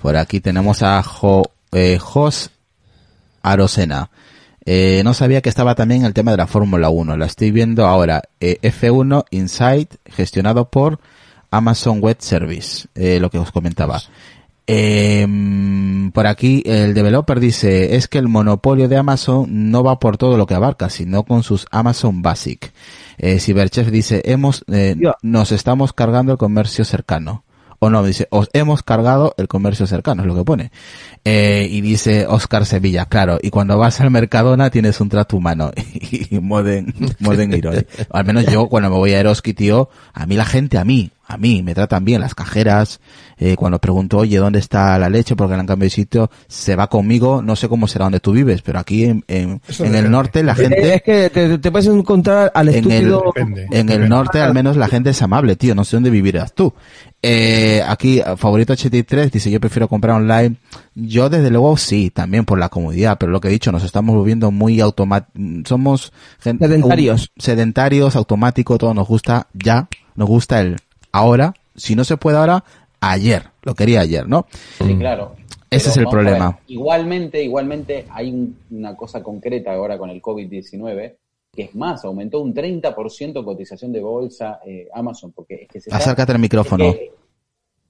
por 0.00 0.16
aquí 0.16 0.40
tenemos 0.40 0.82
a 0.82 1.02
Jo, 1.02 1.42
eh, 1.72 1.98
Jos 1.98 2.50
Arosena. 3.42 4.10
Eh, 4.64 5.02
no 5.04 5.14
sabía 5.14 5.40
que 5.40 5.48
estaba 5.48 5.74
también 5.74 6.04
el 6.04 6.14
tema 6.14 6.30
de 6.30 6.36
la 6.36 6.46
Fórmula 6.46 6.88
1, 6.88 7.16
la 7.16 7.26
estoy 7.26 7.50
viendo 7.50 7.86
ahora, 7.86 8.22
eh, 8.40 8.58
F1 8.62 9.24
Insight, 9.30 9.94
gestionado 10.06 10.70
por 10.70 11.00
Amazon 11.50 12.00
Web 12.00 12.16
Service, 12.20 12.86
eh, 12.94 13.18
lo 13.20 13.30
que 13.30 13.38
os 13.38 13.50
comentaba. 13.50 14.00
Eh, 14.66 15.26
por 16.12 16.26
aquí 16.26 16.62
el 16.64 16.94
developer 16.94 17.40
dice, 17.40 17.96
es 17.96 18.06
que 18.06 18.18
el 18.18 18.28
monopolio 18.28 18.88
de 18.88 18.96
Amazon 18.96 19.70
no 19.70 19.82
va 19.82 19.98
por 19.98 20.16
todo 20.16 20.36
lo 20.36 20.46
que 20.46 20.54
abarca, 20.54 20.88
sino 20.88 21.24
con 21.24 21.42
sus 21.42 21.66
Amazon 21.70 22.22
Basic. 22.22 22.72
Eh, 23.18 23.38
Cyberchef 23.38 23.90
dice, 23.90 24.22
hemos, 24.24 24.64
eh, 24.70 24.96
nos 25.22 25.52
estamos 25.52 25.92
cargando 25.92 26.32
el 26.32 26.38
comercio 26.38 26.84
cercano. 26.84 27.44
O 27.84 27.90
no, 27.90 28.04
dice, 28.04 28.28
os 28.30 28.48
hemos 28.52 28.84
cargado 28.84 29.34
el 29.38 29.48
comercio 29.48 29.88
cercano, 29.88 30.22
es 30.22 30.28
lo 30.28 30.36
que 30.36 30.44
pone. 30.44 30.70
Eh, 31.24 31.66
y 31.68 31.80
dice 31.80 32.26
Oscar 32.28 32.64
Sevilla, 32.64 33.06
claro, 33.06 33.40
y 33.42 33.50
cuando 33.50 33.76
vas 33.76 34.00
al 34.00 34.12
Mercadona 34.12 34.70
tienes 34.70 35.00
un 35.00 35.08
trato 35.08 35.36
humano. 35.36 35.72
y 36.00 36.38
Modern, 36.38 36.94
Modern 37.18 37.52
Irony. 37.52 37.82
Al 38.12 38.24
menos 38.24 38.46
yo, 38.46 38.68
cuando 38.68 38.88
me 38.88 38.94
voy 38.96 39.14
a 39.14 39.18
Eroski, 39.20 39.52
tío, 39.52 39.88
a 40.12 40.26
mí 40.26 40.36
la 40.36 40.44
gente, 40.44 40.78
a 40.78 40.84
mí, 40.84 41.10
a 41.26 41.36
mí, 41.36 41.62
me 41.64 41.74
tratan 41.74 42.04
bien, 42.04 42.20
las 42.20 42.36
cajeras, 42.36 43.00
eh, 43.38 43.56
cuando 43.56 43.80
pregunto, 43.80 44.18
oye, 44.18 44.36
¿dónde 44.38 44.60
está 44.60 44.96
la 44.98 45.08
leche? 45.08 45.34
Porque 45.34 45.54
le 45.54 45.60
han 45.60 45.66
cambiado 45.66 45.86
de 45.86 45.90
sitio, 45.90 46.30
se 46.46 46.76
va 46.76 46.86
conmigo, 46.88 47.42
no 47.42 47.56
sé 47.56 47.68
cómo 47.68 47.88
será 47.88 48.04
donde 48.04 48.20
tú 48.20 48.30
vives, 48.30 48.62
pero 48.62 48.78
aquí 48.78 49.04
en, 49.06 49.24
en, 49.26 49.60
en 49.80 49.94
el 49.96 50.08
norte 50.08 50.44
la 50.44 50.54
gente... 50.54 50.94
Es 50.94 51.02
que 51.02 51.30
te, 51.30 51.58
te 51.58 51.70
puedes 51.72 51.88
encontrar 51.88 52.52
al 52.54 52.68
En 52.68 52.74
el- 52.74 52.90
estúpido. 52.92 53.22
Depende. 53.34 53.66
En 53.72 53.88
el 53.88 54.08
norte 54.08 54.40
al 54.40 54.54
menos 54.54 54.76
la 54.76 54.86
gente 54.86 55.10
es 55.10 55.20
amable, 55.22 55.56
tío. 55.56 55.74
No 55.74 55.84
sé 55.84 55.96
dónde 55.96 56.10
vivirás 56.10 56.52
tú. 56.54 56.74
Eh, 57.24 57.80
aquí, 57.86 58.20
favorito 58.36 58.72
83 58.72 59.30
dice 59.30 59.48
yo 59.50 59.60
prefiero 59.60 59.86
comprar 59.88 60.16
online. 60.16 60.56
Yo 60.94 61.30
desde 61.30 61.50
luego 61.50 61.76
sí, 61.76 62.10
también 62.10 62.44
por 62.44 62.58
la 62.58 62.68
comodidad, 62.68 63.16
pero 63.18 63.30
lo 63.30 63.40
que 63.40 63.46
he 63.48 63.52
dicho, 63.52 63.70
nos 63.70 63.84
estamos 63.84 64.16
volviendo 64.16 64.50
muy 64.50 64.80
automáticos. 64.80 65.68
Somos 65.68 66.12
gente, 66.40 66.66
Sedentarios. 66.66 67.30
un- 67.36 67.42
sedentarios, 67.42 68.16
automático, 68.16 68.76
todo 68.76 68.92
nos 68.92 69.06
gusta 69.06 69.46
ya, 69.52 69.88
nos 70.16 70.28
gusta 70.28 70.60
el 70.60 70.76
ahora. 71.12 71.54
Si 71.76 71.94
no 71.94 72.02
se 72.04 72.16
puede 72.16 72.36
ahora, 72.38 72.64
ayer. 73.00 73.44
Lo 73.62 73.74
quería 73.76 74.00
ayer, 74.00 74.28
¿no? 74.28 74.46
Sí, 74.78 74.96
claro. 74.98 75.36
Ese 75.70 75.88
es 75.90 75.96
el 75.96 76.04
ver, 76.04 76.10
problema. 76.10 76.58
Igualmente, 76.66 77.42
igualmente 77.42 78.04
hay 78.10 78.30
un- 78.30 78.58
una 78.72 78.94
cosa 78.96 79.22
concreta 79.22 79.72
ahora 79.72 79.96
con 79.96 80.10
el 80.10 80.20
COVID-19, 80.20 81.14
que 81.54 81.64
es 81.64 81.74
más, 81.74 82.02
aumentó 82.06 82.40
un 82.40 82.54
30% 82.54 83.44
cotización 83.44 83.92
de 83.92 84.00
bolsa 84.00 84.58
eh, 84.66 84.88
Amazon, 84.94 85.32
porque 85.32 85.54
es 85.62 85.68
que 85.68 85.80
se 85.80 85.90
está- 85.90 85.98
Acércate 85.98 86.32
al 86.32 86.38
micrófono. 86.38 86.84
es 86.86 86.94
que, 86.94 87.12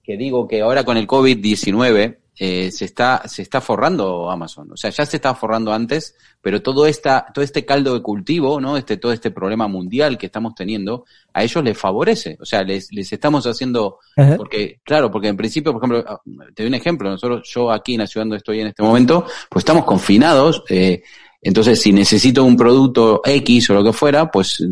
que 0.03 0.17
digo 0.17 0.49
que 0.49 0.63
ahora 0.63 0.85
con 0.85 0.97
el 0.97 1.07
COVID-19 1.07 2.19
eh, 2.39 2.71
se 2.73 2.87
está 2.87 3.23
se 3.29 3.43
está 3.43 3.61
forrando 3.61 4.29
Amazon, 4.31 4.73
o 4.73 4.77
sea, 4.77 4.91
ya 4.91 5.07
se 5.07 5.17
estaba 5.19 5.37
forrando 5.37 5.73
antes, 5.73 6.17
pero 6.41 6.61
todo 6.61 6.87
esta 6.87 7.27
todo 7.33 7.45
este 7.45 7.65
caldo 7.65 7.95
de 7.95 8.03
cultivo, 8.03 8.59
¿no? 8.61 8.77
Este 8.77 8.97
todo 8.97 9.13
este 9.13 9.31
problema 9.31 9.69
mundial 9.69 10.19
que 10.19 10.27
estamos 10.27 10.55
teniendo, 10.57 11.05
a 11.33 11.45
ellos 11.45 11.63
les 11.63 11.79
favorece, 11.79 12.37
o 12.41 12.45
sea, 12.45 12.63
les 12.65 12.91
les 12.91 13.13
estamos 13.13 13.47
haciendo 13.47 13.99
Ajá. 14.17 14.37
porque, 14.39 14.81
claro, 14.83 15.09
porque 15.11 15.29
en 15.29 15.37
principio, 15.37 15.73
por 15.73 15.83
ejemplo, 15.85 16.05
ah, 16.09 16.21
te 16.55 16.63
doy 16.65 16.69
un 16.69 16.75
ejemplo, 16.75 17.09
nosotros, 17.11 17.49
yo 17.55 17.71
aquí 17.71 17.95
en 17.95 18.01
la 18.01 18.07
ciudad 18.09 18.25
donde 18.25 18.39
estoy 18.39 18.61
en 18.61 18.67
este 18.69 18.83
momento, 18.83 19.25
pues 19.51 19.61
estamos 19.63 19.85
confinados, 19.85 20.65
eh, 20.71 21.03
entonces 21.43 21.81
si 21.81 21.93
necesito 21.93 22.45
un 22.45 22.57
producto 22.57 23.21
X 23.25 23.71
o 23.71 23.75
lo 23.75 23.85
que 23.85 23.93
fuera, 23.93 24.31
pues 24.31 24.65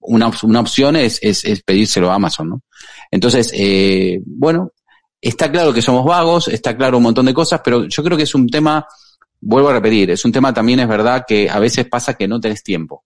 una, 0.00 0.30
una 0.42 0.60
opción 0.60 0.96
es, 0.96 1.18
es, 1.22 1.44
es 1.44 1.62
pedírselo 1.62 2.10
a 2.10 2.16
Amazon, 2.16 2.48
¿no? 2.50 2.62
Entonces, 3.10 3.52
eh, 3.54 4.20
bueno, 4.26 4.72
está 5.20 5.50
claro 5.50 5.72
que 5.72 5.80
somos 5.80 6.04
vagos, 6.04 6.48
está 6.48 6.76
claro 6.76 6.98
un 6.98 7.04
montón 7.04 7.26
de 7.26 7.34
cosas, 7.34 7.60
pero 7.64 7.86
yo 7.86 8.02
creo 8.02 8.16
que 8.16 8.24
es 8.24 8.34
un 8.34 8.48
tema, 8.48 8.86
vuelvo 9.40 9.70
a 9.70 9.74
repetir, 9.74 10.10
es 10.10 10.24
un 10.24 10.32
tema 10.32 10.52
también, 10.52 10.80
es 10.80 10.88
verdad, 10.88 11.24
que 11.26 11.48
a 11.48 11.58
veces 11.58 11.86
pasa 11.88 12.14
que 12.14 12.28
no 12.28 12.40
tenés 12.40 12.62
tiempo. 12.62 13.04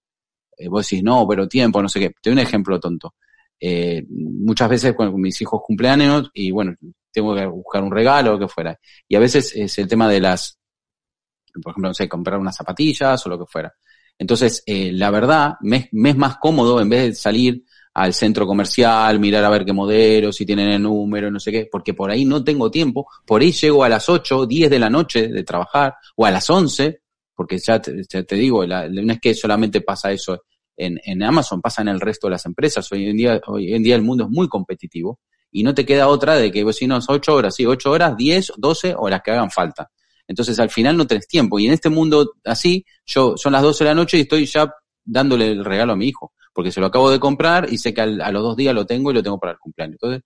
Eh, 0.56 0.68
vos 0.68 0.88
decís, 0.88 1.04
no, 1.04 1.26
pero 1.28 1.46
tiempo, 1.46 1.80
no 1.80 1.88
sé 1.88 2.00
qué. 2.00 2.10
Te 2.20 2.30
doy 2.30 2.32
un 2.32 2.38
ejemplo 2.40 2.80
tonto. 2.80 3.14
Eh, 3.60 4.04
muchas 4.08 4.68
veces 4.68 4.94
cuando 4.94 5.16
mis 5.16 5.40
hijos 5.40 5.60
cumpleaños 5.64 6.30
y 6.32 6.50
bueno, 6.50 6.74
tengo 7.12 7.34
que 7.34 7.46
buscar 7.46 7.82
un 7.82 7.92
regalo 7.92 8.34
o 8.34 8.38
que 8.38 8.48
fuera. 8.48 8.78
Y 9.06 9.14
a 9.14 9.20
veces 9.20 9.52
es 9.54 9.78
el 9.78 9.86
tema 9.88 10.08
de 10.08 10.20
las, 10.20 10.57
por 11.62 11.72
ejemplo, 11.72 11.90
no 11.90 11.94
sé, 11.94 12.08
comprar 12.08 12.38
unas 12.38 12.56
zapatillas 12.56 13.24
o 13.26 13.28
lo 13.28 13.38
que 13.38 13.46
fuera. 13.46 13.72
Entonces, 14.18 14.62
eh, 14.66 14.90
la 14.92 15.10
verdad, 15.10 15.54
me, 15.60 15.88
me 15.92 16.10
es 16.10 16.16
más 16.16 16.38
cómodo 16.38 16.80
en 16.80 16.88
vez 16.88 17.02
de 17.06 17.14
salir 17.14 17.62
al 17.94 18.14
centro 18.14 18.46
comercial, 18.46 19.18
mirar 19.18 19.44
a 19.44 19.50
ver 19.50 19.64
qué 19.64 19.72
modelos, 19.72 20.36
si 20.36 20.46
tienen 20.46 20.68
el 20.70 20.82
número, 20.82 21.30
no 21.30 21.40
sé 21.40 21.50
qué, 21.50 21.68
porque 21.70 21.94
por 21.94 22.10
ahí 22.10 22.24
no 22.24 22.42
tengo 22.44 22.70
tiempo, 22.70 23.06
por 23.26 23.40
ahí 23.42 23.52
llego 23.52 23.82
a 23.84 23.88
las 23.88 24.08
8, 24.08 24.46
10 24.46 24.70
de 24.70 24.78
la 24.78 24.90
noche 24.90 25.28
de 25.28 25.42
trabajar, 25.44 25.94
o 26.16 26.24
a 26.26 26.30
las 26.30 26.48
11, 26.50 27.00
porque 27.34 27.58
ya 27.58 27.80
te, 27.80 28.04
te 28.04 28.34
digo, 28.36 28.64
la- 28.66 28.88
no 28.88 29.12
es 29.12 29.20
que 29.20 29.34
solamente 29.34 29.80
pasa 29.80 30.12
eso 30.12 30.42
en, 30.76 31.00
en 31.04 31.22
Amazon, 31.22 31.60
pasa 31.60 31.82
en 31.82 31.88
el 31.88 32.00
resto 32.00 32.26
de 32.28 32.32
las 32.32 32.46
empresas. 32.46 32.90
Hoy 32.92 33.06
en 33.08 33.16
día, 33.16 33.40
hoy 33.46 33.72
en 33.74 33.82
día 33.82 33.96
el 33.96 34.02
mundo 34.02 34.24
es 34.24 34.30
muy 34.30 34.48
competitivo 34.48 35.20
y 35.50 35.62
no 35.62 35.74
te 35.74 35.84
queda 35.86 36.08
otra 36.08 36.34
de 36.36 36.50
que, 36.52 36.62
pues, 36.62 36.76
si 36.76 36.86
no, 36.86 37.00
son 37.00 37.16
8 37.16 37.34
horas, 37.34 37.54
sí, 37.54 37.66
8 37.66 37.90
horas, 37.90 38.16
10, 38.16 38.52
12 38.56 38.94
o 38.96 39.08
las 39.08 39.22
que 39.22 39.30
hagan 39.32 39.50
falta. 39.50 39.90
Entonces 40.28 40.58
al 40.60 40.70
final 40.70 40.96
no 40.96 41.06
tenés 41.06 41.26
tiempo. 41.26 41.58
Y 41.58 41.66
en 41.66 41.72
este 41.72 41.88
mundo 41.88 42.34
así, 42.44 42.84
yo 43.06 43.34
son 43.36 43.52
las 43.52 43.62
12 43.62 43.82
de 43.84 43.90
la 43.90 43.94
noche 43.94 44.18
y 44.18 44.20
estoy 44.20 44.46
ya 44.46 44.70
dándole 45.04 45.50
el 45.50 45.64
regalo 45.64 45.94
a 45.94 45.96
mi 45.96 46.06
hijo, 46.08 46.32
porque 46.52 46.70
se 46.70 46.80
lo 46.80 46.86
acabo 46.86 47.10
de 47.10 47.18
comprar 47.18 47.66
y 47.72 47.78
sé 47.78 47.92
que 47.94 48.02
al- 48.02 48.20
a 48.20 48.30
los 48.30 48.42
dos 48.42 48.56
días 48.56 48.74
lo 48.74 48.84
tengo 48.86 49.10
y 49.10 49.14
lo 49.14 49.22
tengo 49.22 49.40
para 49.40 49.52
el 49.52 49.58
cumpleaños. 49.58 49.94
Entonces, 50.00 50.22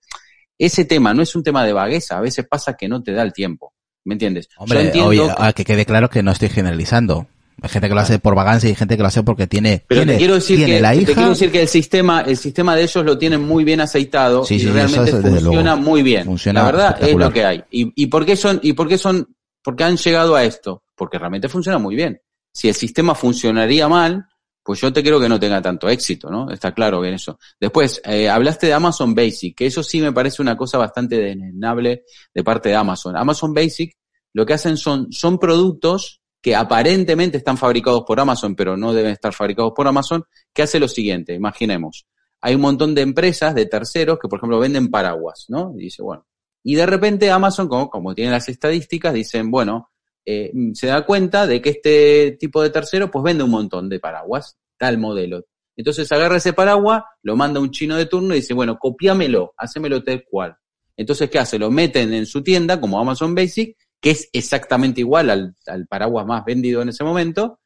ese 0.58 0.84
tema 0.84 1.14
no 1.14 1.22
es 1.22 1.34
un 1.36 1.42
tema 1.42 1.64
de 1.64 1.72
vagueza, 1.72 2.18
a 2.18 2.20
veces 2.20 2.46
pasa 2.48 2.74
que 2.74 2.88
no 2.88 3.02
te 3.02 3.12
da 3.12 3.22
el 3.22 3.32
tiempo. 3.32 3.72
¿Me 4.04 4.14
entiendes? 4.14 4.48
Yo 4.48 4.56
Hombre, 4.64 4.80
entiendo 4.82 5.08
oye, 5.10 5.20
que- 5.26 5.32
ah, 5.38 5.52
que 5.52 5.64
quede 5.64 5.86
claro 5.86 6.10
que 6.10 6.22
no 6.24 6.32
estoy 6.32 6.48
generalizando. 6.48 7.28
Hay 7.60 7.68
gente 7.68 7.88
que 7.88 7.94
lo 7.94 8.00
hace 8.00 8.18
por 8.18 8.34
vagancia 8.34 8.66
y 8.68 8.70
hay 8.70 8.76
gente 8.76 8.96
que 8.96 9.02
lo 9.02 9.08
hace 9.08 9.22
porque 9.22 9.46
tiene, 9.46 9.84
Pero 9.86 10.00
tiene, 10.00 10.12
te 10.14 10.18
quiero 10.18 10.34
decir 10.34 10.56
tiene 10.56 10.72
que 10.74 10.80
la 10.80 10.90
te 10.94 10.96
hija. 11.02 11.12
quiero 11.14 11.28
decir 11.30 11.52
que 11.52 11.62
el 11.62 11.68
sistema 11.68 12.22
el 12.22 12.36
sistema 12.36 12.74
de 12.74 12.82
ellos 12.82 13.04
lo 13.04 13.16
tienen 13.18 13.40
muy 13.46 13.62
bien 13.62 13.80
aceitado 13.80 14.44
Sí, 14.44 14.56
y 14.56 14.60
sí, 14.60 14.66
realmente 14.70 15.10
es 15.10 15.20
funciona 15.20 15.76
muy 15.76 16.02
bien. 16.02 16.24
Funciona 16.24 16.60
la 16.60 16.66
verdad 16.66 16.96
es 17.00 17.14
lo 17.14 17.30
que 17.30 17.44
hay. 17.44 17.62
¿Y, 17.70 17.92
y 17.94 18.06
por 18.08 18.26
qué 18.26 18.34
son 18.34 18.58
y 18.64 18.72
por 18.72 18.88
qué 18.88 18.98
son 18.98 19.28
porque 19.62 19.84
han 19.84 19.96
llegado 19.96 20.34
a 20.34 20.44
esto? 20.44 20.84
Porque 20.94 21.18
realmente 21.18 21.48
funciona 21.48 21.78
muy 21.78 21.94
bien. 21.94 22.20
Si 22.52 22.68
el 22.68 22.74
sistema 22.74 23.14
funcionaría 23.14 23.88
mal, 23.88 24.26
pues 24.62 24.80
yo 24.80 24.92
te 24.92 25.02
creo 25.02 25.18
que 25.18 25.28
no 25.28 25.40
tenga 25.40 25.60
tanto 25.60 25.88
éxito, 25.88 26.30
¿no? 26.30 26.50
Está 26.50 26.72
claro 26.72 27.04
en 27.04 27.14
eso. 27.14 27.38
Después, 27.58 28.00
eh, 28.04 28.28
hablaste 28.28 28.68
de 28.68 28.74
Amazon 28.74 29.14
Basic, 29.14 29.56
que 29.56 29.66
eso 29.66 29.82
sí 29.82 30.00
me 30.00 30.12
parece 30.12 30.42
una 30.42 30.56
cosa 30.56 30.78
bastante 30.78 31.16
desnable 31.16 32.04
de 32.32 32.44
parte 32.44 32.68
de 32.68 32.76
Amazon. 32.76 33.16
Amazon 33.16 33.52
Basic 33.52 33.96
lo 34.34 34.46
que 34.46 34.54
hacen 34.54 34.76
son, 34.76 35.12
son 35.12 35.38
productos 35.38 36.20
que 36.40 36.56
aparentemente 36.56 37.38
están 37.38 37.56
fabricados 37.56 38.02
por 38.06 38.18
Amazon, 38.18 38.54
pero 38.54 38.76
no 38.76 38.92
deben 38.92 39.12
estar 39.12 39.32
fabricados 39.32 39.72
por 39.74 39.86
Amazon, 39.86 40.24
que 40.52 40.62
hace 40.62 40.80
lo 40.80 40.88
siguiente, 40.88 41.34
imaginemos, 41.34 42.06
hay 42.40 42.56
un 42.56 42.60
montón 42.60 42.94
de 42.94 43.02
empresas, 43.02 43.54
de 43.54 43.66
terceros, 43.66 44.18
que 44.18 44.26
por 44.26 44.38
ejemplo 44.40 44.58
venden 44.58 44.90
paraguas, 44.90 45.46
¿no? 45.48 45.72
Y 45.76 45.84
dice, 45.84 46.02
bueno, 46.02 46.26
y 46.64 46.74
de 46.74 46.86
repente 46.86 47.30
Amazon, 47.30 47.68
como, 47.68 47.90
como 47.90 48.14
tiene 48.14 48.30
las 48.30 48.48
estadísticas, 48.48 49.14
dicen, 49.14 49.50
bueno, 49.50 49.90
eh, 50.24 50.52
se 50.74 50.86
da 50.86 51.04
cuenta 51.04 51.46
de 51.46 51.60
que 51.60 51.70
este 51.70 52.36
tipo 52.38 52.62
de 52.62 52.70
tercero 52.70 53.10
pues 53.10 53.24
vende 53.24 53.44
un 53.44 53.50
montón 53.50 53.88
de 53.88 53.98
paraguas, 53.98 54.56
tal 54.78 54.98
modelo. 54.98 55.44
Entonces 55.76 56.10
agarra 56.12 56.36
ese 56.36 56.52
paraguas, 56.52 57.02
lo 57.22 57.36
manda 57.36 57.58
a 57.58 57.62
un 57.62 57.70
chino 57.70 57.96
de 57.96 58.06
turno 58.06 58.34
y 58.34 58.40
dice, 58.40 58.54
bueno, 58.54 58.78
copiámelo, 58.78 59.54
hacémelo 59.56 60.02
tal 60.02 60.24
cual. 60.24 60.56
Entonces, 60.96 61.30
¿qué 61.30 61.38
hace? 61.38 61.58
Lo 61.58 61.70
meten 61.70 62.12
en 62.12 62.26
su 62.26 62.42
tienda 62.42 62.80
como 62.80 63.00
Amazon 63.00 63.34
Basic, 63.34 63.76
que 64.00 64.10
es 64.10 64.28
exactamente 64.32 65.00
igual 65.00 65.30
al, 65.30 65.56
al 65.66 65.86
paraguas 65.86 66.26
más 66.26 66.44
vendido 66.44 66.82
en 66.82 66.90
ese 66.90 67.02
momento, 67.02 67.60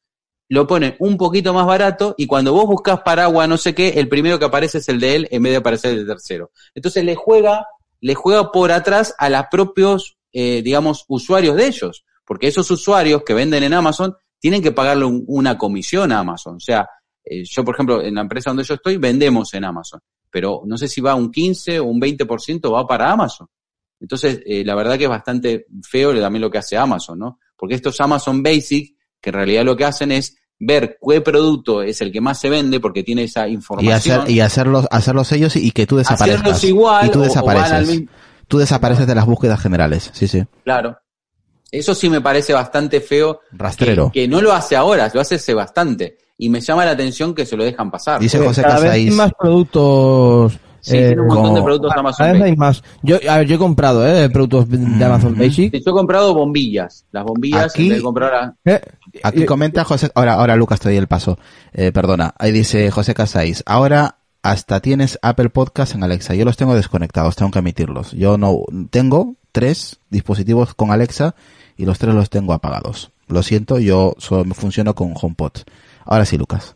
lo 0.49 0.67
ponen 0.67 0.95
un 1.01 1.17
poquito 1.17 1.53
más 1.53 1.67
barato 1.67 2.15
y 2.17 2.27
cuando 2.27 2.53
vos 2.53 2.67
buscas 2.67 3.01
paraguas 3.01 3.49
no 3.49 3.57
sé 3.57 3.75
qué, 3.75 3.89
el 3.97 4.09
primero 4.09 4.39
que 4.39 4.45
aparece 4.45 4.79
es 4.79 4.89
el 4.89 5.01
de 5.01 5.17
él 5.17 5.29
en 5.31 5.43
vez 5.43 5.53
de 5.53 5.57
aparecer 5.57 5.99
el 5.99 6.07
tercero. 6.07 6.53
Entonces 6.75 7.05
le 7.05 7.17
juega, 7.17 7.67
le 8.01 8.15
juega 8.15 8.51
por 8.53 8.73
atrás 8.73 9.15
a 9.19 9.29
los 9.29 9.45
propios, 9.51 10.17
eh, 10.33 10.63
digamos, 10.63 11.05
usuarios 11.09 11.57
de 11.57 11.67
ellos, 11.67 12.05
porque 12.25 12.49
esos 12.49 12.71
usuarios 12.71 13.23
que 13.25 13.35
venden 13.35 13.63
en 13.63 13.75
Amazon 13.75 14.15
tienen 14.39 14.63
que 14.63 14.73
pagarle 14.73 15.05
un- 15.05 15.25
una 15.29 15.57
comisión 15.57 16.13
a 16.13 16.19
Amazon. 16.21 16.57
O 16.57 16.61
sea, 16.61 16.89
eh, 17.25 17.43
yo, 17.45 17.65
por 17.65 17.75
ejemplo, 17.75 18.03
en 18.03 18.15
la 18.15 18.21
empresa 18.21 18.51
donde 18.51 18.65
yo 18.65 18.75
estoy, 18.75 18.97
vendemos 18.99 19.53
en 19.55 19.65
Amazon, 19.65 20.01
pero 20.31 20.63
no 20.67 20.77
sé 20.77 20.89
si 20.89 21.01
va 21.01 21.15
un 21.15 21.31
15 21.31 21.81
o 21.81 21.85
un 21.85 21.99
20% 22.01 22.71
va 22.73 22.87
para 22.87 23.11
Amazon. 23.11 23.49
Entonces, 23.99 24.41
eh, 24.45 24.63
la 24.65 24.75
verdad 24.75 24.99
que 24.99 25.05
es 25.05 25.11
bastante 25.11 25.67
feo 25.83 26.19
también 26.21 26.43
lo 26.43 26.51
que 26.51 26.59
hace 26.59 26.77
Amazon, 26.77 27.19
¿no? 27.19 27.39
Porque 27.57 27.75
estos 27.75 27.99
Amazon 28.01 28.43
Basic, 28.43 28.95
que 29.21 29.31
en 29.31 29.35
realidad 29.35 29.65
lo 29.65 29.75
que 29.77 29.85
hacen 29.87 30.13
es 30.13 30.37
ver 30.59 30.99
qué 31.07 31.21
producto 31.21 31.83
es 31.83 32.01
el 32.01 32.11
que 32.13 32.21
más 32.21 32.41
se 32.41 32.49
vende 32.49 32.81
porque 32.81 33.03
tiene 33.03 33.25
esa 33.25 33.47
Y, 33.49 33.53
información. 33.55 34.21
hacer, 34.21 34.31
y 34.31 34.41
hacerlos, 34.41 34.87
hacerlos 34.91 35.31
ellos 35.33 35.55
y 35.57 35.71
que 35.71 35.87
tú 35.87 35.97
desaparezcas. 35.99 36.41
hacerlos 36.43 36.65
igual 36.65 37.07
y 37.07 37.11
tú 37.11 37.19
o- 37.19 37.23
o 37.23 37.25
desapareces. 37.25 37.89
mismo- 37.89 38.09
Tú 38.49 38.59
desapareces 38.59 39.07
de 39.09 39.15
las 39.17 39.27
búsquedas 39.27 39.61
generales, 39.61 40.11
sí, 40.15 40.29
sí. 40.29 40.45
Claro. 40.65 40.97
Eso 41.73 41.95
sí 41.97 42.09
me 42.09 42.21
parece 42.21 42.53
bastante 42.53 43.01
feo. 43.01 43.41
Rastrero. 43.51 44.11
Que, 44.13 44.23
que 44.23 44.29
no 44.29 44.41
lo 44.41 44.53
hace 44.53 44.77
ahora, 44.77 45.11
lo 45.13 45.21
hace 45.21 45.35
hace 45.35 45.53
bastante. 45.53 46.17
Y 46.39 46.49
me 46.49 46.61
llama 46.61 46.85
la 46.85 46.93
atenón 46.93 47.35
que 47.35 47.45
se 47.45 47.57
lo 47.57 47.65
dejan 47.65 47.91
pasar. 47.91 48.21
Dice 48.21 48.39
José 48.39 48.63
Cada 48.63 48.79
vez 48.79 48.91
hay 48.93 49.05
Casáis. 49.07 49.15
más 49.17 49.33
productos. 49.39 50.53
Sí, 50.87 50.97
eh, 50.97 51.07
tiene 51.09 51.23
un 51.23 51.27
montón 51.29 51.45
como- 51.47 51.57
de 51.57 51.63
productos 51.65 51.91
cada 51.91 52.01
Amazon 52.01 52.27
vez 52.27 52.33
Basic. 52.41 52.47
hay 52.53 52.57
más. 52.57 52.83
Yo, 53.03 53.17
a 53.29 53.37
ver, 53.39 53.47
yo 53.49 53.57
he 53.57 53.59
comprado 53.59 54.07
eh, 54.07 54.31
productos 54.31 54.69
de 54.71 55.05
Amazon 55.05 55.35
Basic. 55.37 55.73
Sí, 55.73 55.83
Yo 55.85 55.91
he 55.91 55.95
comprado 55.95 56.33
bombillas. 56.33 57.05
Las 57.11 57.25
bombillas, 57.25 57.65
Aquí- 57.75 57.89
de 57.89 58.03
Eh, 58.65 58.81
Aquí 59.25 59.43
eh, 59.43 59.47
comenta 59.47 59.83
José, 59.85 60.11
ahora, 60.15 60.35
ahora 60.35 60.55
Lucas 60.57 60.79
te 60.79 60.89
doy 60.89 60.97
el 60.99 61.09
paso, 61.09 61.39
eh, 61.73 61.91
perdona, 61.91 62.35
ahí 62.39 62.53
dice 62.53 62.91
José 62.93 63.15
Casáis, 63.15 63.63
ahora 63.67 64.19
hasta 64.43 64.79
tienes 64.81 65.19
Apple 65.23 65.49
Podcast 65.49 65.95
en 65.97 66.05
Alexa, 66.05 66.35
yo 66.37 66.45
los 66.45 66.57
tengo 66.57 66.75
desconectados, 66.77 67.35
tengo 67.35 67.51
que 67.51 67.59
emitirlos, 67.59 68.13
yo 68.13 68.39
no, 68.39 68.61
tengo 68.91 69.35
tres 69.51 69.99
dispositivos 70.11 70.75
con 70.75 70.93
Alexa 70.93 71.35
y 71.77 71.85
los 71.85 71.99
tres 71.99 72.15
los 72.15 72.31
tengo 72.31 72.53
apagados, 72.53 73.11
lo 73.27 73.43
siento, 73.43 73.81
yo 73.81 74.15
solo 74.19 74.55
funciono 74.55 74.95
con 74.95 75.15
HomePod, 75.21 75.53
ahora 76.05 76.25
sí 76.27 76.39
Lucas. 76.39 76.76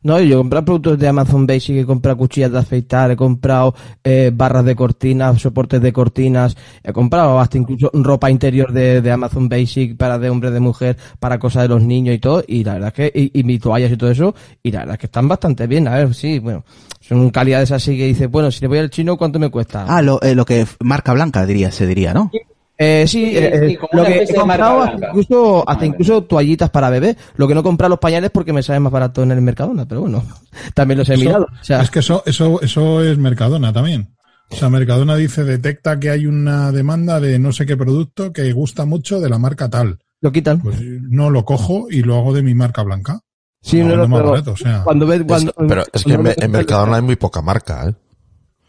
No, 0.00 0.20
yo 0.20 0.36
he 0.36 0.38
comprado 0.38 0.64
productos 0.64 0.98
de 1.00 1.08
Amazon 1.08 1.44
Basic, 1.44 1.78
he 1.78 1.84
comprado 1.84 2.18
cuchillas 2.18 2.52
de 2.52 2.58
afeitar, 2.58 3.10
he 3.10 3.16
comprado 3.16 3.74
eh, 4.04 4.30
barras 4.32 4.64
de 4.64 4.76
cortinas, 4.76 5.40
soportes 5.40 5.82
de 5.82 5.92
cortinas, 5.92 6.56
he 6.84 6.92
comprado 6.92 7.40
hasta 7.40 7.58
incluso 7.58 7.90
ropa 7.92 8.30
interior 8.30 8.72
de, 8.72 9.02
de 9.02 9.10
Amazon 9.10 9.48
Basic 9.48 9.96
para 9.96 10.20
de 10.20 10.30
hombre, 10.30 10.52
de 10.52 10.60
mujer, 10.60 10.96
para 11.18 11.40
cosas 11.40 11.64
de 11.64 11.70
los 11.70 11.82
niños 11.82 12.14
y 12.14 12.20
todo, 12.20 12.44
y 12.46 12.62
la 12.62 12.74
verdad 12.74 12.94
es 12.96 13.10
que, 13.10 13.32
y, 13.32 13.40
y 13.40 13.42
mis 13.42 13.60
toallas 13.60 13.90
y 13.90 13.96
todo 13.96 14.12
eso, 14.12 14.36
y 14.62 14.70
la 14.70 14.80
verdad 14.80 14.94
es 14.94 15.00
que 15.00 15.06
están 15.06 15.26
bastante 15.26 15.66
bien, 15.66 15.88
a 15.88 15.96
ver, 15.96 16.14
sí, 16.14 16.38
bueno, 16.38 16.64
son 17.00 17.30
calidades 17.30 17.72
así 17.72 17.96
que 17.96 18.06
dice, 18.06 18.28
bueno, 18.28 18.52
si 18.52 18.60
le 18.60 18.68
voy 18.68 18.78
al 18.78 18.90
chino, 18.90 19.16
¿cuánto 19.16 19.40
me 19.40 19.50
cuesta? 19.50 19.84
Ah, 19.88 20.00
lo, 20.00 20.22
eh, 20.22 20.36
lo 20.36 20.44
que 20.44 20.64
marca 20.78 21.12
blanca 21.12 21.44
diría, 21.44 21.72
se 21.72 21.88
diría, 21.88 22.14
¿no? 22.14 22.30
Sí, 22.32 22.38
eh, 22.78 23.04
sí, 23.08 23.32
eh, 23.36 23.76
como 23.80 24.02
lo 24.02 24.06
que 24.08 24.22
he 24.22 24.34
comprado 24.34 24.82
hasta 24.82 25.08
incluso, 25.08 25.68
hasta 25.68 25.84
incluso 25.86 26.22
toallitas 26.24 26.70
para 26.70 26.88
bebé. 26.90 27.16
Lo 27.36 27.48
que 27.48 27.54
no 27.54 27.60
he 27.60 27.64
comprado 27.64 27.90
los 27.90 27.98
pañales 27.98 28.30
porque 28.30 28.52
me 28.52 28.62
sale 28.62 28.80
más 28.80 28.92
barato 28.92 29.22
en 29.22 29.32
el 29.32 29.42
Mercadona, 29.42 29.86
pero 29.86 30.02
bueno, 30.02 30.22
también 30.74 30.98
los 30.98 31.08
he 31.08 31.14
Eso- 31.14 31.24
mirado. 31.24 31.44
O 31.60 31.64
sea, 31.64 31.82
Es 31.82 31.90
que 31.90 31.98
eso, 31.98 32.22
eso, 32.26 32.60
eso 32.62 33.02
es 33.04 33.18
Mercadona 33.18 33.72
también. 33.72 34.14
O 34.50 34.56
sea, 34.56 34.70
Mercadona 34.70 35.14
dice, 35.16 35.44
detecta 35.44 35.98
que 36.00 36.08
hay 36.08 36.26
una 36.26 36.72
demanda 36.72 37.20
de 37.20 37.38
no 37.38 37.52
sé 37.52 37.66
qué 37.66 37.76
producto 37.76 38.32
que 38.32 38.50
gusta 38.52 38.86
mucho 38.86 39.20
de 39.20 39.28
la 39.28 39.38
marca 39.38 39.68
tal. 39.68 39.98
lo 40.22 40.32
quitan. 40.32 40.60
Pues 40.62 40.76
no 40.80 41.28
lo 41.30 41.44
cojo 41.44 41.86
y 41.90 42.02
lo 42.02 42.16
hago 42.16 42.32
de 42.32 42.42
mi 42.42 42.54
marca 42.54 42.82
blanca. 42.82 43.20
Sí, 43.60 43.82
No, 43.82 43.94
más 44.06 44.18
pero 44.20 44.30
barato, 44.30 44.52
o 44.52 44.56
sea. 44.56 44.82
cuando 44.84 45.06
ves, 45.06 45.22
cuando, 45.26 45.50
Es- 45.50 45.66
pero 45.68 45.84
es 45.92 46.04
que 46.04 46.12
en, 46.14 46.34
en 46.38 46.50
Mercadona 46.50 46.96
hay 46.96 47.02
muy 47.02 47.16
poca 47.16 47.42
marca, 47.42 47.88
¿eh? 47.88 47.94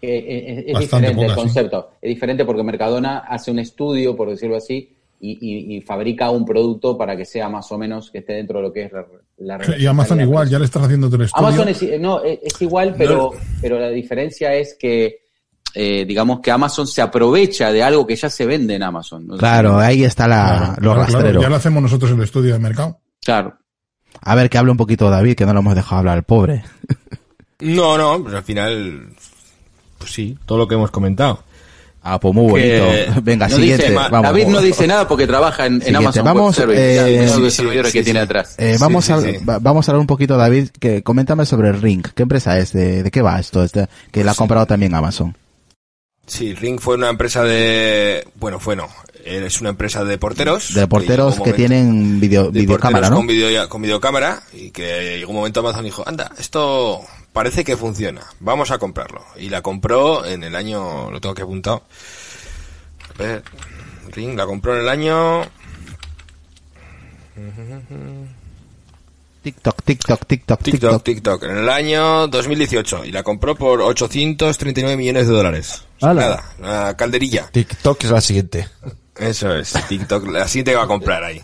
Eh, 0.01 0.17
eh, 0.17 0.63
es 0.67 0.73
Bastante 0.73 1.07
diferente 1.07 1.25
el 1.25 1.29
sí. 1.31 1.35
concepto. 1.35 1.89
Es 2.01 2.09
diferente 2.09 2.45
porque 2.45 2.63
Mercadona 2.63 3.19
hace 3.19 3.51
un 3.51 3.59
estudio, 3.59 4.15
por 4.15 4.29
decirlo 4.29 4.55
así, 4.57 4.95
y, 5.21 5.31
y- 5.41 5.77
y 5.77 5.81
fabrica 5.81 6.29
un 6.29 6.45
producto 6.45 6.97
para 6.97 7.17
que 7.17 7.25
sea 7.25 7.49
más 7.49 7.69
o 7.73 7.77
menos 7.77 8.09
que 8.09 8.19
esté 8.19 8.33
dentro 8.33 8.59
de 8.59 8.63
lo 8.63 8.71
que 8.73 8.83
es 8.85 8.91
la, 8.93 9.57
la 9.57 9.77
Y 9.77 9.85
Amazon 9.85 10.21
igual, 10.21 10.47
ya 10.49 10.57
le 10.57 10.65
estás 10.65 10.83
haciendo 10.83 11.09
tu 11.09 11.21
estudio. 11.21 11.45
Amazon 11.47 11.67
es, 11.67 11.99
no, 11.99 12.23
es, 12.23 12.39
es 12.41 12.61
igual, 12.61 12.95
pero, 12.97 13.31
pero 13.61 13.77
la 13.77 13.89
diferencia 13.89 14.53
es 14.53 14.77
que, 14.79 15.17
eh, 15.75 16.05
digamos 16.05 16.39
que 16.39 16.49
Amazon 16.51 16.87
se 16.87 17.01
aprovecha 17.01 17.69
de 17.73 17.83
algo 17.83 18.07
que 18.07 18.15
ya 18.15 18.29
se 18.29 18.45
vende 18.45 18.75
en 18.75 18.83
Amazon. 18.83 19.27
No 19.27 19.35
Claro, 19.37 19.77
ahí 19.77 20.05
está 20.05 20.25
la, 20.29 20.45
Claro, 20.45 20.69
lo 20.69 20.75
claro, 20.77 20.93
claro, 20.93 21.01
rastrero. 21.19 21.41
ya 21.41 21.49
le 21.49 21.55
hacemos 21.55 21.83
nosotros 21.83 22.11
el 22.11 22.21
estudio 22.21 22.53
de 22.53 22.59
mercado. 22.59 22.99
Claro. 23.21 23.57
A 24.21 24.35
ver, 24.35 24.49
que 24.49 24.57
hable 24.57 24.71
un 24.71 24.77
poquito 24.77 25.09
David, 25.09 25.35
que 25.35 25.45
no 25.45 25.53
lo 25.53 25.59
hemos 25.59 25.75
dejado 25.75 25.99
hablar 25.99 26.15
al 26.17 26.23
pobre. 26.23 26.63
No, 27.59 27.97
no, 27.97 28.23
pues 28.23 28.33
al 28.35 28.43
final, 28.43 29.09
pues 29.99 30.11
sí, 30.11 30.35
todo 30.47 30.57
lo 30.57 30.67
que 30.67 30.73
hemos 30.73 30.89
comentado. 30.89 31.43
Ah, 32.01 32.17
pues 32.19 32.33
muy 32.33 32.49
bonito. 32.49 33.21
Venga, 33.21 33.49
No 33.49 33.55
siguiente. 33.57 33.83
dice, 33.83 33.95
ma- 33.95 34.07
vamos. 34.07 34.31
David 34.31 34.47
no 34.47 34.61
dice 34.61 34.87
nada 34.87 35.05
porque 35.07 35.27
trabaja 35.27 35.65
en, 35.65 35.95
Amazon 35.95 36.23
vamos, 36.23 36.57
Web 36.57 36.67
Service. 36.67 36.95
eh, 37.15 37.19
Mira, 37.19 37.33
sí, 37.35 37.41
los 37.41 37.51
sí, 37.53 37.57
servidores 37.57 37.91
sí, 37.91 37.97
que 37.97 38.01
sí. 38.01 38.05
tiene 38.05 38.19
atrás. 38.21 38.55
Eh, 38.57 38.77
vamos, 38.79 39.09
a, 39.09 39.21
vamos 39.59 39.87
a 39.87 39.91
hablar 39.91 39.99
un 39.99 40.07
poquito, 40.07 40.37
David, 40.37 40.69
que 40.79 41.03
coméntame 41.03 41.45
sobre 41.45 41.73
Ring. 41.73 42.07
¿Qué 42.15 42.23
empresa 42.23 42.57
es? 42.57 42.71
¿De, 42.71 43.03
de 43.03 43.11
qué 43.11 43.21
va 43.21 43.37
esto? 43.37 43.63
Este, 43.63 43.87
que 44.11 44.23
la 44.23 44.31
ha 44.31 44.35
comprado 44.35 44.65
también 44.65 44.95
Amazon. 44.95 45.35
Sí, 46.25 46.53
Ring 46.53 46.79
fue 46.79 46.95
una 46.95 47.09
empresa 47.09 47.43
de, 47.43 48.25
bueno, 48.35 48.59
fue 48.59 48.75
no, 48.75 48.87
es 49.25 49.59
una 49.61 49.71
empresa 49.71 50.05
de 50.05 50.17
porteros. 50.17 50.73
De 50.75 50.87
porteros 50.87 51.39
que 51.41 51.53
tienen 51.53 52.19
video, 52.19 52.51
de 52.51 52.61
videocámara, 52.61 53.09
¿no? 53.09 53.17
Con, 53.17 53.27
video, 53.27 53.67
con 53.67 53.81
videocámara 53.81 54.41
y 54.53 54.69
que 54.69 55.17
llegó 55.17 55.31
un 55.31 55.37
momento 55.37 55.59
Amazon 55.59 55.83
dijo, 55.83 56.07
anda, 56.07 56.31
esto 56.37 57.01
parece 57.33 57.63
que 57.63 57.77
funciona, 57.77 58.21
vamos 58.39 58.71
a 58.71 58.77
comprarlo. 58.77 59.23
Y 59.37 59.49
la 59.49 59.61
compró 59.61 60.25
en 60.25 60.43
el 60.43 60.55
año, 60.55 61.11
lo 61.11 61.21
tengo 61.21 61.35
que 61.35 61.43
apuntado. 61.43 61.83
A 63.15 63.21
ver, 63.21 63.43
Ring 64.11 64.37
la 64.37 64.45
compró 64.45 64.75
en 64.75 64.81
el 64.81 64.89
año, 64.89 65.43
TikTok, 69.41 69.83
TikTok, 69.83 70.25
TikTok, 70.25 70.27
TikTok, 70.27 70.63
TikTok. 70.63 71.03
TikTok, 71.03 71.43
en 71.43 71.57
el 71.57 71.69
año 71.69 72.27
2018 72.27 73.05
y 73.05 73.11
la 73.11 73.23
compró 73.23 73.55
por 73.55 73.81
839 73.81 74.97
millones 74.97 75.27
de 75.27 75.33
dólares. 75.33 75.83
Nada, 76.01 76.43
una 76.59 76.97
calderilla. 76.97 77.49
TikTok 77.51 78.03
es 78.03 78.11
la 78.11 78.21
siguiente. 78.21 78.67
Eso 79.15 79.55
es, 79.55 79.73
TikTok, 79.87 80.27
la 80.27 80.47
siguiente 80.47 80.71
que 80.71 80.77
va 80.77 80.83
a 80.83 80.87
comprar 80.87 81.23
ahí. 81.23 81.41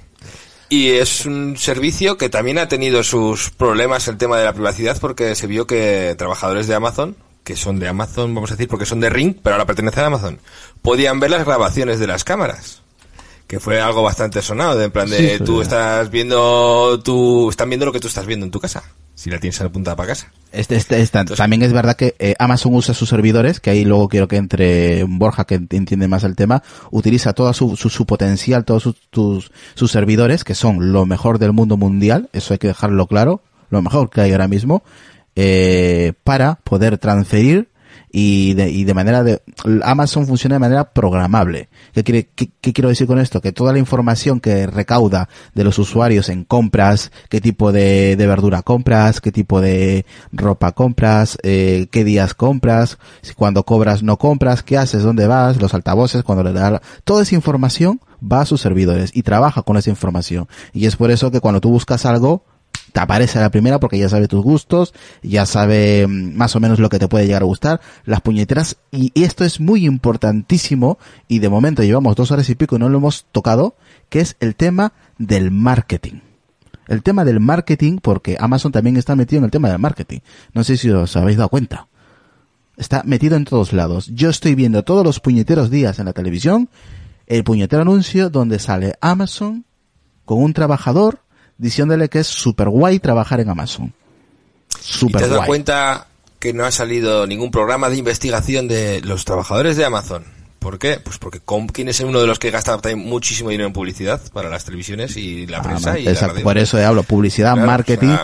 Y 0.69 0.91
es 0.91 1.25
un 1.25 1.57
servicio 1.57 2.17
que 2.17 2.29
también 2.29 2.57
ha 2.57 2.67
tenido 2.67 3.03
sus 3.03 3.51
problemas 3.51 4.07
el 4.07 4.17
tema 4.17 4.37
de 4.37 4.45
la 4.45 4.53
privacidad 4.53 4.97
porque 4.99 5.35
se 5.35 5.47
vio 5.47 5.67
que 5.67 6.15
trabajadores 6.17 6.67
de 6.67 6.75
Amazon, 6.75 7.15
que 7.43 7.55
son 7.55 7.79
de 7.79 7.87
Amazon, 7.87 8.33
vamos 8.33 8.51
a 8.51 8.55
decir, 8.55 8.67
porque 8.67 8.85
son 8.85 8.99
de 8.99 9.09
Ring, 9.09 9.35
pero 9.41 9.55
ahora 9.55 9.67
pertenecen 9.67 10.03
a 10.03 10.07
Amazon, 10.07 10.39
podían 10.81 11.19
ver 11.19 11.29
las 11.31 11.45
grabaciones 11.45 11.99
de 11.99 12.07
las 12.07 12.23
cámaras. 12.23 12.81
Que 13.47 13.59
fue 13.59 13.79
algo 13.79 14.01
bastante 14.01 14.41
sonado, 14.41 14.75
de 14.75 14.85
en 14.85 14.91
plan 14.91 15.07
de 15.07 15.37
Sí, 15.37 15.43
tú 15.43 15.61
estás 15.61 16.09
viendo, 16.09 16.99
tú, 17.03 17.51
están 17.51 17.69
viendo 17.69 17.85
lo 17.85 17.91
que 17.91 17.99
tú 17.99 18.07
estás 18.07 18.25
viendo 18.25 18.43
en 18.43 18.51
tu 18.51 18.59
casa, 18.59 18.83
si 19.15 19.29
la 19.31 19.39
tienes 19.39 19.59
apuntada 19.61 19.95
para 19.95 20.09
casa. 20.09 20.31
Este, 20.51 20.75
este, 20.77 21.01
esta- 21.01 21.25
también 21.25 21.63
es 21.63 21.73
verdad 21.73 21.95
que 21.97 22.15
eh, 22.19 22.35
Amazon 22.39 22.75
usa 22.75 22.93
sus 22.93 23.09
servidores, 23.09 23.59
que 23.59 23.71
ahí 23.71 23.83
luego 23.83 24.07
quiero 24.07 24.27
que 24.27 24.37
entre 24.37 25.03
Borja, 25.05 25.45
que 25.45 25.59
ent- 25.59 25.73
entiende 25.73 26.07
más 26.07 26.23
el 26.23 26.35
tema, 26.35 26.63
utiliza 26.91 27.33
todo 27.33 27.51
su, 27.53 27.75
su, 27.75 27.89
su 27.89 28.05
potencial, 28.05 28.63
todos 28.63 28.83
sus, 28.83 28.95
tus- 29.09 29.51
sus 29.73 29.91
servidores, 29.91 30.43
que 30.43 30.55
son 30.55 30.93
lo 30.93 31.05
mejor 31.05 31.39
del 31.39 31.51
mundo 31.51 31.75
mundial, 31.75 32.29
eso 32.31 32.53
hay 32.53 32.57
que 32.59 32.67
dejarlo 32.67 33.07
claro, 33.07 33.41
lo 33.69 33.81
mejor 33.81 34.09
que 34.09 34.21
hay 34.21 34.31
ahora 34.31 34.47
mismo, 34.47 34.83
eh, 35.35 36.13
para 36.23 36.55
poder 36.63 36.97
transferir 36.97 37.67
y 38.17 38.53
de, 38.53 38.69
y 38.71 38.85
de 38.85 38.93
manera 38.93 39.23
de 39.23 39.41
Amazon 39.83 40.25
funciona 40.25 40.55
de 40.55 40.59
manera 40.59 40.93
programable. 40.93 41.67
¿Qué, 41.93 42.05
quiere, 42.05 42.29
qué, 42.33 42.49
qué 42.61 42.71
quiero 42.71 42.87
decir 42.87 43.07
con 43.07 43.19
esto? 43.19 43.41
Que 43.41 43.51
toda 43.51 43.73
la 43.73 43.79
información 43.79 44.39
que 44.39 44.67
recauda 44.67 45.27
de 45.53 45.65
los 45.65 45.77
usuarios 45.79 46.29
en 46.29 46.45
compras, 46.45 47.11
qué 47.27 47.41
tipo 47.41 47.73
de, 47.73 48.15
de 48.15 48.25
verdura 48.25 48.61
compras, 48.61 49.19
qué 49.19 49.33
tipo 49.33 49.59
de 49.59 50.05
ropa 50.31 50.71
compras, 50.71 51.37
eh, 51.43 51.87
qué 51.91 52.05
días 52.05 52.33
compras, 52.33 52.99
cuando 53.35 53.65
cobras 53.65 54.01
no 54.01 54.15
compras, 54.15 54.63
qué 54.63 54.77
haces, 54.77 55.03
dónde 55.03 55.27
vas, 55.27 55.61
los 55.61 55.73
altavoces, 55.73 56.23
cuando 56.23 56.45
le 56.45 56.53
das, 56.53 56.79
toda 57.03 57.23
esa 57.23 57.35
información 57.35 57.99
va 58.23 58.39
a 58.39 58.45
sus 58.45 58.61
servidores 58.61 59.11
y 59.13 59.23
trabaja 59.23 59.61
con 59.63 59.75
esa 59.75 59.89
información. 59.89 60.47
Y 60.71 60.85
es 60.85 60.95
por 60.95 61.11
eso 61.11 61.31
que 61.31 61.41
cuando 61.41 61.59
tú 61.59 61.69
buscas 61.69 62.05
algo, 62.05 62.45
te 62.95 63.01
aparece 63.01 63.39
a 63.39 63.41
la 63.41 63.51
primera 63.51 63.77
porque 63.77 63.99
ya 63.99 64.07
sabe 64.07 64.29
tus 64.29 64.41
gustos, 64.41 64.93
ya 65.21 65.45
sabe 65.45 66.07
mm, 66.07 66.33
más 66.33 66.55
o 66.55 66.61
menos 66.61 66.79
lo 66.79 66.87
que 66.87 66.97
te 66.97 67.09
puede 67.09 67.25
llegar 67.25 67.41
a 67.41 67.45
gustar, 67.45 67.81
las 68.05 68.21
puñeteras, 68.21 68.77
y 68.89 69.11
esto 69.21 69.43
es 69.43 69.59
muy 69.59 69.85
importantísimo, 69.85 70.97
y 71.27 71.39
de 71.39 71.49
momento 71.49 71.83
llevamos 71.83 72.15
dos 72.15 72.31
horas 72.31 72.49
y 72.49 72.55
pico 72.55 72.77
y 72.77 72.79
no 72.79 72.87
lo 72.87 72.99
hemos 72.99 73.25
tocado, 73.33 73.75
que 74.07 74.21
es 74.21 74.37
el 74.39 74.55
tema 74.55 74.93
del 75.17 75.51
marketing. 75.51 76.21
El 76.87 77.03
tema 77.03 77.25
del 77.25 77.41
marketing, 77.41 77.97
porque 78.01 78.37
Amazon 78.39 78.71
también 78.71 78.95
está 78.95 79.13
metido 79.17 79.39
en 79.39 79.45
el 79.45 79.51
tema 79.51 79.67
del 79.67 79.79
marketing. 79.79 80.19
No 80.53 80.63
sé 80.63 80.77
si 80.77 80.89
os 80.89 81.17
habéis 81.17 81.35
dado 81.35 81.49
cuenta. 81.49 81.89
Está 82.77 83.03
metido 83.03 83.35
en 83.35 83.43
todos 83.43 83.73
lados. 83.73 84.07
Yo 84.13 84.29
estoy 84.29 84.55
viendo 84.55 84.85
todos 84.85 85.03
los 85.03 85.19
puñeteros 85.19 85.69
días 85.69 85.99
en 85.99 86.05
la 86.05 86.13
televisión 86.13 86.69
el 87.27 87.43
puñetero 87.43 87.81
anuncio 87.81 88.29
donde 88.29 88.57
sale 88.57 88.93
Amazon 89.01 89.65
con 90.23 90.41
un 90.41 90.53
trabajador 90.53 91.24
diciéndole 91.57 92.09
que 92.09 92.19
es 92.19 92.27
super 92.27 92.69
guay 92.69 92.99
trabajar 92.99 93.39
en 93.39 93.49
Amazon. 93.49 93.93
¿Y 94.73 94.77
Super 94.81 95.19
te 95.19 95.23
has 95.25 95.29
dado 95.29 95.39
guay. 95.41 95.47
cuenta 95.47 96.07
que 96.39 96.53
no 96.53 96.65
ha 96.65 96.71
salido 96.71 97.25
ningún 97.27 97.49
programa 97.51 97.89
de 97.89 97.97
investigación 97.97 98.67
de 98.67 99.01
los 99.01 99.25
trabajadores 99.25 99.77
de 99.77 99.85
Amazon? 99.85 100.23
¿Por 100.59 100.79
qué? 100.79 100.99
Pues 101.03 101.17
porque 101.19 101.39
Com- 101.39 101.67
¿quién 101.67 101.89
es 101.89 101.99
uno 101.99 102.19
de 102.19 102.27
los 102.27 102.39
que 102.39 102.49
gasta 102.51 102.79
muchísimo 102.95 103.49
dinero 103.51 103.67
en 103.67 103.73
publicidad 103.73 104.19
para 104.33 104.49
las 104.49 104.65
televisiones 104.65 105.15
y 105.15 105.45
la 105.47 105.59
Ah, 105.59 105.61
prensa 105.63 105.99
y 105.99 106.03
la 106.03 106.11
exacto, 106.11 106.33
radio? 106.33 106.43
por 106.43 106.57
eso 106.57 106.77
hablo, 106.85 107.03
publicidad, 107.03 107.53
Claro, 107.53 107.67
marketing. 107.67 108.07
o 108.09 108.17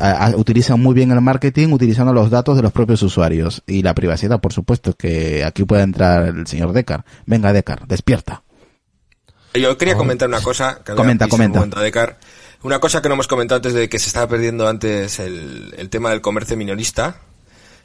sea, 0.00 0.32
utilizan 0.36 0.80
muy 0.80 0.94
bien 0.94 1.10
el 1.10 1.20
marketing 1.20 1.68
utilizando 1.72 2.12
los 2.12 2.30
datos 2.30 2.56
de 2.56 2.62
los 2.62 2.72
propios 2.72 3.02
usuarios 3.02 3.62
y 3.66 3.82
la 3.82 3.94
privacidad, 3.94 4.40
por 4.40 4.52
supuesto, 4.52 4.94
que 4.94 5.44
aquí 5.44 5.64
puede 5.64 5.82
entrar 5.82 6.22
el 6.28 6.46
señor 6.46 6.72
Decar. 6.72 7.04
Venga, 7.26 7.52
Decar, 7.52 7.86
despierta. 7.88 8.42
Yo 9.54 9.76
quería 9.76 9.96
comentar 9.96 10.28
una 10.28 10.40
cosa. 10.40 10.80
Que 10.84 10.94
Comenta, 10.94 11.28
comenta. 11.28 11.58
momento 11.58 11.80
Decar. 11.80 12.18
Una 12.62 12.78
cosa 12.78 13.02
que 13.02 13.08
no 13.08 13.14
hemos 13.14 13.26
comentado 13.26 13.56
antes 13.56 13.74
de 13.74 13.88
que 13.88 13.98
se 13.98 14.06
estaba 14.06 14.28
perdiendo 14.28 14.68
antes 14.68 15.18
el, 15.18 15.74
el 15.76 15.90
tema 15.90 16.10
del 16.10 16.20
comercio 16.20 16.56
minorista. 16.56 17.20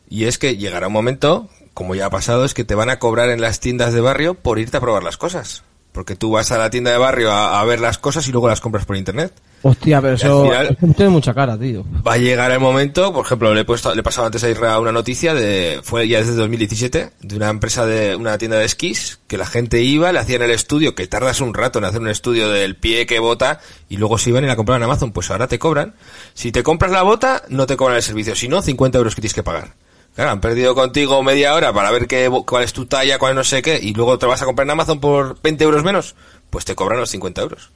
Y 0.10 0.26
es 0.26 0.38
que 0.38 0.56
llegará 0.56 0.88
un 0.88 0.94
momento, 0.94 1.50
como 1.74 1.96
ya 1.96 2.06
ha 2.06 2.10
pasado, 2.10 2.46
es 2.46 2.54
que 2.54 2.64
te 2.64 2.76
van 2.76 2.90
a 2.90 3.00
cobrar 3.00 3.30
en 3.30 3.42
las 3.42 3.60
tiendas 3.60 3.94
de 3.94 4.02
barrio 4.02 4.36
por 4.36 4.60
irte 4.60 4.78
a 4.78 4.82
probar 4.82 5.04
las 5.04 5.18
cosas. 5.18 5.64
Porque 5.98 6.16
tú 6.16 6.30
vas 6.30 6.52
a 6.52 6.60
la 6.60 6.70
tienda 6.70 6.92
de 6.92 7.00
barrio 7.00 7.32
a, 7.32 7.60
a 7.60 7.66
ver 7.66 7.80
las 7.80 7.98
cosas 7.98 8.28
y 8.28 8.32
luego 8.32 8.48
las 8.48 8.62
compras 8.62 8.86
por 8.86 8.96
internet. 8.98 9.34
Hostia, 9.64 10.00
pero 10.00 10.14
eso, 10.14 10.54
al 10.54 10.68
final- 10.78 10.94
tiene 10.96 11.10
mucha 11.10 11.34
cara, 11.34 11.58
tío. 11.58 11.84
Va 12.08 12.14
a 12.14 12.18
llegar 12.18 12.52
el 12.52 12.60
momento, 12.60 13.12
por 13.12 13.26
ejemplo, 13.26 13.52
le 13.56 13.62
he 13.62 13.66
puesto, 13.66 13.96
le 13.96 14.02
he 14.02 14.04
pasado 14.04 14.28
antes 14.28 14.44
a 14.44 14.50
Isra 14.52 14.80
una 14.80 14.92
noticia 14.92 15.34
de, 15.34 15.80
fue 15.82 16.08
ya 16.08 16.20
desde 16.20 16.36
2017, 16.36 17.10
de 17.20 17.36
una 17.36 17.50
empresa 17.50 17.88
de, 17.88 18.16
una 18.16 18.38
tienda 18.38 18.58
de 18.58 18.66
esquís, 18.66 19.18
que 19.26 19.40
la 19.40 19.48
gente 19.48 19.82
iba, 19.82 20.12
le 20.12 20.20
hacían 20.20 20.44
el 20.44 20.52
estudio, 20.52 20.94
que 20.94 21.08
tardas 21.08 21.42
un 21.42 21.56
rato 21.56 21.80
en 21.80 21.86
hacer 21.86 22.00
un 22.02 22.10
estudio 22.10 22.48
del 22.52 22.76
pie 22.76 23.08
que 23.08 23.18
bota, 23.18 23.60
y 23.90 23.98
luego 23.98 24.20
se 24.20 24.30
iban 24.30 24.44
y 24.44 24.48
la 24.48 24.56
compraban 24.56 24.84
en 24.84 24.90
Amazon, 24.92 25.12
pues 25.12 25.32
ahora 25.32 25.48
te 25.48 25.58
cobran. 25.58 25.96
Si 26.36 26.52
te 26.52 26.62
compras 26.62 26.92
la 26.92 27.02
bota, 27.02 27.42
no 27.50 27.66
te 27.66 27.76
cobran 27.76 27.96
el 27.98 28.04
servicio, 28.04 28.36
si 28.36 28.48
no, 28.48 28.62
50 28.62 29.00
euros 29.00 29.16
que 29.16 29.22
tienes 29.22 29.34
que 29.34 29.42
pagar. 29.42 29.74
Claro, 30.18 30.32
han 30.32 30.42
perdido 30.42 30.74
contigo 30.74 31.22
media 31.22 31.54
hora 31.54 31.72
para 31.72 31.92
ver 31.92 32.08
qué, 32.08 32.28
cuál 32.46 32.64
es 32.64 32.74
tu 32.74 32.88
talla, 32.88 33.20
cuál 33.20 33.36
no 33.36 33.44
sé 33.44 33.62
qué, 33.62 33.80
y 33.80 33.94
luego 33.94 34.18
te 34.18 34.26
vas 34.26 34.42
a 34.42 34.46
comprar 34.46 34.66
en 34.66 34.72
Amazon 34.72 35.00
por 35.00 35.40
20 35.44 35.64
euros 35.64 35.84
menos, 35.84 36.16
pues 36.50 36.66
te 36.66 36.74
cobran 36.74 37.00
los 37.00 37.12
50 37.12 37.42
euros 37.42 37.72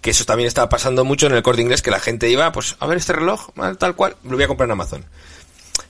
que 0.00 0.10
eso 0.10 0.26
también 0.26 0.48
estaba 0.48 0.68
pasando 0.68 1.02
mucho 1.02 1.26
en 1.26 1.32
el 1.34 1.42
corte 1.42 1.62
inglés, 1.62 1.80
que 1.80 1.90
la 1.90 1.98
gente 1.98 2.28
iba, 2.28 2.52
pues, 2.52 2.76
a 2.78 2.86
ver 2.86 2.98
este 2.98 3.14
reloj, 3.14 3.48
tal 3.78 3.96
cual, 3.96 4.16
lo 4.22 4.36
voy 4.36 4.44
a 4.44 4.48
comprar 4.48 4.66
en 4.66 4.72
Amazon. 4.72 5.06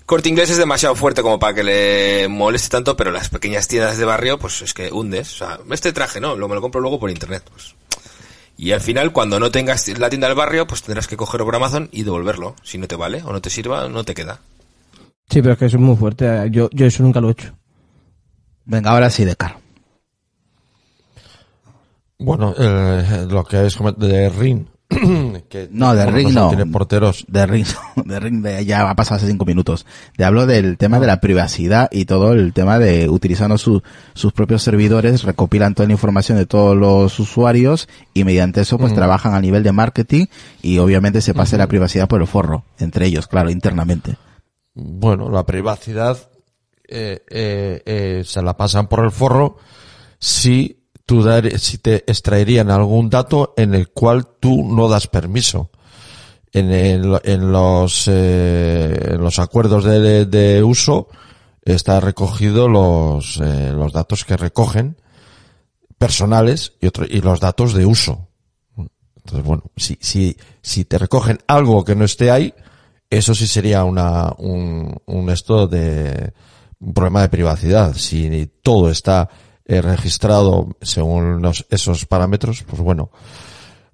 Corte 0.06 0.28
inglés 0.28 0.50
es 0.50 0.56
demasiado 0.56 0.94
fuerte 0.94 1.20
como 1.20 1.40
para 1.40 1.52
que 1.52 1.64
le 1.64 2.28
moleste 2.28 2.68
tanto, 2.68 2.96
pero 2.96 3.10
las 3.10 3.28
pequeñas 3.28 3.66
tiendas 3.66 3.98
de 3.98 4.04
barrio, 4.04 4.38
pues 4.38 4.62
es 4.62 4.72
que 4.72 4.92
hundes. 4.92 5.32
O 5.32 5.36
sea, 5.38 5.58
este 5.68 5.92
traje 5.92 6.20
no, 6.20 6.36
lo 6.36 6.46
me 6.46 6.54
lo 6.54 6.60
compro 6.60 6.80
luego 6.80 7.00
por 7.00 7.10
internet. 7.10 7.42
Pues. 7.50 7.74
Y 8.56 8.70
al 8.70 8.80
final, 8.80 9.12
cuando 9.12 9.40
no 9.40 9.50
tengas 9.50 9.88
la 9.98 10.10
tienda 10.10 10.28
del 10.28 10.36
barrio, 10.36 10.66
pues 10.68 10.82
tendrás 10.82 11.08
que 11.08 11.16
cogerlo 11.16 11.44
por 11.44 11.56
Amazon 11.56 11.88
y 11.90 12.04
devolverlo. 12.04 12.54
Si 12.62 12.78
no 12.78 12.86
te 12.86 12.94
vale 12.94 13.20
o 13.24 13.32
no 13.32 13.42
te 13.42 13.50
sirva, 13.50 13.88
no 13.88 14.04
te 14.04 14.14
queda. 14.14 14.40
Sí, 15.28 15.40
pero 15.42 15.52
es 15.52 15.58
que 15.58 15.66
eso 15.66 15.76
es 15.76 15.82
muy 15.82 15.96
fuerte. 15.96 16.48
Yo, 16.50 16.68
yo 16.72 16.86
eso 16.86 17.02
nunca 17.02 17.20
lo 17.20 17.28
he 17.28 17.32
hecho. 17.32 17.52
Venga, 18.66 18.90
ahora 18.90 19.10
sí, 19.10 19.24
Decar. 19.24 19.56
Bueno, 22.18 22.54
eh, 22.56 23.26
lo 23.28 23.44
que 23.44 23.66
es 23.66 23.76
de 23.98 24.28
Ring. 24.30 24.66
que, 25.48 25.68
No, 25.72 25.94
de 25.94 26.06
Ring 26.06 26.32
no. 26.32 26.48
Tiene 26.48 26.66
porteros. 26.66 27.24
De 27.26 27.44
Ring, 27.46 27.66
de 28.04 28.20
Ring 28.20 28.42
de- 28.42 28.64
ya 28.64 28.88
ha 28.88 28.94
pasado 28.94 29.16
hace 29.16 29.26
cinco 29.26 29.44
minutos. 29.44 29.84
Te 30.16 30.24
hablo 30.24 30.46
del 30.46 30.76
tema 30.78 31.00
de 31.00 31.06
la 31.06 31.20
privacidad 31.20 31.88
y 31.90 32.04
todo 32.04 32.32
el 32.32 32.52
tema 32.52 32.78
de 32.78 33.08
utilizando 33.08 33.58
su- 33.58 33.82
sus 34.14 34.32
propios 34.32 34.62
servidores, 34.62 35.24
recopilan 35.24 35.74
toda 35.74 35.86
la 35.88 35.94
información 35.94 36.38
de 36.38 36.46
todos 36.46 36.76
los 36.76 37.18
usuarios 37.18 37.88
y 38.14 38.24
mediante 38.24 38.60
eso 38.60 38.78
pues 38.78 38.94
trabajan 38.94 39.34
a 39.34 39.40
nivel 39.40 39.62
de 39.64 39.72
marketing 39.72 40.26
y 40.62 40.78
obviamente 40.78 41.20
se 41.20 41.34
pasa 41.34 41.56
la 41.58 41.66
privacidad 41.66 42.06
por 42.08 42.20
el 42.20 42.28
forro, 42.28 42.64
entre 42.78 43.06
ellos, 43.06 43.26
claro, 43.26 43.50
internamente. 43.50 44.16
Bueno, 44.74 45.30
la 45.30 45.44
privacidad 45.46 46.18
eh, 46.88 47.22
eh, 47.30 47.82
eh, 47.86 48.22
se 48.24 48.42
la 48.42 48.56
pasan 48.56 48.88
por 48.88 49.04
el 49.04 49.10
forro 49.10 49.56
si 50.18 50.88
tú 51.06 51.22
dar, 51.22 51.58
si 51.58 51.78
te 51.78 51.96
extraerían 52.10 52.70
algún 52.70 53.08
dato 53.10 53.54
en 53.56 53.74
el 53.74 53.90
cual 53.90 54.26
tú 54.40 54.64
no 54.64 54.88
das 54.88 55.06
permiso. 55.06 55.70
En, 56.52 56.70
el- 56.70 57.20
en 57.24 57.50
los 57.52 58.06
eh, 58.08 58.96
en 59.14 59.20
los 59.20 59.38
acuerdos 59.40 59.84
de, 59.84 60.24
de 60.26 60.62
uso 60.62 61.08
está 61.64 61.98
recogido 62.00 62.68
los 62.68 63.40
eh, 63.42 63.72
los 63.72 63.92
datos 63.92 64.24
que 64.24 64.36
recogen 64.36 64.96
personales 65.98 66.72
y 66.80 66.86
otro, 66.86 67.06
y 67.08 67.20
los 67.22 67.40
datos 67.40 67.74
de 67.74 67.86
uso. 67.86 68.28
Entonces, 68.76 69.44
bueno, 69.44 69.62
si, 69.76 69.96
si, 70.00 70.36
si 70.62 70.84
te 70.84 70.98
recogen 70.98 71.38
algo 71.46 71.84
que 71.84 71.94
no 71.96 72.04
esté 72.04 72.30
ahí, 72.30 72.52
eso 73.18 73.34
sí 73.34 73.46
sería 73.46 73.84
una, 73.84 74.32
un, 74.38 74.96
un 75.06 75.30
esto 75.30 75.66
de, 75.66 76.32
un 76.80 76.94
problema 76.94 77.22
de 77.22 77.28
privacidad. 77.28 77.94
Si 77.94 78.50
todo 78.62 78.90
está 78.90 79.28
eh, 79.64 79.80
registrado 79.80 80.76
según 80.82 81.50
esos 81.70 82.06
parámetros, 82.06 82.62
pues 82.62 82.82
bueno, 82.82 83.10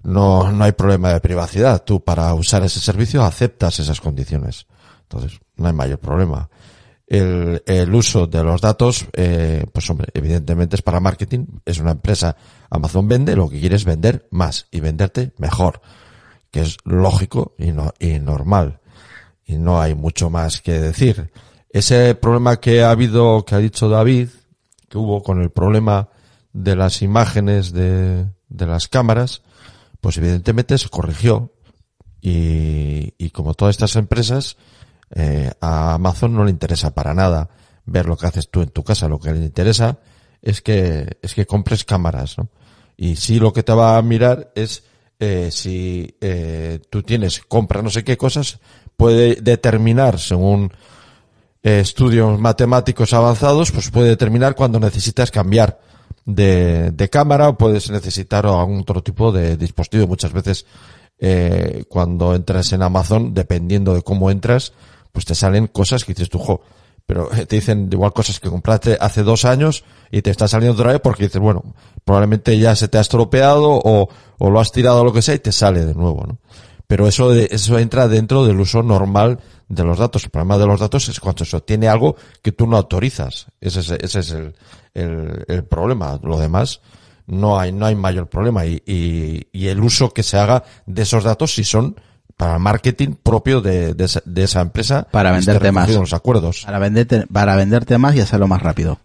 no, 0.03 0.51
no 0.51 0.63
hay 0.63 0.71
problema 0.73 1.13
de 1.13 1.21
privacidad. 1.21 1.83
Tú 1.83 2.03
para 2.03 2.33
usar 2.33 2.63
ese 2.63 2.79
servicio 2.79 3.23
aceptas 3.23 3.79
esas 3.79 4.01
condiciones. 4.01 4.67
Entonces, 5.03 5.39
no 5.55 5.67
hay 5.67 5.73
mayor 5.73 5.99
problema. 5.99 6.49
El, 7.07 7.61
el 7.65 7.93
uso 7.93 8.27
de 8.27 8.43
los 8.43 8.61
datos, 8.61 9.05
eh, 9.13 9.65
pues 9.71 9.89
hombre, 9.89 10.07
evidentemente 10.13 10.75
es 10.77 10.81
para 10.81 10.99
marketing. 10.99 11.45
Es 11.65 11.79
una 11.79 11.91
empresa, 11.91 12.35
Amazon 12.69 13.07
vende, 13.07 13.35
lo 13.35 13.49
que 13.49 13.59
quiere 13.59 13.75
es 13.75 13.85
vender 13.85 14.27
más 14.31 14.67
y 14.71 14.79
venderte 14.79 15.33
mejor. 15.37 15.81
Que 16.49 16.61
es 16.61 16.77
lógico 16.83 17.55
y, 17.57 17.71
no, 17.71 17.93
y 17.99 18.19
normal. 18.19 18.80
Y 19.51 19.57
no 19.57 19.81
hay 19.81 19.95
mucho 19.95 20.29
más 20.29 20.61
que 20.61 20.79
decir. 20.79 21.31
Ese 21.69 22.15
problema 22.15 22.59
que 22.59 22.83
ha 22.83 22.91
habido, 22.91 23.43
que 23.45 23.55
ha 23.55 23.59
dicho 23.59 23.89
David, 23.89 24.29
que 24.87 24.97
hubo 24.97 25.21
con 25.21 25.41
el 25.41 25.51
problema 25.51 26.09
de 26.53 26.75
las 26.75 27.01
imágenes 27.01 27.71
de, 27.73 28.25
de 28.49 28.65
las 28.65 28.87
cámaras, 28.87 29.41
pues 29.99 30.17
evidentemente 30.17 30.77
se 30.77 30.89
corrigió. 30.89 31.53
Y, 32.21 33.13
y 33.17 33.31
como 33.31 33.53
todas 33.53 33.75
estas 33.75 33.95
empresas, 33.95 34.57
eh, 35.13 35.51
a 35.59 35.95
Amazon 35.95 36.33
no 36.33 36.45
le 36.45 36.51
interesa 36.51 36.93
para 36.93 37.13
nada 37.13 37.49
ver 37.85 38.05
lo 38.05 38.15
que 38.15 38.27
haces 38.27 38.49
tú 38.49 38.61
en 38.61 38.69
tu 38.69 38.83
casa. 38.83 39.09
Lo 39.09 39.19
que 39.19 39.33
le 39.33 39.43
interesa 39.43 39.99
es 40.41 40.61
que, 40.61 41.17
es 41.21 41.33
que 41.33 41.45
compres 41.45 41.83
cámaras, 41.83 42.37
¿no? 42.37 42.49
Y 42.95 43.15
sí 43.15 43.39
lo 43.39 43.51
que 43.51 43.63
te 43.63 43.73
va 43.73 43.97
a 43.97 44.01
mirar 44.01 44.51
es 44.55 44.83
eh, 45.19 45.49
si 45.51 46.17
eh, 46.21 46.79
tú 46.89 47.03
tienes, 47.03 47.41
compra 47.41 47.81
no 47.81 47.89
sé 47.89 48.03
qué 48.03 48.17
cosas, 48.17 48.59
puede 49.01 49.33
determinar 49.41 50.19
según 50.19 50.71
eh, 51.63 51.79
estudios 51.79 52.39
matemáticos 52.39 53.13
avanzados, 53.13 53.71
pues 53.71 53.89
puede 53.89 54.09
determinar 54.09 54.53
cuando 54.53 54.79
necesitas 54.79 55.31
cambiar 55.31 55.79
de, 56.23 56.91
de 56.91 57.09
cámara 57.09 57.49
o 57.49 57.57
puedes 57.57 57.89
necesitar 57.89 58.45
algún 58.45 58.81
otro 58.81 59.01
tipo 59.01 59.31
de 59.31 59.57
dispositivo. 59.57 60.05
Muchas 60.05 60.31
veces 60.33 60.67
eh, 61.17 61.83
cuando 61.89 62.35
entras 62.35 62.73
en 62.73 62.83
Amazon, 62.83 63.33
dependiendo 63.33 63.95
de 63.95 64.03
cómo 64.03 64.29
entras, 64.29 64.71
pues 65.11 65.25
te 65.25 65.33
salen 65.33 65.65
cosas 65.65 66.05
que 66.05 66.13
dices 66.13 66.29
tú, 66.29 66.37
jo, 66.37 66.61
pero 67.07 67.33
eh, 67.33 67.47
te 67.47 67.55
dicen 67.55 67.89
igual 67.91 68.13
cosas 68.13 68.39
que 68.39 68.51
compraste 68.51 68.99
hace 69.01 69.23
dos 69.23 69.45
años 69.45 69.83
y 70.11 70.21
te 70.21 70.29
está 70.29 70.47
saliendo 70.47 70.79
otra 70.79 70.91
vez 70.91 71.01
porque 71.01 71.23
dices, 71.23 71.41
bueno, 71.41 71.63
probablemente 72.05 72.55
ya 72.59 72.75
se 72.75 72.87
te 72.87 72.99
ha 72.99 73.01
estropeado 73.01 73.81
o, 73.83 74.09
o 74.37 74.49
lo 74.51 74.59
has 74.59 74.71
tirado 74.71 75.01
o 75.01 75.05
lo 75.05 75.11
que 75.11 75.23
sea 75.23 75.33
y 75.33 75.39
te 75.39 75.51
sale 75.51 75.87
de 75.87 75.95
nuevo, 75.95 76.23
¿no? 76.27 76.37
Pero 76.91 77.07
eso, 77.07 77.29
de- 77.29 77.47
eso 77.51 77.79
entra 77.79 78.09
dentro 78.09 78.45
del 78.45 78.59
uso 78.59 78.83
normal 78.83 79.39
de 79.69 79.85
los 79.85 79.97
datos. 79.97 80.25
El 80.25 80.29
problema 80.29 80.57
de 80.57 80.65
los 80.67 80.77
datos 80.81 81.07
es 81.07 81.21
cuando 81.21 81.45
eso 81.45 81.63
tiene 81.63 81.87
algo 81.87 82.17
que 82.41 82.51
tú 82.51 82.67
no 82.67 82.75
autorizas. 82.75 83.45
Ese 83.61 83.79
es, 83.79 83.91
ese 83.91 84.19
es 84.19 84.31
el, 84.31 84.53
el, 84.93 85.45
el 85.47 85.63
problema. 85.63 86.19
Lo 86.21 86.37
demás, 86.37 86.81
no 87.27 87.57
hay, 87.57 87.71
no 87.71 87.85
hay 87.85 87.95
mayor 87.95 88.27
problema. 88.27 88.65
Y, 88.65 88.83
y, 88.85 89.47
y 89.53 89.67
el 89.67 89.79
uso 89.79 90.13
que 90.13 90.21
se 90.21 90.37
haga 90.37 90.65
de 90.85 91.03
esos 91.03 91.23
datos 91.23 91.53
si 91.55 91.63
son 91.63 91.95
para 92.35 92.59
marketing 92.59 93.13
propio 93.23 93.61
de, 93.61 93.93
de, 93.93 94.03
esa, 94.03 94.21
de 94.25 94.43
esa 94.43 94.59
empresa. 94.59 95.07
Para 95.11 95.31
venderte 95.31 95.71
más. 95.71 95.89
los 95.91 96.11
acuerdos. 96.11 96.63
Para 96.65 96.77
venderte, 96.79 97.25
para 97.31 97.55
venderte 97.55 97.97
más 97.99 98.15
y 98.17 98.19
hacerlo 98.19 98.49
más 98.49 98.61
rápido. 98.61 98.99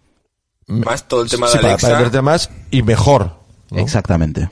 Más 0.67 1.07
todo 1.07 1.23
el 1.23 1.31
tema 1.31 1.47
Sí, 1.47 1.59
de 1.59 1.63
para, 1.63 1.69
Alexa. 1.75 1.87
para 1.87 1.99
venderte 2.01 2.23
más 2.23 2.51
y 2.73 2.83
mejor. 2.83 3.37
¿no? 3.71 3.79
Exactamente. 3.79 4.51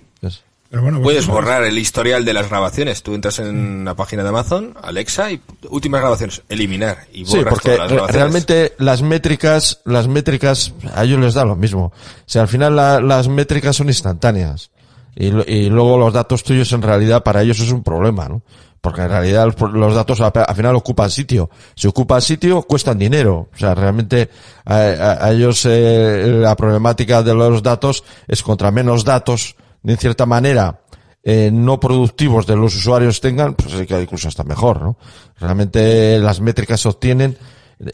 Es- 0.74 0.80
Pero 0.80 0.82
bueno, 0.82 1.00
Puedes 1.02 1.26
borrar 1.28 1.62
el 1.64 1.78
historial 1.78 2.24
de 2.24 2.32
las 2.34 2.48
grabaciones. 2.48 3.02
Tú 3.04 3.14
entras 3.14 3.38
en 3.38 3.84
la 3.84 3.94
página 3.94 4.22
de 4.24 4.30
Amazon, 4.30 4.74
Alexa, 4.82 5.30
y 5.30 5.40
últimas 5.70 6.00
grabaciones, 6.00 6.42
eliminar. 6.48 6.98
Y 7.12 7.24
Sí, 7.24 7.36
borras 7.38 7.54
porque 7.54 7.70
todas 7.76 7.78
las 7.78 7.90
re- 7.90 7.96
grabaciones. 7.96 8.14
realmente 8.22 8.72
las 8.78 9.02
métricas, 9.02 9.80
las 9.84 10.08
métricas, 10.08 10.72
a 10.94 11.04
ellos 11.04 11.20
les 11.20 11.34
da 11.34 11.44
lo 11.44 11.54
mismo. 11.54 11.86
O 11.86 11.92
sea, 12.26 12.42
al 12.42 12.48
final 12.48 12.74
la- 12.74 13.00
las 13.00 13.28
métricas 13.28 13.76
son 13.76 13.88
instantáneas. 13.88 14.70
Y, 15.16 15.30
luego 15.70 15.96
los 15.96 16.12
datos 16.12 16.42
tuyos 16.42 16.72
en 16.72 16.82
realidad 16.82 17.22
para 17.22 17.42
ellos 17.42 17.60
es 17.60 17.70
un 17.70 17.84
problema, 17.84 18.28
¿no? 18.28 18.42
Porque 18.80 19.02
en 19.02 19.08
realidad 19.10 19.46
los, 19.46 19.72
los 19.72 19.94
datos 19.94 20.20
a- 20.20 20.26
al 20.28 20.56
final 20.56 20.74
ocupan 20.74 21.08
sitio. 21.08 21.48
Si 21.76 21.86
ocupan 21.86 22.20
sitio, 22.20 22.62
cuestan 22.62 22.98
dinero. 22.98 23.48
O 23.54 23.56
sea, 23.56 23.76
realmente 23.76 24.28
a, 24.64 24.74
a- 24.74 25.24
a 25.26 25.30
ellos 25.32 25.64
eh, 25.66 26.38
la 26.40 26.56
problemática 26.56 27.22
de 27.22 27.32
los 27.32 27.62
datos 27.62 28.02
es 28.26 28.42
contra 28.42 28.72
menos 28.72 29.04
datos, 29.04 29.54
de 29.84 29.96
cierta 29.96 30.26
manera, 30.26 30.80
eh, 31.22 31.50
no 31.52 31.78
productivos 31.78 32.46
de 32.46 32.56
los 32.56 32.74
usuarios 32.74 33.20
tengan, 33.20 33.54
pues 33.54 33.70
sí 33.72 33.86
que 33.86 34.00
incluso 34.00 34.28
está 34.28 34.42
mejor, 34.44 34.82
¿no? 34.82 34.96
Realmente 35.38 36.18
las 36.18 36.40
métricas 36.40 36.80
se 36.80 36.88
obtienen 36.88 37.36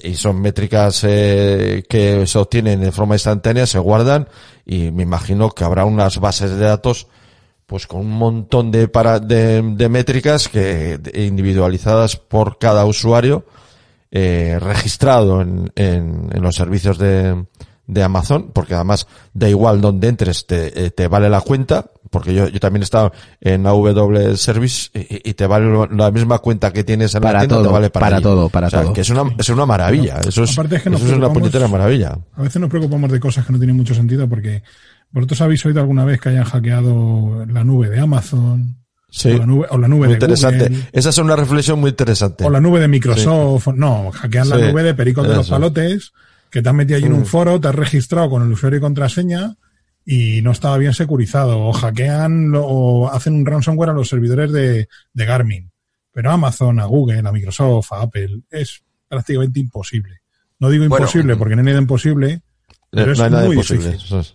y 0.03 0.15
son 0.15 0.41
métricas 0.41 1.05
eh, 1.05 1.83
que 1.89 2.27
se 2.27 2.39
obtienen 2.39 2.81
de 2.81 2.93
forma 2.93 3.17
instantánea, 3.17 3.67
se 3.67 3.79
guardan 3.79 4.29
y 4.65 4.93
me 4.93 5.03
imagino 5.03 5.51
que 5.51 5.65
habrá 5.65 5.85
unas 5.85 6.19
bases 6.19 6.53
de 6.53 6.65
datos 6.65 7.09
pues 7.67 7.87
con 7.87 8.01
un 8.01 8.11
montón 8.11 8.71
de, 8.71 8.89
para, 8.89 9.21
de, 9.21 9.63
de 9.63 9.89
métricas 9.89 10.49
que 10.49 10.99
individualizadas 11.15 12.17
por 12.17 12.59
cada 12.59 12.85
usuario 12.85 13.45
eh, 14.11 14.59
registrado 14.61 15.41
en, 15.41 15.73
en, 15.77 16.31
en 16.33 16.43
los 16.43 16.57
servicios 16.57 16.99
de, 16.99 17.45
de 17.93 18.03
Amazon, 18.03 18.51
porque 18.53 18.75
además 18.75 19.07
da 19.35 19.49
igual 19.49 19.81
donde 19.81 20.09
entres, 20.09 20.47
te, 20.47 20.87
eh, 20.87 20.91
te 20.91 21.09
vale 21.09 21.29
la 21.29 21.41
cuenta, 21.41 21.87
porque 22.11 22.33
yo, 22.35 22.49
yo 22.49 22.61
también 22.61 22.83
he 22.83 22.85
estado 22.85 23.13
en 23.41 23.67
AW 23.67 24.37
Service 24.37 24.91
y, 24.95 25.31
y 25.31 25.35
te 25.35 25.47
vale 25.47 25.89
la 25.91 26.11
misma 26.11 26.39
cuenta 26.39 26.73
que 26.73 26.85
tienes 26.85 27.15
en 27.15 27.23
la 27.23 27.29
Para 27.29 27.39
tienda, 27.41 27.57
todo, 27.57 27.67
te 27.67 27.73
vale 27.73 27.91
para, 27.91 28.07
para 28.07 28.21
todo, 28.21 28.49
para 28.49 28.67
O 28.69 28.71
sea, 28.71 28.83
todo. 28.83 28.93
Que 28.93 29.01
es 29.03 29.11
una, 29.11 29.25
es 29.39 29.49
una 29.49 29.67
maravilla, 29.67 30.21
eso 30.27 30.45
es, 30.45 30.57
que 30.57 30.77
eso 30.77 30.89
es 31.07 31.13
una 31.13 31.33
puñetera 31.33 31.69
maravilla. 31.69 32.19
A 32.35 32.43
veces 32.43 32.61
nos 32.61 32.71
preocupamos 32.71 33.11
de 33.13 33.21
cosas 33.21 33.47
que 33.47 33.53
no 33.53 33.59
tienen 33.59 33.77
mucho 33.77 33.95
sentido 33.95 34.29
porque 34.29 34.63
vosotros 35.11 35.41
habéis 35.41 35.65
oído 35.67 35.81
alguna 35.81 36.05
vez 36.05 36.21
que 36.21 36.29
hayan 36.31 36.45
hackeado 36.45 37.45
la 37.47 37.65
nube 37.65 37.89
de 37.91 38.01
Amazon 38.01 38.77
Sí, 39.13 39.29
o 39.33 39.39
la 39.39 39.47
nube, 39.47 39.67
o 39.71 39.77
la 39.77 39.89
nube 39.89 39.99
muy 40.07 40.09
de 40.09 40.13
interesante. 40.15 40.69
Google, 40.69 40.89
Esa 40.93 41.09
es 41.09 41.19
una 41.19 41.35
reflexión 41.35 41.81
muy 41.81 41.91
interesante. 41.91 42.45
o 42.45 42.51
la 42.51 42.61
nube 42.61 42.79
de 42.79 42.87
Microsoft. 42.87 43.67
No, 43.75 44.13
hackean 44.13 44.49
la 44.49 44.57
Sí, 44.57 44.63
nube 44.63 44.85
de 44.85 44.95
Pericos 44.95 45.27
de 45.27 45.35
los. 45.35 45.51
Palotes, 45.51 46.13
que 46.51 46.63
te 46.63 46.69
has 46.69 46.75
metido 46.75 46.97
allí 46.97 47.07
en 47.07 47.13
un 47.15 47.21
Mm. 47.23 47.27
foro, 47.27 47.61
te 47.61 47.69
has 47.69 47.75
registrado 47.75 48.29
con 48.31 48.43
el 48.43 48.53
usuario 48.53 48.79
y 48.79 48.83
contraseña 48.83 49.57
y 50.05 50.41
no 50.43 50.51
estaba 50.53 50.77
bien 50.79 50.95
securizado. 50.95 51.59
O 51.61 51.73
hackean 51.73 52.51
lo- 52.51 52.65
o 52.67 53.09
hacen 53.11 53.35
un 53.35 53.47
ransomware 53.47 53.91
a 53.91 53.95
los 53.95 54.09
servidores 54.09 54.51
de, 54.53 54.89
de 55.13 55.25
Garmin. 55.25 55.71
Pero 56.13 56.31
a 56.31 56.35
Amazon, 56.35 56.81
a 56.81 56.87
Google, 56.87 57.23
a 57.25 57.33
Microsoft, 57.33 57.93
a 57.93 58.03
Apple, 58.03 58.41
es 58.51 58.83
prácticamente 59.09 59.61
imposible. 59.61 60.21
No 60.59 60.69
digo 60.69 60.87
Bueno, 60.89 61.05
imposible 61.05 61.37
porque 61.37 61.55
no 61.55 61.61
hay 61.61 61.67
nada 61.67 61.79
imposible, 61.81 62.43
pero 62.91 63.07
no 63.07 63.13
es 63.13 63.21
hay 63.21 63.31
nada 63.31 63.47
muy 63.47 63.55
imposible. 63.57 63.93
difícil. 63.93 64.19
es. 64.19 64.35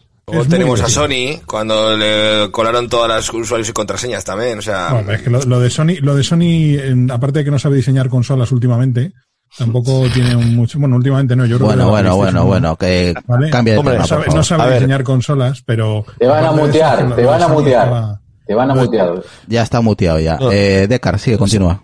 Tenemos 0.50 0.82
a. 0.82 0.90
Sony 0.90 1.42
cuando 1.46 1.96
le 1.96 2.50
colaron 2.50 2.90
todas 2.90 3.08
las 3.10 3.32
usuarios 3.32 3.70
y 3.70 3.74
contraseñas 3.74 4.24
también. 4.24 4.58
O 4.58 4.62
sea, 4.62 4.94
Bueno, 4.94 5.12
es 5.12 5.22
que 5.22 5.30
lo, 5.30 5.40
lo 5.44 5.60
de 5.60 5.70
Sony, 5.70 5.98
lo 6.02 6.16
de 6.16 6.24
Sony, 6.24 6.80
en- 6.82 7.12
aparte 7.12 7.40
de 7.40 7.46
que 7.46 7.52
no 7.52 7.60
sabe 7.60 7.76
diseñar 7.76 8.10
consolas 8.10 8.52
últimamente, 8.52 9.14
tampoco 9.58 10.04
tiene 10.14 10.36
un 10.36 10.56
mucho, 10.56 10.80
bueno, 10.80 10.96
últimamente 10.98 11.36
no, 11.36 11.46
yo 11.46 11.58
creo 11.58 11.70
que 11.70 11.76
Bueno, 11.76 11.86
la 11.86 11.92
bueno, 11.92 12.16
bueno, 12.18 12.40
no. 12.40 12.46
bueno, 12.46 12.76
que 12.78 13.14
¿Vale? 13.28 13.50
cambie 13.50 13.74
de 13.74 13.80
Hombre, 13.80 13.94
tema, 13.96 14.08
sabe, 14.08 14.26
no 14.34 14.44
sabe 14.44 14.64
A 14.64 14.66
ver. 14.68 14.76
diseñar 14.76 15.04
consolas, 15.04 15.62
pero 15.66 16.06
Te 16.20 16.28
van 16.28 16.44
a 16.44 16.48
eso, 16.48 16.58
mutear, 16.58 17.04
lo 17.04 17.16
te 17.16 17.26
van 17.26 17.42
a 17.42 17.48
mutear. 17.48 18.20
Te 18.46 18.54
van 18.54 18.72
a 18.72 18.76
mutear. 18.76 19.24
Ya 19.48 19.64
está 19.64 19.82
muteado 19.82 20.20
ya. 20.20 20.38
No. 20.38 20.52
Eh, 20.52 20.88
Decar, 20.88 21.18
sigue, 21.20 21.38
continúa. 21.38 21.82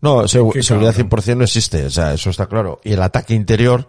No, 0.00 0.22
Qué 0.22 0.62
seguridad 0.62 0.94
cabrón. 0.94 1.10
100% 1.10 1.36
no 1.38 1.44
existe, 1.44 1.86
o 1.86 1.90
sea, 1.90 2.12
eso 2.14 2.30
está 2.30 2.46
claro. 2.46 2.80
Y 2.84 2.92
el 2.92 3.02
ataque 3.02 3.34
interior, 3.34 3.88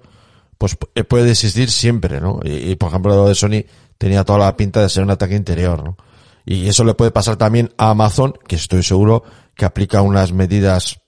pues 0.57 0.77
pu- 0.79 1.05
puede 1.05 1.31
existir 1.31 1.69
siempre, 1.71 2.21
¿no? 2.21 2.39
Y, 2.43 2.71
y, 2.71 2.75
por 2.75 2.89
ejemplo, 2.89 3.15
lo 3.15 3.27
de 3.27 3.35
Sony 3.35 3.63
tenía 3.97 4.23
toda 4.23 4.39
la 4.39 4.55
pinta 4.55 4.81
de 4.81 4.89
ser 4.89 5.03
un 5.03 5.11
ataque 5.11 5.35
interior, 5.35 5.83
¿no? 5.83 5.97
Y 6.45 6.67
eso 6.69 6.83
le 6.85 6.93
puede 6.93 7.11
pasar 7.11 7.35
también 7.35 7.73
a 7.77 7.89
Amazon, 7.89 8.33
que 8.47 8.55
estoy 8.55 8.81
seguro 8.83 9.23
que 9.55 9.65
aplica 9.65 10.01
unas 10.01 10.31
medidas 10.31 10.99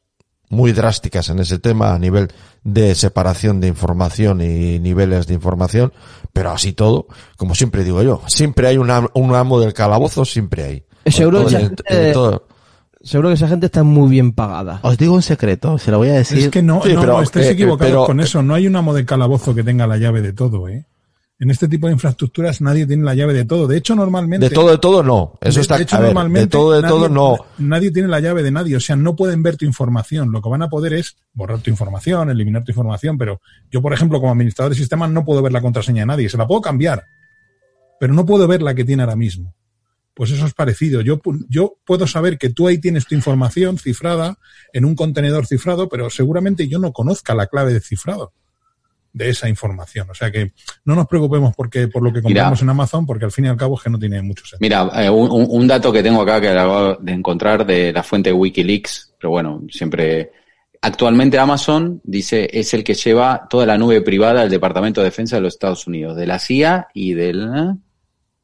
muy 0.49 0.71
drásticas 0.73 1.29
en 1.29 1.39
ese 1.39 1.59
tema 1.59 1.93
a 1.93 1.99
nivel 1.99 2.27
de 2.63 2.93
separación 2.95 3.61
de 3.61 3.67
información 3.67 4.41
y 4.41 4.79
niveles 4.79 5.27
de 5.27 5.33
información, 5.35 5.93
pero 6.33 6.51
así 6.51 6.73
todo, 6.73 7.07
como 7.37 7.55
siempre 7.55 7.83
digo 7.83 8.01
yo, 8.03 8.21
siempre 8.27 8.67
hay 8.67 8.77
un, 8.77 8.89
am- 8.91 9.07
un 9.13 9.33
amo 9.35 9.59
del 9.59 9.73
calabozo, 9.73 10.25
siempre 10.25 10.63
hay. 10.63 10.83
Seguro 11.05 11.39
que 11.39 11.43
todo- 11.45 11.49
esa 11.49 11.59
en- 11.59 11.65
gente- 11.67 12.07
en 12.07 12.13
todo. 12.13 12.47
Seguro 13.01 13.29
que 13.29 13.35
esa 13.35 13.47
gente 13.47 13.67
está 13.67 13.83
muy 13.83 14.09
bien 14.09 14.33
pagada. 14.33 14.81
Os 14.83 14.97
digo 14.97 15.13
un 15.15 15.21
secreto, 15.21 15.77
se 15.77 15.89
lo 15.89 15.99
voy 15.99 16.09
a 16.09 16.13
decir. 16.15 16.37
Es 16.39 16.49
que 16.49 16.61
no, 16.61 16.81
Sí, 16.83 16.93
no, 16.93 16.99
pero, 16.99 17.13
no, 17.13 17.21
estáis 17.21 17.45
eh, 17.47 17.51
equivocados 17.51 17.91
pero- 17.93 18.05
con 18.05 18.19
eso. 18.19 18.43
No 18.43 18.55
hay 18.55 18.67
un 18.67 18.75
amo 18.75 18.93
de 18.93 19.05
calabozo 19.05 19.55
que 19.55 19.63
tenga 19.63 19.87
la 19.87 19.95
llave 19.97 20.21
de 20.21 20.33
todo, 20.33 20.67
¿eh? 20.67 20.85
En 21.41 21.49
este 21.49 21.69
tipo 21.69 21.87
de 21.87 21.93
infraestructuras 21.93 22.59
nadie 22.59 22.85
tiene 22.85 23.05
la 23.05 23.15
llave 23.15 23.33
de 23.33 23.45
todo. 23.45 23.65
De 23.65 23.77
hecho, 23.77 23.95
normalmente. 23.95 24.49
De 24.49 24.53
todo, 24.53 24.71
de 24.71 24.77
todo, 24.77 25.01
no. 25.03 25.37
Eso 25.39 25.55
de- 25.59 25.61
está, 25.61 25.77
de 25.77 25.83
hecho, 25.83 25.95
a 25.95 25.99
ver, 25.99 26.09
normalmente 26.09 26.41
de 26.47 26.51
todo, 26.51 26.71
de 26.73 26.81
nadie- 26.81 26.89
todo, 26.89 27.07
no. 27.09 27.37
Nadie 27.59 27.91
tiene 27.91 28.09
la 28.09 28.19
llave 28.19 28.43
de 28.43 28.51
nadie. 28.51 28.75
O 28.75 28.79
sea, 28.81 28.97
no 28.97 29.15
pueden 29.15 29.41
ver 29.41 29.55
tu 29.55 29.63
información. 29.63 30.33
Lo 30.33 30.41
que 30.41 30.49
van 30.49 30.63
a 30.63 30.69
poder 30.69 30.91
es 30.93 31.15
borrar 31.33 31.59
tu 31.61 31.69
información, 31.69 32.29
eliminar 32.29 32.65
tu 32.65 32.71
información. 32.71 33.17
Pero 33.17 33.39
yo, 33.71 33.81
por 33.81 33.93
ejemplo, 33.93 34.19
como 34.19 34.33
administrador 34.33 34.71
de 34.73 34.77
sistemas, 34.77 35.11
no 35.11 35.23
puedo 35.23 35.41
ver 35.41 35.53
la 35.53 35.61
contraseña 35.61 36.01
de 36.01 36.07
nadie. 36.07 36.27
Se 36.29 36.37
la 36.37 36.45
puedo 36.45 36.59
cambiar. 36.59 37.05
Pero 38.01 38.13
no 38.13 38.25
puedo 38.25 38.45
ver 38.45 38.61
la 38.61 38.75
que 38.75 38.83
tiene 38.83 39.03
ahora 39.03 39.15
mismo. 39.15 39.55
Pues 40.13 40.31
eso 40.31 40.45
es 40.45 40.53
parecido. 40.53 40.99
Yo, 40.99 41.21
yo 41.47 41.77
puedo 41.85 42.05
saber 42.05 42.37
que 42.37 42.49
tú 42.49 42.67
ahí 42.67 42.79
tienes 42.79 43.05
tu 43.07 43.15
información 43.15 43.77
cifrada 43.77 44.37
en 44.73 44.83
un 44.83 44.93
contenedor 44.95 45.47
cifrado, 45.47 45.87
pero 45.87 46.09
seguramente 46.09 46.67
yo 46.67 46.79
no 46.79 46.91
conozca 46.91 47.33
la 47.33 47.47
clave 47.47 47.71
de 47.73 47.79
cifrado 47.79 48.33
de 49.13 49.29
esa 49.29 49.49
información. 49.49 50.09
O 50.09 50.13
sea 50.13 50.31
que 50.31 50.51
no 50.85 50.95
nos 50.95 51.07
preocupemos 51.07 51.55
porque, 51.55 51.87
por 51.87 52.03
lo 52.03 52.13
que 52.13 52.21
compramos 52.21 52.61
en 52.61 52.69
Amazon, 52.69 53.05
porque 53.05 53.25
al 53.25 53.31
fin 53.31 53.45
y 53.45 53.47
al 53.47 53.57
cabo 53.57 53.77
es 53.77 53.83
que 53.83 53.89
no 53.89 53.99
tiene 53.99 54.21
mucho 54.21 54.45
sentido. 54.45 54.59
Mira, 54.61 55.03
eh, 55.03 55.09
un, 55.09 55.67
dato 55.67 55.91
que 55.91 56.03
tengo 56.03 56.21
acá 56.21 56.39
que 56.39 56.49
acabo 56.49 56.95
de 56.95 57.11
encontrar 57.11 57.65
de 57.65 57.93
la 57.93 58.03
fuente 58.03 58.31
Wikileaks, 58.31 59.15
pero 59.19 59.31
bueno, 59.31 59.63
siempre. 59.69 60.31
Actualmente 60.81 61.37
Amazon 61.37 61.99
dice 62.05 62.49
es 62.53 62.73
el 62.73 62.85
que 62.85 62.93
lleva 62.93 63.47
toda 63.49 63.65
la 63.65 63.77
nube 63.77 63.99
privada 63.99 64.41
del 64.41 64.49
Departamento 64.49 65.01
de 65.01 65.05
Defensa 65.05 65.35
de 65.35 65.41
los 65.41 65.53
Estados 65.53 65.85
Unidos, 65.87 66.15
de 66.15 66.25
la 66.25 66.39
CIA 66.39 66.87
y 66.93 67.15
del 67.15 67.49
¿eh? 67.53 67.75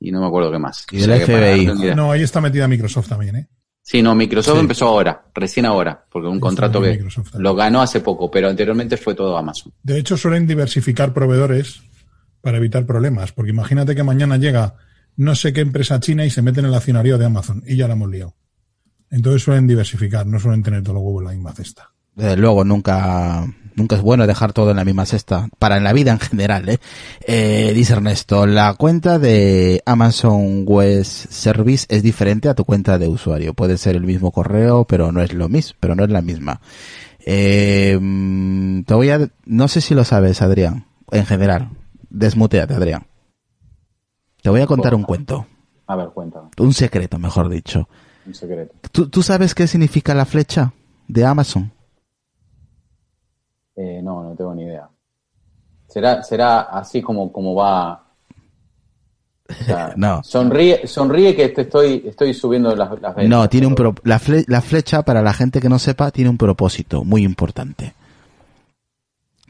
y 0.01 0.11
no 0.11 0.19
me 0.19 0.27
acuerdo 0.27 0.51
qué 0.51 0.59
más. 0.59 0.85
Y 0.91 0.97
del 0.97 1.21
FBI. 1.21 1.95
No, 1.95 2.11
ahí 2.11 2.23
está 2.23 2.41
metida 2.41 2.67
Microsoft 2.67 3.07
también, 3.07 3.37
¿eh? 3.37 3.47
Sí, 3.87 4.01
no, 4.01 4.15
Microsoft 4.15 4.55
Sí. 4.55 4.61
empezó 4.61 4.87
ahora, 4.87 5.25
recién 5.35 5.67
ahora, 5.67 6.03
porque 6.11 6.27
un 6.27 6.39
contrato 6.39 6.81
que 6.81 6.93
Microsoft 6.93 7.35
lo 7.35 7.53
ganó 7.53 7.83
hace 7.83 7.99
poco, 7.99 8.31
pero 8.31 8.49
anteriormente 8.49 8.97
fue 8.97 9.13
todo 9.13 9.37
Amazon. 9.37 9.71
De 9.83 9.99
hecho, 9.99 10.17
suelen 10.17 10.47
diversificar 10.47 11.13
proveedores 11.13 11.81
para 12.41 12.57
evitar 12.57 12.87
problemas, 12.87 13.31
porque 13.31 13.51
imagínate 13.51 13.93
que 13.95 14.01
mañana 14.01 14.37
llega 14.37 14.73
no 15.17 15.35
sé 15.35 15.53
qué 15.53 15.61
empresa 15.61 15.99
china 15.99 16.25
y 16.25 16.31
se 16.31 16.41
mete 16.41 16.61
en 16.61 16.65
el 16.65 16.73
accionario 16.73 17.19
de 17.19 17.25
Amazon 17.25 17.63
y 17.65 17.75
ya 17.75 17.87
la 17.87 17.93
hemos 17.93 18.09
liado. 18.09 18.33
Entonces 19.11 19.43
suelen 19.43 19.67
diversificar, 19.67 20.25
no 20.25 20.39
suelen 20.39 20.63
tener 20.63 20.81
todos 20.81 20.95
los 20.95 21.03
huevos 21.03 21.21
en 21.21 21.27
la 21.27 21.33
misma 21.33 21.53
cesta. 21.53 21.91
Desde 22.15 22.37
luego, 22.37 22.63
nunca, 22.63 23.45
nunca 23.75 23.95
es 23.95 24.01
bueno 24.01 24.25
dejar 24.25 24.53
todo 24.53 24.71
en 24.71 24.77
la 24.77 24.85
misma 24.85 25.05
cesta. 25.05 25.49
Para 25.59 25.77
en 25.77 25.83
la 25.83 25.93
vida 25.93 26.11
en 26.11 26.19
general, 26.19 26.67
¿eh? 26.69 26.79
Eh, 27.27 27.71
dice 27.75 27.93
Ernesto, 27.93 28.45
la 28.47 28.73
cuenta 28.73 29.19
de 29.19 29.81
Amazon 29.85 30.65
Web 30.65 31.03
Service 31.03 31.85
es 31.89 32.01
diferente 32.01 32.49
a 32.49 32.55
tu 32.55 32.65
cuenta 32.65 32.97
de 32.97 33.07
usuario. 33.07 33.53
Puede 33.53 33.77
ser 33.77 33.95
el 33.95 34.03
mismo 34.03 34.31
correo, 34.31 34.85
pero 34.85 35.11
no 35.11 35.21
es 35.21 35.33
lo 35.33 35.49
mismo, 35.49 35.77
pero 35.79 35.95
no 35.95 36.03
es 36.03 36.09
la 36.09 36.21
misma. 36.21 36.61
Eh, 37.25 37.97
mm, 37.99 38.83
te 38.83 38.93
voy 38.93 39.09
a, 39.09 39.29
no 39.45 39.67
sé 39.67 39.81
si 39.81 39.93
lo 39.95 40.03
sabes, 40.03 40.41
Adrián, 40.41 40.87
en 41.11 41.25
general. 41.25 41.69
Desmuteate, 42.09 42.73
Adrián. 42.73 43.07
Te 44.41 44.49
voy 44.49 44.61
a 44.61 44.67
contar 44.67 44.95
un 44.95 45.03
cuento. 45.03 45.47
A 45.87 45.95
ver, 45.95 46.09
cuéntame, 46.09 46.49
Un 46.57 46.73
secreto, 46.73 47.19
mejor 47.19 47.49
dicho. 47.49 47.89
un 48.25 48.33
secreto. 48.33 48.73
¿Tú, 48.91 49.09
tú 49.09 49.21
sabes 49.21 49.53
qué 49.53 49.67
significa 49.67 50.13
la 50.13 50.25
flecha 50.25 50.73
de 51.07 51.25
Amazon? 51.25 51.74
Eh, 53.75 54.01
no, 54.01 54.23
no 54.23 54.35
tengo 54.35 54.53
ni 54.55 54.63
idea. 54.63 54.87
Será, 55.87 56.23
será 56.23 56.61
así 56.61 57.01
como, 57.01 57.31
como 57.31 57.53
va. 57.55 58.03
O 59.49 59.53
sea, 59.65 59.93
No. 59.97 60.23
Sonríe, 60.23 60.87
sonríe 60.87 61.35
que 61.35 61.49
te 61.49 61.61
estoy, 61.63 62.03
estoy 62.07 62.33
subiendo 62.33 62.75
las, 62.75 62.89
las 63.01 63.15
ventas. 63.15 63.29
No, 63.29 63.47
tiene 63.49 63.67
un 63.67 63.75
pro- 63.75 63.95
la, 64.03 64.19
fle- 64.19 64.45
la 64.47 64.61
flecha, 64.61 65.03
para 65.03 65.21
la 65.21 65.33
gente 65.33 65.61
que 65.61 65.69
no 65.69 65.77
sepa, 65.79 66.11
tiene 66.11 66.29
un 66.29 66.37
propósito 66.37 67.03
muy 67.03 67.23
importante. 67.23 67.93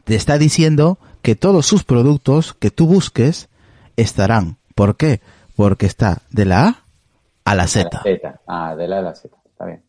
Te 0.04 0.14
está 0.14 0.38
diciendo 0.38 0.98
que 1.22 1.34
todos 1.34 1.66
sus 1.66 1.82
productos 1.84 2.52
que 2.54 2.70
tú 2.70 2.86
busques 2.86 3.48
estarán. 3.96 4.56
¿Por 4.74 4.96
qué? 4.96 5.20
Porque 5.56 5.86
está 5.86 6.22
de 6.30 6.44
la 6.44 6.68
A 6.68 6.82
a 7.44 7.54
la 7.54 7.62
A 7.64 7.66
Z. 7.68 8.02
Ah, 8.46 8.76
de 8.76 8.86
la 8.88 8.98
a 8.98 9.02
la 9.02 9.14
Z. 9.14 9.34
Está 9.46 9.64
bien. 9.66 9.82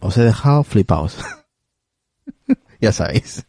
Os 0.00 0.16
he 0.16 0.22
dejado 0.22 0.62
flipaos. 0.62 1.18
ya 2.84 2.92
sabéis. 2.92 3.44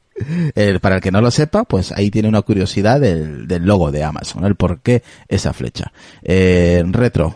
Eh, 0.55 0.79
para 0.81 0.95
el 0.95 1.01
que 1.01 1.11
no 1.11 1.19
lo 1.19 1.29
sepa, 1.29 1.65
pues 1.65 1.91
ahí 1.91 2.09
tiene 2.09 2.29
una 2.29 2.41
curiosidad 2.41 3.01
del, 3.01 3.47
del 3.49 3.63
logo 3.65 3.91
de 3.91 4.03
Amazon, 4.03 4.45
el 4.45 4.55
por 4.55 4.79
qué 4.79 5.03
esa 5.27 5.51
flecha. 5.51 5.91
Eh, 6.23 6.81
retro, 6.87 7.35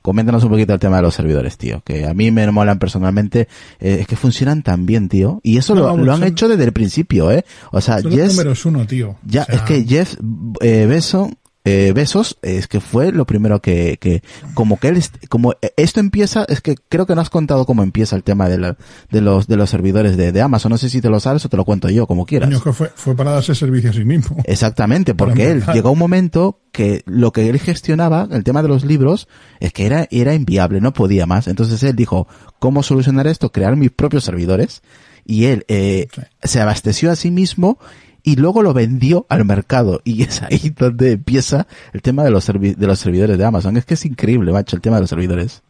coméntanos 0.00 0.44
un 0.44 0.50
poquito 0.50 0.72
el 0.74 0.78
tema 0.78 0.96
de 0.98 1.02
los 1.02 1.14
servidores, 1.16 1.58
tío, 1.58 1.82
que 1.84 2.06
a 2.06 2.14
mí 2.14 2.30
me 2.30 2.48
molan 2.52 2.78
personalmente, 2.78 3.48
eh, 3.80 3.98
es 4.00 4.06
que 4.06 4.14
funcionan 4.14 4.62
tan 4.62 4.86
bien, 4.86 5.08
tío, 5.08 5.40
y 5.42 5.56
eso 5.58 5.74
No, 5.74 5.96
lo, 5.96 6.12
han 6.12 6.20
son- 6.20 6.28
hecho 6.28 6.48
desde 6.48 6.64
el 6.64 6.72
principio, 6.72 7.32
¿eh? 7.32 7.44
O 7.72 7.80
sea, 7.80 7.98
números 8.00 8.64
uno, 8.64 8.86
tío. 8.86 9.16
ya, 9.26 9.42
O 9.42 9.46
sea, 9.46 9.54
es 9.56 9.60
que 9.62 9.84
Jeff 9.84 10.14
eh, 10.60 10.86
Beso, 10.88 11.30
eh, 11.68 11.92
Besos, 11.92 12.38
es 12.42 12.66
que 12.66 12.80
fue 12.80 13.12
lo 13.12 13.26
primero 13.26 13.60
que, 13.60 13.98
que 14.00 14.22
como 14.54 14.78
que 14.78 14.88
él, 14.88 15.02
como 15.28 15.52
eh, 15.60 15.72
esto 15.76 16.00
empieza, 16.00 16.44
es 16.48 16.60
que 16.60 16.76
creo 16.88 17.06
que 17.06 17.14
no 17.14 17.20
has 17.20 17.30
contado 17.30 17.66
cómo 17.66 17.82
empieza 17.82 18.16
el 18.16 18.22
tema 18.22 18.48
de, 18.48 18.58
la- 18.58 18.76
de 19.10 19.20
los, 19.20 19.46
de 19.46 19.56
los 19.56 19.70
servidores 19.70 20.16
de, 20.16 20.32
de 20.32 20.40
Amazon, 20.42 20.70
no 20.70 20.78
sé 20.78 20.88
si 20.90 21.00
te 21.00 21.10
lo 21.10 21.20
sabes 21.20 21.44
o 21.44 21.48
te 21.48 21.56
lo 21.56 21.64
cuento 21.64 21.88
yo, 21.90 22.06
como 22.06 22.26
quieras. 22.26 22.48
que 22.62 22.72
fue, 22.72 22.90
fue 22.94 23.14
para 23.16 23.32
darse 23.32 23.54
servicio 23.54 23.90
a 23.90 23.92
sí 23.92 24.04
mismo. 24.04 24.36
Exactamente, 24.44 25.14
porque 25.14 25.50
él 25.50 25.62
llegó 25.74 25.88
a 25.90 25.92
un 25.92 25.98
momento 25.98 26.60
que 26.72 27.02
lo 27.06 27.32
que 27.32 27.48
él 27.48 27.58
gestionaba, 27.58 28.28
el 28.30 28.44
tema 28.44 28.62
de 28.62 28.68
los 28.68 28.84
libros, 28.84 29.28
es 29.60 29.72
que 29.72 29.86
era, 29.86 30.06
era 30.10 30.34
inviable, 30.34 30.80
no 30.80 30.92
podía 30.92 31.26
más. 31.26 31.48
Entonces 31.48 31.82
él 31.82 31.96
dijo, 31.96 32.28
¿cómo 32.58 32.82
solucionar 32.82 33.26
esto? 33.26 33.50
Crear 33.52 33.76
mis 33.76 33.90
propios 33.90 34.24
servidores. 34.24 34.82
Y 35.24 35.44
él 35.46 35.64
eh, 35.68 36.08
Sí. 36.14 36.22
se 36.44 36.60
abasteció 36.60 37.10
a 37.10 37.16
sí 37.16 37.30
mismo 37.30 37.78
y 38.22 38.36
luego 38.36 38.62
lo 38.62 38.72
vendió 38.74 39.26
al 39.28 39.44
mercado. 39.44 40.00
Y 40.04 40.22
es 40.24 40.42
ahí 40.42 40.74
donde 40.76 41.12
empieza 41.12 41.66
el 41.92 42.02
tema 42.02 42.24
de 42.24 42.30
los, 42.30 42.46
de 42.46 42.86
los 42.86 42.98
servidores 42.98 43.38
de 43.38 43.44
Amazon. 43.44 43.76
Es 43.76 43.84
que 43.84 43.94
es 43.94 44.04
increíble, 44.04 44.52
macho, 44.52 44.76
el 44.76 44.82
tema 44.82 44.96
de 44.96 45.02
los 45.02 45.10
servidores. 45.10 45.62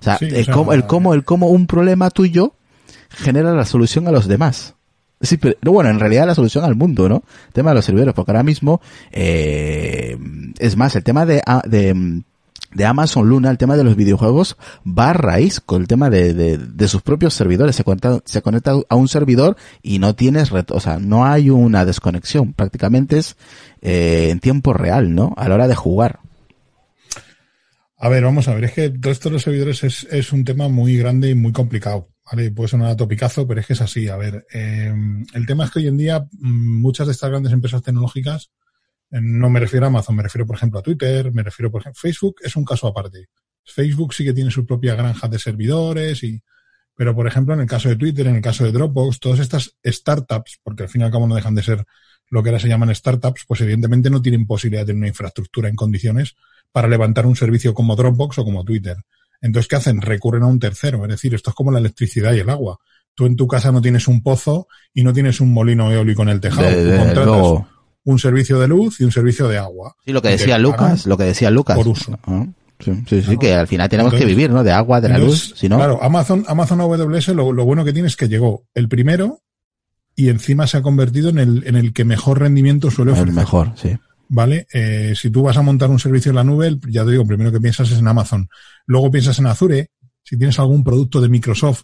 O 0.00 0.04
sea, 0.04 0.18
Sí, 0.18 0.26
el, 0.30 0.46
cómo, 0.50 0.72
el 0.72 0.86
cómo, 0.86 1.14
el 1.14 1.24
cómo 1.24 1.48
un 1.48 1.66
problema 1.66 2.10
tuyo 2.10 2.54
genera 3.10 3.52
la 3.54 3.64
solución 3.64 4.08
a 4.08 4.10
los 4.12 4.26
demás. 4.26 4.74
Sí, 5.20 5.36
pero 5.36 5.54
bueno, 5.70 5.88
en 5.90 6.00
realidad 6.00 6.26
la 6.26 6.34
solución 6.34 6.64
al 6.64 6.74
mundo, 6.74 7.08
¿no? 7.08 7.22
El 7.46 7.52
tema 7.52 7.70
de 7.70 7.76
los 7.76 7.84
servidores, 7.84 8.12
porque 8.12 8.32
ahora 8.32 8.42
mismo, 8.42 8.80
eh, 9.12 10.18
es 10.58 10.76
más, 10.76 10.96
el 10.96 11.04
tema 11.04 11.24
de, 11.26 11.40
a- 11.46 11.62
de, 11.64 12.22
de 12.74 12.84
Amazon 12.84 13.28
Luna, 13.28 13.50
el 13.50 13.58
tema 13.58 13.76
de 13.76 13.84
los 13.84 13.96
videojuegos, 13.96 14.56
va 14.86 15.10
a 15.10 15.12
raíz 15.12 15.60
con 15.60 15.82
el 15.82 15.88
tema 15.88 16.10
de, 16.10 16.34
de, 16.34 16.88
sus 16.88 17.02
propios 17.02 17.34
servidores. 17.34 17.76
Se 17.76 17.84
conecta, 17.84 18.20
se 18.24 18.42
a 18.88 18.96
un 18.96 19.08
servidor 19.08 19.56
y 19.82 19.98
no 19.98 20.14
tienes, 20.14 20.50
ret- 20.50 20.72
o 20.74 20.80
sea, 20.80 20.98
no 20.98 21.24
hay 21.24 21.50
una 21.50 21.84
desconexión. 21.84 22.52
Prácticamente 22.52 23.18
es 23.18 23.36
eh, 23.80 24.28
en 24.30 24.40
tiempo 24.40 24.72
real, 24.72 25.14
¿no? 25.14 25.34
A 25.36 25.48
la 25.48 25.54
hora 25.54 25.68
de 25.68 25.74
jugar. 25.74 26.20
A 27.98 28.08
ver, 28.08 28.24
vamos 28.24 28.48
a 28.48 28.54
ver, 28.54 28.64
es 28.64 28.72
que 28.72 28.90
todo 28.90 29.12
esto 29.12 29.28
de 29.28 29.34
los 29.34 29.42
servidores 29.42 29.84
es, 29.84 30.08
es 30.10 30.32
un 30.32 30.44
tema 30.44 30.68
muy 30.68 30.96
grande 30.96 31.30
y 31.30 31.34
muy 31.34 31.52
complicado. 31.52 32.08
¿vale? 32.30 32.50
Puede 32.50 32.68
sonar 32.68 32.88
a 32.90 32.96
topicazo, 32.96 33.46
pero 33.46 33.60
es 33.60 33.66
que 33.66 33.74
es 33.74 33.80
así. 33.80 34.08
A 34.08 34.16
ver, 34.16 34.44
eh, 34.52 34.92
el 35.34 35.46
tema 35.46 35.64
es 35.64 35.70
que 35.70 35.78
hoy 35.80 35.86
en 35.86 35.96
día 35.98 36.26
mm, 36.32 36.80
muchas 36.80 37.06
de 37.06 37.12
estas 37.12 37.30
grandes 37.30 37.52
empresas 37.52 37.82
tecnológicas, 37.82 38.50
no 39.20 39.50
me 39.50 39.60
refiero 39.60 39.86
a 39.86 39.88
Amazon, 39.88 40.16
me 40.16 40.22
refiero 40.22 40.46
por 40.46 40.56
ejemplo 40.56 40.80
a 40.80 40.82
Twitter, 40.82 41.32
me 41.32 41.42
refiero 41.42 41.70
por 41.70 41.82
ejemplo, 41.82 42.00
Facebook 42.00 42.36
es 42.42 42.56
un 42.56 42.64
caso 42.64 42.86
aparte. 42.86 43.26
Facebook 43.64 44.14
sí 44.14 44.24
que 44.24 44.32
tiene 44.32 44.50
su 44.50 44.64
propia 44.66 44.94
granja 44.94 45.28
de 45.28 45.38
servidores 45.38 46.22
y, 46.24 46.42
pero 46.96 47.14
por 47.14 47.26
ejemplo 47.26 47.54
en 47.54 47.60
el 47.60 47.66
caso 47.66 47.88
de 47.88 47.96
Twitter, 47.96 48.26
en 48.26 48.36
el 48.36 48.42
caso 48.42 48.64
de 48.64 48.72
Dropbox, 48.72 49.20
todas 49.20 49.38
estas 49.40 49.76
startups, 49.84 50.58
porque 50.62 50.84
al 50.84 50.88
fin 50.88 51.02
y 51.02 51.04
al 51.04 51.10
cabo 51.12 51.26
no 51.26 51.34
dejan 51.34 51.54
de 51.54 51.62
ser 51.62 51.84
lo 52.30 52.42
que 52.42 52.48
ahora 52.48 52.60
se 52.60 52.68
llaman 52.68 52.94
startups, 52.94 53.44
pues 53.46 53.60
evidentemente 53.60 54.08
no 54.08 54.22
tienen 54.22 54.46
posibilidad 54.46 54.82
de 54.82 54.86
tener 54.86 54.98
una 55.00 55.08
infraestructura 55.08 55.68
en 55.68 55.76
condiciones 55.76 56.34
para 56.72 56.88
levantar 56.88 57.26
un 57.26 57.36
servicio 57.36 57.74
como 57.74 57.94
Dropbox 57.94 58.38
o 58.38 58.44
como 58.44 58.64
Twitter. 58.64 58.96
Entonces, 59.42 59.68
¿qué 59.68 59.76
hacen? 59.76 60.00
Recurren 60.00 60.42
a 60.44 60.46
un 60.46 60.58
tercero. 60.58 61.02
Es 61.04 61.10
decir, 61.10 61.34
esto 61.34 61.50
es 61.50 61.56
como 61.56 61.70
la 61.72 61.78
electricidad 61.80 62.32
y 62.32 62.38
el 62.38 62.48
agua. 62.48 62.78
Tú 63.14 63.26
en 63.26 63.36
tu 63.36 63.46
casa 63.46 63.70
no 63.72 63.82
tienes 63.82 64.08
un 64.08 64.22
pozo 64.22 64.68
y 64.94 65.02
no 65.04 65.12
tienes 65.12 65.40
un 65.40 65.52
molino 65.52 65.92
eólico 65.92 66.22
en 66.22 66.30
el 66.30 66.40
tejado. 66.40 66.62
De- 66.70 66.74
Tú 66.76 66.90
de- 66.90 66.96
contratas 66.98 67.26
luego- 67.26 67.68
un 68.04 68.18
servicio 68.18 68.58
de 68.58 68.68
luz 68.68 69.00
y 69.00 69.04
un 69.04 69.12
servicio 69.12 69.48
de 69.48 69.58
agua. 69.58 69.94
Sí, 70.04 70.12
lo 70.12 70.20
que 70.22 70.28
decía 70.30 70.58
Lucas, 70.58 71.06
lo 71.06 71.16
que 71.16 71.24
decía 71.24 71.50
Lucas. 71.50 71.76
por 71.76 71.88
uso. 71.88 72.18
Ah, 72.26 72.46
Sí, 72.80 72.90
sí, 73.08 73.22
sí, 73.22 73.36
que 73.36 73.54
al 73.54 73.68
final 73.68 73.88
tenemos 73.88 74.12
que 74.12 74.24
vivir, 74.24 74.50
¿no? 74.50 74.64
De 74.64 74.72
agua, 74.72 75.00
de 75.00 75.08
la 75.08 75.14
Entonces, 75.16 75.50
luz, 75.50 75.58
si 75.60 75.68
no. 75.68 75.76
Claro, 75.76 76.02
Amazon, 76.02 76.44
Amazon 76.48 76.80
AWS 76.80 77.28
lo, 77.28 77.52
lo 77.52 77.64
bueno 77.64 77.84
que 77.84 77.92
tiene 77.92 78.08
es 78.08 78.16
que 78.16 78.28
llegó 78.28 78.64
el 78.74 78.88
primero 78.88 79.38
y 80.16 80.30
encima 80.30 80.66
se 80.66 80.78
ha 80.78 80.82
convertido 80.82 81.28
en 81.30 81.38
el, 81.38 81.64
en 81.68 81.76
el 81.76 81.92
que 81.92 82.04
mejor 82.04 82.40
rendimiento 82.40 82.90
suele 82.90 83.12
el 83.12 83.18
ofrecer. 83.18 83.34
mejor, 83.36 83.70
sí. 83.76 83.96
¿vale? 84.28 84.66
Eh, 84.72 85.12
si 85.14 85.30
tú 85.30 85.42
vas 85.44 85.56
a 85.58 85.62
montar 85.62 85.90
un 85.90 86.00
servicio 86.00 86.30
en 86.30 86.36
la 86.36 86.42
nube, 86.44 86.66
el- 86.66 86.80
ya 86.88 87.04
te 87.04 87.12
digo, 87.12 87.24
primero 87.24 87.52
que 87.52 87.60
piensas 87.60 87.88
es 87.92 87.98
en 88.00 88.08
Amazon. 88.08 88.48
Luego 88.86 89.12
piensas 89.12 89.38
en 89.38 89.46
Azure. 89.46 89.90
Si 90.24 90.36
tienes 90.36 90.58
algún 90.58 90.82
producto 90.82 91.20
de 91.20 91.28
Microsoft, 91.28 91.82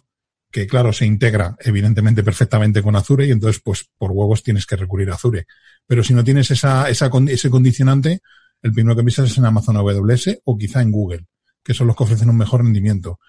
que 0.51 0.67
claro, 0.67 0.91
se 0.93 1.05
integra 1.05 1.55
evidentemente 1.59 2.23
perfectamente 2.23 2.81
con 2.81 2.95
Azure 2.95 3.27
y 3.27 3.31
entonces 3.31 3.61
pues 3.63 3.87
por 3.97 4.11
huevos 4.11 4.43
tienes 4.43 4.65
que 4.65 4.75
recurrir 4.75 5.11
a 5.11 5.15
Azure. 5.15 5.45
Pero 5.85 6.03
si 6.03 6.13
no 6.13 6.23
tienes 6.23 6.49
esa, 6.51 6.89
esa, 6.89 7.09
ese 7.27 7.49
condicionante, 7.49 8.21
el 8.61 8.73
primero 8.73 8.95
que 8.95 9.03
piensas 9.03 9.31
es 9.31 9.37
en 9.37 9.45
Amazon 9.45 9.77
AWS 9.77 10.39
o 10.45 10.57
quizá 10.57 10.81
en 10.81 10.91
Google, 10.91 11.25
que 11.63 11.73
son 11.73 11.87
los 11.87 11.95
que 11.95 12.03
ofrecen 12.03 12.29
un 12.29 12.37
mejor 12.37 12.63
rendimiento. 12.63 13.19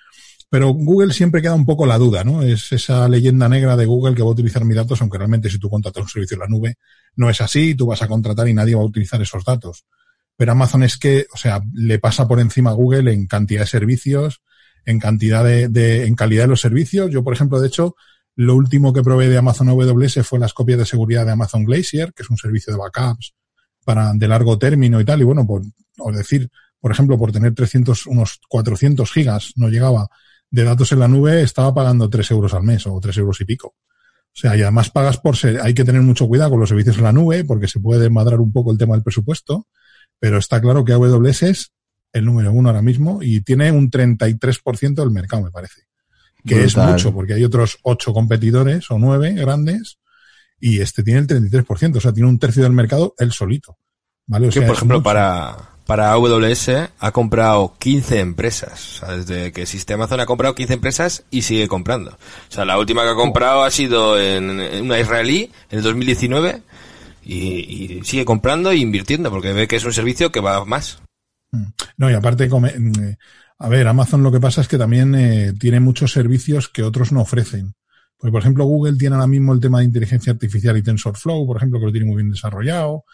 Pero 0.49 0.71
Google 0.71 1.13
siempre 1.13 1.43
queda 1.43 1.55
un 1.55 1.65
poco 1.65 1.87
la 1.87 1.97
duda, 1.97 2.25
¿no? 2.25 2.43
Es 2.43 2.73
esa 2.73 3.09
leyenda 3.09 3.49
negra 3.49 3.77
de 3.77 3.87
Google 3.87 4.17
que 4.17 4.23
va 4.23 4.29
a 4.29 4.33
utilizar 4.33 4.65
mis 4.65 4.77
datos, 4.77 5.01
aunque 5.01 5.17
realmente 5.17 5.49
si 5.49 5.61
tú 5.61 5.71
contratas 5.71 6.03
un 6.03 6.09
servicio 6.09 6.35
en 6.35 6.41
la 6.41 6.49
nube, 6.49 6.75
no 7.15 7.31
es 7.31 7.41
así, 7.41 7.77
tú 7.77 7.87
vas 7.87 8.03
a 8.03 8.09
contratar 8.09 8.49
y 8.49 8.55
nadie 8.55 8.75
va 8.75 8.83
a 8.83 8.87
utilizar 8.87 9.23
esos 9.23 9.45
datos. 9.45 9.85
Pero 10.37 10.53
Amazon 10.53 10.83
es 10.83 10.97
que, 10.97 11.27
o 11.33 11.37
sea, 11.37 11.61
le 11.73 12.01
pasa 12.01 12.27
por 12.27 12.41
encima 12.41 12.71
a 12.71 12.73
Google 12.73 13.13
en 13.13 13.27
cantidad 13.27 13.61
de 13.61 13.67
servicios, 13.67 14.41
en 14.85 14.99
cantidad 14.99 15.45
de, 15.45 15.69
de- 15.69 16.07
en 16.07 16.15
calidad 16.15 16.45
de 16.45 16.49
los 16.49 16.61
servicios. 16.61 17.11
Yo, 17.11 17.23
por 17.25 17.33
ejemplo, 17.35 17.61
de 17.61 17.69
hecho, 17.69 17.95
lo 18.37 18.55
último 18.55 18.93
que 18.93 19.03
probé 19.03 19.29
de 19.29 19.37
Amazon 19.39 19.69
AWS 19.69 20.21
fue 20.25 20.39
las 20.39 20.53
copias 20.55 20.79
de 20.79 20.87
seguridad 20.87 21.27
de 21.27 21.33
Amazon 21.33 21.65
Glacier, 21.65 22.13
que 22.15 22.23
es 22.23 22.31
un 22.31 22.37
servicio 22.37 22.73
de 22.73 22.79
backups 22.79 23.35
para 23.85 24.13
de 24.15 24.29
largo 24.29 24.59
término 24.59 25.01
y 25.01 25.05
tal. 25.05 25.21
Y 25.21 25.25
bueno, 25.25 25.47
por, 25.47 25.63
o 25.99 26.13
decir, 26.13 26.49
por 26.81 26.93
ejemplo, 26.93 27.19
por 27.19 27.33
tener 27.33 27.55
300, 27.55 28.07
unos 28.07 28.41
400 28.49 29.11
gigas, 29.13 29.53
no 29.57 29.69
llegaba 29.69 30.09
de 30.51 30.65
datos 30.65 30.91
en 30.93 31.01
la 31.01 31.09
nube, 31.09 31.43
estaba 31.43 31.75
pagando 31.75 32.09
3 32.09 32.31
euros 32.31 32.55
al 32.55 32.63
mes 32.63 32.87
o 32.87 32.99
3 33.01 33.17
euros 33.19 33.41
y 33.41 33.45
pico. 33.45 33.69
O 34.33 34.37
sea, 34.41 34.57
y 34.57 34.63
además 34.63 34.91
pagas 34.91 35.19
por 35.19 35.37
ser, 35.37 35.61
hay 35.61 35.75
que 35.75 35.85
tener 35.85 36.03
mucho 36.03 36.27
cuidado 36.27 36.51
con 36.51 36.61
los 36.61 36.69
servicios 36.69 36.97
en 36.99 37.05
la 37.05 37.13
nube 37.13 37.45
porque 37.45 37.69
se 37.69 37.81
puede 37.81 38.01
desmadrar 38.03 38.41
un 38.41 38.53
poco 38.53 38.71
el 38.73 38.79
tema 38.79 38.95
del 38.95 39.03
presupuesto, 39.03 39.67
pero 40.19 40.39
está 40.39 40.61
claro 40.61 40.85
que 40.85 40.93
AWS 40.93 41.43
es 41.43 41.73
el 42.13 42.25
número 42.25 42.53
uno 42.53 42.69
ahora 42.69 42.83
mismo 42.83 43.21
y 43.23 43.41
tiene 43.43 43.71
un 43.73 43.91
33% 43.91 44.95
del 44.95 45.11
mercado, 45.11 45.43
me 45.43 45.51
parece. 45.51 45.83
Que 46.45 46.65
es 46.65 46.77
mucho 46.77 47.13
porque 47.13 47.35
hay 47.35 47.45
otros 47.45 47.79
ocho 47.83 48.13
competidores 48.13 48.91
o 48.91 48.99
nueve 48.99 49.35
grandes 49.35 49.99
y 50.59 50.81
este 50.81 51.03
tiene 51.03 51.21
el 51.21 51.27
33%, 51.27 51.97
o 51.97 52.01
sea, 52.01 52.13
tiene 52.13 52.29
un 52.29 52.39
tercio 52.39 52.63
del 52.63 52.73
mercado 52.73 53.15
él 53.19 53.33
solito. 53.33 53.77
¿Vale? 54.27 54.49
O 54.49 54.51
que 54.51 54.61
sea, 54.61 54.67
por 54.67 54.75
es 54.75 54.79
ejemplo 54.79 54.99
mucho. 54.99 55.05
para, 55.05 55.57
para 55.87 56.13
AWS 56.13 56.71
ha 56.99 57.13
comprado 57.13 57.75
15 57.79 58.21
empresas. 58.21 59.03
O 59.03 59.07
sea, 59.07 59.17
desde 59.17 59.53
que 59.53 59.63
existe 59.63 59.95
Amazon 59.95 60.21
ha 60.21 60.27
comprado 60.27 60.55
15 60.55 60.75
empresas 60.75 61.25
y 61.31 61.43
sigue 61.43 61.69
comprando. 61.69 62.13
O 62.13 62.53
sea, 62.53 62.65
la 62.65 62.79
última 62.79 63.03
que 63.03 63.11
ha 63.11 63.15
comprado 63.15 63.65
ha 63.65 63.71
sido 63.71 64.21
en, 64.21 64.61
en 64.61 64.85
una 64.85 64.99
israelí 64.99 65.51
en 65.71 65.79
el 65.79 65.85
2019 65.85 66.63
y, 67.23 67.37
y 67.37 68.05
sigue 68.05 68.25
comprando 68.25 68.71
e 68.71 68.77
invirtiendo 68.77 69.31
porque 69.31 69.53
ve 69.53 69.69
que 69.69 69.77
es 69.77 69.85
un 69.85 69.93
servicio 69.93 70.31
que 70.31 70.41
va 70.41 70.65
más. 70.65 71.01
No, 71.97 72.11
y 72.11 72.15
aparte, 72.15 72.45
eh, 72.45 73.17
a 73.59 73.69
ver, 73.69 73.89
Amazon 73.89 74.23
lo 74.23 74.33
que 74.33 74.41
pasa 74.41 74.61
es 74.61 74.69
que 74.69 74.79
también 74.79 75.15
eh, 75.15 75.53
tiene 75.59 75.81
muchos 75.81 76.13
servicios 76.13 76.69
que 76.69 76.83
otros 76.83 77.13
no 77.13 77.21
ofrecen. 77.21 77.75
Porque, 78.17 78.33
por 78.33 78.43
ejemplo, 78.43 78.65
Google 78.65 78.99
tiene 78.99 79.17
ahora 79.17 79.27
mismo 79.27 79.53
el 79.53 79.61
tema 79.61 79.79
de 79.79 79.87
inteligencia 79.87 80.33
artificial 80.33 80.77
y 80.77 80.83
TensorFlow, 80.83 81.47
por 81.47 81.57
ejemplo, 81.57 81.79
que 81.81 81.87
lo 81.87 81.93
tiene 81.93 82.07
muy 82.07 82.17
bien 82.17 82.31
desarrollado. 82.31 83.05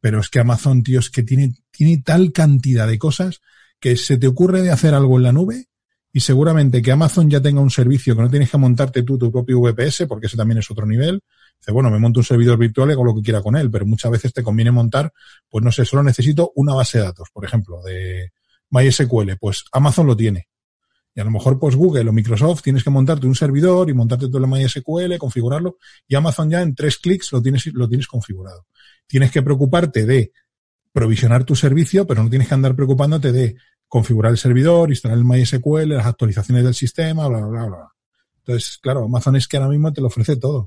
Pero 0.00 0.20
es 0.20 0.28
que 0.28 0.40
Amazon, 0.40 0.82
tío, 0.82 1.00
es 1.00 1.10
que 1.10 1.22
tiene, 1.22 1.54
tiene 1.70 2.02
tal 2.02 2.32
cantidad 2.32 2.86
de 2.86 2.98
cosas 2.98 3.40
que 3.78 3.96
se 3.96 4.16
te 4.16 4.26
ocurre 4.26 4.62
de 4.62 4.70
hacer 4.70 4.94
algo 4.94 5.16
en 5.18 5.22
la 5.22 5.32
nube 5.32 5.68
y 6.16 6.20
seguramente 6.20 6.80
que 6.80 6.92
Amazon 6.92 7.28
ya 7.28 7.42
tenga 7.42 7.60
un 7.60 7.72
servicio 7.72 8.14
que 8.14 8.22
no 8.22 8.30
tienes 8.30 8.48
que 8.48 8.56
montarte 8.56 9.02
tú 9.02 9.18
tu 9.18 9.32
propio 9.32 9.60
VPS, 9.60 10.06
porque 10.06 10.28
ese 10.28 10.36
también 10.36 10.58
es 10.58 10.70
otro 10.70 10.86
nivel. 10.86 11.20
Dice, 11.58 11.72
bueno, 11.72 11.90
me 11.90 11.98
monto 11.98 12.20
un 12.20 12.24
servidor 12.24 12.56
virtual 12.56 12.88
y 12.88 12.92
hago 12.92 13.04
lo 13.04 13.16
que 13.16 13.20
quiera 13.20 13.42
con 13.42 13.56
él, 13.56 13.68
pero 13.68 13.84
muchas 13.84 14.12
veces 14.12 14.32
te 14.32 14.44
conviene 14.44 14.70
montar, 14.70 15.12
pues 15.48 15.64
no 15.64 15.72
sé, 15.72 15.84
solo 15.84 16.04
necesito 16.04 16.52
una 16.54 16.72
base 16.72 16.98
de 16.98 17.04
datos, 17.04 17.30
por 17.32 17.44
ejemplo, 17.44 17.82
de 17.82 18.30
MySQL. 18.70 19.32
Pues 19.40 19.64
Amazon 19.72 20.06
lo 20.06 20.16
tiene. 20.16 20.46
Y 21.16 21.20
a 21.20 21.24
lo 21.24 21.32
mejor, 21.32 21.58
pues 21.58 21.74
Google 21.74 22.08
o 22.08 22.12
Microsoft 22.12 22.62
tienes 22.62 22.84
que 22.84 22.90
montarte 22.90 23.26
un 23.26 23.34
servidor 23.34 23.90
y 23.90 23.92
montarte 23.92 24.28
todo 24.28 24.38
el 24.38 24.46
MySQL, 24.46 25.18
configurarlo, 25.18 25.78
y 26.06 26.14
Amazon 26.14 26.48
ya 26.48 26.62
en 26.62 26.76
tres 26.76 26.98
clics 26.98 27.32
lo 27.32 27.42
tienes, 27.42 27.66
lo 27.74 27.88
tienes 27.88 28.06
configurado. 28.06 28.68
Tienes 29.08 29.32
que 29.32 29.42
preocuparte 29.42 30.06
de 30.06 30.30
provisionar 30.92 31.42
tu 31.42 31.56
servicio, 31.56 32.06
pero 32.06 32.22
no 32.22 32.30
tienes 32.30 32.46
que 32.46 32.54
andar 32.54 32.76
preocupándote 32.76 33.32
de 33.32 33.56
configurar 33.88 34.32
el 34.32 34.38
servidor, 34.38 34.90
instalar 34.90 35.18
el 35.18 35.24
MySQL, 35.24 35.88
las 35.88 36.06
actualizaciones 36.06 36.64
del 36.64 36.74
sistema, 36.74 37.28
bla, 37.28 37.38
bla, 37.38 37.48
bla, 37.48 37.66
bla. 37.66 37.88
Entonces, 38.38 38.78
claro, 38.82 39.04
Amazon 39.04 39.36
es 39.36 39.48
que 39.48 39.56
ahora 39.56 39.70
mismo 39.70 39.92
te 39.92 40.00
lo 40.00 40.08
ofrece 40.08 40.36
todo. 40.36 40.58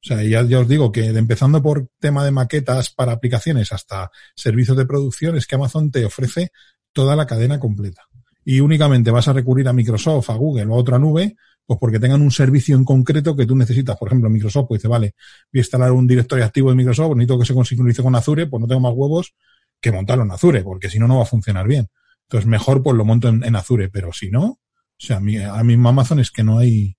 O 0.00 0.06
sea, 0.06 0.22
ya, 0.22 0.42
ya 0.44 0.60
os 0.60 0.68
digo 0.68 0.92
que 0.92 1.06
empezando 1.06 1.60
por 1.60 1.88
tema 1.98 2.24
de 2.24 2.30
maquetas 2.30 2.90
para 2.90 3.12
aplicaciones 3.12 3.72
hasta 3.72 4.10
servicios 4.36 4.76
de 4.76 4.86
producción, 4.86 5.36
es 5.36 5.46
que 5.46 5.56
Amazon 5.56 5.90
te 5.90 6.04
ofrece 6.04 6.52
toda 6.92 7.16
la 7.16 7.26
cadena 7.26 7.58
completa. 7.58 8.02
y 8.44 8.60
únicamente 8.60 9.10
vas 9.10 9.28
a 9.28 9.34
recurrir 9.34 9.68
a 9.68 9.74
Microsoft, 9.74 10.30
a 10.30 10.34
Google 10.34 10.66
o 10.66 10.74
a 10.74 10.78
otra 10.78 10.98
nube, 10.98 11.36
pues 11.66 11.78
porque 11.78 12.00
tengan 12.00 12.22
un 12.22 12.30
servicio 12.30 12.76
en 12.76 12.84
concreto 12.84 13.36
que 13.36 13.44
tú 13.44 13.54
necesitas. 13.54 13.98
Por 13.98 14.08
ejemplo, 14.08 14.30
Microsoft 14.30 14.68
pues 14.68 14.80
dice, 14.80 14.88
vale, 14.88 15.14
voy 15.52 15.58
a 15.58 15.62
instalar 15.62 15.92
un 15.92 16.06
directorio 16.06 16.46
activo 16.46 16.70
de 16.70 16.76
Microsoft, 16.76 17.14
necesito 17.14 17.38
que 17.38 17.44
se 17.44 17.64
sincronice 17.64 18.02
con 18.02 18.14
Azure, 18.14 18.46
pues 18.46 18.60
no 18.62 18.66
tengo 18.66 18.80
más 18.80 18.94
huevos 18.94 19.34
que 19.78 19.92
montarlo 19.92 20.24
en 20.24 20.30
Azure, 20.30 20.62
porque 20.62 20.88
si 20.88 20.98
no, 20.98 21.06
no 21.06 21.18
va 21.18 21.24
a 21.24 21.26
funcionar 21.26 21.68
bien. 21.68 21.88
Entonces, 22.28 22.46
mejor 22.46 22.82
pues 22.82 22.94
lo 22.94 23.06
monto 23.06 23.28
en, 23.28 23.56
Azure, 23.56 23.88
pero 23.88 24.12
si 24.12 24.30
no, 24.30 24.44
o 24.44 24.60
sea, 24.98 25.16
a 25.16 25.20
mí, 25.20 25.38
a 25.38 25.64
mismo 25.64 25.88
Amazon 25.88 26.20
es 26.20 26.30
que 26.30 26.44
no 26.44 26.58
hay... 26.58 26.96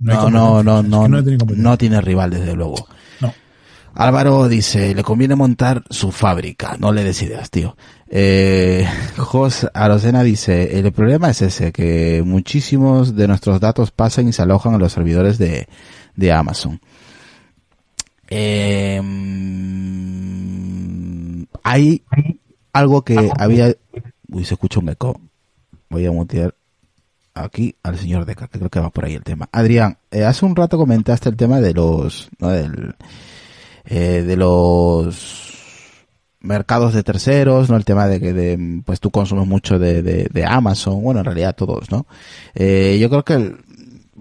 No, 0.00 0.28
no, 0.28 0.64
no, 0.64 0.82
no, 0.82 1.06
no, 1.06 1.22
no 1.38 1.78
tiene 1.78 2.00
rival, 2.00 2.30
desde 2.30 2.54
luego. 2.54 2.88
No. 3.20 3.32
Álvaro 3.94 4.48
dice, 4.48 4.92
le 4.92 5.04
conviene 5.04 5.36
montar 5.36 5.84
su 5.88 6.10
fábrica, 6.10 6.76
no 6.80 6.92
le 6.92 7.04
decidas, 7.04 7.50
tío. 7.50 7.76
Eh, 8.08 8.88
Jos 9.16 9.68
Arocena 9.72 10.24
dice, 10.24 10.80
el 10.80 10.90
problema 10.90 11.30
es 11.30 11.42
ese, 11.42 11.70
que 11.70 12.24
muchísimos 12.26 13.14
de 13.14 13.28
nuestros 13.28 13.60
datos 13.60 13.92
pasan 13.92 14.26
y 14.26 14.32
se 14.32 14.42
alojan 14.42 14.74
en 14.74 14.80
los 14.80 14.92
servidores 14.92 15.38
de, 15.38 15.68
de 16.16 16.32
Amazon. 16.32 16.80
Eh, 18.28 19.00
hay 21.62 22.02
algo 22.72 23.02
que 23.02 23.30
había... 23.38 23.74
Uy, 24.32 24.44
se 24.44 24.54
escucha 24.54 24.80
un 24.80 24.88
eco. 24.88 25.20
Voy 25.90 26.06
a 26.06 26.10
mutear 26.10 26.54
aquí 27.34 27.76
al 27.82 27.98
señor 27.98 28.24
Deca, 28.24 28.48
que 28.48 28.58
creo 28.58 28.70
que 28.70 28.80
va 28.80 28.90
por 28.90 29.04
ahí 29.04 29.14
el 29.14 29.22
tema. 29.22 29.48
Adrián, 29.52 29.98
eh, 30.10 30.24
hace 30.24 30.44
un 30.44 30.56
rato 30.56 30.78
comentaste 30.78 31.28
el 31.28 31.36
tema 31.36 31.60
de 31.60 31.74
los... 31.74 32.28
¿no? 32.38 32.48
Del, 32.48 32.94
eh, 33.84 34.22
de 34.26 34.36
los 34.36 35.52
mercados 36.40 36.94
de 36.94 37.02
terceros, 37.02 37.70
¿no? 37.70 37.76
El 37.76 37.84
tema 37.84 38.06
de 38.06 38.20
que 38.20 38.32
de, 38.32 38.82
pues 38.84 39.00
tú 39.00 39.10
consumes 39.10 39.46
mucho 39.46 39.78
de, 39.78 40.02
de, 40.02 40.44
Amazon, 40.44 41.02
bueno, 41.02 41.20
en 41.20 41.26
realidad 41.26 41.54
todos, 41.54 41.90
¿no? 41.90 42.06
Eh, 42.54 42.98
yo 43.00 43.08
creo 43.08 43.24
que 43.24 43.56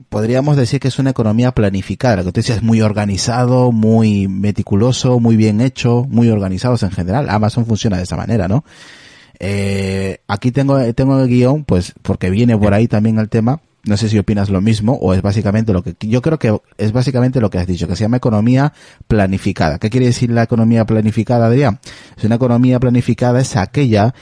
podríamos 0.09 0.57
decir 0.57 0.79
que 0.79 0.89
es 0.89 0.99
una 0.99 1.11
economía 1.11 1.51
planificada, 1.51 2.17
lo 2.17 2.25
que 2.25 2.31
tú 2.31 2.41
decías 2.41 2.61
muy 2.61 2.81
organizado, 2.81 3.71
muy 3.71 4.27
meticuloso, 4.27 5.19
muy 5.19 5.35
bien 5.35 5.61
hecho, 5.61 6.05
muy 6.09 6.29
organizados 6.29 6.83
en 6.83 6.91
general. 6.91 7.29
Amazon 7.29 7.65
funciona 7.65 7.97
de 7.97 8.03
esa 8.03 8.17
manera, 8.17 8.47
¿no? 8.47 8.63
Eh, 9.43 10.19
aquí 10.27 10.51
tengo, 10.51 10.93
tengo 10.93 11.19
el 11.19 11.27
guion, 11.27 11.63
pues, 11.63 11.93
porque 12.03 12.29
viene 12.29 12.55
por 12.55 12.75
ahí 12.75 12.87
también 12.87 13.17
el 13.17 13.27
tema, 13.27 13.59
no 13.83 13.97
sé 13.97 14.07
si 14.07 14.19
opinas 14.19 14.51
lo 14.51 14.61
mismo 14.61 14.93
o 14.93 15.15
es 15.15 15.23
básicamente 15.23 15.73
lo 15.73 15.81
que 15.81 15.95
yo 15.99 16.21
creo 16.21 16.37
que 16.37 16.55
es 16.77 16.91
básicamente 16.91 17.41
lo 17.41 17.49
que 17.49 17.57
has 17.57 17.65
dicho, 17.65 17.87
que 17.87 17.95
se 17.95 18.03
llama 18.03 18.17
economía 18.17 18.71
planificada. 19.07 19.79
¿Qué 19.79 19.89
quiere 19.89 20.05
decir 20.05 20.29
la 20.29 20.43
economía 20.43 20.85
planificada, 20.85 21.47
Adrián? 21.47 21.79
Es 22.15 22.23
una 22.23 22.35
economía 22.35 22.79
planificada 22.79 23.41
es 23.41 23.57
aquella 23.57 24.13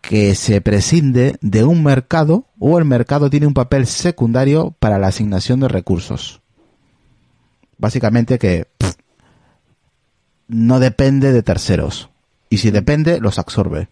que 0.00 0.36
se 0.36 0.60
prescinde 0.60 1.38
de 1.40 1.64
un 1.64 1.82
mercado 1.82 2.46
o 2.60 2.78
el 2.78 2.84
mercado 2.84 3.30
tiene 3.30 3.48
un 3.48 3.54
papel 3.54 3.88
secundario 3.88 4.76
para 4.78 5.00
la 5.00 5.08
asignación 5.08 5.58
de 5.58 5.66
recursos. 5.66 6.40
Básicamente 7.78 8.38
que 8.38 8.68
no 10.46 10.78
depende 10.78 11.32
de 11.32 11.42
terceros 11.42 12.10
y 12.48 12.58
si 12.58 12.70
depende 12.70 13.18
los 13.18 13.40
absorbe. 13.40 13.88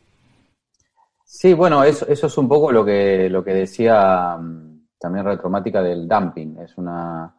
Sí, 1.29 1.55
bueno, 1.55 1.83
eso, 1.83 2.07
eso 2.07 2.29
es 2.29 2.39
un 2.39 2.49
poco 2.49 2.71
lo 2.71 2.85
que, 2.85 3.29
lo 3.29 3.43
que 3.43 3.53
decía 3.53 4.37
mm, 4.39 4.87
también 4.97 5.25
retromática 5.25 5.83
del 5.83 6.07
dumping. 6.07 6.59
Es 6.61 6.79
una, 6.79 7.37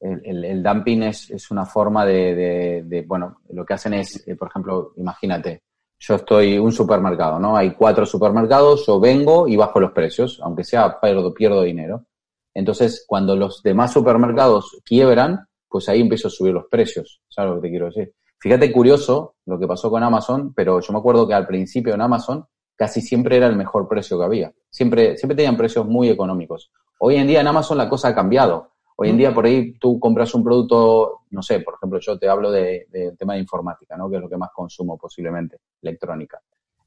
el, 0.00 0.60
dumping 0.60 1.04
es, 1.04 1.30
es, 1.30 1.48
una 1.52 1.64
forma 1.64 2.04
de, 2.04 3.04
bueno, 3.06 3.40
lo 3.50 3.64
que 3.64 3.74
hacen 3.74 3.94
es, 3.94 4.26
eh, 4.26 4.34
por 4.34 4.48
ejemplo, 4.48 4.92
imagínate, 4.96 5.62
yo 6.00 6.16
estoy 6.16 6.58
un 6.58 6.72
supermercado, 6.72 7.38
¿no? 7.38 7.56
Hay 7.56 7.74
cuatro 7.74 8.04
supermercados, 8.04 8.84
yo 8.84 8.98
vengo 8.98 9.46
y 9.46 9.56
bajo 9.56 9.78
los 9.78 9.92
precios, 9.92 10.40
aunque 10.42 10.64
sea 10.64 11.00
pierdo, 11.00 11.32
pierdo 11.32 11.62
dinero. 11.62 12.06
Entonces, 12.52 13.04
cuando 13.06 13.36
los 13.36 13.62
demás 13.62 13.92
supermercados 13.92 14.80
quiebran, 14.84 15.46
pues 15.68 15.88
ahí 15.88 16.00
empiezo 16.00 16.26
a 16.26 16.32
subir 16.32 16.54
los 16.54 16.66
precios. 16.68 17.22
¿Sabes 17.28 17.50
lo 17.50 17.56
que 17.56 17.68
te 17.68 17.70
quiero 17.70 17.86
decir? 17.86 18.12
Fíjate 18.40 18.72
curioso 18.72 19.36
lo 19.46 19.60
que 19.60 19.68
pasó 19.68 19.90
con 19.90 20.02
Amazon, 20.02 20.52
pero 20.54 20.80
yo 20.80 20.92
me 20.92 20.98
acuerdo 20.98 21.26
que 21.26 21.34
al 21.34 21.46
principio 21.46 21.94
en 21.94 22.00
Amazon 22.00 22.44
casi 22.78 23.00
siempre 23.00 23.36
era 23.36 23.48
el 23.48 23.56
mejor 23.56 23.88
precio 23.88 24.16
que 24.18 24.24
había. 24.24 24.52
Siempre, 24.70 25.16
siempre 25.16 25.36
tenían 25.36 25.56
precios 25.56 25.84
muy 25.84 26.08
económicos. 26.08 26.70
Hoy 27.00 27.16
en 27.16 27.26
día 27.26 27.40
en 27.40 27.48
Amazon 27.48 27.76
la 27.76 27.88
cosa 27.88 28.08
ha 28.08 28.14
cambiado. 28.14 28.70
Hoy 28.96 29.10
en 29.10 29.16
día 29.16 29.34
por 29.34 29.46
ahí 29.46 29.74
tú 29.78 29.98
compras 29.98 30.32
un 30.34 30.44
producto, 30.44 31.22
no 31.30 31.42
sé, 31.42 31.60
por 31.60 31.74
ejemplo, 31.74 31.98
yo 32.00 32.18
te 32.18 32.28
hablo 32.28 32.50
del 32.50 32.86
de, 32.88 33.16
tema 33.16 33.34
de 33.34 33.40
informática, 33.40 33.96
¿no? 33.96 34.08
Que 34.08 34.16
es 34.16 34.22
lo 34.22 34.28
que 34.28 34.36
más 34.36 34.50
consumo 34.54 34.96
posiblemente, 34.96 35.58
electrónica. 35.82 36.40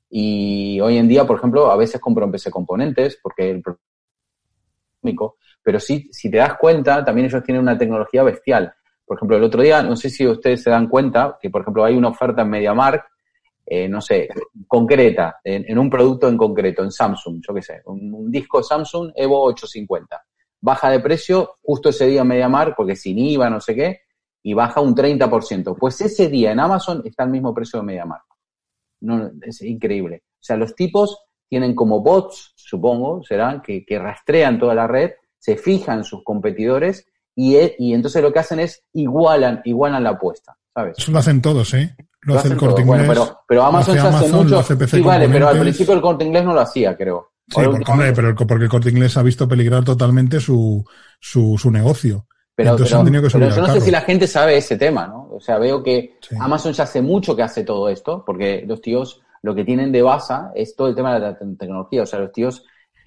Y 0.10 0.80
hoy 0.82 0.98
en 0.98 1.08
día, 1.08 1.26
por 1.26 1.38
ejemplo, 1.38 1.72
a 1.72 1.78
veces 1.78 2.02
compro 2.02 2.26
en 2.26 2.32
PC 2.32 2.52
componentes 2.52 3.20
porque 3.22 3.50
el 3.50 3.62
pero 5.64 5.80
sí, 5.80 6.10
si 6.12 6.30
te 6.30 6.38
das 6.38 6.58
cuenta, 6.58 7.04
también 7.04 7.28
ellos 7.28 7.44
tienen 7.44 7.62
una 7.62 7.78
tecnología 7.78 8.24
bestial. 8.24 8.74
Por 9.06 9.18
ejemplo, 9.18 9.38
el 9.38 9.44
otro 9.44 9.62
día, 9.62 9.82
no 9.84 9.96
sé 9.96 10.10
si 10.10 10.26
ustedes 10.28 10.64
se 10.64 10.70
dan 10.70 10.88
cuenta, 10.88 11.38
que 11.42 11.50
por 11.50 11.62
ejemplo 11.62 11.84
hay 11.84 11.96
una 11.96 12.10
oferta 12.10 12.44
en 12.44 12.50
MediaMark, 12.50 13.04
eh, 13.66 13.88
no 13.88 14.02
sé, 14.02 14.28
concreta, 14.68 15.40
en, 15.44 15.78
un 15.78 15.90
producto 15.90 16.28
en 16.28 16.38
concreto, 16.38 16.84
en 16.84 16.92
Samsung, 16.92 17.42
yo 17.48 17.54
qué 17.54 17.62
sé, 17.62 17.82
un, 17.86 18.32
disco 18.32 18.62
Samsung 18.62 19.12
Evo 19.16 19.44
850 19.44 20.22
baja 20.62 20.90
de 20.92 21.00
precio 21.00 21.58
justo 21.62 21.90
ese 21.90 22.08
día 22.08 22.22
en 22.22 22.28
MediaMar, 22.28 22.76
porque 22.76 22.96
sin 22.96 23.18
IVA, 23.18 23.50
no 23.50 23.60
sé 23.60 23.76
qué, 23.76 24.02
y 24.44 24.54
baja 24.54 24.80
un 24.80 24.96
30%. 24.96 25.76
Pues 25.78 26.00
ese 26.02 26.30
día 26.30 26.52
en 26.52 26.60
Amazon 26.60 27.02
está 27.04 27.24
al 27.24 27.32
mismo 27.32 27.54
precio 27.54 27.80
de 27.80 27.86
MediaMar. 27.86 28.22
No, 29.02 29.32
es 29.42 29.62
increíble. 29.64 30.24
O 30.36 30.44
sea, 30.44 30.58
los 30.58 30.76
tipos 30.76 31.20
tienen 31.50 31.76
como 31.76 32.02
bots, 32.02 32.54
supongo, 32.56 33.24
serán, 33.24 33.62
que, 33.62 33.84
rastrean 34.00 34.60
toda 34.60 34.76
la 34.76 34.88
red, 34.88 35.12
se 35.38 35.58
fijan 35.58 36.04
sus 36.04 36.24
competidores 36.24 37.06
y, 37.36 37.58
y 37.80 37.94
entonces 37.94 38.22
lo 38.22 38.32
que 38.32 38.40
hacen 38.40 38.60
es 38.60 38.84
igualan, 38.94 39.62
igualan 39.66 40.04
la 40.04 40.12
apuesta. 40.12 40.56
Eso 40.96 41.12
lo 41.12 41.20
hacen 41.20 41.42
todos, 41.42 41.74
¿eh? 41.74 41.96
Lo, 42.24 42.38
hace 42.38 42.50
el 42.50 42.58
corte 42.58 42.82
inglés. 42.82 43.08
pero, 43.08 43.40
pero 43.48 43.64
Amazon 43.64 43.96
se 43.96 44.00
hace 44.08 44.32
mucho. 44.32 44.64
sí, 44.64 45.02
vale, 45.02 45.28
pero 45.28 45.48
al 45.48 45.60
principio 45.60 45.94
el 45.94 46.02
corte 46.02 46.26
inglés 46.26 46.44
no 46.44 46.54
lo 46.54 46.62
hacía, 46.62 46.96
creo. 46.96 47.32
Sí, 47.48 47.62
porque, 47.66 48.14
pero 48.16 48.36
porque 48.36 48.64
el 48.64 48.70
corte 48.70 48.90
inglés 48.90 49.18
ha 49.18 49.24
visto 49.24 49.48
peligrar 49.48 49.84
totalmente 49.84 50.40
su, 50.40 50.86
su, 51.20 51.58
su 51.58 51.72
negocio. 51.72 52.28
Pero, 52.56 52.72
Entonces 52.72 52.96
han 52.96 53.06
tenido 53.06 53.24
que 53.24 53.30
pero 53.30 53.50
yo 53.50 53.62
no 53.62 53.74
sé 53.74 53.82
si 53.82 53.92
la 53.92 54.02
gente 54.02 54.28
sabe 54.28 54.58
ese 54.58 54.78
tema, 54.78 55.08
¿no? 55.08 55.30
O 55.32 55.40
sea, 55.40 55.58
veo 55.58 55.82
que 55.82 56.18
Amazon 56.40 56.74
ya 56.74 56.84
hace 56.84 57.02
mucho 57.02 57.36
que 57.36 57.44
hace 57.44 57.64
todo 57.64 57.90
esto, 57.90 58.24
porque 58.26 58.64
los 58.68 58.82
tíos 58.82 59.22
lo 59.42 59.56
que 59.56 59.66
tienen 59.66 59.92
de 59.92 60.02
base 60.02 60.34
es 60.54 60.76
todo 60.76 60.88
el 60.88 60.96
tema 60.96 61.14
de 61.16 61.20
la 61.20 61.38
tecnología. 61.38 62.04
O 62.04 62.06
sea, 62.06 62.20
los 62.20 62.32
tíos, 62.32 62.64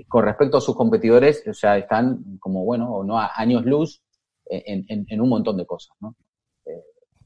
con 0.09 0.25
respecto 0.25 0.57
a 0.59 0.61
sus 0.61 0.75
competidores, 0.75 1.43
o 1.47 1.55
sea, 1.55 1.79
están 1.79 2.39
como, 2.41 2.65
bueno, 2.65 2.91
o 2.91 3.05
no 3.05 3.19
a 3.19 3.31
años 3.37 3.65
luz 3.65 4.03
en, 4.47 4.85
en, 4.89 5.07
en 5.09 5.21
un 5.21 5.29
montón 5.29 5.57
de 5.57 5.67
cosas, 5.67 5.97
¿no? 6.01 6.17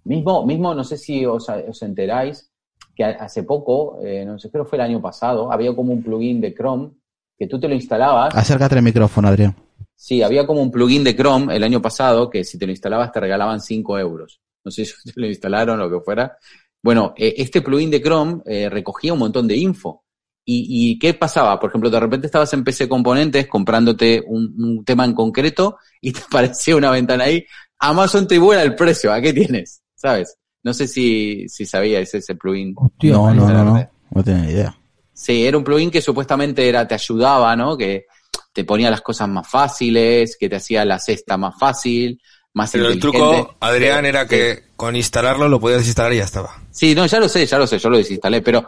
Mismo, 0.09 0.47
mismo, 0.47 0.75
no 0.75 0.85
sé 0.85 0.97
si 0.97 1.27
os, 1.27 1.47
os 1.49 1.83
enteráis 1.83 2.51
que 2.97 3.05
hace 3.05 3.43
poco, 3.43 4.01
eh, 4.03 4.25
no 4.25 4.39
sé, 4.39 4.51
creo 4.51 4.65
que 4.65 4.71
fue 4.71 4.79
el 4.79 4.85
año 4.85 5.03
pasado, 5.03 5.53
había 5.53 5.77
como 5.77 5.93
un 5.93 6.03
plugin 6.03 6.41
de 6.41 6.55
Chrome 6.55 6.93
que 7.39 7.47
tú 7.47 7.61
te 7.61 7.69
lo 7.69 7.75
instalabas. 7.75 8.35
Acércate 8.35 8.75
al 8.75 8.83
micrófono, 8.83 9.29
Adrián. 9.29 9.55
Sí, 9.95 10.23
había 10.23 10.47
como 10.47 10.63
un 10.63 10.71
plugin 10.71 11.05
de 11.05 11.15
Chrome 11.15 11.55
el 11.55 11.63
año 11.63 11.83
pasado 11.83 12.31
que 12.31 12.43
si 12.43 12.59
te 12.59 12.65
lo 12.65 12.73
instalabas 12.73 13.13
te 13.13 13.21
regalaban 13.21 13.61
5 13.61 13.99
euros. 13.99 14.41
No 14.65 14.71
sé 14.71 14.87
si 14.87 14.95
te 15.13 15.21
lo 15.21 15.27
instalaron 15.27 15.79
o 15.79 15.89
lo 15.89 15.99
que 15.99 16.05
fuera. 16.05 16.39
Bueno, 16.83 17.13
eh, 17.15 17.35
este 17.37 17.61
plugin 17.61 17.91
de 17.91 18.01
Chrome 18.01 18.41
eh, 18.47 18.71
recogía 18.71 19.13
un 19.13 19.19
montón 19.19 19.47
de 19.47 19.57
info. 19.57 20.05
¿Y, 20.51 20.99
qué 20.99 21.13
pasaba? 21.13 21.61
Por 21.61 21.69
ejemplo, 21.69 21.91
de 21.91 22.01
repente 22.01 22.27
estabas 22.27 22.51
en 22.55 22.65
PC 22.65 22.89
Componentes 22.89 23.47
comprándote 23.47 24.25
un, 24.27 24.83
tema 24.83 25.05
en 25.05 25.13
concreto 25.13 25.77
y 26.01 26.13
te 26.15 26.23
aparecía 26.23 26.75
una 26.75 26.91
ventana 26.91 27.25
ahí. 27.25 27.45
Amazon 27.79 28.27
te 28.27 28.39
vuela 28.39 28.63
el 28.63 28.75
precio. 28.75 29.13
¿A 29.13 29.21
qué 29.21 29.35
tienes? 29.35 29.83
¿Sabes? 29.99 30.37
No 30.63 30.73
sé 30.73 30.87
si, 30.87 31.49
si 31.49 31.67
sabías 31.67 32.15
ese 32.15 32.35
plugin. 32.37 32.75
no, 32.75 33.35
no, 33.35 33.49
no, 33.51 33.65
no, 33.65 33.91
no 34.11 34.25
tenía 34.25 34.51
idea. 34.51 34.79
Sí, 35.13 35.45
era 35.45 35.59
un 35.59 35.65
plugin 35.65 35.91
que 35.91 36.01
supuestamente 36.01 36.69
era, 36.69 36.87
te 36.87 36.95
ayudaba, 36.95 37.57
¿no? 37.57 37.77
Que 37.77 38.07
te 38.53 38.65
ponía 38.65 38.91
las 38.91 39.01
cosas 39.01 39.29
más 39.29 39.49
fáciles, 39.49 40.37
que 40.39 40.49
te 40.49 40.57
hacía 40.57 40.85
la 40.85 41.01
cesta 41.01 41.37
más 41.37 41.59
fácil, 41.59 42.21
más 42.55 42.71
Pero 42.71 42.89
el 42.89 43.01
truco, 43.01 43.57
Adrián, 43.59 44.07
era 44.07 44.27
que 44.29 44.69
con 44.77 44.95
instalarlo 44.95 45.49
lo 45.49 45.59
podías 45.59 45.85
instalar 45.85 46.13
y 46.13 46.19
ya 46.19 46.25
estaba. 46.25 46.63
Sí, 46.71 46.95
no, 46.95 47.07
ya 47.07 47.19
lo 47.19 47.29
sé, 47.29 47.45
ya 47.45 47.59
lo 47.59 47.67
sé, 47.67 47.79
yo 47.79 47.91
lo 47.91 47.99
desinstalé, 47.99 48.41
pero 48.41 48.67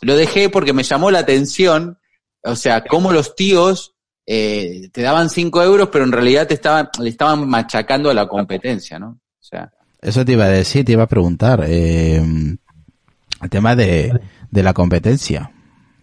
lo 0.00 0.16
dejé 0.16 0.48
porque 0.48 0.72
me 0.72 0.82
llamó 0.82 1.12
la 1.12 1.20
atención, 1.20 1.98
o 2.42 2.56
sea, 2.56 2.82
cómo 2.84 3.12
los 3.12 3.36
tíos 3.36 3.94
eh, 4.26 4.90
te 4.92 5.02
daban 5.02 5.30
5 5.30 5.62
euros, 5.62 5.88
pero 5.92 6.04
en 6.04 6.12
realidad 6.12 6.48
te 6.48 6.54
estaban, 6.54 6.88
le 6.98 7.10
estaban 7.10 7.48
machacando 7.48 8.10
a 8.10 8.14
la 8.14 8.26
competencia, 8.26 8.98
¿no? 8.98 9.20
O 9.40 9.44
sea. 9.44 9.72
Eso 10.02 10.24
te 10.24 10.32
iba 10.32 10.44
a 10.44 10.48
decir, 10.48 10.84
te 10.84 10.92
iba 10.92 11.04
a 11.04 11.08
preguntar, 11.08 11.64
eh, 11.66 12.16
el 12.16 13.50
tema 13.50 13.74
de, 13.74 14.12
de 14.50 14.62
la 14.62 14.74
competencia 14.74 15.50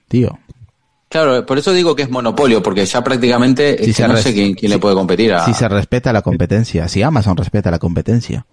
tío. 0.10 0.38
Claro, 1.08 1.46
por 1.46 1.58
eso 1.58 1.72
digo 1.72 1.96
que 1.96 2.04
es 2.04 2.10
monopolio, 2.10 2.62
porque 2.62 2.86
ya 2.86 3.04
prácticamente 3.04 3.92
si 3.92 4.02
no 4.04 4.18
sé 4.18 4.34
quién, 4.34 4.56
le 4.70 4.78
puede 4.78 4.96
competir 4.96 5.34
a... 5.34 5.46
Si 5.46 5.54
se 5.54 5.68
respeta 5.70 6.12
la 6.12 6.22
competencia, 6.22 6.88
si 6.88 7.02
Amazon 7.02 7.38
respeta 7.38 7.72
la 7.72 7.80
competencia. 7.80 8.46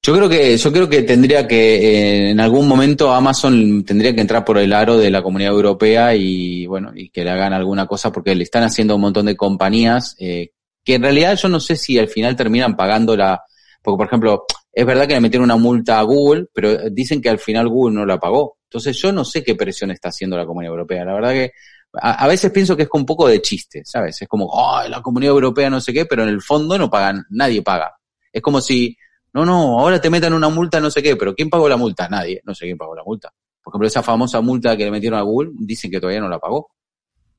Yo 0.00 0.14
creo 0.14 0.28
que, 0.28 0.56
yo 0.56 0.70
creo 0.70 0.88
que 0.88 1.02
tendría 1.02 1.48
que, 1.48 1.76
eh, 1.76 2.30
en 2.30 2.38
algún 2.38 2.68
momento 2.68 3.12
Amazon 3.12 3.84
tendría 3.84 4.14
que 4.14 4.20
entrar 4.20 4.44
por 4.44 4.58
el 4.58 4.72
aro 4.74 4.98
de 4.98 5.10
la 5.10 5.22
comunidad 5.22 5.52
europea 5.52 6.14
y 6.14 6.66
bueno, 6.66 6.92
y 6.94 7.08
que 7.08 7.24
le 7.24 7.30
hagan 7.30 7.54
alguna 7.54 7.86
cosa 7.86 8.12
porque 8.12 8.34
le 8.34 8.44
están 8.44 8.64
haciendo 8.64 8.96
un 8.96 9.00
montón 9.00 9.26
de 9.26 9.34
compañías 9.34 10.14
eh, 10.20 10.52
que 10.84 10.94
en 10.94 11.02
realidad 11.02 11.36
yo 11.36 11.48
no 11.48 11.60
sé 11.60 11.76
si 11.76 11.98
al 11.98 12.08
final 12.08 12.36
terminan 12.36 12.76
pagando 12.76 13.16
la, 13.16 13.42
porque 13.82 13.96
por 13.96 14.06
ejemplo, 14.06 14.44
es 14.72 14.86
verdad 14.86 15.06
que 15.06 15.14
le 15.14 15.20
metieron 15.20 15.44
una 15.44 15.56
multa 15.56 15.98
a 15.98 16.02
Google, 16.02 16.46
pero 16.52 16.90
dicen 16.90 17.22
que 17.22 17.28
al 17.28 17.38
final 17.38 17.68
Google 17.68 17.94
no 17.94 18.06
la 18.06 18.18
pagó. 18.18 18.58
Entonces 18.64 18.96
yo 18.96 19.12
no 19.12 19.24
sé 19.24 19.44
qué 19.44 19.54
presión 19.54 19.90
está 19.90 20.08
haciendo 20.08 20.36
la 20.36 20.44
comunidad 20.46 20.72
europea. 20.72 21.04
La 21.04 21.14
verdad 21.14 21.32
que 21.32 21.52
a, 21.92 22.26
veces 22.26 22.50
pienso 22.50 22.76
que 22.76 22.84
es 22.84 22.88
con 22.88 23.02
un 23.02 23.06
poco 23.06 23.28
de 23.28 23.40
chiste, 23.40 23.82
¿sabes? 23.84 24.20
Es 24.20 24.26
como, 24.26 24.46
oh, 24.46 24.82
la 24.88 25.00
comunidad 25.00 25.32
europea 25.32 25.70
no 25.70 25.80
sé 25.80 25.92
qué, 25.92 26.06
pero 26.06 26.24
en 26.24 26.28
el 26.28 26.42
fondo 26.42 26.76
no 26.76 26.90
pagan, 26.90 27.24
nadie 27.30 27.62
paga. 27.62 27.94
Es 28.32 28.42
como 28.42 28.60
si, 28.60 28.96
no, 29.32 29.44
no, 29.44 29.78
ahora 29.78 30.00
te 30.00 30.10
metan 30.10 30.32
una 30.32 30.48
multa 30.48 30.80
no 30.80 30.90
sé 30.90 31.02
qué, 31.02 31.14
pero 31.14 31.34
¿quién 31.34 31.48
pagó 31.48 31.68
la 31.68 31.76
multa? 31.76 32.08
Nadie, 32.08 32.40
no 32.44 32.54
sé 32.54 32.64
quién 32.64 32.76
pagó 32.76 32.96
la 32.96 33.04
multa. 33.04 33.30
Por 33.62 33.70
ejemplo, 33.72 33.86
esa 33.86 34.02
famosa 34.02 34.40
multa 34.40 34.76
que 34.76 34.84
le 34.84 34.90
metieron 34.90 35.18
a 35.18 35.22
Google, 35.22 35.50
dicen 35.54 35.90
que 35.90 36.00
todavía 36.00 36.20
no 36.20 36.28
la 36.28 36.38
pagó. 36.38 36.70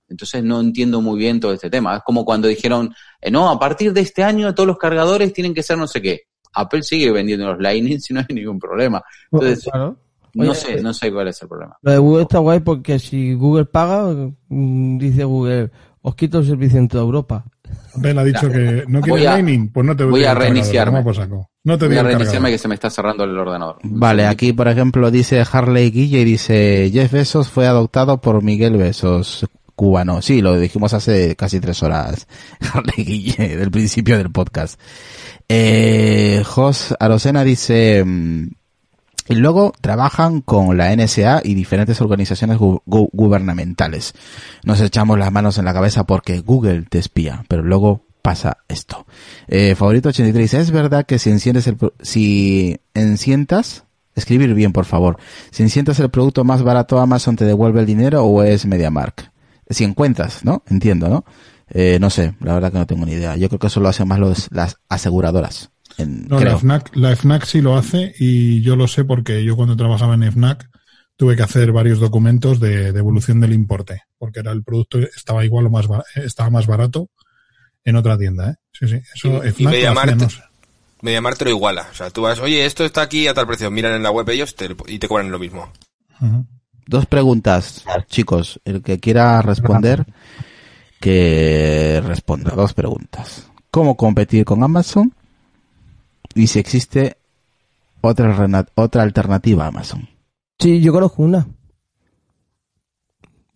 Entonces 0.08 0.44
no 0.44 0.60
entiendo 0.62 1.02
muy 1.02 1.18
bien 1.18 1.40
todo 1.40 1.54
este 1.54 1.70
tema. 1.70 1.96
Es 1.98 2.04
como 2.04 2.24
cuando 2.26 2.48
dijeron, 2.48 2.94
eh, 3.22 3.32
no, 3.32 3.50
a 3.50 3.60
partir 3.60 3.92
de 3.94 4.02
este 4.02 4.24
año 4.24 4.54
todos 4.54 4.68
los 4.68 4.78
cargadores 4.78 5.34
tienen 5.34 5.54
que 5.54 5.64
ser 5.64 5.78
no 5.78 5.88
sé 5.88 6.02
qué. 6.02 6.22
Apple 6.54 6.84
sigue 6.84 7.12
vendiendo 7.12 7.48
los 7.48 7.60
Lightning 7.60 8.00
si 8.02 8.14
no 8.14 8.20
hay 8.22 8.36
ningún 8.36 8.60
problema. 8.60 9.04
Entonces, 9.32 9.64
Claro. 9.64 9.98
no 10.36 10.54
sé, 10.54 10.82
no 10.82 10.94
sé 10.94 11.12
cuál 11.12 11.28
es 11.30 11.42
el 11.42 11.48
problema. 11.48 11.76
Lo 11.82 11.92
de 11.92 11.98
Google 11.98 12.22
está 12.24 12.40
guay 12.40 12.60
porque 12.60 13.00
si 13.00 13.34
Google 13.34 13.66
paga, 13.66 14.14
mm, 14.50 14.98
dice 14.98 15.24
Google, 15.24 15.72
os 16.02 16.16
quito 16.16 16.40
el 16.40 16.46
servicio 16.46 16.78
en 16.80 16.88
toda 16.88 17.04
Europa. 17.04 17.44
Apple 17.98 18.20
ha 18.20 18.24
dicho 18.24 18.48
que 18.52 18.84
no 18.88 19.00
Voy 19.00 19.10
quiere 19.10 19.28
a- 19.28 19.32
Lightning, 19.34 19.72
pues 19.72 19.86
no 19.88 19.96
te 19.96 20.04
voy 20.04 20.24
a 20.24 20.36
reiniciarme. 20.36 21.04
No 21.64 21.78
te 21.80 21.88
Voy 21.88 21.98
a 21.98 22.04
reiniciarme 22.04 22.52
que 22.52 22.58
se 22.60 22.68
me 22.68 22.76
está 22.76 22.92
cerrando 22.92 23.24
el 23.24 23.36
ordenador. 23.38 23.78
Vale, 23.84 24.28
aquí 24.28 24.54
por 24.54 24.68
ejemplo 24.68 25.10
dice 25.10 25.44
Harley 25.52 25.90
Guille 25.90 26.22
y 26.22 26.26
dice 26.26 26.92
Jeff 26.94 27.12
Bezos 27.12 27.50
fue 27.50 27.66
adoptado 27.66 28.22
por 28.22 28.44
Miguel 28.44 28.78
Besos, 28.78 29.46
cubano. 29.76 30.22
Sí, 30.22 30.42
lo 30.42 30.58
dijimos 30.60 30.94
hace 30.94 31.36
casi 31.36 31.60
tres 31.60 31.84
horas, 31.84 32.28
del 33.38 33.72
principio 33.72 34.18
del 34.18 34.32
podcast. 34.32 34.80
Eh, 35.50 36.44
Jos 36.46 36.96
Arocena 37.00 37.44
dice, 37.44 38.04
mm, 38.06 38.48
y 39.30 39.36
luego 39.36 39.74
trabajan 39.82 40.42
con 40.42 40.78
la 40.78 40.96
NSA 40.96 41.42
y 41.44 41.54
diferentes 41.56 42.00
organizaciones 42.02 42.58
gu- 42.58 42.82
gu- 42.86 43.10
gubernamentales. 43.12 44.14
Nos 44.64 44.82
echamos 44.82 45.18
las 45.20 45.32
manos 45.32 45.58
en 45.58 45.66
la 45.66 45.74
cabeza 45.74 46.06
porque 46.06 46.40
Google 46.40 46.84
te 46.90 47.00
espía, 47.00 47.44
pero 47.48 47.64
luego 47.64 48.06
pasa 48.22 48.58
esto. 48.68 49.06
Eh, 49.48 49.76
favorito 49.76 50.10
83 50.10 50.42
dice, 50.44 50.60
es 50.60 50.72
verdad 50.72 51.06
que 51.06 51.20
si 51.20 51.30
enciendes 51.30 51.68
el, 51.68 51.78
si 52.02 52.80
encientas, 52.96 53.84
escribir 54.16 54.54
bien 54.56 54.74
por 54.74 54.86
favor, 54.86 55.18
si 55.52 55.62
encientas 55.64 56.00
el 56.00 56.10
producto 56.10 56.44
más 56.44 56.64
barato 56.64 57.00
Amazon 57.00 57.36
te 57.36 57.46
devuelve 57.46 57.82
el 57.82 57.86
dinero 57.86 58.24
o 58.24 58.42
es 58.44 58.66
MediaMark. 58.66 59.32
Si 59.70 59.84
encuentras, 59.84 60.44
¿no? 60.46 60.64
Entiendo, 60.68 61.10
¿no? 61.10 61.26
Eh, 61.70 61.98
no 62.00 62.10
sé, 62.10 62.36
la 62.42 62.54
verdad 62.54 62.72
que 62.72 62.78
no 62.78 62.86
tengo 62.86 63.06
ni 63.06 63.14
idea. 63.14 63.36
Yo 63.38 63.48
creo 63.50 63.60
que 63.60 63.68
eso 63.68 63.80
lo 63.80 63.90
hacen 63.90 64.08
más 64.08 64.20
los, 64.20 64.48
las 64.52 64.78
aseguradoras. 64.90 65.72
En, 65.98 66.28
No, 66.28 66.38
creo. 66.38 66.52
la 66.54 66.58
FNAC, 66.60 66.96
la 66.96 67.16
FNAC 67.16 67.46
sí 67.46 67.62
lo 67.62 67.76
hace 67.78 68.14
y 68.20 68.62
yo 68.62 68.76
lo 68.76 68.88
sé 68.88 69.04
porque 69.06 69.44
yo 69.44 69.56
cuando 69.56 69.76
trabajaba 69.76 70.14
en 70.14 70.24
FNAC 70.24 70.70
tuve 71.18 71.36
que 71.36 71.44
hacer 71.44 71.72
varios 71.72 72.00
documentos 72.00 72.60
de 72.60 72.92
devolución 72.92 73.40
del 73.40 73.54
importe 73.54 74.02
porque 74.18 74.42
era 74.42 74.52
el 74.52 74.64
producto 74.64 75.00
estaba 75.00 75.46
igual 75.46 75.66
o 75.68 75.70
más 75.70 75.88
ba- 75.88 76.04
estaba 76.16 76.50
más 76.50 76.68
barato 76.68 77.10
en 77.86 77.96
otra 77.96 78.18
tienda, 78.18 78.52
¿eh? 78.52 78.56
Sí, 78.74 78.88
sí. 78.88 79.02
Eso 79.16 79.44
Y- 79.44 79.48
y 79.48 79.52
FNAC 79.52 80.30
sé. 80.30 80.42
MediaMarkt 81.02 81.40
te 81.40 81.46
lo 81.46 81.52
iguala. 81.52 81.88
O 81.92 81.94
sea, 81.94 82.10
tú 82.10 82.24
vas, 82.24 82.40
oye, 82.40 82.66
esto 82.66 82.84
está 82.84 83.02
aquí 83.04 83.28
a 83.28 83.34
tal 83.34 83.48
precio. 83.48 83.70
Miran 83.72 83.94
en 83.94 84.04
la 84.04 84.12
web 84.12 84.28
ellos 84.30 84.56
te- 84.56 84.76
y 84.88 85.00
te 85.00 85.08
cobran 85.08 85.32
lo 85.32 85.40
mismo. 85.40 85.72
Dos 86.88 87.06
preguntas, 87.08 87.84
chicos. 88.08 88.60
El 88.66 88.82
que 88.84 89.00
quiera 89.00 89.42
responder, 89.42 90.06
que 91.00 92.02
responda. 92.06 92.52
Dos 92.52 92.74
preguntas. 92.74 93.50
¿Cómo 93.72 93.96
competir 93.98 94.46
con 94.46 94.64
Amazon? 94.64 95.14
Y 96.34 96.48
si 96.48 96.60
existe 96.60 97.18
otra, 98.02 98.32
rena- 98.36 98.68
otra 98.76 99.04
alternativa 99.04 99.66
a 99.66 99.68
Amazon. 99.70 100.08
Sí, 100.60 100.80
yo 100.82 100.94
conozco 100.94 101.24
una. 101.24 101.48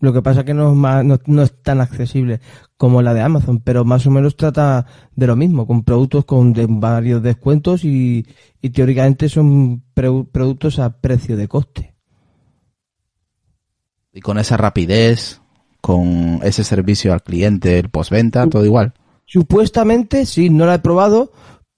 Lo 0.02 0.14
que 0.14 0.22
pasa 0.22 0.42
es 0.42 0.46
que 0.46 0.54
no 0.54 0.72
es, 0.72 0.76
más- 0.78 1.04
no, 1.04 1.20
no 1.26 1.44
es 1.44 1.62
tan 1.62 1.82
accesible 1.82 2.40
como 2.78 3.02
la 3.02 3.14
de 3.14 3.22
Amazon, 3.22 3.60
pero 3.60 3.84
más 3.84 4.08
o 4.08 4.12
menos 4.12 4.38
trata 4.38 4.86
de 5.16 5.28
lo 5.28 5.36
mismo, 5.36 5.68
con 5.68 5.84
productos 5.84 6.24
con 6.26 6.54
de- 6.54 6.68
varios 6.70 7.22
descuentos 7.22 7.84
y, 7.84 8.26
y 8.62 8.70
teóricamente 8.70 9.28
son 9.28 9.84
pre- 9.94 10.24
productos 10.32 10.80
a 10.80 11.00
precio 11.02 11.36
de 11.36 11.48
coste. 11.50 11.96
Y 14.14 14.22
con 14.22 14.38
esa 14.38 14.58
rapidez, 14.58 15.42
con 15.82 16.40
ese 16.44 16.64
servicio 16.64 17.14
al 17.14 17.24
cliente, 17.24 17.80
el 17.80 17.90
postventa, 17.90 18.48
todo 18.48 18.66
igual. 18.66 18.94
Supuestamente, 19.26 20.26
sí, 20.26 20.50
no 20.50 20.66
la 20.66 20.76
he 20.76 20.80
probado, 20.80 21.32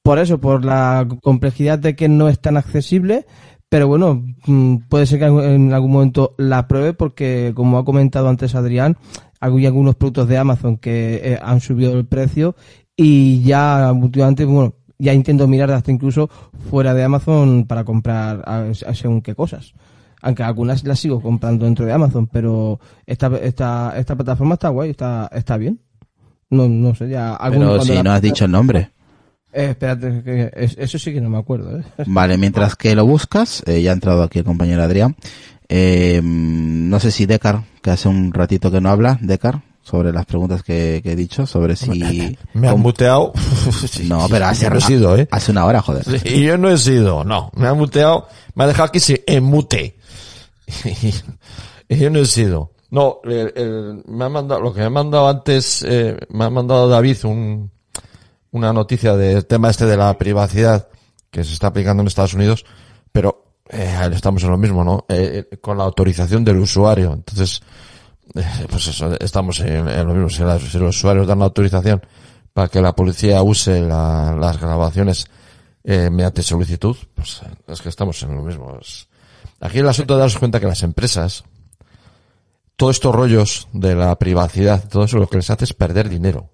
por 0.03 0.19
eso, 0.19 0.39
por 0.39 0.63
la 0.63 1.07
complejidad 1.21 1.77
de 1.79 1.95
que 1.95 2.07
no 2.07 2.29
es 2.29 2.39
tan 2.39 2.57
accesible, 2.57 3.25
pero 3.69 3.87
bueno, 3.87 4.25
mm, 4.47 4.77
puede 4.89 5.05
ser 5.05 5.19
que 5.19 5.25
en 5.25 5.73
algún 5.73 5.91
momento 5.91 6.35
la 6.37 6.67
pruebe 6.67 6.93
porque, 6.93 7.53
como 7.55 7.77
ha 7.77 7.85
comentado 7.85 8.27
antes 8.29 8.55
Adrián, 8.55 8.97
hay 9.39 9.65
algunos 9.65 9.95
productos 9.95 10.27
de 10.27 10.37
Amazon 10.37 10.77
que 10.77 11.21
eh, 11.23 11.39
han 11.41 11.61
subido 11.61 11.97
el 11.97 12.05
precio 12.05 12.55
y 12.95 13.41
ya 13.43 13.91
últimamente, 13.91 14.45
bueno, 14.45 14.75
ya 14.99 15.13
intento 15.13 15.47
mirar 15.47 15.71
hasta 15.71 15.91
incluso 15.91 16.29
fuera 16.69 16.93
de 16.93 17.03
Amazon 17.03 17.65
para 17.65 17.83
comprar 17.83 18.73
según 18.93 19.21
qué 19.21 19.33
cosas. 19.35 19.73
Aunque 20.21 20.43
algunas 20.43 20.83
las 20.83 20.99
sigo 20.99 21.19
comprando 21.21 21.65
dentro 21.65 21.85
de 21.85 21.93
Amazon, 21.93 22.27
pero 22.27 22.79
esta, 23.05 23.27
esta, 23.41 23.93
esta 23.97 24.15
plataforma 24.15 24.53
está 24.55 24.69
guay, 24.69 24.91
está, 24.91 25.29
está 25.33 25.57
bien. 25.57 25.79
No, 26.49 26.67
no 26.67 26.93
sé, 26.93 27.09
ya. 27.09 27.37
Pero 27.49 27.81
si 27.81 28.01
no 28.03 28.11
has 28.11 28.21
dicho 28.21 28.45
el 28.45 28.51
nombre. 28.51 28.91
Eh, 29.53 29.67
espérate, 29.71 30.21
que 30.23 30.51
es- 30.55 30.77
eso 30.77 30.97
sí 30.99 31.13
que 31.13 31.19
no 31.21 31.29
me 31.29 31.37
acuerdo, 31.37 31.77
¿eh? 31.79 31.83
Vale, 32.05 32.37
mientras 32.37 32.75
que 32.75 32.95
lo 32.95 33.05
buscas, 33.05 33.63
eh, 33.65 33.81
ya 33.81 33.91
ha 33.91 33.93
entrado 33.93 34.23
aquí 34.23 34.39
el 34.39 34.45
compañero 34.45 34.83
Adrián. 34.83 35.15
Eh, 35.69 36.21
no 36.23 36.99
sé 36.99 37.11
si 37.11 37.25
Decar, 37.25 37.63
que 37.81 37.91
hace 37.91 38.07
un 38.09 38.33
ratito 38.33 38.71
que 38.71 38.81
no 38.81 38.89
habla, 38.89 39.17
Decar, 39.21 39.61
sobre 39.81 40.11
las 40.11 40.25
preguntas 40.25 40.63
que, 40.63 40.99
que 41.03 41.13
he 41.13 41.15
dicho, 41.15 41.45
sobre 41.45 41.75
si... 41.75 42.37
Me 42.53 42.67
han 42.67 42.79
muteado. 42.79 43.33
No, 44.07 44.27
pero 44.29 44.45
hace, 44.47 44.69
no 44.69 44.77
he 44.77 44.81
sido, 44.81 45.17
¿eh? 45.17 45.27
hace 45.31 45.51
una 45.51 45.65
hora, 45.65 45.81
joder. 45.81 46.03
Y 46.25 46.43
yo 46.43 46.57
no 46.57 46.69
he 46.69 46.77
sido, 46.77 47.23
no. 47.23 47.51
Me 47.55 47.67
han 47.67 47.77
muteado, 47.77 48.27
me 48.55 48.63
ha 48.63 48.67
dejado 48.67 48.85
aquí 48.89 48.99
se 48.99 49.23
mute. 49.41 49.95
y 51.89 51.97
yo 51.97 52.09
no 52.09 52.19
he 52.19 52.25
sido. 52.25 52.71
No, 52.89 53.21
me 53.23 54.25
ha 54.25 54.29
mandado, 54.29 54.59
lo 54.61 54.73
que 54.73 54.81
me 54.81 54.85
ha 54.87 54.89
mandado 54.89 55.27
antes, 55.29 55.81
eh, 55.87 56.17
me 56.29 56.45
ha 56.45 56.49
mandado 56.49 56.89
David 56.89 57.17
un, 57.23 57.71
una 58.51 58.73
noticia 58.73 59.15
del 59.15 59.45
tema 59.45 59.69
este 59.69 59.85
de 59.85 59.95
la 59.95 60.17
privacidad 60.17 60.89
que 61.29 61.43
se 61.45 61.53
está 61.53 61.67
aplicando 61.67 62.01
en 62.01 62.07
Estados 62.07 62.33
Unidos, 62.33 62.65
pero 63.13 63.45
eh, 63.69 64.09
estamos 64.11 64.43
en 64.43 64.51
lo 64.51 64.57
mismo, 64.57 64.83
¿no? 64.83 65.05
Eh, 65.07 65.47
eh, 65.49 65.57
con 65.57 65.77
la 65.77 65.85
autorización 65.85 66.43
del 66.43 66.57
usuario. 66.59 67.13
Entonces, 67.13 67.61
eh, 68.35 68.43
pues 68.69 68.87
eso, 68.87 69.17
estamos 69.19 69.61
en, 69.61 69.85
lo 69.85 70.13
mismo. 70.13 70.29
Si, 70.29 70.67
si 70.67 70.77
los 70.77 70.97
usuarios 70.97 71.25
dan 71.27 71.39
la 71.39 71.45
autorización 71.45 72.01
para 72.51 72.67
que 72.67 72.81
la 72.81 72.93
policía 72.93 73.41
use 73.41 73.79
la- 73.79 74.35
las 74.37 74.59
grabaciones 74.59 75.27
eh, 75.85 76.09
mediante 76.11 76.43
solicitud, 76.43 76.97
pues 77.15 77.41
es 77.67 77.81
que 77.81 77.87
estamos 77.87 78.21
en 78.23 78.35
lo 78.35 78.41
mismo. 78.43 78.77
Aquí 79.61 79.79
el 79.79 79.87
asunto 79.87 80.15
de 80.15 80.21
darse 80.21 80.39
cuenta 80.39 80.59
que 80.59 80.65
las 80.67 80.83
empresas, 80.83 81.43
todos 82.75 82.95
estos 82.95 83.13
rollos 83.13 83.67
de 83.73 83.95
la 83.95 84.15
privacidad, 84.17 84.83
todo 84.89 85.03
eso 85.05 85.17
lo 85.17 85.27
que 85.27 85.37
les 85.37 85.49
hace 85.49 85.65
es 85.65 85.73
perder 85.73 86.09
dinero. 86.09 86.49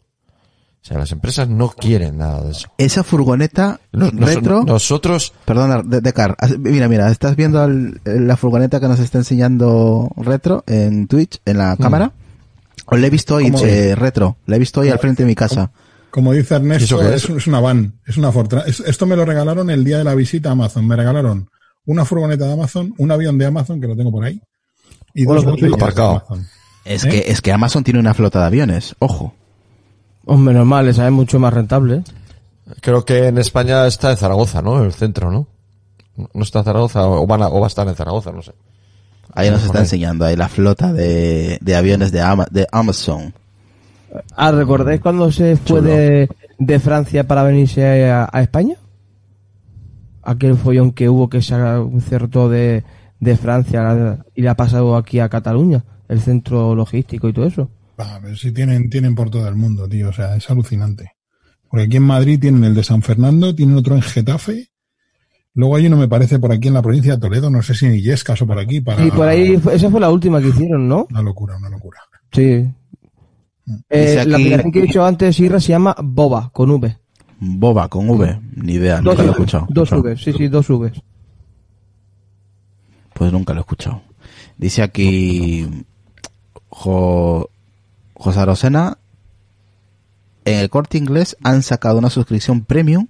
O 0.82 0.86
sea, 0.88 0.98
las 1.00 1.12
empresas 1.12 1.50
no 1.50 1.70
quieren 1.70 2.18
nada 2.18 2.42
de 2.44 2.52
eso. 2.52 2.70
Esa 2.78 3.04
furgoneta 3.04 3.80
Nos- 3.92 4.14
nos- 4.14 4.30
retro... 4.34 4.64
nosotros, 4.64 5.34
Perdona, 5.46 5.82
De- 5.84 6.02
Decar, 6.02 6.38
mira, 6.60 6.88
mira, 6.88 7.10
estás 7.10 7.36
viendo 7.36 7.64
el- 7.66 8.00
la 8.06 8.38
furgoneta 8.38 8.80
que 8.80 8.88
nos 8.88 9.00
está 9.00 9.18
enseñando 9.18 10.10
retro 10.16 10.64
en 10.68 11.08
Twitch, 11.08 11.42
en 11.46 11.58
la 11.58 11.76
cámara. 11.78 12.12
O 12.86 12.96
la 12.96 13.08
he 13.08 13.10
visto 13.10 13.36
hoy, 13.36 13.52
eh, 13.64 13.96
retro, 13.96 14.38
la 14.46 14.56
he 14.56 14.60
visto 14.60 14.80
hoy 14.80 14.90
al 14.90 15.00
frente 15.00 15.24
de 15.24 15.28
mi 15.28 15.36
casa. 15.36 15.72
Como 16.10 16.32
dice 16.32 16.56
¿Y 16.56 16.58
eso 16.76 17.02
Ernesto, 17.02 17.02
es? 17.02 17.30
es? 17.42 17.48
una 17.48 17.60
van, 17.60 18.00
es 18.06 18.16
una 18.16 18.32
Fortran. 18.32 18.64
Es- 18.66 18.80
esto 18.80 19.06
me 19.06 19.18
lo 19.18 19.26
regalaron 19.26 19.70
el 19.70 19.84
día 19.84 19.98
de 19.98 20.04
la 20.06 20.16
visita 20.16 20.50
a 20.50 20.52
Amazon. 20.54 20.88
Me 20.88 20.96
regalaron 20.96 21.50
una 21.88 22.06
furgoneta 22.06 22.46
de 22.46 22.54
Amazon, 22.54 22.94
un 23.00 23.12
avión 23.12 23.38
de 23.40 23.48
Amazon, 23.48 23.82
que 23.82 23.88
lo 23.88 23.96
tengo 23.96 24.12
por 24.12 24.24
ahí, 24.24 24.40
y 25.16 25.24
dos 25.26 25.42
Hola, 25.42 25.52
botellas 25.52 25.72
de 25.72 25.76
aparcado. 25.76 26.10
Amazon. 26.12 26.48
Es 26.86 27.04
¿Eh? 27.06 27.10
que, 27.10 27.32
es 27.32 27.42
que 27.42 27.52
Amazon 27.52 27.84
tiene 27.84 28.00
una 28.00 28.14
flota 28.14 28.40
de 28.42 28.46
aviones, 28.46 28.96
ojo. 29.00 29.34
Hombre, 30.26 30.54
normal, 30.54 30.88
esa 30.88 31.06
es 31.08 31.12
mucho 31.12 31.40
más 31.40 31.54
rentable. 31.54 32.04
creo 32.82 33.04
que 33.04 33.28
en 33.28 33.38
España 33.40 33.88
está 33.88 34.12
en 34.12 34.18
Zaragoza, 34.18 34.62
¿no? 34.62 34.84
El 34.84 34.94
centro, 34.94 35.32
¿no? 35.32 35.48
No 36.34 36.44
está 36.44 36.60
en 36.60 36.66
Zaragoza 36.66 37.08
o, 37.08 37.26
van 37.28 37.42
a, 37.44 37.48
o 37.50 37.60
va 37.60 37.66
a 37.66 37.70
estar 37.70 37.88
en 37.88 37.96
Zaragoza, 37.96 38.32
no 38.32 38.42
sé. 38.42 38.52
Ahí 39.34 39.50
nos 39.52 39.64
está 39.64 39.78
ahí. 39.80 39.84
enseñando 39.84 40.26
ahí 40.26 40.36
la 40.36 40.48
flota 40.50 40.92
de, 40.94 41.58
de 41.62 41.76
aviones 41.76 42.12
de, 42.12 42.22
Ama- 42.22 42.48
de 42.50 42.68
Amazon. 42.72 43.34
Ah, 44.36 44.52
¿recordáis 44.52 45.00
cuando 45.02 45.32
se 45.32 45.58
fue 45.58 45.82
de, 45.82 46.30
de 46.58 46.80
Francia 46.80 47.26
para 47.28 47.44
venirse 47.44 48.10
a, 48.10 48.28
a 48.32 48.42
España? 48.42 48.76
Aquel 50.28 50.58
follón 50.58 50.92
que 50.92 51.08
hubo 51.08 51.30
que 51.30 51.42
se 51.42 51.56
cerró 52.02 52.50
de, 52.50 52.84
de 53.20 53.38
Francia 53.38 54.20
y 54.36 54.42
le 54.42 54.50
ha 54.50 54.56
pasado 54.56 54.98
aquí 54.98 55.20
a 55.20 55.30
Cataluña, 55.30 55.86
el 56.10 56.20
centro 56.20 56.76
logístico 56.76 57.30
y 57.30 57.34
todo 57.34 57.48
eso. 57.48 57.72
A 57.98 58.20
ver 58.20 58.38
si 58.38 58.52
tienen, 58.52 58.90
tienen 58.90 59.16
por 59.16 59.30
todo 59.30 59.48
el 59.48 59.56
mundo, 59.56 59.88
tío. 59.88 60.10
O 60.10 60.14
sea, 60.14 60.36
es 60.36 60.50
alucinante. 60.50 61.14
Porque 61.70 61.86
aquí 61.86 61.98
en 61.98 62.04
Madrid 62.04 62.40
tienen 62.40 62.66
el 62.66 62.76
de 62.76 62.84
San 62.84 63.02
Fernando, 63.02 63.56
tienen 63.56 63.78
otro 63.78 63.96
en 63.96 64.02
Getafe. 64.02 64.68
Luego 65.54 65.78
hay 65.78 65.88
uno, 65.88 65.98
me 65.98 66.10
parece, 66.10 66.40
por 66.40 66.52
aquí 66.52 66.68
en 66.68 66.76
la 66.76 66.82
provincia 66.82 67.14
de 67.14 67.22
Toledo, 67.22 67.50
no 67.50 67.64
sé 67.64 67.74
si 67.74 67.86
en 67.88 67.96
Illescas 67.96 68.42
o 68.42 68.46
por 68.46 68.60
aquí. 68.60 68.82
Para... 68.82 69.04
Y 69.04 69.10
por 69.10 69.28
ahí, 69.28 69.60
esa 69.72 69.90
fue 69.90 70.00
la 70.00 70.12
última 70.12 70.42
que 70.42 70.50
hicieron, 70.50 70.88
¿no? 70.88 71.08
Una 71.10 71.22
locura, 71.22 71.56
una 71.58 71.70
locura. 71.70 72.00
Sí. 72.32 72.70
Eh, 73.90 74.24
La 74.28 74.38
aplicación 74.38 74.72
que 74.72 74.80
he 74.80 74.84
dicho 74.84 75.04
antes, 75.04 75.40
Irra, 75.40 75.60
se 75.60 75.70
llama 75.70 75.96
Boba, 76.04 76.52
con 76.54 76.70
V. 76.70 76.98
Boba, 77.40 77.88
con 77.88 78.10
V. 78.10 78.40
Ni 78.56 78.74
idea, 78.74 78.96
Dos, 79.02 79.06
nunca 79.06 79.22
lo 79.24 79.28
he 79.30 79.32
escuchado. 79.32 79.68
dos 79.70 79.92
V, 79.92 80.18
sí, 80.18 80.34
sí, 80.34 80.48
dos 80.48 80.70
V. 80.70 80.92
Pues 83.14 83.32
nunca 83.32 83.54
lo 83.54 83.60
he 83.60 83.62
escuchado. 83.62 84.02
Dice 84.58 84.82
aquí 84.84 85.68
jo, 86.70 87.50
José 88.14 88.46
Rosena, 88.46 88.98
en 90.46 90.60
el 90.60 90.70
corte 90.70 90.98
inglés 90.98 91.38
han 91.44 91.62
sacado 91.64 91.98
una 92.00 92.10
suscripción 92.10 92.64
premium 92.64 93.08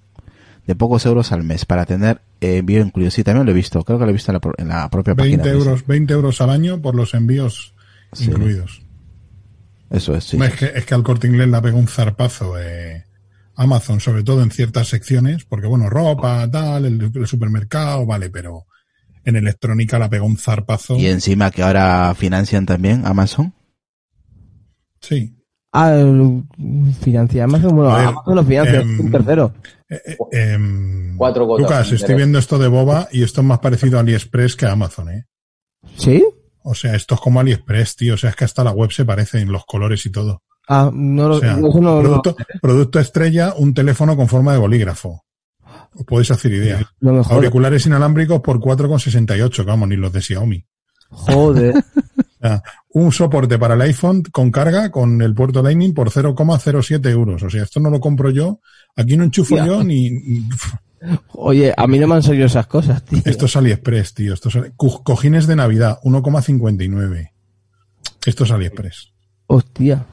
de 0.66 0.76
pocos 0.76 1.06
euros 1.06 1.32
al 1.32 1.44
mes 1.44 1.66
para 1.66 1.86
tener 1.86 2.22
eh, 2.42 2.58
envío 2.58 2.82
incluido. 2.82 3.12
Sí, 3.12 3.24
también 3.24 3.46
lo 3.46 3.52
he 3.52 3.56
visto, 3.56 3.84
creo 3.84 3.98
que 4.00 4.04
lo 4.06 4.10
he 4.10 4.14
visto 4.14 4.32
en 4.32 4.40
la, 4.44 4.52
en 4.58 4.68
la 4.68 4.90
propia 4.90 5.14
20 5.14 5.38
página. 5.38 5.54
euros, 5.58 5.86
20 5.88 6.14
euros 6.14 6.42
al 6.42 6.50
año 6.50 6.82
por 6.82 6.96
los 6.96 7.14
envíos 7.14 7.74
Sí. 8.14 8.26
incluidos. 8.26 8.82
Eso 9.90 10.16
es, 10.16 10.24
sí. 10.26 10.38
Es, 10.42 10.54
que, 10.56 10.66
es 10.76 10.86
que 10.86 10.94
al 10.96 11.04
corte 11.04 11.28
inglés 11.28 11.48
le 11.50 11.62
pega 11.62 11.76
un 11.78 11.88
zarpazo 11.88 12.58
eh, 12.60 13.06
Amazon, 13.58 14.00
sobre 14.00 14.24
todo 14.24 14.42
en 14.44 14.52
ciertas 14.52 14.88
secciones, 14.88 15.44
porque 15.44 15.68
bueno, 15.68 15.90
ropa, 15.90 16.50
tal, 16.50 16.86
el, 16.86 17.12
el 17.14 17.28
supermercado, 17.28 18.06
vale, 18.06 18.30
pero 18.30 18.66
en 19.26 19.36
electrónica 19.36 20.00
la 20.00 20.10
pega 20.10 20.24
un 20.24 20.38
zarpazo. 20.38 20.96
Y 20.96 21.08
encima 21.08 21.52
que 21.52 21.64
ahora 21.64 22.14
financian 22.16 22.66
también 22.66 23.06
Amazon. 23.06 23.54
Sí. 25.02 25.34
Ah, 25.74 26.02
financia 27.02 27.44
Amazon, 27.44 27.76
bueno, 27.76 27.94
ver, 27.94 28.08
Amazon 28.08 28.36
lo 28.36 28.44
financia, 28.44 28.80
em, 28.80 28.94
es 28.94 29.00
un 29.00 29.12
tercero. 29.12 29.54
Eh, 29.90 30.02
eh, 30.06 30.18
em, 30.32 31.18
Cuatro 31.18 31.46
gotas 31.46 31.64
Lucas, 31.64 31.82
estoy 31.86 31.96
interés. 31.98 32.18
viendo 32.18 32.40
esto 32.40 32.58
de 32.58 32.68
Boba 32.68 33.10
y 33.12 33.24
esto 33.24 33.42
es 33.42 33.48
más 33.48 33.60
parecido 33.60 33.98
a 33.98 34.02
AliExpress 34.02 34.56
que 34.56 34.66
a 34.66 34.72
Amazon, 34.72 35.10
¿eh? 35.10 35.26
¿Sí? 35.96 36.24
O 36.64 36.74
sea, 36.74 36.96
esto 36.96 37.16
es 37.16 37.22
como 37.22 37.40
AliExpress, 37.40 37.96
tío. 37.96 38.14
O 38.16 38.18
sea, 38.18 38.30
es 38.30 38.36
que 38.36 38.46
hasta 38.46 38.64
la 38.64 38.72
web 38.72 38.92
se 38.92 39.06
parece 39.06 39.40
en 39.40 39.52
los 39.52 39.66
colores 39.66 40.06
y 40.06 40.12
todo. 40.12 40.44
Ah, 40.68 40.92
no 40.94 41.30
lo, 41.30 41.36
O 41.36 41.40
sea, 41.40 41.54
eso 41.58 41.62
no, 41.82 42.02
no- 42.02 42.22
producto, 42.62 43.00
estrella, 43.00 43.54
un 43.58 43.74
teléfono 43.74 44.16
con 44.18 44.28
forma 44.28 44.52
de 44.54 44.60
bolígrafo. 44.60 45.24
Os 45.96 46.04
podéis 46.06 46.32
hacer 46.32 46.54
idea. 46.54 46.92
Auriculares 47.30 47.86
inalámbricos 47.86 48.42
por 48.42 48.60
4,68, 48.60 49.66
vamos, 49.66 49.88
ni 49.90 49.96
los 49.96 50.12
de 50.12 50.22
Xiaomi. 50.22 50.66
Joder. 51.10 51.74
O 52.40 52.48
sea, 52.48 52.62
un 52.90 53.12
soporte 53.12 53.58
para 53.58 53.74
el 53.74 53.82
iPhone 53.82 54.22
con 54.32 54.52
carga 54.52 54.92
con 54.92 55.20
el 55.24 55.34
puerto 55.34 55.64
Lightning 55.64 55.92
por 55.96 56.12
0,07 56.12 57.10
euros. 57.10 57.42
O 57.42 57.50
sea, 57.50 57.64
esto 57.64 57.80
no 57.80 57.90
lo 57.90 58.00
compro 58.00 58.30
yo. 58.30 58.60
Aquí 58.96 59.18
no 59.18 59.24
enchufo 59.24 59.56
Ya. 59.56 59.66
yo 59.66 59.84
ni... 59.84 60.12
Oye, 61.34 61.74
a 61.76 61.88
mí 61.88 61.98
no 61.98 62.08
me 62.08 62.14
han 62.14 62.22
salido 62.22 62.46
esas 62.46 62.68
cosas, 62.68 63.04
tío. 63.04 63.20
Esto 63.26 63.48
es 63.48 63.56
AliExpress, 63.56 64.14
tío. 64.14 64.36
Esto 64.36 64.50
es 64.50 64.72
Cojines 64.76 65.48
de 65.48 65.56
Navidad, 65.56 65.98
1,59. 66.04 67.32
Esto 68.24 68.44
es 68.44 68.52
AliExpress. 68.52 69.14
Hostia. 69.48 70.06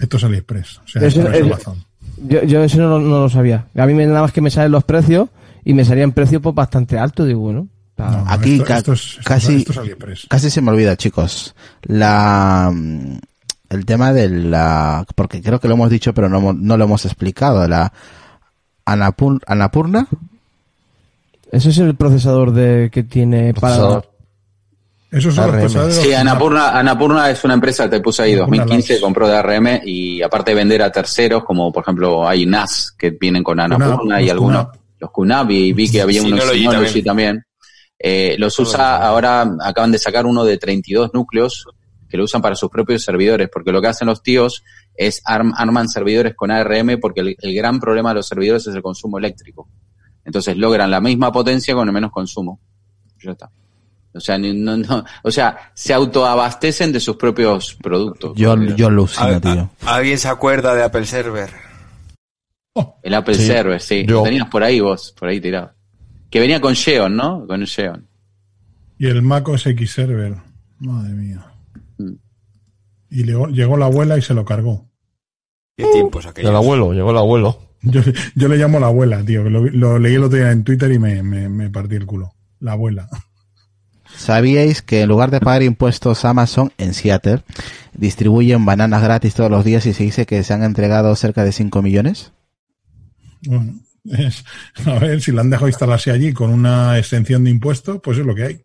Esto 0.00 0.16
es 0.16 0.24
AliExpress. 0.24 0.78
O 0.78 0.88
sea, 0.88 1.02
eso- 1.06 1.22
no 1.22 1.30
es 1.32 1.42
Amazon. 1.42 1.84
Yo, 2.26 2.42
yo 2.42 2.62
eso 2.64 2.78
no, 2.78 2.88
lo- 2.88 3.00
no 3.00 3.20
lo 3.20 3.28
sabía. 3.30 3.66
A 3.76 3.86
mí 3.86 3.94
me 3.94 4.06
nada 4.06 4.22
más 4.22 4.32
que 4.32 4.40
me 4.40 4.50
salen 4.50 4.72
los 4.72 4.84
precios 4.84 5.28
y 5.64 5.74
me 5.74 5.84
salían 5.84 6.12
precios 6.12 6.42
pues 6.42 6.54
bastante 6.54 6.98
altos. 6.98 7.26
Digo, 7.26 7.40
bueno. 7.40 7.68
No, 7.96 8.24
Aquí 8.28 8.54
esto, 8.54 8.64
ca- 8.64 8.78
esto 8.78 8.92
es, 8.94 9.00
esto 9.00 9.20
es- 9.20 9.26
casi- 9.26 9.56
esto 9.56 9.72
es 9.72 9.78
AliExpress. 9.78 10.26
Casi 10.28 10.50
se 10.50 10.60
me 10.62 10.70
olvida, 10.70 10.96
chicos. 10.96 11.54
La 11.82 12.72
el 13.68 13.84
tema 13.86 14.12
de 14.12 14.28
la 14.28 15.06
porque 15.14 15.40
creo 15.42 15.60
que 15.60 15.68
lo 15.68 15.74
hemos 15.74 15.90
dicho 15.90 16.12
pero 16.12 16.28
no, 16.28 16.52
no 16.52 16.76
lo 16.76 16.84
hemos 16.84 17.04
explicado, 17.04 17.66
la 17.68 17.92
Anapur- 18.84 19.42
Anapurna, 19.46 20.08
Ese 21.52 21.70
es 21.70 21.78
el 21.78 21.94
procesador 21.94 22.52
de 22.52 22.90
que 22.92 23.02
tiene 23.02 23.54
para... 23.54 24.02
Esos 25.10 25.34
son 25.34 25.44
ARM. 25.54 25.68
Sí, 25.90 26.12
Anapurna, 26.12 26.78
Anapurna 26.78 27.30
es 27.30 27.42
una 27.44 27.54
empresa 27.54 27.84
que 27.84 27.90
te 27.96 28.00
puse 28.00 28.22
ahí, 28.22 28.34
Anapurna 28.34 28.58
2015, 28.64 28.92
Labs. 28.94 29.02
compró 29.02 29.28
de 29.28 29.36
ARM 29.36 29.80
y 29.84 30.22
aparte 30.22 30.52
de 30.52 30.54
vender 30.54 30.82
a 30.82 30.92
terceros, 30.92 31.42
como 31.44 31.72
por 31.72 31.82
ejemplo 31.82 32.26
hay 32.28 32.46
NAS 32.46 32.92
que 32.96 33.10
vienen 33.10 33.42
con 33.42 33.58
Anapurna 33.58 33.96
Kunab, 33.98 34.20
y 34.20 34.22
los 34.24 34.30
algunos, 34.32 34.64
Kunab. 34.66 34.80
los 35.00 35.10
Kunab 35.10 35.50
y 35.50 35.72
vi 35.72 35.90
que 35.90 36.00
había 36.02 36.22
unos 36.22 36.40
Synology 36.40 36.58
Synology 36.60 37.02
también. 37.02 37.04
también. 37.36 37.44
Eh, 37.98 38.36
los 38.38 38.58
usa 38.58 38.96
ahora, 39.04 39.50
acaban 39.62 39.90
de 39.92 39.98
sacar 39.98 40.24
uno 40.26 40.44
de 40.44 40.56
32 40.58 41.10
núcleos 41.12 41.66
que 42.08 42.16
lo 42.16 42.24
usan 42.24 42.40
para 42.40 42.54
sus 42.54 42.70
propios 42.70 43.02
servidores, 43.02 43.48
porque 43.52 43.72
lo 43.72 43.80
que 43.82 43.88
hacen 43.88 44.06
los 44.08 44.22
tíos 44.22 44.62
es 44.96 45.22
arm- 45.24 45.52
arman 45.56 45.88
servidores 45.88 46.34
con 46.34 46.50
ARM 46.50 46.98
porque 47.00 47.20
el, 47.20 47.36
el 47.40 47.54
gran 47.54 47.78
problema 47.78 48.10
de 48.10 48.16
los 48.16 48.26
servidores 48.28 48.66
es 48.66 48.74
el 48.74 48.82
consumo 48.82 49.18
eléctrico. 49.18 49.68
Entonces 50.24 50.56
logran 50.56 50.90
la 50.90 51.00
misma 51.00 51.30
potencia 51.32 51.74
con 51.74 51.86
el 51.88 51.92
menos 51.94 52.10
consumo. 52.10 52.60
Ya 53.22 53.32
está. 53.32 53.50
O 54.12 54.18
sea, 54.20 54.38
ni- 54.38 54.52
no, 54.52 54.76
no, 54.76 55.04
o 55.22 55.30
sea, 55.30 55.70
se 55.74 55.94
autoabastecen 55.94 56.92
de 56.92 56.98
sus 57.00 57.16
propios 57.16 57.74
productos. 57.80 58.32
yo 58.36 58.56
yo 58.76 58.88
alucino, 58.88 59.24
Al- 59.26 59.40
tío. 59.40 59.70
¿Alguien 59.86 60.18
se 60.18 60.28
acuerda 60.28 60.74
de 60.74 60.82
Apple 60.82 61.06
Server? 61.06 61.48
El 63.02 63.14
Apple 63.14 63.34
Sí, 63.34 63.46
Server, 63.46 63.80
sí. 63.80 64.04
yo. 64.06 64.16
Lo 64.18 64.22
tenías 64.24 64.48
por 64.48 64.62
ahí 64.62 64.80
vos, 64.80 65.14
por 65.18 65.28
ahí 65.28 65.40
tirado. 65.40 65.72
Que 66.30 66.40
venía 66.40 66.60
con 66.60 66.74
Xeon, 66.74 67.14
¿no? 67.16 67.46
Con 67.46 67.66
Xeon. 67.66 68.06
Y 68.98 69.06
el 69.06 69.22
Mac 69.22 69.48
OS 69.48 69.66
X 69.66 69.92
Server. 69.92 70.36
Madre 70.78 71.12
mía. 71.14 71.44
Mm. 71.98 72.12
Y 73.10 73.24
llegó, 73.24 73.48
llegó 73.48 73.76
la 73.76 73.86
abuela 73.86 74.16
y 74.16 74.22
se 74.22 74.34
lo 74.34 74.44
cargó. 74.44 74.88
¿Qué 75.76 75.84
tiempos 75.92 76.26
aquellos? 76.26 76.50
El 76.50 76.56
abuelo, 76.56 76.92
llegó 76.92 77.10
el 77.10 77.16
abuelo. 77.18 77.58
Yo, 77.82 78.02
yo 78.34 78.48
le 78.48 78.56
llamo 78.56 78.78
la 78.78 78.86
abuela, 78.88 79.24
tío, 79.24 79.42
que 79.42 79.50
lo, 79.50 79.64
lo 79.64 79.98
leí 79.98 80.14
el 80.14 80.24
otro 80.24 80.36
día 80.38 80.50
en 80.52 80.64
Twitter 80.64 80.92
y 80.92 80.98
me, 80.98 81.22
me, 81.22 81.48
me 81.48 81.70
partí 81.70 81.96
el 81.96 82.04
culo. 82.06 82.34
La 82.60 82.72
abuela. 82.72 83.08
¿Sabíais 84.16 84.82
que 84.82 85.02
en 85.02 85.08
lugar 85.08 85.30
de 85.30 85.40
pagar 85.40 85.62
impuestos 85.62 86.24
Amazon 86.24 86.72
en 86.78 86.94
Seattle 86.94 87.42
distribuyen 87.94 88.64
bananas 88.64 89.02
gratis 89.02 89.34
todos 89.34 89.50
los 89.50 89.64
días 89.64 89.86
y 89.86 89.92
se 89.94 90.04
dice 90.04 90.26
que 90.26 90.42
se 90.44 90.52
han 90.52 90.62
entregado 90.62 91.14
cerca 91.16 91.44
de 91.44 91.52
5 91.52 91.82
millones? 91.82 92.32
Bueno, 93.46 93.80
es- 94.04 94.44
a 94.86 94.98
ver, 94.98 95.20
si 95.20 95.32
la 95.32 95.40
han 95.42 95.50
dejado 95.50 95.68
instalarse 95.68 96.10
allí 96.10 96.32
con 96.32 96.50
una 96.50 96.98
exención 96.98 97.44
de 97.44 97.50
impuestos, 97.50 98.00
pues 98.02 98.18
es 98.18 98.26
lo 98.26 98.34
que 98.34 98.44
hay. 98.44 98.62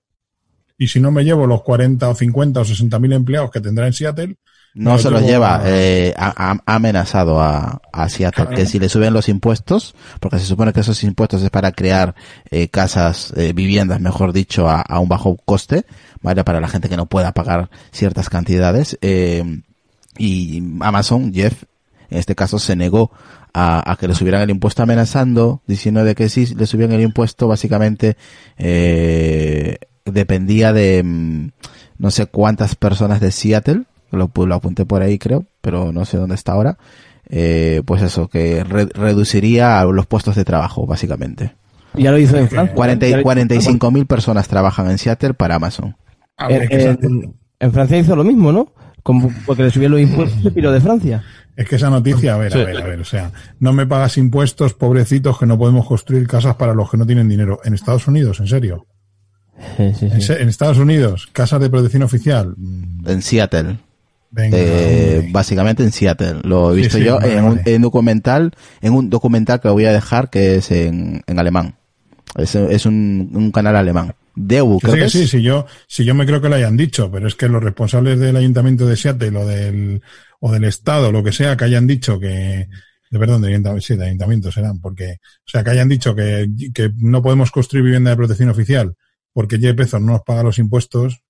Y 0.77 0.87
si 0.87 0.99
no 0.99 1.11
me 1.11 1.23
llevo 1.23 1.47
los 1.47 1.63
40 1.63 2.09
o 2.09 2.15
50 2.15 2.61
o 2.61 2.65
60 2.65 2.99
mil 2.99 3.13
empleados 3.13 3.51
que 3.51 3.61
tendrá 3.61 3.87
en 3.87 3.93
Seattle, 3.93 4.35
No 4.75 4.91
No, 4.91 4.99
se 4.99 5.09
los 5.09 5.23
lleva, 5.23 5.61
eh, 5.65 6.13
ha, 6.17 6.57
amenazado 6.65 7.41
a, 7.41 7.81
a 7.91 8.09
Seattle 8.09 8.47
que 8.53 8.65
si 8.65 8.77
le 8.77 8.89
suben 8.89 9.13
los 9.13 9.29
impuestos, 9.29 9.95
porque 10.19 10.37
se 10.37 10.45
supone 10.45 10.73
que 10.73 10.81
esos 10.81 11.01
impuestos 11.03 11.41
es 11.41 11.49
para 11.49 11.71
crear 11.71 12.13
eh, 12.51 12.67
casas, 12.67 13.33
eh, 13.37 13.53
viviendas, 13.53 14.01
mejor 14.01 14.33
dicho, 14.33 14.69
a, 14.69 14.81
a 14.81 14.99
un 14.99 15.07
bajo 15.07 15.37
coste, 15.45 15.85
¿vale? 16.21 16.43
Para 16.43 16.59
la 16.59 16.67
gente 16.67 16.89
que 16.89 16.97
no 16.97 17.05
pueda 17.05 17.31
pagar 17.31 17.69
ciertas 17.91 18.29
cantidades. 18.29 18.97
eh, 19.01 19.61
y 20.17 20.63
Amazon, 20.81 21.33
Jeff, 21.33 21.63
en 22.09 22.17
este 22.17 22.35
caso, 22.35 22.59
se 22.59 22.75
negó 22.75 23.11
a, 23.53 23.89
a 23.91 23.95
que 23.95 24.07
le 24.07 24.15
subieran 24.15 24.41
el 24.41 24.49
impuesto 24.49 24.83
amenazando, 24.83 25.61
diciendo 25.67 26.03
de 26.03 26.15
que 26.15 26.29
si 26.29 26.45
le 26.53 26.67
subían 26.67 26.91
el 26.91 27.01
impuesto, 27.01 27.47
básicamente, 27.47 28.17
eh, 28.57 29.77
dependía 30.05 30.73
de 30.73 31.03
mm, 31.03 31.49
no 31.97 32.11
sé 32.11 32.25
cuántas 32.27 32.75
personas 32.75 33.19
de 33.21 33.31
Seattle, 33.31 33.83
lo, 34.15 34.31
lo 34.45 34.55
apunté 34.55 34.85
por 34.85 35.01
ahí 35.01 35.17
creo, 35.19 35.45
pero 35.61 35.91
no 35.91 36.05
sé 36.05 36.17
dónde 36.17 36.35
está 36.35 36.53
ahora, 36.53 36.77
eh, 37.29 37.81
pues 37.85 38.01
eso, 38.01 38.27
que 38.27 38.63
re- 38.63 38.89
reduciría 38.93 39.83
los 39.85 40.05
puestos 40.07 40.35
de 40.35 40.45
trabajo, 40.45 40.85
básicamente. 40.85 41.53
Ya 41.93 42.11
lo 42.11 42.17
hizo 42.17 42.37
en 42.37 42.49
Francia. 42.49 42.75
40 42.75 43.05
Ya 43.05 43.09
y 43.09 43.11
lo 43.13 43.17
hizo- 43.19 43.23
45 43.23 43.91
mil 43.91 44.05
personas 44.05 44.47
trabajan 44.47 44.89
en 44.91 44.97
Seattle 44.97 45.33
para 45.33 45.55
Amazon. 45.55 45.95
a 46.37 46.47
ver, 46.49 46.57
En, 46.57 46.63
es, 46.63 46.69
que 46.69 46.75
esa, 46.77 46.89
en- 47.07 47.35
en 47.59 47.71
Francia 47.73 47.97
hizo 47.97 48.15
lo 48.15 48.23
mismo, 48.23 48.51
¿no? 48.51 48.73
Como 49.03 49.31
porque 49.45 49.63
le 49.63 49.69
subieron 49.71 49.99
los 49.99 50.09
impuestos 50.09 50.51
y 50.55 50.61
de 50.61 50.81
Francia. 50.81 51.23
es 51.55 51.69
que 51.69 51.75
esa 51.77 51.89
noticia, 51.89 52.33
a 52.33 52.37
ver, 52.37 52.53
a 52.53 52.57
ver, 52.65 52.77
a 52.81 52.85
ver, 52.85 52.99
o 52.99 53.05
sea, 53.05 53.31
no 53.59 53.71
me 53.71 53.85
pagas 53.85 54.17
impuestos, 54.17 54.73
pobrecitos, 54.73 55.37
que 55.39 55.45
no 55.45 55.57
podemos 55.57 55.87
construir 55.87 56.27
casas 56.27 56.55
para 56.55 56.73
los 56.73 56.89
que 56.91 56.97
no 56.97 57.05
tienen 57.05 57.29
dinero. 57.29 57.59
En 57.63 57.73
Estados 57.75 58.07
Unidos, 58.07 58.39
en 58.39 58.47
serio. 58.47 58.87
Sí, 59.77 59.93
sí, 59.97 60.05
En, 60.11 60.21
sí. 60.21 60.33
en 60.33 60.49
Estados 60.49 60.79
Unidos, 60.79 61.29
casas 61.31 61.61
de 61.61 61.69
protección 61.69 62.03
oficial. 62.03 62.55
Mm, 62.57 63.07
En 63.09 63.21
Seattle. 63.21 63.77
Venga, 64.35 64.57
Eh, 64.59 65.29
básicamente 65.31 65.83
en 65.83 65.91
Seattle. 65.91 66.41
Lo 66.43 66.71
he 66.73 66.75
Sí, 66.75 66.81
visto 66.81 66.97
sí, 66.97 67.03
yo 67.05 67.15
vale, 67.19 67.37
en, 67.37 67.43
un, 67.45 67.61
en 67.65 67.81
documental, 67.81 68.51
en 68.81 68.93
un 68.93 69.09
documental 69.09 69.61
que 69.61 69.69
voy 69.69 69.85
a 69.85 69.93
dejar 69.93 70.29
que 70.29 70.55
es 70.57 70.71
en, 70.71 71.23
en 71.25 71.39
alemán. 71.39 71.75
Es, 72.37 72.53
es 72.55 72.85
un, 72.85 73.31
un 73.33 73.51
canal 73.51 73.75
alemán. 73.77 74.13
Deu, 74.35 74.79
creo 74.81 74.93
sí, 74.95 74.99
que 74.99 75.05
es. 75.05 75.11
sí, 75.13 75.27
si 75.27 75.41
yo, 75.41 75.65
si 75.87 76.03
yo 76.03 76.13
me 76.13 76.25
creo 76.25 76.41
que 76.41 76.49
lo 76.49 76.55
hayan 76.55 76.75
dicho, 76.75 77.09
pero 77.09 77.27
es 77.27 77.35
que 77.35 77.47
los 77.47 77.63
responsables 77.63 78.19
del 78.19 78.35
ayuntamiento 78.35 78.85
de 78.85 78.97
Seattle 78.97 79.37
o 79.37 79.45
del, 79.47 80.01
o 80.41 80.51
del 80.51 80.65
estado, 80.65 81.13
lo 81.13 81.23
que 81.23 81.31
sea, 81.31 81.55
que 81.55 81.63
hayan 81.63 81.87
dicho 81.87 82.19
que, 82.19 82.67
De 83.09 83.19
perdón, 83.19 83.41
de 83.41 83.47
ayuntamientos, 83.49 83.85
sí, 83.85 83.95
de 83.95 84.05
ayuntamientos 84.07 84.53
serán, 84.53 84.81
porque, 84.81 85.19
o 85.21 85.49
sea, 85.49 85.63
que 85.63 85.69
hayan 85.69 85.87
dicho 85.87 86.13
que, 86.13 86.49
que 86.73 86.91
no 86.97 87.21
podemos 87.21 87.51
construir 87.51 87.85
vivienda 87.85 88.09
de 88.09 88.17
protección 88.17 88.49
oficial 88.49 88.95
porque 89.31 89.57
Jeff 89.59 89.75
Bezos 89.75 90.01
no 90.01 90.13
nos 90.13 90.21
paga 90.23 90.43
los 90.43 90.59
impuestos, 90.59 91.21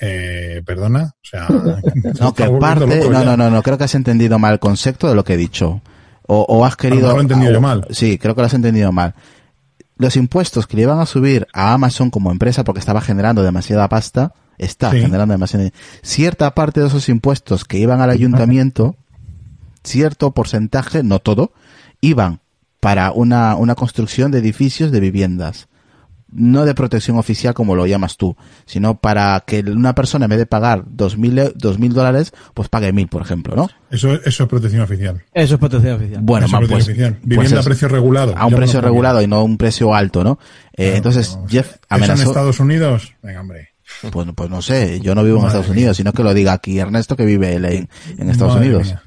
eh, 0.00 0.62
perdona, 0.66 1.14
o 1.14 1.26
sea, 1.26 1.46
No, 2.20 2.34
que 2.34 2.46
loco 2.46 2.60
no, 2.60 3.24
no, 3.24 3.36
no, 3.36 3.50
no, 3.50 3.62
creo 3.62 3.78
que 3.78 3.84
has 3.84 3.94
entendido 3.94 4.38
mal 4.38 4.54
el 4.54 4.58
concepto 4.58 5.08
de 5.08 5.14
lo 5.14 5.24
que 5.24 5.34
he 5.34 5.36
dicho. 5.36 5.80
O, 6.26 6.40
o 6.48 6.64
has 6.64 6.76
querido... 6.76 7.12
lo 7.12 7.18
he 7.18 7.22
entendido 7.22 7.50
o- 7.50 7.54
yo 7.54 7.60
mal. 7.60 7.86
Sí, 7.90 8.18
creo 8.18 8.34
que 8.34 8.40
lo 8.40 8.46
has 8.46 8.54
entendido 8.54 8.92
mal. 8.92 9.14
Los 9.96 10.16
impuestos 10.16 10.66
que 10.66 10.76
le 10.76 10.82
iban 10.82 10.98
a 10.98 11.06
subir 11.06 11.46
a 11.52 11.72
Amazon 11.74 12.10
como 12.10 12.32
empresa 12.32 12.64
porque 12.64 12.80
estaba 12.80 13.00
generando 13.00 13.42
demasiada 13.42 13.88
pasta, 13.88 14.32
está 14.58 14.90
Sí. 14.90 15.00
generando 15.00 15.32
demasiada... 15.34 15.70
Cierta 16.02 16.54
parte 16.54 16.80
de 16.80 16.86
esos 16.88 17.08
impuestos 17.08 17.64
que 17.64 17.78
iban 17.78 18.00
al 18.00 18.10
ayuntamiento, 18.10 18.96
cierto 19.84 20.30
porcentaje, 20.32 21.02
no 21.02 21.18
todo, 21.20 21.52
iban 22.00 22.40
para 22.80 23.12
una, 23.12 23.54
una 23.56 23.74
construcción 23.74 24.30
de 24.30 24.38
edificios 24.38 24.90
de 24.90 25.00
viviendas. 25.00 25.68
No 26.36 26.64
de 26.64 26.74
protección 26.74 27.16
oficial 27.16 27.54
como 27.54 27.76
lo 27.76 27.86
llamas 27.86 28.16
tú, 28.16 28.36
sino 28.66 28.98
para 28.98 29.42
que 29.46 29.60
una 29.60 29.94
persona 29.94 30.24
en 30.24 30.30
vez 30.30 30.38
de 30.40 30.46
pagar 30.46 30.82
dos 30.86 31.16
mil, 31.16 31.38
e- 31.38 31.52
dos 31.54 31.78
mil 31.78 31.92
dólares, 31.92 32.32
pues 32.54 32.68
pague 32.68 32.92
mil, 32.92 33.06
por 33.06 33.22
ejemplo, 33.22 33.54
¿no? 33.54 33.68
Eso, 33.90 34.14
eso 34.14 34.42
es 34.42 34.48
protección 34.48 34.82
oficial. 34.82 35.22
Eso 35.32 35.54
es 35.54 35.60
protección 35.60 35.94
oficial. 35.94 36.20
Bueno, 36.22 36.46
Eso 36.46 36.56
man, 36.56 36.64
es 36.64 36.68
pues, 36.70 36.84
pues 36.86 36.96
Vivienda 37.22 37.60
es- 37.60 37.66
a 37.66 37.68
precio 37.68 37.86
regulado. 37.88 38.36
a 38.36 38.46
un 38.46 38.54
precio 38.54 38.80
regulado 38.80 39.22
y 39.22 39.26
no 39.28 39.36
a 39.36 39.42
un 39.44 39.56
precio 39.56 39.94
alto, 39.94 40.24
¿no? 40.24 40.38
Eh, 40.76 40.94
entonces, 40.96 41.38
Jeff 41.48 41.66
¿Eso 41.68 41.78
en 41.90 41.96
amenazó, 41.96 42.22
Estados 42.30 42.58
Unidos? 42.58 43.14
Venga, 43.22 43.40
hombre. 43.40 43.68
pues, 44.10 44.26
pues 44.34 44.50
no 44.50 44.60
sé, 44.60 45.00
yo 45.00 45.14
no 45.14 45.22
vivo 45.22 45.36
en 45.36 45.42
Madre 45.42 45.48
Estados 45.58 45.68
mía. 45.68 45.82
Unidos, 45.82 45.96
sino 45.98 46.12
que 46.12 46.24
lo 46.24 46.34
diga 46.34 46.52
aquí 46.52 46.78
Ernesto 46.80 47.14
que 47.16 47.24
vive 47.24 47.54
él 47.54 47.64
en, 47.66 47.88
en 48.18 48.30
Estados 48.30 48.54
Madre 48.54 48.66
Unidos. 48.68 48.86
mía. 48.88 49.02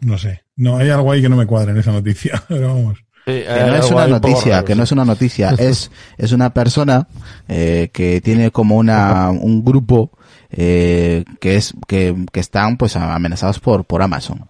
No 0.00 0.18
sé. 0.18 0.42
No, 0.54 0.76
hay 0.76 0.90
algo 0.90 1.10
ahí 1.10 1.20
que 1.22 1.28
no 1.28 1.36
me 1.36 1.46
cuadra 1.46 1.72
en 1.72 1.78
esa 1.78 1.90
noticia. 1.92 2.42
Pero 2.48 2.74
vamos. 2.74 2.98
Sí, 3.28 3.42
Que 3.42 3.64
no 3.66 3.76
es 3.76 3.90
una 3.90 4.06
noticia, 4.06 4.64
que 4.64 4.74
no 4.74 4.82
es 4.84 4.92
una 4.92 5.04
noticia, 5.04 5.50
es, 5.58 5.90
es 6.16 6.32
una 6.32 6.54
persona 6.54 7.06
eh, 7.46 7.90
que 7.92 8.22
tiene 8.22 8.50
como 8.50 8.76
una, 8.76 9.30
un 9.30 9.62
grupo 9.62 10.12
eh, 10.50 11.26
que 11.38 11.56
es 11.56 11.74
que, 11.86 12.16
que 12.32 12.40
están 12.40 12.78
pues 12.78 12.96
amenazados 12.96 13.60
por, 13.60 13.84
por 13.84 14.00
Amazon. 14.00 14.46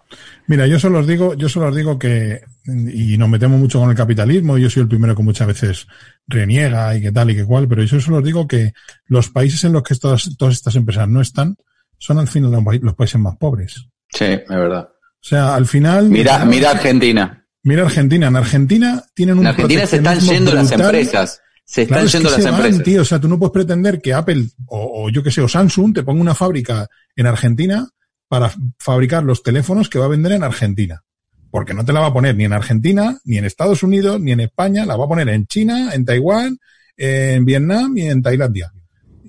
Mira, 0.47 0.69
yo 0.69 0.79
solo 0.79 1.01
os 1.01 1.09
digo, 1.09 1.35
yo 1.35 1.49
solo 1.49 1.67
os 1.67 1.75
digo 1.75 1.99
que, 1.99 2.43
y 2.67 3.19
nos 3.19 3.29
metemos 3.29 3.59
mucho 3.59 3.81
con 3.81 3.91
el 3.91 3.97
capitalismo, 3.97 4.57
y 4.57 4.63
yo 4.63 4.71
soy 4.71 4.83
el 4.83 4.89
primero 4.89 5.17
que 5.17 5.25
muchas 5.25 5.49
veces 5.49 5.89
reniega 6.29 6.95
y 6.97 7.03
que 7.03 7.11
tal 7.11 7.33
y 7.33 7.37
que 7.37 7.45
cual, 7.45 7.67
pero 7.67 7.83
yo 7.83 8.01
solo 8.01 8.19
os 8.19 8.25
digo 8.25 8.47
que 8.47 8.75
los 9.07 9.29
países 9.29 9.65
en 9.65 9.73
los 9.73 9.83
que 9.83 9.97
todas, 9.97 10.37
todas 10.39 10.55
estas 10.55 10.77
empresas 10.77 11.09
no 11.09 11.21
están, 11.21 11.57
son 11.99 12.21
al 12.21 12.29
final 12.29 12.53
los, 12.53 12.63
los 12.81 12.95
países 12.95 13.21
más 13.21 13.37
pobres. 13.39 13.89
Sí, 14.11 14.25
es 14.25 14.49
verdad. 14.49 14.89
O 14.89 15.27
sea, 15.29 15.57
al 15.57 15.67
final. 15.67 16.09
Mira, 16.09 16.45
mira 16.45 16.71
Argentina. 16.71 17.45
Mira 17.63 17.83
Argentina. 17.83 18.29
En 18.29 18.37
Argentina 18.37 19.05
tienen 19.15 19.39
un 19.39 19.45
En 19.45 19.49
Argentina 19.49 19.87
se 19.87 19.97
están 19.97 20.21
yendo 20.21 20.55
las 20.55 20.71
empresas. 20.73 21.41
Se 21.65 21.83
están 21.83 21.97
Claro, 21.99 22.07
es 22.07 22.13
que 22.13 22.19
yendo 22.19 22.31
las 22.31 22.43
se 22.43 22.51
van, 22.51 22.55
empresas. 22.61 22.85
tío. 22.85 23.03
O 23.03 23.05
sea, 23.05 23.21
tú 23.21 23.29
no 23.29 23.39
puedes 23.39 23.53
pretender 23.53 24.01
que 24.01 24.15
Apple 24.15 24.47
o, 24.67 25.05
o 25.05 25.11
yo 25.11 25.23
que 25.23 25.31
sé, 25.31 25.41
o 25.41 25.49
Samsung 25.49 25.95
te 25.95 26.03
ponga 26.03 26.21
una 26.21 26.35
fábrica 26.35 26.89
en 27.15 27.27
Argentina 27.27 27.87
para 28.29 28.53
fabricar 28.79 29.23
los 29.25 29.43
teléfonos 29.43 29.89
que 29.89 29.99
va 29.99 30.07
a 30.07 30.09
vender 30.09 30.33
en 30.33 30.45
Argentina. 30.45 31.03
Porque 31.51 31.73
no 31.75 31.85
te 31.85 31.93
la 31.93 32.01
va 32.01 32.07
a 32.09 32.13
poner 32.13 32.37
ni 32.37 32.45
en 32.45 32.53
Argentina, 32.53 33.19
ni 33.25 33.39
en 33.39 33.45
Estados 33.45 33.83
Unidos, 33.83 34.21
ni 34.21 34.33
en 34.33 34.41
España. 34.41 34.85
La 34.87 34.97
va 34.97 35.07
a 35.07 35.09
poner 35.09 35.29
en 35.31 35.47
China, 35.47 35.93
en 35.95 36.05
Taiwán, 36.05 36.59
en 36.97 37.45
Vietnam 37.45 37.97
y 37.97 38.03
en 38.03 38.23
Tailandia. 38.23 38.73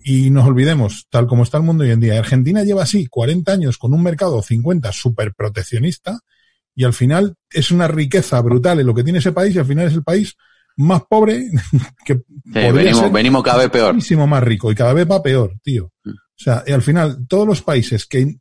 Y 0.03 0.29
nos 0.29 0.45
olvidemos, 0.47 1.07
tal 1.09 1.27
como 1.27 1.43
está 1.43 1.57
el 1.57 1.63
mundo 1.63 1.83
hoy 1.83 1.91
en 1.91 1.99
día. 1.99 2.17
Argentina 2.19 2.63
lleva 2.63 2.83
así 2.83 3.05
40 3.07 3.51
años 3.51 3.77
con 3.77 3.93
un 3.93 4.01
mercado 4.03 4.41
50 4.41 4.91
súper 4.91 5.33
proteccionista 5.33 6.19
y 6.79 6.85
al 6.85 6.93
final 6.93 7.35
es 7.51 7.71
una 7.71 7.89
riqueza 7.89 8.39
brutal 8.39 8.79
en 8.79 8.87
lo 8.87 8.95
que 8.95 9.03
tiene 9.03 9.19
ese 9.19 9.33
país 9.33 9.53
y 9.53 9.59
al 9.59 9.65
final 9.65 9.87
es 9.87 9.95
el 9.95 10.01
país 10.01 10.33
más 10.77 11.01
pobre 11.09 11.49
que 12.05 12.13
Sí, 12.15 12.21
venimos, 12.53 12.99
ser 12.99 13.11
venimos 13.11 13.43
cada 13.43 13.57
vez 13.57 13.69
peor. 13.69 13.93
muchísimo 13.95 14.25
más 14.27 14.41
rico 14.41 14.71
y 14.71 14.75
cada 14.75 14.93
vez 14.93 15.05
va 15.05 15.21
peor, 15.21 15.59
tío. 15.61 15.91
Mm. 16.05 16.11
O 16.11 16.41
sea, 16.41 16.63
y 16.65 16.71
al 16.71 16.81
final, 16.81 17.27
todos 17.27 17.45
los 17.45 17.61
países 17.61 18.05
que 18.05 18.37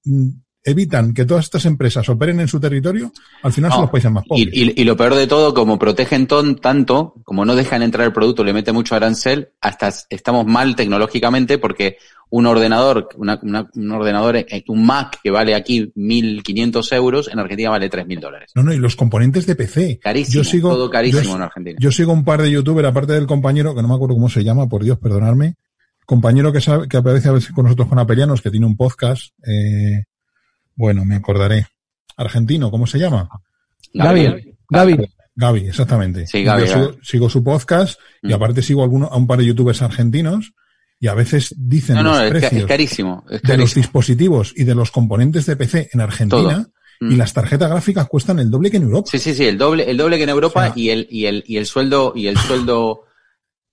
evitan 0.69 1.13
que 1.15 1.25
todas 1.25 1.45
estas 1.45 1.65
empresas 1.67 2.09
operen 2.09 2.41
en 2.41 2.49
su 2.49 2.59
territorio, 2.61 3.13
al 3.43 3.53
final 3.53 3.71
son 3.71 3.81
No, 3.81 3.85
los 3.85 3.91
países 3.91 4.11
más 4.11 4.25
pobres. 4.27 4.49
Y, 4.53 4.71
y- 4.71 4.73
y 4.77 4.85
lo 4.85 4.97
peor 4.97 5.15
de 5.15 5.27
todo, 5.27 5.55
como 5.55 5.79
protegen 5.79 6.27
ton- 6.27 6.57
tanto, 6.61 7.15
como 7.25 7.45
no 7.45 7.55
dejan 7.57 7.83
entrar 7.83 8.07
el 8.07 8.13
producto, 8.13 8.45
le 8.45 8.53
meten 8.53 8.75
mucho 8.75 8.95
arancel, 8.95 9.51
hasta 9.61 9.93
estamos 10.11 10.47
mal 10.47 10.77
tecnológicamente 10.77 11.59
porque 11.59 11.97
un 12.31 12.45
ordenador, 12.47 13.09
una- 13.17 13.39
una- 13.43 13.71
un 13.75 13.91
ordenador, 13.91 14.37
eh, 14.37 14.65
un 14.69 14.85
Mac 14.85 15.19
que 15.23 15.31
vale 15.31 15.55
aquí 15.55 15.91
1.500 15.95 16.93
euros, 16.93 17.29
en 17.33 17.39
Argentina 17.39 17.71
vale 17.71 17.89
3.000 17.89 18.21
dólares. 18.21 18.51
No, 18.55 18.63
no, 18.63 18.73
y 18.73 18.77
los 18.77 18.97
componentes 18.97 19.47
de 19.47 19.55
PC. 19.57 19.99
Carísimo, 20.03 20.43
yo 20.43 20.45
sigo, 20.45 20.69
todo 20.71 20.91
carísimo 20.91 21.23
yo- 21.23 21.37
en 21.37 21.43
Argentina. 21.43 21.79
Yo 21.81 21.91
sigo 21.91 22.13
un 22.13 22.25
par 22.25 22.43
de 22.43 22.51
youtubers, 22.51 22.89
aparte 22.89 23.15
del 23.15 23.27
compañero, 23.27 23.75
que 23.75 23.81
no 23.83 23.89
me 23.89 23.95
acuerdo 23.95 24.15
cómo 24.15 24.29
se 24.29 24.45
llama, 24.45 24.69
por 24.69 24.85
Dios, 24.85 24.99
perdonadme, 24.99 25.55
compañero 26.05 26.53
que, 26.53 26.61
sabe, 26.61 26.87
que 26.89 26.97
aparece 26.99 27.29
a 27.29 27.33
veces 27.33 27.53
con 27.53 27.65
nosotros 27.65 27.89
con 27.89 27.99
Apelianos, 27.99 28.41
que 28.43 28.51
tiene 28.51 28.67
un 28.67 28.77
podcast, 28.77 29.33
eh, 29.47 30.05
bueno, 30.79 31.05
me 31.05 31.17
acordaré. 31.17 31.67
Argentino, 32.17 32.71
¿cómo 32.71 32.87
se 32.87 32.99
llama? 32.99 33.29
Gaby, 33.93 34.55
Gaby. 34.71 34.97
Gaby, 35.35 35.69
exactamente. 35.69 36.27
Sí, 36.27 36.43
Gaby, 36.43 36.67
Yo 36.67 36.97
sigo, 37.03 37.29
su 37.31 37.45
podcast 37.45 37.99
y 38.23 38.29
Mm. 38.29 38.35
aparte 38.35 38.63
sigo 38.63 38.83
alguno, 38.83 39.07
a 39.07 39.17
un 39.17 39.27
par 39.27 39.39
de 39.39 39.47
youtubers 39.47 39.83
argentinos 39.83 40.53
y 41.01 41.07
a 41.07 41.15
veces 41.15 41.55
dicen 41.57 41.97
No, 41.97 42.03
no, 42.03 42.21
los 42.21 42.31
precios 42.31 42.53
es 42.63 42.67
carísimo. 42.67 43.25
Es 43.31 43.43
de 43.43 43.49
los 43.57 43.73
carísimo. 43.73 43.83
dispositivos 43.83 44.53
y 44.57 44.65
de 44.65 44.75
los 44.75 44.91
componentes 44.91 45.47
de 45.47 45.57
PC 45.57 45.91
en 45.93 46.01
Argentina 46.01 46.67
Mm. 47.01 47.13
y 47.13 47.17
las 47.17 47.33
tarjetas 47.33 47.71
gráficas 47.71 48.09
cuestan 48.09 48.41
el 48.41 48.51
doble 48.51 48.71
que 48.73 48.79
en 48.79 48.83
Europa. 48.85 49.09
Sí, 49.13 49.19
sí, 49.21 49.33
sí, 49.35 49.45
el 49.45 49.57
doble, 49.59 49.89
el 49.89 49.97
doble 49.97 50.17
que 50.17 50.25
en 50.25 50.31
Europa 50.31 50.61
O 50.61 50.65
sea- 50.65 50.73
y 50.75 50.91
el, 50.91 51.07
y 51.11 51.27
el, 51.27 51.45
y 51.47 51.57
el 51.57 51.67
sueldo, 51.67 52.13
y 52.17 52.27
el 52.27 52.37
sueldo, 52.37 53.05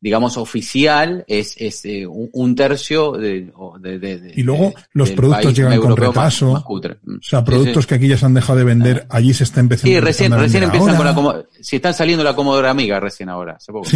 digamos, 0.01 0.38
oficial 0.38 1.24
es, 1.27 1.56
es 1.57 1.83
eh, 1.85 2.06
un, 2.06 2.30
un 2.33 2.56
tercio 2.56 3.14
de, 3.14 3.51
de- 3.80 3.99
de- 3.99 4.19
de- 4.19 4.33
Y 4.35 4.43
luego 4.43 4.65
de- 4.69 4.75
los 4.93 5.11
productos 5.11 5.53
llegan 5.56 5.80
con 5.80 5.90
más- 5.91 5.99
retraso. 5.99 6.51
más 6.53 6.64
cutre. 6.64 6.98
Mm. 7.03 7.15
O 7.15 7.24
sea, 7.24 7.40
Sí, 7.40 7.45
productos 7.45 7.83
sí. 7.83 7.88
que 7.90 7.95
aquí 7.95 8.07
ya 8.07 8.17
se 8.17 8.25
han 8.25 8.33
dejado 8.33 8.59
de 8.59 8.65
vender, 8.65 9.07
allí 9.09 9.33
se 9.33 9.43
está 9.45 9.59
empezando 9.61 9.91
Sí, 9.93 9.99
recién, 9.99 10.33
a 10.33 10.38
recién 10.38 10.64
empiezan 10.64 10.95
con 10.95 11.06
la 11.25 11.43
si 11.61 11.77
están 11.77 11.93
saliendo 11.93 12.24
la 12.24 12.35
Commodore 12.35 12.67
Amiga 12.69 12.99
recién 12.99 13.30
ahora, 13.30 13.53
hace 13.53 13.72
poco. 13.72 13.90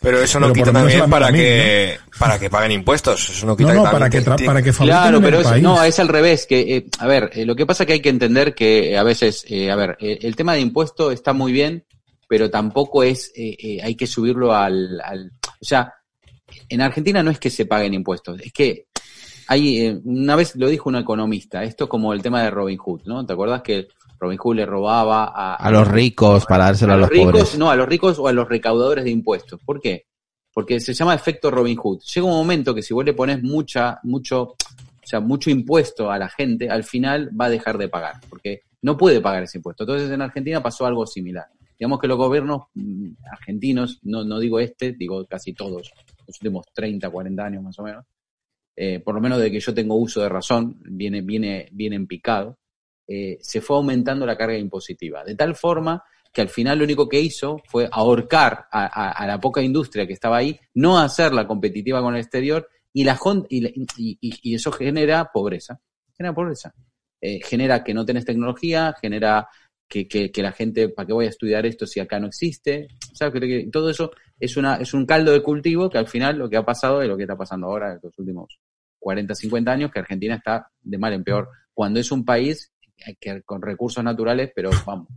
Pero 0.00 0.20
eso 0.22 0.38
no 0.38 0.46
Pero 0.52 0.54
quita 0.64 0.72
también 0.72 1.10
para 1.10 1.32
que, 1.32 1.98
para 2.18 2.38
que 2.38 2.48
paguen 2.50 2.70
impuestos. 2.72 3.30
Eso 3.30 3.46
no 3.46 3.56
quita 3.56 3.74
No, 3.74 3.80
no, 3.82 3.84
que 3.84 3.90
para 3.90 4.10
que, 4.10 4.20
para 4.22 4.62
que 4.62 4.72
Claro, 4.72 5.20
pero 5.20 5.38
el 5.38 5.42
es, 5.44 5.48
país. 5.50 5.62
no, 5.62 5.82
es 5.82 5.98
al 5.98 6.06
revés. 6.08 6.46
Que, 6.46 6.76
eh, 6.76 6.86
a 7.00 7.06
ver, 7.08 7.30
eh, 7.34 7.44
lo 7.44 7.56
que 7.56 7.66
pasa 7.66 7.82
es 7.82 7.86
que 7.88 7.92
hay 7.94 8.00
que 8.00 8.08
entender 8.08 8.54
que 8.54 8.92
eh, 8.92 8.98
a 8.98 9.02
veces, 9.02 9.44
eh, 9.48 9.70
a 9.72 9.76
ver, 9.76 9.96
eh, 10.00 10.18
el 10.22 10.36
tema 10.36 10.52
de 10.54 10.60
impuesto 10.60 11.10
está 11.10 11.32
muy 11.32 11.50
bien, 11.50 11.84
pero 12.28 12.50
tampoco 12.50 13.02
es, 13.02 13.32
eh, 13.34 13.56
eh, 13.58 13.80
hay 13.82 13.94
que 13.94 14.06
subirlo 14.06 14.52
al, 14.52 15.00
al, 15.00 15.32
o 15.42 15.64
sea, 15.64 15.92
en 16.68 16.80
Argentina 16.80 17.22
no 17.22 17.30
es 17.30 17.40
que 17.40 17.50
se 17.50 17.66
paguen 17.66 17.94
impuestos, 17.94 18.40
es 18.40 18.52
que 18.52 18.86
hay, 19.48 19.78
eh, 19.78 20.00
una 20.04 20.36
vez 20.36 20.54
lo 20.56 20.68
dijo 20.68 20.90
un 20.90 20.96
economista, 20.96 21.64
esto 21.64 21.84
es 21.84 21.90
como 21.90 22.12
el 22.12 22.22
tema 22.22 22.42
de 22.42 22.50
Robin 22.50 22.76
Hood, 22.76 23.02
¿no? 23.06 23.24
¿Te 23.24 23.32
acuerdas 23.32 23.62
que 23.62 23.88
Robin 24.20 24.36
Hood 24.36 24.56
le 24.56 24.66
robaba 24.66 25.24
a, 25.24 25.54
A 25.54 25.70
los 25.70 25.88
ricos 25.88 26.44
para 26.44 26.64
dárselo 26.64 26.92
a, 26.92 26.96
los, 26.98 27.08
ricos, 27.08 27.32
pobres. 27.32 27.58
no, 27.58 27.70
a 27.70 27.76
los 27.76 27.88
ricos 27.88 28.18
o 28.18 28.28
a 28.28 28.32
los 28.32 28.46
recaudadores 28.46 29.04
de 29.04 29.10
impuestos. 29.10 29.58
¿Por 29.64 29.80
qué? 29.80 30.06
Porque 30.52 30.80
se 30.80 30.92
llama 30.92 31.14
efecto 31.14 31.50
Robin 31.50 31.76
Hood. 31.76 32.00
Llega 32.00 32.26
un 32.26 32.32
momento 32.32 32.74
que 32.74 32.82
si 32.82 32.92
vos 32.92 33.04
le 33.04 33.14
pones 33.14 33.42
mucha, 33.42 34.00
mucho, 34.02 34.42
o 34.42 34.56
sea, 35.02 35.20
mucho 35.20 35.48
impuesto 35.48 36.10
a 36.10 36.18
la 36.18 36.28
gente, 36.28 36.68
al 36.68 36.84
final 36.84 37.30
va 37.38 37.46
a 37.46 37.50
dejar 37.50 37.78
de 37.78 37.88
pagar, 37.88 38.16
porque 38.28 38.62
no 38.82 38.98
puede 38.98 39.20
pagar 39.22 39.44
ese 39.44 39.58
impuesto. 39.58 39.84
Entonces 39.84 40.10
en 40.10 40.20
Argentina 40.20 40.62
pasó 40.62 40.84
algo 40.84 41.06
similar. 41.06 41.46
Digamos 41.78 42.00
que 42.00 42.08
los 42.08 42.18
gobiernos 42.18 42.62
mm, 42.74 43.10
argentinos, 43.30 44.00
no, 44.02 44.24
no 44.24 44.38
digo 44.38 44.58
este, 44.58 44.92
digo 44.92 45.24
casi 45.26 45.52
todos, 45.52 45.92
los 46.26 46.40
últimos 46.40 46.66
30, 46.72 47.08
40 47.08 47.44
años 47.44 47.62
más 47.62 47.78
o 47.78 47.82
menos, 47.82 48.04
eh, 48.76 49.00
por 49.00 49.14
lo 49.14 49.20
menos 49.20 49.40
de 49.40 49.50
que 49.50 49.60
yo 49.60 49.74
tengo 49.74 49.94
uso 49.96 50.20
de 50.20 50.28
razón, 50.28 50.80
viene, 50.84 51.20
viene, 51.20 51.68
viene 51.72 51.96
en 51.96 52.06
picado, 52.06 52.58
eh, 53.06 53.38
se 53.40 53.60
fue 53.60 53.76
aumentando 53.76 54.26
la 54.26 54.36
carga 54.36 54.56
impositiva. 54.56 55.24
De 55.24 55.34
tal 55.34 55.54
forma 55.54 56.02
que 56.32 56.42
al 56.42 56.48
final 56.48 56.78
lo 56.78 56.84
único 56.84 57.08
que 57.08 57.20
hizo 57.20 57.60
fue 57.66 57.88
ahorcar 57.90 58.66
a, 58.70 59.26
la 59.26 59.40
poca 59.40 59.62
industria 59.62 60.06
que 60.06 60.12
estaba 60.12 60.36
ahí, 60.36 60.58
no 60.74 60.98
hacerla 60.98 61.46
competitiva 61.46 62.02
con 62.02 62.14
el 62.14 62.20
exterior 62.20 62.68
y, 62.92 63.04
la, 63.04 63.18
y 63.48 64.54
eso 64.54 64.70
genera 64.70 65.30
pobreza. 65.32 65.80
Genera 66.16 66.34
pobreza. 66.34 66.74
Eh, 67.20 67.40
genera 67.42 67.82
que 67.82 67.94
no 67.94 68.04
tenés 68.04 68.24
tecnología, 68.24 68.94
genera 69.00 69.48
que, 69.88 70.06
que- 70.06 70.30
que 70.30 70.42
la 70.42 70.52
gente, 70.52 70.88
¿para 70.90 71.06
qué 71.06 71.12
voy 71.12 71.26
a 71.26 71.30
estudiar 71.30 71.64
esto 71.66 71.86
si 71.86 71.98
acá 72.00 72.20
no 72.20 72.26
existe? 72.26 72.88
¿Sabes? 73.14 73.40
Que- 73.40 73.68
todo 73.72 73.88
eso 73.90 74.10
es, 74.38 74.56
una, 74.56 74.76
es 74.76 74.92
un 74.94 75.06
caldo 75.06 75.32
de 75.32 75.42
cultivo 75.42 75.88
que 75.88 75.98
al 75.98 76.06
final 76.08 76.38
lo 76.38 76.48
que 76.48 76.56
ha 76.56 76.64
pasado 76.64 77.02
es 77.02 77.08
lo 77.08 77.16
que 77.16 77.22
está 77.24 77.36
pasando 77.36 77.66
ahora 77.68 77.94
en 77.94 78.00
los 78.02 78.16
últimos 78.18 78.58
40, 78.98 79.34
50 79.34 79.70
años, 79.72 79.90
que 79.92 80.00
Argentina 80.00 80.34
está 80.34 80.68
de 80.82 80.98
mal 80.98 81.12
en 81.12 81.24
peor, 81.24 81.48
cuando 81.72 82.00
es 82.00 82.10
un 82.12 82.24
país 82.24 82.72
que, 83.20 83.42
con 83.42 83.62
recursos 83.62 84.02
naturales, 84.04 84.50
pero 84.54 84.70
vamos, 84.86 85.08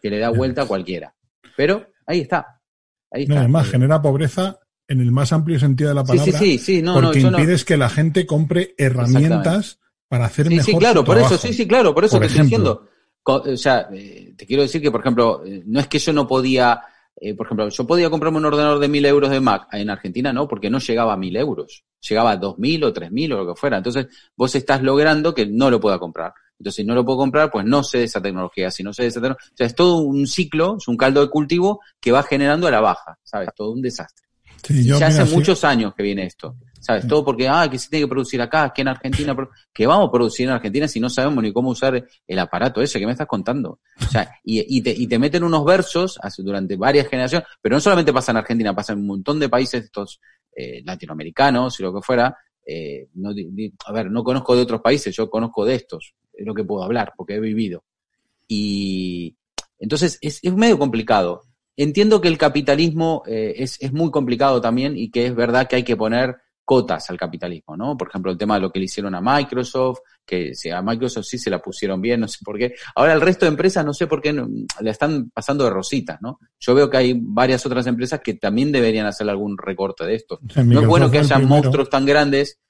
que 0.00 0.10
le 0.10 0.18
da 0.18 0.28
vuelta 0.30 0.62
a 0.62 0.66
cualquiera. 0.66 1.14
Pero 1.56 1.86
ahí 2.06 2.20
está. 2.20 2.60
Ahí 3.10 3.26
No, 3.26 3.34
está. 3.34 3.40
además, 3.40 3.68
genera 3.70 4.00
pobreza 4.00 4.58
en 4.86 5.00
el 5.00 5.10
más 5.10 5.32
amplio 5.32 5.58
sentido 5.58 5.88
de 5.88 5.94
la 5.94 6.04
palabra. 6.04 6.32
sí, 6.38 6.58
sí, 6.58 6.58
sí, 6.58 6.82
no, 6.82 6.94
no, 7.00 7.08
porque 7.08 7.20
no- 7.22 7.38
impides 7.38 7.64
que 7.64 7.76
la 7.76 7.88
gente 7.88 8.26
compre 8.26 8.74
herramientas 8.76 9.78
para 10.08 10.26
hacer 10.26 10.48
mejor 10.50 10.64
sí, 10.64 10.76
claro, 10.76 11.00
su 11.00 11.06
por 11.06 11.18
eso, 11.18 11.38
sí, 11.38 11.52
sí, 11.54 11.66
claro, 11.66 11.94
por 11.94 12.04
eso 12.04 12.18
te 12.20 12.26
estoy 12.26 12.42
diciendo. 12.42 12.88
O 13.24 13.56
sea, 13.56 13.88
eh, 13.92 14.34
te 14.36 14.46
quiero 14.46 14.62
decir 14.62 14.80
que, 14.80 14.90
por 14.90 15.00
ejemplo, 15.00 15.42
eh, 15.44 15.62
no 15.66 15.80
es 15.80 15.88
que 15.88 15.98
yo 15.98 16.12
no 16.12 16.26
podía, 16.26 16.80
eh, 17.16 17.34
por 17.34 17.46
ejemplo, 17.46 17.68
yo 17.68 17.86
podía 17.86 18.10
comprarme 18.10 18.38
un 18.38 18.46
ordenador 18.46 18.78
de 18.78 18.88
mil 18.88 19.04
euros 19.04 19.30
de 19.30 19.40
Mac 19.40 19.68
en 19.72 19.90
Argentina, 19.90 20.32
no, 20.32 20.48
porque 20.48 20.70
no 20.70 20.78
llegaba 20.78 21.12
a 21.12 21.16
mil 21.16 21.36
euros, 21.36 21.84
llegaba 22.08 22.32
a 22.32 22.36
dos 22.36 22.58
mil 22.58 22.82
o 22.84 22.92
tres 22.92 23.10
mil 23.10 23.32
o 23.32 23.44
lo 23.44 23.54
que 23.54 23.60
fuera. 23.60 23.78
Entonces, 23.78 24.06
vos 24.36 24.54
estás 24.54 24.82
logrando 24.82 25.34
que 25.34 25.46
no 25.46 25.70
lo 25.70 25.80
pueda 25.80 25.98
comprar. 25.98 26.32
Entonces, 26.58 26.76
si 26.76 26.84
no 26.84 26.94
lo 26.94 27.04
puedo 27.04 27.18
comprar, 27.18 27.50
pues 27.50 27.64
no 27.64 27.82
sé 27.82 27.98
de 27.98 28.04
esa 28.04 28.20
tecnología. 28.20 28.70
Si 28.70 28.82
no 28.82 28.92
sé 28.92 29.02
de 29.02 29.08
esa 29.08 29.20
tecnología, 29.20 29.50
o 29.50 29.56
sea, 29.56 29.66
es 29.66 29.74
todo 29.74 29.98
un 29.98 30.26
ciclo, 30.26 30.76
es 30.78 30.88
un 30.88 30.96
caldo 30.96 31.22
de 31.22 31.30
cultivo 31.30 31.80
que 31.98 32.12
va 32.12 32.22
generando 32.22 32.66
a 32.66 32.70
la 32.70 32.80
baja, 32.80 33.18
¿sabes? 33.22 33.48
Todo 33.56 33.72
un 33.72 33.80
desastre. 33.80 34.26
Sí, 34.62 34.80
Y 34.80 34.84
yo, 34.84 34.98
ya 34.98 35.08
mira, 35.08 35.22
hace 35.22 35.30
sí. 35.30 35.36
muchos 35.36 35.64
años 35.64 35.94
que 35.94 36.02
viene 36.02 36.26
esto. 36.26 36.56
¿Sabes? 36.90 37.06
Todo 37.06 37.24
porque, 37.24 37.46
ah, 37.46 37.68
que 37.70 37.78
se 37.78 37.88
tiene 37.88 38.04
que 38.04 38.08
producir 38.08 38.42
acá, 38.42 38.72
que 38.74 38.82
en 38.82 38.88
Argentina, 38.88 39.36
que 39.72 39.86
vamos 39.86 40.08
a 40.08 40.10
producir 40.10 40.46
en 40.48 40.54
Argentina 40.54 40.88
si 40.88 40.98
no 40.98 41.08
sabemos 41.08 41.40
ni 41.44 41.52
cómo 41.52 41.70
usar 41.70 42.04
el 42.26 42.38
aparato 42.40 42.82
ese 42.82 42.98
que 42.98 43.06
me 43.06 43.12
estás 43.12 43.28
contando. 43.28 43.78
O 44.00 44.10
sea, 44.10 44.28
y, 44.42 44.76
y 44.76 44.82
te, 44.82 44.90
y 44.90 45.06
te 45.06 45.16
meten 45.16 45.44
unos 45.44 45.64
versos 45.64 46.18
hace- 46.20 46.42
durante 46.42 46.74
varias 46.74 47.06
generaciones, 47.06 47.46
pero 47.62 47.76
no 47.76 47.80
solamente 47.80 48.12
pasa 48.12 48.32
en 48.32 48.38
Argentina, 48.38 48.74
pasa 48.74 48.92
en 48.92 48.98
un 48.98 49.06
montón 49.06 49.38
de 49.38 49.48
países 49.48 49.84
estos 49.84 50.20
eh, 50.56 50.82
latinoamericanos 50.84 51.78
y 51.78 51.82
lo 51.84 51.94
que 51.94 52.02
fuera. 52.02 52.36
Eh, 52.66 53.06
a 53.86 53.92
ver, 53.92 54.10
no 54.10 54.24
conozco 54.24 54.56
de 54.56 54.62
otros 54.62 54.80
países, 54.80 55.14
yo 55.14 55.30
conozco 55.30 55.64
de 55.64 55.76
estos, 55.76 56.12
es 56.32 56.44
lo 56.44 56.54
que 56.54 56.64
puedo 56.64 56.82
hablar, 56.82 57.12
porque 57.16 57.34
he 57.36 57.40
vivido. 57.40 57.84
Y 58.48 59.36
entonces 59.78 60.18
es, 60.20 60.40
es 60.42 60.52
medio 60.54 60.76
complicado. 60.76 61.42
Entiendo 61.76 62.20
que 62.20 62.26
el 62.26 62.36
capitalismo 62.36 63.22
eh, 63.26 63.54
es, 63.58 63.80
es 63.80 63.92
muy 63.92 64.10
complicado 64.10 64.60
también 64.60 64.98
y 64.98 65.08
que 65.12 65.26
es 65.26 65.36
verdad 65.36 65.68
que 65.68 65.76
hay 65.76 65.84
que 65.84 65.96
poner 65.96 66.36
cotas 66.70 67.10
al 67.10 67.16
capitalismo, 67.18 67.76
¿no? 67.76 67.96
Por 67.96 68.06
ejemplo, 68.06 68.30
el 68.30 68.38
tema 68.38 68.54
de 68.54 68.60
lo 68.60 68.70
que 68.70 68.78
le 68.78 68.84
hicieron 68.84 69.12
a 69.16 69.20
Microsoft, 69.20 69.98
que 70.24 70.54
si 70.54 70.70
a 70.70 70.80
Microsoft 70.80 71.24
sí 71.24 71.36
se 71.36 71.50
la 71.50 71.58
pusieron 71.60 72.00
bien, 72.00 72.20
no 72.20 72.28
sé 72.28 72.38
por 72.44 72.56
qué. 72.56 72.74
Ahora 72.94 73.12
el 73.12 73.20
resto 73.20 73.44
de 73.44 73.48
empresas 73.50 73.84
no 73.84 73.92
sé 73.92 74.06
por 74.06 74.22
qué 74.22 74.32
no- 74.32 74.48
le 74.80 74.90
están 74.90 75.30
pasando 75.34 75.64
de 75.64 75.70
rositas, 75.70 76.18
¿no? 76.22 76.38
Yo 76.60 76.72
veo 76.76 76.88
que 76.88 76.96
hay 76.98 77.18
varias 77.20 77.66
otras 77.66 77.88
empresas 77.88 78.20
que 78.22 78.34
también 78.34 78.70
deberían 78.70 79.06
hacer 79.06 79.28
algún 79.28 79.58
recorte 79.58 80.04
de 80.04 80.14
esto. 80.14 80.38
O 80.48 80.52
sea, 80.52 80.62
No 80.62 80.80
es 80.80 80.86
bueno 80.86 81.10
que 81.10 81.18
haya 81.18 81.40
monstruos 81.40 81.90
tan 81.90 82.06
grandes 82.06 82.60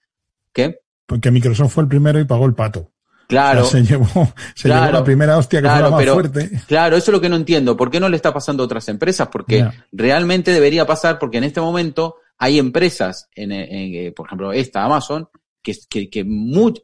que, 0.50 0.78
Porque 1.04 1.30
Microsoft 1.30 1.74
fue 1.74 1.82
el 1.82 1.88
primero 1.90 2.18
y 2.18 2.24
pagó 2.24 2.46
el 2.46 2.54
pato. 2.54 2.90
claro, 3.28 3.64
O 3.64 3.66
sea, 3.66 3.80
se 3.82 3.86
llevó, 3.86 4.06
se 4.54 4.68
Claro, 4.68 4.86
llevó 4.86 4.98
la 5.00 5.04
primera 5.04 5.36
hostia 5.36 5.60
que 5.60 5.68
fue 5.68 5.82
la 5.82 5.90
más 5.90 6.00
pero- 6.00 6.14
fuerte. 6.14 6.50
Claro, 6.66 6.96
eso 6.96 7.10
es 7.10 7.12
lo 7.12 7.20
que 7.20 7.28
no 7.28 7.36
entiendo. 7.36 7.76
¿Por 7.76 7.90
qué 7.90 8.00
no 8.00 8.08
le 8.08 8.16
está 8.16 8.32
pasando 8.32 8.62
a 8.62 8.66
otras 8.66 8.88
empresas? 8.88 9.28
Porque 9.30 9.68
realmente 9.92 10.52
debería 10.52 10.86
pasar, 10.86 11.18
porque 11.18 11.36
en 11.36 11.44
este 11.44 11.60
momento 11.60 12.16
hay 12.40 12.58
empresas, 12.58 13.28
en, 13.36 13.52
en, 13.52 13.94
eh, 13.94 14.12
por 14.12 14.26
ejemplo, 14.26 14.52
esta 14.52 14.82
Amazon, 14.84 15.28
que, 15.62 15.74
que, 15.88 16.08
que 16.10 16.26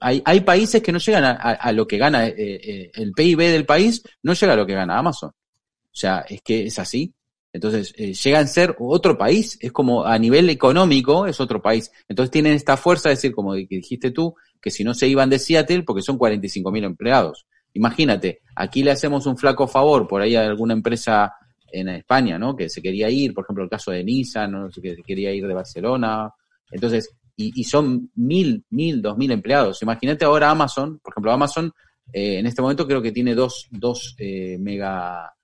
hay, 0.01 0.23
hay 0.25 0.41
países 0.41 0.83
que 0.83 0.93
no 0.93 0.99
llegan 0.99 1.25
a, 1.25 1.31
a- 1.33 1.53
a 1.55 1.73
lo 1.73 1.87
que 1.89 1.97
gana 1.99 2.27
eh, 2.29 2.35
eh, 2.37 2.91
el 2.95 3.13
PIB 3.13 3.39
del 3.51 3.65
país, 3.67 4.03
no 4.23 4.35
llega 4.35 4.53
a 4.53 4.57
lo 4.57 4.67
que 4.67 4.75
gana 4.75 4.99
Amazon. 4.99 5.31
O 5.31 5.99
sea, 5.99 6.25
es 6.29 6.43
que 6.43 6.67
es 6.67 6.79
así. 6.79 7.13
Entonces, 7.55 7.95
eh, 7.97 8.13
llegan 8.13 8.45
a 8.45 8.49
ser 8.49 8.77
otro 8.79 9.17
país, 9.17 9.57
es 9.63 9.73
como 9.73 10.05
a 10.05 10.19
nivel 10.19 10.51
económico 10.51 11.27
es 11.27 11.41
otro 11.41 11.63
país. 11.63 11.91
Entonces 12.07 12.31
tienen 12.31 12.53
esta 12.53 12.77
fuerza 12.77 13.09
de 13.09 13.15
decir, 13.15 13.33
como 13.35 13.55
dijiste 13.55 14.11
tú, 14.11 14.35
que 14.61 14.71
si 14.71 14.85
no 14.85 14.93
se 14.93 15.09
iban 15.09 15.31
de 15.31 15.39
Seattle, 15.39 15.83
porque 15.85 16.03
son 16.03 16.19
45 16.19 16.71
mil 16.71 16.85
empleados. 16.85 17.47
Imagínate, 17.73 18.43
aquí 18.55 18.83
le 18.83 18.91
hacemos 18.91 19.25
un 19.25 19.39
flaco 19.39 19.67
favor 19.67 20.07
por 20.07 20.21
ahí 20.21 20.37
a 20.37 20.45
alguna 20.45 20.75
empresa 20.75 21.33
en 21.73 21.89
España, 21.89 22.39
¿no? 22.39 22.57
Que 22.57 22.69
se 22.69 22.83
quería 22.83 23.09
ir, 23.11 23.35
por 23.35 23.45
ejemplo, 23.45 23.65
el 23.65 23.71
caso 23.71 23.91
de 23.91 24.05
Nissan, 24.05 24.53
¿no? 24.53 24.69
que 24.69 24.97
se 24.97 25.03
quería 25.03 25.33
ir 25.33 25.47
de 25.47 25.55
Barcelona. 25.55 26.31
Entonces, 26.71 27.11
y, 27.37 27.61
y 27.61 27.65
son 27.65 28.11
mil, 28.15 28.65
mil, 28.71 29.03
dos 29.03 29.17
mil 29.17 29.31
empleados. 29.31 29.83
Imagínate 29.83 30.25
ahora 30.25 30.51
Amazon, 30.51 30.99
por 30.99 31.13
ejemplo, 31.13 31.33
Amazon 31.33 31.73
eh, 32.13 32.39
en 32.39 32.47
este 32.47 32.63
momento 32.63 32.87
creo 32.87 33.03
que 33.03 33.13
tiene 33.13 33.35
dos, 33.35 33.69
dos 33.71 34.15
eh, 34.19 34.57
mega, 34.59 35.35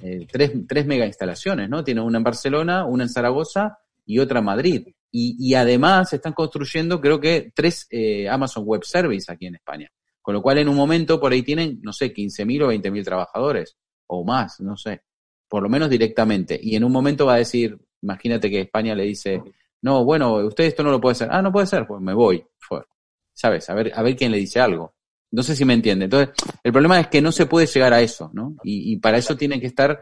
eh, 0.00 0.26
tres, 0.30 0.52
tres 0.66 0.86
mega 0.86 1.06
instalaciones, 1.06 1.68
¿no? 1.68 1.84
Tiene 1.84 2.00
una 2.00 2.18
en 2.18 2.24
Barcelona, 2.24 2.84
una 2.84 3.04
en 3.04 3.08
Zaragoza 3.08 3.78
y 4.04 4.18
otra 4.18 4.40
en 4.40 4.44
Madrid. 4.44 4.88
Y, 5.10 5.36
y 5.38 5.54
además 5.54 6.12
están 6.12 6.32
construyendo, 6.32 7.00
creo 7.00 7.20
que, 7.20 7.52
tres 7.54 7.86
eh, 7.90 8.28
Amazon 8.28 8.64
Web 8.64 8.84
Service 8.84 9.30
aquí 9.30 9.46
en 9.46 9.56
España. 9.56 9.88
Con 10.20 10.34
lo 10.34 10.42
cual, 10.42 10.58
en 10.58 10.68
un 10.68 10.76
momento, 10.76 11.20
por 11.20 11.32
ahí 11.32 11.42
tienen, 11.42 11.80
no 11.82 11.92
sé, 11.92 12.14
15.000 12.14 12.62
o 12.64 12.72
20.000 12.72 13.04
trabajadores, 13.04 13.76
o 14.06 14.24
más, 14.24 14.60
no 14.60 14.76
sé, 14.76 15.02
por 15.52 15.62
lo 15.62 15.68
menos 15.68 15.90
directamente. 15.90 16.58
Y 16.62 16.76
en 16.76 16.84
un 16.84 16.90
momento 16.90 17.26
va 17.26 17.34
a 17.34 17.44
decir, 17.44 17.78
imagínate 18.00 18.48
que 18.48 18.62
España 18.62 18.94
le 18.94 19.02
dice, 19.02 19.42
no, 19.82 20.02
bueno, 20.02 20.36
usted 20.36 20.64
esto 20.64 20.82
no 20.82 20.90
lo 20.90 20.98
puede 20.98 21.12
hacer. 21.12 21.28
Ah, 21.30 21.42
no 21.42 21.52
puede 21.52 21.66
ser, 21.66 21.86
pues 21.86 22.00
me 22.00 22.14
voy. 22.14 22.42
¿Sabes? 23.34 23.68
A 23.68 23.74
ver, 23.74 23.92
a 23.94 24.00
ver 24.00 24.16
quién 24.16 24.32
le 24.32 24.38
dice 24.38 24.60
algo. 24.60 24.94
No 25.30 25.42
sé 25.42 25.54
si 25.54 25.66
me 25.66 25.74
entiende. 25.74 26.06
Entonces, 26.06 26.34
el 26.62 26.72
problema 26.72 26.98
es 26.98 27.08
que 27.08 27.20
no 27.20 27.30
se 27.32 27.44
puede 27.44 27.66
llegar 27.66 27.92
a 27.92 28.00
eso, 28.00 28.30
¿no? 28.32 28.56
Y, 28.64 28.96
para 28.96 29.18
eso 29.18 29.36
tiene 29.36 29.60
que 29.60 29.66
estar, 29.66 30.00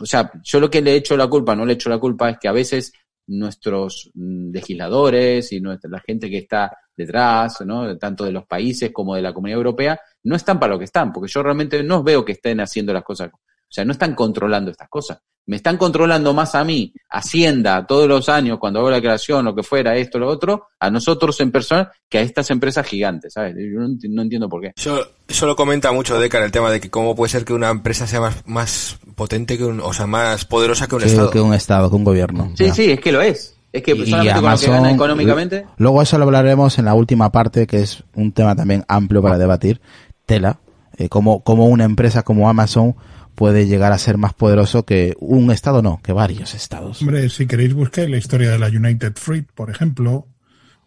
o 0.00 0.04
sea, 0.04 0.32
yo 0.42 0.58
lo 0.58 0.68
que 0.68 0.82
le 0.82 0.94
he 0.94 0.96
hecho 0.96 1.16
la 1.16 1.28
culpa, 1.28 1.54
no 1.54 1.64
le 1.64 1.74
he 1.74 1.74
hecho 1.74 1.88
la 1.88 1.98
culpa, 1.98 2.30
es 2.30 2.38
que 2.40 2.48
a 2.48 2.52
veces 2.52 2.92
nuestros 3.28 4.10
mm, 4.14 4.50
legisladores 4.50 5.52
y 5.52 5.60
nuestra, 5.60 5.88
la 5.88 6.00
gente 6.00 6.28
que 6.28 6.38
está 6.38 6.76
detrás, 6.96 7.60
¿no? 7.64 7.96
tanto 7.98 8.24
de 8.24 8.32
los 8.32 8.46
países 8.46 8.90
como 8.92 9.14
de 9.14 9.22
la 9.22 9.32
comunidad 9.32 9.58
europea, 9.58 10.00
no 10.24 10.34
están 10.34 10.58
para 10.58 10.72
lo 10.72 10.78
que 10.80 10.86
están, 10.86 11.12
porque 11.12 11.30
yo 11.30 11.40
realmente 11.40 11.84
no 11.84 12.02
veo 12.02 12.24
que 12.24 12.32
estén 12.32 12.58
haciendo 12.58 12.92
las 12.92 13.04
cosas, 13.04 13.30
o 13.70 13.72
sea, 13.72 13.84
no 13.84 13.92
están 13.92 14.14
controlando 14.14 14.70
estas 14.70 14.88
cosas. 14.88 15.18
Me 15.46 15.56
están 15.56 15.78
controlando 15.78 16.32
más 16.34 16.54
a 16.54 16.64
mí, 16.64 16.92
Hacienda, 17.08 17.84
todos 17.86 18.06
los 18.08 18.28
años, 18.28 18.58
cuando 18.58 18.80
hago 18.80 18.90
la 18.90 19.00
creación, 19.00 19.44
lo 19.44 19.54
que 19.54 19.62
fuera, 19.62 19.96
esto, 19.96 20.18
lo 20.18 20.28
otro, 20.28 20.66
a 20.78 20.90
nosotros 20.90 21.40
en 21.40 21.50
persona, 21.50 21.90
que 22.08 22.18
a 22.18 22.20
estas 22.20 22.50
empresas 22.50 22.86
gigantes, 22.86 23.32
¿sabes? 23.32 23.54
Yo 23.56 23.80
no, 23.80 23.88
enti- 23.88 24.08
no 24.10 24.22
entiendo 24.22 24.48
por 24.48 24.60
qué. 24.60 24.72
Eso, 24.76 25.00
eso 25.26 25.46
lo 25.46 25.56
comenta 25.56 25.90
mucho 25.92 26.18
Deca 26.20 26.38
en 26.38 26.44
el 26.44 26.52
tema 26.52 26.70
de 26.70 26.80
que 26.80 26.90
cómo 26.90 27.16
puede 27.16 27.30
ser 27.30 27.44
que 27.44 27.52
una 27.52 27.70
empresa 27.70 28.06
sea 28.06 28.20
más, 28.20 28.42
más 28.46 28.98
potente 29.16 29.56
que 29.58 29.64
un, 29.64 29.80
o 29.80 29.92
sea, 29.92 30.06
más 30.06 30.44
poderosa 30.44 30.86
que 30.86 30.94
un 30.96 31.02
Estado. 31.02 31.30
que 31.30 31.40
un 31.40 31.54
Estado, 31.54 31.88
que 31.90 31.96
un 31.96 32.04
gobierno. 32.04 32.52
Sí, 32.54 32.66
ya. 32.66 32.74
sí, 32.74 32.90
es 32.92 33.00
que 33.00 33.10
lo 33.12 33.20
es. 33.20 33.56
Es 33.72 33.82
que 33.82 33.92
Y 33.92 34.06
lo 34.06 34.20
que 34.20 34.26
gana 34.66 34.90
económicamente. 34.90 35.66
Luego 35.78 36.02
eso 36.02 36.18
lo 36.18 36.24
hablaremos 36.24 36.78
en 36.78 36.84
la 36.84 36.94
última 36.94 37.30
parte, 37.32 37.66
que 37.66 37.78
es 37.80 38.04
un 38.14 38.32
tema 38.32 38.54
también 38.56 38.84
amplio 38.88 39.22
para 39.22 39.38
debatir. 39.38 39.80
Tela, 40.26 40.58
eh, 40.96 41.08
cómo, 41.08 41.42
cómo 41.42 41.66
una 41.66 41.84
empresa 41.84 42.22
como 42.22 42.48
Amazon 42.48 42.94
puede 43.40 43.66
llegar 43.66 43.90
a 43.92 43.96
ser 43.96 44.18
más 44.18 44.34
poderoso 44.34 44.84
que 44.84 45.14
un 45.18 45.50
estado, 45.50 45.80
no, 45.80 45.98
que 46.02 46.12
varios 46.12 46.52
estados. 46.54 47.00
Hombre, 47.00 47.30
si 47.30 47.46
queréis 47.46 47.72
buscar 47.72 48.06
la 48.10 48.18
historia 48.18 48.50
de 48.50 48.58
la 48.58 48.66
United 48.66 49.14
Fruit, 49.16 49.48
por 49.54 49.70
ejemplo, 49.70 50.26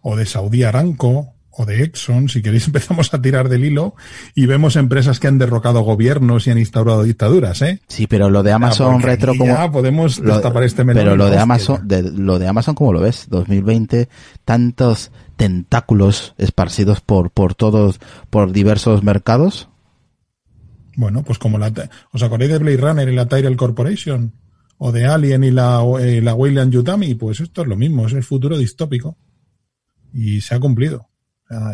o 0.01 0.15
de 0.15 0.27
Saudi 0.27 0.61
Aramco, 0.61 1.33
o 1.49 1.65
de 1.65 1.81
Exxon, 1.81 2.29
si 2.29 2.43
queréis 2.43 2.67
empezamos 2.67 3.11
a 3.11 3.19
tirar 3.23 3.49
del 3.49 3.65
hilo 3.65 3.95
y 4.35 4.45
vemos 4.45 4.75
empresas 4.75 5.19
que 5.19 5.27
han 5.27 5.39
derrocado 5.39 5.81
gobiernos 5.81 6.45
y 6.45 6.51
han 6.51 6.59
instaurado 6.59 7.01
dictaduras, 7.01 7.63
¿eh? 7.63 7.81
Sí, 7.87 8.05
pero 8.05 8.29
lo 8.29 8.43
de 8.43 8.51
Amazon 8.51 8.93
porque 8.93 9.07
Retro 9.07 9.33
como 9.35 9.53
ya 9.55 9.71
podemos 9.71 10.19
lo- 10.19 10.33
destapar 10.35 10.61
este 10.63 10.83
melón 10.83 11.03
pero 11.03 11.15
lo 11.17 11.31
de 11.31 11.39
Amazon 11.39 11.87
de, 11.87 12.03
lo 12.03 12.37
de 12.37 12.47
Amazon 12.47 12.75
cómo 12.75 12.93
lo 12.93 12.99
ves 13.01 13.25
2020 13.29 14.09
tantos 14.45 15.11
tentáculos 15.37 16.35
esparcidos 16.37 17.01
por 17.01 17.31
por 17.31 17.55
todos 17.55 17.99
por 18.29 18.51
diversos 18.51 19.03
mercados 19.03 19.69
Bueno, 20.95 21.23
pues 21.23 21.39
como 21.39 21.57
la, 21.57 21.71
¿os 22.11 22.23
acordáis 22.23 22.51
de 22.51 22.59
Blade 22.59 22.77
Runner 22.77 23.09
y 23.09 23.15
la 23.15 23.27
Tyrell 23.27 23.57
Corporation? 23.57 24.33
O 24.77 24.91
de 24.91 25.05
Alien 25.05 25.43
y 25.43 25.51
la, 25.51 25.81
eh, 25.99 26.21
la 26.21 26.35
Weyland 26.35 26.71
Yutami, 26.71 27.15
pues 27.15 27.39
esto 27.39 27.61
es 27.61 27.67
lo 27.67 27.75
mismo, 27.75 28.07
es 28.07 28.13
el 28.13 28.23
futuro 28.23 28.57
distópico. 28.57 29.17
Y 30.13 30.41
se 30.41 30.55
ha 30.55 30.59
cumplido. 30.59 31.09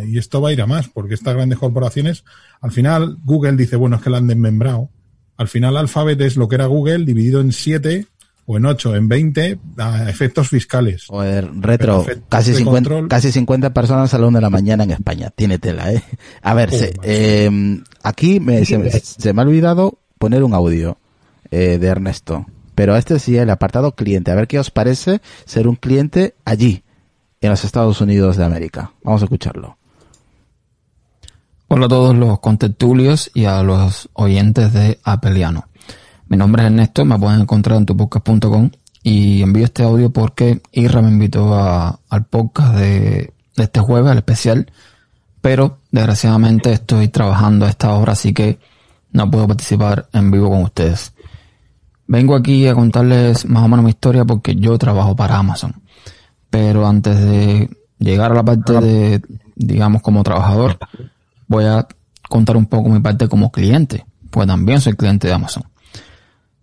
Y 0.07 0.17
esto 0.17 0.41
va 0.41 0.49
a 0.49 0.53
ir 0.53 0.61
a 0.61 0.67
más, 0.67 0.89
porque 0.89 1.14
estas 1.14 1.35
grandes 1.35 1.59
corporaciones, 1.59 2.23
al 2.61 2.72
final, 2.72 3.17
Google 3.23 3.56
dice, 3.56 3.75
bueno, 3.75 3.95
es 3.95 4.01
que 4.01 4.09
la 4.09 4.17
han 4.17 4.27
desmembrado. 4.27 4.89
Al 5.38 5.48
final, 5.48 5.77
Alphabet 5.77 6.19
es 6.22 6.35
lo 6.35 6.48
que 6.48 6.56
era 6.56 6.65
Google 6.65 7.06
dividido 7.06 7.39
en 7.39 7.51
siete 7.51 8.07
o 8.51 8.57
en 8.57 8.65
ocho, 8.65 8.95
en 8.95 9.07
20 9.07 9.59
a 9.77 10.09
efectos 10.09 10.49
fiscales. 10.49 11.05
Joder, 11.07 11.51
retro, 11.59 12.03
casi 12.29 12.49
de 12.49 12.57
50, 12.57 12.89
control. 12.89 13.07
casi 13.07 13.31
50 13.31 13.73
personas 13.75 14.11
a 14.15 14.17
la 14.17 14.25
una 14.25 14.39
de 14.39 14.41
la 14.41 14.49
mañana 14.49 14.83
en 14.85 14.89
España. 14.91 15.29
Tiene 15.29 15.59
tela, 15.59 15.93
¿eh? 15.93 16.01
A 16.41 16.55
ver, 16.55 16.71
se- 16.71 16.87
macho. 16.97 17.01
eh, 17.03 17.81
aquí 18.01 18.39
me, 18.39 18.65
se, 18.65 18.99
se 19.01 19.33
me 19.33 19.41
ha 19.43 19.45
olvidado 19.45 19.99
poner 20.17 20.43
un 20.43 20.55
audio 20.55 20.97
eh, 21.51 21.77
de 21.77 21.87
Ernesto. 21.87 22.47
Pero 22.73 22.95
este 22.95 23.19
sí, 23.19 23.37
el 23.37 23.51
apartado 23.51 23.93
cliente. 23.93 24.31
A 24.31 24.35
ver 24.35 24.47
qué 24.47 24.57
os 24.57 24.71
parece 24.71 25.21
ser 25.45 25.67
un 25.67 25.75
cliente 25.75 26.33
allí, 26.43 26.81
en 27.41 27.51
los 27.51 27.63
Estados 27.63 28.01
Unidos 28.01 28.35
de 28.35 28.45
América. 28.45 28.93
Vamos 29.03 29.21
a 29.21 29.25
escucharlo. 29.25 29.77
Hola 31.67 31.85
a 31.85 31.89
todos 31.89 32.15
los 32.15 32.39
contertulios 32.39 33.29
y 33.35 33.45
a 33.45 33.61
los 33.61 34.09
oyentes 34.13 34.73
de 34.73 34.99
Apeliano. 35.03 35.68
Mi 36.30 36.38
nombre 36.38 36.61
es 36.64 36.67
Ernesto, 36.67 37.06
me 37.06 37.17
pueden 37.17 37.41
encontrar 37.41 37.77
en 37.77 37.85
tupodcast.com 37.85 38.69
y 39.03 39.41
envío 39.41 39.66
este 39.66 39.83
audio 39.83 40.11
porque 40.11 40.61
Irra 40.72 41.01
me 41.01 41.09
invitó 41.09 41.53
a- 41.56 41.99
al 42.09 42.25
podcast 42.25 42.75
de, 42.75 43.33
de 43.56 43.64
este 43.64 43.80
jueves, 43.80 44.11
al 44.11 44.17
especial, 44.19 44.72
pero 45.41 45.80
desgraciadamente 45.91 46.72
estoy 46.72 47.08
trabajando 47.08 47.66
a 47.66 47.69
esta 47.69 47.93
hora, 47.93 48.14
así 48.14 48.33
que 48.33 48.59
no 49.11 49.30
puedo 49.32 49.48
participar 49.48 50.08
en 50.14 50.30
vivo 50.30 50.49
con 50.49 50.61
ustedes. 50.64 51.14
Vengo 52.08 52.35
aquí 52.35 52.67
a 52.67 52.75
contarles 52.75 53.45
más 53.48 53.64
o 53.64 53.67
menos 53.67 53.83
mi 53.83 53.91
historia 53.91 54.25
porque 54.25 54.56
yo 54.56 54.77
trabajo 54.77 55.16
para 55.16 55.38
Amazon. 55.38 55.82
Pero 56.49 56.88
antes 56.88 57.19
de 57.19 57.69
llegar 57.99 58.32
a 58.32 58.35
la 58.35 58.43
parte 58.43 58.74
de, 58.82 59.22
digamos, 59.56 60.01
como 60.01 60.24
trabajador, 60.24 60.77
voy 61.48 61.66
a 61.66 61.88
contar 62.27 62.58
un 62.58 62.66
poco 62.66 62.90
mi 62.90 62.99
parte 62.99 63.27
como 63.27 63.51
cliente, 63.51 64.06
pues 64.32 64.48
también 64.48 64.82
soy 64.82 64.93
cliente 64.93 65.27
de 65.27 65.33
Amazon. 65.33 65.64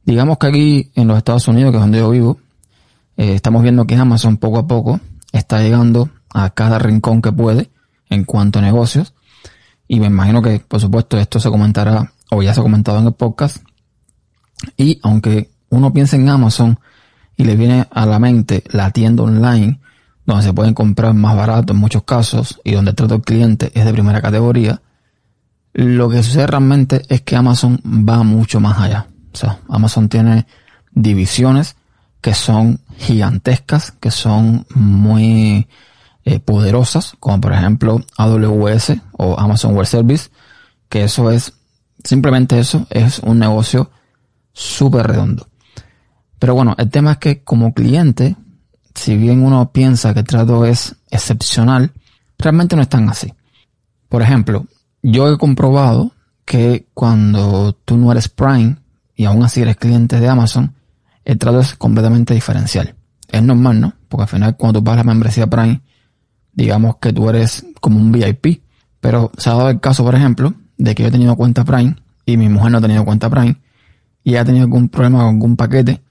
Digamos 0.07 0.39
que 0.39 0.47
aquí 0.47 0.91
en 0.95 1.09
los 1.09 1.19
Estados 1.19 1.49
Unidos, 1.49 1.73
que 1.73 1.79
es 1.79 1.83
donde 1.83 1.99
yo 1.99 2.11
vivo, 2.11 2.39
eh, 3.17 3.35
estamos 3.35 3.65
viendo 3.65 3.87
que 3.89 3.97
Amazon 3.97 4.37
poco 4.37 4.59
a 4.59 4.67
poco 4.69 5.01
está 5.33 5.61
llegando 5.61 6.11
a 6.33 6.51
cada 6.51 6.79
rincón 6.79 7.21
que 7.21 7.33
puede 7.33 7.71
en 8.09 8.25
cuanto 8.25 8.61
a 8.61 8.63
negocios. 8.63 9.15
Y 9.89 9.99
me 9.99 10.07
imagino 10.07 10.43
que, 10.43 10.61
por 10.61 10.81
supuesto, 10.81 11.19
esto 11.19 11.41
se 11.41 11.51
comentará 11.51 12.13
o 12.31 12.41
ya 12.41 12.55
se 12.55 12.61
ha 12.61 12.63
comentado 12.63 13.01
en 13.01 13.07
el 13.07 13.15
podcast. 13.15 13.59
Y 14.77 15.01
aunque 15.03 15.51
uno 15.71 15.93
piensa 15.93 16.15
en 16.15 16.29
Amazon 16.29 16.79
y 17.37 17.43
le 17.43 17.57
viene 17.57 17.89
a 17.91 18.07
la 18.07 18.21
mente 18.21 18.63
la 18.71 18.93
tienda 18.93 19.25
online, 19.25 19.81
donde 20.25 20.45
se 20.45 20.53
pueden 20.53 20.73
comprar 20.73 21.15
más 21.15 21.37
barato 21.37 21.73
en 21.73 21.81
muchos 21.81 22.05
casos 22.05 22.61
y 22.63 22.73
donde 22.73 22.91
el 22.91 22.97
trato 22.97 23.15
al 23.15 23.23
cliente 23.23 23.73
es 23.75 23.85
de 23.85 23.93
primera 23.93 24.23
categoría, 24.23 24.81
lo 25.73 26.09
que 26.09 26.23
sucede 26.23 26.47
realmente 26.47 27.03
es 27.09 27.23
que 27.23 27.35
Amazon 27.35 27.81
va 27.85 28.23
mucho 28.23 28.61
más 28.61 28.79
allá. 28.79 29.09
Amazon 29.69 30.09
tiene 30.09 30.47
divisiones 30.93 31.77
que 32.21 32.35
son 32.35 32.81
gigantescas, 32.97 33.93
que 33.93 34.11
son 34.11 34.67
muy 34.75 35.69
eh, 36.25 36.41
poderosas, 36.41 37.15
como 37.21 37.41
por 37.41 37.53
ejemplo 37.53 38.01
AWS 38.17 38.95
o 39.13 39.39
Amazon 39.39 39.77
Web 39.77 39.87
Service, 39.87 40.31
que 40.89 41.05
eso 41.05 41.31
es, 41.31 41.53
simplemente 42.03 42.59
eso, 42.59 42.87
es 42.91 43.21
un 43.21 43.39
negocio 43.39 43.91
súper 44.53 45.07
redondo. 45.07 45.49
Pero 46.39 46.55
bueno, 46.55 46.75
el 46.79 46.91
tema 46.91 47.13
es 47.13 47.19
que 47.19 47.45
como 47.45 47.73
cliente, 47.73 48.37
si 48.95 49.17
bien 49.17 49.45
uno 49.45 49.71
piensa 49.71 50.13
que 50.15 50.21
el 50.21 50.27
trato 50.27 50.65
es 50.65 50.97
excepcional, 51.11 51.93
realmente 52.39 52.77
no 52.77 52.83
es 52.83 52.89
tan 52.89 53.09
así. 53.09 53.33
Por 54.09 54.23
ejemplo, 54.23 54.67
yo 55.03 55.33
he 55.33 55.39
comprobado 55.39 56.13
que 56.45 56.89
cuando 56.95 57.73
tú 57.85 57.97
no 57.97 58.11
eres 58.11 58.29
Prime 58.29 58.77
y 59.17 59.25
aún 59.25 59.43
así 59.43 59.63
eres 59.63 59.77
cliente 59.77 60.21
de 60.21 60.29
Amazon, 60.29 60.75
el 61.25 61.39
trato 61.39 61.61
es 61.61 61.75
completamente 61.75 62.35
diferencial. 62.35 62.95
Es 63.29 63.43
normal, 63.43 63.81
¿no? 63.81 63.95
Porque 64.09 64.23
al 64.23 64.29
final 64.29 64.57
cuando 64.57 64.81
tú 64.81 64.85
pagas 64.85 64.99
la 64.99 65.13
membresía 65.13 65.49
Prime, 65.49 65.81
digamos 66.53 66.97
que 66.99 67.13
tú 67.13 67.29
eres 67.29 67.67
como 67.81 67.99
un 67.99 68.13
VIP. 68.13 68.63
Pero 69.01 69.33
se 69.37 69.51
ha 69.51 69.55
dado 69.55 69.71
el 69.71 69.81
caso, 69.81 70.05
por 70.05 70.15
ejemplo, 70.15 70.55
de 70.77 70.95
que 70.95 71.03
yo 71.03 71.09
he 71.09 71.13
tenido 71.13 71.35
cuenta 71.37 71.65
Prime 71.65 71.97
y 72.25 72.37
mi 72.37 72.49
mujer 72.49 72.73
no 72.73 72.79
ha 72.79 72.81
tenido 72.81 73.05
cuenta 73.05 73.31
Prime 73.31 73.57
y 74.23 74.31
ella 74.31 74.43
ha 74.43 74.45
tenido 74.45 74.65
algún 74.65 74.89
problema 74.89 75.19
con 75.19 75.29
algún 75.29 75.57
paquete 75.57 76.03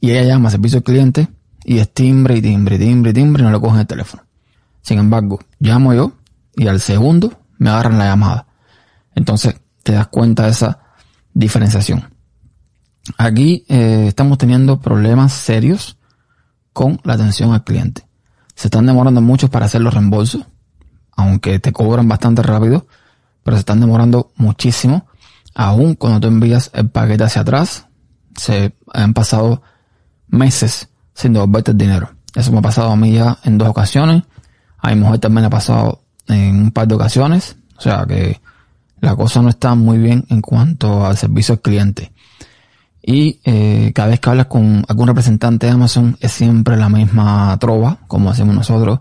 y 0.00 0.10
ella 0.10 0.24
llama 0.24 0.48
a 0.48 0.50
servicio 0.52 0.78
al 0.78 0.82
cliente 0.82 1.28
y 1.64 1.78
es 1.78 1.92
timbre 1.92 2.36
y 2.36 2.42
timbre 2.42 2.76
y 2.76 2.78
timbre 2.78 3.10
y 3.12 3.14
timbre 3.14 3.42
y 3.42 3.46
no 3.46 3.52
le 3.52 3.60
cogen 3.60 3.80
el 3.80 3.86
teléfono. 3.86 4.24
Sin 4.82 4.98
embargo, 4.98 5.40
llamo 5.60 5.94
yo 5.94 6.12
y 6.56 6.66
al 6.66 6.80
segundo 6.80 7.32
me 7.58 7.70
agarran 7.70 7.98
la 7.98 8.06
llamada. 8.06 8.46
Entonces 9.14 9.60
te 9.82 9.92
das 9.92 10.08
cuenta 10.08 10.44
de 10.44 10.50
esa 10.50 10.80
diferenciación. 11.32 12.11
Aquí 13.18 13.64
eh, 13.68 14.06
estamos 14.08 14.38
teniendo 14.38 14.80
problemas 14.80 15.32
serios 15.32 15.96
con 16.72 17.00
la 17.04 17.14
atención 17.14 17.52
al 17.52 17.64
cliente. 17.64 18.06
Se 18.54 18.68
están 18.68 18.86
demorando 18.86 19.20
mucho 19.20 19.50
para 19.50 19.66
hacer 19.66 19.80
los 19.80 19.92
reembolsos, 19.92 20.46
aunque 21.16 21.58
te 21.58 21.72
cobran 21.72 22.08
bastante 22.08 22.42
rápido, 22.42 22.86
pero 23.42 23.56
se 23.56 23.60
están 23.60 23.80
demorando 23.80 24.30
muchísimo. 24.36 25.06
Aún 25.54 25.94
cuando 25.94 26.20
tú 26.20 26.28
envías 26.28 26.70
el 26.74 26.88
paquete 26.88 27.24
hacia 27.24 27.42
atrás, 27.42 27.86
se 28.36 28.74
han 28.94 29.14
pasado 29.14 29.62
meses 30.28 30.88
sin 31.14 31.32
devolverte 31.32 31.72
el 31.72 31.78
dinero. 31.78 32.10
Eso 32.34 32.52
me 32.52 32.58
ha 32.58 32.62
pasado 32.62 32.90
a 32.90 32.96
mí 32.96 33.12
ya 33.12 33.38
en 33.44 33.58
dos 33.58 33.68
ocasiones. 33.68 34.22
A 34.78 34.94
mi 34.94 35.00
mujer 35.00 35.18
también 35.18 35.44
ha 35.44 35.50
pasado 35.50 36.02
en 36.28 36.62
un 36.62 36.70
par 36.70 36.88
de 36.88 36.94
ocasiones. 36.94 37.56
O 37.76 37.80
sea 37.80 38.06
que 38.06 38.40
la 39.00 39.16
cosa 39.16 39.42
no 39.42 39.48
está 39.48 39.74
muy 39.74 39.98
bien 39.98 40.24
en 40.30 40.40
cuanto 40.40 41.04
al 41.04 41.16
servicio 41.16 41.54
al 41.54 41.60
cliente. 41.60 42.11
Y 43.02 43.40
eh, 43.44 43.92
cada 43.94 44.08
vez 44.08 44.20
que 44.20 44.30
hablas 44.30 44.46
con 44.46 44.84
algún 44.86 45.08
representante 45.08 45.66
de 45.66 45.72
Amazon 45.72 46.16
es 46.20 46.30
siempre 46.32 46.76
la 46.76 46.88
misma 46.88 47.56
trova, 47.58 47.98
como 48.06 48.30
hacemos 48.30 48.54
nosotros. 48.54 49.00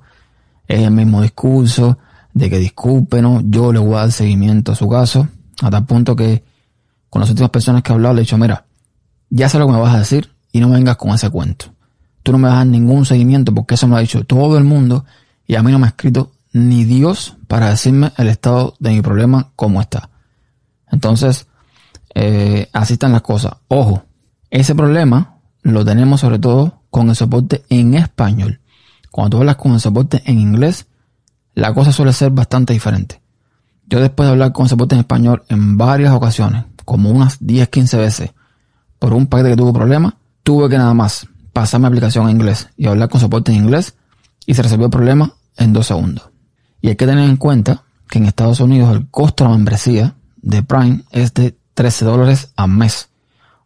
Es 0.68 0.82
el 0.82 0.92
mismo 0.92 1.22
discurso 1.22 2.00
de 2.34 2.50
que 2.50 2.58
discúlpenos, 2.58 3.44
yo 3.46 3.72
le 3.72 3.80
voy 3.80 3.96
a 3.96 4.00
dar 4.00 4.12
seguimiento 4.12 4.72
a 4.72 4.76
su 4.76 4.88
caso, 4.88 5.28
a 5.62 5.70
tal 5.70 5.86
punto 5.86 6.16
que 6.16 6.44
con 7.10 7.20
las 7.20 7.30
últimas 7.30 7.52
personas 7.52 7.84
que 7.84 7.92
he 7.92 7.96
hablado 7.96 8.16
le 8.16 8.22
he 8.22 8.24
dicho, 8.24 8.38
mira, 8.38 8.66
ya 9.30 9.50
sé 9.50 9.60
lo 9.60 9.68
que 9.68 9.74
me 9.74 9.80
vas 9.80 9.94
a 9.94 10.00
decir 10.00 10.30
y 10.52 10.60
no 10.60 10.70
vengas 10.70 10.96
con 10.96 11.12
ese 11.12 11.30
cuento. 11.30 11.68
Tú 12.24 12.32
no 12.32 12.38
me 12.38 12.48
vas 12.48 12.56
a 12.56 12.58
dar 12.60 12.68
ningún 12.68 13.06
seguimiento 13.06 13.54
porque 13.54 13.76
eso 13.76 13.88
me 13.88 13.92
lo 13.92 13.98
ha 13.98 14.02
dicho 14.02 14.24
todo 14.24 14.58
el 14.58 14.64
mundo 14.64 15.06
y 15.46 15.56
a 15.56 15.64
mí 15.64 15.72
no 15.72 15.80
me 15.80 15.86
ha 15.86 15.90
escrito 15.90 16.32
ni 16.54 16.86
Dios 16.86 17.36
para 17.48 17.70
decirme 17.70 18.12
el 18.18 18.28
estado 18.28 18.76
de 18.80 18.92
mi 18.92 19.02
problema 19.02 19.52
cómo 19.56 19.82
está. 19.82 20.10
Entonces, 20.92 21.48
eh, 22.14 22.70
así 22.74 22.94
están 22.94 23.12
las 23.12 23.22
cosas. 23.22 23.54
Ojo, 23.68 24.04
ese 24.50 24.76
problema 24.76 25.38
lo 25.62 25.86
tenemos 25.86 26.22
sobre 26.22 26.40
todo 26.40 26.82
con 26.90 27.10
el 27.10 27.16
soporte 27.16 27.64
en 27.70 27.94
español. 27.96 28.60
Cuando 29.12 29.32
tú 29.32 29.38
hablas 29.38 29.56
con 29.56 29.74
el 29.74 29.80
soporte 29.80 30.22
en 30.26 30.40
inglés, 30.40 30.88
la 31.54 31.74
cosa 31.74 31.92
suele 31.92 32.14
ser 32.14 32.32
bastante 32.32 32.74
diferente. 32.74 33.22
Yo 33.88 34.00
después 34.00 34.28
de 34.28 34.32
hablar 34.32 34.54
con 34.54 34.66
el 34.66 34.70
soporte 34.70 34.96
en 34.96 35.02
español 35.02 35.44
en 35.50 35.78
varias 35.78 36.14
ocasiones, 36.14 36.66
como 36.86 37.10
unas 37.10 37.38
10, 37.40 37.70
15 37.70 37.98
veces, 37.98 38.32
por 39.00 39.14
un 39.14 39.28
paquete 39.28 39.52
que 39.52 39.58
tuvo 39.58 39.74
problemas, 39.74 40.14
tuve 40.44 40.70
que 40.70 40.78
nada 40.78 40.94
más 40.94 41.28
pasar 41.54 41.82
mi 41.82 41.88
aplicación 41.88 42.30
en 42.30 42.38
inglés 42.38 42.70
y 42.78 42.88
hablar 42.88 43.10
con 43.10 43.20
soporte 43.20 43.52
en 43.52 43.64
inglés 43.64 43.96
y 44.46 44.54
se 44.54 44.64
resolvió 44.64 44.86
el 44.86 44.92
problema 44.92 45.34
en 45.58 45.74
dos 45.74 45.88
segundos. 45.88 46.30
Y 46.82 46.90
hay 46.90 46.96
que 46.96 47.06
tener 47.06 47.30
en 47.30 47.38
cuenta 47.38 47.84
que 48.10 48.20
en 48.20 48.26
Estados 48.26 48.60
Unidos 48.60 48.96
el 48.96 49.10
costo 49.10 49.44
de 49.44 49.50
la 49.50 49.56
membresía 49.56 50.16
de 50.42 50.64
Prime 50.64 51.04
es 51.12 51.34
de 51.34 51.58
13 51.74 52.06
dólares 52.06 52.52
al 52.56 52.70
mes 52.70 53.10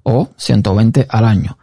o 0.04 0.30
120 0.38 1.08
al 1.10 1.26
año, 1.26 1.58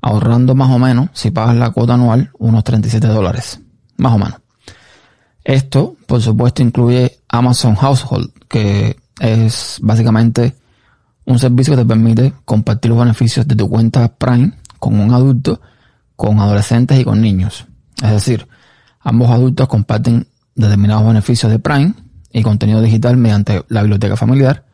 ahorrando 0.00 0.54
más 0.54 0.70
o 0.70 0.78
menos, 0.78 1.08
si 1.14 1.30
pagas 1.30 1.56
la 1.56 1.70
cuota 1.70 1.94
anual, 1.94 2.30
unos 2.38 2.64
37 2.64 3.06
dólares, 3.06 3.60
más 3.96 4.12
o 4.12 4.18
menos. 4.18 4.40
Esto, 5.42 5.96
por 6.06 6.20
supuesto, 6.20 6.62
incluye 6.62 7.20
Amazon 7.28 7.74
Household, 7.74 8.30
que 8.48 8.98
es 9.18 9.78
básicamente 9.80 10.54
un 11.24 11.38
servicio 11.38 11.74
que 11.74 11.82
te 11.82 11.88
permite 11.88 12.34
compartir 12.44 12.90
los 12.90 13.00
beneficios 13.00 13.48
de 13.48 13.56
tu 13.56 13.68
cuenta 13.68 14.08
Prime 14.08 14.52
con 14.78 15.00
un 15.00 15.12
adulto, 15.12 15.60
con 16.16 16.38
adolescentes 16.38 17.00
y 17.00 17.04
con 17.04 17.20
niños. 17.20 17.66
Es 18.02 18.10
decir, 18.10 18.46
ambos 19.00 19.30
adultos 19.30 19.68
comparten 19.68 20.28
determinados 20.54 21.06
beneficios 21.06 21.50
de 21.50 21.58
Prime 21.58 21.94
y 22.32 22.42
contenido 22.42 22.82
digital 22.82 23.16
mediante 23.16 23.64
la 23.68 23.80
biblioteca 23.82 24.16
familiar 24.16 24.67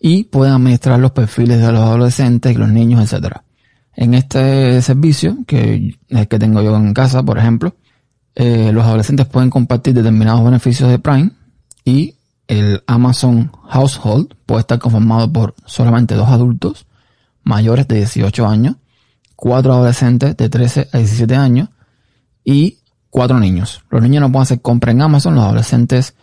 y 0.00 0.24
pueden 0.24 0.54
administrar 0.54 0.98
los 1.00 1.12
perfiles 1.12 1.60
de 1.60 1.72
los 1.72 1.80
adolescentes 1.80 2.56
los 2.56 2.68
niños, 2.68 3.02
etcétera. 3.02 3.44
En 3.94 4.14
este 4.14 4.82
servicio, 4.82 5.38
que 5.46 5.96
es 6.08 6.18
el 6.18 6.28
que 6.28 6.38
tengo 6.38 6.62
yo 6.62 6.76
en 6.76 6.92
casa, 6.92 7.22
por 7.22 7.38
ejemplo, 7.38 7.74
eh, 8.34 8.70
los 8.72 8.84
adolescentes 8.84 9.26
pueden 9.26 9.48
compartir 9.48 9.94
determinados 9.94 10.44
beneficios 10.44 10.90
de 10.90 10.98
Prime 10.98 11.30
y 11.84 12.16
el 12.48 12.82
Amazon 12.86 13.50
Household 13.68 14.34
puede 14.44 14.60
estar 14.60 14.78
conformado 14.78 15.32
por 15.32 15.54
solamente 15.64 16.14
dos 16.14 16.28
adultos 16.28 16.86
mayores 17.42 17.88
de 17.88 17.96
18 17.96 18.46
años, 18.46 18.76
cuatro 19.34 19.72
adolescentes 19.72 20.36
de 20.36 20.48
13 20.48 20.88
a 20.92 20.98
17 20.98 21.34
años 21.34 21.70
y 22.44 22.78
cuatro 23.08 23.40
niños. 23.40 23.82
Los 23.90 24.02
niños 24.02 24.20
no 24.20 24.30
pueden 24.30 24.42
hacer 24.42 24.60
compra 24.60 24.92
en 24.92 25.00
Amazon, 25.00 25.34
los 25.34 25.44
adolescentes 25.44 26.14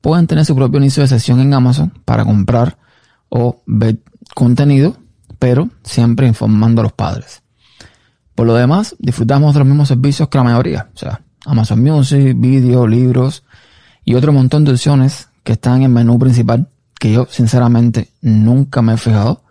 pueden 0.00 0.26
tener 0.26 0.44
su 0.44 0.54
propio 0.54 0.78
inicio 0.78 1.02
de 1.02 1.08
sesión 1.08 1.40
en 1.40 1.54
Amazon 1.54 1.92
para 2.04 2.24
comprar 2.24 2.76
o 3.36 3.62
ver 3.66 3.98
contenido, 4.32 4.96
pero 5.40 5.68
siempre 5.82 6.28
informando 6.28 6.80
a 6.80 6.84
los 6.84 6.92
padres. 6.92 7.42
Por 8.36 8.46
lo 8.46 8.54
demás, 8.54 8.94
disfrutamos 9.00 9.54
de 9.54 9.58
los 9.58 9.66
mismos 9.66 9.88
servicios 9.88 10.28
que 10.28 10.38
la 10.38 10.44
mayoría, 10.44 10.88
o 10.94 10.96
sea, 10.96 11.20
Amazon 11.44 11.82
Music, 11.82 12.34
vídeo, 12.36 12.86
libros 12.86 13.42
y 14.04 14.14
otro 14.14 14.32
montón 14.32 14.64
de 14.64 14.70
opciones 14.70 15.30
que 15.42 15.54
están 15.54 15.78
en 15.78 15.82
el 15.82 15.88
menú 15.88 16.16
principal 16.16 16.68
que 17.00 17.10
yo 17.12 17.26
sinceramente 17.28 18.12
nunca 18.22 18.82
me 18.82 18.94
he 18.94 18.96
fijado, 18.96 19.42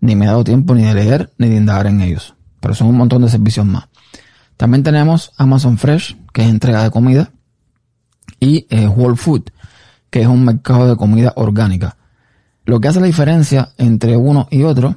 ni 0.00 0.16
me 0.16 0.24
he 0.24 0.28
dado 0.28 0.42
tiempo 0.42 0.74
ni 0.74 0.84
de 0.84 0.94
leer 0.94 1.30
ni 1.36 1.50
de 1.50 1.56
indagar 1.56 1.88
en 1.88 2.00
ellos. 2.00 2.34
Pero 2.60 2.74
son 2.74 2.88
un 2.88 2.96
montón 2.96 3.20
de 3.20 3.28
servicios 3.28 3.66
más. 3.66 3.86
También 4.56 4.82
tenemos 4.82 5.32
Amazon 5.36 5.76
Fresh, 5.76 6.16
que 6.32 6.42
es 6.42 6.48
entrega 6.48 6.82
de 6.82 6.90
comida, 6.90 7.30
y 8.40 8.66
eh, 8.70 8.88
Whole 8.88 9.16
Food, 9.16 9.50
que 10.08 10.22
es 10.22 10.26
un 10.26 10.42
mercado 10.42 10.88
de 10.88 10.96
comida 10.96 11.34
orgánica. 11.36 11.95
Lo 12.66 12.80
que 12.80 12.88
hace 12.88 13.00
la 13.00 13.06
diferencia 13.06 13.72
entre 13.78 14.16
uno 14.16 14.48
y 14.50 14.64
otro 14.64 14.96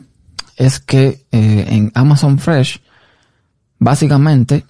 es 0.57 0.80
que 0.80 1.25
eh, 1.31 1.65
en 1.69 1.91
Amazon 1.93 2.39
Fresh 2.39 2.81
básicamente 3.77 4.65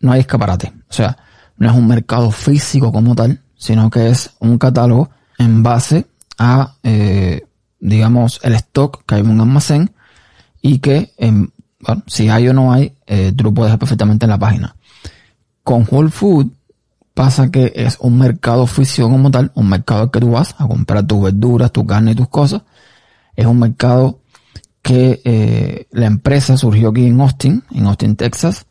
no 0.00 0.10
hay 0.10 0.20
escaparate. 0.20 0.72
O 0.88 0.92
sea, 0.92 1.16
no 1.56 1.70
es 1.70 1.76
un 1.76 1.86
mercado 1.86 2.30
físico 2.32 2.92
como 2.92 3.14
tal, 3.14 3.40
sino 3.56 3.88
que 3.88 4.10
es 4.10 4.30
un 4.40 4.58
catálogo 4.58 5.10
en 5.38 5.62
base 5.62 6.06
a, 6.38 6.74
eh, 6.82 7.46
digamos, 7.78 8.40
el 8.42 8.54
stock 8.54 9.04
que 9.06 9.14
hay 9.14 9.20
en 9.20 9.30
un 9.30 9.40
almacén 9.40 9.92
y 10.60 10.80
que, 10.80 11.12
bueno, 11.80 12.02
si 12.08 12.28
hay 12.28 12.48
o 12.48 12.52
no 12.52 12.72
hay, 12.72 12.96
eh, 13.06 13.32
tú 13.34 13.44
lo 13.44 13.54
puedes 13.54 13.72
ver 13.72 13.78
perfectamente 13.78 14.26
en 14.26 14.30
la 14.30 14.38
página. 14.38 14.74
Con 15.62 15.86
Whole 15.88 16.10
Food 16.10 16.48
Pasa 17.20 17.50
que 17.50 17.74
es 17.76 17.98
un 18.00 18.16
mercado 18.16 18.62
oficio 18.62 19.06
como 19.06 19.30
tal, 19.30 19.52
un 19.54 19.68
mercado 19.68 20.10
que 20.10 20.20
tú 20.20 20.30
vas 20.30 20.54
a 20.56 20.66
comprar 20.66 21.06
tus 21.06 21.22
verduras, 21.22 21.70
tu 21.70 21.84
carne 21.84 22.12
y 22.12 22.14
tus 22.14 22.30
cosas. 22.30 22.62
Es 23.36 23.44
un 23.44 23.58
mercado 23.58 24.22
que 24.80 25.20
eh, 25.22 25.86
la 25.90 26.06
empresa 26.06 26.56
surgió 26.56 26.88
aquí 26.88 27.04
en 27.04 27.20
Austin, 27.20 27.62
en 27.72 27.84
Austin, 27.84 28.16
Texas. 28.16 28.66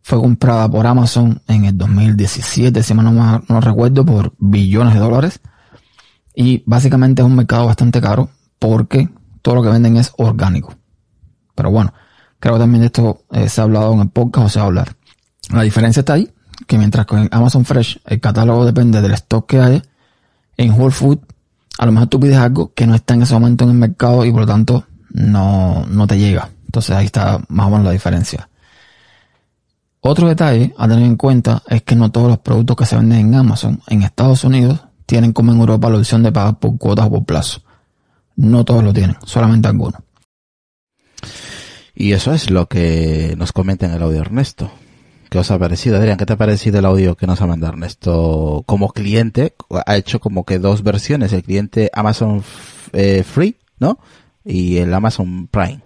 Fue 0.00 0.18
comprada 0.18 0.66
por 0.66 0.86
Amazon 0.86 1.42
en 1.46 1.66
el 1.66 1.76
2017, 1.76 2.82
si 2.82 2.94
no, 2.94 3.02
no 3.46 3.60
recuerdo, 3.60 4.02
por 4.02 4.32
billones 4.38 4.94
de 4.94 5.00
dólares. 5.00 5.40
Y 6.34 6.62
básicamente 6.64 7.20
es 7.20 7.26
un 7.26 7.36
mercado 7.36 7.66
bastante 7.66 8.00
caro 8.00 8.30
porque 8.58 9.10
todo 9.42 9.56
lo 9.56 9.62
que 9.62 9.68
venden 9.68 9.98
es 9.98 10.10
orgánico. 10.16 10.74
Pero 11.54 11.70
bueno, 11.70 11.92
creo 12.38 12.54
que 12.54 12.60
también 12.60 12.80
de 12.80 12.86
esto 12.86 13.26
eh, 13.30 13.50
se 13.50 13.60
ha 13.60 13.64
hablado 13.64 13.92
en 13.92 14.00
el 14.00 14.08
podcast 14.08 14.46
o 14.46 14.48
se 14.48 14.58
va 14.58 14.64
a 14.64 14.68
hablar. 14.68 14.96
La 15.52 15.60
diferencia 15.60 16.00
está 16.00 16.14
ahí, 16.14 16.32
que 16.70 16.78
mientras 16.78 17.04
con 17.04 17.28
Amazon 17.32 17.64
Fresh 17.64 17.98
el 18.06 18.20
catálogo 18.20 18.64
depende 18.64 19.02
del 19.02 19.10
stock 19.14 19.44
que 19.44 19.60
hay, 19.60 19.82
en 20.56 20.70
Whole 20.70 20.92
Food 20.92 21.18
a 21.78 21.84
lo 21.84 21.90
mejor 21.90 22.06
tú 22.06 22.20
pides 22.20 22.36
algo 22.36 22.72
que 22.74 22.86
no 22.86 22.94
está 22.94 23.14
en 23.14 23.22
ese 23.22 23.34
momento 23.34 23.64
en 23.64 23.70
el 23.70 23.76
mercado 23.76 24.24
y 24.24 24.30
por 24.30 24.42
lo 24.42 24.46
tanto 24.46 24.84
no, 25.08 25.84
no 25.86 26.06
te 26.06 26.16
llega. 26.16 26.48
Entonces 26.66 26.94
ahí 26.94 27.06
está 27.06 27.40
más 27.48 27.66
o 27.66 27.70
menos 27.70 27.86
la 27.86 27.90
diferencia. 27.90 28.48
Otro 30.00 30.28
detalle 30.28 30.72
a 30.78 30.86
tener 30.86 31.04
en 31.04 31.16
cuenta 31.16 31.60
es 31.66 31.82
que 31.82 31.96
no 31.96 32.12
todos 32.12 32.28
los 32.28 32.38
productos 32.38 32.76
que 32.76 32.86
se 32.86 32.94
venden 32.94 33.18
en 33.18 33.34
Amazon 33.34 33.80
en 33.88 34.04
Estados 34.04 34.44
Unidos 34.44 34.78
tienen 35.06 35.32
como 35.32 35.50
en 35.50 35.58
Europa 35.58 35.90
la 35.90 35.98
opción 35.98 36.22
de 36.22 36.30
pagar 36.30 36.60
por 36.60 36.78
cuotas 36.78 37.06
o 37.06 37.10
por 37.10 37.24
plazo. 37.24 37.62
No 38.36 38.64
todos 38.64 38.84
lo 38.84 38.92
tienen, 38.92 39.16
solamente 39.26 39.66
algunos. 39.66 40.00
Y 41.96 42.12
eso 42.12 42.32
es 42.32 42.48
lo 42.48 42.68
que 42.68 43.34
nos 43.36 43.50
comenta 43.50 43.86
en 43.86 43.92
el 43.92 44.02
audio 44.04 44.20
Ernesto. 44.20 44.70
¿Qué 45.30 45.38
os 45.38 45.50
ha 45.50 45.58
parecido, 45.58 45.96
Adrián? 45.96 46.16
¿Qué 46.18 46.26
te 46.26 46.32
ha 46.32 46.36
parecido 46.36 46.80
el 46.80 46.84
audio 46.84 47.14
que 47.16 47.26
nos 47.26 47.40
ha 47.40 47.46
mandado 47.46 47.72
Ernesto? 47.72 48.64
Como 48.66 48.88
cliente, 48.92 49.54
ha 49.86 49.96
hecho 49.96 50.18
como 50.18 50.44
que 50.44 50.58
dos 50.58 50.82
versiones, 50.82 51.32
el 51.32 51.44
cliente 51.44 51.88
Amazon 51.94 52.42
eh, 52.92 53.22
Free, 53.22 53.56
¿no? 53.78 53.98
Y 54.44 54.78
el 54.78 54.92
Amazon 54.92 55.46
Prime. 55.46 55.80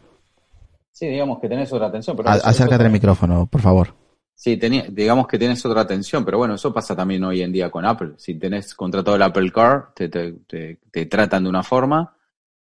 Sí, 0.93 1.09
digamos 1.09 1.41
que 1.41 1.49
tenés 1.49 1.71
otra 1.73 1.89
atención. 1.89 2.17
Pero 2.17 2.31
A- 2.31 2.37
eso- 2.37 2.49
acércate 2.49 2.85
al 2.85 2.91
micrófono, 2.93 3.47
por 3.47 3.61
favor. 3.61 3.95
Sí, 4.35 4.57
tenía, 4.57 4.87
digamos 4.91 5.27
que 5.27 5.39
tienes 5.39 5.65
otra 5.67 5.83
atención, 5.83 6.25
pero 6.25 6.39
bueno, 6.39 6.55
eso 6.55 6.73
pasa 6.73 6.97
también 6.97 7.23
hoy 7.25 7.43
en 7.43 7.53
día 7.53 7.71
con 7.71 7.85
Apple. 7.85 8.15
Si 8.17 8.35
tenés 8.39 8.75
contratado 8.75 9.17
el 9.17 9.23
Apple 9.23 9.53
Car, 9.53 9.93
te, 9.95 10.09
te, 10.09 10.33
te, 10.47 10.81
te 10.91 11.07
tratan 11.07 11.45
de 11.45 11.51
una 11.51 11.63
forma 11.63 12.17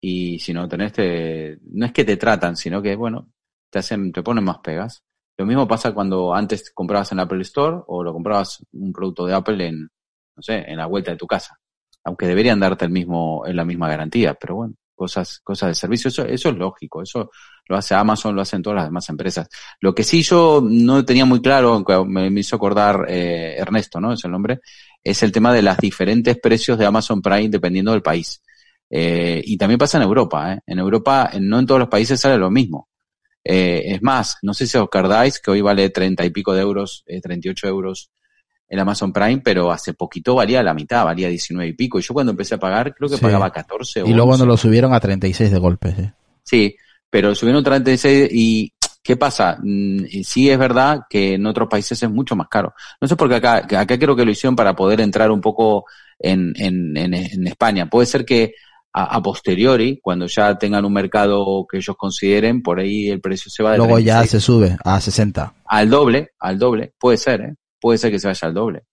y 0.01 0.39
si 0.39 0.53
no 0.53 0.69
tenés, 0.69 0.93
te, 0.93 1.59
no 1.73 1.87
es 1.87 1.93
que 1.93 2.05
te 2.05 2.17
tratan, 2.17 2.57
sino 2.57 2.83
que, 2.83 2.95
bueno, 2.95 3.29
te 3.71 3.79
hacen, 3.81 4.13
te 4.13 4.23
ponen 4.23 4.45
más 4.45 4.59
pegas. 4.59 5.03
Lo 5.39 5.47
mismo 5.47 5.69
pasa 5.69 5.93
cuando 5.93 6.35
antes 6.35 6.73
comprabas 6.75 7.13
en 7.13 7.21
Apple 7.21 7.43
Store 7.43 7.79
o 7.87 8.03
lo 8.03 8.13
comprabas 8.13 8.59
un 8.73 8.93
producto 8.93 9.25
de 9.25 9.35
Apple 9.35 9.69
en, 9.69 9.83
no 9.83 10.43
sé, 10.43 10.65
en 10.67 10.77
la 10.77 10.87
vuelta 10.87 11.13
de 11.13 11.17
tu 11.17 11.29
casa. 11.29 11.57
Aunque 12.03 12.27
deberían 12.27 12.59
darte 12.59 12.85
el 12.85 12.91
mismo, 12.91 13.47
en 13.47 13.55
la 13.55 13.65
misma 13.65 13.89
garantía, 13.89 14.35
pero 14.35 14.57
bueno, 14.57 14.75
cosas, 14.97 15.39
cosas 15.45 15.69
de 15.69 15.75
servicio, 15.77 16.09
eso, 16.09 16.25
eso 16.25 16.49
es 16.49 16.57
lógico, 16.57 17.03
eso 17.03 17.31
lo 17.69 17.77
hace 17.77 17.95
Amazon, 17.95 18.35
lo 18.35 18.43
hacen 18.43 18.63
todas 18.63 18.79
las 18.79 18.87
demás 18.87 19.09
empresas. 19.11 19.49
Lo 19.81 19.95
que 19.95 20.03
sí 20.03 20.23
yo 20.23 20.61
no 20.61 21.05
tenía 21.05 21.25
muy 21.25 21.41
claro, 21.41 21.85
me, 22.05 22.31
me 22.31 22.41
hizo 22.41 22.57
acordar 22.57 23.07
eh, 23.09 23.55
Ernesto, 23.59 24.01
¿no? 24.01 24.13
Es 24.13 24.25
el 24.25 24.33
nombre, 24.33 24.59
es 25.05 25.23
el 25.23 25.31
tema 25.31 25.55
de 25.55 25.63
los 25.63 25.77
diferentes 25.79 26.37
precios 26.41 26.77
de 26.79 26.87
Amazon 26.87 27.23
Prime 27.23 27.49
dependiendo 27.49 27.93
del 27.93 28.03
país. 28.03 28.43
Eh, 28.91 29.41
y 29.45 29.57
también 29.57 29.79
pasa 29.79 29.99
en 29.99 30.05
Europa, 30.05 30.53
¿eh? 30.53 30.61
En 30.67 30.81
Europa, 30.81 31.31
no 31.41 31.61
en 31.61 31.67
todos 31.67 31.79
los 31.79 31.89
países 31.89 32.21
sale 32.21 32.39
lo 32.39 32.51
mismo. 32.51 32.89
Eh, 33.45 33.95
es 33.95 34.03
más, 34.03 34.37
no 34.43 34.53
sé 34.55 34.67
si 34.67 34.77
os 34.77 34.85
acordáis 34.85 35.39
que 35.41 35.51
hoy 35.51 35.61
vale 35.61 35.89
treinta 35.91 36.25
y 36.25 36.31
pico 36.31 36.53
de 36.55 36.61
euros, 36.63 37.05
eh, 37.07 37.21
38 37.21 37.67
euros 37.69 38.11
el 38.71 38.79
Amazon 38.81 39.15
Prime, 39.15 39.41
pero 39.43 39.71
hace 39.73 39.95
poquito 39.95 40.35
valía 40.35 40.63
la 40.63 40.75
mitad, 40.75 41.03
valía 41.07 41.29
19 41.29 41.71
y 41.71 41.73
pico. 41.73 41.99
Y 41.99 42.03
yo 42.03 42.13
cuando 42.13 42.33
empecé 42.33 42.57
a 42.57 42.59
pagar, 42.59 42.95
creo 42.95 43.09
que 43.09 43.17
Sí. 43.17 43.23
pagaba 43.23 43.51
14 43.51 44.03
o 44.03 44.07
Y 44.07 44.13
luego 44.13 44.33
11. 44.33 44.41
nos 44.41 44.47
lo 44.49 44.57
subieron 44.59 44.93
a 44.93 45.01
36 45.01 45.51
de 45.51 45.59
golpe. 45.59 45.89
¿eh? 45.89 46.13
Sí, 46.43 46.77
pero 47.09 47.35
subieron 47.35 47.65
36 47.65 48.29
y 48.31 48.71
¿qué 49.03 49.17
pasa? 49.17 49.57
Mm, 49.63 50.05
y 50.11 50.23
sí 50.25 50.51
es 50.51 50.59
verdad 50.59 51.01
que 51.09 51.33
en 51.35 51.47
otros 51.47 51.67
países 51.71 52.03
es 52.03 52.11
mucho 52.11 52.37
más 52.37 52.49
caro. 52.49 52.75
No 53.01 53.09
sé 53.09 53.17
por 53.17 53.31
qué 53.31 53.37
acá, 53.37 53.57
acá 53.81 53.99
creo 53.99 54.15
que 54.15 54.27
lo 54.27 54.33
hicieron 54.33 54.55
para 54.55 54.77
poder 54.77 55.01
entrar 55.01 55.31
un 55.31 55.41
poco 55.41 55.87
en, 56.19 56.53
en, 56.57 56.95
en, 56.95 57.15
en 57.15 57.47
España. 57.47 57.89
Puede 57.89 58.05
ser 58.05 58.27
que 58.27 58.53
a, 58.93 59.17
a 59.17 59.23
posteriori, 59.23 60.01
cuando 60.03 60.27
ya 60.27 60.57
tengan 60.57 60.85
un 60.85 60.93
mercado 60.93 61.67
que 61.71 61.79
ellos 61.79 61.97
consideren, 61.97 62.63
por 62.63 62.81
ahí 62.81 63.09
el 63.09 63.21
precio 63.21 63.51
se 63.51 63.63
va 63.63 63.73
de 63.73 63.79
Luego 63.79 63.99
ya 63.99 64.19
36 64.19 64.31
se 64.31 64.41
sube 64.41 64.77
a 64.85 65.01
60. 65.01 65.55
al 65.65 65.91
doble, 65.91 66.31
al 66.39 66.59
doble, 66.59 66.93
puede 66.99 67.17
ser, 67.17 67.41
¿eh? 67.43 67.55
Puede 67.81 67.99
ser 67.99 68.11
que 68.11 68.19
se 68.19 68.27
vaya 68.27 68.49
al 68.49 68.55
doble. 68.55 68.85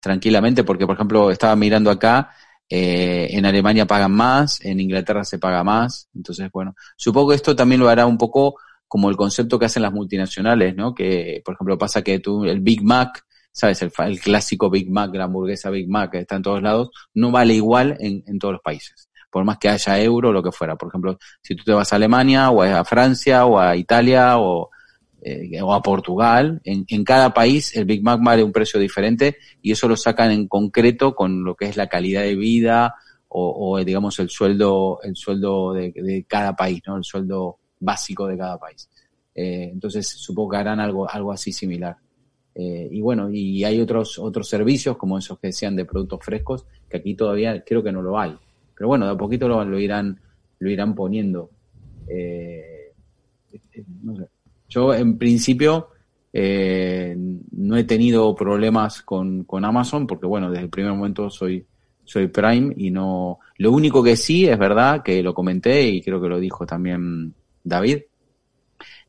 Tranquilamente, 0.00 0.64
porque 0.64 0.86
por 0.86 0.96
ejemplo, 0.96 1.30
estaba 1.30 1.54
mirando 1.56 1.90
acá, 1.90 2.30
eh, 2.68 3.28
en 3.30 3.46
Alemania 3.46 3.86
pagan 3.86 4.12
más, 4.12 4.60
en 4.64 4.80
Inglaterra 4.80 5.24
se 5.24 5.38
paga 5.38 5.62
más, 5.62 6.08
entonces 6.14 6.50
bueno, 6.52 6.74
supongo 6.96 7.30
que 7.30 7.36
esto 7.36 7.54
también 7.54 7.80
lo 7.80 7.88
hará 7.88 8.06
un 8.06 8.18
poco 8.18 8.56
como 8.88 9.10
el 9.10 9.16
concepto 9.16 9.58
que 9.58 9.66
hacen 9.66 9.82
las 9.82 9.92
multinacionales, 9.92 10.74
¿no? 10.76 10.94
Que, 10.94 11.42
por 11.44 11.54
ejemplo, 11.54 11.76
pasa 11.78 12.02
que 12.02 12.20
tú, 12.20 12.44
el 12.44 12.60
Big 12.60 12.82
Mac, 12.82 13.24
¿sabes? 13.52 13.82
El, 13.82 13.92
el 13.98 14.20
clásico 14.20 14.70
Big 14.70 14.90
Mac, 14.90 15.14
la 15.14 15.24
hamburguesa 15.24 15.70
Big 15.70 15.88
Mac 15.88 16.12
que 16.12 16.20
está 16.20 16.36
en 16.36 16.42
todos 16.42 16.62
lados, 16.62 16.90
no 17.14 17.30
vale 17.30 17.54
igual 17.54 17.96
en, 18.00 18.22
en 18.26 18.38
todos 18.38 18.52
los 18.52 18.62
países. 18.62 19.08
Por 19.34 19.44
más 19.44 19.58
que 19.58 19.68
haya 19.68 20.00
euro 20.00 20.28
o 20.28 20.32
lo 20.32 20.44
que 20.44 20.52
fuera. 20.52 20.76
Por 20.76 20.90
ejemplo, 20.90 21.18
si 21.42 21.56
tú 21.56 21.64
te 21.64 21.72
vas 21.72 21.92
a 21.92 21.96
Alemania 21.96 22.50
o 22.50 22.62
a 22.62 22.84
Francia 22.84 23.46
o 23.46 23.58
a 23.58 23.74
Italia 23.74 24.38
o, 24.38 24.70
eh, 25.22 25.58
a 25.58 25.82
Portugal, 25.82 26.60
en, 26.62 27.02
cada 27.02 27.34
país 27.34 27.74
el 27.74 27.84
Big 27.84 28.00
Mac 28.04 28.20
vale 28.22 28.44
un 28.44 28.52
precio 28.52 28.78
diferente 28.78 29.38
y 29.60 29.72
eso 29.72 29.88
lo 29.88 29.96
sacan 29.96 30.30
en 30.30 30.46
concreto 30.46 31.16
con 31.16 31.42
lo 31.42 31.56
que 31.56 31.64
es 31.64 31.76
la 31.76 31.88
calidad 31.88 32.22
de 32.22 32.36
vida 32.36 32.94
o, 33.26 33.82
digamos 33.84 34.16
el 34.20 34.30
sueldo, 34.30 35.00
el 35.02 35.16
sueldo 35.16 35.72
de, 35.72 35.90
de 35.90 36.24
cada 36.28 36.54
país, 36.54 36.80
¿no? 36.86 36.96
El 36.96 37.02
sueldo 37.02 37.58
básico 37.80 38.28
de 38.28 38.38
cada 38.38 38.56
país. 38.56 38.88
Eh, 39.34 39.70
entonces 39.72 40.06
supongo 40.06 40.50
que 40.50 40.56
harán 40.58 40.78
algo, 40.78 41.10
algo 41.10 41.32
así 41.32 41.52
similar. 41.52 41.96
Eh, 42.54 42.88
y 42.92 43.00
bueno, 43.00 43.28
y 43.32 43.64
hay 43.64 43.80
otros, 43.80 44.16
otros 44.20 44.48
servicios 44.48 44.96
como 44.96 45.18
esos 45.18 45.40
que 45.40 45.48
decían 45.48 45.74
de 45.74 45.84
productos 45.84 46.20
frescos, 46.22 46.66
que 46.88 46.98
aquí 46.98 47.16
todavía 47.16 47.64
creo 47.64 47.82
que 47.82 47.90
no 47.90 48.00
lo 48.00 48.16
hay. 48.16 48.36
Pero 48.76 48.88
bueno, 48.88 49.06
de 49.06 49.12
a 49.12 49.16
poquito 49.16 49.48
lo, 49.48 49.78
irán, 49.78 50.18
lo 50.58 50.70
irán 50.70 50.94
poniendo. 50.94 51.50
Eh, 52.08 52.92
eh, 53.52 53.84
no 54.02 54.16
sé. 54.16 54.26
Yo 54.68 54.92
en 54.94 55.18
principio 55.18 55.88
eh, 56.32 57.16
no 57.52 57.76
he 57.76 57.84
tenido 57.84 58.34
problemas 58.34 59.02
con, 59.02 59.44
con 59.44 59.64
Amazon 59.64 60.06
porque 60.06 60.26
bueno, 60.26 60.50
desde 60.50 60.64
el 60.64 60.70
primer 60.70 60.92
momento 60.92 61.30
soy, 61.30 61.64
soy 62.04 62.28
Prime 62.28 62.74
y 62.76 62.90
no... 62.90 63.38
Lo 63.58 63.70
único 63.70 64.02
que 64.02 64.16
sí 64.16 64.46
es 64.46 64.58
verdad, 64.58 65.02
que 65.02 65.22
lo 65.22 65.32
comenté 65.32 65.82
y 65.88 66.02
creo 66.02 66.20
que 66.20 66.28
lo 66.28 66.40
dijo 66.40 66.66
también 66.66 67.34
David, 67.62 68.00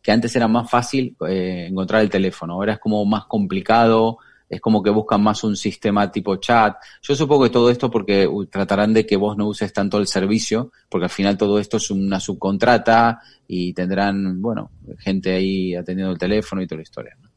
que 0.01 0.11
antes 0.11 0.35
era 0.35 0.47
más 0.47 0.69
fácil 0.69 1.15
eh, 1.27 1.65
encontrar 1.67 2.03
el 2.03 2.11
teléfono, 2.11 2.53
ahora 2.53 2.73
es 2.73 2.79
como 2.79 3.03
más 3.05 3.25
complicado, 3.25 4.19
es 4.49 4.61
como 4.61 4.83
que 4.83 4.90
buscan 4.90 5.24
más 5.24 5.43
un 5.43 5.56
sistema 5.56 6.11
tipo 6.11 6.35
chat. 6.38 6.75
Yo 7.01 7.15
supongo 7.15 7.45
que 7.45 7.49
todo 7.49 7.69
esto 7.69 7.90
porque 7.90 8.27
uh, 8.27 8.45
tratarán 8.45 8.93
de 8.93 9.06
que 9.06 9.15
vos 9.17 9.35
no 9.38 9.48
uses 9.48 9.74
tanto 9.74 9.98
el 9.98 10.07
servicio, 10.07 10.72
porque 10.90 11.06
al 11.06 11.09
final 11.11 11.38
todo 11.38 11.59
esto 11.59 11.77
es 11.77 11.90
una 11.90 12.19
subcontrata 12.19 13.19
y 13.48 13.74
tendrán, 13.74 14.41
bueno, 14.41 14.72
gente 14.99 15.33
ahí 15.33 15.75
atendiendo 15.75 16.14
el 16.14 16.19
teléfono 16.19 16.61
y 16.61 16.67
toda 16.67 16.77
la 16.77 16.83
historia. 16.83 17.17
¿no? 17.22 17.30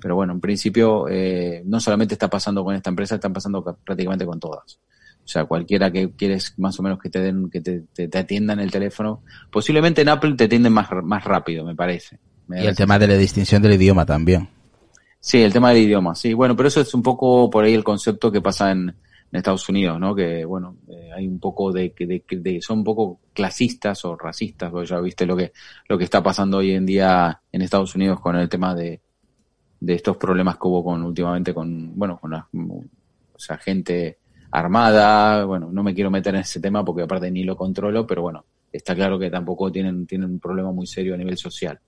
Pero 0.00 0.16
bueno, 0.16 0.32
en 0.32 0.40
principio 0.40 1.06
eh, 1.08 1.62
no 1.66 1.78
solamente 1.78 2.14
está 2.14 2.28
pasando 2.28 2.64
con 2.64 2.74
esta 2.74 2.90
empresa, 2.90 3.16
están 3.16 3.32
pasando 3.32 3.62
ca- 3.62 3.76
prácticamente 3.84 4.26
con 4.26 4.40
todas. 4.40 4.80
O 5.22 5.28
sea, 5.32 5.44
cualquiera 5.44 5.92
que 5.92 6.10
quieres 6.12 6.54
más 6.58 6.80
o 6.80 6.82
menos 6.82 6.98
que 6.98 7.10
te 7.10 7.20
den, 7.20 7.50
que 7.50 7.60
te, 7.60 7.82
te, 7.92 8.08
te 8.08 8.18
atiendan 8.18 8.58
el 8.58 8.70
teléfono, 8.70 9.22
posiblemente 9.52 10.00
en 10.02 10.08
Apple 10.08 10.34
te 10.34 10.44
atienden 10.44 10.72
más, 10.72 10.88
más 11.04 11.22
rápido, 11.22 11.64
me 11.64 11.76
parece. 11.76 12.18
Me 12.48 12.64
Y 12.64 12.66
el 12.66 12.74
tema 12.74 12.98
de 12.98 13.06
la 13.06 13.16
distinción 13.16 13.62
del 13.62 13.74
idioma 13.74 14.04
también. 14.04 14.48
Sí, 15.20 15.42
el 15.42 15.52
tema 15.52 15.70
del 15.70 15.82
idioma, 15.82 16.14
sí. 16.14 16.32
Bueno, 16.32 16.56
pero 16.56 16.68
eso 16.68 16.80
es 16.80 16.94
un 16.94 17.02
poco 17.02 17.50
por 17.50 17.64
ahí 17.64 17.74
el 17.74 17.84
concepto 17.84 18.32
que 18.32 18.40
pasa 18.40 18.72
en, 18.72 18.88
en 18.88 19.38
Estados 19.38 19.68
Unidos, 19.68 20.00
¿no? 20.00 20.14
Que, 20.14 20.46
bueno, 20.46 20.78
eh, 20.88 21.10
hay 21.14 21.28
un 21.28 21.38
poco 21.38 21.70
de, 21.72 21.92
que 21.92 22.06
de, 22.06 22.24
de, 22.30 22.62
son 22.62 22.78
un 22.78 22.84
poco 22.84 23.20
clasistas 23.34 24.02
o 24.06 24.16
racistas, 24.16 24.70
porque 24.70 24.88
ya 24.88 24.98
viste 25.00 25.26
lo 25.26 25.36
que, 25.36 25.52
lo 25.88 25.98
que 25.98 26.04
está 26.04 26.22
pasando 26.22 26.58
hoy 26.58 26.72
en 26.72 26.86
día 26.86 27.42
en 27.52 27.60
Estados 27.60 27.94
Unidos 27.94 28.18
con 28.18 28.34
el 28.36 28.48
tema 28.48 28.74
de, 28.74 29.02
de 29.78 29.94
estos 29.94 30.16
problemas 30.16 30.56
que 30.56 30.68
hubo 30.68 30.82
con, 30.82 31.02
últimamente 31.02 31.52
con, 31.52 31.98
bueno, 31.98 32.18
con 32.18 32.30
la, 32.30 32.48
sea, 33.36 33.58
gente 33.58 34.18
armada, 34.52 35.44
bueno, 35.44 35.68
no 35.70 35.82
me 35.82 35.94
quiero 35.94 36.10
meter 36.10 36.34
en 36.34 36.40
ese 36.40 36.60
tema 36.60 36.82
porque 36.82 37.02
aparte 37.02 37.30
ni 37.30 37.44
lo 37.44 37.56
controlo, 37.56 38.06
pero 38.06 38.22
bueno, 38.22 38.46
está 38.72 38.94
claro 38.94 39.18
que 39.18 39.30
tampoco 39.30 39.70
tienen, 39.70 40.06
tienen 40.06 40.30
un 40.30 40.40
problema 40.40 40.72
muy 40.72 40.86
serio 40.86 41.14
a 41.14 41.18
nivel 41.18 41.36
social 41.36 41.78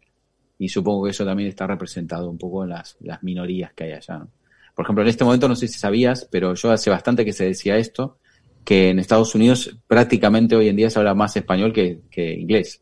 y 0.59 0.69
supongo 0.69 1.05
que 1.05 1.11
eso 1.11 1.25
también 1.25 1.49
está 1.49 1.67
representado 1.67 2.31
un 2.31 2.39
poco 2.39 2.65
en 2.65 2.71
las, 2.71 2.97
las 3.01 3.23
minorías 3.23 3.73
que 3.75 3.85
hay 3.85 3.93
allá. 3.93 4.19
¿no? 4.19 4.29
Por 4.75 4.85
ejemplo, 4.85 5.03
en 5.03 5.09
este 5.09 5.25
momento 5.25 5.49
no 5.49 5.57
sé 5.57 5.69
si 5.69 5.79
sabías, 5.79 6.29
pero 6.31 6.55
yo 6.55 6.71
hace 6.71 6.91
bastante 6.91 7.25
que 7.25 7.33
se 7.33 7.45
decía 7.45 7.77
esto, 7.77 8.19
que 8.65 8.91
en 8.91 8.99
Estados 8.99 9.35
Unidos 9.35 9.77
prácticamente 9.87 10.57
hoy 10.57 10.69
en 10.69 10.77
día 10.77 10.89
se 10.89 10.99
habla 10.99 11.15
más 11.15 11.37
español 11.37 11.73
que, 11.73 12.01
que 12.11 12.33
inglés, 12.33 12.81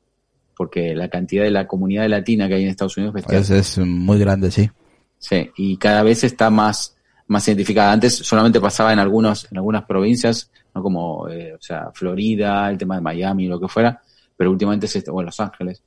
porque 0.57 0.95
la 0.95 1.09
cantidad 1.09 1.45
de 1.45 1.51
la 1.51 1.67
comunidad 1.67 2.09
latina 2.09 2.47
que 2.47 2.55
hay 2.55 2.65
en 2.65 2.69
Estados 2.69 2.97
Unidos 2.97 3.15
es. 3.29 3.51
Es, 3.51 3.79
muy 3.79 4.19
grande, 4.19 4.51
sí. 4.51 4.71
Sí, 5.19 5.51
y 5.57 5.77
cada 5.77 6.03
vez 6.03 6.23
está 6.25 6.49
más, 6.51 6.97
más 7.27 7.47
identificada. 7.49 7.93
Antes 7.93 8.17
solamente 8.17 8.61
pasaba 8.61 8.93
en 8.93 8.99
algunos, 8.99 9.51
en 9.51 9.59
algunas 9.59 9.85
provincias, 9.85 10.51
no 10.75 10.83
como, 10.83 11.29
eh, 11.29 11.55
o 11.55 11.61
sea, 11.61 11.91
Florida, 11.93 12.71
el 12.71 12.79
tema 12.79 12.97
de 12.97 13.01
Miami, 13.03 13.47
lo 13.47 13.61
que 13.61 13.69
fuera, 13.69 14.01
pero 14.37 14.51
últimamente 14.51 14.87
se 14.87 14.99
está, 14.99 15.13
bueno, 15.13 15.27
Los 15.27 15.41
Ángeles, 15.41 15.83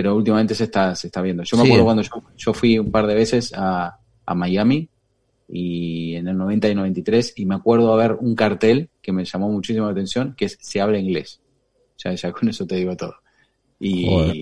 pero 0.00 0.16
últimamente 0.16 0.54
se 0.54 0.64
está, 0.64 0.94
se 0.94 1.08
está 1.08 1.20
viendo. 1.20 1.42
Yo 1.42 1.58
me 1.58 1.64
Sí. 1.64 1.68
acuerdo 1.68 1.84
cuando 1.84 2.02
yo, 2.02 2.10
yo 2.38 2.54
fui 2.54 2.78
un 2.78 2.90
par 2.90 3.06
de 3.06 3.14
veces 3.14 3.52
a, 3.54 3.98
a 4.24 4.34
Miami 4.34 4.88
y 5.46 6.14
en 6.14 6.26
el 6.26 6.38
90 6.38 6.70
y 6.70 6.74
93 6.74 7.34
y 7.36 7.44
me 7.44 7.54
acuerdo 7.54 7.92
haber 7.92 8.12
un 8.14 8.34
cartel 8.34 8.88
que 9.02 9.12
me 9.12 9.26
llamó 9.26 9.50
muchísimo 9.50 9.84
la 9.84 9.92
atención 9.92 10.34
que 10.38 10.46
es 10.46 10.56
se 10.58 10.80
habla 10.80 10.96
inglés. 10.98 11.38
Ya, 12.02 12.14
ya 12.14 12.32
con 12.32 12.48
eso 12.48 12.66
te 12.66 12.76
digo 12.76 12.96
todo. 12.96 13.14
Y 13.78 14.06
Joder. 14.06 14.36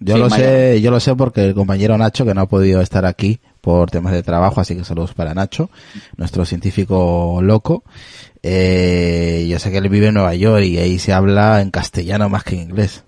Yo 0.00 0.14
Sí, 0.14 0.20
lo 0.22 0.28
Miami. 0.30 0.44
sé, 0.44 0.80
yo 0.80 0.90
lo 0.90 1.00
sé 1.00 1.14
porque 1.16 1.44
el 1.44 1.54
compañero 1.54 1.98
Nacho, 1.98 2.24
que 2.24 2.32
no 2.32 2.40
ha 2.40 2.48
podido 2.48 2.80
estar 2.80 3.04
aquí 3.04 3.40
por 3.60 3.90
temas 3.90 4.14
de 4.14 4.22
trabajo, 4.22 4.60
así 4.62 4.74
que 4.74 4.84
saludos 4.84 5.12
para 5.12 5.34
Nacho, 5.34 5.68
nuestro 6.16 6.46
científico 6.46 7.40
loco. 7.42 7.82
Eh, 8.42 9.46
yo 9.50 9.58
sé 9.58 9.70
que 9.70 9.78
él 9.78 9.88
vive 9.90 10.06
en 10.06 10.14
Nueva 10.14 10.34
York 10.34 10.64
y 10.64 10.78
ahí 10.78 10.98
se 10.98 11.12
habla 11.12 11.60
en 11.60 11.70
castellano 11.70 12.28
más 12.30 12.44
que 12.44 12.54
en 12.54 12.62
inglés. 12.62 13.04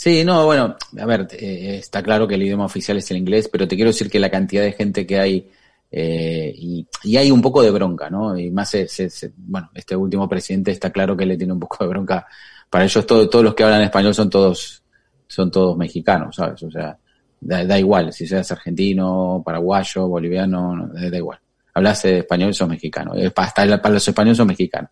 Sí, 0.00 0.24
no, 0.24 0.44
bueno, 0.46 0.76
a 1.00 1.06
ver, 1.06 1.26
eh, 1.32 1.78
está 1.78 2.02
claro 2.04 2.28
que 2.28 2.36
el 2.36 2.42
idioma 2.44 2.66
oficial 2.66 2.96
es 2.98 3.10
el 3.10 3.16
inglés, 3.16 3.48
pero 3.50 3.66
te 3.66 3.74
quiero 3.74 3.90
decir 3.90 4.08
que 4.08 4.20
la 4.20 4.30
cantidad 4.30 4.62
de 4.62 4.70
gente 4.72 5.04
que 5.04 5.18
hay, 5.18 5.50
eh, 5.90 6.52
y, 6.54 6.86
y 7.02 7.16
hay 7.16 7.32
un 7.32 7.42
poco 7.42 7.62
de 7.62 7.72
bronca, 7.72 8.08
¿no? 8.08 8.38
Y 8.38 8.48
más, 8.52 8.70
se- 8.70 8.86
se- 8.86 9.32
bueno, 9.36 9.70
este 9.74 9.96
último 9.96 10.28
presidente 10.28 10.70
está 10.70 10.90
claro 10.92 11.16
que 11.16 11.26
le 11.26 11.36
tiene 11.36 11.52
un 11.52 11.58
poco 11.58 11.82
de 11.82 11.88
bronca. 11.90 12.24
Para 12.70 12.84
ellos 12.84 13.04
todo- 13.06 13.28
todos 13.28 13.44
los 13.44 13.54
que 13.56 13.64
hablan 13.64 13.82
español 13.82 14.14
son 14.14 14.30
todos, 14.30 14.84
son 15.26 15.50
todos 15.50 15.76
mexicanos, 15.76 16.36
¿sabes? 16.36 16.62
O 16.62 16.70
sea, 16.70 16.96
da, 17.40 17.64
da 17.64 17.76
igual, 17.78 18.12
si 18.12 18.24
seas 18.28 18.52
argentino, 18.52 19.42
paraguayo, 19.44 20.06
boliviano, 20.06 20.76
no, 20.76 20.86
da 20.94 21.16
igual. 21.16 21.40
Hablas 21.74 22.04
eh, 22.04 22.18
español, 22.18 22.54
sos 22.54 22.68
mexicano. 22.68 23.16
Eh, 23.16 23.32
Hasta 23.34 23.66
para 23.82 23.94
los 23.94 24.06
españoles 24.06 24.36
son 24.36 24.46
mexicanos. 24.46 24.90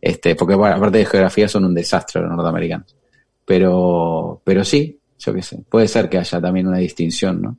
Este, 0.00 0.36
porque 0.36 0.54
aparte 0.54 0.98
de 0.98 1.06
geografía 1.06 1.48
son 1.48 1.64
un 1.64 1.74
desastre 1.74 2.20
los 2.22 2.30
norteamericanos. 2.30 2.94
Pero, 3.46 4.40
pero 4.44 4.64
sí, 4.64 5.00
yo 5.18 5.34
qué 5.34 5.42
sé, 5.42 5.62
puede 5.68 5.88
ser 5.88 6.08
que 6.08 6.18
haya 6.18 6.40
también 6.40 6.66
una 6.66 6.78
distinción, 6.78 7.42
¿no? 7.42 7.58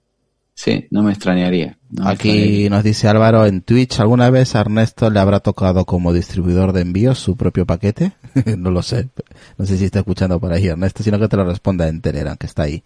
Sí, 0.57 0.87
no 0.89 1.03
me 1.03 1.11
extrañaría. 1.11 1.77
no 1.89 2.05
me 2.05 2.11
Aquí 2.11 2.29
extrañaría. 2.29 2.69
nos 2.69 2.83
dice 2.83 3.07
Álvaro 3.09 3.45
en 3.45 3.61
Twitch, 3.61 3.99
¿alguna 3.99 4.29
vez 4.29 4.55
a 4.55 4.61
Ernesto 4.61 5.09
le 5.09 5.19
habrá 5.19 5.41
tocado 5.41 5.83
como 5.83 6.13
distribuidor 6.13 6.71
de 6.71 6.81
envíos 6.81 7.19
su 7.19 7.35
propio 7.35 7.65
paquete? 7.65 8.13
no 8.57 8.71
lo 8.71 8.81
sé. 8.81 9.09
No 9.57 9.65
sé 9.65 9.77
si 9.77 9.85
está 9.85 9.99
escuchando 9.99 10.39
por 10.39 10.53
ahí 10.53 10.67
Ernesto, 10.67 11.03
sino 11.03 11.19
que 11.19 11.27
te 11.27 11.35
lo 11.35 11.43
responda 11.45 11.89
en 11.89 11.99
Telegram, 12.01 12.37
que 12.37 12.45
está 12.47 12.63
ahí, 12.63 12.83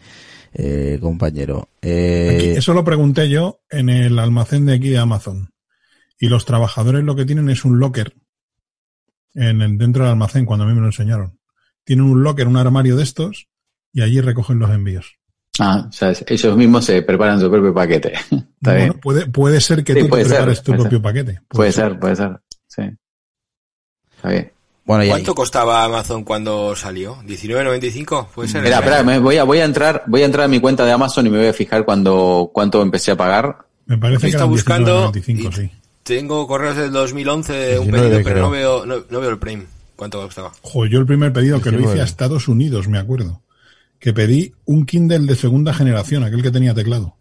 eh, 0.54 0.98
compañero. 1.00 1.70
Eh, 1.84 2.38
Aquí, 2.38 2.50
eso 2.58 2.74
lo 2.74 2.84
pregunté 2.84 3.30
yo 3.30 3.62
en 3.70 3.90
el 3.90 4.18
almacén 4.18 4.66
de 4.66 4.74
aquí 4.74 4.90
de 4.90 4.98
Amazon. 4.98 5.52
Y 6.20 6.28
los 6.28 6.46
trabajadores 6.46 7.04
lo 7.04 7.16
que 7.16 7.26
tienen 7.26 7.50
es 7.50 7.66
un 7.66 7.80
locker 7.80 8.14
en 9.36 9.62
el, 9.62 9.78
dentro 9.78 10.04
del 10.04 10.12
almacén, 10.12 10.46
cuando 10.46 10.66
a 10.66 10.68
mí 10.68 10.74
me 10.74 10.82
lo 10.82 10.88
enseñaron. 10.88 11.39
Tienen 11.90 12.06
un 12.06 12.22
locker, 12.22 12.48
un 12.48 12.56
armario 12.56 12.96
de 12.96 13.02
estos, 13.02 13.48
y 13.92 14.04
allí 14.04 14.22
recogen 14.22 14.60
los 14.60 14.70
envíos. 14.70 15.16
Ah, 15.58 15.88
o 15.90 15.92
sea, 15.92 16.14
ellos 16.28 16.56
mismos 16.56 16.86
se 16.86 17.02
preparan 17.02 17.40
su 17.40 17.50
propio 17.50 17.74
paquete. 17.74 18.14
Está 18.32 18.36
Bueno, 18.62 18.78
bien. 18.78 18.94
puede, 19.00 19.26
puede 19.26 19.60
ser 19.60 19.84
que 19.84 19.96
Sí, 19.96 20.02
tú 20.02 20.10
te 20.10 20.18
ser, 20.24 20.28
prepares 20.28 20.62
tu 20.62 20.72
puede 20.72 20.82
propio 20.84 20.98
ser. 21.00 21.04
paquete. 21.04 21.42
Puede 21.48 21.72
ser, 21.72 22.00
puede 22.00 22.16
ser. 22.16 22.40
Sí. 22.68 22.84
Está 24.16 24.30
bien. 24.30 24.52
bueno, 24.86 25.04
y 25.04 25.08
ahí- 25.08 25.12
¿Cuánto 25.14 25.34
costaba 25.34 25.84
Amazon 25.84 26.24
cuando 26.24 26.76
salió? 26.76 27.16
¿19.95? 27.24 28.28
Puede 28.36 28.50
ser. 28.50 28.58
Espera, 28.64 28.78
espera, 28.82 29.04
me 29.04 29.18
voy 29.18 29.38
a, 29.38 29.44
voy 29.44 29.58
a 29.58 29.66
entrar, 29.66 30.04
voy 30.06 30.22
a 30.22 30.26
entrar 30.26 30.46
a 30.46 30.48
mi 30.48 30.60
cuenta 30.60 30.86
de 30.86 30.92
Amazon 30.92 31.26
y 31.26 31.32
me 31.32 31.40
voy 31.40 31.48
a 31.48 31.54
fijar 31.54 31.86
cuando, 31.86 32.52
cuánto 32.54 32.84
empecé 32.84 33.10
a 33.10 33.18
pagar. 33.18 33.66
Me 33.88 33.98
parece 33.98 34.22
que 34.28 34.28
está 34.34 34.46
buscando 34.46 35.12
19.95, 35.12 35.50
y- 35.50 35.56
sí. 35.56 35.72
Tengo 36.04 36.46
correos 36.46 36.76
del 36.78 36.92
2011 36.92 37.54
de 37.54 37.80
un 37.80 37.86
19 37.86 38.10
pedido, 38.10 38.24
pero 38.24 38.36
creo. 38.36 38.46
no 38.46 38.52
veo, 38.52 38.86
no, 38.86 38.96
no 39.10 39.20
veo 39.20 39.30
el 39.32 39.40
Prime. 39.40 39.66
¿Cuánto 40.00 40.22
costaba? 40.22 40.52
Joder, 40.62 40.92
yo 40.92 41.00
el 41.02 41.06
primer 41.06 41.34
pedido 41.34 41.60
que 41.62 41.72
lo 41.72 41.78
hice 41.80 41.88
19. 41.96 42.02
a 42.02 42.06
Estados 42.06 42.48
Unidos, 42.48 42.88
me 42.88 42.98
acuerdo. 42.98 43.42
Que 44.00 44.14
pedí 44.14 44.54
un 44.64 44.86
Kindle 44.86 45.20
de 45.28 45.36
segunda 45.36 45.74
generación, 45.74 46.24
aquel 46.24 46.42
que 46.42 46.52
tenía 46.52 46.74
teclado. 46.74 47.16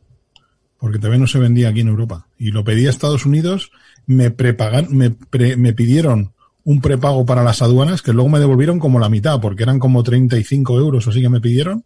Porque 0.78 0.98
todavía 0.98 1.18
no 1.18 1.26
se 1.26 1.40
vendía 1.40 1.70
aquí 1.70 1.80
en 1.80 1.88
Europa. 1.88 2.28
Y 2.38 2.52
lo 2.52 2.62
pedí 2.62 2.86
a 2.86 2.90
Estados 2.90 3.26
Unidos, 3.26 3.72
me 4.06 4.30
prepagan, 4.30 4.86
me, 4.96 5.10
pre- 5.10 5.56
me 5.56 5.72
pidieron 5.72 6.34
un 6.62 6.80
prepago 6.80 7.26
para 7.26 7.42
las 7.42 7.62
aduanas, 7.62 8.00
que 8.00 8.12
luego 8.12 8.28
me 8.28 8.38
devolvieron 8.38 8.78
como 8.78 9.00
la 9.00 9.08
mitad, 9.08 9.40
porque 9.40 9.64
eran 9.64 9.80
como 9.80 10.04
35 10.04 10.78
euros 10.78 11.04
o 11.06 11.10
así 11.10 11.20
que 11.20 11.28
me 11.28 11.40
pidieron. 11.40 11.84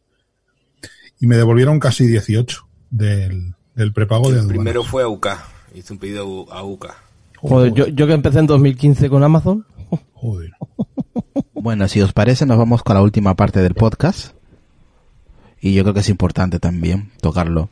Y 1.20 1.26
me 1.26 1.36
devolvieron 1.36 1.80
casi 1.80 2.06
18 2.06 2.68
del, 2.90 3.54
del 3.74 3.92
prepago 3.94 4.24
de 4.24 4.34
El 4.34 4.38
aduanas. 4.40 4.48
primero 4.58 4.82
fue 4.84 5.04
a 5.04 5.08
UK. 5.08 5.26
Hice 5.74 5.92
un 5.94 5.98
pedido 5.98 6.46
a. 6.52 6.60
Joder, 7.38 7.72
yo, 7.72 7.86
yo 7.88 8.06
que 8.06 8.12
empecé 8.12 8.40
en 8.40 8.46
2015 8.46 9.08
con 9.08 9.22
Amazon, 9.24 9.64
Joder. 10.14 10.52
Bueno, 11.54 11.88
si 11.88 12.00
os 12.00 12.12
parece, 12.12 12.46
nos 12.46 12.58
vamos 12.58 12.82
con 12.82 12.94
la 12.94 13.02
última 13.02 13.34
parte 13.34 13.60
del 13.60 13.74
podcast. 13.74 14.34
Y 15.60 15.74
yo 15.74 15.82
creo 15.84 15.94
que 15.94 16.00
es 16.00 16.08
importante 16.08 16.58
también 16.58 17.12
tocarlo. 17.20 17.70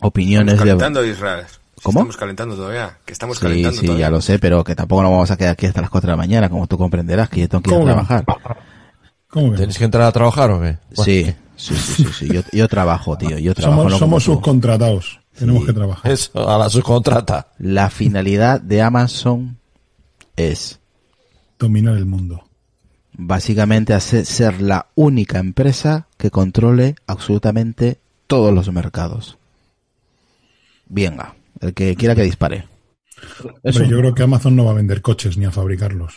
Opiniones 0.00 0.54
Estamos 0.54 0.64
de... 0.74 0.78
calentando, 0.78 1.04
Israel. 1.06 1.44
¿Cómo? 1.82 2.00
Estamos 2.00 2.16
calentando 2.16 2.56
todavía. 2.56 2.98
Que 3.04 3.12
estamos 3.12 3.38
Sí, 3.38 3.42
calentando 3.42 3.80
sí, 3.80 3.86
todavía. 3.86 4.06
ya 4.06 4.10
lo 4.10 4.20
sé, 4.20 4.38
pero 4.38 4.64
que 4.64 4.74
tampoco 4.74 5.02
nos 5.02 5.10
vamos 5.12 5.30
a 5.30 5.36
quedar 5.36 5.52
aquí 5.52 5.66
hasta 5.66 5.80
las 5.80 5.90
4 5.90 6.06
de 6.08 6.12
la 6.12 6.16
mañana, 6.16 6.48
como 6.48 6.66
tú 6.66 6.76
comprenderás, 6.78 7.28
que 7.28 7.40
yo 7.40 7.48
tengo 7.48 7.62
que 7.62 7.70
ir 7.70 7.80
a 7.80 7.84
trabajar. 7.84 8.24
¿Cómo? 9.28 9.52
¿Tenéis 9.54 9.78
que 9.78 9.84
entrar 9.84 10.04
a 10.04 10.12
trabajar 10.12 10.50
o 10.50 10.60
qué? 10.60 10.78
Sí, 10.92 11.34
sí, 11.56 11.74
sí, 11.76 11.76
sí, 11.76 12.06
sí. 12.12 12.28
Yo, 12.32 12.42
yo 12.52 12.68
trabajo, 12.68 13.16
tío, 13.16 13.38
yo 13.38 13.54
trabajo. 13.54 13.80
Somos, 13.82 13.92
no 13.92 13.98
somos 13.98 14.24
subcontratados. 14.24 15.20
Tenemos 15.38 15.64
que 15.64 15.72
trabajar. 15.72 16.10
Eso, 16.12 16.48
a 16.48 16.58
la 16.58 16.68
subcontrata. 16.68 17.48
La 17.58 17.88
finalidad 17.88 18.60
de 18.60 18.82
Amazon 18.82 19.58
es 20.36 20.78
Dominar 21.62 21.96
el 21.96 22.06
mundo. 22.06 22.44
básicamente 23.14 23.94
hacer 23.94 24.26
ser 24.26 24.60
la 24.60 24.86
única 24.96 25.38
empresa 25.38 26.06
que 26.16 26.30
controle 26.30 26.96
absolutamente 27.06 27.98
todos 28.26 28.52
los 28.52 28.72
mercados. 28.72 29.38
Venga, 30.86 31.34
el 31.60 31.72
que 31.74 31.94
quiera 31.96 32.14
que 32.14 32.22
dispare. 32.22 32.66
Hombre, 33.62 33.88
yo 33.88 33.98
creo 33.98 34.14
que 34.14 34.22
Amazon 34.24 34.56
no 34.56 34.64
va 34.64 34.72
a 34.72 34.74
vender 34.74 35.00
coches 35.02 35.36
ni 35.36 35.44
a 35.44 35.50
fabricarlos. 35.50 36.14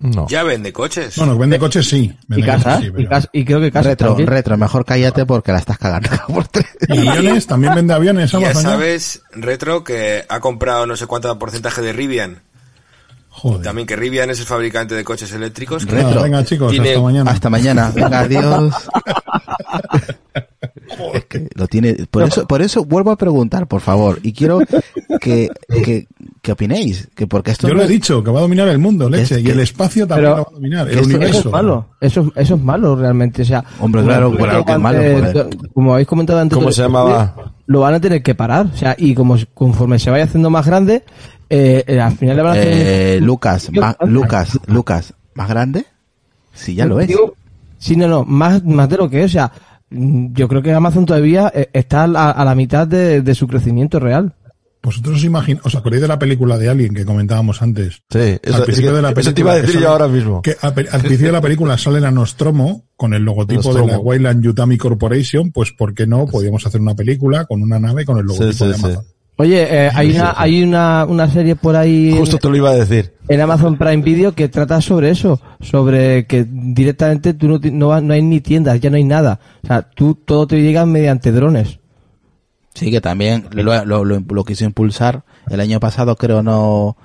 No. 0.00 0.28
Ya 0.28 0.44
vende 0.44 0.72
coches. 0.72 1.16
Bueno, 1.16 1.36
vende 1.36 1.58
coches 1.58 1.88
sí. 1.88 2.12
y 2.30 2.42
casa, 2.42 2.76
coches, 2.76 2.80
sí, 2.80 2.86
y, 2.86 2.90
pero- 2.92 3.08
casa- 3.10 3.28
y 3.32 3.44
creo 3.44 3.60
que 3.60 3.70
casa 3.72 3.88
Retro, 3.90 4.08
también. 4.08 4.28
retro, 4.28 4.56
mejor 4.56 4.84
cállate 4.84 5.26
porque 5.26 5.50
la 5.52 5.58
estás 5.58 5.76
cagando. 5.78 6.10
por 6.28 6.46
tres. 6.48 6.66
¿Y 6.88 7.06
aviones? 7.06 7.46
¿También 7.46 7.74
vende 7.74 7.94
aviones 7.94 8.32
Amazon? 8.34 8.62
ya? 8.62 8.70
sabes, 8.70 9.22
Retro, 9.32 9.82
que 9.84 10.24
ha 10.28 10.40
comprado 10.40 10.86
no 10.86 10.96
sé 10.96 11.06
cuánto 11.06 11.36
porcentaje 11.38 11.82
de 11.82 11.92
Rivian. 11.92 12.42
Joder. 13.40 13.62
También 13.62 13.86
que 13.86 13.94
Rivian 13.94 14.30
es 14.30 14.40
el 14.40 14.46
fabricante 14.46 14.94
de 14.96 15.04
coches 15.04 15.32
eléctricos. 15.32 15.86
que 15.86 15.92
Retro. 15.92 16.10
Nada, 16.10 16.22
venga 16.22 16.44
chicos, 16.44 16.70
Tiene- 16.72 16.90
hasta 16.90 17.00
mañana. 17.02 17.30
Hasta 17.30 17.50
mañana. 17.50 17.92
Venga, 17.94 18.18
adiós. 18.20 18.74
Es 21.14 21.24
que 21.26 21.48
lo 21.54 21.66
tiene, 21.68 21.94
por 22.10 22.22
eso, 22.24 22.46
por 22.46 22.60
eso 22.62 22.84
vuelvo 22.84 23.10
a 23.10 23.16
preguntar, 23.16 23.66
por 23.68 23.80
favor, 23.80 24.18
y 24.22 24.32
quiero 24.32 24.58
que, 25.20 25.48
que, 25.70 26.06
que 26.42 26.52
opinéis, 26.52 27.08
que 27.14 27.26
porque 27.26 27.52
esto 27.52 27.68
Yo 27.68 27.74
no 27.74 27.80
lo 27.80 27.84
he 27.86 27.88
dicho, 27.88 28.24
que 28.24 28.30
va 28.30 28.38
a 28.38 28.42
dominar 28.42 28.68
el 28.68 28.78
mundo, 28.78 29.08
leche. 29.08 29.36
Es 29.36 29.42
y 29.44 29.50
el 29.50 29.60
espacio 29.60 30.06
también 30.06 30.30
Pero- 30.32 30.36
lo 30.38 30.42
va 30.44 30.48
a 30.50 30.54
dominar. 30.54 30.88
El 30.90 30.98
universo. 31.04 31.38
Eso 31.38 31.48
es 31.48 31.52
malo, 31.52 31.86
eso, 32.00 32.32
eso 32.34 32.54
es 32.54 32.60
malo 32.62 32.96
realmente. 32.96 33.42
O 33.42 33.44
sea, 33.44 33.62
Hombre, 33.80 34.02
claro, 34.02 34.32
claro 34.32 34.64
que 34.64 34.72
es 34.72 34.78
malo, 34.78 35.00
eh, 35.00 35.20
joder. 35.20 35.48
Como 35.74 35.92
habéis 35.92 36.08
comentado 36.08 36.40
antes, 36.40 36.58
¿Cómo 36.58 36.72
se 36.72 36.82
llamaba? 36.82 37.34
Lo 37.68 37.80
van 37.80 37.94
a 37.94 38.00
tener 38.00 38.22
que 38.22 38.34
parar. 38.34 38.66
O 38.66 38.76
sea, 38.76 38.96
y 38.98 39.14
como 39.14 39.36
conforme 39.54 39.98
se 40.00 40.10
vaya 40.10 40.24
haciendo 40.24 40.50
más 40.50 40.66
grande, 40.66 41.04
eh, 41.48 41.84
eh, 41.86 42.00
al 42.00 42.16
final 42.16 42.36
le 42.36 42.42
van 42.42 42.56
a 42.56 42.60
hacer. 42.60 42.72
Eh, 42.74 43.20
Lucas, 43.20 43.70
Lucas, 44.00 44.58
Lucas, 44.66 45.14
¿más 45.34 45.48
grande? 45.48 45.86
Sí, 46.52 46.74
ya 46.74 46.84
lo 46.86 46.98
es. 46.98 47.06
Digo, 47.06 47.34
Sí, 47.78 47.94
no, 47.96 48.08
no, 48.08 48.24
más, 48.24 48.64
más 48.64 48.88
de 48.88 48.96
lo 48.96 49.08
que 49.08 49.20
es. 49.20 49.26
O 49.26 49.32
sea, 49.32 49.52
mm, 49.90 50.32
yo 50.32 50.48
creo 50.48 50.62
que 50.62 50.72
Amazon 50.72 51.06
todavía 51.06 51.50
eh, 51.54 51.70
está 51.72 52.04
a 52.04 52.06
la, 52.08 52.30
a 52.30 52.44
la 52.44 52.54
mitad 52.54 52.86
de, 52.86 53.22
de 53.22 53.34
su 53.34 53.46
crecimiento 53.46 54.00
real. 54.00 54.32
Vosotros 54.88 55.16
os 55.16 55.24
imagináis, 55.24 55.64
¿os 55.66 55.74
acordáis 55.74 56.00
de 56.02 56.08
la 56.08 56.18
película 56.18 56.56
de 56.56 56.68
Alien 56.68 56.94
que 56.94 57.04
comentábamos 57.04 57.60
antes? 57.62 58.02
Sí, 58.10 58.18
eso, 58.42 58.56
Al 58.56 58.62
principio 58.64 58.90
es 58.90 58.92
que- 58.92 58.96
de 58.96 59.02
la 59.02 59.10
eso 59.10 59.34
te 59.34 59.40
iba 59.40 59.50
a 59.50 59.54
película 59.54 59.54
decir 59.54 59.70
sale- 59.74 59.82
yo 59.84 59.90
ahora 59.90 60.08
mismo. 60.08 60.42
Que 60.42 60.56
al 60.60 60.72
principio 60.72 61.26
de 61.26 61.32
la 61.32 61.40
película 61.42 61.76
sale 61.78 62.00
la 62.00 62.10
Nostromo 62.10 62.84
con 62.96 63.12
el 63.14 63.22
logotipo 63.22 63.74
de 63.74 63.86
la 63.86 63.98
Wayland 63.98 64.42
Yutami 64.42 64.78
Corporation, 64.78 65.52
pues 65.52 65.72
¿por 65.72 65.94
qué 65.94 66.06
no? 66.06 66.26
Podíamos 66.26 66.66
hacer 66.66 66.80
una 66.80 66.94
película 66.94 67.44
con 67.44 67.62
una 67.62 67.78
nave 67.78 68.04
con 68.04 68.18
el 68.18 68.24
logotipo 68.26 68.52
Sí, 68.52 68.58
sí, 68.58 68.66
de 68.66 68.74
sí. 68.74 68.84
Amazon. 68.84 69.04
Oye, 69.40 69.62
eh, 69.86 69.90
hay 69.94 70.10
una, 70.16 70.34
hay 70.36 70.62
una, 70.64 71.04
una 71.08 71.30
serie 71.30 71.54
por 71.54 71.76
ahí 71.76 72.10
en- 72.10 72.16
Justo 72.18 72.38
te 72.38 72.48
lo 72.48 72.56
iba 72.56 72.70
a 72.70 72.74
decir. 72.74 73.12
en 73.28 73.40
Amazon 73.40 73.78
Prime 73.78 74.02
Video 74.02 74.32
que 74.34 74.48
trata 74.48 74.80
sobre 74.80 75.10
eso, 75.10 75.40
sobre 75.60 76.26
que 76.26 76.44
directamente 76.50 77.34
tú 77.34 77.46
no, 77.48 77.60
no, 77.72 78.00
no 78.00 78.14
hay 78.14 78.22
ni 78.22 78.40
tiendas, 78.40 78.80
ya 78.80 78.90
no 78.90 78.96
hay 78.96 79.04
nada. 79.04 79.38
O 79.62 79.66
sea, 79.68 79.82
tú 79.82 80.14
todo 80.24 80.46
te 80.48 80.60
llega 80.60 80.84
mediante 80.86 81.30
drones. 81.30 81.78
Sí, 82.78 82.90
que 82.90 83.00
también 83.00 83.46
lo, 83.52 83.84
lo, 83.84 84.04
lo, 84.04 84.20
lo 84.28 84.44
quiso 84.44 84.64
impulsar 84.64 85.22
el 85.50 85.60
año 85.60 85.80
pasado, 85.80 86.16
creo, 86.16 86.42
no, 86.42 86.96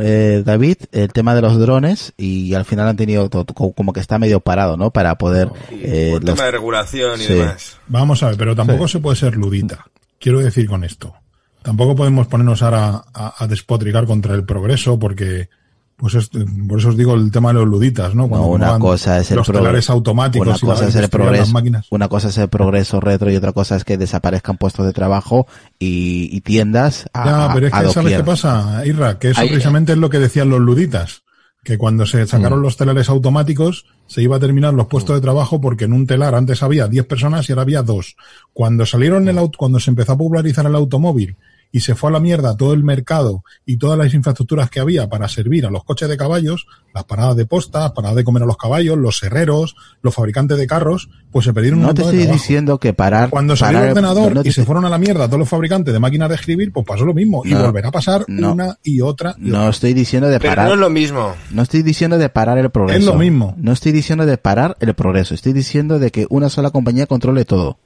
eh, 0.00 0.42
David, 0.44 0.76
el 0.92 1.12
tema 1.12 1.34
de 1.34 1.42
los 1.42 1.58
drones 1.58 2.12
y 2.16 2.54
al 2.54 2.64
final 2.64 2.88
han 2.88 2.96
tenido 2.96 3.30
como 3.30 3.92
que 3.92 4.00
está 4.00 4.18
medio 4.18 4.40
parado, 4.40 4.76
¿no? 4.76 4.90
Para 4.90 5.16
poder... 5.16 5.48
Y 5.70 5.80
eh, 5.84 6.10
los- 6.20 6.34
tema 6.34 6.44
de 6.46 6.50
regulación 6.50 7.20
y 7.20 7.24
Sí. 7.24 7.34
demás. 7.34 7.78
Vamos 7.86 8.22
a 8.22 8.28
ver, 8.28 8.36
pero 8.36 8.56
tampoco 8.56 8.88
se 8.88 8.98
puede 8.98 9.16
ser 9.16 9.36
ludita. 9.36 9.86
Quiero 10.18 10.40
decir 10.40 10.66
con 10.68 10.82
esto. 10.84 11.14
tampoco 11.62 11.94
podemos 11.96 12.26
ponernos 12.28 12.62
ahora 12.62 13.02
a, 13.12 13.34
a 13.42 13.46
despotricar 13.48 14.06
contra 14.06 14.34
el 14.34 14.44
progreso 14.44 14.98
porque 14.98 15.48
pues 15.96 16.14
es- 16.14 16.28
por 16.68 16.78
eso 16.78 16.90
os 16.90 16.96
digo 16.96 17.14
el 17.14 17.30
tema 17.30 17.48
de 17.48 17.54
los 17.60 17.68
luditas, 17.68 18.14
¿no? 18.14 18.24
No, 18.24 18.28
Cuando 18.28 18.46
una 18.48 18.66
pongan 18.66 18.80
cosa 18.80 19.18
es 19.20 19.30
el 19.30 19.38
los 19.38 19.46
telares 19.46 19.88
automáticos 19.90 20.46
Una 20.46 20.56
y 20.56 20.60
cosa 20.60 20.88
es 20.88 20.94
el 20.94 21.08
progreso. 21.08 21.52
máquinas. 21.52 21.86
Una 21.90 22.08
cosa 22.08 22.28
es 22.28 22.38
el 22.38 22.48
progreso 22.48 23.00
retro 23.00 23.30
y 23.30 23.36
otra 23.36 23.52
cosa 23.52 23.76
es 23.76 23.84
que 23.84 23.96
desaparezcan 23.96 24.58
puestos 24.58 24.84
de 24.86 24.92
trabajo 24.92 25.46
y, 25.78 26.28
y 26.30 26.40
tiendas 26.42 27.06
a, 27.14 27.24
Ya, 27.24 27.54
pero 27.54 27.66
es 27.68 27.72
que 27.72 27.92
¿sabes 27.92 28.16
qué 28.16 28.24
pasa, 28.24 28.82
Irra? 28.84 29.18
Que 29.18 29.30
eso 29.30 29.40
Ahí- 29.40 29.48
precisamente 29.48 29.92
es 29.92 29.98
lo 29.98 30.10
que 30.10 30.18
decían 30.18 30.50
los 30.50 30.60
luditas. 30.60 31.22
Que 31.64 31.78
cuando 31.78 32.06
se 32.06 32.22
Mm. 32.22 32.26
sacaron 32.28 32.62
los 32.62 32.76
telares 32.76 33.08
automáticos, 33.08 33.86
se 34.06 34.22
iba 34.22 34.36
a 34.36 34.38
terminar 34.38 34.72
los 34.74 34.86
puestos 34.86 35.16
de 35.16 35.20
trabajo 35.20 35.60
porque 35.60 35.86
en 35.86 35.94
un 35.94 36.06
telar 36.06 36.34
antes 36.36 36.62
había 36.62 36.86
10 36.86 37.06
personas 37.06 37.48
y 37.48 37.52
ahora 37.52 37.62
había 37.62 37.82
dos. 37.82 38.14
Cuando 38.52 38.86
salieron 38.86 39.26
el 39.28 39.36
auto, 39.36 39.58
cuando 39.58 39.80
se 39.80 39.90
empezó 39.90 40.12
a 40.12 40.16
popularizar 40.16 40.64
el 40.66 40.76
automóvil 40.76 41.36
y 41.72 41.80
se 41.80 41.94
fue 41.94 42.08
a 42.10 42.12
la 42.14 42.20
mierda 42.20 42.56
todo 42.56 42.72
el 42.72 42.82
mercado 42.84 43.42
y 43.66 43.76
todas 43.76 43.98
las 43.98 44.14
infraestructuras 44.14 44.70
que 44.70 44.80
había 44.80 45.08
para 45.08 45.28
servir 45.28 45.66
a 45.66 45.70
los 45.70 45.84
coches 45.84 46.08
de 46.08 46.16
caballos, 46.16 46.66
las 46.94 47.04
paradas 47.04 47.36
de 47.36 47.44
posta, 47.44 47.80
las 47.80 47.92
paradas 47.92 48.16
de 48.16 48.24
comer 48.24 48.44
a 48.44 48.46
los 48.46 48.56
caballos, 48.56 48.96
los 48.96 49.22
herreros, 49.22 49.76
los 50.00 50.14
fabricantes 50.14 50.56
de 50.56 50.66
carros, 50.66 51.10
pues 51.30 51.44
se 51.44 51.52
perdieron 51.52 51.80
un 51.80 51.86
No 51.86 51.92
te 51.94 52.02
de 52.02 52.08
estoy 52.08 52.26
diciendo 52.32 52.78
que 52.78 52.94
parar. 52.94 53.28
Cuando 53.28 53.56
salió 53.56 53.78
parar- 53.80 53.84
el 53.90 53.90
ordenador 53.98 54.34
no 54.34 54.42
te 54.42 54.48
y 54.48 54.52
se 54.52 54.64
fueron 54.64 54.86
a 54.86 54.88
la 54.88 54.96
mierda 54.96 55.26
todos 55.26 55.40
los 55.40 55.48
fabricantes 55.48 55.92
de 55.92 56.00
máquinas 56.00 56.28
de 56.30 56.36
escribir, 56.36 56.72
pues 56.72 56.86
pasó 56.86 57.04
lo 57.04 57.12
mismo. 57.12 57.42
Y 57.44 57.50
No, 57.50 57.62
volverá 57.64 57.88
a 57.88 57.92
pasar 57.92 58.24
no. 58.28 58.52
una 58.52 58.78
y 58.82 59.02
otra. 59.02 59.34
y 59.38 59.50
No 59.50 59.58
otra. 59.58 59.70
estoy 59.70 59.92
diciendo 59.92 60.28
de 60.28 60.38
Pero 60.40 60.50
parar. 60.52 60.68
no 60.68 60.74
es 60.74 60.80
lo 60.80 60.88
mismo. 60.88 61.34
No 61.50 61.62
estoy 61.62 61.82
diciendo 61.82 62.16
de 62.16 62.28
parar 62.30 62.56
el 62.58 62.70
progreso. 62.70 62.98
Es 63.00 63.04
lo 63.06 63.14
mismo. 63.16 63.54
No 63.58 63.72
estoy 63.72 63.92
diciendo 63.92 64.24
de 64.24 64.38
parar 64.38 64.76
el 64.80 64.94
progreso. 64.94 65.34
Estoy 65.34 65.52
diciendo 65.52 65.98
de 65.98 66.10
que 66.10 66.26
una 66.30 66.48
sola 66.48 66.70
compañía 66.70 67.06
controle 67.06 67.44
todo. 67.44 67.78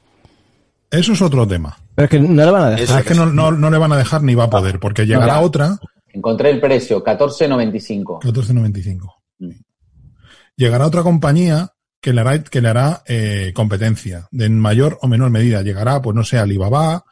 Eso 0.91 1.13
es 1.13 1.23
otro 1.23 1.47
tema. 1.47 1.77
Pero 2.01 2.05
es 2.05 2.11
que 2.11 2.35
no 2.35 2.45
le 2.45 2.51
van 2.51 2.63
a 2.63 2.71
dejar. 2.71 2.85
Eso 2.85 2.99
es 2.99 3.05
que 3.05 3.15
no, 3.15 3.27
no, 3.27 3.53
no 3.53 3.71
le 3.71 3.79
van 3.79 3.93
a 3.93 3.97
dejar 3.97 4.23
ni 4.23 4.35
va 4.35 4.45
a 4.45 4.51
poder, 4.51 4.81
porque 4.81 5.07
llegará 5.07 5.41
otra, 5.41 5.79
Encontré 6.13 6.51
el 6.51 6.61
precio, 6.61 7.05
14.95. 7.05 8.21
14.95. 8.21 9.15
Llegará 10.57 10.87
otra 10.87 11.03
compañía 11.03 11.71
que 12.01 12.13
le 12.13 12.21
hará, 12.21 12.43
que 12.43 12.61
le 12.61 12.69
hará 12.69 13.03
eh, 13.07 13.53
competencia, 13.55 14.29
de 14.31 14.47
en 14.47 14.59
mayor 14.59 14.99
o 15.03 15.09
menor 15.09 15.31
medida. 15.31 15.63
Llegará, 15.63 16.03
pues 16.03 16.17
no 16.17 16.25
sé, 16.25 16.39
Alibaba, 16.39 17.05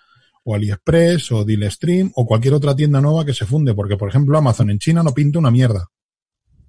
o 0.44 0.54
AliExpress, 0.54 1.32
o 1.32 1.44
Dealstream, 1.44 2.10
o 2.14 2.26
cualquier 2.26 2.54
otra 2.54 2.74
tienda 2.74 3.00
nueva 3.00 3.24
que 3.24 3.34
se 3.34 3.46
funde, 3.46 3.74
porque 3.74 3.96
por 3.96 4.08
ejemplo 4.08 4.36
Amazon 4.36 4.70
en 4.70 4.78
China 4.78 5.02
no 5.02 5.12
pinta 5.12 5.38
una 5.38 5.50
mierda. 5.50 5.86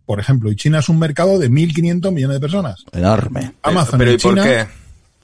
Por 0.06 0.20
ejemplo, 0.20 0.52
y 0.52 0.56
China 0.56 0.80
es 0.80 0.90
un 0.90 1.00
mercado 1.00 1.40
de 1.40 1.50
1.500 1.50 2.12
millones 2.12 2.36
de 2.36 2.42
personas. 2.42 2.84
Enorme. 2.92 3.54
Amazon 3.64 4.00
Pero 4.00 4.12
en 4.12 4.18
¿y 4.18 4.20
por 4.20 4.32
China 4.34 4.44
qué? 4.44 4.68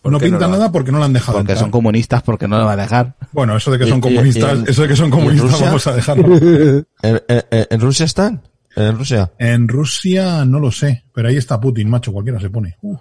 ¿Por 0.05 0.11
no 0.13 0.19
qué 0.19 0.27
pinta 0.27 0.45
lo- 0.45 0.53
nada 0.53 0.71
porque 0.71 0.91
no 0.91 0.99
la 0.99 1.05
han 1.05 1.13
dejado 1.13 1.39
Porque 1.39 1.51
entrar. 1.53 1.57
son 1.63 1.71
comunistas 1.71 2.21
porque 2.21 2.47
no 2.47 2.57
lo 2.59 2.65
va 2.65 2.73
a 2.73 2.75
dejar. 2.77 3.15
Bueno, 3.31 3.57
eso 3.57 3.71
de 3.71 3.79
que 3.79 3.85
¿Y- 3.85 3.89
son 3.89 4.01
comunistas, 4.01 4.59
en- 4.59 4.67
eso 4.69 4.81
de 4.83 4.87
que 4.87 4.95
son 4.95 5.09
comunistas 5.09 5.51
Rusia? 5.51 5.65
vamos 5.65 5.87
a 5.87 5.93
dejarlo. 5.93 6.37
¿En, 6.37 6.85
en- 7.01 7.43
en- 7.49 7.67
en 7.71 7.81
Rusia 7.81 8.05
están? 8.05 8.43
¿En 8.75 8.97
Rusia? 8.97 9.31
En 9.39 9.67
Rusia 9.67 10.45
no 10.45 10.59
lo 10.59 10.71
sé, 10.71 11.05
pero 11.13 11.29
ahí 11.29 11.37
está 11.37 11.59
Putin, 11.59 11.89
macho, 11.89 12.11
cualquiera 12.13 12.39
se 12.39 12.49
pone. 12.49 12.77
Uh, 12.81 12.95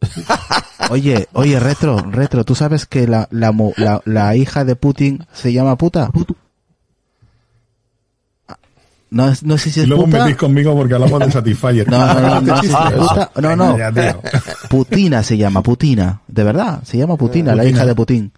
Oye, 0.90 1.28
oye, 1.32 1.60
Retro, 1.60 1.98
Retro, 1.98 2.44
¿tú 2.44 2.54
sabes 2.54 2.86
que 2.86 3.06
la, 3.06 3.28
la, 3.30 3.52
la, 3.76 4.00
la 4.04 4.34
hija 4.36 4.64
de 4.64 4.76
Putin 4.76 5.26
se 5.32 5.52
llama 5.52 5.76
puta? 5.76 6.10
No, 9.10 9.28
es- 9.28 9.42
no 9.42 9.58
sé 9.58 9.70
si 9.70 9.80
y 9.80 9.82
es 9.82 9.88
luego 9.88 10.04
puta. 10.04 10.22
metís 10.24 10.36
conmigo 10.36 10.74
porque 10.76 10.94
hablamos 10.94 11.18
de 11.20 11.30
Satisfyer. 11.32 11.88
No, 11.90 12.06
no, 12.14 12.20
no, 12.20 12.40
no 12.40 12.56
sé 12.62 12.68
si 12.68 12.74
es 12.74 12.90
puta. 12.92 13.30
No. 13.56 13.76
Putina 14.68 15.22
se 15.22 15.36
llama, 15.36 15.62
Putina. 15.62 16.20
De 16.28 16.44
verdad, 16.44 16.82
se 16.84 16.96
llama 16.98 17.16
Putina, 17.16 17.54
la 17.54 17.64
hija 17.64 17.84
de 17.86 17.94
Putin. 17.94 18.32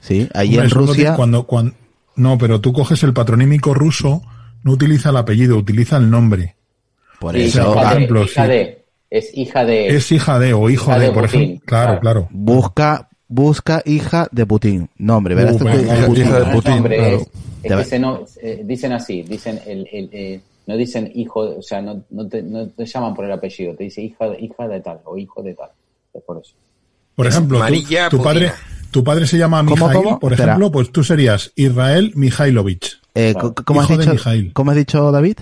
Sí, 0.00 0.28
allí 0.34 0.56
Hombre, 0.58 0.64
en 0.64 0.70
Rusia. 0.70 1.14
cuando, 1.14 1.44
cuando, 1.46 1.74
no, 2.16 2.36
pero 2.38 2.60
tú 2.60 2.72
coges 2.72 3.02
el 3.04 3.12
patronímico 3.12 3.72
ruso, 3.74 4.22
no 4.64 4.72
utiliza 4.72 5.10
el 5.10 5.16
apellido, 5.16 5.56
utiliza 5.56 5.96
el 5.96 6.10
nombre. 6.10 6.56
Por 7.20 7.34
Sí, 7.34 7.42
eso, 7.42 7.72
por 7.74 7.84
ejemplo, 7.84 8.24
hija 8.24 8.42
sí. 8.44 8.48
de- 8.50 8.84
es 9.10 9.30
hija 9.36 9.64
de... 9.64 9.88
Es 9.96 10.10
hija 10.10 10.38
de 10.38 10.54
o 10.54 10.70
hijo 10.70 10.90
Hija 10.90 10.98
de, 10.98 11.06
de 11.06 11.12
por 11.12 11.24
Putin, 11.26 11.40
ejemplo. 11.42 11.66
Claro, 11.66 12.00
claro. 12.00 12.28
busca, 12.30 13.08
busca 13.28 13.82
hija 13.84 14.26
de 14.32 14.46
Putin. 14.46 14.88
Nombre, 14.96 15.34
Uh, 15.34 15.58
que- 15.58 15.82
hija- 15.82 16.40
de 16.40 16.52
Putin, 16.54 16.74
nombre 16.76 16.96
claro. 16.96 17.16
es, 17.18 17.28
es 17.62 17.74
que 17.76 17.84
se 17.84 17.98
no, 17.98 18.20
eh, 18.42 18.62
dicen 18.64 18.92
así, 18.92 19.22
dicen 19.22 19.60
el, 19.66 19.88
el, 19.92 20.08
eh, 20.12 20.40
no 20.66 20.76
dicen 20.76 21.10
hijo, 21.14 21.40
o 21.40 21.62
sea, 21.62 21.82
no, 21.82 22.02
no, 22.10 22.28
te, 22.28 22.42
no 22.42 22.68
te 22.68 22.86
llaman 22.86 23.14
por 23.14 23.24
el 23.24 23.32
apellido, 23.32 23.74
te 23.74 23.84
dice 23.84 24.02
hija, 24.02 24.28
de- 24.30 24.40
hija 24.40 24.68
de 24.68 24.80
tal 24.80 25.00
o 25.04 25.16
hijo 25.18 25.42
de 25.42 25.54
tal. 25.54 25.70
Es 26.14 26.22
por 26.22 26.38
eso. 26.38 26.52
Por 27.14 27.26
ejemplo, 27.26 27.60
tu, 28.10 28.22
padre, 28.22 28.52
tu 28.90 29.04
padre 29.04 29.26
se 29.26 29.36
llama 29.38 29.58
¿Cómo, 29.64 29.86
Mijail, 29.86 30.04
cómo? 30.04 30.18
por 30.18 30.32
Espera. 30.32 30.52
ejemplo, 30.52 30.72
pues 30.72 30.90
tú 30.92 31.04
serías 31.04 31.52
Israel 31.56 32.12
Mihailovich. 32.14 33.00
Eh, 33.14 33.32
Claro. 33.32 33.54
co- 33.54 33.64
¿cómo, 33.64 33.80
has 33.82 33.88
dicho, 33.88 34.10
Mijail. 34.12 34.52
¿Cómo 34.54 34.70
has 34.70 34.76
dicho, 34.78 35.12
David? 35.12 35.36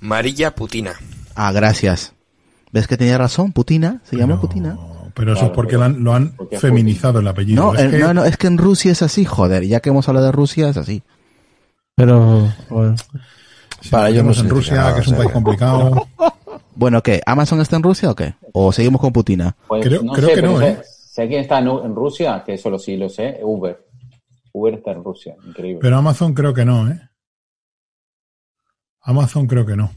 Marilla 0.00 0.54
Putina. 0.54 0.94
Ah, 1.34 1.50
gracias. 1.52 2.12
¿Ves 2.72 2.86
que 2.86 2.96
tenía 2.96 3.18
razón? 3.18 3.52
Putina, 3.52 4.00
se 4.04 4.16
llama 4.16 4.34
No, 4.36 4.40
Putina. 4.40 4.78
Pero 5.14 5.32
eso 5.32 5.40
Claro, 5.40 5.52
es 5.52 5.56
porque 5.56 5.76
lo 5.76 5.84
han, 5.84 6.02
lo 6.04 6.12
han 6.14 6.30
porque 6.36 6.56
es 6.56 6.60
feminizado 6.60 7.20
el 7.20 7.28
apellido. 7.28 7.62
No, 7.62 7.74
es 7.74 7.82
eh, 7.82 7.90
que, 7.90 7.98
no, 7.98 8.14
no, 8.14 8.24
es 8.24 8.36
que 8.36 8.48
en 8.48 8.58
Rusia 8.58 8.92
es 8.92 9.00
así, 9.02 9.24
joder. 9.24 9.64
Ya 9.64 9.80
que 9.80 9.90
hemos 9.90 10.08
hablado 10.08 10.26
de 10.26 10.32
Rusia, 10.32 10.68
es 10.68 10.76
así. 10.76 11.02
Pero, 11.96 12.52
bueno. 12.68 12.96
si 13.80 13.88
para 13.90 14.08
ellos 14.08 14.24
no 14.24 14.32
en 14.32 14.48
Rusia, 14.50 14.74
nada, 14.76 14.94
que 14.96 15.00
es 15.02 15.06
un 15.06 15.14
o 15.14 15.16
sea, 15.16 15.24
país 15.24 15.32
complicado. 15.32 16.08
Bueno, 16.76 17.00
¿qué? 17.04 17.20
¿Amazon 17.24 17.60
está 17.60 17.76
en 17.76 17.84
Rusia 17.84 18.10
o 18.10 18.16
qué? 18.16 18.34
¿O 18.52 18.72
seguimos 18.72 19.00
con 19.00 19.12
Putina? 19.12 19.54
Pues, 19.68 19.86
Creo- 19.86 20.02
no 20.02 20.12
creo 20.12 20.28
sé, 20.28 20.34
que 20.34 20.40
pero 20.40 20.52
no, 20.54 20.58
sé, 20.58 20.68
¿eh? 20.70 20.78
sé 20.84 21.28
quién 21.28 21.40
está 21.42 21.60
en, 21.60 21.68
en 21.68 21.94
Rusia, 21.94 22.42
que 22.44 22.54
eso 22.54 22.68
lo 22.68 22.80
sí 22.80 22.96
lo 22.96 23.08
sé, 23.08 23.38
Uber. 23.44 23.78
Uber 24.52 24.74
está 24.74 24.90
en 24.90 25.04
Rusia, 25.04 25.36
increíble. 25.46 25.78
Pero 25.80 25.96
Amazon 25.98 26.34
creo 26.34 26.52
que 26.52 26.64
no, 26.64 26.88
¿eh? 26.90 26.98
Amazon 29.02 29.46
creo 29.46 29.64
que 29.64 29.76
no. 29.76 29.92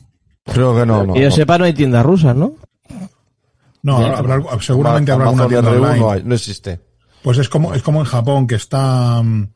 Creo 0.45 0.75
que 0.75 0.85
no. 0.85 1.03
no 1.03 1.13
Que 1.15 1.21
yo 1.21 1.29
no. 1.29 1.35
sepa, 1.35 1.57
no 1.57 1.65
hay 1.65 1.73
tiendas 1.73 2.05
rusas, 2.05 2.35
¿no? 2.35 2.53
No, 3.87 4.05
habrá, 4.05 4.41
seguramente 4.59 5.11
habrá 5.11 5.29
Amazon 5.29 5.53
alguna 5.53 5.61
tienda 5.61 5.71
R1 5.71 5.81
online. 5.81 5.99
no, 5.99 6.11
hay, 6.11 6.23
no 6.23 6.35
existe. 6.35 6.79
Pues 7.21 7.37
es 7.37 7.49
como, 7.49 7.73
es 7.73 7.81
como 7.81 7.99
en 7.99 8.05
Japón, 8.05 8.47
que 8.47 8.55
está... 8.55 9.21
mm, 9.23 9.47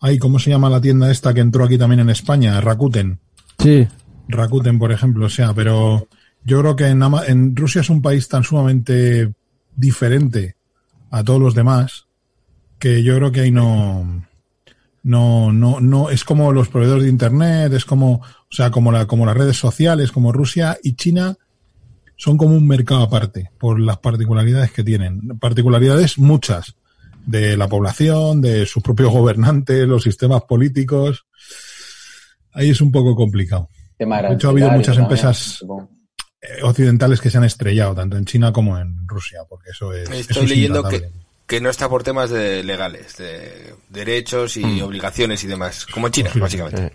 Ay, 0.00 0.18
¿cómo 0.18 0.38
se 0.38 0.50
llama 0.50 0.68
la 0.68 0.80
tienda 0.80 1.10
esta 1.10 1.32
que 1.32 1.40
entró 1.40 1.64
aquí 1.64 1.78
también 1.78 2.00
en 2.00 2.10
España? 2.10 2.60
Rakuten. 2.60 3.20
Sí. 3.58 3.86
Rakuten, 4.28 4.78
por 4.78 4.92
ejemplo, 4.92 5.26
o 5.26 5.30
sea, 5.30 5.54
pero 5.54 6.08
yo 6.44 6.60
creo 6.60 6.76
que 6.76 6.86
en, 6.88 7.02
en 7.26 7.56
Rusia 7.56 7.80
es 7.80 7.90
un 7.90 8.02
país 8.02 8.28
tan 8.28 8.42
sumamente 8.42 9.32
diferente 9.76 10.56
a 11.10 11.24
todos 11.24 11.40
los 11.40 11.54
demás 11.54 12.06
que 12.78 13.02
yo 13.02 13.16
creo 13.16 13.32
que 13.32 13.40
ahí 13.40 13.50
no, 13.50 14.26
no, 15.02 15.52
no, 15.52 15.80
no, 15.80 16.10
es 16.10 16.24
como 16.24 16.52
los 16.52 16.68
proveedores 16.68 17.04
de 17.04 17.10
internet, 17.10 17.72
es 17.72 17.84
como, 17.84 18.14
o 18.14 18.22
sea, 18.50 18.70
como 18.70 18.92
la, 18.92 19.06
como 19.06 19.24
las 19.24 19.36
redes 19.36 19.56
sociales, 19.56 20.12
como 20.12 20.32
Rusia 20.32 20.76
y 20.82 20.96
China 20.96 21.36
son 22.24 22.38
como 22.38 22.54
un 22.56 22.66
mercado 22.66 23.02
aparte 23.02 23.50
por 23.58 23.78
las 23.78 23.98
particularidades 23.98 24.72
que 24.72 24.82
tienen. 24.82 25.38
Particularidades 25.38 26.18
muchas 26.18 26.74
de 27.26 27.56
la 27.56 27.68
población, 27.68 28.40
de 28.40 28.64
sus 28.64 28.82
propios 28.82 29.12
gobernantes, 29.12 29.86
los 29.86 30.02
sistemas 30.02 30.42
políticos. 30.44 31.26
Ahí 32.52 32.70
es 32.70 32.80
un 32.80 32.90
poco 32.90 33.14
complicado. 33.14 33.68
De 33.98 34.04
hecho, 34.34 34.48
ha 34.48 34.50
habido 34.52 34.70
muchas 34.70 34.96
también, 34.96 35.04
empresas- 35.04 35.56
supongo. 35.58 35.90
eh, 36.40 36.62
occidentales 36.62 37.20
que 37.20 37.30
se 37.30 37.38
han 37.38 37.44
estrellado, 37.44 37.94
tanto 37.94 38.16
en 38.16 38.24
China 38.24 38.52
como 38.52 38.78
en 38.78 39.06
Rusia, 39.06 39.40
porque 39.48 39.70
eso 39.70 39.92
es. 39.92 40.08
Estoy 40.10 40.44
es 40.44 40.48
leyendo 40.50 40.82
que, 40.88 41.10
que 41.46 41.60
no 41.60 41.68
está 41.70 41.88
por 41.88 42.02
temas 42.02 42.30
de 42.30 42.62
legales, 42.64 43.16
de 43.18 43.74
derechos 43.90 44.56
y 44.56 44.80
obligaciones 44.80 45.42
y 45.44 45.46
demás, 45.46 45.86
como 45.86 46.06
en 46.06 46.12
China, 46.12 46.30
Sí, 46.32 46.40
básicamente. 46.40 46.82
Eh, 46.86 46.92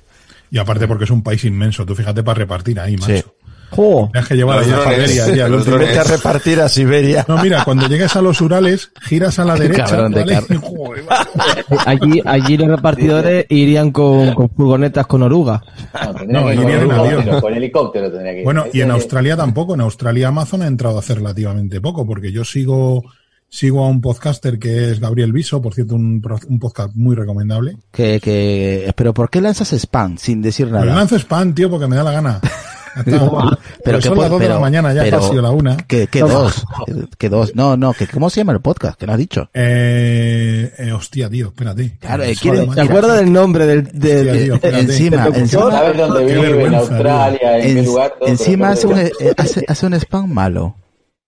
Y 0.51 0.57
aparte 0.57 0.87
porque 0.87 1.03
es 1.05 1.11
un 1.11 1.21
país 1.23 1.43
inmenso, 1.45 1.85
tú 1.85 1.93
fíjate 1.95 2.23
para 2.23 2.37
repartir 2.39 2.79
ahí, 2.79 2.97
macho. 2.97 3.15
Sí. 3.17 3.23
¡Jo! 3.71 4.09
Tienes 4.11 4.27
que 4.29 4.35
llevar 4.35 4.59
a 4.59 4.63
Siberia, 4.63 5.47
los. 5.47 5.65
Vete 5.65 5.99
a 5.99 6.03
repartir 6.03 6.59
a 6.61 6.69
Siberia. 6.69 7.25
No, 7.27 7.41
mira, 7.41 7.63
cuando 7.63 7.87
llegues 7.87 8.15
a 8.15 8.21
los 8.21 8.41
Urales, 8.41 8.91
giras 9.01 9.39
a 9.39 9.45
la 9.45 9.55
derecha, 9.59 9.85
cabrón 9.85 10.11
de. 10.13 10.19
Allí, 11.85 12.21
allí 12.25 12.57
los 12.57 12.67
repartidores 12.67 13.45
irían 13.49 13.91
con, 13.91 14.33
con 14.33 14.49
furgonetas 14.49 15.05
con 15.07 15.23
oruga. 15.23 15.61
No, 15.93 16.13
tendría 16.15 16.39
No, 16.41 16.47
que 16.47 16.53
ir 16.53 16.59
irían 16.61 16.81
en 16.81 16.87
con 16.87 16.99
avión. 16.99 17.13
helicóptero, 17.13 17.41
con 17.41 17.53
helicóptero 17.53 18.11
tendría 18.11 18.31
que 18.33 18.39
ir. 18.39 18.43
Bueno, 18.45 18.65
y 18.73 18.81
en 18.81 18.91
Australia 18.91 19.37
tampoco. 19.37 19.73
En 19.75 19.81
Australia 19.81 20.27
Amazon 20.29 20.61
ha 20.63 20.67
entrado 20.67 20.97
hace 20.99 21.15
relativamente 21.15 21.79
poco, 21.81 22.05
porque 22.05 22.31
yo 22.31 22.43
sigo 22.43 23.03
sigo 23.51 23.83
a 23.83 23.87
un 23.87 23.99
podcaster 23.99 24.59
que 24.59 24.91
es 24.91 24.99
Gabriel 24.99 25.31
Viso, 25.33 25.59
por 25.59 25.73
cierto, 25.73 25.95
un, 25.95 26.21
podcast 26.59 26.95
muy 26.95 27.15
recomendable. 27.15 27.77
Que, 27.91 28.19
que, 28.19 28.91
pero 28.95 29.11
¿por 29.13 29.29
qué 29.31 29.41
lanzas 29.41 29.73
spam 29.73 30.17
sin 30.17 30.41
decir 30.41 30.67
Pero 30.67 30.85
nada? 30.85 30.95
lanzo 30.95 31.15
spam, 31.17 31.53
tío, 31.55 31.69
porque 31.69 31.87
me 31.87 31.95
da 31.95 32.03
la 32.03 32.11
gana. 32.11 32.39
Pero 33.05 33.57
Pero 33.83 33.97
que 33.99 34.07
son 34.07 34.17
las 34.19 34.29
dos 34.29 34.39
de 34.39 34.49
la 34.49 34.59
mañana, 34.59 34.93
ya 34.93 35.03
pero- 35.03 35.19
casi 35.19 35.37
o 35.37 35.41
la 35.41 35.51
una. 35.51 35.77
¿Qué, 35.77 36.07
qué 36.07 36.19
dos? 36.21 36.65
¿Qué, 36.85 36.93
qué 37.17 37.29
dos? 37.29 37.55
No, 37.55 37.77
no, 37.77 37.93
que, 37.93 38.07
¿cómo 38.07 38.29
se 38.29 38.41
llama 38.41 38.53
el 38.53 38.61
podcast? 38.61 38.99
Que 38.99 39.05
no 39.05 39.13
has 39.13 39.17
dicho. 39.17 39.49
Eh, 39.53 40.73
eh, 40.77 40.91
hostia, 40.91 41.29
tío, 41.29 41.47
espérate. 41.47 41.97
Claro, 41.99 42.23
eh. 42.23 42.35
¿Te 42.75 42.81
acuerdas 42.81 43.17
del 43.19 43.31
nombre 43.31 43.65
del, 43.65 43.83
del- 43.93 44.27
Hostia, 44.29 44.43
tío, 44.43 44.53
espérate. 44.55 44.83
encima, 44.83 45.23
del 45.29 45.35
encima? 45.41 45.71
¿Sabes 45.71 45.97
dónde 45.97 46.25
vive? 46.25 46.65
En 46.65 46.75
Australia, 46.75 47.57
en 47.59 47.75
qué 47.75 47.83
lugar. 47.83 48.13
todo, 48.19 48.27
encima 48.29 48.69
hace 48.69 48.87
un, 48.87 48.99
eh, 48.99 49.11
hace, 49.37 49.63
hace 49.67 49.85
un 49.85 49.93
spam 49.95 50.29
malo. 50.31 50.75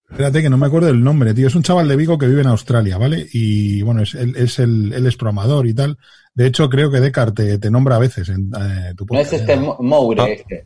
Espérate 0.09 0.41
que 0.41 0.49
no 0.49 0.57
me 0.57 0.67
acuerdo 0.67 0.87
del 0.87 1.01
nombre, 1.01 1.33
tío. 1.33 1.47
Es 1.47 1.55
un 1.55 1.63
chaval 1.63 1.87
de 1.87 1.95
Vigo 1.95 2.17
que 2.17 2.27
vive 2.27 2.41
en 2.41 2.47
Australia, 2.47 2.97
¿vale? 2.97 3.25
Y 3.31 3.81
bueno, 3.81 4.01
es, 4.01 4.13
él, 4.13 4.35
es 4.35 4.59
el, 4.59 4.91
él 4.93 5.07
es 5.07 5.15
programador 5.15 5.65
y 5.67 5.73
tal. 5.73 5.97
De 6.33 6.47
hecho, 6.47 6.69
creo 6.69 6.91
que 6.91 6.99
Descartes 6.99 7.47
te, 7.47 7.57
te 7.59 7.71
nombra 7.71 7.95
a 7.95 7.99
veces 7.99 8.27
en 8.27 8.51
eh, 8.59 8.93
tu 8.97 9.05
No 9.09 9.19
es 9.19 9.27
podcast. 9.29 9.33
este 9.33 9.55
Mo- 9.55 9.77
Moure, 9.79 10.21
Ah. 10.21 10.27
este. 10.29 10.65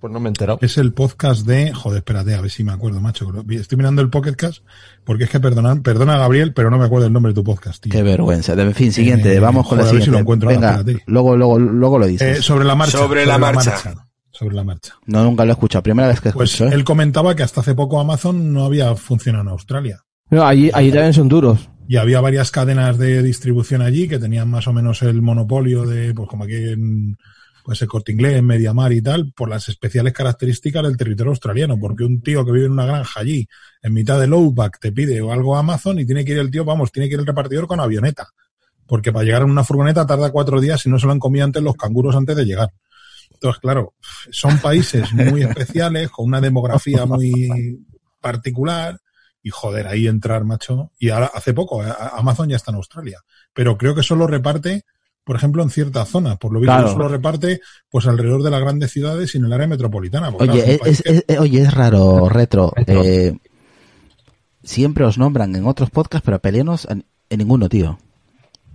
Pues 0.00 0.12
no 0.12 0.20
me 0.20 0.28
he 0.28 0.30
enterado. 0.30 0.58
Es 0.60 0.76
el 0.78 0.92
podcast 0.92 1.46
de. 1.46 1.72
Joder, 1.72 1.98
espérate, 1.98 2.34
a 2.34 2.40
ver 2.42 2.50
si 2.50 2.62
me 2.64 2.72
acuerdo, 2.72 3.00
macho. 3.00 3.32
Estoy 3.48 3.78
mirando 3.78 4.02
el 4.02 4.10
podcast 4.10 4.62
porque 5.04 5.24
es 5.24 5.30
que 5.30 5.40
perdona, 5.40 5.74
perdona 5.82 6.18
Gabriel, 6.18 6.52
pero 6.52 6.70
no 6.70 6.78
me 6.78 6.84
acuerdo 6.84 7.06
el 7.06 7.12
nombre 7.12 7.30
de 7.30 7.34
tu 7.34 7.44
podcast, 7.44 7.82
tío. 7.82 7.90
Qué 7.92 8.02
vergüenza. 8.02 8.52
En 8.52 8.74
fin, 8.74 8.92
siguiente, 8.92 9.34
Eh, 9.34 9.40
vamos 9.40 9.66
con 9.66 9.78
joder, 9.78 9.84
la 9.84 9.90
a 9.90 9.92
ver 9.92 10.00
si 10.02 10.04
siguiente. 10.04 10.10
lo 10.10 10.20
encuentro 10.20 10.48
ahora, 10.50 10.60
Venga, 10.60 10.78
espérate. 10.80 11.04
luego, 11.10 11.36
luego, 11.36 11.58
luego 11.58 11.98
lo 11.98 12.06
dices. 12.06 12.38
Eh, 12.38 12.42
sobre 12.42 12.64
la 12.66 12.74
marcha. 12.74 12.98
Sobre 12.98 13.24
la 13.26 13.38
marcha. 13.38 13.94
Sobre 14.30 14.54
la 14.54 14.64
marcha. 14.64 14.94
no, 15.06 15.24
nunca 15.24 15.44
lo 15.46 15.50
he 15.50 15.54
escuchado. 15.54 15.82
Primera 15.82 16.08
vez 16.08 16.20
que 16.20 16.30
Pues 16.30 16.52
escucho, 16.52 16.70
¿eh? 16.70 16.74
él 16.74 16.84
comentaba 16.84 17.34
que 17.34 17.42
hasta 17.42 17.62
hace 17.62 17.74
poco 17.74 17.98
Amazon 17.98 18.52
no 18.52 18.64
había 18.66 18.94
funcionado 18.96 19.44
en 19.44 19.48
Australia. 19.48 20.02
No, 20.28 20.44
allí, 20.44 20.70
allí 20.74 20.90
también 20.92 21.14
son 21.14 21.28
duros. 21.28 21.70
Y 21.88 21.96
había 21.96 22.20
varias 22.20 22.50
cadenas 22.50 22.98
de 22.98 23.22
distribución 23.22 23.80
allí 23.80 24.08
que 24.08 24.18
tenían 24.18 24.50
más 24.50 24.66
o 24.68 24.72
menos 24.74 25.00
el 25.02 25.22
monopolio 25.22 25.86
de, 25.86 26.12
pues 26.12 26.28
como 26.28 26.44
aquí 26.44 26.54
en 26.56 27.16
pues 27.66 27.82
el 27.82 27.88
Corte 27.88 28.12
Inglés, 28.12 28.40
Mediamar 28.44 28.92
y 28.92 29.02
tal, 29.02 29.32
por 29.32 29.48
las 29.50 29.68
especiales 29.68 30.12
características 30.12 30.84
del 30.84 30.96
territorio 30.96 31.30
australiano. 31.32 31.76
Porque 31.80 32.04
un 32.04 32.22
tío 32.22 32.44
que 32.44 32.52
vive 32.52 32.66
en 32.66 32.72
una 32.72 32.86
granja 32.86 33.18
allí, 33.18 33.48
en 33.82 33.92
mitad 33.92 34.20
del 34.20 34.32
Outback, 34.34 34.78
te 34.78 34.92
pide 34.92 35.20
o 35.20 35.32
algo 35.32 35.56
a 35.56 35.58
Amazon 35.58 35.98
y 35.98 36.06
tiene 36.06 36.24
que 36.24 36.30
ir 36.30 36.38
el 36.38 36.48
tío, 36.52 36.64
vamos, 36.64 36.92
tiene 36.92 37.08
que 37.08 37.14
ir 37.14 37.20
el 37.20 37.26
repartidor 37.26 37.66
con 37.66 37.80
avioneta. 37.80 38.28
Porque 38.86 39.12
para 39.12 39.24
llegar 39.24 39.42
en 39.42 39.50
una 39.50 39.64
furgoneta 39.64 40.06
tarda 40.06 40.30
cuatro 40.30 40.60
días 40.60 40.80
si 40.80 40.88
no 40.88 41.00
se 41.00 41.06
lo 41.06 41.12
han 41.12 41.18
comido 41.18 41.44
antes 41.44 41.60
los 41.60 41.74
canguros 41.74 42.14
antes 42.14 42.36
de 42.36 42.44
llegar. 42.44 42.70
Entonces, 43.32 43.60
claro, 43.60 43.94
son 44.30 44.58
países 44.58 45.12
muy 45.12 45.42
especiales, 45.42 46.08
con 46.10 46.26
una 46.26 46.40
demografía 46.40 47.04
muy 47.04 47.84
particular, 48.20 49.00
y 49.42 49.50
joder, 49.50 49.88
ahí 49.88 50.06
entrar, 50.06 50.44
macho. 50.44 50.92
Y 51.00 51.08
ahora, 51.10 51.30
hace 51.34 51.52
poco, 51.52 51.82
a- 51.82 52.12
Amazon 52.16 52.48
ya 52.48 52.56
está 52.56 52.70
en 52.70 52.76
Australia. 52.76 53.20
Pero 53.52 53.76
creo 53.76 53.94
que 53.94 54.02
solo 54.04 54.26
reparte, 54.28 54.84
por 55.26 55.34
ejemplo, 55.34 55.60
en 55.64 55.70
ciertas 55.70 56.08
zonas. 56.08 56.38
Por 56.38 56.52
lo 56.52 56.60
visto, 56.60 56.72
Claro. 56.72 56.88
solo 56.92 57.08
reparte, 57.08 57.60
pues 57.90 58.06
alrededor 58.06 58.44
de 58.44 58.50
las 58.52 58.60
grandes 58.60 58.92
ciudades 58.92 59.34
y 59.34 59.38
en 59.38 59.46
el 59.46 59.52
área 59.52 59.66
metropolitana. 59.66 60.28
Oye, 60.30 60.78
es, 60.84 61.02
es- 61.04 61.38
oye, 61.40 61.62
es 61.62 61.74
raro, 61.74 62.28
retro. 62.30 62.72
Retro. 62.76 63.02
Eh, 63.04 63.36
siempre 64.62 65.04
os 65.04 65.18
nombran 65.18 65.54
en 65.56 65.66
otros 65.66 65.90
podcasts, 65.90 66.24
pero 66.24 66.36
a 66.36 66.40
peleanos 66.40 66.86
en, 66.88 67.04
en 67.28 67.38
ninguno, 67.38 67.68
tío. 67.68 67.98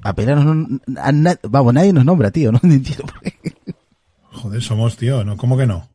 A 0.03 0.13
peleanos 0.13 0.45
no, 0.45 0.80
a 1.01 1.11
na- 1.13 1.39
vamos, 1.43 1.73
nadie 1.73 1.93
nos 1.93 2.03
nombra, 2.03 2.31
tío. 2.31 2.51
No 2.51 2.59
entiendo 2.63 3.05
por 3.05 3.21
qué. 3.21 3.33
joder, 4.33 4.61
somos, 4.61 4.97
tío, 4.97 5.23
¿no? 5.23 5.38
¿Cómo 5.38 5.57
que 5.57 5.67
no? 5.67 5.88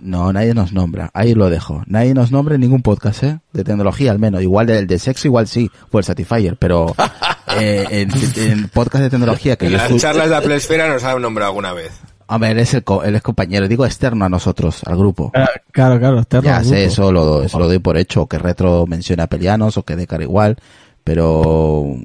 No, 0.00 0.32
nadie 0.32 0.52
nos 0.54 0.72
nombra. 0.72 1.10
Ahí 1.14 1.34
lo 1.34 1.48
dejo. 1.50 1.82
Nadie 1.86 2.12
nos 2.14 2.30
nombra 2.30 2.54
en 2.56 2.60
ningún 2.60 2.82
podcast, 2.82 3.22
¿eh? 3.22 3.38
De 3.52 3.64
tecnología, 3.64 4.10
al 4.10 4.18
menos. 4.18 4.42
Igual 4.42 4.68
el 4.70 4.86
de 4.86 4.98
sexo, 4.98 5.28
igual 5.28 5.46
sí, 5.48 5.70
fue 5.90 6.00
el 6.00 6.04
Satisfyer, 6.04 6.56
pero 6.56 6.94
eh, 7.58 7.86
en, 7.90 8.10
en 8.36 8.68
podcast 8.68 9.04
de 9.04 9.10
tecnología 9.10 9.56
que 9.56 9.66
En 9.66 9.72
yo 9.72 9.78
las 9.78 9.96
charlas 9.96 10.28
de 10.28 10.36
Apple 10.36 10.56
Esfera 10.56 10.88
nos 10.88 11.02
han 11.04 11.22
nombrado 11.22 11.50
alguna 11.50 11.72
vez. 11.72 11.92
Hombre, 12.26 12.50
él 12.52 12.58
es 12.58 12.72
el, 12.74 12.84
co- 12.84 13.04
él 13.04 13.14
es 13.16 13.22
compañero, 13.22 13.68
digo 13.68 13.84
externo 13.84 14.24
a 14.24 14.28
nosotros, 14.30 14.82
al 14.84 14.96
grupo. 14.96 15.30
Claro, 15.72 15.98
claro, 15.98 16.18
externo 16.20 16.44
Ya 16.46 16.56
al 16.56 16.64
sé, 16.64 16.70
grupo. 16.76 16.86
eso 16.92 17.12
lo, 17.12 17.42
eso 17.42 17.58
lo 17.58 17.66
doy 17.66 17.78
por 17.80 17.96
hecho, 17.98 18.22
o 18.22 18.26
que 18.28 18.38
Retro 18.38 18.86
menciona 18.86 19.24
a 19.24 19.26
Pelianos, 19.26 19.76
o 19.76 19.82
que 19.84 19.94
Decar 19.94 20.22
igual, 20.22 20.56
pero, 21.04 21.96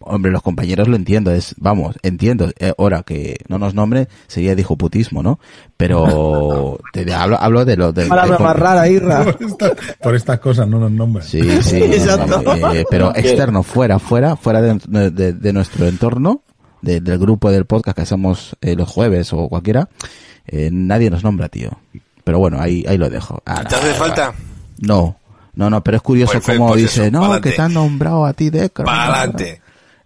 hombre, 0.00 0.30
los 0.32 0.42
compañeros 0.42 0.88
lo 0.88 0.96
entiendo, 0.96 1.30
es, 1.30 1.54
vamos, 1.58 1.96
entiendo, 2.02 2.50
eh, 2.58 2.72
ahora 2.78 3.02
que 3.02 3.38
no 3.48 3.58
nos 3.58 3.74
nombre 3.74 4.08
sería 4.26 4.54
dijoputismo, 4.54 5.22
¿no? 5.22 5.38
Pero, 5.76 6.78
te, 6.92 7.12
hablo, 7.12 7.36
hablo 7.40 7.64
de 7.64 7.76
lo 7.76 7.92
del... 7.92 8.08
Palabra 8.08 8.38
más 8.38 8.56
rara, 8.56 8.88
Irra. 8.88 9.24
Por, 9.38 9.42
esta- 9.42 9.72
por 10.02 10.14
estas 10.14 10.40
cosas 10.40 10.68
no 10.68 10.78
nos 10.78 10.90
nombran. 10.90 11.26
Sí, 11.26 11.40
sí, 11.62 11.76
Exacto. 11.82 12.42
eh, 12.74 12.84
pero 12.90 13.14
externo, 13.14 13.62
fuera, 13.62 13.98
fuera, 13.98 14.36
fuera 14.36 14.60
de, 14.62 15.10
de- 15.10 15.32
de 15.32 15.52
nuestro 15.52 15.86
entorno, 15.86 16.42
de- 16.82 17.00
del 17.00 17.18
grupo 17.18 17.50
del 17.50 17.64
podcast 17.66 17.96
que 17.96 18.02
hacemos 18.02 18.56
eh, 18.60 18.74
los 18.76 18.88
jueves 18.88 19.32
o 19.32 19.48
cualquiera, 19.48 19.88
eh, 20.46 20.70
nadie 20.72 21.10
nos 21.10 21.24
nombra, 21.24 21.48
tío. 21.48 21.70
Pero 22.24 22.38
bueno, 22.38 22.60
ahí, 22.60 22.84
ahí 22.88 22.98
lo 22.98 23.08
dejo. 23.08 23.42
Ah, 23.46 23.64
¿Te 23.64 23.74
hace 23.74 23.94
falta? 23.94 24.34
No, 24.80 25.16
no, 25.54 25.70
no, 25.70 25.82
pero 25.82 25.96
es 25.96 26.02
curioso 26.02 26.34
Pues, 26.40 26.56
cómo 26.58 26.68
pues 26.68 26.82
dice, 26.82 27.02
eso, 27.04 27.10
no, 27.10 27.20
pa'lante. 27.22 27.50
que 27.50 27.56
te 27.56 27.62
han 27.62 27.72
nombrado 27.74 28.24
a 28.26 28.32
ti 28.32 28.50
de 28.50 28.68
Para 28.68 29.04
adelante. 29.14 29.60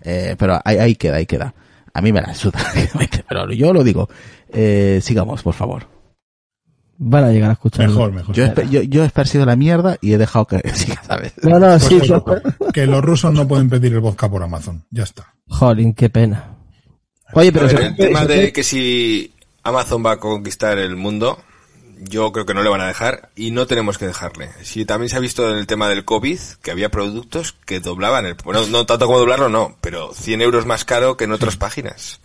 Eh, 0.04 0.36
pero 0.38 0.60
ahí, 0.64 0.78
ahí 0.78 0.94
queda, 0.96 1.16
ahí 1.16 1.26
queda. 1.26 1.54
A 1.94 2.00
mí 2.00 2.12
me 2.12 2.20
la 2.22 2.34
suda, 2.34 2.58
pero 3.28 3.50
yo 3.52 3.72
lo 3.72 3.84
digo. 3.84 4.08
Eh, 4.48 5.00
sigamos, 5.02 5.42
por 5.42 5.54
favor. 5.54 5.86
Van 6.98 7.24
a 7.24 7.30
llegar 7.32 7.50
a 7.50 7.54
escuchar. 7.54 7.88
Mejor, 7.88 8.12
mejor. 8.12 8.34
Yo, 8.34 8.44
he 8.44 8.48
espe- 8.54 8.68
yo, 8.68 8.82
yo 8.82 9.02
he 9.02 9.06
esparcido 9.06 9.44
la 9.44 9.56
mierda 9.56 9.96
y 10.00 10.12
he 10.12 10.18
dejado 10.18 10.46
que 10.46 10.60
siga, 10.74 11.02
¿sabes? 11.02 11.32
No, 11.42 11.58
no, 11.58 11.78
sí, 11.80 11.98
eso, 12.00 12.24
no. 12.26 12.72
que 12.72 12.86
los 12.86 13.02
rusos 13.02 13.32
no 13.34 13.46
pueden 13.48 13.68
pedir 13.68 13.92
el 13.92 14.00
vodka 14.00 14.30
por 14.30 14.42
Amazon. 14.42 14.84
Ya 14.90 15.02
está. 15.02 15.34
Jolín, 15.48 15.94
qué 15.94 16.08
pena. 16.10 16.56
Oye, 17.34 17.50
pero 17.52 17.66
ver, 17.66 17.80
el 17.82 17.96
tema 17.96 18.24
de 18.26 18.52
que 18.52 18.62
si 18.62 19.32
Amazon 19.62 20.04
va 20.04 20.12
a 20.12 20.16
conquistar 20.18 20.78
el 20.78 20.96
mundo, 20.96 21.38
yo 21.98 22.32
creo 22.32 22.46
que 22.46 22.54
no 22.54 22.62
le 22.62 22.70
van 22.70 22.80
a 22.80 22.86
dejar 22.86 23.30
y 23.36 23.50
no 23.50 23.66
tenemos 23.66 23.98
que 23.98 24.06
dejarle. 24.06 24.50
Si 24.62 24.84
también 24.84 25.08
se 25.08 25.16
ha 25.16 25.20
visto 25.20 25.50
en 25.50 25.56
el 25.56 25.66
tema 25.66 25.88
del 25.88 26.04
COVID 26.04 26.38
que 26.62 26.70
había 26.70 26.90
productos 26.90 27.52
que 27.52 27.80
doblaban 27.80 28.26
el, 28.26 28.34
bueno, 28.44 28.66
no 28.66 28.86
tanto 28.86 29.06
como 29.06 29.18
doblarlo, 29.18 29.48
no, 29.48 29.76
pero 29.80 30.12
100 30.14 30.42
euros 30.42 30.66
más 30.66 30.84
caro 30.84 31.16
que 31.16 31.24
en 31.24 31.32
otras 31.32 31.56
páginas. 31.56 32.20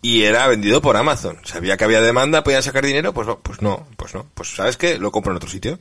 Y 0.00 0.24
era 0.24 0.46
vendido 0.48 0.82
por 0.82 0.96
Amazon. 0.96 1.38
Sabía 1.44 1.76
que 1.76 1.84
había 1.84 2.00
demanda, 2.00 2.42
podían 2.42 2.62
sacar 2.62 2.84
dinero, 2.84 3.12
pues 3.12 3.28
no, 3.28 3.38
pues 3.38 3.62
no, 3.62 3.86
pues 3.96 4.14
no. 4.14 4.26
Pues 4.34 4.54
sabes 4.54 4.76
qué, 4.76 4.98
lo 4.98 5.12
compro 5.12 5.32
en 5.32 5.36
otro 5.36 5.48
sitio. 5.48 5.78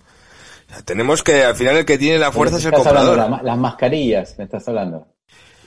O 0.70 0.74
sea, 0.74 0.84
tenemos 0.84 1.24
que, 1.24 1.44
al 1.44 1.56
final 1.56 1.78
el 1.78 1.86
que 1.86 1.98
tiene 1.98 2.20
la 2.20 2.32
fuerza 2.32 2.58
es 2.58 2.66
el 2.66 2.74
hablando 2.74 3.14
comprador. 3.14 3.32
la 3.32 3.44
las 3.44 3.58
mascarillas, 3.58 4.36
me 4.38 4.44
estás 4.44 4.68
hablando. 4.68 5.08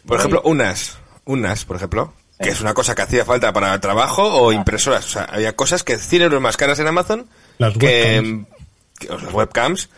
Por 0.06 0.18
ejemplo, 0.18 0.40
unas, 0.44 0.98
unas, 1.24 1.64
por 1.64 1.76
ejemplo, 1.76 2.12
que 2.40 2.50
es 2.50 2.60
una 2.60 2.74
cosa 2.74 2.94
que 2.94 3.02
hacía 3.02 3.24
falta 3.24 3.52
para 3.52 3.78
trabajo 3.80 4.22
o 4.24 4.52
impresoras. 4.52 5.04
O 5.06 5.08
sea, 5.08 5.24
había 5.24 5.54
cosas 5.54 5.82
que 5.84 5.98
100 5.98 6.22
euros 6.22 6.40
más 6.40 6.56
caras 6.56 6.78
en 6.80 6.86
Amazon 6.88 7.26
Las 7.58 7.76
que, 7.78 8.20
webcams. 8.20 8.46
que- 8.98 9.10
o 9.10 9.18
las 9.18 9.32
webcams, 9.32 9.90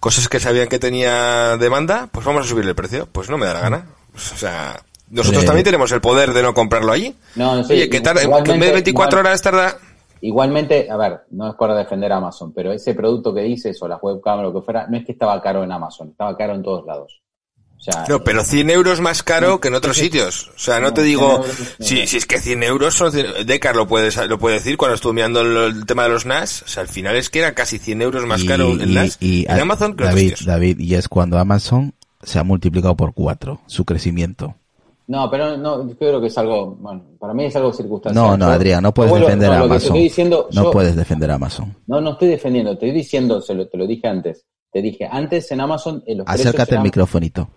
cosas 0.00 0.28
que 0.28 0.40
sabían 0.40 0.68
que 0.68 0.78
tenía 0.78 1.56
demanda, 1.56 2.08
pues 2.12 2.26
vamos 2.26 2.44
a 2.46 2.48
subirle 2.48 2.70
el 2.70 2.76
precio. 2.76 3.06
Pues 3.10 3.30
no 3.30 3.38
me 3.38 3.46
da 3.46 3.54
la 3.54 3.60
gana. 3.60 3.86
Pues, 4.12 4.32
o 4.32 4.36
sea, 4.36 4.82
nosotros 5.10 5.44
Eh. 5.44 5.46
también 5.46 5.64
tenemos 5.64 5.90
el 5.92 6.00
poder 6.00 6.32
de 6.32 6.42
no 6.42 6.52
comprarlo 6.54 6.92
allí. 6.92 7.16
No, 7.36 7.62
sí, 7.64 7.72
Oye, 7.74 7.88
que, 7.90 8.00
tarda, 8.00 8.20
que 8.42 8.52
en 8.52 8.60
vez 8.60 8.68
de 8.68 8.74
24 8.74 9.18
igual- 9.20 9.26
horas 9.26 9.42
tarda... 9.42 9.76
Igualmente, 10.20 10.88
a 10.90 10.96
ver, 10.96 11.20
no 11.32 11.50
es 11.50 11.54
para 11.56 11.74
defender 11.76 12.10
a 12.10 12.16
Amazon, 12.16 12.52
pero 12.54 12.72
ese 12.72 12.94
producto 12.94 13.34
que 13.34 13.42
dices 13.42 13.76
o 13.82 13.88
las 13.88 13.98
webcam 14.02 14.38
o 14.38 14.42
lo 14.44 14.54
que 14.54 14.62
fuera, 14.62 14.86
no 14.88 14.96
es 14.96 15.04
que 15.04 15.12
estaba 15.12 15.40
caro 15.42 15.62
en 15.62 15.70
Amazon, 15.70 16.08
estaba 16.10 16.34
caro 16.36 16.54
en 16.54 16.62
todos 16.62 16.86
lados. 16.86 17.20
O 17.86 17.92
sea, 17.92 18.04
No, 18.08 18.24
pero 18.24 18.42
100 18.42 18.70
euros 18.70 19.00
más 19.00 19.22
caro 19.22 19.60
que 19.60 19.68
en 19.68 19.74
otros 19.74 19.96
sitios. 19.98 20.48
O 20.56 20.58
sea, 20.58 20.80
no, 20.80 20.86
No, 20.88 20.94
te 20.94 21.02
100 21.02 21.06
digo, 21.06 21.44
si, 21.80 22.06
si 22.06 22.16
es 22.16 22.24
que 22.26 22.38
100 22.38 22.62
euros 22.62 22.94
son, 22.94 23.12
100 23.12 23.46
Decar 23.46 23.76
lo 23.76 23.86
puede, 23.86 24.10
lo 24.26 24.38
puede 24.38 24.54
decir 24.56 24.76
cuando 24.78 24.94
estuvo 24.94 25.12
mirando 25.12 25.42
el, 25.42 25.76
el 25.76 25.86
tema 25.86 26.04
de 26.04 26.08
los 26.08 26.24
NAS. 26.24 26.62
O 26.62 26.68
sea, 26.68 26.82
al 26.82 26.88
final 26.88 27.14
es 27.16 27.28
que 27.28 27.40
era 27.40 27.54
casi 27.54 27.78
100 27.78 28.00
euros 28.02 28.24
más 28.26 28.42
caro 28.44 28.70
en 28.72 28.94
NAS 28.94 29.18
en 29.20 29.50
Amazon 29.50 29.94
que 29.96 30.04
en 30.04 30.08
otros 30.08 30.08
David, 30.14 30.28
sitios. 30.30 30.46
David, 30.46 30.78
y 30.80 30.94
es 30.94 31.08
cuando 31.08 31.38
Amazon 31.38 31.92
se 32.22 32.38
ha 32.38 32.44
multiplicado 32.44 32.96
por 32.96 33.12
cuatro, 33.12 33.60
su 33.66 33.84
crecimiento. 33.84 34.54
no, 35.06 35.30
pero 35.30 35.58
no, 35.58 35.86
yo 35.86 35.94
creo 35.98 36.18
que 36.22 36.28
es 36.28 36.38
algo, 36.38 36.74
bueno, 36.76 37.04
para 37.20 37.34
mí 37.34 37.44
es 37.44 37.54
algo 37.56 37.70
circunstancial. 37.70 38.24
No, 38.24 38.36
no, 38.38 38.46
Adrián, 38.46 38.82
no 38.82 38.94
puedes 38.94 39.12
defender 39.12 39.50
no, 39.50 39.54
a 39.54 39.58
te 39.58 39.64
Amazon. 39.66 39.86
estoy 39.88 40.02
diciendo, 40.04 40.48
no 40.52 40.62
yo- 40.64 40.70
puedes 40.70 40.96
defender 40.96 41.30
a 41.30 41.34
Amazon. 41.34 41.76
No, 41.86 42.00
no 42.00 42.12
estoy 42.12 42.28
defendiendo, 42.28 42.72
estoy 42.72 42.92
diciendo, 42.92 43.42
se 43.42 43.52
lo, 43.54 43.68
te 43.68 43.76
lo 43.76 43.86
dije 43.86 44.08
antes. 44.08 44.46
Te 44.72 44.80
dije, 44.80 45.06
antes 45.08 45.52
en 45.52 45.60
Amazon 45.60 46.02
eh, 46.06 46.14
los 46.16 46.24
precios 46.24 46.46
Acércate 46.46 46.76
al 46.76 46.82
microfonito. 46.82 47.48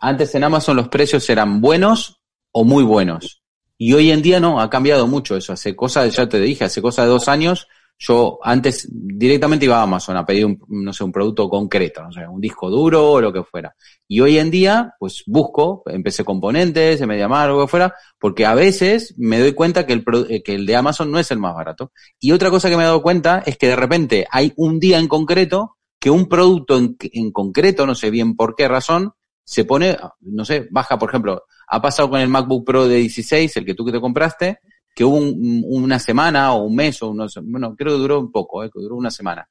Antes 0.00 0.34
en 0.34 0.44
Amazon 0.44 0.76
los 0.76 0.88
precios 0.88 1.28
eran 1.28 1.60
buenos 1.60 2.20
o 2.52 2.64
muy 2.64 2.82
buenos. 2.82 3.42
Y 3.76 3.92
hoy 3.92 4.10
en 4.10 4.22
día 4.22 4.40
no, 4.40 4.60
ha 4.60 4.68
cambiado 4.68 5.06
mucho 5.06 5.36
eso. 5.36 5.52
Hace 5.52 5.76
cosa, 5.76 6.06
ya 6.06 6.28
te 6.28 6.40
dije, 6.40 6.64
hace 6.64 6.82
cosa 6.82 7.02
de 7.02 7.08
dos 7.08 7.28
años, 7.28 7.68
yo 7.98 8.38
antes 8.42 8.88
directamente 8.90 9.66
iba 9.66 9.78
a 9.78 9.82
Amazon 9.82 10.16
a 10.16 10.24
pedir 10.24 10.46
un, 10.46 10.58
no 10.68 10.92
sé, 10.92 11.04
un 11.04 11.12
producto 11.12 11.48
concreto, 11.50 12.02
no 12.02 12.10
sé, 12.10 12.26
un 12.26 12.40
disco 12.40 12.70
duro 12.70 13.12
o 13.12 13.20
lo 13.20 13.30
que 13.30 13.44
fuera. 13.44 13.74
Y 14.08 14.20
hoy 14.20 14.38
en 14.38 14.50
día, 14.50 14.94
pues 14.98 15.22
busco, 15.26 15.82
empecé 15.86 16.24
componentes, 16.24 17.00
en 17.00 17.08
MediaMarkt 17.08 17.52
o 17.52 17.56
lo 17.58 17.64
que 17.66 17.70
fuera, 17.70 17.94
porque 18.18 18.46
a 18.46 18.54
veces 18.54 19.14
me 19.18 19.38
doy 19.38 19.52
cuenta 19.52 19.86
que 19.86 19.92
el, 19.92 20.04
eh, 20.30 20.42
que 20.42 20.54
el 20.54 20.64
de 20.64 20.76
Amazon 20.76 21.10
no 21.10 21.18
es 21.18 21.30
el 21.30 21.38
más 21.38 21.54
barato. 21.54 21.92
Y 22.18 22.32
otra 22.32 22.48
cosa 22.48 22.70
que 22.70 22.76
me 22.76 22.82
he 22.82 22.86
dado 22.86 23.02
cuenta 23.02 23.42
es 23.44 23.58
que 23.58 23.68
de 23.68 23.76
repente 23.76 24.26
hay 24.30 24.54
un 24.56 24.80
día 24.80 24.98
en 24.98 25.06
concreto 25.06 25.76
que 25.98 26.08
un 26.08 26.26
producto 26.26 26.78
en, 26.78 26.96
en 27.00 27.30
concreto, 27.32 27.86
no 27.86 27.94
sé 27.94 28.10
bien 28.10 28.34
por 28.34 28.56
qué 28.56 28.66
razón, 28.66 29.12
se 29.44 29.64
pone, 29.64 29.96
no 30.20 30.44
sé, 30.44 30.68
baja, 30.70 30.98
por 30.98 31.08
ejemplo, 31.10 31.44
ha 31.68 31.80
pasado 31.82 32.10
con 32.10 32.20
el 32.20 32.28
MacBook 32.28 32.64
Pro 32.64 32.86
de 32.88 32.96
16, 32.96 33.56
el 33.56 33.64
que 33.64 33.74
tú 33.74 33.84
que 33.84 33.92
te 33.92 34.00
compraste, 34.00 34.58
que 34.94 35.04
hubo 35.04 35.16
un- 35.16 35.62
una 35.66 35.98
semana 35.98 36.52
o 36.52 36.64
un 36.64 36.74
mes 36.76 37.02
o 37.02 37.08
unos, 37.10 37.38
bueno, 37.42 37.74
creo 37.76 37.94
que 37.94 37.98
duró 38.00 38.20
un 38.20 38.30
poco, 38.32 38.62
eh, 38.64 38.70
que 38.72 38.80
duró 38.80 38.96
una 38.96 39.10
semana. 39.10 39.46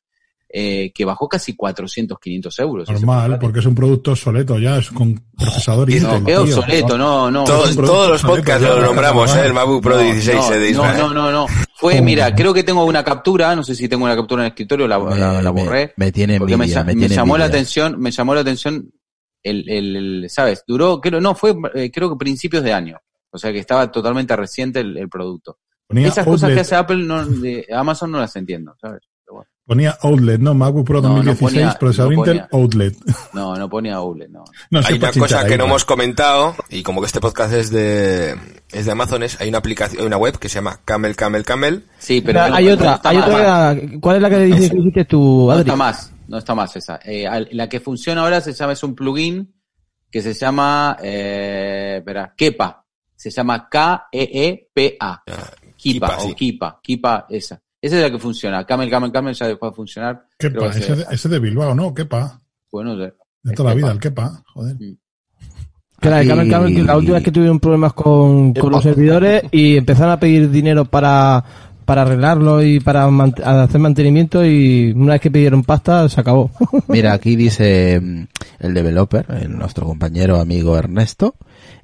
eh, 0.51 0.91
que 0.95 1.05
bajó 1.05 1.27
casi 1.29 1.55
400, 1.55 2.17
500 2.19 2.57
euros. 2.57 2.89
Normal, 2.89 3.37
porque 3.37 3.59
es 3.59 3.67
un 3.67 3.75
producto 3.75 4.13
obsoleto 4.13 4.57
ya, 4.57 4.79
es 4.79 4.89
con 4.89 5.13
procesador 5.37 5.87
No, 5.87 5.95
Intel. 5.95 6.25
qué 6.25 6.31
tío. 6.31 6.41
obsoleto, 6.41 6.97
no, 6.97 7.29
no. 7.29 7.43
Todos, 7.43 7.75
los 7.75 8.23
podcasts 8.23 8.63
lo 8.67 8.81
nombramos, 8.81 9.35
¿eh? 9.35 9.45
el 9.45 9.53
MacBook 9.53 9.83
Pro 9.83 9.97
No, 9.97 10.01
16 10.01 10.35
no, 10.39 10.49
de 10.49 10.59
no, 10.59 10.65
Israel. 10.65 10.97
no, 10.97 11.13
no, 11.13 11.31
no. 11.31 11.45
Fue, 11.75 12.01
mira, 12.01 12.33
creo 12.33 12.51
que 12.51 12.63
tengo 12.63 12.83
una 12.83 13.03
captura, 13.03 13.55
no 13.55 13.63
sé 13.63 13.75
si 13.75 13.87
tengo 13.87 14.05
una 14.05 14.15
captura 14.15 14.41
en 14.41 14.45
el 14.47 14.49
escritorio, 14.53 14.87
la, 14.87 14.97
Me- 14.97 15.15
la- 15.19 15.39
la 15.39 15.53
me- 15.53 15.63
borré. 15.65 15.93
Me, 15.97 16.11
tiene 16.11 16.39
me, 16.39 16.51
envidia, 16.51 16.81
lla- 16.81 16.85
me 16.85 16.95
me 16.95 16.99
tiene 17.01 17.15
llamó 17.15 17.37
la 17.37 17.45
envidia. 17.45 17.59
atención, 17.59 17.99
me 17.99 18.09
llamó 18.09 18.33
la 18.33 18.41
atención 18.41 18.89
el, 19.43 19.69
el, 19.69 19.95
el- 19.95 20.29
¿sabes? 20.29 20.63
Duró, 20.67 20.99
creo, 21.01 21.19
no, 21.21 21.35
fue, 21.35 21.55
eh, 21.75 21.91
creo 21.91 22.09
que 22.09 22.15
principios 22.17 22.63
de 22.63 22.73
año. 22.73 22.97
O 23.31 23.37
sea 23.37 23.51
que 23.51 23.59
estaba 23.59 23.91
totalmente 23.91 24.35
reciente 24.35 24.79
el, 24.79 24.97
el 24.97 25.07
producto. 25.09 25.57
Ponía 25.87 26.07
Esas 26.07 26.25
cosas 26.25 26.51
que 26.51 26.59
hace 26.61 26.75
Apple, 26.75 27.03
no, 27.03 27.25
de 27.25 27.65
Amazon 27.73 28.11
no 28.11 28.19
las 28.19 28.35
entiendo, 28.35 28.75
¿sabes? 28.79 29.01
Bueno. 29.31 29.47
ponía 29.65 29.95
Outlet, 30.01 30.39
¿no? 30.39 30.55
MacBook 30.55 30.87
Pro 30.87 31.01
No, 31.01 31.09
no 31.09 31.15
2016, 31.23 31.51
ponía- 31.51 31.79
procesador 31.79 32.13
no 32.13 32.19
Intel. 32.19 32.43
Outlet. 32.51 32.95
No, 33.33 33.55
no 33.55 33.69
ponía 33.69 33.95
Outlet, 33.95 34.29
no. 34.29 34.43
No 34.71 34.79
Hay 34.83 34.95
una 34.97 35.11
cosa 35.11 35.45
que 35.45 35.57
no 35.57 35.65
hemos 35.65 35.85
comentado, 35.85 36.55
y 36.69 36.81
como 36.81 37.01
que 37.01 37.05
este 37.07 37.19
podcast 37.19 37.53
es 37.53 37.69
de, 37.69 38.35
es 38.71 38.85
de 38.87 38.91
Amazones, 38.91 39.39
hay 39.39 39.49
una 39.49 39.59
aplicación, 39.59 40.01
hay 40.01 40.07
una 40.07 40.17
web 40.17 40.39
que 40.39 40.49
se 40.49 40.55
llama 40.55 40.79
Camel 40.85 41.15
Camel 41.15 41.43
Camel, 41.45 41.85
Sí, 41.99 42.21
pero 42.21 42.47
no- 42.47 42.55
hay 42.55 42.65
no 42.65 42.73
otra, 42.73 42.99
hay 43.03 43.17
más- 43.17 43.27
otra. 43.29 43.77
¿Cuál 44.01 44.15
es 44.15 44.21
la 44.23 44.29
que 44.31 44.47
hiciste 44.49 45.05
tú, 45.05 45.45
No 45.45 45.51
Adri? 45.51 45.61
está 45.61 45.75
más, 45.75 46.11
no 46.29 46.37
está 46.37 46.55
más 46.55 46.75
esa. 46.75 46.99
Eh, 47.03 47.25
la 47.51 47.67
que 47.67 47.79
funciona 47.79 48.21
ahora 48.21 48.39
se 48.39 48.53
llama, 48.53 48.73
es 48.73 48.83
un 48.83 48.95
plugin 48.95 49.53
que 50.09 50.21
se 50.21 50.33
llama, 50.33 50.97
eh, 51.01 51.95
espera, 51.99 52.33
Kepa. 52.37 52.85
Se 53.15 53.29
llama 53.29 53.67
K-E-E-P-A. 53.69 55.23
Kipa, 55.75 56.07
Kipa, 56.07 56.17
o 56.17 56.21
sí. 56.21 56.33
Kipa, 56.35 56.79
Kipa, 56.81 57.25
esa. 57.29 57.61
Esa 57.81 57.95
es 57.97 58.01
la 58.03 58.11
que 58.11 58.19
funciona. 58.19 58.65
Camel, 58.65 58.89
Camel, 58.89 59.11
Camel 59.11 59.33
ya 59.33 59.47
dejó 59.47 59.69
de 59.69 59.75
funcionar. 59.75 60.25
¿Qué 60.37 60.49
Creo 60.51 60.63
pa? 60.65 60.71
que 60.71 60.79
Ese, 60.79 60.87
se- 60.87 60.95
de- 60.95 61.05
ese 61.11 61.29
de 61.29 61.39
Bilbao, 61.39 61.73
¿no? 61.75 61.93
¿Qué 61.93 62.05
pa? 62.05 62.39
Bueno, 62.71 62.95
de- 62.95 63.13
De 63.41 63.51
Es 63.51 63.55
toda 63.55 63.69
la 63.69 63.75
Kepa. 63.75 63.87
vida, 63.87 63.91
el 63.93 63.99
quepa, 63.99 64.43
joder. 64.53 64.75
Que 64.77 66.09
la 66.09 66.15
de 66.17 66.21
Aquí- 66.21 66.27
Camel 66.29 66.49
Camel, 66.49 66.75
que 66.75 66.83
la 66.83 66.97
última 66.97 67.15
vez 67.15 67.23
que 67.23 67.31
tuvieron 67.31 67.59
problemas 67.59 67.93
con, 67.93 68.53
con 68.53 68.71
los 68.71 68.83
servidores 68.83 69.43
y 69.51 69.77
empezaron 69.77 70.11
a 70.13 70.19
pedir 70.19 70.49
dinero 70.49 70.85
para, 70.85 71.43
para 71.89 72.03
arreglarlo 72.03 72.61
y 72.61 72.79
para 72.79 73.07
hacer 73.07 73.79
mantenimiento 73.81 74.45
y 74.45 74.93
una 74.95 75.13
vez 75.13 75.21
que 75.21 75.31
pidieron 75.31 75.63
pasta 75.63 76.07
se 76.07 76.21
acabó. 76.21 76.51
Mira, 76.87 77.13
aquí 77.13 77.35
dice 77.35 77.99
mm, 77.99 78.23
el 78.59 78.73
developer, 78.75 79.25
el- 79.41 79.57
nuestro 79.57 79.87
compañero 79.87 80.39
amigo 80.39 80.77
Ernesto, 80.77 81.33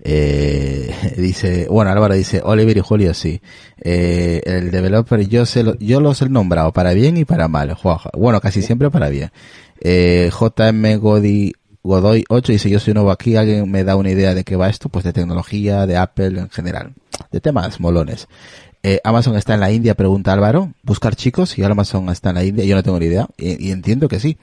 eh, 0.03 0.93
dice, 1.17 1.65
bueno, 1.71 1.89
Álvaro 1.89 2.13
dice, 2.13 2.39
Oliver 2.43 2.77
y 2.77 2.81
Julio 2.81 3.15
sí. 3.15 3.41
Eh, 3.81 4.43
el 4.45 4.69
developer 4.69 5.27
yo 5.27 5.43
se 5.47 5.63
lo, 5.63 5.75
yo 5.79 5.99
los 5.99 6.21
he 6.21 6.29
nombrado 6.29 6.71
para 6.71 6.93
bien 6.93 7.17
y 7.17 7.25
para 7.25 7.47
mal. 7.47 7.75
Bueno, 8.15 8.39
casi 8.41 8.61
siempre 8.61 8.91
para 8.91 9.09
bien. 9.09 9.31
Eh, 9.81 10.29
JM 10.31 10.99
Godoy 10.99 12.23
8 12.29 12.51
dice, 12.51 12.69
yo 12.69 12.79
soy 12.79 12.93
nuevo 12.93 13.09
aquí, 13.11 13.35
alguien 13.35 13.69
me 13.71 13.83
da 13.83 13.95
una 13.95 14.09
idea 14.11 14.33
de 14.35 14.43
qué 14.43 14.55
va 14.55 14.69
esto, 14.69 14.89
pues 14.89 15.03
de 15.03 15.13
tecnología, 15.13 15.85
de 15.85 15.97
Apple 15.97 16.39
en 16.39 16.49
general, 16.49 16.93
de 17.31 17.39
temas 17.39 17.79
molones. 17.79 18.27
Eh, 18.87 19.01
Amazon 19.03 19.35
está 19.35 19.55
en 19.55 19.61
la 19.61 19.71
India, 19.71 19.95
pregunta 19.95 20.31
Álvaro. 20.31 20.71
Buscar 20.83 21.15
chicos 21.15 21.57
y 21.57 21.63
Amazon 21.63 22.07
está 22.09 22.29
en 22.29 22.35
la 22.35 22.43
India. 22.43 22.65
Yo 22.65 22.75
no 22.75 22.83
tengo 22.83 22.99
ni 22.99 23.07
idea 23.07 23.27
y, 23.35 23.69
y 23.69 23.71
entiendo 23.71 24.07
que 24.07 24.19
sí. 24.19 24.37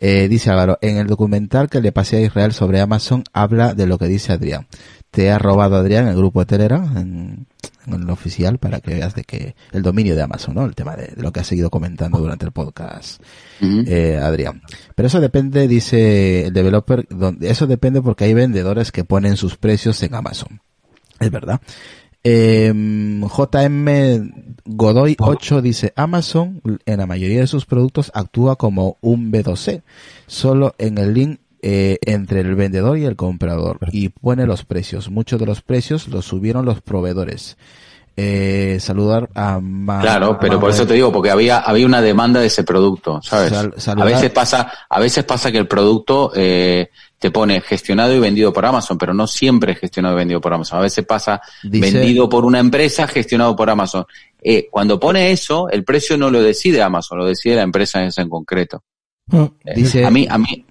Eh, 0.00 0.28
dice 0.28 0.48
Álvaro, 0.48 0.78
en 0.80 0.96
el 0.96 1.08
documental 1.08 1.68
que 1.68 1.82
le 1.82 1.92
pasé 1.92 2.16
a 2.16 2.20
Israel 2.22 2.54
sobre 2.54 2.80
Amazon 2.80 3.22
habla 3.34 3.74
de 3.74 3.86
lo 3.86 3.98
que 3.98 4.06
dice 4.06 4.32
Adrián. 4.32 4.66
Te 5.10 5.30
ha 5.30 5.38
robado 5.38 5.76
Adrián 5.76 6.08
el 6.08 6.16
grupo 6.16 6.40
de 6.40 6.46
Telegram, 6.46 6.96
en, 6.96 7.46
en 7.86 7.92
el 7.92 8.08
oficial, 8.08 8.56
para 8.56 8.80
que 8.80 8.94
veas 8.94 9.14
de 9.14 9.24
que 9.24 9.56
el 9.72 9.82
dominio 9.82 10.16
de 10.16 10.22
Amazon, 10.22 10.54
¿no? 10.54 10.64
El 10.64 10.74
tema 10.74 10.96
de, 10.96 11.08
de 11.08 11.22
lo 11.22 11.30
que 11.30 11.40
has 11.40 11.46
seguido 11.46 11.68
comentando 11.68 12.18
durante 12.18 12.46
el 12.46 12.52
podcast, 12.52 13.22
eh, 13.60 14.18
Adrián. 14.22 14.62
Pero 14.94 15.08
eso 15.08 15.20
depende, 15.20 15.68
dice 15.68 16.46
el 16.46 16.54
developer, 16.54 17.06
donde, 17.10 17.50
eso 17.50 17.66
depende 17.66 18.00
porque 18.00 18.24
hay 18.24 18.32
vendedores 18.32 18.90
que 18.90 19.04
ponen 19.04 19.36
sus 19.36 19.58
precios 19.58 20.02
en 20.02 20.14
Amazon. 20.14 20.62
Es 21.20 21.30
verdad. 21.30 21.60
Eh, 22.24 22.72
JM 22.72 24.30
Godoy 24.64 25.16
8 25.18 25.60
dice 25.62 25.92
Amazon 25.96 26.60
en 26.86 26.98
la 26.98 27.06
mayoría 27.06 27.40
de 27.40 27.46
sus 27.48 27.66
productos 27.66 28.10
actúa 28.14 28.56
como 28.56 28.96
un 29.00 29.32
B2C, 29.32 29.82
solo 30.26 30.74
en 30.78 30.98
el 30.98 31.14
link 31.14 31.40
eh, 31.62 31.98
entre 32.06 32.40
el 32.40 32.54
vendedor 32.54 32.98
y 32.98 33.04
el 33.04 33.16
comprador 33.16 33.78
y 33.92 34.08
pone 34.10 34.46
los 34.46 34.64
precios. 34.64 35.10
Muchos 35.10 35.40
de 35.40 35.46
los 35.46 35.62
precios 35.62 36.08
los 36.08 36.24
subieron 36.24 36.64
los 36.64 36.80
proveedores. 36.80 37.56
Eh, 38.14 38.76
saludar 38.78 39.30
a 39.34 39.58
Ma- 39.58 40.00
Claro, 40.02 40.36
pero 40.38 40.60
por 40.60 40.68
eso 40.70 40.86
te 40.86 40.92
digo, 40.94 41.10
porque 41.10 41.30
había, 41.30 41.58
había 41.60 41.86
una 41.86 42.02
demanda 42.02 42.40
de 42.40 42.48
ese 42.48 42.62
producto, 42.62 43.20
¿sabes? 43.22 43.50
Sal- 43.50 43.74
a 44.02 44.04
veces 44.04 44.30
pasa, 44.30 44.70
a 44.90 45.00
veces 45.00 45.24
pasa 45.24 45.50
que 45.50 45.56
el 45.58 45.66
producto 45.66 46.30
eh, 46.36 46.90
te 47.22 47.30
pone 47.30 47.62
gestionado 47.62 48.14
y 48.14 48.18
vendido 48.20 48.52
por 48.52 48.66
Amazon, 48.66 48.98
pero 48.98 49.14
no 49.14 49.26
siempre 49.26 49.72
es 49.72 49.78
gestionado 49.78 50.14
y 50.16 50.18
vendido 50.18 50.40
por 50.42 50.52
Amazon. 50.52 50.78
A 50.80 50.82
veces 50.82 51.06
pasa 51.06 51.40
Dice- 51.62 51.98
vendido 51.98 52.28
por 52.28 52.44
una 52.44 52.58
empresa, 52.58 53.06
gestionado 53.06 53.56
por 53.56 53.70
Amazon. 53.70 54.04
Eh, 54.42 54.68
cuando 54.70 55.00
pone 55.00 55.30
eso, 55.30 55.70
el 55.70 55.84
precio 55.84 56.18
no 56.18 56.30
lo 56.30 56.42
decide 56.42 56.82
Amazon, 56.82 57.16
lo 57.18 57.24
decide 57.24 57.56
la 57.56 57.62
empresa 57.62 58.04
esa 58.04 58.20
en 58.20 58.28
concreto. 58.28 58.82
Eh, 59.32 59.48
Dice- 59.76 60.04
a 60.04 60.10
mí, 60.10 60.26
a 60.28 60.36
mí, 60.36 60.66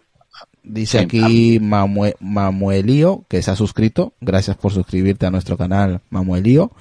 Dice 0.64 1.00
Sí, 1.00 1.04
aquí 1.06 1.60
Mamue- 1.60 2.16
Mamuelío, 2.20 3.26
que 3.28 3.42
se 3.42 3.50
ha 3.50 3.56
suscrito. 3.56 4.14
Gracias 4.22 4.58
por 4.58 4.72
suscribirte 4.72 5.26
a 5.26 5.32
nuestro 5.32 5.58
canal, 5.58 6.02
Mamuelío. 6.12 6.72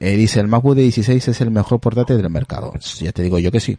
Eh, 0.00 0.16
dice, 0.16 0.40
el 0.40 0.48
MacBook 0.48 0.74
de 0.74 0.82
16 0.82 1.28
es 1.28 1.40
el 1.40 1.50
mejor 1.50 1.80
portátil 1.80 2.18
del 2.18 2.28
mercado. 2.28 2.74
Ya 3.00 3.10
te 3.12 3.22
digo 3.22 3.38
yo 3.38 3.50
que 3.50 3.60
sí. 3.60 3.78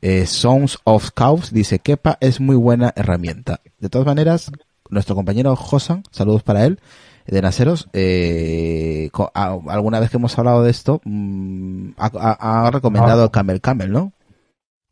Eh, 0.00 0.24
Sons 0.26 0.78
of 0.84 1.10
Cows 1.10 1.52
dice, 1.52 1.78
Kepa 1.80 2.16
es 2.20 2.40
muy 2.40 2.56
buena 2.56 2.92
herramienta. 2.96 3.60
De 3.78 3.90
todas 3.90 4.06
maneras, 4.06 4.50
nuestro 4.90 5.14
compañero 5.14 5.54
Josan, 5.56 6.02
saludos 6.10 6.42
para 6.42 6.64
él, 6.64 6.78
de 7.26 7.42
Naseros, 7.42 7.88
eh, 7.92 9.08
co- 9.12 9.30
a- 9.34 9.58
alguna 9.68 9.98
vez 10.00 10.10
que 10.10 10.16
hemos 10.16 10.38
hablado 10.38 10.62
de 10.62 10.70
esto, 10.70 11.00
mm, 11.04 11.90
ha, 11.98 12.70
recomendado 12.72 13.30
Camel 13.30 13.60
Camel, 13.60 13.90
¿no? 13.92 14.12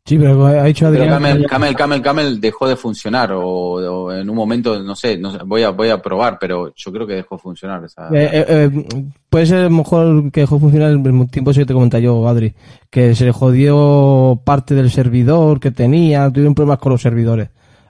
Sí, 0.07 0.19
pero 0.19 0.45
ha 0.45 0.63
dicho 0.65 0.85
pero 0.91 1.01
Adrián. 1.03 1.09
Camel, 1.09 1.41
que- 1.41 1.47
Camel, 1.47 1.75
Camel, 1.75 2.01
Camel 2.03 2.39
dejó 2.41 2.67
de 2.67 2.75
funcionar 2.75 3.31
o, 3.31 3.41
o 3.43 4.11
en 4.13 4.29
un 4.29 4.35
momento, 4.35 4.79
no 4.83 4.95
sé, 4.95 5.17
no 5.17 5.31
sé, 5.31 5.39
voy 5.43 5.63
a, 5.63 5.71
voy 5.71 5.89
a 5.89 5.99
probar, 5.99 6.37
pero 6.39 6.71
yo 6.75 6.91
creo 6.91 7.07
que 7.07 7.13
dejó 7.13 7.35
de 7.37 7.41
funcionar 7.41 7.83
esa. 7.83 8.09
Eh, 8.09 8.29
eh, 8.31 8.45
eh, 8.47 9.05
puede 9.29 9.47
ser 9.47 9.57
a 9.59 9.63
lo 9.63 9.69
mejor 9.71 10.31
que 10.31 10.41
dejó 10.41 10.59
funcionar 10.59 10.91
el 10.91 10.99
mismo 10.99 11.25
tiempo 11.25 11.49
ese 11.49 11.61
que 11.61 11.65
te 11.65 11.73
comenté 11.73 11.99
yo, 12.03 12.27
Adri, 12.27 12.53
que 12.91 13.15
se 13.15 13.25
le 13.25 13.31
jodió 13.31 14.39
parte 14.43 14.75
del 14.75 14.91
servidor 14.91 15.59
que 15.59 15.71
tenía, 15.71 16.29
tuvieron 16.29 16.53
problemas 16.53 16.77
con 16.77 16.91
los 16.91 17.01
servidores 17.01 17.49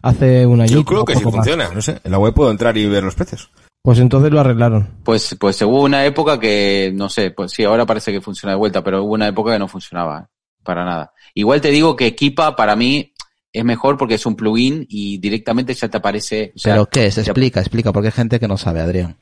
hace 0.10 0.46
un 0.46 0.62
año. 0.62 0.72
Yo 0.72 0.86
creo 0.86 1.04
que 1.06 1.16
sí 1.16 1.24
funciona, 1.24 1.70
no 1.74 1.82
sé. 1.82 2.00
En 2.04 2.12
la 2.12 2.18
web 2.20 2.34
puedo 2.34 2.52
entrar 2.52 2.78
y 2.78 2.86
ver 2.86 3.04
los 3.04 3.16
precios. 3.16 3.50
Pues 3.82 4.00
entonces 4.00 4.32
lo 4.32 4.40
arreglaron. 4.40 4.88
Pues, 5.04 5.36
pues 5.40 5.62
hubo 5.62 5.82
una 5.84 6.06
época 6.06 6.40
que, 6.40 6.92
no 6.96 7.08
sé, 7.10 7.32
pues 7.32 7.52
sí, 7.52 7.64
ahora 7.64 7.86
parece 7.86 8.12
que 8.12 8.22
funciona 8.22 8.54
de 8.54 8.58
vuelta, 8.58 8.84
pero 8.84 9.04
hubo 9.04 9.14
una 9.14 9.28
época 9.28 9.54
que 9.54 9.60
no 9.60 9.68
funcionaba, 9.68 10.22
¿eh? 10.22 10.26
para 10.64 10.84
nada. 10.84 11.14
Igual 11.36 11.62
te 11.62 11.70
digo 11.70 11.96
que 11.96 12.08
Equipa 12.08 12.56
para 12.56 12.76
mí 12.76 13.14
es 13.54 13.64
mejor 13.64 13.98
porque 13.98 14.16
es 14.16 14.26
un 14.26 14.36
plugin 14.36 14.86
y 14.90 15.20
directamente 15.20 15.74
ya 15.76 15.88
te 15.88 15.98
aparece. 15.98 16.52
o 16.56 16.60
sea, 16.60 16.74
¿Pero 16.74 16.86
qué 16.88 17.06
es? 17.06 17.16
ya- 17.16 17.22
Explica, 17.22 17.60
explica, 17.60 17.94
porque 17.94 18.08
hay 18.08 18.12
gente 18.14 18.40
que 18.40 18.48
no 18.48 18.58
sabe, 18.58 18.82
Adrián. 18.82 19.18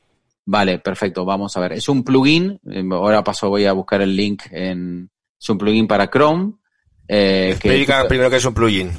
Vale, 0.46 0.78
perfecto, 0.78 1.24
vamos 1.24 1.56
a 1.56 1.60
ver. 1.60 1.72
Es 1.74 1.88
un 1.88 2.02
plugin, 2.02 2.58
eh, 2.70 2.82
ahora 2.92 3.22
paso, 3.22 3.48
voy 3.50 3.66
a 3.66 3.72
buscar 3.72 4.00
el 4.02 4.16
link 4.16 4.42
en, 4.50 5.10
es 5.40 5.48
un 5.50 5.58
plugin 5.58 5.86
para 5.86 6.08
Chrome. 6.10 6.54
Eh, 7.06 7.56
que 7.60 7.68
Explica 7.68 8.08
primero 8.08 8.30
que 8.30 8.36
es 8.36 8.44
un 8.46 8.54
plugin. 8.54 8.90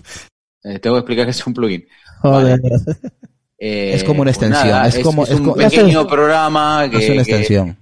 Eh, 0.66 0.80
tengo 0.80 0.96
que 0.96 1.00
explicar 1.00 1.26
que 1.26 1.32
es 1.32 1.48
un 1.48 1.54
plugin. 1.54 1.86
Joder. 2.22 2.60
Eh, 3.58 3.94
Es 3.94 4.04
como 4.04 4.22
una 4.22 4.34
pues 4.34 4.38
extensión, 4.38 4.68
nada, 4.70 4.88
es 4.88 5.00
como- 5.00 5.24
es 5.24 5.32
un 5.32 5.54
pequeño 5.56 6.06
programa 6.08 6.90
que, 6.90 6.98
es 6.98 7.06
una 7.10 7.24
que- 7.24 7.32
extensión. 7.32 7.78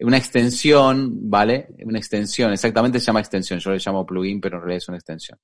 una 0.00 0.16
extensión, 0.18 1.30
¿vale? 1.30 1.68
Una 1.84 1.98
extensión, 1.98 2.52
exactamente 2.52 3.00
se 3.00 3.06
llama 3.06 3.20
extensión, 3.20 3.58
yo 3.60 3.70
le 3.70 3.78
llamo 3.78 4.04
plugin, 4.04 4.40
pero 4.40 4.56
en 4.56 4.62
realidad 4.62 4.78
es 4.78 4.88
una 4.88 4.98
extensión. 4.98 5.38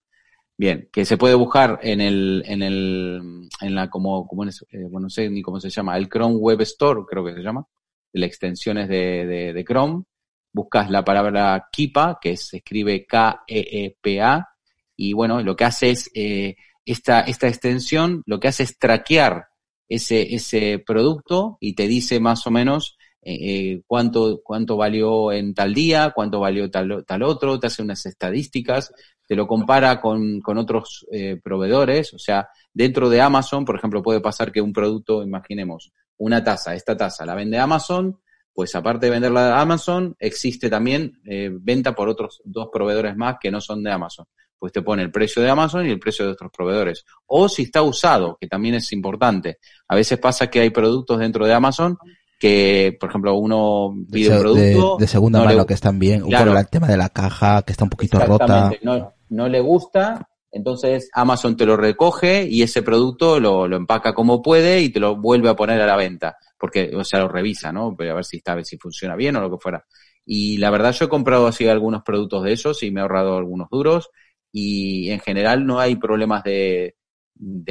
Bien, 0.59 0.89
que 0.93 1.05
se 1.05 1.17
puede 1.19 1.35
buscar 1.35 1.79
en 1.83 2.01
el, 2.01 2.43
en 2.47 2.63
el, 2.63 3.49
en 3.61 3.75
la, 3.75 3.89
como, 3.91 4.27
como 4.27 4.45
es, 4.45 4.63
eh, 4.71 4.79
bueno, 4.91 5.01
no 5.07 5.11
sé 5.11 5.29
ni 5.31 5.43
cómo 5.43 5.61
se 5.61 5.69
llama, 5.71 5.97
el 5.97 6.09
Chrome 6.09 6.37
Web 6.37 6.61
Store, 6.63 7.01
creo 7.09 7.25
que 7.25 7.35
se 7.35 7.41
llama, 7.43 7.67
de 8.13 8.21
las 8.21 8.29
extensiones 8.29 8.89
de, 8.89 9.27
de, 9.27 9.53
de 9.53 9.65
Chrome. 9.65 10.05
Buscas 10.53 10.91
la 10.91 11.05
palabra 11.05 11.67
Kipa, 11.71 12.19
que 12.21 12.35
se 12.39 12.59
escribe 12.59 13.05
K-E-E-P-A, 13.07 14.49
y 14.97 15.13
bueno, 15.13 15.43
lo 15.43 15.57
que 15.57 15.65
hace 15.65 15.91
es, 15.91 16.11
eh, 16.15 16.57
esta, 16.85 17.21
esta 17.21 17.49
extensión, 17.49 18.23
lo 18.27 18.41
que 18.41 18.49
hace 18.49 18.63
es 18.63 18.79
traquear 18.79 19.47
ese, 19.89 20.35
ese 20.35 20.83
producto 20.85 21.59
y 21.61 21.75
te 21.75 21.87
dice 21.87 22.21
más 22.21 22.47
o 22.47 22.51
menos 22.51 22.97
eh, 23.23 23.35
eh, 23.41 23.83
cuánto, 23.87 24.41
cuánto 24.45 24.77
valió 24.77 25.33
en 25.33 25.53
tal 25.53 25.75
día, 25.75 26.13
cuánto 26.15 26.39
valió 26.39 26.71
tal, 26.71 27.23
otro, 27.25 27.59
te 27.59 27.67
hace 27.67 27.83
unas 27.83 28.07
estadísticas, 28.07 28.93
te 29.27 29.35
lo 29.35 29.49
compara 29.49 30.01
con, 30.01 30.41
con 30.41 30.59
otros 30.59 31.05
eh, 31.11 31.41
proveedores, 31.43 32.15
o 32.15 32.21
sea, 32.21 32.49
dentro 32.73 33.11
de 33.11 33.21
Amazon, 33.21 33.65
por 33.65 33.77
ejemplo, 33.77 34.01
puede 34.01 34.21
pasar 34.21 34.53
que 34.53 34.61
un 34.61 34.73
producto, 34.73 35.25
imaginemos, 35.25 35.93
una 36.19 36.45
taza, 36.45 36.75
esta 36.75 36.97
taza 36.97 37.27
la 37.27 37.35
vende 37.35 37.59
Amazon, 37.59 38.17
pues 38.55 38.75
aparte 38.75 39.07
de 39.07 39.13
venderla 39.13 39.57
a 39.57 39.61
Amazon, 39.61 40.15
existe 40.19 40.71
también 40.71 41.21
eh, 41.25 41.51
venta 41.53 41.95
por 41.95 42.09
otros 42.09 42.41
dos 42.45 42.69
proveedores 42.73 43.17
más 43.17 43.37
que 43.41 43.51
no 43.51 43.61
son 43.61 43.83
de 43.83 43.91
Amazon. 43.91 44.27
Pues 44.59 44.73
te 44.73 44.83
pone 44.83 45.03
el 45.03 45.11
precio 45.11 45.43
de 45.43 45.51
Amazon 45.51 45.87
y 45.87 45.91
el 45.91 45.99
precio 45.99 46.25
de 46.25 46.33
otros 46.33 46.51
proveedores. 46.57 47.05
O 47.27 47.49
si 47.49 47.63
está 47.65 47.83
usado, 47.83 48.37
que 48.41 48.47
también 48.47 48.75
es 48.77 48.93
importante. 48.93 49.59
A 49.89 49.95
veces 49.95 50.19
pasa 50.19 50.49
que 50.49 50.61
hay 50.61 50.71
productos 50.71 51.19
dentro 51.19 51.47
de 51.47 51.53
Amazon 51.53 51.99
que, 52.39 52.97
por 53.01 53.09
ejemplo, 53.09 53.35
uno 53.35 53.95
pide 54.11 54.31
un 54.31 54.35
de, 54.37 54.41
producto. 54.41 54.97
de 54.99 55.07
segunda 55.07 55.39
no 55.39 55.45
mano 55.47 55.59
le- 55.61 55.67
que 55.67 55.75
están 55.75 55.99
bien. 55.99 56.21
Claro. 56.23 56.53
Por 56.53 56.61
el 56.61 56.69
tema 56.69 56.87
de 56.87 56.97
la 56.97 57.09
caja, 57.09 57.63
que 57.63 57.73
está 57.73 57.85
un 57.85 57.91
poquito 57.91 58.19
rota. 58.19 58.71
No, 58.83 59.15
no 59.31 59.49
le 59.49 59.61
gusta, 59.61 60.29
entonces 60.53 61.09
Amazon 61.13 61.57
te 61.57 61.67
lo 61.67 61.77
recoge 61.77 62.47
y 62.47 62.63
ese 62.63 62.83
producto 62.83 63.41
lo, 63.41 63.67
lo 63.67 63.77
empaca 63.77 64.15
como 64.15 64.43
puede 64.43 64.81
y 64.81 64.91
te 64.91 65.01
lo 65.01 65.17
vuelve 65.17 65.49
a 65.49 65.57
poner 65.57 65.81
a 65.81 65.87
la 65.87 65.97
venta. 65.97 66.37
Porque, 66.59 66.91
o 66.97 67.05
sea, 67.05 67.21
lo 67.21 67.29
revisa, 67.29 67.73
¿no? 67.73 67.95
A 67.99 68.15
ver 68.15 68.25
si 68.25 68.39
está, 68.39 68.53
a 68.53 68.57
ver 68.57 68.65
si 68.65 68.79
funciona 68.79 69.17
bien 69.17 69.37
o 69.37 69.41
lo 69.41 69.51
que 69.51 69.59
fuera. 69.61 69.85
Y 70.25 70.57
la 70.57 70.71
verdad, 70.71 70.93
yo 70.93 71.05
he 71.05 71.09
comprado 71.09 71.47
así 71.47 71.69
algunos 71.69 72.03
productos 72.03 72.43
de 72.45 72.53
esos 72.53 72.83
y 72.83 72.91
me 72.91 73.01
he 73.01 73.03
ahorrado 73.03 73.37
algunos 73.37 73.69
duros. 73.71 74.11
Y 74.59 75.11
en 75.11 75.21
general 75.21 75.67
no 75.67 75.79
hay 75.79 75.97
problemas 75.97 76.43
de, 76.43 76.95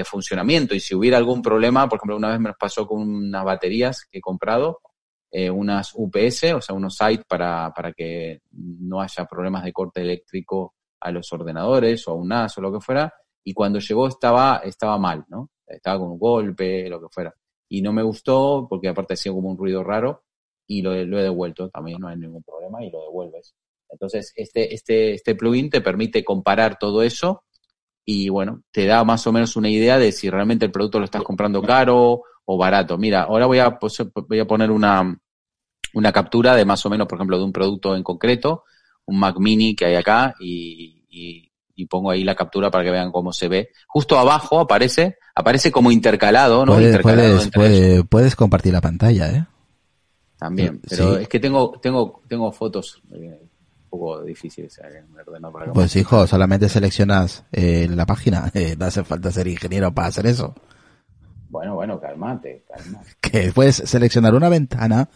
funcionamiento. 0.03 0.75
Y 0.75 0.79
si 0.79 0.93
hubiera 0.93 1.17
algún 1.17 1.41
problema, 1.41 1.89
por 1.89 1.97
ejemplo, 1.97 2.15
una 2.15 2.29
vez 2.29 2.39
me 2.39 2.53
pasó 2.53 2.85
con 2.85 3.01
unas 3.01 3.43
baterías 3.43 4.05
que 4.05 4.19
he 4.19 4.21
comprado, 4.21 4.81
eh, 5.31 5.49
unas 5.49 5.93
UPS, 5.95 6.53
o 6.53 6.61
sea, 6.61 6.75
unos 6.75 6.95
sites 6.95 7.25
para, 7.27 7.73
para 7.75 7.91
que 7.91 8.41
no 8.51 9.01
haya 9.01 9.25
problemas 9.25 9.63
de 9.63 9.73
corte 9.73 10.01
eléctrico 10.01 10.75
a 10.99 11.09
los 11.09 11.33
ordenadores 11.33 12.07
o 12.07 12.11
a 12.11 12.13
un 12.13 12.27
NAS 12.27 12.55
o 12.59 12.61
lo 12.61 12.71
que 12.71 12.81
fuera, 12.81 13.11
y 13.43 13.51
cuando 13.51 13.79
llegó 13.79 14.07
estaba, 14.07 14.61
estaba 14.63 14.99
mal, 14.99 15.25
¿no? 15.27 15.49
Estaba 15.65 15.97
con 15.97 16.11
un 16.11 16.19
golpe, 16.19 16.87
lo 16.87 17.01
que 17.01 17.07
fuera. 17.09 17.33
Y 17.67 17.81
no 17.81 17.93
me 17.93 18.03
gustó 18.03 18.67
porque 18.69 18.89
aparte 18.89 19.15
hacía 19.15 19.31
como 19.31 19.49
un 19.49 19.57
ruido 19.57 19.83
raro 19.83 20.23
y 20.67 20.83
lo, 20.83 20.93
lo 21.03 21.17
he 21.17 21.23
devuelto 21.23 21.67
también, 21.69 21.99
no 21.99 22.09
hay 22.09 22.17
ningún 22.17 22.43
problema 22.43 22.83
y 22.83 22.91
lo 22.91 23.01
devuelves. 23.01 23.55
Entonces, 23.89 24.33
este, 24.35 24.73
este, 24.73 25.13
este 25.13 25.35
plugin 25.35 25.69
te 25.69 25.81
permite 25.81 26.23
comparar 26.23 26.77
todo 26.77 27.01
eso 27.03 27.43
y 28.03 28.29
bueno, 28.29 28.61
te 28.71 28.85
da 28.85 29.03
más 29.03 29.25
o 29.27 29.31
menos 29.31 29.55
una 29.55 29.69
idea 29.69 29.97
de 29.97 30.11
si 30.11 30.29
realmente 30.29 30.65
el 30.65 30.71
producto 30.71 30.99
lo 30.99 31.05
estás 31.05 31.23
comprando 31.23 31.61
caro 31.61 32.21
o 32.45 32.57
barato. 32.57 32.97
Mira, 32.97 33.23
ahora 33.23 33.45
voy 33.47 33.59
a, 33.59 33.77
voy 34.27 34.39
a 34.39 34.45
poner 34.45 34.69
una, 34.69 35.17
una 35.93 36.11
captura 36.11 36.55
de 36.55 36.65
más 36.65 36.85
o 36.85 36.89
menos, 36.89 37.07
por 37.07 37.17
ejemplo, 37.17 37.37
de 37.37 37.43
un 37.45 37.51
producto 37.53 37.95
en 37.95 38.03
concreto, 38.03 38.63
un 39.05 39.17
Mac 39.19 39.37
Mini 39.39 39.75
que 39.75 39.85
hay 39.85 39.95
acá 39.95 40.35
y, 40.39 41.03
y- 41.09 41.51
y 41.77 41.85
pongo 41.87 42.09
ahí 42.09 42.23
la 42.23 42.35
captura 42.35 42.71
para 42.71 42.85
que 42.85 42.91
vean 42.91 43.11
cómo 43.11 43.33
se 43.33 43.49
ve. 43.49 43.69
Justo 43.87 44.17
abajo 44.17 44.61
aparece, 44.61 45.17
aparece 45.35 45.71
como 45.73 45.91
intercalado, 45.91 46.65
¿no? 46.65 46.73
Puedes, 46.73 46.87
intercalado 46.95 48.05
puedes, 48.09 48.35
compartir 48.35 48.71
la 48.71 48.79
pantalla, 48.81 49.29
¿eh? 49.31 49.45
también, 50.37 50.81
pero 50.87 51.15
Sí. 51.17 51.23
es 51.23 51.27
que 51.27 51.39
tengo, 51.39 51.77
tengo, 51.81 52.21
tengo 52.27 52.51
fotos 52.51 53.01
eh, 53.13 53.44
poco 53.97 54.25
eh, 54.27 54.35
para 55.51 55.65
que 55.65 55.71
Pues 55.71 55.95
hijo, 55.95 56.27
solamente 56.27 56.69
seleccionas 56.69 57.43
eh, 57.51 57.87
la 57.89 58.05
página. 58.05 58.51
Eh, 58.53 58.75
no 58.77 58.85
hace 58.85 59.03
falta 59.03 59.31
ser 59.31 59.47
ingeniero 59.47 59.93
para 59.93 60.07
hacer 60.07 60.25
eso. 60.27 60.53
Bueno, 61.49 61.75
bueno, 61.75 61.99
cálmate, 61.99 62.63
cálmate. 62.67 63.09
Que 63.21 63.51
puedes 63.53 63.75
seleccionar 63.77 64.33
una 64.35 64.49
ventana, 64.49 65.09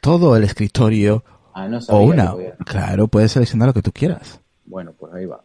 todo 0.00 0.36
el 0.36 0.44
escritorio 0.44 1.24
Ah, 1.54 1.68
no 1.68 1.78
o 1.88 2.00
una. 2.00 2.32
podía. 2.32 2.56
Claro, 2.64 3.08
puedes 3.08 3.32
seleccionar 3.32 3.68
lo 3.68 3.74
que 3.74 3.82
tú 3.82 3.92
quieras. 3.92 4.40
Bueno, 4.64 4.92
pues 4.98 5.12
ahí 5.14 5.26
va. 5.26 5.42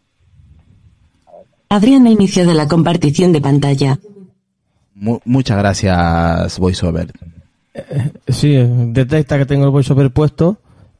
Adrián 1.70 2.08
ha 2.08 2.10
iniciado 2.12 2.54
la 2.54 2.68
compartición 2.68 3.34
de 3.34 3.42
pantalla. 3.42 4.00
Mu- 4.96 5.20
muchas 5.26 5.58
gracias, 5.58 6.58
VoiceOver. 6.60 7.12
Sí, 8.30 8.56
detecta 8.56 9.38
que 9.38 9.46
tengo 9.46 9.66
el 9.66 9.72
voiceover 9.72 10.12
puesto 10.12 10.58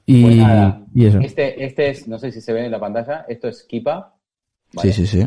y, 0.08 0.24
Pues 0.24 0.36
nada, 0.38 0.86
y 0.96 1.06
eso. 1.06 1.20
Este, 1.20 1.64
este 1.64 1.90
es, 1.92 2.08
no 2.08 2.18
sé 2.18 2.32
si 2.32 2.42
se 2.42 2.54
ve 2.54 2.66
en 2.66 2.72
la 2.72 2.80
pantalla, 2.80 3.26
esto 3.28 3.48
es 3.48 3.64
Kipa. 3.64 4.18
Sí, 4.82 4.92
sí, 4.92 5.06
sí. 5.06 5.26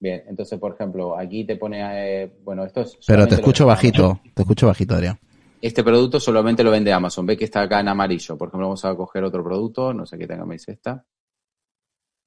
Bien, 0.00 0.24
entonces, 0.26 0.58
por 0.58 0.74
ejemplo, 0.74 1.16
aquí 1.16 1.44
te 1.44 1.56
pone, 1.56 2.22
eh, 2.22 2.32
bueno, 2.42 2.64
esto 2.64 2.80
es... 2.80 2.98
Pero 3.06 3.28
te 3.28 3.34
escucho 3.36 3.66
bajito, 3.66 4.20
te 4.34 4.42
escucho 4.42 4.66
bajito, 4.66 4.94
Adrián. 4.94 5.18
Este 5.62 5.84
producto 5.84 6.18
solamente 6.18 6.64
lo 6.64 6.70
vende 6.70 6.90
Amazon. 6.90 7.26
Ve 7.26 7.36
que 7.36 7.44
está 7.44 7.60
acá 7.60 7.80
en 7.80 7.88
amarillo. 7.88 8.38
Por 8.38 8.48
ejemplo, 8.48 8.66
vamos 8.68 8.82
a 8.86 8.94
coger 8.96 9.22
otro 9.24 9.44
producto. 9.44 9.92
No 9.92 10.06
sé 10.06 10.16
qué 10.16 10.26
tenga, 10.26 10.46
me 10.46 10.54
dice 10.54 10.72
esta. 10.72 11.04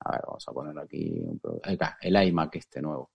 A 0.02 0.11
ver, 0.11 0.22
vamos 0.27 0.48
a 0.48 0.52
poner 0.52 0.77
aquí 0.77 1.19
un 1.19 1.40
producto. 1.40 1.68
Acá, 1.68 1.98
el 2.00 2.16
iMac 2.27 2.56
este 2.58 2.80
nuevo. 2.80 3.10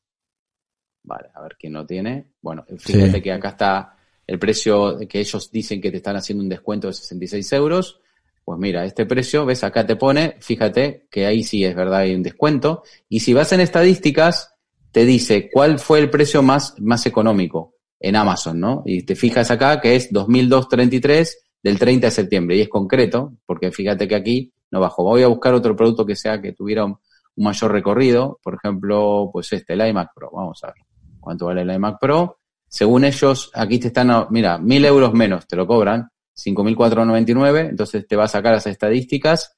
Vale, 1.05 1.29
a 1.33 1.43
ver 1.43 1.57
quién 1.57 1.75
lo 1.75 1.87
tiene. 1.87 2.33
Bueno, 2.43 2.65
fíjate 2.79 3.13
Sí. 3.13 3.23
que 3.23 3.33
acá 3.33 3.51
está 3.51 3.97
el 4.27 4.41
precio 4.41 4.99
que 5.09 5.21
ellos 5.21 5.53
dicen 5.53 5.81
que 5.81 5.93
te 5.93 5.99
están 5.99 6.17
haciendo 6.17 6.43
un 6.43 6.49
descuento 6.51 6.89
de 6.89 6.95
66 6.95 7.53
euros. 7.53 8.01
Pues 8.49 8.59
mira, 8.59 8.87
este 8.87 9.05
precio, 9.05 9.45
ves, 9.45 9.63
acá 9.63 9.87
te 9.87 9.95
pone, 9.95 10.37
fíjate 10.41 11.07
que 11.11 11.27
ahí 11.27 11.45
sí 11.45 11.67
es 11.67 11.77
verdad, 11.77 11.99
hay 11.99 12.15
un 12.15 12.23
descuento. 12.23 12.83
Y 13.07 13.21
si 13.21 13.35
vas 13.35 13.53
en 13.53 13.61
estadísticas, 13.61 14.55
te 14.91 15.05
dice 15.05 15.51
cuál 15.53 15.79
fue 15.79 15.99
el 15.99 16.09
precio 16.09 16.43
más, 16.43 16.75
más 16.81 17.05
económico 17.05 17.75
en 18.01 18.17
Amazon, 18.17 18.59
¿no? 18.59 18.83
Y 18.87 19.03
te 19.03 19.17
fijas 19.17 19.51
acá 19.51 19.83
que 19.83 19.97
es 19.97 20.11
2002.33 20.11 21.31
del 21.63 21.79
30 21.79 22.07
de 22.07 22.11
septiembre 22.11 22.57
y 22.57 22.63
es 22.63 22.71
concreto, 22.71 23.35
porque 23.45 23.71
fíjate 23.71 24.09
que 24.09 24.15
aquí 24.15 24.51
no 24.71 24.81
bajó. 24.81 25.03
Voy 25.03 25.23
a 25.25 25.29
buscar 25.29 25.53
otro 25.53 25.77
producto 25.77 26.07
que 26.07 26.17
sea 26.17 26.41
que 26.41 26.55
tuviera 26.55 26.87
un, 26.87 26.97
un 27.37 27.45
mayor 27.45 27.71
recorrido, 27.71 28.41
por 28.43 28.55
ejemplo, 28.55 29.29
pues 29.31 29.53
este, 29.53 29.75
el 29.75 29.87
iMac 29.87 30.15
Pro. 30.15 30.31
Vamos 30.33 30.65
a 30.65 30.69
ver 30.69 30.87
cuánto 31.21 31.45
vale 31.45 31.61
el 31.61 31.71
iMac 31.71 32.01
Pro. 32.01 32.39
Según 32.67 33.05
ellos, 33.05 33.51
aquí 33.53 33.79
te 33.79 33.89
están, 33.89 34.29
mira, 34.31 34.57
mil 34.57 34.87
euros 34.87 35.13
menos 35.13 35.47
te 35.47 35.55
lo 35.55 35.67
cobran, 35.67 36.09
5.499, 36.43 37.71
entonces 37.71 38.07
te 38.07 38.17
vas 38.17 38.31
a 38.35 38.39
sacar 38.39 38.55
las 38.55 38.67
estadísticas 38.67 39.57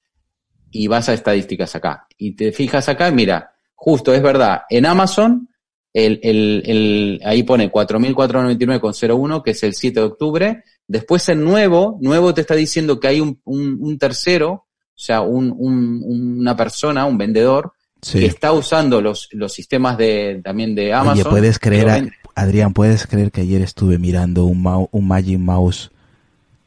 y 0.70 0.86
vas 0.88 1.08
a 1.08 1.14
estadísticas 1.14 1.74
acá. 1.74 2.06
Y 2.16 2.32
te 2.36 2.52
fijas 2.52 2.88
acá, 2.88 3.10
mira, 3.10 3.50
justo 3.74 4.14
es 4.14 4.22
verdad, 4.22 4.62
en 4.70 4.86
Amazon, 4.86 5.48
el, 5.92 6.20
el, 6.22 6.62
el, 6.66 7.20
ahí 7.24 7.42
pone 7.42 7.70
4.499,01, 7.70 9.42
que 9.42 9.50
es 9.52 9.62
el 9.62 9.74
7 9.74 10.00
de 10.00 10.06
octubre. 10.06 10.64
Después 10.86 11.28
en 11.28 11.44
nuevo, 11.44 11.98
nuevo 12.00 12.32
te 12.34 12.42
está 12.42 12.54
diciendo 12.54 12.98
que 13.00 13.08
hay 13.08 13.20
un, 13.20 13.40
un, 13.44 13.76
un 13.80 13.98
tercero, 13.98 14.52
o 14.52 14.66
sea, 14.94 15.22
un, 15.22 15.52
un, 15.56 16.02
una 16.40 16.56
persona, 16.56 17.06
un 17.06 17.18
vendedor, 17.18 17.72
Sí. 18.02 18.18
que 18.20 18.24
está 18.26 18.52
usando 18.54 19.02
los, 19.02 19.28
los 19.32 19.52
sistemas 19.52 19.98
de, 19.98 20.40
también 20.42 20.74
de 20.74 20.90
Amazon. 20.94 21.20
Oye, 21.20 21.24
puedes 21.30 21.58
creer, 21.58 21.90
a- 21.90 22.02
Adrián, 22.34 22.72
puedes 22.72 23.06
creer 23.06 23.30
que 23.30 23.42
ayer 23.42 23.60
estuve 23.60 23.98
mirando 23.98 24.46
un, 24.46 24.62
mau- 24.64 24.88
un 24.90 25.06
Magic 25.06 25.38
Mouse 25.38 25.90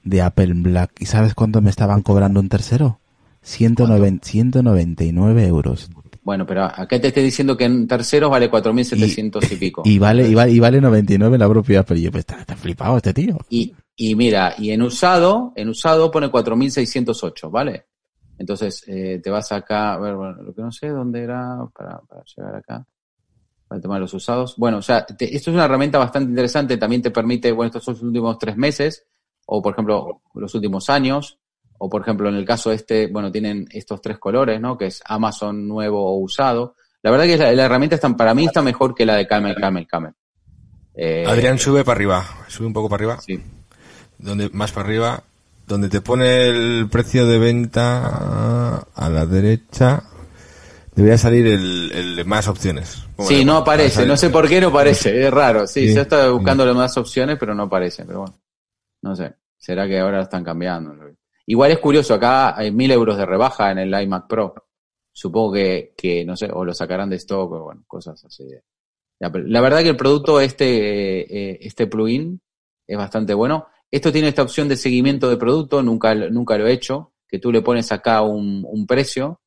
de 0.04 0.22
Apple 0.22 0.54
Black 0.56 0.92
y 1.00 1.06
¿sabes 1.06 1.34
cuánto 1.34 1.62
me 1.62 1.70
estaban 1.70 2.02
cobrando 2.02 2.40
un 2.40 2.50
tercero? 2.50 3.00
190 3.42 4.26
199 4.26 5.48
euros. 5.48 5.90
Bueno, 6.24 6.46
pero 6.46 6.64
acá 6.64 7.00
te 7.02 7.08
estoy 7.10 7.24
diciendo 7.24 7.58
que 7.58 7.66
en 7.66 7.86
terceros 7.86 8.32
vale 8.32 8.50
4.700 8.50 9.52
y, 9.52 9.56
pico. 9.58 9.82
Y 9.86 10.00
vale, 10.00 10.26
y 10.28 10.34
vale, 10.34 10.52
y 10.54 10.60
vale 10.60 10.80
99 10.80 11.36
en 11.36 11.40
la 11.42 11.50
propia 11.50 11.82
Apple. 11.82 12.00
Y 12.00 12.04
yo, 12.04 12.12
pues 12.12 12.22
está, 12.22 12.40
está 12.40 12.56
flipado 12.56 12.96
este 12.96 13.14
tío. 13.14 13.38
Y, 13.50 13.74
y 13.98 14.16
mira, 14.16 14.54
y 14.58 14.72
en 14.72 14.82
usado, 14.84 15.52
en 15.58 15.68
usado 15.68 16.10
pone 16.10 16.32
4.608, 16.32 17.52
¿vale? 17.52 17.86
Entonces, 18.38 18.84
eh, 18.88 19.20
te 19.22 19.30
vas 19.30 19.52
acá, 19.52 19.94
a 19.94 20.00
ver, 20.00 20.16
bueno, 20.16 20.42
lo 20.42 20.54
que 20.54 20.62
no 20.62 20.72
sé 20.72 20.88
dónde 20.88 21.24
era 21.24 21.58
para, 21.78 22.00
para 22.00 22.24
llegar 22.24 22.56
acá, 22.56 22.86
para 23.68 23.78
el 23.78 23.82
tema 23.82 23.96
de 23.96 24.02
los 24.02 24.14
usados. 24.14 24.56
Bueno, 24.58 24.78
o 24.78 24.82
sea, 24.82 25.06
te- 25.06 25.36
esto 25.36 25.52
es 25.52 25.56
una 25.56 25.66
herramienta 25.66 25.98
bastante 26.00 26.30
interesante, 26.30 26.78
también 26.78 27.02
te 27.02 27.12
permite, 27.12 27.52
bueno, 27.52 27.68
estos 27.68 27.84
son 27.84 27.94
los 27.96 28.04
últimos 28.04 28.38
tres 28.40 28.56
meses, 28.56 29.06
o 29.46 29.62
por 29.62 29.74
ejemplo, 29.74 30.22
los 30.36 30.54
últimos 30.56 30.90
años, 30.90 31.38
o 31.78 31.90
por 31.90 32.02
ejemplo, 32.02 32.30
en 32.30 32.36
el 32.36 32.46
caso 32.46 32.72
este, 32.72 33.08
bueno, 33.08 33.32
tienen 33.32 33.68
estos 33.72 34.02
tres 34.02 34.18
colores, 34.18 34.60
¿no? 34.62 34.78
Que 34.78 34.88
es 34.88 35.02
Amazon 35.06 35.68
nuevo 35.68 36.06
o 36.06 36.18
usado. 36.20 36.76
La 37.02 37.12
verdad 37.12 37.26
que 37.26 37.38
la, 37.38 37.52
la 37.52 37.66
herramienta 37.66 37.96
está, 37.96 38.10
para 38.16 38.34
mí 38.34 38.46
está 38.46 38.62
mejor 38.62 38.96
que 38.96 39.06
la 39.06 39.16
de 39.16 39.28
Camel, 39.28 39.56
Camel, 39.60 39.86
Camel. 39.88 40.14
Eh, 40.96 41.26
Adrián 41.28 41.58
sube 41.60 41.84
para 41.84 41.96
arriba, 41.98 42.26
sube 42.48 42.68
un 42.68 42.74
poco 42.74 42.88
para 42.88 43.02
arriba, 43.04 43.22
Sí. 43.22 43.42
donde 44.18 44.50
más 44.52 44.72
para 44.72 44.86
arriba, 44.88 45.24
donde 45.68 45.90
te 45.90 46.02
pone 46.02 46.48
el 46.48 46.88
precio 46.90 47.26
de 47.26 47.40
venta 47.40 48.78
a 48.96 49.10
la 49.10 49.26
derecha, 49.26 50.04
debería 50.96 51.18
salir 51.18 51.48
el, 51.48 51.92
el 51.92 52.16
de 52.16 52.24
más 52.24 52.48
opciones. 52.48 52.90
Sí, 52.90 53.04
Bueno, 53.18 53.46
no 53.46 53.52
va 53.54 53.58
a 53.58 53.62
aparece, 53.62 54.06
no 54.06 54.16
sé 54.16 54.30
por 54.30 54.48
qué 54.48 54.62
no 54.62 54.68
aparece, 54.68 55.26
es 55.26 55.32
raro. 55.34 55.66
Sí, 55.68 55.88
Sí. 55.90 55.96
yo 55.96 56.02
estaba 56.04 56.30
buscando 56.30 56.66
las 56.66 56.76
más 56.76 56.96
opciones, 56.98 57.38
pero 57.40 57.54
no 57.56 57.64
aparece, 57.64 58.06
pero 58.06 58.20
bueno. 58.20 58.36
No 59.04 59.16
sé, 59.16 59.36
será 59.58 59.86
que 59.86 60.00
ahora 60.00 60.22
están 60.22 60.44
cambiando. 60.44 60.96
Igual 61.46 61.72
es 61.72 61.80
curioso, 61.80 62.14
acá 62.14 62.58
hay 62.58 62.72
mil 62.72 62.90
euros 62.90 63.18
de 63.18 63.26
rebaja 63.26 63.70
en 63.70 63.80
el 63.80 64.02
iMac 64.02 64.28
Pro. 64.28 64.54
Supongo 65.12 65.54
que, 65.54 65.94
que 65.96 66.26
no 66.26 66.38
sé, 66.38 66.50
o 66.52 66.64
lo 66.64 66.74
sacarán 66.74 67.10
de 67.10 67.18
stock 67.18 67.52
o 67.52 67.64
bueno, 67.66 67.84
cosas 67.86 68.24
así. 68.24 68.46
Pero 69.20 69.46
la 69.46 69.62
verdad 69.62 69.84
que 69.84 69.90
el 69.90 69.98
producto, 69.98 70.40
este, 70.40 71.52
eh, 71.52 71.60
este 71.62 71.86
plugin, 71.88 72.42
es 72.88 72.98
bastante 72.98 73.34
bueno. 73.34 73.68
Esto 73.92 74.12
tiene 74.12 74.30
esta 74.30 74.42
opción 74.42 74.70
de 74.70 74.78
seguimiento 74.78 75.30
de 75.30 75.38
producto, 75.38 75.84
nunca, 75.84 76.16
nunca 76.16 76.58
lo 76.58 76.66
he 76.66 76.74
hecho, 76.74 77.14
que 77.28 77.40
tú 77.40 77.52
le 77.52 77.62
pones 77.62 77.92
acá 77.92 78.22
un, 78.22 78.66
un 78.66 78.88
precio 78.88 79.42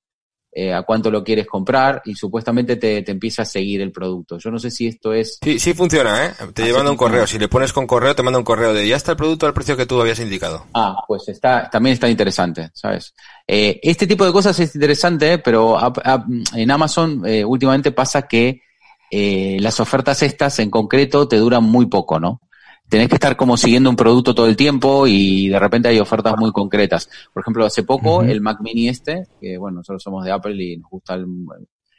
eh, 0.59 0.73
a 0.73 0.85
cuánto 0.85 1.10
lo 1.10 1.23
quieres 1.23 1.47
comprar 1.47 2.01
y 2.07 2.15
supuestamente 2.15 2.76
te, 2.76 3.02
te 3.02 3.12
empieza 3.12 3.43
a 3.43 3.44
seguir 3.44 3.83
el 3.83 3.93
producto. 3.93 4.39
Yo 4.39 4.51
no 4.51 4.59
sé 4.59 4.70
si 4.70 4.86
esto 4.86 5.12
es... 5.12 5.39
Sí, 5.43 5.59
sí 5.59 5.75
funciona, 5.75 6.25
¿eh? 6.25 6.31
Te 6.55 6.62
Así 6.62 6.73
manda 6.73 6.91
un 6.91 6.97
funciona. 6.97 6.97
correo. 6.97 7.26
Si 7.26 7.39
le 7.39 7.47
pones 7.49 7.75
con 7.75 7.86
correo, 7.86 8.15
te 8.15 8.23
manda 8.23 8.39
un 8.39 8.44
correo 8.44 8.73
de 8.73 8.89
ya 8.89 8.97
está 8.97 9.10
el 9.10 9.18
producto 9.18 9.44
al 9.47 9.52
precio 9.52 9.76
que 9.76 9.85
tú 9.85 10.01
habías 10.01 10.18
indicado. 10.18 10.65
Ah, 10.73 10.97
pues 11.07 11.28
está, 11.28 11.68
también 11.68 11.93
está 11.93 12.09
interesante, 12.09 12.70
¿sabes? 12.73 13.15
Eh, 13.47 13.78
este 13.83 14.07
tipo 14.07 14.25
de 14.25 14.33
cosas 14.33 14.59
es 14.59 14.75
interesante, 14.75 15.36
pero 15.39 15.76
a- 15.78 15.93
a- 16.02 16.25
en 16.55 16.70
Amazon 16.70 17.23
eh, 17.26 17.44
últimamente 17.44 17.93
pasa 17.93 18.26
que 18.26 18.62
eh, 19.10 19.59
las 19.60 19.78
ofertas 19.78 20.23
estas 20.23 20.59
en 20.59 20.70
concreto 20.70 21.28
te 21.28 21.36
duran 21.36 21.62
muy 21.65 21.85
poco, 21.86 22.18
¿no? 22.18 22.41
Tenés 22.89 23.09
que 23.09 23.15
estar 23.17 23.37
como 23.37 23.57
siguiendo 23.57 23.91
un 23.91 23.97
producto 23.97 24.35
todo 24.35 24.47
el 24.47 24.57
tiempo 24.57 25.07
y 25.09 25.49
de 25.49 25.59
repente 25.59 25.89
hay 25.89 25.99
ofertas 25.99 26.35
muy 26.39 26.53
concretas. 26.53 27.09
Por 27.33 27.43
ejemplo, 27.43 27.65
hace 27.67 27.83
poco 27.83 28.23
el 28.23 28.41
Mac 28.41 28.59
Mini 28.61 28.89
este, 28.89 29.27
que 29.41 29.59
bueno, 29.59 29.79
nosotros 29.79 30.03
somos 30.03 30.25
de 30.25 30.31
Apple 30.31 30.63
y 30.63 30.77
nos 30.77 30.89
gusta 30.91 31.15
el, 31.15 31.27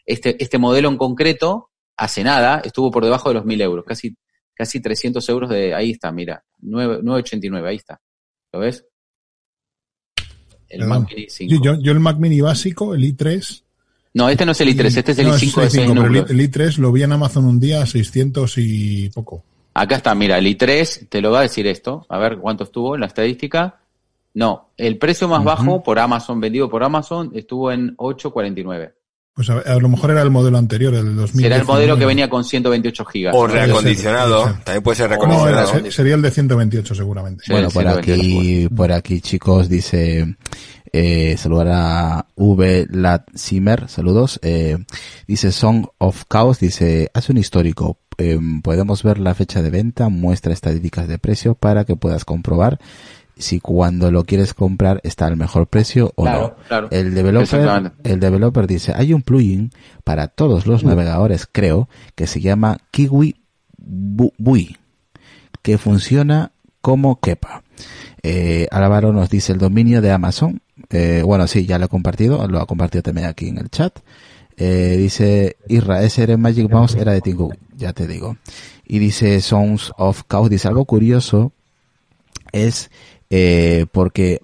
este, 0.05 0.41
este 0.41 0.57
modelo 0.57 0.87
en 0.89 0.95
concreto, 0.97 1.71
hace 1.97 2.23
nada, 2.23 2.61
estuvo 2.63 2.89
por 2.89 3.03
debajo 3.03 3.27
de 3.29 3.35
los 3.35 3.43
1000 3.45 3.61
euros, 3.61 3.85
casi, 3.85 4.15
casi 4.53 4.79
300 4.79 5.27
euros 5.27 5.49
de, 5.49 5.75
ahí 5.75 5.91
está, 5.91 6.11
mira, 6.13 6.43
9 6.59 7.01
9,89, 7.03 7.67
ahí 7.67 7.75
está. 7.75 7.99
¿Lo 8.53 8.59
ves? 8.59 8.85
El 10.69 10.79
Perdón. 10.79 11.01
Mac 11.01 11.09
Mini 11.13 11.25
5. 11.29 11.63
Yo, 11.63 11.75
yo, 11.81 11.91
el 11.91 11.99
Mac 11.99 12.17
Mini 12.17 12.41
básico, 12.41 12.93
el 12.93 13.03
i3. 13.03 13.63
No, 14.13 14.29
este 14.29 14.45
no 14.45 14.53
es 14.53 14.61
el 14.61 14.69
i3, 14.69 14.85
este 14.97 15.11
es 15.11 15.19
el 15.19 15.27
no, 15.27 15.33
i5 15.33 15.61
de 15.61 15.69
6 15.69 15.71
pero 15.73 15.83
el, 15.91 15.95
núcleos. 15.95 16.29
i- 16.29 16.33
el 16.33 16.39
i3 16.51 16.77
lo 16.77 16.91
vi 16.91 17.03
en 17.03 17.11
Amazon 17.11 17.45
un 17.45 17.59
día 17.59 17.81
a 17.81 17.85
600 17.85 18.53
y 18.57 19.09
poco. 19.09 19.43
Acá 19.79 19.95
está, 19.97 20.15
mira, 20.15 20.37
el 20.37 20.45
i3 20.47 21.07
te 21.09 21.21
lo 21.21 21.31
va 21.31 21.39
a 21.39 21.43
decir 21.43 21.67
esto. 21.67 22.05
A 22.09 22.17
ver 22.17 22.37
cuánto 22.37 22.63
estuvo 22.63 22.95
en 22.95 23.01
la 23.01 23.07
estadística. 23.07 23.79
No, 24.33 24.69
el 24.77 24.97
precio 24.97 25.27
más 25.27 25.43
bajo 25.43 25.81
por 25.83 25.99
Amazon, 25.99 26.39
vendido 26.39 26.69
por 26.69 26.83
Amazon, 26.83 27.31
estuvo 27.33 27.71
en 27.71 27.95
8.49. 27.97 28.93
Pues 29.33 29.49
a, 29.51 29.59
a 29.59 29.75
lo 29.75 29.87
mejor 29.89 30.09
era 30.11 30.23
el 30.23 30.31
modelo 30.31 30.57
anterior, 30.57 30.93
el 30.95 31.15
2000. 31.15 31.43
Será 31.43 31.55
el 31.57 31.63
modelo 31.65 31.95
que 31.97 32.05
venía 32.07 32.27
con 32.29 32.43
128 32.43 33.05
gigas. 33.05 33.35
O 33.37 33.45
reacondicionado. 33.45 34.41
puede 34.43 34.53
ser. 34.55 34.63
También 34.63 34.83
puede 34.83 34.95
ser 34.95 35.05
No, 35.05 35.15
reacondicionado. 35.15 35.69
era- 35.73 35.81
se- 35.83 35.91
sería 35.91 36.15
el 36.15 36.21
de 36.23 36.31
128 36.31 36.95
seguramente. 36.95 37.43
Sí, 37.45 37.51
Bueno, 37.51 37.69
por 37.69 37.87
aquí, 37.87 38.67
por 38.75 38.91
aquí, 38.91 39.21
chicos, 39.21 39.69
dice, 39.69 40.37
eh, 40.91 41.35
saludar 41.37 41.67
a 41.71 42.25
V. 42.35 42.87
Latzimer, 42.89 43.87
saludos. 43.89 44.39
Eh, 44.41 44.77
dice 45.27 45.51
Song 45.51 45.85
of 45.99 46.23
Chaos, 46.27 46.59
dice, 46.59 47.09
hace 47.13 47.31
un 47.31 47.37
histórico. 47.37 47.99
Eh, 48.17 48.39
podemos 48.63 49.03
ver 49.03 49.19
la 49.19 49.33
fecha 49.35 49.61
de 49.61 49.69
venta, 49.69 50.09
muestra 50.09 50.53
estadísticas 50.53 51.07
de 51.07 51.19
precio 51.19 51.53
para 51.55 51.85
que 51.85 51.95
puedas 51.95 52.25
comprobar 52.25 52.79
si 53.37 53.59
cuando 53.59 54.09
lo 54.11 54.23
quieres 54.23 54.55
comprar 54.55 54.99
está 55.03 55.27
al 55.27 55.37
mejor 55.37 55.67
precio 55.67 56.11
o 56.15 56.23
Claro, 56.23 56.55
no. 56.57 56.63
claro. 56.67 56.87
El 56.89 57.13
developer, 57.13 57.91
el 58.03 58.19
developer 58.19 58.65
dice, 58.65 58.93
hay 58.95 59.13
un 59.13 59.21
plugin 59.21 59.71
para 60.03 60.27
todos 60.27 60.65
los 60.65 60.83
navegadores, 60.83 61.47
creo, 61.51 61.87
que 62.15 62.25
se 62.25 62.41
llama 62.41 62.79
Kiwi 62.89 63.35
Bu- 63.79 64.33
Bui 64.39 64.77
que 65.61 65.77
funciona 65.77 66.51
como 66.81 67.19
Kepa. 67.19 67.61
Eh, 68.23 68.67
Álvaro 68.71 69.13
nos 69.13 69.29
dice 69.29 69.51
el 69.53 69.59
dominio 69.59 70.01
de 70.01 70.11
Amazon. 70.11 70.61
Eh, 70.89 71.21
bueno, 71.23 71.45
sí, 71.47 71.65
ya 71.67 71.77
lo 71.77 71.85
he 71.85 71.89
compartido, 71.89 72.47
lo 72.47 72.59
ha 72.59 72.65
compartido 72.65 73.03
también 73.03 73.27
aquí 73.27 73.49
en 73.49 73.57
el 73.59 73.69
chat. 73.69 73.99
Eh, 74.57 74.95
dice 74.97 75.55
Irra, 75.67 76.03
ese 76.03 76.23
era 76.23 76.35
Magic 76.35 76.69
Mouse, 76.69 76.95
era 76.95 77.11
de 77.13 77.21
Tingu, 77.21 77.53
ya 77.75 77.93
te 77.93 78.07
digo. 78.07 78.37
Y 78.85 78.99
dice 78.99 79.39
Sons 79.41 79.93
of 79.97 80.23
Chaos, 80.27 80.49
dice 80.49 80.67
algo 80.67 80.85
curioso 80.85 81.51
es 82.51 82.89
eh, 83.29 83.85
porque 83.91 84.41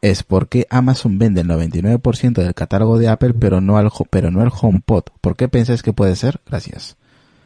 es 0.00 0.22
porque 0.22 0.66
Amazon 0.70 1.18
vende 1.18 1.42
el 1.42 1.48
99% 1.48 2.34
del 2.42 2.54
catálogo 2.54 2.98
de 2.98 3.08
Apple, 3.08 3.34
pero 3.34 3.60
no 3.60 3.78
al 3.78 3.90
pero 4.10 4.30
no 4.30 4.42
el 4.42 4.50
HomePod. 4.52 5.04
¿Por 5.20 5.36
qué 5.36 5.48
pensáis 5.48 5.82
que 5.82 5.92
puede 5.92 6.14
ser? 6.16 6.40
Gracias. 6.46 6.96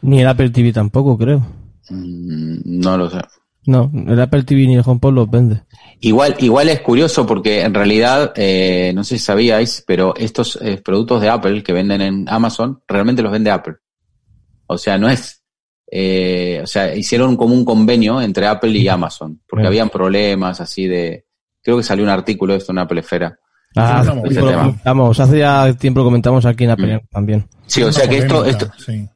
Ni 0.03 0.21
el 0.21 0.27
Apple 0.29 0.51
TV 0.51 0.73
tampoco, 0.73 1.17
creo. 1.19 1.47
Mm, 1.91 2.81
No 2.81 2.97
lo 2.99 3.11
sé. 3.11 3.21
No, 3.69 3.93
el 3.95 4.19
Apple 4.19 4.45
TV 4.45 4.67
ni 4.67 4.77
el 4.77 4.83
HomePod 4.83 5.13
los 5.13 5.31
vende. 5.31 5.61
Igual, 6.01 6.37
igual 6.39 6.71
es 6.71 6.81
curioso 6.81 7.27
porque 7.27 7.61
en 7.61 7.75
realidad, 7.75 8.33
eh, 8.35 8.93
no 8.95 9.05
sé 9.05 9.19
si 9.19 9.25
sabíais, 9.27 9.85
pero 9.87 10.17
estos 10.17 10.59
eh, 10.63 10.81
productos 10.83 11.21
de 11.21 11.29
Apple 11.29 11.63
que 11.63 11.75
venden 11.75 12.01
en 12.01 12.29
Amazon, 12.31 12.83
realmente 12.89 13.21
los 13.21 13.31
vende 13.31 13.51
Apple. 13.51 13.75
O 14.69 14.79
sea, 14.79 14.97
no 14.97 15.11
es, 15.11 15.45
eh, 15.91 16.61
o 16.63 16.67
sea, 16.67 16.97
hicieron 16.97 17.37
como 17.37 17.53
un 17.53 17.67
convenio 17.67 18.23
entre 18.23 18.47
Apple 18.47 18.71
y 18.71 18.89
Amazon, 18.89 19.43
porque 19.47 19.65
Bien. 19.65 19.67
habían 19.67 19.91
problemas 19.91 20.63
así 20.63 20.87
de, 20.87 21.27
creo 21.63 21.77
que 21.77 21.83
salió 21.83 22.05
un 22.05 22.11
artículo 22.11 22.55
de 22.55 22.61
esto 22.61 22.73
en 22.73 22.79
Apple 22.79 23.01
Esfera. 23.01 23.39
Ah, 23.77 24.03
comentamos. 24.03 25.21
Hace 25.21 25.41
ya 25.41 25.75
tiempo 25.75 26.01
lo 26.01 26.05
comentamos 26.07 26.47
aquí 26.47 26.65
en 26.65 26.71
Apple 26.71 27.03
también. 27.11 27.47
Sí, 27.67 27.83
o 27.83 27.93
sea 27.93 28.09
que 28.09 28.17
esto, 28.17 28.47
esto, 28.47 28.67
sí. 28.79 29.07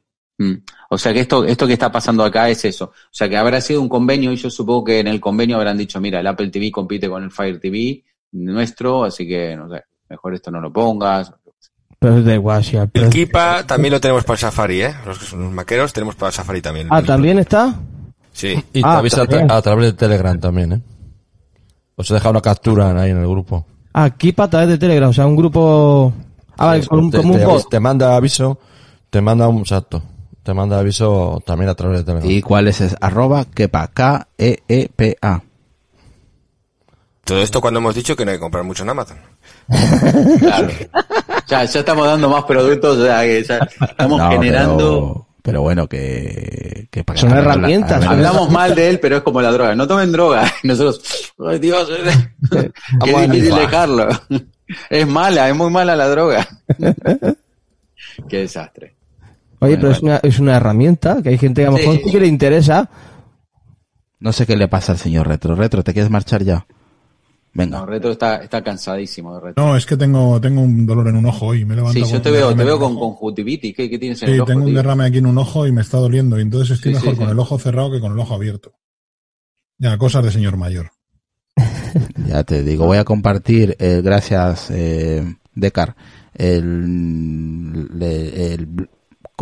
Mm. 0.43 0.63
O 0.89 0.97
sea 0.97 1.13
que 1.13 1.21
esto, 1.21 1.43
esto 1.45 1.65
que 1.67 1.73
está 1.73 1.91
pasando 1.91 2.23
acá 2.23 2.49
es 2.49 2.65
eso. 2.65 2.85
O 2.85 2.93
sea 3.11 3.27
que 3.29 3.37
habrá 3.37 3.59
sido 3.61 3.81
un 3.81 3.89
convenio 3.89 4.31
y 4.31 4.35
yo 4.35 4.49
supongo 4.49 4.83
que 4.85 4.99
en 4.99 5.07
el 5.07 5.19
convenio 5.19 5.57
habrán 5.57 5.77
dicho, 5.77 5.99
mira, 6.01 6.19
el 6.19 6.27
Apple 6.27 6.49
TV 6.49 6.71
compite 6.71 7.09
con 7.09 7.23
el 7.23 7.31
Fire 7.31 7.59
TV 7.59 8.03
nuestro, 8.33 9.03
así 9.03 9.27
que 9.27 9.55
no 9.55 9.69
sé, 9.69 9.83
mejor 10.09 10.33
esto 10.33 10.51
no 10.51 10.59
lo 10.59 10.71
pongas. 10.73 11.31
Pero 11.99 12.17
es 12.17 12.65
si 12.65 12.75
Apple- 12.77 13.03
El 13.03 13.09
Kipa 13.09 13.63
también 13.65 13.93
lo 13.93 14.01
tenemos 14.01 14.23
para 14.25 14.35
el 14.35 14.39
Safari, 14.39 14.81
¿eh? 14.81 14.93
Los 15.05 15.19
que 15.19 15.25
son 15.25 15.43
los 15.43 15.51
maqueros 15.53 15.93
tenemos 15.93 16.15
para 16.15 16.27
el 16.29 16.33
Safari 16.33 16.61
también. 16.61 16.87
Ah, 16.89 17.01
¿también 17.01 17.39
está? 17.39 17.73
Sí. 18.33 18.61
Y 18.73 18.81
te 18.81 18.87
Ah, 18.87 18.97
avisa 18.97 19.21
a, 19.21 19.25
también. 19.27 19.47
tra- 19.47 19.55
a 19.57 19.61
través 19.61 19.85
de 19.85 19.93
Telegram 19.93 20.37
también, 20.39 20.73
¿eh? 20.73 20.81
Os 21.95 22.09
he 22.11 22.13
dejado 22.15 22.31
una 22.31 22.41
captura 22.41 22.89
ahí 23.01 23.11
en 23.11 23.17
el 23.19 23.27
grupo. 23.27 23.65
Ah, 23.93 24.09
Kipa 24.09 24.43
a 24.45 24.49
través 24.49 24.67
de 24.69 24.77
Telegram, 24.77 25.09
o 25.09 25.13
sea, 25.13 25.25
un 25.27 25.35
grupo... 25.35 26.11
Ah, 26.57 26.65
vale, 26.67 26.85
con 26.87 26.99
un- 26.99 27.11
te, 27.11 27.17
como 27.17 27.33
un 27.35 27.39
te- 27.39 27.45
bot. 27.45 27.69
te 27.69 27.79
manda 27.79 28.15
aviso, 28.15 28.59
te 29.09 29.21
manda 29.21 29.47
un 29.47 29.59
exacto, 29.59 30.01
te 30.43 30.53
manda 30.53 30.79
aviso 30.79 31.41
también 31.45 31.69
a 31.69 31.75
través 31.75 31.99
de 31.99 32.03
Telegram. 32.03 32.29
¿Y 32.31 32.41
cuál 32.41 32.67
es? 32.67 32.81
es 32.81 32.95
arroba 33.01 33.45
kepa, 33.45 33.87
K-E-E-P-A. 33.87 35.41
Todo 37.23 37.41
esto 37.41 37.61
cuando 37.61 37.79
hemos 37.79 37.95
dicho 37.95 38.15
que 38.17 38.25
no 38.25 38.31
hay 38.31 38.37
que 38.37 38.41
comprar 38.41 38.63
mucho 38.65 38.83
en 38.83 38.89
Amazon. 38.89 39.17
Claro. 40.39 40.67
ya, 41.47 41.63
ya 41.63 41.79
estamos 41.79 42.05
dando 42.05 42.29
más 42.29 42.43
productos, 42.43 42.97
o 42.97 43.05
sea 43.05 43.21
que 43.23 43.43
ya 43.43 43.59
estamos 43.89 44.19
No, 44.19 44.29
generando. 44.31 44.77
Pero, 44.77 45.27
pero 45.41 45.61
bueno, 45.61 45.87
que... 45.87 46.87
que 46.91 47.03
para 47.05 47.19
Son 47.19 47.31
que- 47.31 47.37
herramientas, 47.37 48.05
Hablamos 48.05 48.49
mal 48.51 48.75
de 48.75 48.89
él, 48.89 48.99
pero 48.99 49.17
es 49.17 49.23
como 49.23 49.41
la 49.41 49.51
droga. 49.51 49.73
No 49.75 49.87
tomen 49.87 50.11
droga. 50.11 50.51
Nosotros, 50.63 51.33
ay 51.47 51.59
Dios, 51.59 51.89
qué 53.03 53.27
difícil 53.27 53.55
dejarlo. 53.55 54.09
Es 54.89 55.07
mala, 55.07 55.47
es 55.49 55.55
muy 55.55 55.69
mala 55.69 55.95
la 55.95 56.09
droga. 56.09 56.45
Qué 58.27 58.37
desastre. 58.39 58.95
Oye, 59.63 59.77
pero 59.77 59.91
es 59.91 60.01
una, 60.01 60.17
es 60.17 60.39
una 60.39 60.55
herramienta 60.57 61.21
que 61.21 61.29
hay 61.29 61.37
gente 61.37 61.61
que 61.61 61.67
a 61.67 61.71
lo 61.71 61.77
mejor 61.77 61.95
Sí. 61.95 62.01
sí 62.05 62.11
que 62.11 62.19
le 62.19 62.27
interesa. 62.27 62.89
No 64.19 64.31
sé 64.31 64.45
qué 64.45 64.55
le 64.55 64.67
pasa 64.67 64.93
al 64.93 64.97
señor 64.97 65.27
Retro. 65.27 65.55
Retro, 65.55 65.83
¿te 65.83 65.93
quieres 65.93 66.09
marchar 66.11 66.43
ya? 66.43 66.65
Venga. 67.55 67.79
No, 67.79 67.85
Retro 67.85 68.11
está, 68.11 68.37
está 68.37 68.63
cansadísimo 68.63 69.35
de 69.35 69.41
Retro. 69.41 69.63
No, 69.65 69.75
es 69.77 69.85
que 69.85 69.95
tengo, 69.97 70.39
tengo 70.41 70.61
un 70.61 70.85
dolor 70.87 71.07
en 71.09 71.17
un 71.17 71.25
ojo 71.27 71.53
y 71.53 71.65
me 71.65 71.75
levanto 71.75 72.03
Sí, 72.05 72.11
yo 72.11 72.21
te 72.21 72.31
veo, 72.31 72.55
te 72.55 72.63
veo 72.63 72.79
con 72.79 72.97
conjuntivitis. 72.97 73.75
¿Qué, 73.75 73.89
qué 73.89 73.99
tienes 73.99 74.21
en 74.23 74.29
Sí, 74.29 74.33
el 74.35 74.41
ojo? 74.41 74.47
tengo 74.47 74.61
un 74.61 74.67
tío? 74.67 74.75
derrame 74.77 75.05
aquí 75.05 75.17
en 75.19 75.25
un 75.27 75.37
ojo 75.37 75.67
y 75.67 75.71
me 75.71 75.81
está 75.81 75.97
doliendo. 75.97 76.39
Y 76.39 76.41
entonces 76.41 76.71
estoy 76.77 76.93
Sí, 76.93 76.95
mejor 76.99 77.11
sí, 77.13 77.17
con 77.17 77.27
sí. 77.27 77.31
el 77.33 77.39
ojo 77.39 77.59
cerrado 77.59 77.91
que 77.91 77.99
con 77.99 78.11
el 78.13 78.19
ojo 78.19 78.33
abierto. 78.33 78.73
Ya, 79.77 79.97
cosas 79.97 80.23
de 80.23 80.31
señor 80.31 80.57
mayor. 80.57 80.91
Ya 82.27 82.43
te 82.43 82.63
digo, 82.63 82.85
voy 82.87 82.97
a 82.97 83.03
compartir, 83.03 83.75
eh, 83.79 84.01
gracias, 84.03 84.71
eh, 84.71 85.23
Decar, 85.53 85.95
el, 86.33 87.87
el- 88.01 88.89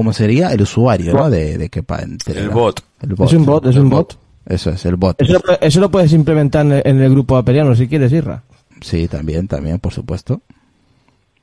¿cómo 0.01 0.13
sería? 0.13 0.51
El 0.51 0.61
usuario, 0.63 1.13
¿no? 1.13 1.30
De, 1.30 1.57
de 1.59 1.69
Kepa 1.69 1.99
en 2.01 2.17
El 2.25 2.49
bot. 2.49 2.83
El 3.01 3.11
Es 3.13 3.33
un 3.33 3.45
bot, 3.45 3.65
es 3.67 3.75
El 3.75 3.83
un 3.83 3.89
bot. 3.91 4.17
Eso 4.47 4.71
es, 4.71 4.83
el 4.85 4.95
bot. 4.95 5.21
Eso, 5.21 5.33
lo 5.33 5.61
eso 5.61 5.80
lo 5.80 5.91
puedes 5.91 6.11
implementar 6.13 6.65
en 6.65 6.71
el, 6.71 6.81
en 6.85 7.01
el 7.01 7.11
grupo 7.11 7.38
aperiano 7.38 7.75
si 7.75 7.88
quieres, 7.88 8.11
Irra. 8.11 8.41
Sí, 8.81 9.07
también, 9.07 9.47
también, 9.47 9.77
por 9.80 9.93
supuesto. 9.93 10.41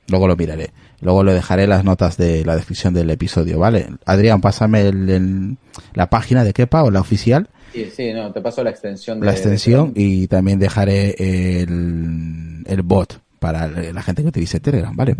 Luego 0.08 0.26
lo 0.26 0.34
miraré. 0.36 0.70
Luego 1.00 1.22
le 1.22 1.34
dejaré 1.34 1.68
las 1.68 1.84
notas 1.84 2.16
de 2.16 2.44
la 2.44 2.56
descripción 2.56 2.94
del 2.94 3.10
episodio, 3.10 3.60
¿vale? 3.60 3.86
Adrián, 4.06 4.40
pásame 4.40 4.88
el- 4.88 5.08
el- 5.08 5.56
la 5.94 6.10
página 6.10 6.42
de 6.42 6.52
Kepa 6.52 6.82
o 6.82 6.90
la 6.90 7.00
oficial, 7.00 7.48
Sí, 7.72 7.88
sí, 7.94 8.12
no, 8.14 8.32
te 8.32 8.40
paso 8.40 8.64
la 8.64 8.70
extensión 8.70 9.20
de 9.20 9.26
la 9.26 9.32
extensión 9.32 9.92
y 9.94 10.26
también 10.26 10.58
dejaré 10.58 11.14
el, 11.62 12.64
el 12.66 12.82
bot 12.82 13.20
para 13.38 13.68
la 13.68 14.02
gente 14.02 14.22
que 14.22 14.28
utilice 14.28 14.60
Telegram, 14.60 14.94
¿vale? 14.94 15.16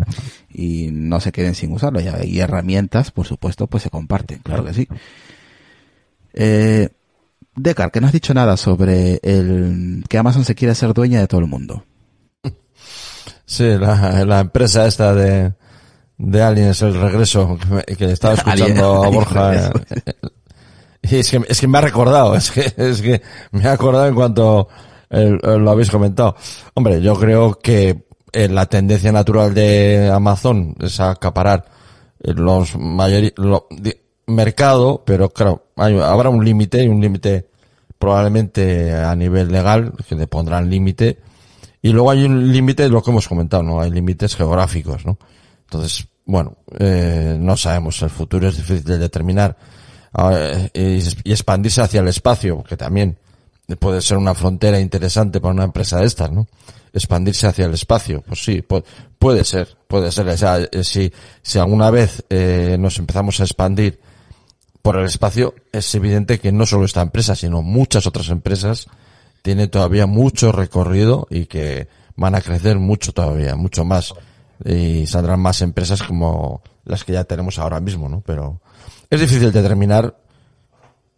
Y 0.49 0.89
no 0.91 1.19
se 1.19 1.31
queden 1.31 1.55
sin 1.55 1.71
usarlo. 1.71 1.99
Y 2.01 2.39
herramientas, 2.39 3.11
por 3.11 3.25
supuesto, 3.25 3.67
pues 3.67 3.83
se 3.83 3.89
comparten, 3.89 4.39
claro 4.39 4.65
que 4.65 4.73
sí. 4.73 4.87
Eh, 6.33 6.89
Decar, 7.55 7.91
que 7.91 7.99
no 7.99 8.07
has 8.07 8.13
dicho 8.13 8.33
nada 8.33 8.55
sobre 8.55 9.19
el 9.21 10.05
que 10.07 10.17
Amazon 10.17 10.45
se 10.45 10.55
quiere 10.55 10.71
hacer 10.71 10.93
dueña 10.93 11.19
de 11.19 11.27
todo 11.27 11.41
el 11.41 11.47
mundo. 11.47 11.83
Sí, 13.45 13.65
la, 13.77 14.23
la 14.25 14.39
empresa 14.39 14.85
esta 14.85 15.13
de, 15.13 15.53
de 16.17 16.41
Aliens, 16.41 16.81
el 16.83 16.93
regreso, 16.93 17.57
que, 17.97 18.11
estaba 18.11 18.33
escuchando 18.35 19.03
a 19.03 19.09
Borja. 19.11 19.71
Y 21.01 21.17
es 21.17 21.31
que, 21.31 21.41
es 21.47 21.59
que 21.59 21.67
me 21.67 21.79
ha 21.79 21.81
recordado, 21.81 22.35
es 22.35 22.51
que, 22.51 22.71
es 22.77 23.01
que 23.01 23.21
me 23.51 23.67
ha 23.67 23.73
acordado 23.73 24.07
en 24.07 24.15
cuanto 24.15 24.69
eh, 25.09 25.37
lo 25.41 25.71
habéis 25.71 25.89
comentado. 25.89 26.35
Hombre, 26.75 27.01
yo 27.01 27.15
creo 27.15 27.59
que 27.59 28.07
eh, 28.33 28.47
la 28.47 28.65
tendencia 28.67 29.11
natural 29.11 29.53
de 29.53 30.11
Amazon 30.13 30.75
es 30.79 30.99
acaparar 30.99 31.65
eh, 32.21 32.33
los 32.33 32.75
mayores 32.77 33.33
mercado, 34.27 35.03
pero 35.05 35.29
claro, 35.29 35.65
hay- 35.75 35.99
habrá 35.99 36.29
un 36.29 36.43
límite 36.45 36.83
y 36.83 36.87
un 36.87 37.01
límite 37.01 37.47
probablemente 37.97 38.93
a 38.93 39.15
nivel 39.15 39.51
legal 39.51 39.93
que 40.07 40.15
le 40.15 40.27
pondrán 40.27 40.69
límite 40.69 41.19
y 41.81 41.89
luego 41.91 42.11
hay 42.11 42.23
un 42.23 42.51
límite 42.51 42.87
lo 42.89 43.01
que 43.01 43.11
hemos 43.11 43.27
comentado, 43.27 43.63
¿no? 43.63 43.81
Hay 43.81 43.89
límites 43.91 44.35
geográficos, 44.35 45.05
¿no? 45.05 45.17
Entonces, 45.65 46.07
bueno, 46.25 46.57
eh, 46.77 47.37
no 47.39 47.57
sabemos, 47.57 48.01
el 48.01 48.09
futuro 48.09 48.47
es 48.47 48.57
difícil 48.57 48.83
de 48.83 48.97
determinar. 48.97 49.57
Ah, 50.13 50.31
eh, 50.33 50.69
y, 51.23 51.29
y 51.29 51.31
expandirse 51.31 51.81
hacia 51.81 52.01
el 52.01 52.07
espacio, 52.07 52.63
que 52.63 52.75
también 52.77 53.17
puede 53.79 54.01
ser 54.01 54.17
una 54.17 54.33
frontera 54.33 54.79
interesante 54.79 55.39
para 55.39 55.53
una 55.53 55.63
empresa 55.65 55.99
de 55.99 56.05
estas, 56.07 56.31
¿no? 56.31 56.47
Expandirse 56.93 57.47
hacia 57.47 57.65
el 57.65 57.73
espacio, 57.73 58.21
pues 58.21 58.43
sí, 58.43 58.61
pu- 58.67 58.83
puede 59.17 59.43
ser, 59.43 59.77
puede 59.87 60.11
ser. 60.11 60.27
O 60.27 60.37
sea, 60.37 60.57
eh, 60.59 60.83
si, 60.83 61.11
si 61.41 61.59
alguna 61.59 61.89
vez 61.91 62.23
eh, 62.29 62.77
nos 62.79 62.97
empezamos 62.97 63.39
a 63.39 63.43
expandir 63.43 63.99
por 64.81 64.97
el 64.97 65.05
espacio, 65.05 65.53
es 65.71 65.93
evidente 65.95 66.39
que 66.39 66.51
no 66.51 66.65
solo 66.65 66.85
esta 66.85 67.01
empresa, 67.01 67.35
sino 67.35 67.61
muchas 67.61 68.07
otras 68.07 68.29
empresas 68.29 68.87
tienen 69.41 69.69
todavía 69.69 70.05
mucho 70.07 70.51
recorrido 70.51 71.27
y 71.29 71.45
que 71.45 71.87
van 72.15 72.35
a 72.35 72.41
crecer 72.41 72.79
mucho 72.79 73.13
todavía, 73.13 73.55
mucho 73.55 73.85
más. 73.85 74.13
Y 74.65 75.05
saldrán 75.07 75.39
más 75.39 75.61
empresas 75.61 76.03
como 76.03 76.61
las 76.85 77.03
que 77.03 77.13
ya 77.13 77.23
tenemos 77.23 77.59
ahora 77.59 77.79
mismo, 77.79 78.09
¿no? 78.09 78.21
Pero 78.25 78.61
es 79.09 79.19
difícil 79.21 79.51
determinar 79.51 80.17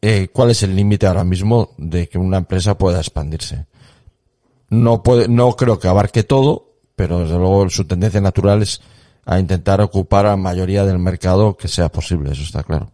eh, 0.01 0.27
cuál 0.33 0.51
es 0.51 0.63
el 0.63 0.75
límite 0.75 1.07
ahora 1.07 1.23
mismo 1.23 1.71
de 1.77 2.09
que 2.09 2.17
una 2.17 2.37
empresa 2.37 2.77
pueda 2.77 2.99
expandirse. 2.99 3.65
No 4.71 5.03
puede, 5.03 5.27
no 5.27 5.51
creo 5.57 5.79
que 5.79 5.89
abarque 5.89 6.23
todo, 6.23 6.77
pero 6.95 7.19
desde 7.19 7.37
luego 7.37 7.69
su 7.69 7.83
tendencia 7.85 8.21
natural 8.21 8.61
es 8.61 8.81
a 9.25 9.37
intentar 9.37 9.81
ocupar 9.81 10.25
a 10.25 10.29
la 10.29 10.37
mayoría 10.37 10.85
del 10.85 10.97
mercado 10.97 11.57
que 11.57 11.67
sea 11.67 11.89
posible, 11.89 12.31
eso 12.31 12.41
está 12.41 12.63
claro. 12.63 12.89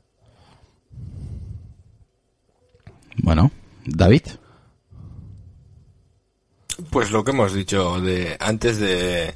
Bueno, 3.18 3.52
David. 3.86 4.24
Pues 6.90 7.12
lo 7.12 7.24
que 7.24 7.32
hemos 7.32 7.54
dicho 7.54 8.02
de 8.02 8.38
antes 8.40 8.80
de 8.80 9.36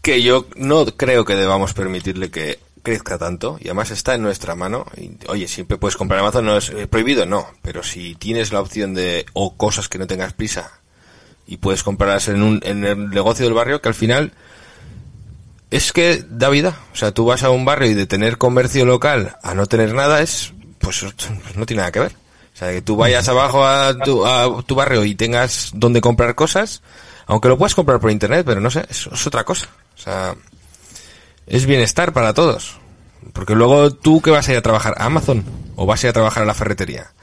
que 0.00 0.22
yo 0.22 0.46
no 0.56 0.86
creo 0.86 1.24
que 1.24 1.34
debamos 1.34 1.74
permitirle 1.74 2.30
que 2.30 2.60
crezca 2.84 3.18
tanto 3.18 3.58
y 3.60 3.64
además 3.64 3.90
está 3.90 4.14
en 4.14 4.22
nuestra 4.22 4.54
mano. 4.54 4.86
Y, 4.96 5.10
oye, 5.26 5.48
siempre 5.48 5.76
puedes 5.76 5.96
comprar 5.96 6.20
Amazon, 6.20 6.46
no 6.46 6.56
es 6.56 6.70
eh, 6.70 6.86
prohibido, 6.86 7.26
no, 7.26 7.48
pero 7.62 7.82
si 7.82 8.14
tienes 8.14 8.52
la 8.52 8.60
opción 8.60 8.94
de 8.94 9.26
o 9.32 9.56
cosas 9.56 9.88
que 9.88 9.98
no 9.98 10.06
tengas 10.06 10.34
prisa 10.34 10.83
y 11.46 11.58
puedes 11.58 11.82
comprarlas 11.82 12.28
en 12.28 12.42
un 12.42 12.60
en 12.64 12.84
el 12.84 13.10
negocio 13.10 13.44
del 13.44 13.54
barrio 13.54 13.80
que 13.80 13.88
al 13.88 13.94
final 13.94 14.32
es 15.70 15.92
que 15.92 16.24
da 16.28 16.48
vida. 16.50 16.78
O 16.92 16.96
sea, 16.96 17.12
tú 17.12 17.24
vas 17.24 17.42
a 17.42 17.50
un 17.50 17.64
barrio 17.64 17.90
y 17.90 17.94
de 17.94 18.06
tener 18.06 18.38
comercio 18.38 18.86
local 18.86 19.36
a 19.42 19.54
no 19.54 19.66
tener 19.66 19.94
nada 19.94 20.22
es 20.22 20.52
pues 20.78 21.04
no 21.56 21.66
tiene 21.66 21.80
nada 21.80 21.92
que 21.92 22.00
ver. 22.00 22.12
O 22.54 22.56
sea, 22.56 22.70
que 22.70 22.82
tú 22.82 22.96
vayas 22.96 23.28
abajo 23.28 23.64
a 23.64 23.98
tu, 23.98 24.24
a 24.24 24.62
tu 24.62 24.74
barrio 24.76 25.04
y 25.04 25.16
tengas 25.16 25.72
donde 25.74 26.00
comprar 26.00 26.36
cosas, 26.36 26.82
aunque 27.26 27.48
lo 27.48 27.58
puedas 27.58 27.74
comprar 27.74 27.98
por 27.98 28.12
internet, 28.12 28.44
pero 28.46 28.60
no 28.60 28.70
sé, 28.70 28.86
es, 28.88 29.08
es 29.12 29.26
otra 29.26 29.42
cosa. 29.42 29.68
O 29.96 30.00
sea, 30.00 30.36
es 31.46 31.66
bienestar 31.66 32.12
para 32.12 32.32
todos. 32.32 32.78
Porque 33.32 33.54
luego 33.54 33.90
tú 33.90 34.20
que 34.20 34.30
vas 34.30 34.48
a 34.48 34.52
ir 34.52 34.58
a 34.58 34.62
trabajar 34.62 34.94
a 34.98 35.06
Amazon 35.06 35.44
o 35.74 35.86
vas 35.86 36.04
a 36.04 36.06
ir 36.06 36.10
a 36.10 36.12
trabajar 36.12 36.44
a 36.44 36.46
la 36.46 36.54
ferretería. 36.54 37.13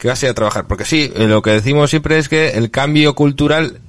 ¿Qué 0.00 0.08
vas 0.08 0.22
a 0.22 0.26
ir 0.26 0.30
a 0.30 0.34
trabajar? 0.34 0.66
Porque 0.66 0.86
sí, 0.86 1.12
eh, 1.14 1.26
lo 1.26 1.42
que 1.42 1.50
decimos 1.50 1.90
siempre 1.90 2.16
es 2.16 2.30
que 2.30 2.52
el 2.52 2.70
cambio 2.70 3.14
cultural, 3.14 3.82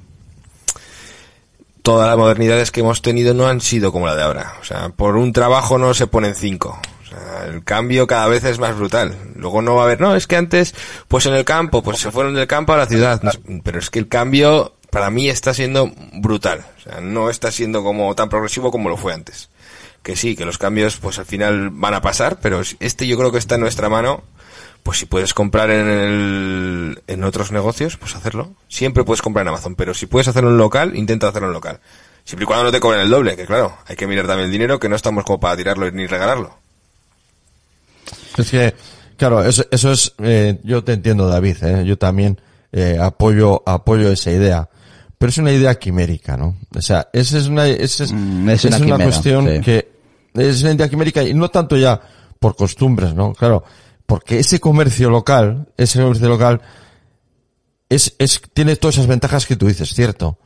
todas 1.80 2.06
las 2.06 2.18
modernidades 2.18 2.70
que 2.70 2.80
hemos 2.80 3.00
tenido 3.00 3.32
no 3.32 3.48
han 3.48 3.62
sido 3.62 3.92
como 3.92 4.06
la 4.06 4.14
de 4.14 4.22
ahora. 4.22 4.56
O 4.60 4.64
sea, 4.64 4.90
por 4.90 5.16
un 5.16 5.32
trabajo 5.32 5.78
no 5.78 5.94
se 5.94 6.06
ponen 6.06 6.34
cinco. 6.34 6.78
O 7.02 7.08
sea, 7.08 7.46
el 7.46 7.64
cambio 7.64 8.06
cada 8.06 8.28
vez 8.28 8.44
es 8.44 8.58
más 8.58 8.76
brutal. 8.76 9.16
Luego 9.36 9.62
no 9.62 9.74
va 9.74 9.82
a 9.82 9.84
haber, 9.86 10.02
no, 10.02 10.14
es 10.14 10.26
que 10.26 10.36
antes, 10.36 10.74
pues 11.08 11.24
en 11.24 11.32
el 11.32 11.46
campo, 11.46 11.82
pues 11.82 11.98
se 11.98 12.10
fueron 12.10 12.34
del 12.34 12.46
campo 12.46 12.74
a 12.74 12.76
la 12.76 12.86
ciudad. 12.86 13.22
Pero 13.64 13.78
es 13.78 13.88
que 13.88 13.98
el 13.98 14.08
cambio 14.08 14.74
para 14.90 15.08
mí 15.08 15.30
está 15.30 15.54
siendo 15.54 15.90
brutal. 16.12 16.66
O 16.76 16.80
sea, 16.82 17.00
no 17.00 17.30
está 17.30 17.50
siendo 17.50 17.82
como 17.82 18.14
tan 18.14 18.28
progresivo 18.28 18.70
como 18.70 18.90
lo 18.90 18.98
fue 18.98 19.14
antes. 19.14 19.48
Que 20.02 20.14
sí, 20.14 20.36
que 20.36 20.44
los 20.44 20.58
cambios 20.58 20.98
pues 20.98 21.18
al 21.18 21.24
final 21.24 21.70
van 21.70 21.94
a 21.94 22.02
pasar, 22.02 22.38
pero 22.42 22.60
este 22.80 23.06
yo 23.06 23.16
creo 23.16 23.32
que 23.32 23.38
está 23.38 23.54
en 23.54 23.62
nuestra 23.62 23.88
mano. 23.88 24.24
Pues 24.82 24.98
si 24.98 25.06
puedes 25.06 25.32
comprar 25.32 25.70
en 25.70 25.88
el, 25.88 27.02
en 27.06 27.24
otros 27.24 27.52
negocios, 27.52 27.96
pues 27.96 28.16
hacerlo. 28.16 28.54
Siempre 28.68 29.04
puedes 29.04 29.22
comprar 29.22 29.44
en 29.44 29.48
Amazon, 29.48 29.76
pero 29.76 29.94
si 29.94 30.06
puedes 30.06 30.26
hacerlo 30.28 30.50
en 30.50 30.58
local, 30.58 30.96
intenta 30.96 31.28
hacerlo 31.28 31.48
en 31.48 31.54
local. 31.54 31.80
Siempre 32.24 32.44
y 32.44 32.46
cuando 32.46 32.64
no 32.64 32.72
te 32.72 32.80
cobren 32.80 33.00
el 33.00 33.10
doble, 33.10 33.36
que 33.36 33.46
claro, 33.46 33.76
hay 33.86 33.96
que 33.96 34.06
mirar 34.06 34.26
también 34.26 34.46
el 34.46 34.52
dinero, 34.52 34.78
que 34.78 34.88
no 34.88 34.96
estamos 34.96 35.24
como 35.24 35.40
para 35.40 35.56
tirarlo 35.56 35.90
ni 35.90 36.06
regalarlo. 36.06 36.56
Es 38.36 38.50
que, 38.50 38.74
claro, 39.16 39.44
eso, 39.44 39.64
eso 39.70 39.92
es, 39.92 40.14
eh, 40.18 40.58
yo 40.62 40.82
te 40.82 40.92
entiendo, 40.92 41.28
David, 41.28 41.56
¿eh? 41.62 41.84
yo 41.84 41.98
también 41.98 42.40
eh, 42.72 42.98
apoyo, 43.00 43.62
apoyo 43.66 44.10
esa 44.10 44.30
idea. 44.30 44.68
Pero 45.18 45.30
es 45.30 45.38
una 45.38 45.52
idea 45.52 45.76
quimérica, 45.76 46.36
¿no? 46.36 46.56
O 46.74 46.82
sea, 46.82 47.08
esa 47.12 47.38
es 47.38 47.46
una, 47.46 47.68
esa 47.68 48.04
es, 48.04 48.12
Mm, 48.12 48.50
es 48.50 48.64
es 48.64 48.64
una 48.64 48.76
una, 48.76 48.86
quimera, 48.86 49.04
cuestión 49.04 49.48
sí. 49.48 49.60
que 49.60 49.92
es 50.34 50.62
una 50.62 50.72
idea 50.72 50.88
quimérica 50.88 51.22
y 51.22 51.34
no 51.34 51.48
tanto 51.48 51.76
ya 51.76 52.00
por 52.40 52.56
costumbres, 52.56 53.14
¿no? 53.14 53.32
Claro, 53.32 53.62
porque 54.06 54.38
ese 54.38 54.60
comercio 54.60 55.10
local, 55.10 55.68
ese 55.76 56.00
comercio 56.00 56.28
local 56.28 56.60
es, 57.88 58.14
es, 58.18 58.40
tiene 58.54 58.76
todas 58.76 58.96
esas 58.96 59.06
ventajas 59.06 59.46
que 59.46 59.56
tú 59.56 59.66
dices, 59.66 59.94
cierto. 59.94 60.38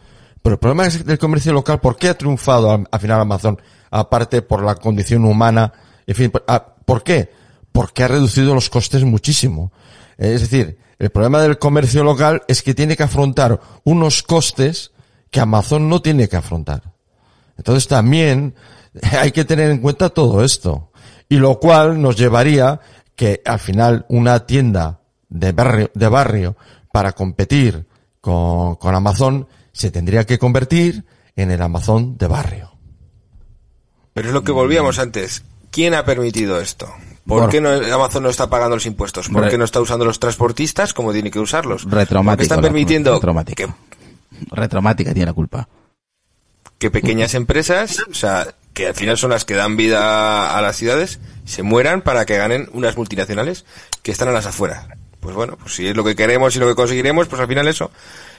Pero 0.42 0.54
el 0.54 0.58
problema 0.60 0.86
es 0.86 1.04
del 1.04 1.18
comercio 1.18 1.52
local, 1.52 1.80
¿por 1.80 1.96
qué 1.96 2.08
ha 2.08 2.18
triunfado 2.18 2.70
al, 2.70 2.86
al 2.90 3.00
final 3.00 3.20
Amazon? 3.20 3.60
Aparte 3.90 4.42
por 4.42 4.62
la 4.62 4.74
condición 4.76 5.24
humana, 5.24 5.72
en 6.06 6.14
fin, 6.14 6.30
por, 6.30 6.44
ah, 6.48 6.74
¿por 6.84 7.02
qué? 7.02 7.30
Porque 7.72 8.04
ha 8.04 8.08
reducido 8.08 8.54
los 8.54 8.70
costes 8.70 9.04
muchísimo. 9.04 9.72
Es 10.16 10.40
decir, 10.40 10.78
el 10.98 11.10
problema 11.10 11.42
del 11.42 11.58
comercio 11.58 12.04
local 12.04 12.42
es 12.48 12.62
que 12.62 12.74
tiene 12.74 12.96
que 12.96 13.02
afrontar 13.02 13.60
unos 13.84 14.22
costes 14.22 14.92
que 15.30 15.40
Amazon 15.40 15.88
no 15.88 16.00
tiene 16.00 16.28
que 16.28 16.36
afrontar. 16.36 16.94
Entonces 17.58 17.86
también 17.88 18.54
hay 19.18 19.32
que 19.32 19.44
tener 19.44 19.70
en 19.70 19.78
cuenta 19.78 20.08
todo 20.08 20.44
esto. 20.44 20.90
Y 21.28 21.36
lo 21.36 21.58
cual 21.58 22.00
nos 22.00 22.16
llevaría 22.16 22.80
que 23.16 23.42
al 23.44 23.58
final 23.58 24.06
una 24.08 24.46
tienda 24.46 25.00
de 25.28 25.52
barrio, 25.52 25.90
de 25.94 26.08
barrio 26.08 26.56
para 26.92 27.12
competir 27.12 27.86
con, 28.20 28.76
con 28.76 28.94
Amazon 28.94 29.48
se 29.72 29.90
tendría 29.90 30.24
que 30.24 30.38
convertir 30.38 31.04
en 31.34 31.50
el 31.50 31.60
Amazon 31.62 32.16
de 32.16 32.26
barrio. 32.28 32.72
Pero 34.14 34.28
es 34.28 34.34
lo 34.34 34.42
que 34.44 34.52
volvíamos 34.52 34.98
antes. 34.98 35.44
¿Quién 35.70 35.94
ha 35.94 36.04
permitido 36.04 36.60
esto? 36.60 36.86
¿Por 37.26 37.38
Bueno. 37.42 37.48
qué 37.48 37.60
no, 37.60 37.70
Amazon 37.94 38.22
no 38.22 38.30
está 38.30 38.48
pagando 38.48 38.76
los 38.76 38.86
impuestos? 38.86 39.28
¿Por 39.28 39.48
qué 39.50 39.58
no 39.58 39.64
está 39.64 39.80
usando 39.80 40.04
los 40.04 40.18
transportistas 40.20 40.94
como 40.94 41.12
tiene 41.12 41.30
que 41.30 41.38
usarlos? 41.40 41.82
¿Por 41.82 41.90
qué 41.92 41.96
Retraumático. 41.98 42.42
están 42.44 42.58
la- 42.58 42.62
permitiendo 42.62 43.12
retraumático. 43.14 43.56
que, 43.56 43.68
Retraumática 44.52 45.12
tiene 45.12 45.26
la 45.26 45.32
culpa. 45.34 45.68
que 46.78 46.90
pequeñas 46.90 47.34
empresas, 47.34 47.98
o 48.10 48.14
sea, 48.14 48.46
que 48.76 48.88
al 48.88 48.94
final 48.94 49.16
son 49.16 49.30
las 49.30 49.46
que 49.46 49.54
dan 49.54 49.78
vida 49.78 50.54
a 50.54 50.60
las 50.60 50.76
ciudades, 50.76 51.18
se 51.46 51.62
mueran 51.62 52.02
para 52.02 52.26
que 52.26 52.36
ganen 52.36 52.68
unas 52.74 52.94
multinacionales 52.98 53.64
que 54.02 54.12
están 54.12 54.28
a 54.28 54.32
las 54.32 54.44
afueras? 54.44 54.86
Pues 55.18 55.34
bueno, 55.34 55.56
pues 55.56 55.74
si 55.74 55.86
es 55.86 55.96
lo 55.96 56.04
que 56.04 56.14
queremos 56.14 56.54
y 56.54 56.58
lo 56.58 56.68
que 56.68 56.74
conseguiremos, 56.74 57.26
pues 57.26 57.40
al 57.40 57.48
final 57.48 57.66
eso. 57.68 57.90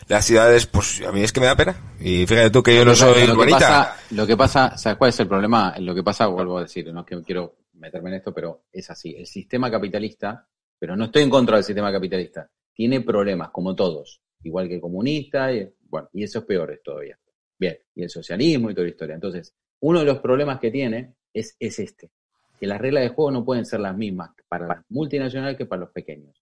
Las 0.08 0.26
ciudades, 0.26 0.68
pues 0.68 1.02
a 1.02 1.12
mí 1.12 1.24
es 1.24 1.34
que 1.34 1.40
me 1.40 1.48
da 1.48 1.56
pena. 1.56 1.76
Y 2.00 2.28
fíjate 2.28 2.52
tú 2.52 2.62
que 2.62 2.76
yo 2.76 2.86
no 2.86 2.94
soy 2.94 3.26
lo 3.26 3.36
que 3.36 3.50
pasa, 3.50 3.96
lo 4.12 4.28
que 4.28 4.38
pasa, 4.38 4.78
¿sabes 4.78 5.00
cuál 5.00 5.10
es 5.10 5.20
el 5.20 5.28
problema? 5.28 5.74
Lo 5.80 5.96
que 5.96 6.04
pasa, 6.04 6.28
vuelvo 6.28 6.60
a 6.60 6.62
decir, 6.62 6.94
no 6.94 7.00
es 7.00 7.08
que 7.08 7.20
quiero 7.24 7.56
meterme 7.74 8.12
en 8.12 8.18
esto, 8.18 8.32
pero 8.32 8.66
es 8.72 8.88
así. 8.92 9.16
El 9.18 9.26
sistema 9.26 9.72
capitalista, 9.72 10.48
pero 10.78 10.96
no 10.96 11.06
estoy 11.06 11.24
en 11.24 11.32
contra 11.32 11.56
del 11.56 11.66
sistema 11.66 11.92
capitalista, 11.92 12.48
tiene 12.76 13.02
problemas, 13.02 13.50
como 13.50 13.74
todos, 13.74 14.22
igual 14.44 14.68
que 14.68 14.76
el 14.76 14.82
comunista, 14.82 15.52
y, 15.52 15.68
bueno, 15.90 16.10
y 16.14 16.24
eso 16.24 16.40
es 16.40 16.46
peor 16.46 16.80
todavía. 16.86 17.18
Bien, 17.58 17.76
y 17.96 18.04
el 18.04 18.10
socialismo 18.12 18.70
y 18.70 18.76
toda 18.76 18.86
la 18.86 18.92
historia. 18.92 19.16
Entonces, 19.16 19.56
uno 19.80 20.00
de 20.00 20.06
los 20.06 20.20
problemas 20.20 20.60
que 20.60 20.72
tiene 20.72 21.14
es, 21.34 21.56
es 21.60 21.80
este, 21.80 22.10
que 22.60 22.68
las 22.68 22.80
reglas 22.80 23.04
de 23.04 23.10
juego 23.10 23.32
no 23.32 23.46
pueden 23.46 23.66
ser 23.66 23.80
las 23.80 23.96
mismas 23.96 24.32
para 24.48 24.68
las 24.68 24.84
multinacionales 24.90 25.58
que 25.58 25.66
para 25.66 25.82
los 25.82 25.92
pequeños. 25.92 26.42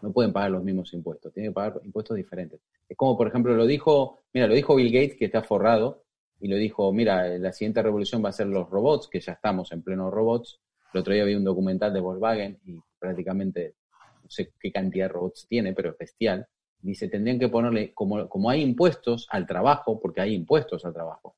No 0.00 0.12
pueden 0.12 0.32
pagar 0.32 0.50
los 0.50 0.64
mismos 0.64 0.92
impuestos, 0.94 1.32
tienen 1.32 1.52
que 1.52 1.54
pagar 1.54 1.80
impuestos 1.84 2.16
diferentes. 2.16 2.60
Es 2.88 2.96
como, 2.96 3.16
por 3.16 3.28
ejemplo, 3.28 3.54
lo 3.54 3.66
dijo, 3.66 4.24
mira, 4.32 4.48
lo 4.48 4.54
dijo 4.54 4.74
Bill 4.74 4.92
Gates, 4.92 5.16
que 5.16 5.26
está 5.26 5.42
forrado, 5.42 6.02
y 6.40 6.48
lo 6.48 6.56
dijo, 6.56 6.92
mira, 6.92 7.28
la 7.38 7.52
siguiente 7.52 7.82
revolución 7.82 8.24
va 8.24 8.30
a 8.30 8.32
ser 8.32 8.48
los 8.48 8.68
robots, 8.68 9.08
que 9.08 9.20
ya 9.20 9.32
estamos 9.32 9.70
en 9.70 9.82
pleno 9.82 10.10
robots. 10.10 10.58
El 10.92 11.00
otro 11.00 11.14
día 11.14 11.24
vi 11.24 11.36
un 11.36 11.44
documental 11.44 11.94
de 11.94 12.00
Volkswagen 12.00 12.58
y 12.66 12.80
prácticamente 12.98 13.76
no 14.24 14.28
sé 14.28 14.50
qué 14.58 14.72
cantidad 14.72 15.04
de 15.04 15.12
robots 15.12 15.46
tiene, 15.48 15.72
pero 15.72 15.90
es 15.90 15.98
bestial. 15.98 16.48
Dice, 16.80 17.08
tendrían 17.08 17.38
que 17.38 17.48
ponerle, 17.48 17.94
como, 17.94 18.28
como 18.28 18.50
hay 18.50 18.60
impuestos 18.60 19.28
al 19.30 19.46
trabajo, 19.46 20.00
porque 20.00 20.20
hay 20.20 20.34
impuestos 20.34 20.84
al 20.84 20.92
trabajo. 20.92 21.36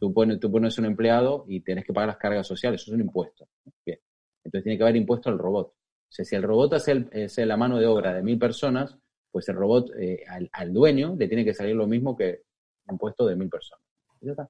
Tú 0.00 0.12
pones, 0.12 0.40
tú 0.40 0.50
pones 0.50 0.76
un 0.78 0.84
empleado 0.86 1.44
y 1.48 1.60
tienes 1.60 1.84
que 1.84 1.92
pagar 1.92 2.08
las 2.08 2.16
cargas 2.18 2.46
sociales, 2.46 2.82
eso 2.82 2.90
es 2.90 2.94
un 2.96 3.00
impuesto. 3.02 3.46
Bien. 3.84 3.98
Entonces 4.44 4.64
tiene 4.64 4.76
que 4.76 4.82
haber 4.84 4.96
impuesto 4.96 5.30
al 5.30 5.38
robot. 5.38 5.68
O 5.68 6.12
sea, 6.12 6.24
si 6.24 6.34
el 6.36 6.42
robot 6.42 6.74
hace, 6.74 6.92
el- 6.92 7.10
hace 7.24 7.46
la 7.46 7.56
mano 7.56 7.78
de 7.78 7.86
obra 7.86 8.12
de 8.14 8.22
mil 8.22 8.38
personas, 8.38 8.96
pues 9.30 9.48
el 9.48 9.56
robot 9.56 9.90
eh, 9.98 10.24
al, 10.28 10.48
al 10.52 10.72
dueño 10.72 11.14
le 11.18 11.28
tiene 11.28 11.44
que 11.44 11.54
salir 11.54 11.74
lo 11.76 11.86
mismo 11.86 12.16
que 12.16 12.42
un 12.88 12.98
puesto 12.98 13.26
de 13.26 13.36
mil 13.36 13.48
personas. 13.48 13.82
Y 14.20 14.26
ya 14.26 14.32
está. 14.32 14.48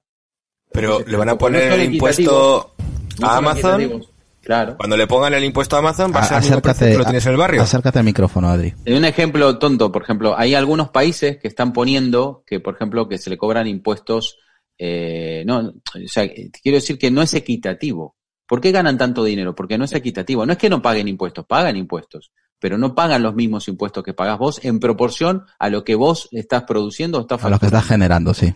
Pero 0.71 0.99
le 1.05 1.17
van 1.17 1.29
a 1.29 1.31
no 1.33 1.37
poner 1.37 1.71
el 1.73 1.93
impuesto 1.93 2.73
No 3.19 3.27
a 3.27 3.37
Amazon. 3.37 4.03
Claro. 4.41 4.77
Cuando 4.77 4.95
le 4.95 5.07
pongan 5.07 5.33
el 5.33 5.43
impuesto 5.43 5.75
a 5.75 5.79
Amazon, 5.79 6.13
va 6.15 6.19
a 6.19 6.23
ser 6.23 6.37
Acércate, 6.37 6.91
que 6.93 6.97
lo 6.97 7.03
tienes 7.03 7.25
en 7.25 7.31
el 7.33 7.37
barrio. 7.37 7.61
acércate 7.61 7.99
al 7.99 8.05
micrófono, 8.05 8.47
Adri. 8.47 8.73
En 8.85 8.95
un 8.97 9.03
ejemplo 9.05 9.59
tonto, 9.59 9.91
por 9.91 10.03
ejemplo, 10.03 10.37
hay 10.37 10.55
algunos 10.55 10.89
países 10.89 11.37
que 11.37 11.47
están 11.49 11.73
poniendo 11.73 12.43
que, 12.45 12.59
por 12.61 12.75
ejemplo, 12.75 13.09
que 13.09 13.17
se 13.17 13.29
le 13.29 13.37
cobran 13.37 13.67
impuestos, 13.67 14.39
eh, 14.77 15.43
no, 15.45 15.59
o 15.69 16.07
sea, 16.07 16.27
quiero 16.29 16.75
decir 16.77 16.97
que 16.97 17.11
no 17.11 17.21
es 17.21 17.33
equitativo. 17.33 18.15
¿Por 18.47 18.61
qué 18.61 18.71
ganan 18.71 18.97
tanto 18.97 19.23
dinero? 19.23 19.53
Porque 19.55 19.77
no 19.77 19.85
es 19.85 19.93
equitativo. 19.93 20.45
No 20.45 20.53
es 20.53 20.57
que 20.57 20.69
no 20.69 20.81
paguen 20.81 21.07
impuestos, 21.07 21.45
pagan 21.45 21.75
impuestos, 21.75 22.31
pero 22.59 22.77
no 22.77 22.95
pagan 22.95 23.21
los 23.23 23.35
mismos 23.35 23.67
impuestos 23.67 24.03
que 24.03 24.13
pagas 24.13 24.37
vos 24.39 24.63
en 24.63 24.79
proporción 24.79 25.43
a 25.59 25.69
lo 25.69 25.83
que 25.83 25.95
vos 25.95 26.29
estás 26.31 26.63
produciendo 26.63 27.17
o 27.17 27.21
estás 27.21 27.43
A 27.43 27.49
lo 27.49 27.59
que 27.59 27.65
estás 27.65 27.85
generando, 27.85 28.33
sí. 28.33 28.53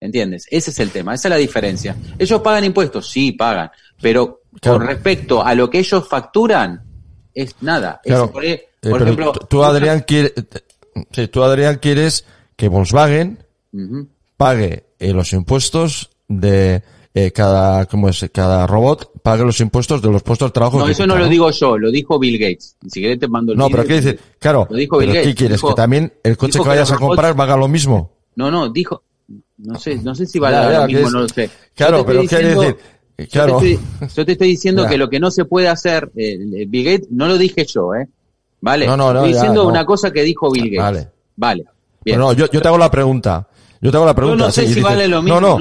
¿Entiendes? 0.00 0.46
Ese 0.50 0.70
es 0.70 0.78
el 0.80 0.90
tema, 0.90 1.14
esa 1.14 1.28
es 1.28 1.30
la 1.30 1.36
diferencia. 1.36 1.96
¿Ellos 2.18 2.40
pagan 2.40 2.64
impuestos? 2.64 3.08
Sí, 3.10 3.32
pagan. 3.32 3.70
Pero 4.00 4.42
Claro. 4.60 4.78
con 4.78 4.86
respecto 4.88 5.44
a 5.44 5.54
lo 5.54 5.68
que 5.70 5.78
ellos 5.80 6.08
facturan, 6.08 6.82
es 7.34 7.54
nada. 7.60 8.00
Es 8.04 8.16
por, 8.30 8.44
Eh, 8.44 8.68
por 8.80 8.92
pero 8.92 9.04
ejemplo, 9.04 9.32
tú- 9.48 9.62
Adrián, 9.62 10.00
quiere, 10.06 10.32
sí, 11.12 11.28
tú, 11.28 11.42
Adrián, 11.44 11.78
quieres 11.80 12.24
que 12.56 12.66
Volkswagen 12.68 13.38
pague 14.36 14.84
eh, 14.98 15.12
los 15.12 15.32
impuestos 15.32 16.10
de 16.28 16.82
eh, 17.14 17.30
cada, 17.32 17.86
¿cómo 17.86 18.08
es? 18.08 18.24
Cada 18.32 18.66
robot 18.66 19.12
pague 19.22 19.44
los 19.44 19.60
impuestos 19.60 20.00
de 20.02 20.10
los 20.10 20.22
puestos 20.22 20.48
de 20.50 20.52
trabajo. 20.52 20.78
No, 20.78 20.86
que 20.86 20.92
eso 20.92 21.06
no 21.06 21.16
lo 21.16 21.26
digo 21.28 21.50
yo, 21.50 21.76
lo 21.78 21.90
dijo 21.90 22.18
Bill 22.18 22.38
Gates. 22.38 22.76
Si 22.88 23.00
querés 23.00 23.18
te 23.18 23.28
mando 23.28 23.52
el 23.52 23.58
No, 23.58 23.68
pero. 23.70 23.84
¿qué 23.84 23.94
dice? 24.00 24.18
Claro, 24.38 24.66
Lo 24.70 24.76
dijo 24.76 24.98
Bill 24.98 25.10
¿qué 25.12 25.18
Gates, 25.18 25.34
quieres? 25.34 25.56
dijo- 25.58 25.68
que 25.70 25.74
también 25.74 26.12
el 26.22 26.36
coche 26.36 26.58
que 26.58 26.62
que 26.62 26.68
vayas 26.68 26.90
a 26.90 26.92
los 26.94 27.00
robots- 27.00 27.08
comprar 27.16 27.34
valga 27.34 27.56
lo 27.56 27.68
mismo. 27.68 28.12
No, 28.36 28.50
no, 28.50 28.68
dijo, 28.68 29.02
no 29.58 29.78
sé, 29.78 29.96
no 29.96 30.14
sé 30.14 30.26
si 30.26 30.38
va 30.38 30.48
a 30.48 30.52
Ya, 30.52 30.62
ya, 30.72 30.80
lo 30.80 30.86
que 30.86 30.92
mismo, 30.92 31.06
es- 31.08 31.12
no 31.14 31.20
lo 31.20 31.28
sé. 31.28 31.50
Claro, 31.74 32.06
pero 32.06 32.20
diciendo- 32.20 32.60
decir, 32.60 32.76
eh, 33.16 33.26
claro. 33.26 33.54
Yo 33.54 33.60
te 33.60 33.72
estoy, 33.72 34.08
yo 34.16 34.26
te 34.26 34.32
estoy 34.32 34.48
diciendo 34.48 34.82
Ya. 34.84 34.88
que 34.90 34.98
lo 34.98 35.08
que 35.10 35.18
no 35.20 35.30
se 35.32 35.44
puede 35.44 35.68
hacer, 35.68 36.10
eh, 36.14 36.38
eh, 36.56 36.66
Bill 36.68 36.84
Gates, 36.84 37.08
no 37.10 37.26
lo 37.26 37.36
dije 37.38 37.64
yo, 37.64 37.94
¿eh? 37.94 38.06
Vale, 38.60 38.86
No, 38.86 38.96
no, 38.96 39.12
no, 39.12 39.20
estoy 39.20 39.32
ya, 39.32 39.38
diciendo 39.40 39.62
no. 39.64 39.68
una 39.70 39.84
cosa 39.84 40.12
que 40.12 40.22
dijo 40.22 40.50
Bill 40.50 40.64
Gates. 40.70 40.78
Vale. 40.78 41.08
Vale. 41.36 41.64
Bien. 42.04 42.18
No, 42.18 42.32
yo, 42.32 42.46
yo 42.50 42.60
te 42.60 42.68
hago 42.68 42.78
la 42.78 42.90
pregunta. 42.90 43.48
Yo 43.80 43.90
te 43.90 43.96
hago 43.96 44.06
la 44.06 44.12
Yo 44.12 44.16
pregunta. 44.16 44.44
no 44.46 44.50
sé 44.50 44.62
si 44.62 44.66
dices, 44.68 44.82
vale 44.82 45.06
lo 45.08 45.22
mismo, 45.22 45.40
No, 45.40 45.58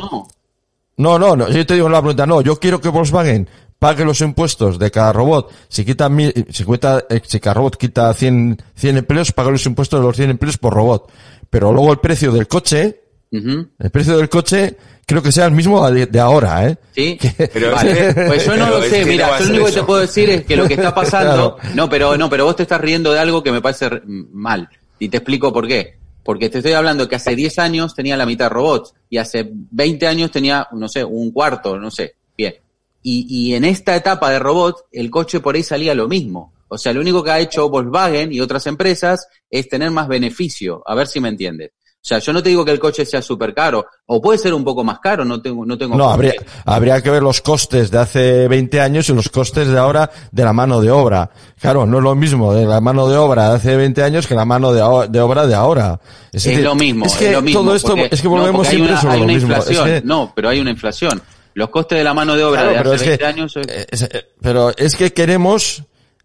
no, 0.98 1.20
no. 1.20 1.36
no, 1.36 1.50
yo 1.50 1.66
te 1.66 1.74
digo 1.76 1.90
la 1.90 2.00
pregunta. 2.02 2.26
No, 2.26 2.42
yo 2.42 2.60
quiero 2.60 2.82
que 2.82 2.90
Volkswagen 2.90 3.48
pague 3.80 4.04
los 4.04 4.22
impuestos 4.22 4.80
de 4.80 4.90
cada 4.90 5.14
robot. 5.14 5.52
Si 5.68 5.86
quita 5.86 6.10
mil, 6.10 6.34
si 6.50 6.64
cuesta, 6.64 7.06
eh, 7.10 7.22
si 7.24 7.40
cada 7.40 7.54
robot 7.56 7.78
quita 7.78 8.12
100, 8.14 8.62
100 8.76 8.98
empleos, 8.98 9.32
pague 9.32 9.52
los 9.52 9.66
impuestos 9.66 10.00
de 10.00 10.06
los 10.08 10.16
100 10.16 10.32
empleos 10.32 10.58
por 10.58 10.74
robot. 10.74 11.12
Pero 11.50 11.72
luego 11.72 11.92
el 11.92 12.00
precio 12.00 12.32
del 12.32 12.48
coche, 12.48 13.02
el 13.32 13.90
precio 13.92 14.18
del 14.18 14.30
coche, 14.30 14.76
creo 15.06 15.22
que 15.22 15.32
sea 15.32 15.46
el 15.46 15.52
mismo 15.52 15.90
de, 15.92 16.20
ahora, 16.20 16.68
¿eh? 16.68 16.78
Sí, 16.96 17.18
Pero 17.54 17.72
Vale. 17.72 18.14
pues 18.28 18.46
yo 18.46 18.58
no 18.58 18.66
pero 18.66 18.78
lo 18.80 18.84
sé, 18.84 19.06
mira, 19.06 19.38
yo 19.40 19.46
lo 19.46 19.50
único 19.52 19.66
que 19.68 19.72
te 19.74 19.84
puedo 19.84 20.00
decir 20.02 20.30
es 20.32 20.46
que 20.46 20.56
lo 20.58 20.68
que 20.68 20.74
está 20.74 20.94
pasando, 20.96 21.56
Claro. 21.58 21.76
no, 21.76 21.90
pero 21.90 22.18
no, 22.18 22.30
pero 22.30 22.46
vos 22.46 22.56
te 22.56 22.64
estás 22.64 22.82
riendo 22.82 23.12
de 23.14 23.20
algo 23.20 23.44
que 23.44 23.52
me 23.52 23.62
parece 23.62 23.90
mal 24.08 24.68
y 24.98 25.08
te 25.10 25.18
explico 25.18 25.54
por 25.54 25.68
qué. 25.68 25.98
Porque 26.28 26.50
te 26.50 26.58
estoy 26.58 26.74
hablando 26.74 27.08
que 27.08 27.16
hace 27.16 27.38
10 27.38 27.58
años 27.58 27.96
tenía 27.96 28.18
la 28.18 28.26
mitad 28.26 28.50
robots 28.50 28.94
y 29.10 29.16
hace 29.16 29.50
20 29.50 30.08
años 30.08 30.30
tenía, 30.30 30.68
no 30.74 30.90
sé, 30.90 31.02
un 31.06 31.32
cuarto, 31.32 31.80
no 31.80 31.90
sé. 31.90 32.16
Bien. 32.38 32.54
Y, 33.02 33.26
y 33.30 33.54
en 33.54 33.64
esta 33.64 33.96
etapa 33.96 34.30
de 34.30 34.38
robots, 34.38 34.84
el 34.92 35.10
coche 35.10 35.40
por 35.40 35.56
ahí 35.56 35.64
salía 35.64 35.96
lo 35.96 36.10
mismo. 36.10 36.52
O 36.68 36.78
sea, 36.78 36.92
lo 36.92 37.00
único 37.00 37.24
que 37.24 37.32
ha 37.32 37.40
hecho 37.40 37.70
Volkswagen 37.70 38.34
y 38.34 38.42
otras 38.42 38.68
empresas 38.68 39.26
es 39.50 39.70
tener 39.70 39.90
más 39.92 40.10
beneficio. 40.10 40.84
A 40.86 40.96
ver 40.96 41.08
si 41.08 41.22
me 41.22 41.30
entiendes. 41.30 41.72
O 42.00 42.08
sea, 42.08 42.20
yo 42.20 42.32
no 42.32 42.42
te 42.42 42.48
digo 42.50 42.64
que 42.64 42.72
el 42.72 42.80
coche 42.80 43.06
sea 43.06 43.22
súper 43.22 43.54
caro, 43.54 43.86
o 44.06 44.22
puede 44.22 44.38
ser 44.40 44.54
un 44.54 44.64
poco 44.64 44.82
más 44.82 45.00
caro, 45.00 45.26
no 45.26 45.42
tengo, 45.42 45.66
no 45.66 45.78
tengo. 45.78 45.98
No, 45.98 46.10
habría, 46.10 46.36
habría 46.64 47.02
que 47.02 47.10
ver 47.10 47.22
los 47.22 47.42
costes 47.42 47.92
de 47.92 47.98
hace 47.98 48.48
20 48.48 48.80
años 48.80 49.10
y 49.10 49.14
los 49.14 49.28
costes 49.28 49.68
de 49.68 49.78
ahora 49.78 50.10
de 50.32 50.44
la 50.46 50.54
mano 50.54 50.80
de 50.80 50.90
obra. 50.90 51.30
Claro, 51.60 51.86
no 51.86 51.98
es 51.98 52.04
lo 52.04 52.16
mismo 52.16 52.54
de 52.54 52.66
la 52.66 52.80
mano 52.80 53.10
de 53.10 53.18
obra 53.18 53.50
de 53.50 53.56
hace 53.58 53.76
20 53.76 54.04
años 54.04 54.26
que 54.26 54.36
la 54.36 54.46
mano 54.46 54.72
de, 54.72 54.82
obra 54.82 55.48
de 55.48 55.54
ahora. 55.56 56.00
Es, 56.32 56.44
decir, 56.46 56.64
lo 56.64 56.76
mismo, 56.76 57.06
Es 57.06 57.16
que 57.18 57.26
es 57.28 57.32
lo 57.34 57.42
mismo. 57.42 57.62
todo 57.62 57.76
esto, 57.76 57.90
porque- 57.90 58.10
es 58.16 58.22
que 58.22 58.28
no, 58.30 58.36
volvemos 58.36 58.68
hay 58.68 58.72
siempre 58.76 58.92
una, 58.94 59.02
sobre 59.02 59.14
hay 59.16 59.20
lo 59.20 59.28
mismo. 59.28 59.54
Es 59.54 59.58
inflación. 59.58 59.86
que- 59.86 60.02
No, 60.06 60.32
pero 60.34 60.50
hay 60.50 60.60
una 60.62 60.70
inflación. 60.72 61.22
Los 61.56 61.70
costes 61.70 61.98
de 61.98 62.04
la 62.06 62.14
mano 62.14 62.36
de 62.36 62.44
obra 62.46 62.62
Claro, 62.62 62.72
de 62.74 62.78
pero 62.84 62.92
hace 62.94 62.96
es 62.96 63.02
que- 63.02 63.10
20 63.10 63.26
años. 63.26 63.56
eh, 63.58 63.62
eh, 63.92 64.10
eh, 64.14 64.26
pero 64.42 64.72
es 64.78 64.96
que 64.96 65.12
queremos, 65.12 65.84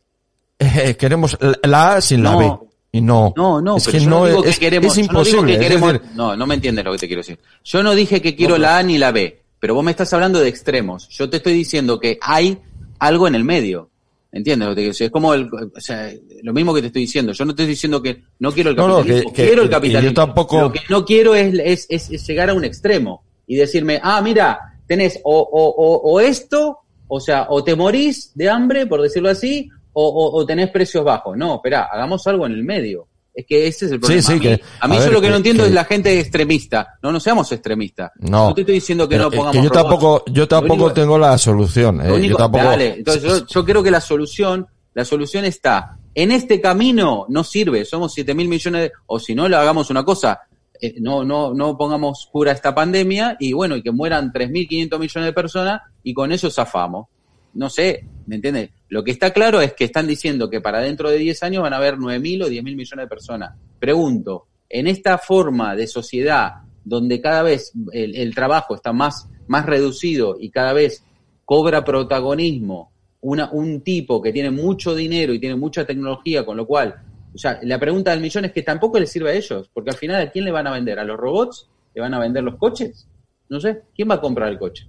eh, 0.61 0.97
queremos 0.97 1.37
la 1.65 1.95
A 1.95 2.01
sin 2.01 2.23
la 2.23 2.33
No. 2.33 2.39
B. 2.39 2.69
Y 2.95 3.01
no. 3.01 3.33
No, 3.37 3.63
no, 3.63 3.79
es 3.79 3.85
pero 3.87 3.99
que 3.99 4.05
yo 4.05 4.11
no, 4.11 4.27
digo 4.27 4.45
es, 4.45 4.59
que 4.59 4.61
queremos. 4.67 4.97
es 4.99 5.07
yo 5.07 5.13
no 5.13 5.25
digo 5.25 5.39
imposible. 5.39 5.53
que 5.55 5.65
queremos. 5.65 5.93
decir, 5.95 6.09
no, 6.15 6.37
no 6.37 6.47
me 6.47 6.55
entiendes 6.57 6.85
lo 6.85 6.93
que 6.93 6.99
te 6.99 7.07
quiero 7.07 7.21
decir. 7.21 7.39
Yo 7.65 7.83
no 7.83 7.95
dije 7.95 8.21
que 8.21 8.37
quiero 8.37 8.59
la 8.59 8.77
A 8.79 8.83
ni 8.83 8.99
la 8.99 9.13
B, 9.13 9.41
pero 9.59 9.75
vos 9.75 9.83
me 9.83 9.91
estás 9.93 10.13
hablando 10.13 10.39
de 10.41 10.49
extremos. 10.49 11.09
Yo 11.09 11.31
te 11.31 11.39
estoy 11.39 11.55
diciendo 11.55 11.99
que 11.99 12.19
hay 12.21 12.59
algo 12.99 13.27
en 13.27 13.35
el 13.35 13.45
medio. 13.45 13.89
¿Entiendes 14.31 14.67
lo 14.69 14.73
que 14.73 14.77
te 14.77 14.81
quiero 14.83 14.93
decir? 14.93 15.05
Es 15.07 15.11
como 15.13 15.33
el, 15.35 15.49
o 15.75 15.81
sea, 15.81 16.11
lo 16.43 16.53
mismo 16.53 16.73
que 16.75 16.81
te 16.83 16.87
estoy 16.89 17.03
diciendo. 17.03 17.33
Yo 17.33 17.45
no 17.47 17.55
te 17.55 17.63
estoy 17.63 17.73
diciendo 17.75 18.03
que 18.03 18.23
no 18.39 18.53
quiero 18.53 18.71
el 18.71 18.77
No, 18.77 18.89
no, 18.89 18.97
capitalismo. 18.99 19.33
que- 19.33 19.43
quiero 19.45 19.63
el 19.63 19.69
que 19.69 19.73
yo 19.75 19.77
capitalismo. 19.79 20.15
tampoco- 20.15 20.61
Lo 20.61 20.73
que 20.73 20.81
no 20.91 21.05
quiero 21.05 21.35
es, 21.35 21.55
es, 21.65 21.87
es- 21.89 22.11
es 22.11 22.27
llegar 22.27 22.51
a 22.51 22.55
un 22.55 22.65
extremo 22.65 23.25
y 23.47 23.57
decirme, 23.57 24.01
ah, 24.03 24.21
mira, 24.23 24.59
tenés 24.87 25.19
o, 25.25 25.39
o, 25.39 25.69
o, 25.69 26.13
o 26.13 26.21
esto, 26.21 26.79
o 27.09 27.21
sea, 27.21 27.47
o 27.49 27.63
te 27.65 27.75
morís 27.75 28.33
de 28.35 28.49
hambre, 28.51 28.87
por 28.87 29.01
decirlo 29.03 29.29
así, 29.31 29.69
o, 29.93 30.07
o, 30.09 30.37
o 30.41 30.47
tenés 30.47 30.71
precios 30.71 31.05
bajos. 31.05 31.37
No, 31.37 31.57
espera, 31.57 31.85
hagamos 31.91 32.27
algo 32.27 32.47
en 32.47 32.53
el 32.53 32.65
medio. 32.65 33.07
Es 33.35 33.47
que 33.47 33.67
ese 33.67 33.87
es 33.87 33.93
el 33.93 34.01
problema. 34.01 34.21
sí, 34.23 34.33
a 34.33 34.35
mí, 34.37 34.41
que- 34.41 34.61
a 34.81 34.89
mí 34.89 34.95
a 34.97 34.99
yo 34.99 35.05
ver, 35.05 35.13
lo 35.15 35.21
que, 35.21 35.27
que- 35.27 35.31
no 35.31 35.37
entiendo 35.39 35.63
que- 35.63 35.69
es 35.71 35.75
la 35.75 35.85
gente 35.87 36.21
extremista. 36.21 36.99
No, 37.03 37.11
no 37.13 37.19
seamos 37.19 37.51
extremistas. 37.51 38.11
No. 38.19 38.53
te 38.53 38.61
estoy 38.61 38.75
diciendo 38.75 39.09
que 39.09 39.17
no 39.17 39.31
pongamos 39.31 39.53
que 39.53 39.63
yo 39.63 39.69
robots. 39.71 39.83
tampoco, 39.83 40.25
yo 40.27 40.47
tampoco 40.49 40.75
único- 40.75 40.93
tengo 40.93 41.19
la 41.19 41.39
solución. 41.39 42.01
eh, 42.03 42.13
único- 42.13 42.33
yo 42.33 42.37
tampoco. 42.37 42.65
dale, 42.65 42.95
entonces 42.99 43.23
yo, 43.23 43.47
yo 43.47 43.65
creo 43.65 43.83
que 43.83 43.91
la 43.91 44.03
solución, 44.03 44.67
la 44.95 45.05
solución 45.07 45.47
está 45.47 45.97
en 46.15 46.31
este 46.31 46.61
camino 46.61 47.25
no 47.31 47.43
sirve, 47.43 47.87
somos 47.87 48.13
7 48.13 48.35
mil 48.35 48.49
millones 48.49 48.83
de, 48.83 48.93
o 49.07 49.19
si 49.19 49.35
no 49.35 49.49
le 49.49 49.57
hagamos 49.57 49.89
una 49.89 50.05
cosa, 50.05 50.41
eh, 50.79 50.97
no, 51.01 51.25
no, 51.25 51.55
no 51.55 51.75
pongamos 51.79 52.29
cura 52.31 52.51
a 52.51 52.55
esta 52.55 52.75
pandemia 52.75 53.39
y 53.41 53.55
bueno, 53.55 53.77
y 53.77 53.83
que 53.83 53.93
mueran 53.93 54.31
3.500 54.31 54.99
millones 55.01 55.29
de 55.29 55.33
personas 55.33 55.81
y 56.03 56.13
con 56.13 56.33
eso 56.33 56.51
zafamos. 56.51 57.07
No 57.55 57.71
sé, 57.71 58.05
¿me 58.27 58.37
entiendes? 58.37 58.71
Lo 58.93 59.03
que 59.03 59.11
está 59.11 59.33
claro 59.33 59.63
es 59.63 59.73
que 59.73 59.85
están 59.85 60.07
diciendo 60.07 60.51
que 60.51 60.61
para 60.61 60.81
dentro 60.81 61.09
de 61.09 61.17
10 61.17 61.45
años 61.45 61.63
van 61.63 61.73
a 61.73 61.79
haber 61.79 61.97
9.000 61.97 62.45
o 62.45 62.49
10.000 62.49 62.63
millones 62.63 63.07
de 63.07 63.09
personas. 63.09 63.57
Pregunto, 63.79 64.49
en 64.69 64.87
esta 64.87 65.17
forma 65.17 65.75
de 65.75 65.87
sociedad 65.87 66.57
donde 66.85 67.19
cada 67.23 67.43
vez 67.43 67.73
el, 67.95 68.15
el 68.15 68.35
trabajo 68.35 68.75
está 68.75 68.93
más, 68.93 69.31
más 69.47 69.65
reducido 69.65 70.37
y 70.39 70.51
cada 70.51 70.75
vez 70.75 71.07
cobra 71.47 71.83
protagonismo 71.83 72.93
una, 73.23 73.51
un 73.53 73.81
tipo 73.81 74.21
que 74.21 74.31
tiene 74.31 74.51
mucho 74.51 74.95
dinero 74.95 75.33
y 75.33 75.39
tiene 75.39 75.57
mucha 75.57 75.87
tecnología, 75.87 76.45
con 76.45 76.59
lo 76.59 76.67
cual, 76.67 77.03
o 77.35 77.39
sea, 77.39 77.61
la 77.63 77.81
pregunta 77.81 78.11
del 78.11 78.21
millón 78.21 78.45
es 78.45 78.53
que 78.53 78.63
tampoco 78.63 78.99
les 78.99 79.11
sirve 79.11 79.31
a 79.31 79.35
ellos, 79.35 79.71
porque 79.73 79.89
al 79.89 79.97
final, 79.97 80.21
¿a 80.21 80.31
quién 80.31 80.45
le 80.45 80.53
van 80.53 80.67
a 80.67 80.71
vender? 80.71 80.99
¿A 80.99 81.05
los 81.05 81.17
robots? 81.17 81.67
¿Le 81.95 82.03
van 82.03 82.13
a 82.13 82.19
vender 82.19 82.45
los 82.45 82.57
coches? 82.57 83.09
No 83.49 83.59
sé, 83.59 83.85
¿quién 83.97 84.11
va 84.11 84.17
a 84.17 84.21
comprar 84.21 84.51
el 84.51 84.59
coche? 84.59 84.87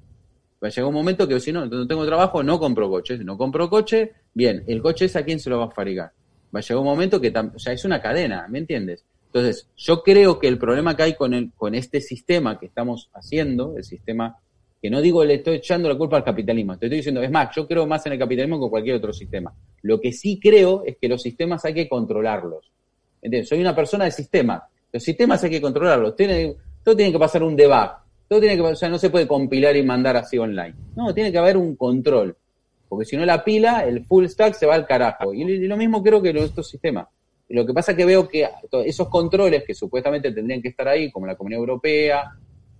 Va 0.63 0.67
a 0.67 0.71
llegar 0.71 0.85
un 0.85 0.93
momento 0.93 1.27
que 1.27 1.39
si 1.41 1.51
no, 1.51 1.65
no 1.65 1.85
tengo 1.85 2.05
trabajo, 2.05 2.41
no 2.41 2.57
compro 2.57 2.89
coches, 2.89 3.19
no 3.19 3.37
compro 3.37 3.69
coche, 3.69 4.13
bien, 4.33 4.63
el 4.67 4.81
coche 4.81 5.05
es 5.05 5.15
a 5.17 5.25
quién 5.25 5.39
se 5.39 5.49
lo 5.49 5.59
va 5.59 5.65
a 5.65 5.71
fabricar. 5.71 6.11
Va 6.55 6.59
a 6.59 6.61
llegar 6.61 6.77
un 6.77 6.85
momento 6.85 7.19
que, 7.19 7.33
o 7.53 7.59
sea, 7.59 7.73
es 7.73 7.83
una 7.83 8.01
cadena, 8.01 8.47
¿me 8.47 8.59
entiendes? 8.59 9.03
Entonces, 9.25 9.67
yo 9.75 10.03
creo 10.03 10.39
que 10.39 10.47
el 10.47 10.57
problema 10.57 10.95
que 10.95 11.03
hay 11.03 11.15
con, 11.15 11.33
el, 11.33 11.51
con 11.57 11.75
este 11.75 11.99
sistema 11.99 12.59
que 12.59 12.67
estamos 12.67 13.09
haciendo, 13.13 13.75
el 13.75 13.83
sistema, 13.83 14.37
que 14.81 14.89
no 14.89 15.01
digo 15.01 15.25
le 15.25 15.33
estoy 15.33 15.55
echando 15.55 15.89
la 15.89 15.97
culpa 15.97 16.17
al 16.17 16.23
capitalismo, 16.23 16.77
te 16.77 16.85
estoy 16.85 16.97
diciendo, 16.97 17.21
es 17.21 17.31
más, 17.31 17.53
yo 17.53 17.67
creo 17.67 17.85
más 17.85 18.05
en 18.05 18.13
el 18.13 18.19
capitalismo 18.19 18.63
que 18.63 18.69
cualquier 18.69 18.95
otro 18.95 19.11
sistema. 19.11 19.53
Lo 19.81 19.99
que 19.99 20.13
sí 20.13 20.39
creo 20.39 20.83
es 20.85 20.95
que 21.01 21.09
los 21.09 21.21
sistemas 21.21 21.65
hay 21.65 21.73
que 21.73 21.89
controlarlos. 21.89 22.71
¿Entiendes? 23.21 23.49
Soy 23.49 23.59
una 23.59 23.75
persona 23.75 24.05
de 24.05 24.11
sistemas. 24.11 24.61
Los 24.93 25.03
sistemas 25.03 25.43
hay 25.43 25.49
que 25.49 25.61
controlarlos. 25.61 26.15
Tiene, 26.15 26.55
todo 26.83 26.95
tiene 26.95 27.11
que 27.11 27.19
pasar 27.19 27.43
un 27.43 27.55
debug. 27.55 28.02
Todo 28.33 28.39
tiene 28.39 28.55
que, 28.55 28.63
o 28.63 28.75
sea, 28.75 28.89
no 28.89 28.97
se 28.97 29.11
puede 29.11 29.27
compilar 29.27 29.75
y 29.75 29.83
mandar 29.83 30.17
así 30.17 30.39
online. 30.39 30.73
No, 30.95 31.13
tiene 31.13 31.31
que 31.31 31.37
haber 31.37 31.55
un 31.55 31.75
control. 31.75 32.35
Porque 32.89 33.05
si 33.05 33.15
no 33.15 33.23
la 33.27 33.43
pila, 33.43 33.85
el 33.85 34.03
full 34.05 34.25
stack 34.25 34.55
se 34.55 34.65
va 34.65 34.73
al 34.73 34.87
carajo. 34.87 35.35
Y, 35.35 35.43
y 35.43 35.67
lo 35.67 35.77
mismo 35.77 36.01
creo 36.01 36.19
que 36.19 36.33
los 36.33 36.45
estos 36.45 36.67
sistemas. 36.67 37.05
Lo 37.49 37.63
que 37.63 37.75
pasa 37.75 37.91
es 37.91 37.97
que 37.99 38.05
veo 38.05 38.27
que 38.27 38.49
esos 38.85 39.07
controles 39.09 39.63
que 39.67 39.75
supuestamente 39.75 40.31
tendrían 40.31 40.63
que 40.63 40.69
estar 40.69 40.87
ahí, 40.87 41.11
como 41.11 41.27
la 41.27 41.35
Comunidad 41.35 41.59
Europea, 41.59 42.31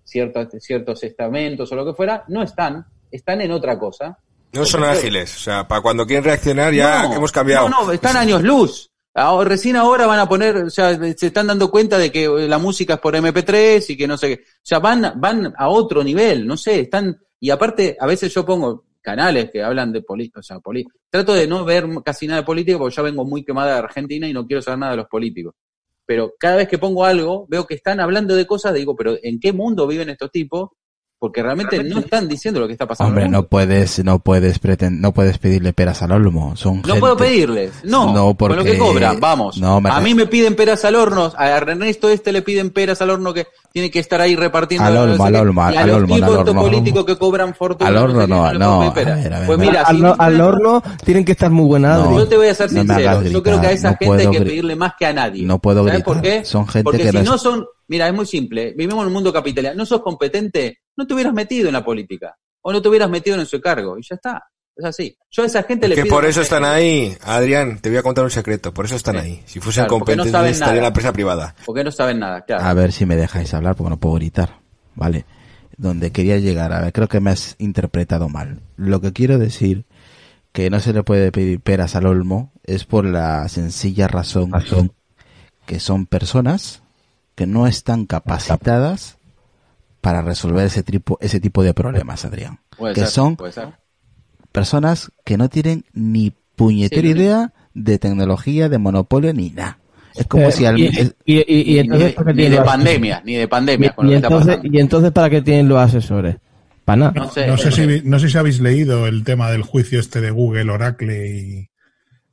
ciertos, 0.04 0.48
ciertos 0.58 1.04
estamentos 1.04 1.72
o 1.72 1.76
lo 1.76 1.86
que 1.86 1.94
fuera, 1.94 2.24
no 2.30 2.42
están. 2.42 2.84
Están 3.12 3.42
en 3.42 3.52
otra 3.52 3.78
cosa. 3.78 4.18
No 4.54 4.66
son 4.66 4.84
ágiles. 4.86 5.36
O 5.36 5.40
sea, 5.40 5.68
para 5.68 5.82
cuando 5.82 6.08
quieren 6.08 6.24
reaccionar 6.24 6.74
ya 6.74 7.04
no, 7.04 7.14
hemos 7.14 7.32
cambiado. 7.32 7.70
No, 7.70 7.86
no, 7.86 7.92
están 7.92 8.18
años 8.18 8.42
luz. 8.42 8.92
Recién 9.16 9.76
ahora 9.76 10.08
van 10.08 10.20
a 10.20 10.28
poner, 10.28 10.56
o 10.58 10.70
sea, 10.70 10.96
se 11.16 11.28
están 11.28 11.48
dando 11.48 11.70
cuenta 11.70 11.98
de 12.00 12.12
que 12.12 12.28
la 12.28 12.58
música 12.58 12.96
es 12.96 13.00
por 13.00 13.16
MP3 13.16 13.90
y 13.90 13.98
que 13.98 14.08
no 14.08 14.18
sé 14.18 14.28
qué. 14.38 14.44
O 14.44 14.62
sea, 14.64 14.80
van, 14.80 15.14
van 15.18 15.54
a 15.58 15.70
otro 15.70 16.04
nivel, 16.04 16.48
no 16.48 16.58
sé, 16.58 16.80
están, 16.82 17.16
y 17.40 17.50
aparte, 17.52 17.96
a 18.00 18.08
veces 18.08 18.34
yo 18.34 18.44
pongo 18.46 18.86
canales 19.02 19.52
que 19.52 19.62
hablan 19.62 19.92
de 19.92 20.02
política, 20.02 20.40
o 20.40 20.44
sea, 20.44 20.60
poli- 20.60 20.86
trato 21.10 21.34
de 21.34 21.46
no 21.48 21.64
ver 21.66 21.86
casi 22.04 22.26
nada 22.26 22.40
de 22.42 22.46
política 22.46 22.78
porque 22.78 22.96
ya 22.96 23.02
vengo 23.04 23.24
muy 23.26 23.44
quemada 23.44 23.74
de 23.74 23.80
Argentina 23.80 24.28
y 24.28 24.34
no 24.34 24.48
quiero 24.48 24.62
saber 24.62 24.80
nada 24.80 24.94
de 24.94 24.98
los 24.98 25.08
políticos. 25.08 25.54
Pero 26.06 26.34
cada 26.40 26.56
vez 26.58 26.68
que 26.68 26.78
pongo 26.80 27.06
algo, 27.06 27.46
veo 27.50 27.66
que 27.68 27.76
están 27.76 28.00
hablando 28.00 28.36
de 28.36 28.48
cosas, 28.48 28.74
digo, 28.74 28.96
pero 28.96 29.16
¿en 29.22 29.40
qué 29.40 29.54
mundo 29.54 29.86
viven 29.88 30.10
estos 30.10 30.32
tipos? 30.32 30.70
Porque 31.24 31.42
realmente 31.42 31.82
no 31.86 32.00
están 32.00 32.28
diciendo 32.28 32.60
lo 32.60 32.68
que 32.68 32.74
está 32.74 32.86
pasando. 32.86 33.08
Hombre, 33.08 33.30
no 33.30 33.48
puedes, 33.48 34.04
no 34.04 34.20
puedes 34.20 34.60
preten- 34.62 35.00
no 35.00 35.14
puedes 35.14 35.38
pedirle 35.38 35.72
peras 35.72 36.02
al 36.02 36.12
olmo. 36.12 36.58
Son 36.58 36.82
No 36.82 36.84
gente- 36.84 37.00
puedo 37.00 37.16
pedirles, 37.16 37.72
no, 37.86 38.08
No, 38.08 38.36
con 38.36 38.50
lo 38.52 38.58
porque- 38.58 38.72
que 38.74 38.78
cobran, 38.78 39.22
vamos. 39.22 39.58
No, 39.58 39.80
me 39.80 39.90
a 39.90 40.02
mí 40.02 40.14
me 40.16 40.26
piden 40.28 40.54
peras 40.58 40.84
al 40.84 40.96
horno, 40.96 41.32
a 41.38 41.50
Ernesto 41.50 42.10
este 42.10 42.34
le 42.34 42.42
piden 42.42 42.72
peras 42.72 43.02
al 43.02 43.10
horno 43.10 43.34
que 43.34 43.48
tiene 43.72 43.90
que 43.90 44.00
estar 44.00 44.20
ahí 44.20 44.36
repartiendo. 44.36 44.86
Al 44.86 44.98
olmo, 44.98 45.24
al 45.26 45.36
olmo, 45.38 45.64
al 45.64 45.88
los 45.88 45.96
olmo, 45.96 46.16
al 46.16 46.24
horno. 46.26 46.62
políticos 46.62 47.06
que 47.06 47.18
cobran 47.18 47.56
fortuna. 47.56 47.90
Al 47.90 47.96
horno 47.96 48.28
no, 48.28 48.52
no, 48.56 48.78
puedo 48.80 48.94
pedir 48.94 49.08
a 49.08 49.14
peras. 49.16 49.24
ver, 49.24 49.34
a 49.34 49.38
ver, 49.40 49.48
Pues 49.48 49.60
mira, 49.60 49.82
al, 49.84 49.96
si- 49.98 50.04
al 50.20 50.42
horno 50.42 50.84
tienen 51.06 51.24
que 51.24 51.32
estar 51.32 51.50
muy 51.52 51.68
buena, 51.68 51.96
No. 52.00 52.04
Adri. 52.04 52.16
yo 52.18 52.28
te 52.28 52.36
voy 52.36 52.48
a 52.50 52.54
ser 52.54 52.70
sincero, 52.70 53.22
yo 53.24 53.42
creo 53.42 53.62
que 53.62 53.68
a 53.68 53.72
esa 53.72 53.96
gente 53.96 54.24
hay 54.24 54.30
que 54.30 54.42
pedirle 54.42 54.76
más 54.76 54.92
que 55.00 55.06
a 55.06 55.14
nadie. 55.14 55.46
No 55.46 55.58
puedo 55.60 55.86
¿Sabes 55.86 55.94
gritar. 55.94 56.06
por 56.14 56.22
qué? 56.22 56.44
Son 56.44 56.68
gente 56.68 56.84
Porque 56.84 57.04
que 57.04 57.12
si 57.12 57.18
no 57.20 57.38
son, 57.38 57.66
mira, 57.88 58.10
es 58.10 58.14
muy 58.14 58.26
simple, 58.26 58.74
vivimos 58.78 59.02
en 59.04 59.08
un 59.08 59.14
mundo 59.14 59.32
capitalista, 59.32 59.74
no 59.74 59.86
sos 59.86 60.02
competente, 60.02 60.80
no 60.96 61.08
te 61.08 61.14
hubieras 61.14 61.34
metido 61.34 61.68
en 61.68 61.74
la 61.74 61.84
política, 61.84 62.38
o 62.62 62.72
no 62.72 62.82
te 62.82 62.90
hubieras 62.90 63.10
metido 63.10 63.40
en 63.40 63.46
su 63.46 63.60
cargo, 63.62 63.98
y 63.98 64.02
ya 64.04 64.16
está. 64.16 64.44
Es 64.76 64.86
así. 64.86 65.16
Yo 65.30 65.44
a 65.44 65.46
esa 65.46 65.62
gente 65.64 65.88
le 65.88 65.94
Que 65.94 66.02
pido 66.02 66.16
por 66.16 66.24
más 66.24 66.32
eso 66.32 66.40
que- 66.40 66.44
están 66.46 66.64
ahí, 66.66 67.16
Adrián, 67.24 67.78
te 67.80 67.90
voy 67.90 68.00
a 68.00 68.02
contar 68.04 68.24
un 68.24 68.32
secreto, 68.32 68.74
por 68.74 68.86
eso 68.86 68.96
están 68.96 69.16
Sí. 69.16 69.22
ahí. 69.22 69.44
Si 69.46 69.60
fuesen 69.60 69.84
Claro, 69.84 69.92
no 69.92 70.00
competentes 70.00 70.26
estarían 70.28 70.60
nada. 70.60 70.76
en 70.76 70.82
la 70.82 70.88
empresa 70.88 71.14
privada. 71.14 71.56
Porque 71.66 71.84
no 71.84 71.92
saben 71.92 72.18
nada, 72.20 72.42
claro. 72.42 72.64
A 72.64 72.74
ver 72.74 72.92
si 72.92 73.06
me 73.06 73.16
dejáis 73.16 73.54
hablar 73.54 73.76
porque 73.76 73.92
no 73.92 73.98
puedo 74.00 74.16
gritar. 74.16 74.60
Vale. 74.96 75.26
Donde 75.78 76.12
quería 76.12 76.38
llegar, 76.40 76.74
a 76.74 76.82
ver, 76.82 76.92
creo 76.94 77.08
que 77.08 77.20
me 77.20 77.30
has 77.30 77.56
interpretado 77.60 78.30
mal. 78.30 78.62
Lo 78.76 79.00
que 79.00 79.14
quiero 79.14 79.38
decir 79.38 79.86
que 80.54 80.70
no 80.72 80.80
se 80.80 80.92
le 80.94 81.04
puede 81.04 81.32
pedir 81.32 81.60
peras 81.60 81.96
al 81.96 82.08
olmo 82.08 82.52
es 82.64 82.86
por 82.86 83.06
la 83.06 83.48
sencilla 83.50 84.08
razón, 84.08 84.52
que 85.68 85.80
son 85.80 86.06
personas 86.08 86.82
que 87.36 87.46
no 87.46 87.68
están 87.68 88.06
capacitadas 88.08 89.18
para 90.04 90.22
resolver 90.22 90.66
ese 90.66 90.84
tipo, 90.84 91.18
ese 91.22 91.40
tipo 91.40 91.64
de 91.64 91.74
problemas, 91.74 92.26
Adrián. 92.26 92.60
Puede 92.78 92.94
que 92.94 93.00
ser, 93.00 93.10
son 93.10 93.38
puede 93.38 93.54
ser. 93.54 93.70
personas 94.52 95.12
que 95.24 95.38
no 95.38 95.48
tienen 95.50 95.86
ni 95.94 96.34
puñetera 96.58 97.02
Sí, 97.02 97.08
idea 97.08 97.54
de 97.74 97.98
tecnología, 98.00 98.68
de 98.68 98.78
monopolio, 98.80 99.34
ni 99.34 99.50
nada. 99.52 99.78
Es 100.14 100.28
como 100.28 100.50
Eh, 100.50 100.52
si 100.52 100.66
al, 100.66 100.78
y, 100.78 100.88
es- 100.88 101.16
y, 101.26 101.38
y- 101.38 101.44
y 101.48 101.74
Ni, 101.74 101.80
entonces, 101.80 102.08
de- 102.10 102.14
¿para 102.16 102.34
qué 102.34 102.44
ni 102.44 102.50
de 102.50 102.62
pandemia, 102.62 103.22
ni 103.26 103.36
de 103.36 103.44
y, 103.44 103.48
pandemia 103.48 103.96
con 103.96 104.06
y 104.06 104.10
lo 104.10 104.12
que 104.12 104.16
está 104.18 104.28
entonces, 104.28 104.56
pasando. 104.58 104.78
y 104.78 104.80
entonces, 104.82 105.12
¿para 105.14 105.30
qué 105.30 105.42
tienen 105.42 105.70
los 105.70 105.80
asesores? 105.80 106.36
Para 106.86 106.98
nada. 106.98 107.12
No 107.16 107.32
sé, 107.32 107.48
No 107.48 107.58
sé, 107.58 107.70
eh, 107.70 108.02
si, 108.02 108.08
no 108.10 108.20
sé 108.20 108.30
si 108.30 108.38
habéis 108.38 108.60
leído 108.60 109.08
el 109.08 109.24
tema 109.24 109.50
del 109.52 109.62
juicio 109.64 110.02
este 110.02 110.20
de 110.20 110.32
Google, 110.32 110.70
Oracle 110.70 111.30
y 111.40 111.70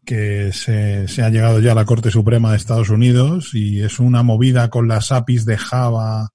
que 0.04 0.50
se, 0.52 1.06
se 1.06 1.22
ha 1.22 1.28
llegado 1.30 1.60
ya 1.60 1.70
a 1.72 1.76
la 1.76 1.84
Corte 1.84 2.10
Suprema 2.10 2.50
de 2.50 2.56
Estados 2.56 2.90
Unidos 2.90 3.54
y 3.54 3.80
es 3.80 4.00
una 4.00 4.24
movida 4.24 4.68
con 4.68 4.88
las 4.88 5.12
APIs 5.12 5.44
de 5.44 5.56
Java, 5.56 6.30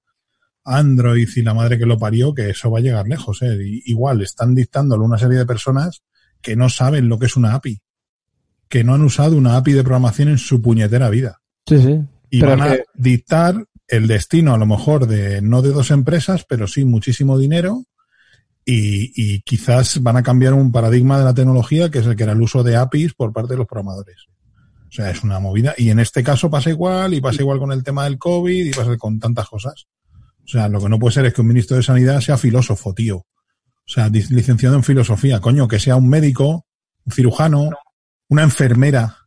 Android 0.66 1.30
y 1.36 1.42
la 1.44 1.54
madre 1.54 1.78
que 1.78 1.86
lo 1.86 1.98
parió, 1.98 2.34
que 2.34 2.50
eso 2.50 2.70
va 2.72 2.80
a 2.80 2.82
llegar 2.82 3.08
lejos. 3.08 3.42
¿eh? 3.44 3.58
Igual 3.86 4.22
están 4.22 4.56
dictándolo 4.56 5.06
una 5.06 5.18
serie 5.18 5.38
de 5.38 5.46
personas 5.46 6.02
que 6.42 6.56
no 6.56 6.70
saben 6.70 7.08
lo 7.08 7.18
que 7.20 7.28
es 7.28 7.38
una 7.38 7.54
API, 7.54 7.80
que 8.68 8.84
no 8.84 8.94
han 8.96 9.02
usado 9.04 9.38
una 9.38 9.58
API 9.58 9.74
de 9.74 9.84
programación 9.84 10.30
en 10.30 10.38
su 10.38 10.62
puñetera 10.62 11.10
vida 11.10 11.42
Sí, 11.68 11.80
sí. 11.82 12.00
y 12.30 12.40
Pero 12.40 12.52
van 12.58 12.62
a 12.62 12.76
que- 12.76 12.84
dictar 12.96 13.66
el 13.88 14.08
destino 14.08 14.54
a 14.54 14.58
lo 14.58 14.66
mejor 14.66 15.06
de 15.08 15.42
no 15.42 15.62
de 15.62 15.70
dos 15.72 15.92
empresas, 15.92 16.46
pero 16.50 16.68
sí 16.68 16.84
muchísimo 16.86 17.38
dinero 17.38 17.86
y, 18.66 19.12
y 19.16 19.42
quizás 19.42 20.02
van 20.02 20.18
a 20.18 20.24
cambiar 20.24 20.54
un 20.54 20.72
paradigma 20.72 21.20
de 21.20 21.26
la 21.26 21.34
tecnología 21.36 21.92
que 21.92 22.00
es 22.00 22.06
el 22.08 22.16
que 22.16 22.24
era 22.24 22.32
el 22.34 22.42
uso 22.42 22.64
de 22.64 22.76
APIs 22.76 23.14
por 23.14 23.32
parte 23.32 23.54
de 23.54 23.58
los 23.58 23.68
programadores. 23.68 24.26
O 24.90 24.92
sea, 24.92 25.12
es 25.12 25.24
una 25.24 25.40
movida 25.40 25.76
y 25.78 25.90
en 25.90 26.00
este 26.00 26.24
caso 26.24 26.50
pasa 26.50 26.70
igual 26.70 27.14
y 27.14 27.22
pasa 27.22 27.42
igual 27.42 27.60
con 27.60 27.72
el 27.72 27.84
tema 27.84 28.06
del 28.06 28.18
COVID 28.18 28.66
y 28.66 28.72
pasa 28.72 28.96
con 28.98 29.20
tantas 29.20 29.48
cosas. 29.48 29.86
O 30.46 30.48
sea, 30.48 30.70
lo 30.70 30.80
que 30.80 30.90
no 30.90 31.00
puede 31.00 31.14
ser 31.14 31.26
es 31.26 31.34
que 31.34 31.42
un 31.42 31.48
ministro 31.48 31.78
de 31.78 31.84
Sanidad 31.84 32.22
sea 32.22 32.38
filósofo, 32.38 32.94
tío. 32.94 33.18
O 33.18 33.88
sea, 33.88 34.10
licenciado 34.10 34.76
en 34.76 34.84
filosofía, 34.84 35.40
coño, 35.40 35.68
que 35.68 35.80
sea 35.80 35.96
un 35.96 36.10
médico, 36.10 36.66
un 37.06 37.12
cirujano, 37.12 37.70
una 38.30 38.44
enfermera. 38.44 39.18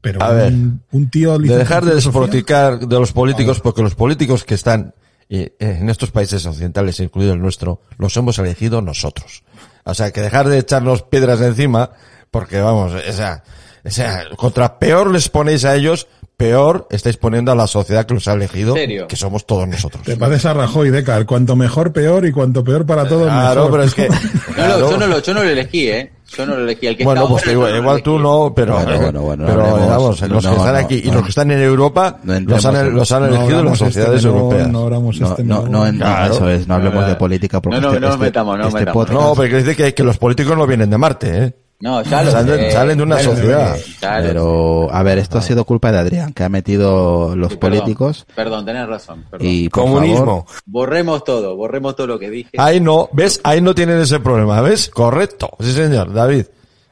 Pero 0.00 0.22
A 0.22 0.32
ver, 0.32 0.52
un, 0.52 0.82
un 0.92 1.10
tío 1.10 1.32
de 1.32 1.38
licenciado 1.38 1.58
dejar 1.58 1.84
de 1.84 1.94
despoticar 1.94 2.78
de 2.78 2.98
los 2.98 3.12
políticos, 3.12 3.60
porque 3.60 3.82
los 3.82 3.94
políticos 3.94 4.44
que 4.44 4.54
están 4.54 4.94
eh, 5.30 5.54
en 5.58 5.88
estos 5.88 6.10
países 6.10 6.44
occidentales, 6.44 7.00
incluido 7.00 7.32
el 7.32 7.40
nuestro, 7.40 7.80
los 7.96 8.16
hemos 8.16 8.38
elegido 8.38 8.82
nosotros. 8.82 9.42
O 9.84 9.94
sea, 9.94 10.12
que 10.12 10.20
dejar 10.20 10.48
de 10.48 10.58
echarnos 10.58 11.02
piedras 11.02 11.40
encima, 11.40 11.90
porque 12.30 12.60
vamos, 12.60 12.92
o 12.92 13.12
sea, 13.12 13.42
o 13.84 13.90
sea, 13.90 14.24
contra 14.36 14.78
peor 14.78 15.10
les 15.10 15.28
ponéis 15.28 15.64
a 15.64 15.74
ellos, 15.74 16.06
peor 16.36 16.86
estáis 16.90 17.16
poniendo 17.16 17.52
a 17.52 17.54
la 17.54 17.66
sociedad 17.66 18.04
que 18.06 18.14
los 18.14 18.26
ha 18.28 18.32
elegido, 18.32 18.74
que 18.74 19.16
somos 19.16 19.46
todos 19.46 19.68
nosotros. 19.68 20.02
Te 20.02 20.16
pareces 20.16 20.46
a 20.46 20.54
Rajoy, 20.54 20.90
Decar. 20.90 21.24
Cuanto 21.26 21.54
mejor, 21.56 21.92
peor 21.92 22.26
y 22.26 22.32
cuanto 22.32 22.64
peor 22.64 22.84
para 22.84 23.06
todos, 23.08 23.26
Claro, 23.28 23.64
mejor. 23.66 23.70
pero 23.72 23.82
es 23.84 23.94
que, 23.94 24.08
No, 24.58 24.78
yo, 24.90 24.96
no 24.98 25.06
lo, 25.06 25.18
yo 25.20 25.34
no 25.34 25.42
lo 25.44 25.48
elegí, 25.50 25.88
¿eh? 25.88 26.10
Yo 26.36 26.44
no 26.46 26.56
lo 26.56 26.62
elegí. 26.64 26.86
El 26.88 26.96
que 26.96 27.04
bueno, 27.04 27.28
pues 27.28 27.42
ahora, 27.42 27.52
igual, 27.52 27.76
igual 27.76 28.02
tú 28.02 28.18
no, 28.18 28.52
pero, 28.56 28.74
Bueno, 28.74 28.98
bueno, 29.00 29.20
bueno, 29.22 29.44
pero 29.46 29.60
hablemos. 29.66 29.88
vamos, 29.88 30.20
los 30.22 30.30
No, 30.44 30.50
que 30.50 30.56
están 30.56 30.72
no, 30.72 30.78
aquí 30.80 30.94
y 31.04 31.10
los 31.10 31.22
que 31.22 31.28
están 31.28 31.50
en 31.52 31.60
Europa 31.62 32.18
No 32.24 32.40
los 32.40 32.64
han, 32.64 32.76
en- 32.76 32.94
los 32.94 33.12
han 33.12 33.22
No 33.22 33.28
elegido 33.36 33.62
las 33.62 33.72
este 33.74 33.84
sociedades 33.86 34.24
europeas. 34.24 34.68
No 34.68 34.80
abramos 34.80 35.20
no, 35.20 35.28
este 35.30 35.44
no, 35.44 35.68
no, 35.68 35.92
Claro. 35.98 36.34
eso 36.34 36.50
es, 36.50 36.66
no 36.66 36.74
hablemos 36.74 37.06
de 37.06 37.14
política 37.14 37.60
porque 37.62 37.76
No, 37.76 37.82
no, 37.82 37.88
este, 37.90 38.00
no 38.00 38.08
este- 38.08 38.18
metamos, 38.24 38.58
no 38.58 38.66
este 38.66 38.78
metamos. 38.80 39.10
No, 39.10 39.34
pero 39.36 39.48
quiere 39.48 39.62
decir 39.62 39.76
que, 39.76 39.94
que 39.94 40.02
los 40.02 40.18
políticos 40.18 40.56
no 40.56 40.66
vienen 40.66 40.90
de 40.90 40.98
Marte, 40.98 41.38
¿eh? 41.44 41.54
No, 41.80 42.02
ya 42.02 42.22
lo 42.22 42.30
Salen- 42.30 42.56
sé. 42.60 42.70
salen 42.72 42.96
de 42.96 43.02
una 43.02 43.16
lo 43.16 43.22
sociedad. 43.22 43.76
lo 43.76 44.08
Pero, 44.22 44.88
a 44.92 45.02
ver, 45.02 45.18
esto 45.18 45.38
ha 45.38 45.42
sido 45.42 45.64
culpa 45.64 45.92
de 45.92 45.98
Adrián, 45.98 46.32
que 46.32 46.42
ha 46.44 46.48
metido 46.48 47.36
los 47.36 47.52
Sí, 47.52 47.58
perdón. 47.58 47.78
políticos 47.80 48.26
Perdón, 48.34 48.64
tenés 48.64 48.86
razón. 48.86 49.24
Perdón. 49.30 49.46
y 49.48 49.68
Comunismo. 49.68 50.44
favor, 50.44 50.44
Borremos 50.64 51.24
todo, 51.24 51.56
borremos 51.56 51.94
todo 51.96 52.06
lo 52.06 52.18
que 52.18 52.30
dije. 52.30 52.50
Ahí 52.58 52.80
no, 52.80 53.08
¿ves? 53.12 53.40
Ahí 53.44 53.60
no 53.60 53.74
tienen 53.74 54.00
ese 54.00 54.20
problema, 54.20 54.60
¿ves? 54.62 54.88
Correcto. 54.88 55.50
Sí, 55.60 55.72
señor, 55.72 56.12
David. 56.12 56.46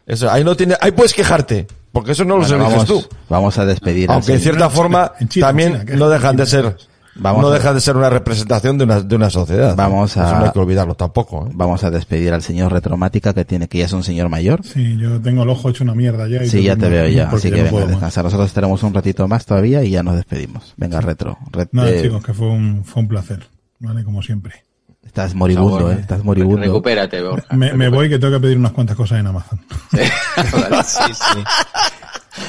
Eso, 0.04 0.30
ahí 0.30 0.42
no 0.44 0.56
tiene, 0.56 0.74
ahí 0.80 0.90
puedes 0.90 1.14
quejarte, 1.14 1.66
porque 1.92 2.12
eso 2.12 2.24
no 2.24 2.36
lo 2.36 2.40
bueno, 2.42 2.56
eliges 2.66 2.72
vamos, 2.72 2.86
tú. 3.08 3.08
vamos 3.28 3.56
a 3.58 3.64
despedir 3.64 4.10
Aunque 4.10 4.32
en 4.32 4.40
señor. 4.40 4.56
cierta 4.56 4.68
forma 4.68 5.12
en 5.20 5.28
China, 5.28 5.46
en 5.46 5.48
también 5.48 5.80
China, 5.86 5.96
no 5.96 6.08
dejan 6.10 6.36
de 6.36 6.44
China. 6.44 6.62
ser, 6.62 6.76
Vamos 7.14 7.42
no 7.42 7.48
a- 7.48 7.54
dejan 7.54 7.74
de 7.74 7.80
ser 7.82 7.96
una 7.96 8.08
representación 8.08 8.78
de 8.78 8.84
una, 8.84 9.00
de 9.00 9.14
una 9.16 9.28
sociedad. 9.28 9.76
Vamos 9.76 10.16
a- 10.16 10.26
Eso 10.28 10.38
no 10.38 10.44
hay 10.46 10.50
que 10.52 10.58
olvidarlo 10.58 10.94
tampoco, 10.94 11.46
¿eh? 11.46 11.50
Vamos 11.54 11.84
a 11.84 11.90
despedir 11.90 12.32
al 12.32 12.42
señor 12.42 12.72
Retromática 12.72 13.34
que 13.34 13.44
tiene 13.44 13.68
que 13.68 13.78
ya 13.78 13.84
es 13.84 13.92
un 13.92 14.02
señor 14.02 14.28
mayor. 14.30 14.64
Sí, 14.64 14.96
yo 14.96 15.20
tengo 15.20 15.42
el 15.42 15.48
ojo 15.50 15.68
hecho 15.68 15.84
una 15.84 15.94
mierda 15.94 16.26
ya. 16.26 16.42
y 16.42 16.48
Sí, 16.48 16.62
ya 16.62 16.74
te 16.76 16.88
veo 16.88 17.06
ya, 17.08 17.28
así 17.28 17.50
que 17.50 17.62
no 17.64 17.70
venga, 17.76 17.86
descansar. 17.86 18.24
Nosotros 18.24 18.46
estaremos 18.48 18.82
un 18.82 18.94
ratito 18.94 19.28
más 19.28 19.44
todavía 19.44 19.82
y 19.84 19.90
ya 19.90 20.02
nos 20.02 20.16
despedimos. 20.16 20.72
Venga, 20.78 21.00
Retro. 21.02 21.36
Ret- 21.50 21.68
Nada, 21.72 21.90
eh, 21.90 22.02
chicos, 22.02 22.24
que 22.24 22.32
fue 22.32 22.46
un, 22.48 22.82
fue 22.84 23.02
un 23.02 23.08
placer. 23.08 23.46
Vale, 23.78 24.04
como 24.04 24.22
siempre. 24.22 24.64
Estás 25.04 25.34
moribundo, 25.34 25.78
favor. 25.80 25.92
eh, 25.92 25.98
estás 26.00 26.24
moribundo. 26.24 26.62
Recupérate, 26.62 27.20
Borja. 27.22 27.54
Me, 27.54 27.74
me 27.74 27.88
voy 27.90 28.08
que 28.08 28.18
tengo 28.18 28.32
que 28.34 28.40
pedir 28.40 28.56
unas 28.56 28.72
cuantas 28.72 28.96
cosas 28.96 29.18
en 29.20 29.26
Amazon. 29.26 29.60
Vale, 29.92 30.82
sí, 30.84 31.12
sí. 31.12 31.38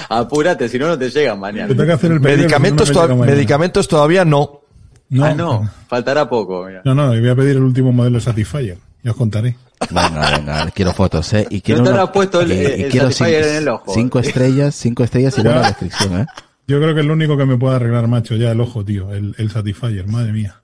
Apúrate, 0.10 0.70
si 0.70 0.78
no, 0.80 0.88
no 0.88 0.98
te 0.98 1.10
llegan 1.10 1.40
mañana. 1.40 1.68
Te 1.68 1.74
tengo 1.76 1.88
que 1.88 1.94
hacer 1.94 2.12
el 2.12 2.22
pedido, 2.22 2.38
Medicamentos, 2.40 2.92
no, 2.94 3.02
mañana. 3.08 3.26
medicamentos 3.32 3.88
todavía 3.88 4.26
no. 4.26 4.62
No, 5.10 5.26
ah, 5.26 5.34
no, 5.36 5.70
faltará 5.88 6.28
poco. 6.28 6.66
mira. 6.66 6.82
no, 6.86 6.96
no, 6.96 7.14
y 7.14 7.20
voy 7.20 7.30
a 7.30 7.36
pedir 7.36 7.58
el 7.58 7.64
último 7.64 7.92
modelo 7.92 8.16
de 8.18 8.22
Satisfyer. 8.22 8.78
Ya 9.04 9.12
os 9.12 9.18
contaré. 9.18 9.56
Venga, 9.90 10.32
venga, 10.38 10.72
quiero 10.72 10.94
fotos, 10.94 11.34
eh. 11.34 11.46
Y 11.50 11.60
quiero 11.62 11.84
te 11.84 11.90
una- 11.90 12.00
habrás 12.02 12.14
puesto 12.14 12.42
el- 12.42 12.52
y- 12.52 12.56
y 12.56 12.84
el 12.84 12.90
quiero 12.92 13.12
Satisfyer 13.12 13.44
cinco, 13.44 13.50
en 13.52 13.56
el 13.58 13.68
ojo. 13.70 13.94
cinco 13.94 14.20
estrellas, 14.20 14.76
cinco 14.76 15.04
estrellas 15.04 15.38
y 15.38 15.42
buena 15.42 15.68
descripción, 15.68 16.22
eh. 16.22 16.26
Yo 16.68 16.80
creo 16.80 16.94
que 16.96 17.02
es 17.02 17.06
lo 17.06 17.14
único 17.14 17.36
que 17.38 17.46
me 17.46 17.58
puede 17.58 17.76
arreglar, 17.76 18.08
macho, 18.08 18.36
ya 18.36 18.52
el 18.52 18.62
ojo, 18.62 18.84
tío. 18.86 19.12
El, 19.14 19.36
el 19.38 19.52
Satisfyer, 19.52 20.08
madre 20.08 20.32
mía. 20.32 20.56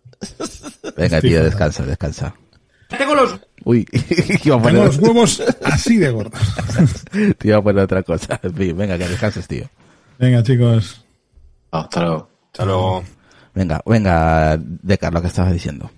Venga, 0.95 1.17
Estoy 1.17 1.29
tío, 1.29 1.39
fatal. 1.39 1.43
descansa, 1.49 1.85
descansa. 1.85 2.33
Tengo 2.97 3.15
los... 3.15 3.39
Uy, 3.65 3.85
iba 3.91 4.35
a 4.35 4.39
Tengo 4.41 4.61
poner, 4.61 4.85
los 4.85 4.97
huevos 4.97 5.43
así 5.63 5.97
de 5.97 6.09
gordos. 6.11 6.41
te 7.37 7.47
iba 7.47 7.57
a 7.57 7.61
poner 7.61 7.83
otra 7.83 8.03
cosa. 8.03 8.39
En 8.43 8.53
fin, 8.53 8.75
venga, 8.77 8.97
que 8.97 9.07
descanses, 9.07 9.47
tío. 9.47 9.65
Venga, 10.17 10.41
chicos. 10.43 11.05
Hasta 11.71 12.01
luego. 12.01 12.29
Hasta 12.51 12.65
luego. 12.65 13.03
Venga, 13.53 13.81
venga, 13.85 14.57
Decar, 14.59 15.13
lo 15.13 15.21
que 15.21 15.27
estabas 15.27 15.53
diciendo. 15.53 15.89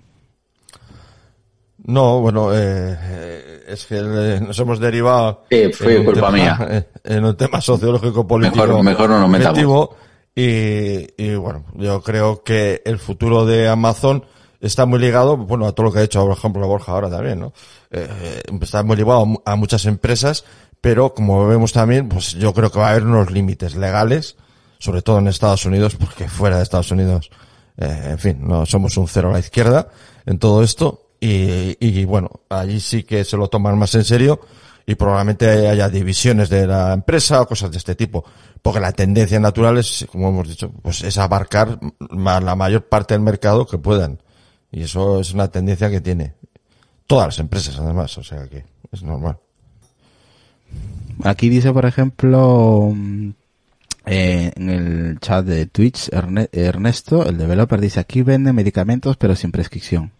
No, 1.84 2.20
bueno, 2.20 2.52
eh, 2.54 2.96
eh, 3.00 3.64
es 3.68 3.86
que 3.86 3.96
eh, 3.98 4.40
nos 4.40 4.56
hemos 4.58 4.78
derivado. 4.78 5.44
Sí, 5.50 5.72
fue 5.72 6.04
culpa 6.04 6.26
tema- 6.26 6.30
mía. 6.30 6.86
En 7.02 7.24
un 7.24 7.36
tema 7.36 7.60
sociológico 7.60 8.26
político. 8.26 8.64
Mejor- 8.66 8.84
mejor 8.84 9.10
no 9.10 9.18
nos 9.20 9.28
metamos. 9.28 9.50
objetivo, 9.58 9.96
Y, 10.34 11.08
y 11.22 11.34
bueno, 11.34 11.64
yo 11.74 12.00
creo 12.02 12.42
que 12.42 12.82
el 12.84 12.98
futuro 12.98 13.44
de 13.44 13.68
Amazon 13.68 14.24
está 14.62 14.86
muy 14.86 14.98
ligado, 14.98 15.36
bueno, 15.36 15.66
a 15.66 15.72
todo 15.72 15.86
lo 15.86 15.92
que 15.92 15.98
ha 15.98 16.02
hecho, 16.02 16.24
por 16.26 16.36
ejemplo, 16.36 16.66
Borja 16.66 16.92
ahora 16.92 17.10
también, 17.10 17.40
¿no? 17.40 17.52
Eh, 17.90 18.08
eh, 18.10 18.42
está 18.62 18.82
muy 18.82 18.96
ligado 18.96 19.20
a 19.20 19.24
mu- 19.26 19.38
a 19.44 19.56
muchas 19.56 19.84
empresas, 19.86 20.44
pero 20.80 21.12
como 21.14 21.46
vemos 21.46 21.72
también, 21.72 22.08
pues 22.08 22.32
yo 22.32 22.54
creo 22.54 22.70
que 22.70 22.78
va 22.78 22.88
a 22.88 22.90
haber 22.92 23.04
unos 23.06 23.30
límites 23.30 23.74
legales, 23.74 24.36
sobre 24.78 25.02
todo 25.02 25.18
en 25.18 25.28
Estados 25.28 25.66
Unidos, 25.66 25.96
porque 25.96 26.28
fuera 26.28 26.56
de 26.56 26.62
Estados 26.62 26.90
Unidos, 26.90 27.30
eh, 27.76 28.08
en 28.12 28.18
fin, 28.18 28.38
no 28.40 28.64
somos 28.64 28.96
un 28.96 29.06
cero 29.08 29.30
a 29.30 29.32
la 29.34 29.38
izquierda 29.40 29.88
en 30.26 30.38
todo 30.38 30.62
esto, 30.62 31.10
y, 31.20 31.76
y 31.78 32.04
bueno, 32.04 32.30
allí 32.48 32.80
sí 32.80 33.04
que 33.04 33.24
se 33.24 33.36
lo 33.36 33.48
toman 33.48 33.78
más 33.78 33.94
en 33.94 34.04
serio, 34.04 34.40
y 34.84 34.96
probablemente 34.96 35.68
haya 35.68 35.88
divisiones 35.88 36.48
de 36.48 36.66
la 36.66 36.92
empresa 36.92 37.40
o 37.40 37.46
cosas 37.46 37.70
de 37.70 37.78
este 37.78 37.94
tipo, 37.94 38.24
porque 38.60 38.80
la 38.80 38.90
tendencia 38.92 39.38
natural 39.38 39.78
es, 39.78 40.06
como 40.10 40.28
hemos 40.30 40.48
dicho, 40.48 40.72
pues 40.82 41.02
es 41.04 41.18
abarcar 41.18 41.78
la 42.10 42.54
mayor 42.56 42.88
parte 42.88 43.14
del 43.14 43.20
mercado 43.22 43.64
que 43.66 43.78
puedan. 43.78 44.20
Y 44.72 44.82
eso 44.82 45.20
es 45.20 45.32
una 45.34 45.48
tendencia 45.48 45.90
que 45.90 46.00
tiene 46.00 46.34
todas 47.06 47.26
las 47.28 47.38
empresas, 47.38 47.78
además, 47.78 48.16
o 48.18 48.24
sea 48.24 48.48
que 48.48 48.64
es 48.90 49.02
normal. 49.02 49.36
Aquí 51.24 51.48
dice, 51.50 51.72
por 51.72 51.84
ejemplo, 51.84 52.90
mm, 52.94 53.30
eh, 54.06 54.52
en 54.56 54.70
el 54.70 55.20
chat 55.20 55.44
de 55.44 55.66
Twitch, 55.66 56.08
Erne- 56.10 56.48
Ernesto, 56.52 57.26
el 57.26 57.36
developer, 57.38 57.80
dice, 57.80 58.00
aquí 58.00 58.22
venden 58.22 58.54
medicamentos 58.54 59.16
pero 59.16 59.36
sin 59.36 59.52
prescripción. 59.52 60.10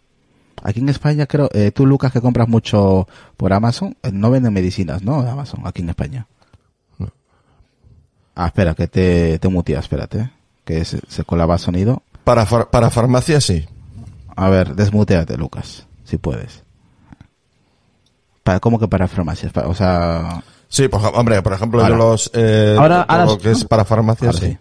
Aquí 0.62 0.80
en 0.80 0.90
España, 0.90 1.26
creo, 1.26 1.48
eh, 1.54 1.72
tú 1.72 1.86
Lucas 1.86 2.12
que 2.12 2.20
compras 2.20 2.46
mucho 2.46 3.08
por 3.36 3.52
Amazon, 3.52 3.96
eh, 4.02 4.10
no 4.12 4.30
venden 4.30 4.52
medicinas, 4.52 5.02
¿no? 5.02 5.20
Amazon, 5.20 5.62
aquí 5.64 5.82
en 5.82 5.88
España. 5.88 6.26
Ah, 8.34 8.46
espera, 8.46 8.74
que 8.74 8.86
te, 8.86 9.38
te 9.38 9.48
mutea, 9.48 9.80
espérate, 9.80 10.30
que 10.64 10.84
se, 10.84 11.00
se 11.08 11.24
colaba 11.24 11.58
sonido. 11.58 12.02
Para, 12.24 12.46
far- 12.46 12.70
para 12.70 12.90
farmacia 12.90 13.40
sí. 13.40 13.66
A 14.36 14.48
ver, 14.48 14.74
desmuteate, 14.74 15.36
Lucas, 15.36 15.86
si 16.04 16.18
puedes. 16.18 16.64
Para, 18.42 18.60
¿Cómo 18.60 18.78
que 18.78 18.88
para 18.88 19.06
farmacias? 19.08 19.52
Pa- 19.52 19.66
o 19.68 19.74
sea, 19.74 20.42
Sí, 20.68 20.88
por, 20.88 21.00
ej- 21.02 21.12
hombre, 21.14 21.42
por 21.42 21.52
ejemplo, 21.52 21.80
Ahora. 21.82 21.90
yo 21.90 21.96
los, 21.96 22.30
eh, 22.34 22.76
Ahora- 22.78 23.02
ahora 23.02 23.26
lo 23.26 23.38
que 23.38 23.50
es 23.50 23.64
para 23.64 23.84
farmacia 23.84 24.28
ahora 24.28 24.38
sí. 24.40 24.46
sí. 24.46 24.58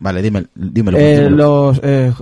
Vale, 0.00 0.20
dime, 0.20 0.46
dímelo. 0.54 0.98
Eh, 0.98 1.16
dímelo. 1.20 1.36
los, 1.36 1.80
eh, 1.84 2.12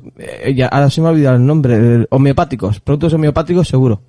ya, 0.55 0.67
ahora 0.67 0.91
se 0.91 1.01
me 1.01 1.09
ha 1.09 1.11
olvidado 1.11 1.37
el 1.37 1.47
nombre, 1.47 2.07
homeopáticos, 2.11 2.81
productos 2.81 3.15
homeopáticos 3.15 3.67
seguro. 3.67 4.03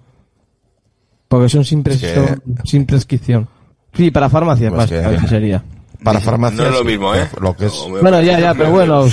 Porque 1.29 1.47
son 1.47 1.63
sin, 1.63 1.81
pres- 1.81 1.93
Es 1.93 2.01
que- 2.01 2.13
son 2.15 2.41
sin 2.65 2.85
prescripción. 2.85 3.47
Sí, 3.93 4.11
para 4.11 4.29
farmacias 4.29 4.73
Pues 4.73 4.89
que- 4.89 4.95
básicamente 4.97 5.27
sería. 5.29 5.63
Para 6.03 6.19
No 6.19 6.25
farmacia 6.25 6.67
es 6.67 6.73
lo 6.73 6.83
mismo, 6.83 7.15
¿eh? 7.15 7.29
Lo 7.39 7.55
que 7.55 7.67
es, 7.67 7.85
Bueno, 8.01 8.21
ya, 8.21 8.37
ya, 8.39 8.53
pero 8.53 8.71
bueno, 8.71 9.05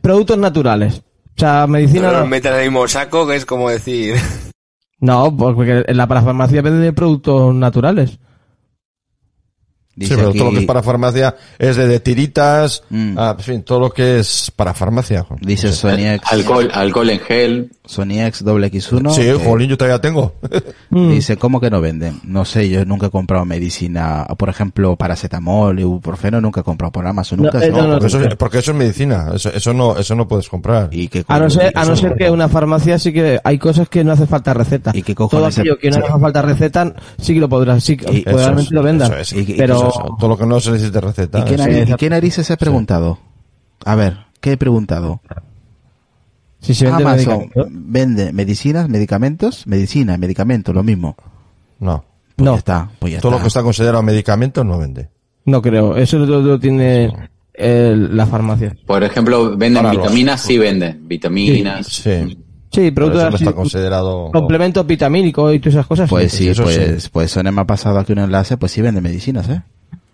productos 0.00 0.38
naturales. 0.38 1.02
O 1.38 1.40
sea, 1.40 1.66
medicina 1.68 2.08
No 2.08 2.12
no. 2.14 2.18
nos 2.20 2.28
metas 2.28 2.52
en 2.54 2.58
el 2.64 2.70
mismo 2.70 2.88
saco, 2.88 3.26
que 3.26 3.36
es 3.36 3.46
como 3.46 3.70
decir... 3.70 4.16
No, 5.00 5.36
porque 5.36 5.84
en 5.86 5.96
la 5.96 6.08
parafarmacia 6.08 6.60
venden 6.60 6.82
de 6.82 6.92
productos 6.92 7.54
naturales. 7.54 8.18
Dice 9.94 10.14
sí, 10.14 10.20
pero 10.20 10.32
todo 10.32 10.42
lo 10.42 10.46
aquí- 10.48 10.54
que 10.56 10.60
es 10.62 10.66
para 10.66 10.82
farmacia 10.82 11.36
es 11.58 11.76
de, 11.76 11.86
de 11.86 12.00
tiritas, 12.00 12.82
Mm. 12.90 13.14
ah, 13.16 13.34
en 13.38 13.44
fin, 13.44 13.62
todo 13.62 13.78
lo 13.78 13.90
que 13.90 14.18
es 14.18 14.50
para 14.56 14.74
farmacia. 14.74 15.24
Dice 15.40 15.72
Sony 15.72 16.14
X, 16.16 16.32
Alcohol, 16.32 16.68
alcohol 16.72 17.10
en 17.10 17.20
gel. 17.20 17.70
Sony 17.88 18.20
X 18.26 18.44
doble 18.44 18.70
X1. 18.70 19.10
sí, 19.12 19.22
que 19.22 19.32
jolín, 19.32 19.70
yo 19.70 19.78
todavía 19.78 20.00
tengo. 20.00 20.34
Mm. 20.90 21.10
Dice, 21.10 21.36
¿cómo 21.36 21.60
que 21.60 21.68
no 21.68 21.82
venden? 21.82 22.18
No 22.24 22.46
sé, 22.46 22.70
yo 22.70 22.82
nunca 22.86 23.08
he 23.08 23.10
comprado 23.10 23.44
medicina, 23.44 24.26
por 24.38 24.48
ejemplo, 24.48 24.96
paracetamol, 24.96 25.78
ibuprofeno, 25.78 26.40
nunca 26.40 26.60
he 26.60 26.64
comprado 26.64 26.90
por 26.92 27.06
Amazon, 27.06 27.40
nunca 27.42 27.58
No, 27.58 27.64
eh, 27.64 27.70
no, 27.70 27.82
no, 27.86 27.92
porque, 27.94 28.06
eso, 28.06 28.20
es- 28.22 28.34
porque 28.36 28.58
eso 28.60 28.70
es 28.70 28.76
medicina, 28.78 29.26
eso, 29.34 29.50
eso 29.52 29.74
no, 29.74 29.98
eso 29.98 30.14
no 30.14 30.26
puedes 30.26 30.48
comprar. 30.48 30.88
¿Y 30.90 31.08
qué 31.08 31.24
A 31.28 31.38
no 31.38 31.50
ser, 31.50 31.72
y 31.74 31.78
a 31.78 31.84
no 31.84 31.92
eso- 31.92 32.02
ser 32.02 32.14
que 32.16 32.30
una 32.30 32.48
farmacia 32.48 32.98
sí 32.98 33.12
que 33.12 33.38
hay 33.44 33.58
cosas 33.58 33.88
que 33.90 34.02
no 34.02 34.12
hace 34.12 34.26
falta 34.26 34.54
receta. 34.54 34.92
¿Y 34.94 35.02
qué 35.02 35.14
Todo 35.14 35.44
aquello 35.44 35.76
que 35.78 35.90
no 35.90 35.98
hace 35.98 36.18
falta 36.20 36.40
receta 36.42 36.94
sí 37.18 37.34
que 37.34 37.40
lo 37.40 37.48
podrás, 37.50 37.84
sí 37.84 37.96
que 37.98 38.10
Y- 38.10 38.16
Eso 38.20 38.24
probablemente 38.24 38.62
es, 38.62 38.70
lo 38.72 38.82
vendan. 38.82 39.12
eso 39.12 39.18
es. 39.20 39.32
Y- 39.34 39.52
y- 39.52 39.56
pero 39.58 39.74
Eso 39.76 39.88
es, 39.88 39.94
todo 40.18 40.28
lo 40.28 40.38
que 40.38 40.46
no 40.46 40.58
se 40.60 40.70
necesite 40.72 41.00
receta. 41.02 41.38
¿Y 41.40 41.42
qué, 41.44 41.54
eso- 41.56 41.92
y 41.92 41.96
qué 41.96 42.08
narices 42.10 42.50
he 42.50 42.56
preguntado? 42.56 43.18
A 43.84 43.94
ver, 43.94 44.16
¿qué 44.40 44.52
he 44.52 44.56
preguntado? 44.56 45.20
Si 46.60 46.74
se 46.74 46.86
vende 46.86 47.02
Amazon 47.04 47.50
vende 47.70 48.32
medicinas, 48.32 48.88
medicamentos, 48.88 49.66
medicina, 49.66 50.16
medicamento, 50.16 50.72
lo 50.72 50.82
mismo. 50.82 51.16
No. 51.80 52.04
Pues 52.36 52.44
No. 52.44 52.52
ya 52.52 52.58
está, 52.58 52.90
pues 52.98 53.12
ya 53.14 53.20
Todo 53.20 53.32
lo 53.32 53.36
está. 53.38 53.44
que 53.44 53.48
está 53.48 53.62
considerado 53.62 54.02
medicamento 54.02 54.62
no 54.64 54.78
vende. 54.78 55.08
No 55.44 55.62
creo, 55.62 55.96
eso 55.96 56.18
lo, 56.18 56.40
lo 56.40 56.58
tiene 56.60 57.12
el- 57.54 58.16
la 58.16 58.26
farmacia. 58.26 58.76
Por 58.86 59.02
ejemplo, 59.02 59.56
venden 59.56 59.82
los- 59.82 59.92
vitaminas, 59.92 60.40
sí 60.42 60.58
venden. 60.58 61.06
Vitaminas. 61.08 61.86
Sí. 61.86 62.38
Sí, 62.70 62.90
Pero 62.90 62.94
productos 63.06 63.22
eso 63.22 63.30
no 63.30 63.36
está 63.36 63.52
considerado. 63.54 64.30
complementos 64.30 64.86
vitamínicos 64.86 65.54
y 65.54 65.58
todas 65.58 65.74
esas 65.74 65.86
cosas. 65.86 66.10
Pues 66.10 66.30
sí, 66.32 66.48
eso 66.48 66.64
pues, 66.64 67.02
sí. 67.04 67.08
pues 67.10 67.30
Sony 67.30 67.50
me 67.50 67.62
ha 67.62 67.66
pasado 67.66 67.98
aquí 67.98 68.12
un 68.12 68.18
enlace, 68.18 68.58
pues 68.58 68.72
sí 68.72 68.82
vende 68.82 69.00
medicinas, 69.00 69.48
¿eh? 69.48 69.62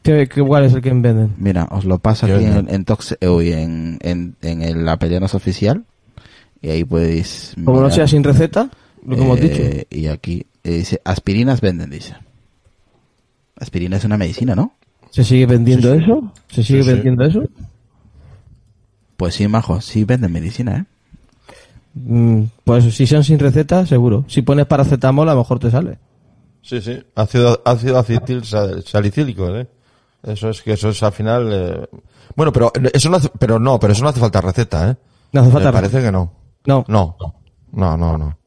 ¿Qué, 0.03 0.29
qué- 0.29 0.41
cuál 0.43 0.65
es 0.65 0.73
el 0.75 0.81
que 0.81 0.91
venden? 0.91 1.35
Mira, 1.37 1.67
os 1.73 1.85
lo 1.85 1.99
paso 1.99 2.27
aquí 2.27 2.45
en, 2.45 2.69
en, 2.71 2.85
Tox- 2.85 3.17
eh, 3.21 3.61
en, 3.63 3.99
en, 4.03 4.37
en 4.43 4.63
el 4.63 4.89
Apelianos 4.89 5.35
oficial. 5.35 5.85
Y 6.65 6.71
ahí 6.71 6.83
podéis. 6.85 7.53
Como 7.63 7.83
no 7.83 7.91
sea 7.91 8.09
sin 8.09 8.25
receta, 8.25 8.71
lo 9.07 9.15
que 9.17 9.23
hemos 9.23 9.39
dicho. 9.39 9.61
Eh, 9.63 9.87
Y 9.91 10.07
aquí 10.07 10.47
eh, 10.65 10.71
dice, 10.79 10.99
aspirinas 11.05 11.61
venden, 11.61 11.91
dice. 11.91 12.15
Aspirina 13.57 13.99
es 13.99 14.05
una 14.05 14.17
medicina, 14.17 14.55
¿no? 14.55 14.73
¿Se 15.11 15.25
sigue 15.25 15.45
vendiendo 15.45 15.93
eso? 15.93 16.33
¿Se 16.49 16.63
sigue 16.65 16.83
Sí, 16.83 16.89
sí. 16.89 16.95
vendiendo 16.95 17.25
eso? 17.25 17.43
Pues 19.19 19.35
sí, 19.35 19.47
majo, 19.47 19.81
sí 19.83 20.05
venden 20.05 20.33
medicina, 20.33 20.79
¿eh? 20.79 20.85
Mm, 21.97 22.45
pues 22.65 22.95
si 22.95 23.07
son 23.07 23.23
sin 23.23 23.39
receta, 23.39 23.85
seguro. 23.87 24.25
Si 24.27 24.41
pones 24.41 24.65
paracetamol, 24.67 25.29
a 25.29 25.35
lo 25.35 25.41
mejor 25.41 25.59
te 25.59 25.71
sale. 25.71 25.99
Sí, 26.63 26.81
sí. 26.81 26.99
Ácido, 27.15 27.61
ácido 27.67 27.99
acetil 27.99 28.43
sal- 28.45 28.83
salicílico, 28.85 29.55
¿eh? 29.55 29.69
Eso 30.23 30.49
es 30.49 30.63
que 30.63 30.73
eso 30.73 30.89
es 30.89 31.03
al 31.03 31.13
final. 31.13 31.51
eh, 31.53 31.87
Bueno, 32.35 32.53
pero 32.55 32.73
eso 32.95 33.11
no 33.11 33.19
hace, 33.19 33.29
pero 33.39 33.59
no, 33.59 33.79
pero 33.79 33.93
eso 33.93 34.03
no 34.03 34.09
hace 34.09 34.19
falta 34.21 34.41
receta, 34.41 34.91
¿eh? 34.91 34.97
No 35.33 35.43
hace 35.43 35.51
falta 35.51 35.69
Me 35.69 35.75
parece 35.75 36.01
que 36.01 36.11
no. 36.11 36.33
No. 36.67 36.85
No. 36.89 37.17
No, 37.73 37.97
no, 37.97 38.17
no. 38.19 38.39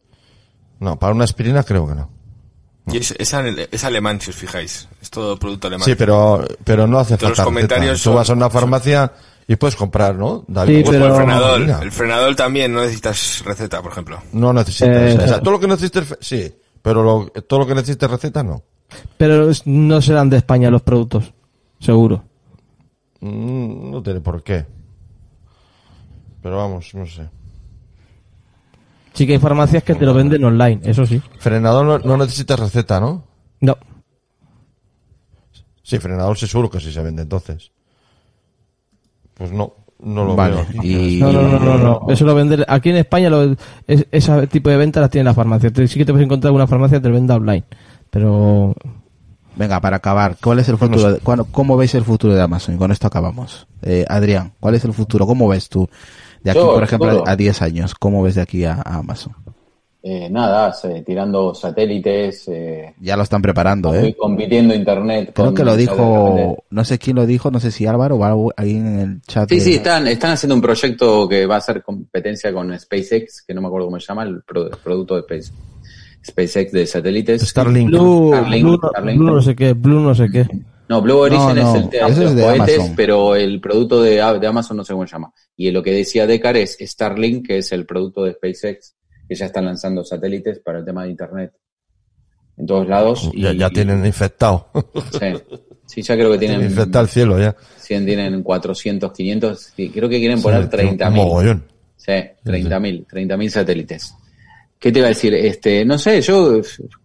No, 0.80 1.00
para 1.00 1.14
una 1.14 1.24
aspirina 1.24 1.64
creo 1.64 1.88
que 1.88 1.96
no. 1.96 2.10
Y 2.88 2.98
es, 2.98 3.12
es, 3.18 3.34
ale- 3.34 3.68
es 3.72 3.84
alemán, 3.84 4.22
si 4.22 4.30
os 4.30 4.36
fijáis. 4.38 4.88
Es 5.02 5.10
todo 5.10 5.38
producto 5.38 5.68
alemán. 5.68 5.86
Sí, 5.86 5.96
pero, 5.96 6.46
pero 6.64 6.88
no 6.88 7.00
hace 7.00 7.18
Todos 7.18 7.32
los 7.32 7.38
falta 7.38 7.44
comentarios. 7.48 8.02
Tú 8.02 8.14
vas 8.14 8.30
a 8.30 8.34
una 8.34 8.50
farmacia 8.50 9.12
y 9.48 9.56
puedes 9.58 9.76
comprar, 9.76 10.16
¿no? 10.16 10.46
David? 10.48 10.78
Sí, 10.78 10.84
Pues 10.84 10.96
pero- 10.98 11.08
el 11.10 11.16
frenadol. 11.16 11.62
Mira, 11.62 11.80
El 11.82 11.92
frenadol 11.92 12.36
también 12.36 12.74
no 12.74 12.80
necesitas 12.82 13.44
receta, 13.44 13.82
por 13.82 13.92
ejemplo. 13.92 14.20
No 14.32 14.54
necesitas. 14.54 14.90
Eh, 14.90 15.18
o 15.22 15.28
sea, 15.28 15.40
todo 15.42 15.52
lo 15.52 15.60
que 15.60 15.68
necesites, 15.68 16.18
sí. 16.22 16.56
Pero 16.82 17.04
lo- 17.04 17.30
todo 17.42 17.60
lo 17.62 17.68
que 17.68 17.76
necesites 17.76 18.10
receta, 18.10 18.42
no. 18.44 18.64
Pero 19.18 19.52
no 19.66 20.02
serán 20.02 20.30
de 20.30 20.38
España 20.38 20.70
los 20.72 20.82
productos. 20.82 21.34
Seguro. 21.82 22.24
Mm, 23.20 23.92
No 23.92 24.02
tiene 24.02 24.22
por 24.22 24.42
qué. 24.44 24.66
Pero 26.42 26.56
vamos, 26.58 26.94
no 26.94 27.06
sé. 27.06 27.28
Sí 29.18 29.26
que 29.26 29.34
hay 29.34 29.40
farmacias 29.40 29.82
que 29.84 29.96
te 29.96 30.06
lo 30.06 30.14
venden 30.14 30.44
online, 30.44 30.80
eso 30.84 31.04
sí. 31.06 31.20
Frenador 31.40 31.86
no, 31.86 31.98
no 31.98 32.18
necesitas 32.24 32.60
receta, 32.60 33.00
¿no? 33.00 33.24
No. 33.62 33.76
Sí, 35.82 35.98
frenador 35.98 36.38
sí 36.38 36.46
seguro 36.48 36.70
que 36.70 36.80
sí 36.80 36.92
se 36.92 37.02
vende 37.02 37.24
entonces. 37.24 37.72
Pues 39.34 39.52
no, 39.52 39.74
no 40.04 40.24
lo 40.24 40.36
Vale, 40.36 40.58
veo. 40.74 40.84
y... 40.84 41.20
No, 41.20 41.32
no, 41.32 41.42
no, 41.48 41.60
no, 41.60 41.78
no. 41.78 42.02
Eso 42.10 42.26
lo 42.26 42.36
venden. 42.36 42.64
Aquí 42.68 42.90
en 42.90 42.98
España 42.98 43.30
lo, 43.32 43.56
es- 43.88 44.06
ese 44.12 44.46
tipo 44.48 44.70
de 44.70 44.78
ventas 44.78 45.02
las 45.02 45.10
tienen 45.10 45.26
las 45.26 45.36
farmacias. 45.36 45.74
Te- 45.74 45.88
Sí 45.88 45.98
que 45.98 46.06
te 46.06 46.12
puedes 46.12 46.26
encontrar 46.26 46.54
una 46.54 46.68
farmacia 46.68 46.98
que 46.98 47.02
te 47.04 47.10
lo 47.10 47.16
venda 47.16 47.36
online. 47.38 47.64
Pero 48.12 48.76
Venga, 49.56 49.82
para 49.82 49.98
acabar, 49.98 50.38
¿cuál 50.40 50.60
es 50.60 50.70
el 50.70 50.78
futuro? 50.78 51.14
de- 51.14 51.20
cuándo- 51.22 51.46
¿Cómo 51.46 51.76
veis 51.78 51.96
el 51.96 52.04
futuro 52.04 52.36
de 52.36 52.42
Amazon? 52.44 52.76
Y 52.76 52.78
con 52.78 52.92
esto 52.92 53.08
acabamos. 53.08 53.66
Eh, 53.82 54.06
Adrián, 54.08 54.54
¿cuál 54.60 54.76
es 54.76 54.86
el 54.86 54.94
futuro? 54.94 55.26
¿Cómo 55.26 55.48
ves 55.48 55.70
tú 55.70 55.90
de 56.54 56.60
aquí, 56.60 56.60
Yo, 56.60 56.74
por 56.74 56.84
ejemplo, 56.84 57.24
a 57.26 57.36
10 57.36 57.62
años? 57.62 57.96
¿Cómo 57.96 58.24
ves 58.24 58.36
de 58.36 58.42
aquí 58.42 58.64
a, 58.66 58.74
a 58.74 58.98
Amazon? 58.98 59.34
Eh, 60.04 60.30
nada, 60.30 60.72
se- 60.72 61.02
tirando 61.02 61.54
satélites, 61.54 62.48
eh, 62.48 62.94
Ya 63.02 63.18
lo 63.18 63.24
están 63.24 63.42
preparando, 63.42 63.94
¿eh? 63.94 64.16
compitiendo 64.18 64.74
internet. 64.74 65.32
Creo 65.36 65.54
que 65.54 65.66
lo 65.66 65.76
dijo, 65.76 66.64
no 66.70 66.86
sé 66.86 66.98
quién 66.98 67.18
lo 67.18 67.26
dijo, 67.26 67.52
no 67.52 67.60
sé 67.60 67.72
si 67.72 67.86
Álvaro 67.86 68.16
o 68.16 68.24
algo 68.24 68.54
ahí 68.56 68.78
en 68.78 69.00
el 69.00 69.22
chat. 69.24 69.50
Sí, 69.50 69.56
de- 69.56 69.62
sí, 69.62 69.74
están, 69.76 70.08
están 70.08 70.32
haciendo 70.32 70.56
un 70.56 70.62
proyecto 70.62 71.28
que 71.28 71.46
va 71.46 71.56
a 71.56 71.58
hacer 71.58 71.84
competencia 71.84 72.54
con 72.54 72.78
SpaceX, 72.80 73.44
que 73.46 73.54
no 73.54 73.60
me 73.62 73.68
acuerdo 73.68 73.88
cómo 73.88 74.00
se 74.00 74.08
llama, 74.08 74.24
el 74.24 74.42
pro- 74.44 74.70
producto 74.82 75.16
de 75.16 75.22
Space, 75.22 75.52
SpaceX 76.26 76.72
de 76.72 76.86
satélites. 76.86 77.42
Starlink. 77.42 77.90
Blue, 77.90 78.30
Starlink, 78.34 78.64
Blue, 78.66 78.78
Starlink. 78.90 79.18
Blue 79.20 79.32
no 79.34 79.42
sé 79.42 79.56
qué, 79.56 79.74
Blue 79.74 80.00
no 80.00 80.16
sé 80.16 80.30
qué. 80.32 80.48
No, 80.90 81.02
Blue 81.02 81.18
Origin 81.18 81.40
No, 81.40 81.54
no, 81.56 81.76
es 81.76 81.84
el 81.84 81.90
de 81.90 81.98
ese 81.98 82.08
los 82.08 82.20
es 82.32 82.36
de 82.36 82.42
cohetes, 82.44 82.76
Amazon. 82.78 82.96
pero 82.96 83.36
el 83.36 83.60
producto 83.60 84.02
de, 84.02 84.12
de 84.16 84.48
Amazon 84.48 84.78
no 84.78 84.86
sé 84.86 84.94
cómo 84.94 85.06
se 85.06 85.12
llama. 85.14 85.34
Y 85.58 85.72
lo 85.72 85.84
que 85.84 85.92
decía 85.92 86.26
Decar 86.26 86.56
es 86.58 86.78
Starlink, 86.80 87.46
que 87.48 87.58
es 87.58 87.72
el 87.74 87.86
producto 87.86 88.24
de 88.24 88.34
SpaceX, 88.34 88.96
que 89.28 89.36
ya 89.36 89.46
están 89.48 89.66
lanzando 89.66 90.04
satélites 90.06 90.60
para 90.60 90.80
el 90.80 90.86
tema 90.86 91.04
de 91.04 91.10
Internet 91.12 91.52
en 92.58 92.66
todos 92.66 92.88
lados. 92.88 93.30
Ya, 93.36 93.52
y- 93.52 93.58
ya 93.58 93.70
tienen 93.70 94.06
infectado. 94.06 94.70
Sí, 95.20 95.58
Sí, 95.86 96.02
ya 96.02 96.16
creo 96.16 96.32
que 96.34 96.38
tienen, 96.38 96.58
Tienen 96.60 96.78
infectado 96.78 97.06
el 97.06 97.10
cielo 97.10 97.40
ya. 97.40 97.56
100, 97.78 98.06
tienen 98.06 98.44
400, 98.44 99.12
500, 99.14 99.72
sí, 99.74 99.90
creo 99.90 100.10
que 100.10 100.20
quieren 100.20 100.42
poner 100.42 100.64
Sí, 100.64 100.70
tiene 100.70 100.90
un 100.92 100.98
30.000. 100.98 101.12
mogollón. 101.16 101.64
Sí, 101.96 102.12
30.000, 102.44 103.06
30.000 103.08 103.50
satélites. 103.50 104.14
¿Qué 104.78 104.92
te 104.92 105.00
iba 105.00 105.08
a 105.08 105.10
decir? 105.10 105.34
Este, 105.34 105.86
no 105.86 105.98
sé, 105.98 106.22
yo, 106.22 106.62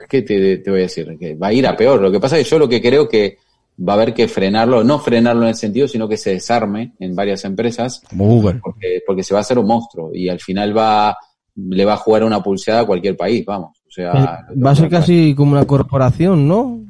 ¿qué 0.09 0.23
te, 0.23 0.59
te 0.59 0.71
voy 0.71 0.81
a 0.81 0.83
decir? 0.83 1.17
Que 1.19 1.35
va 1.37 1.47
a 1.49 1.53
ir 1.53 1.65
a 1.67 1.77
peor. 1.77 2.01
Lo 2.03 2.11
que 2.11 2.19
pasa 2.19 2.37
es 2.39 2.45
que 2.45 2.51
yo 2.51 2.59
lo 2.59 2.69
que 2.69 2.83
creo 2.83 3.09
que 3.09 3.39
va 3.87 3.95
a 3.95 3.97
haber 3.97 4.15
que 4.15 4.29
frenarlo, 4.29 4.85
no 4.85 4.99
frenarlo 4.99 5.43
en 5.43 5.49
el 5.49 5.55
sentido, 5.55 5.89
sino 5.89 6.09
que 6.09 6.17
se 6.17 6.31
desarme 6.31 6.93
en 7.01 7.15
varias 7.15 7.45
empresas, 7.45 8.03
Como 8.09 8.27
Google. 8.27 8.61
porque, 8.63 9.01
porque 9.07 9.23
se 9.25 9.35
va 9.35 9.41
a 9.41 9.43
hacer 9.43 9.59
un 9.59 9.67
monstruo 9.67 10.11
y 10.15 10.29
al 10.29 10.39
final 10.41 10.77
va, 10.77 11.17
le 11.57 11.85
va 11.85 11.95
a 11.95 11.97
jugar 11.99 12.25
una 12.25 12.43
pulseada 12.43 12.81
a 12.83 12.87
cualquier 12.87 13.17
país, 13.17 13.45
vamos. 13.45 13.79
O 13.87 13.91
sea, 13.91 14.13
Eh, 14.51 14.59
Va 14.61 14.71
a 14.71 14.75
ser 14.77 14.89
casi 14.89 15.35
como 15.35 15.53
una 15.53 15.65
corporación, 15.67 16.47
¿no? 16.47 16.81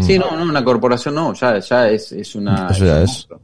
Sí, 0.00 0.18
no, 0.18 0.36
no, 0.36 0.44
una 0.44 0.64
corporación 0.64 1.14
no, 1.16 1.34
ya, 1.34 1.58
ya 1.58 1.88
es, 1.88 2.12
es 2.12 2.34
una. 2.36 2.68
Eso 2.70 2.84
ya 2.84 3.02
es. 3.02 3.08
monstruo. 3.08 3.40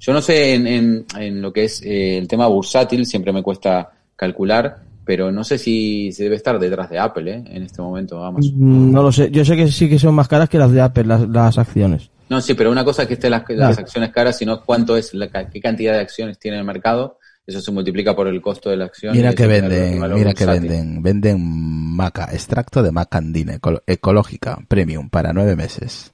Yo 0.00 0.12
no 0.14 0.20
sé 0.22 0.54
en, 0.54 0.66
en, 0.66 1.06
en 1.18 1.42
lo 1.42 1.52
que 1.52 1.64
es 1.64 1.82
eh, 1.82 2.16
el 2.18 2.26
tema 2.26 2.46
bursátil, 2.48 3.04
siempre 3.06 3.32
me 3.32 3.42
cuesta 3.42 3.90
calcular, 4.16 4.82
pero 5.04 5.32
no 5.32 5.42
sé 5.44 5.58
si 5.58 6.12
se 6.12 6.24
debe 6.24 6.36
estar 6.36 6.58
detrás 6.58 6.88
de 6.90 6.98
Apple, 6.98 7.30
¿eh? 7.32 7.44
En 7.48 7.62
este 7.64 7.82
momento, 7.82 8.24
Amazon. 8.24 8.52
Mm, 8.56 8.92
No 8.92 9.02
lo 9.02 9.12
sé. 9.12 9.30
Yo 9.30 9.44
sé 9.44 9.56
que 9.56 9.68
sí 9.68 9.88
que 9.88 9.98
son 9.98 10.14
más 10.14 10.28
caras 10.28 10.48
que 10.48 10.58
las 10.58 10.70
de 10.72 10.80
Apple, 10.80 11.04
las, 11.04 11.28
las 11.28 11.58
acciones. 11.58 12.10
No, 12.28 12.40
sí, 12.40 12.54
pero 12.54 12.70
una 12.70 12.84
cosa 12.84 13.02
es 13.02 13.08
que 13.08 13.14
estén 13.14 13.30
las, 13.32 13.42
las 13.50 13.78
acciones 13.78 14.10
caras, 14.10 14.38
sino 14.38 14.62
cuánto 14.64 14.96
es, 14.96 15.12
la, 15.12 15.28
ca- 15.28 15.50
qué 15.50 15.60
cantidad 15.60 15.92
de 15.92 16.00
acciones 16.00 16.38
tiene 16.38 16.58
el 16.58 16.64
mercado. 16.64 17.18
Eso 17.46 17.60
se 17.60 17.72
multiplica 17.72 18.14
por 18.14 18.28
el 18.28 18.40
costo 18.40 18.70
de 18.70 18.76
la 18.76 18.84
acción. 18.84 19.14
Mira 19.16 19.34
que 19.34 19.46
venden, 19.48 20.00
mira 20.14 20.32
que 20.32 20.46
venden, 20.46 21.02
venden 21.02 21.38
maca, 21.42 22.28
extracto 22.32 22.82
de 22.82 22.92
macandina 22.92 23.54
eco- 23.54 23.82
ecológica, 23.86 24.58
premium, 24.68 25.10
para 25.10 25.32
nueve 25.32 25.56
meses. 25.56 26.12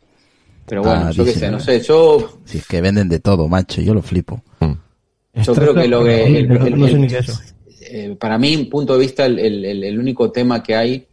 Pero 0.67 0.83
bueno, 0.83 1.05
Ah, 1.07 1.11
yo 1.11 1.25
qué 1.25 1.33
sé, 1.33 1.51
no 1.51 1.61
sé, 1.61 1.81
yo, 1.81 2.41
Si 2.47 2.59
es 2.59 2.67
que 2.67 2.81
venden 2.81 3.09
de 3.11 3.21
todo, 3.21 3.47
macho, 3.47 3.81
yo 3.83 3.93
lo 3.95 4.01
flipo. 4.03 4.43
yo 5.35 5.55
creo 5.55 5.75
que 5.75 5.87
lo 5.89 6.03
que, 6.03 6.39
el- 6.41 6.49
No, 6.49 6.67
el- 6.67 6.83
el- 6.85 7.29
eh, 7.91 8.17
para 8.19 8.39
mí, 8.39 8.57
punto 8.65 8.95
de 8.95 9.01
vista, 9.01 9.27
el, 9.27 9.39
el- 9.39 9.85
el- 9.85 9.99
único 9.99 10.31
tema 10.31 10.63
que 10.63 10.75
hay 10.77 11.07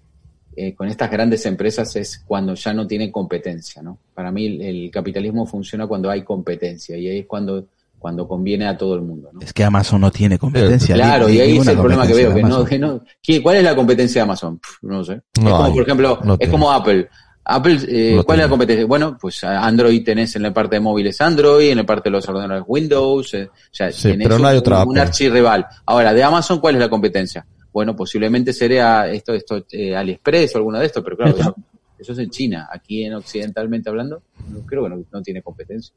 eh, 0.55 0.73
con 0.73 0.87
estas 0.87 1.11
grandes 1.11 1.45
empresas 1.45 1.95
es 1.97 2.23
cuando 2.25 2.53
ya 2.53 2.73
no 2.73 2.87
tienen 2.87 3.11
competencia, 3.11 3.81
¿no? 3.81 3.97
Para 4.13 4.31
mí 4.31 4.45
el, 4.45 4.61
el 4.61 4.91
capitalismo 4.91 5.45
funciona 5.45 5.85
cuando 5.85 6.09
hay 6.09 6.23
competencia 6.23 6.97
y 6.97 7.07
ahí 7.09 7.19
es 7.19 7.25
cuando, 7.25 7.65
cuando 7.99 8.25
conviene 8.27 8.65
a 8.65 8.77
todo 8.77 8.95
el 8.95 9.01
mundo, 9.01 9.29
¿no? 9.33 9.41
Es 9.41 9.51
que 9.51 9.63
Amazon 9.65 9.99
no 9.99 10.11
tiene 10.11 10.37
competencia. 10.39 10.95
Claro, 10.95 11.27
y 11.29 11.39
ahí 11.41 11.57
es 11.57 11.67
el 11.67 11.77
problema 11.77 12.07
que 12.07 12.13
veo, 12.13 12.33
que 12.33 12.41
no, 12.41 12.47
Amazon. 12.47 12.65
que 12.67 12.79
no, 12.79 13.03
¿qué- 13.21 13.43
¿cuál 13.43 13.57
es 13.57 13.63
la 13.65 13.75
competencia 13.75 14.21
de 14.21 14.23
Amazon? 14.23 14.57
Pff, 14.59 14.83
no 14.83 15.03
sé. 15.03 15.21
No 15.41 15.47
es 15.47 15.51
como, 15.51 15.63
hay, 15.65 15.71
por 15.73 15.81
ejemplo, 15.83 16.19
no 16.23 16.37
es 16.39 16.49
como 16.49 16.71
Apple. 16.71 17.09
Apple, 17.48 17.77
eh, 17.88 18.15
No 18.15 18.24
¿cuál 18.24 18.40
es 18.40 18.45
la 18.45 18.49
competencia? 18.49 18.85
Bueno, 18.88 19.17
pues 19.22 19.43
Android 19.43 20.03
tenés 20.03 20.35
en 20.35 20.41
la 20.41 20.51
parte 20.53 20.77
de 20.77 20.80
móviles 20.80 21.22
Android, 21.22 21.69
en 21.69 21.77
la 21.77 21.85
parte 21.85 22.09
de 22.09 22.11
los 22.11 22.27
ordenadores 22.27 22.64
Windows, 22.67 23.33
eh, 23.35 23.49
o 23.51 23.56
sea, 23.72 23.91
Sí, 23.91 24.09
tenés 24.09 24.27
pero 24.27 24.40
no 24.40 24.48
hay 24.48 24.56
un, 24.56 24.59
otra 24.59 24.83
un 24.83 24.98
archirrival. 24.98 25.67
Ahora, 25.85 26.14
de 26.14 26.24
Amazon, 26.24 26.59
¿cuál 26.59 26.75
es 26.75 26.82
la 26.82 26.90
competencia? 26.90 27.45
Bueno, 27.72 27.95
posiblemente 27.95 28.51
sería 28.51 29.07
esto, 29.07 29.33
esto 29.33 29.64
eh, 29.72 29.95
AliExpress 29.95 30.56
o 30.56 30.57
alguno 30.57 30.80
de 30.80 30.88
estos, 30.88 31.03
pero 31.03 31.17
claro, 31.17 31.38
eso, 31.38 31.56
eso 31.99 32.14
es 32.14 32.19
en 32.19 32.30
China. 32.32 32.67
Aquí 32.72 33.03
en 33.03 33.14
occidentalmente 33.14 33.90
hablando, 33.90 34.24
no, 34.49 34.65
creo 34.65 34.83
que 34.83 34.90
no, 34.90 35.03
no 35.11 35.22
tiene 35.22 35.43
competencia. 35.43 35.93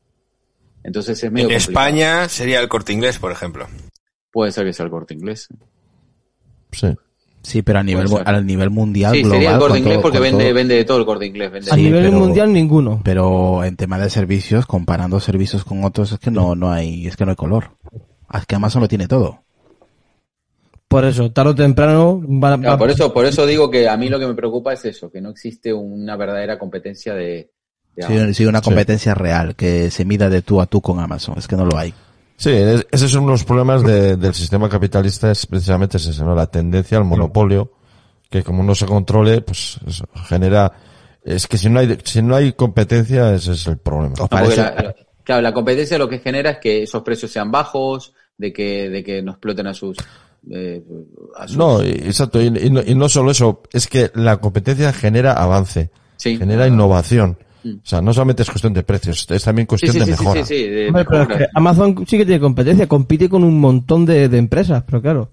Entonces 0.83 1.23
es 1.23 1.33
medio 1.33 1.49
En 1.49 1.55
complicado. 1.55 1.87
España 1.87 2.29
sería 2.29 2.61
el 2.61 2.69
corte 2.69 2.93
inglés, 2.93 3.19
por 3.19 3.33
ejemplo. 3.33 3.67
Puede 4.31 4.53
ser 4.53 4.67
que 4.67 4.73
sea 4.73 4.85
el 4.85 4.91
corte 4.91 5.15
inglés. 5.15 5.49
Sí. 6.73 6.89
Sí, 7.43 7.63
pero 7.63 7.79
a 7.79 7.83
nivel, 7.83 8.09
Puede 8.09 8.25
ser. 8.25 8.35
a 8.35 8.41
nivel 8.43 8.71
mundial, 8.71 9.13
Sí, 9.15 9.21
global. 9.23 9.37
sería 9.39 9.53
el 9.55 9.59
corte 9.61 9.79
inglés 9.79 9.95
todo- 9.95 10.03
porque 10.03 10.19
vende, 10.21 10.45
todo- 10.45 10.55
vende 10.55 10.75
de 10.75 10.85
todo 10.85 10.99
el 10.99 11.07
corte 11.07 11.27
inglés. 11.27 11.53
Vende 11.53 11.71
A 11.71 11.77
nivel 11.77 12.05
pero- 12.07 12.19
mundial 12.19 12.53
ninguno. 12.53 13.01
Pero 13.05 13.65
en 13.65 13.77
tema 13.77 13.99
de 13.99 14.11
servicios, 14.11 14.67
comparando 14.67 15.19
servicios 15.21 15.65
con 15.65 15.85
otros, 15.85 16.13
es 16.13 16.19
que 16.19 16.31
no, 16.31 16.55
no 16.55 16.71
hay, 16.71 17.07
es 17.07 17.17
que 17.17 17.25
no 17.25 17.31
hay 17.31 17.37
color. 17.37 17.71
Es 18.35 18.45
que 18.45 18.55
Amazon 18.57 18.83
lo 18.83 18.89
tiene 18.89 19.07
todo. 19.09 19.43
Por 20.89 21.05
eso, 21.05 21.31
tarde 21.33 21.51
o 21.51 21.55
temprano 21.55 22.21
van 22.27 22.53
a... 22.55 22.59
Claro, 22.59 22.73
va- 22.73 22.79
por 22.79 22.91
eso, 22.91 23.13
por 23.13 23.27
eso 23.27 23.45
digo 23.47 23.71
que 23.71 23.89
a 23.89 23.97
mí 23.97 24.09
lo 24.09 24.19
que 24.19 24.27
me 24.27 24.35
preocupa 24.35 24.73
es 24.73 24.85
eso, 24.87 25.11
que 25.11 25.21
no 25.21 25.31
existe 25.31 25.73
una 25.73 26.17
verdadera 26.17 26.59
competencia 26.59 27.15
de, 27.15 27.51
de 27.95 28.03
Sí, 28.07 28.13
Amazon. 28.15 28.35
sí, 28.35 28.47
una 28.47 28.63
competencia 28.63 29.15
real, 29.15 29.55
que 29.55 29.91
se 29.91 30.05
mida 30.07 30.31
de 30.31 30.41
tú 30.43 30.61
a 30.63 30.67
tú 30.67 30.81
con 30.81 30.99
Amazon. 30.99 31.37
Es 31.39 31.47
que 31.47 31.57
no 31.57 31.67
lo 31.67 31.77
hay. 31.77 31.93
Sí, 32.41 32.51
es- 32.51 32.87
ese 32.93 33.07
es 33.07 33.15
uno 33.15 33.27
de 33.27 33.33
los 33.33 33.45
problemas 33.45 33.83
de- 33.83 34.17
del 34.17 34.33
sistema 34.33 34.69
capitalista, 34.69 35.31
es 35.31 35.45
precisamente 35.45 35.97
ese, 35.97 36.23
¿no? 36.25 36.35
La 36.37 36.47
tendencia 36.47 36.97
al 36.97 37.05
monopolio, 37.05 37.73
que 38.31 38.43
como 38.45 38.63
no 38.63 38.75
se 38.77 38.87
controle, 38.87 39.41
pues 39.41 39.79
eso, 39.87 40.05
genera, 40.29 40.73
es 41.25 41.47
que 41.49 41.59
si 41.59 41.69
no 41.69 41.81
hay, 41.81 41.99
si 42.05 42.23
no 42.23 42.37
hay 42.37 42.53
competencia, 42.53 43.35
ese 43.35 43.53
es 43.53 43.67
el 43.67 43.79
problema. 43.79 44.15
No, 44.19 44.29
porque 44.29 44.57
la- 44.57 44.71
la- 44.75 44.95
claro, 45.25 45.43
la 45.43 45.53
competencia 45.53 45.99
lo 45.99 46.09
que 46.09 46.21
genera 46.21 46.51
es 46.53 46.59
que 46.59 46.85
esos 46.85 47.03
precios 47.03 47.31
sean 47.33 47.51
bajos, 47.51 48.15
de 48.37 48.53
que, 48.53 48.89
de 48.89 49.03
que 49.03 49.21
no 49.21 49.33
exploten 49.33 49.67
a 49.67 49.75
sus, 49.75 49.97
eh, 50.49 50.81
a 51.37 51.49
sus- 51.49 51.57
No, 51.57 51.83
exacto, 51.83 52.41
y, 52.41 52.47
y 52.47 52.71
no, 52.71 52.81
y 52.87 52.95
no 52.95 53.09
solo 53.09 53.33
eso, 53.33 53.63
es 53.73 53.89
que 53.89 54.13
la 54.15 54.37
competencia 54.37 54.93
genera 54.93 55.33
avance, 55.33 55.91
Sí. 56.17 56.37
genera 56.37 56.69
innovación. 56.69 57.37
Mm. 57.75 57.77
O 57.79 57.81
sea, 57.87 58.01
no 58.03 58.13
solamente 58.13 58.43
es 58.43 58.51
cuestión 58.51 58.73
de 58.73 58.83
precios, 58.83 59.27
es 59.31 59.43
también 59.45 59.67
cuestión 59.67 59.93
sí, 59.93 59.99
de 60.01 60.05
sí, 60.07 60.13
sí, 60.13 60.19
mejora. 60.25 60.45
sí, 60.45 60.55
sí, 60.57 60.69
de 60.69 60.87
Hombre, 60.89 61.05
pero 61.05 61.23
es 61.23 61.29
mejora. 61.29 61.47
que 61.47 61.51
Amazon 61.55 62.05
sí 62.07 62.19
que 62.19 62.25
tiene 62.27 62.41
competencia, 62.41 62.87
compite 62.87 63.29
con 63.29 63.45
un 63.45 63.59
montón 63.61 64.05
de, 64.07 64.29
de 64.29 64.39
empresas, 64.39 64.83
pero 64.87 65.01
claro, 65.03 65.31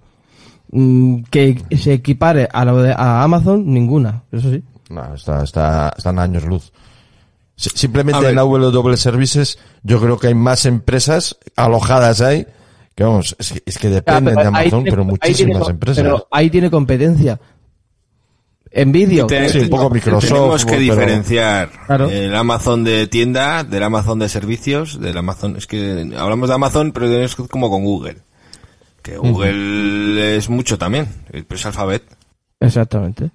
mm, 0.72 1.24
que 1.30 1.62
se 1.78 1.94
equipare 1.94 2.48
a, 2.52 2.66
lo 2.66 2.82
de, 2.82 2.92
a 2.92 3.24
Amazon, 3.24 3.64
ninguna, 3.72 4.24
eso 4.32 4.50
sí. 4.52 4.64
No, 4.90 5.16
está, 5.16 5.44
está, 5.44 5.94
están 5.98 6.20
años 6.20 6.44
luz. 6.46 6.72
Si- 7.56 7.70
Simplemente 7.70 8.30
en 8.30 8.38
AW 8.38 8.96
Services, 8.98 9.58
yo 9.84 10.00
creo 10.02 10.18
que 10.20 10.28
hay 10.28 10.36
más 10.36 10.66
empresas 10.66 11.38
alojadas 11.56 12.22
ahí, 12.22 12.46
que 12.94 13.04
vamos, 13.04 13.36
es 13.40 13.54
que, 13.54 13.64
es 13.66 13.78
que 13.78 13.90
dependen 13.90 14.38
Ah, 14.38 14.42
de 14.42 14.48
Amazon, 14.48 14.70
tiene- 14.84 14.90
pero 14.92 15.04
muchísimas 15.06 15.56
tiene 15.58 15.72
empresas. 15.72 16.04
Pero 16.04 16.28
ahí 16.32 16.50
tiene 16.50 16.70
competencia. 16.70 17.40
En 18.78 18.92
vídeo. 18.92 19.26
Te- 19.26 19.48
Sí, 19.50 19.60
un 19.60 19.70
poco 19.70 19.90
Microsoft, 19.90 20.28
Tenemos 20.28 20.66
que 20.66 20.72
pero- 20.72 20.82
diferenciar 20.82 21.70
Claro. 21.88 22.10
el 22.10 22.36
Amazon 22.36 22.84
de 22.84 23.08
tienda 23.08 23.64
del 23.64 23.82
Amazon 23.84 24.20
de 24.20 24.28
servicios, 24.28 25.00
del 25.00 25.18
Amazon. 25.18 25.56
Es 25.56 25.66
que 25.66 26.12
hablamos 26.18 26.50
de 26.50 26.56
Amazon, 26.56 26.92
pero 26.92 27.08
es 27.08 27.36
como 27.36 27.70
con 27.70 27.84
Google. 27.86 28.18
Que 29.02 29.18
Google 29.18 30.36
es 30.36 30.50
mucho 30.50 30.78
también, 30.78 31.08
pero 31.32 31.46
es 31.56 31.66
Alphabet. 31.66 32.04
Exactamente. 32.60 33.32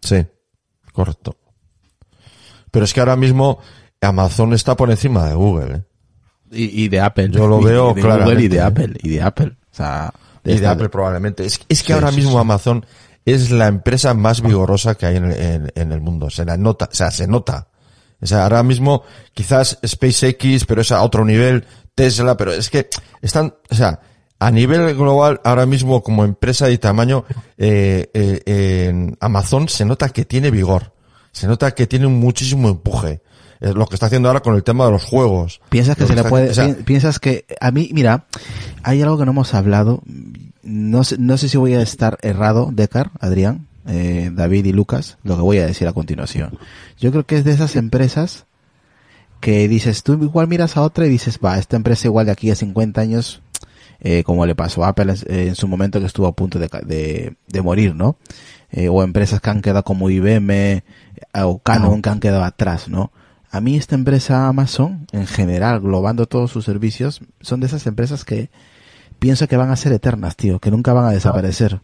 Sí, 0.00 0.24
correcto. 0.92 1.36
Pero 2.70 2.84
es 2.86 2.94
que 2.94 3.00
ahora 3.00 3.16
mismo 3.16 3.58
Amazon 4.00 4.54
está 4.54 4.76
por 4.76 4.90
encima 4.90 5.26
de 5.28 5.34
Google, 5.34 5.74
¿eh? 5.74 5.82
Y, 6.52 6.84
y 6.84 6.88
de 6.88 7.00
Apple. 7.00 7.28
Yo 7.30 7.46
lo 7.46 7.60
Y 7.60 7.64
veo 7.64 7.82
de 7.82 7.88
Google 7.88 8.02
claramente, 8.02 8.42
y 8.44 8.48
de. 8.48 8.60
Apple. 8.60 8.94
Y 9.02 9.08
de 9.10 9.22
Apple. 9.22 9.52
O 9.72 9.74
sea, 9.74 10.12
Y 10.44 10.56
de 10.56 10.66
Apple 10.66 10.88
probablemente. 10.88 11.44
Es, 11.44 11.60
es 11.68 11.82
que 11.82 11.88
Sí, 11.88 11.92
ahora 11.92 12.10
sí, 12.10 12.16
mismo 12.16 12.32
sí. 12.32 12.38
Amazon 12.38 12.86
es 13.24 13.50
la 13.50 13.66
empresa 13.68 14.14
más 14.14 14.40
vigorosa 14.42 14.94
que 14.94 15.06
hay 15.06 15.16
en, 15.16 15.24
el- 15.26 15.40
en- 15.40 15.72
en 15.74 15.92
el 15.92 16.00
mundo. 16.00 16.30
Se 16.30 16.44
la 16.44 16.56
nota, 16.56 16.88
o 16.90 16.94
sea, 16.94 17.10
se 17.10 17.26
nota. 17.26 17.68
O 18.22 18.26
sea, 18.26 18.42
ahora 18.44 18.62
mismo 18.62 19.02
quizás 19.32 19.78
SpaceX, 19.86 20.64
pero 20.66 20.82
es 20.82 20.92
a 20.92 21.02
otro 21.02 21.24
nivel, 21.24 21.64
Tesla, 21.94 22.36
pero 22.36 22.52
es 22.52 22.68
que 22.70 22.88
están, 23.22 23.54
o 23.70 23.74
sea, 23.74 24.00
a 24.38 24.50
nivel 24.50 24.94
global, 24.94 25.40
ahora 25.44 25.66
mismo 25.66 26.02
como 26.02 26.24
empresa 26.24 26.66
de 26.66 26.78
tamaño, 26.78 27.24
eh, 27.58 28.10
eh, 28.14 28.42
en 28.88 29.16
Amazon 29.20 29.68
se 29.68 29.84
nota 29.84 30.08
que 30.10 30.24
tiene 30.24 30.50
vigor. 30.50 30.94
Se 31.32 31.46
nota 31.46 31.70
que 31.72 31.86
tiene 31.86 32.08
muchísimo 32.08 32.68
empuje. 32.68 33.22
Es 33.60 33.74
lo 33.74 33.86
que 33.86 33.94
está 33.96 34.06
haciendo 34.06 34.28
ahora 34.28 34.40
con 34.40 34.54
el 34.54 34.64
tema 34.64 34.86
de 34.86 34.92
los 34.92 35.04
juegos. 35.04 35.60
Piensas 35.68 35.94
que 35.96 36.06
se 36.06 36.14
le 36.14 36.24
puede, 36.24 36.50
o 36.50 36.54
sea, 36.54 36.66
pi- 36.74 36.82
piensas 36.82 37.18
que, 37.20 37.44
a 37.60 37.70
mí, 37.70 37.90
mira, 37.92 38.26
hay 38.82 39.02
algo 39.02 39.18
que 39.18 39.26
no 39.26 39.32
hemos 39.32 39.52
hablado, 39.52 40.02
no 40.70 41.04
sé, 41.04 41.16
no 41.18 41.36
sé 41.36 41.48
si 41.48 41.56
voy 41.58 41.74
a 41.74 41.82
estar 41.82 42.18
errado, 42.22 42.70
Decar, 42.72 43.10
Adrián, 43.20 43.66
eh, 43.86 44.30
David 44.32 44.66
y 44.66 44.72
Lucas, 44.72 45.18
lo 45.24 45.36
que 45.36 45.42
voy 45.42 45.58
a 45.58 45.66
decir 45.66 45.88
a 45.88 45.92
continuación. 45.92 46.58
Yo 46.98 47.10
creo 47.10 47.26
que 47.26 47.36
es 47.36 47.44
de 47.44 47.52
esas 47.52 47.76
empresas 47.76 48.46
que 49.40 49.68
dices, 49.68 50.02
tú 50.02 50.12
igual 50.22 50.48
miras 50.48 50.76
a 50.76 50.82
otra 50.82 51.06
y 51.06 51.08
dices, 51.08 51.38
va, 51.44 51.58
esta 51.58 51.76
empresa 51.76 52.06
igual 52.06 52.26
de 52.26 52.32
aquí 52.32 52.50
a 52.50 52.54
50 52.54 53.00
años, 53.00 53.42
eh, 54.00 54.22
como 54.24 54.46
le 54.46 54.54
pasó 54.54 54.84
a 54.84 54.88
Apple 54.88 55.14
eh, 55.26 55.48
en 55.48 55.56
su 55.56 55.66
momento 55.66 55.98
que 55.98 56.06
estuvo 56.06 56.26
a 56.26 56.32
punto 56.32 56.58
de, 56.58 56.68
de, 56.84 57.36
de 57.46 57.62
morir, 57.62 57.94
¿no? 57.94 58.16
Eh, 58.70 58.88
o 58.88 59.02
empresas 59.02 59.40
que 59.40 59.50
han 59.50 59.62
quedado 59.62 59.82
como 59.82 60.10
IBM 60.10 60.84
o 61.42 61.58
Canon 61.58 62.02
que 62.02 62.08
han 62.08 62.20
quedado 62.20 62.44
atrás, 62.44 62.88
¿no? 62.88 63.10
A 63.50 63.60
mí 63.60 63.76
esta 63.76 63.96
empresa 63.96 64.46
Amazon, 64.46 65.06
en 65.10 65.26
general, 65.26 65.80
globando 65.80 66.26
todos 66.26 66.52
sus 66.52 66.64
servicios, 66.64 67.20
son 67.40 67.58
de 67.58 67.66
esas 67.66 67.86
empresas 67.88 68.24
que 68.24 68.48
pienso 69.20 69.46
que 69.46 69.56
van 69.56 69.70
a 69.70 69.76
ser 69.76 69.92
eternas, 69.92 70.34
tío, 70.34 70.58
que 70.58 70.72
nunca 70.72 70.92
van 70.92 71.04
a 71.06 71.10
desaparecer. 71.12 71.80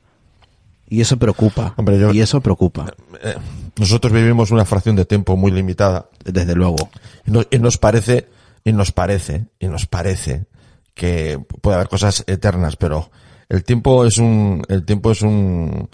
Y 0.88 1.00
eso 1.00 1.16
preocupa. 1.18 1.74
Hombre, 1.76 1.98
yo- 1.98 2.12
y 2.12 2.20
eso 2.20 2.40
preocupa, 2.40 2.86
eh, 3.22 3.34
nosotros 3.78 4.12
vivimos 4.12 4.50
una 4.52 4.64
fracción 4.64 4.96
de 4.96 5.04
tiempo 5.04 5.36
muy 5.36 5.50
limitada. 5.52 6.06
desde 6.24 6.54
luego. 6.56 6.88
Y 7.24 7.30
nos, 7.30 7.46
y 7.52 7.58
nos 7.60 7.78
parece, 7.78 8.26
y 8.64 8.72
nos 8.72 8.90
parece, 8.90 9.46
y 9.60 9.68
nos 9.68 9.86
parece 9.86 10.46
que 10.94 11.38
puede 11.60 11.76
haber 11.76 11.88
cosas 11.88 12.24
eternas, 12.26 12.74
pero 12.76 13.10
el 13.48 13.62
tiempo 13.62 14.04
es 14.04 14.18
un, 14.18 14.62
el 14.68 14.84
tiempo 14.84 15.12
es 15.12 15.22
un, 15.22 15.88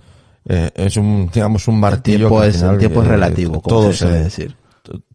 eh, 0.48 0.70
es 0.74 0.96
un, 0.96 1.28
digamos, 1.32 1.68
un 1.68 1.74
El 1.74 1.80
martillo. 1.80 2.16
tiempo, 2.28 2.36
que 2.38 2.44
al 2.44 2.50
es, 2.50 2.56
final, 2.56 2.72
el 2.74 2.78
tiempo 2.78 3.02
es 3.02 3.06
eh, 3.08 3.10
relativo, 3.10 3.50
como 3.60 3.62
todo 3.76 3.92
se 3.92 3.98
se- 3.98 4.06
decir. 4.08 4.56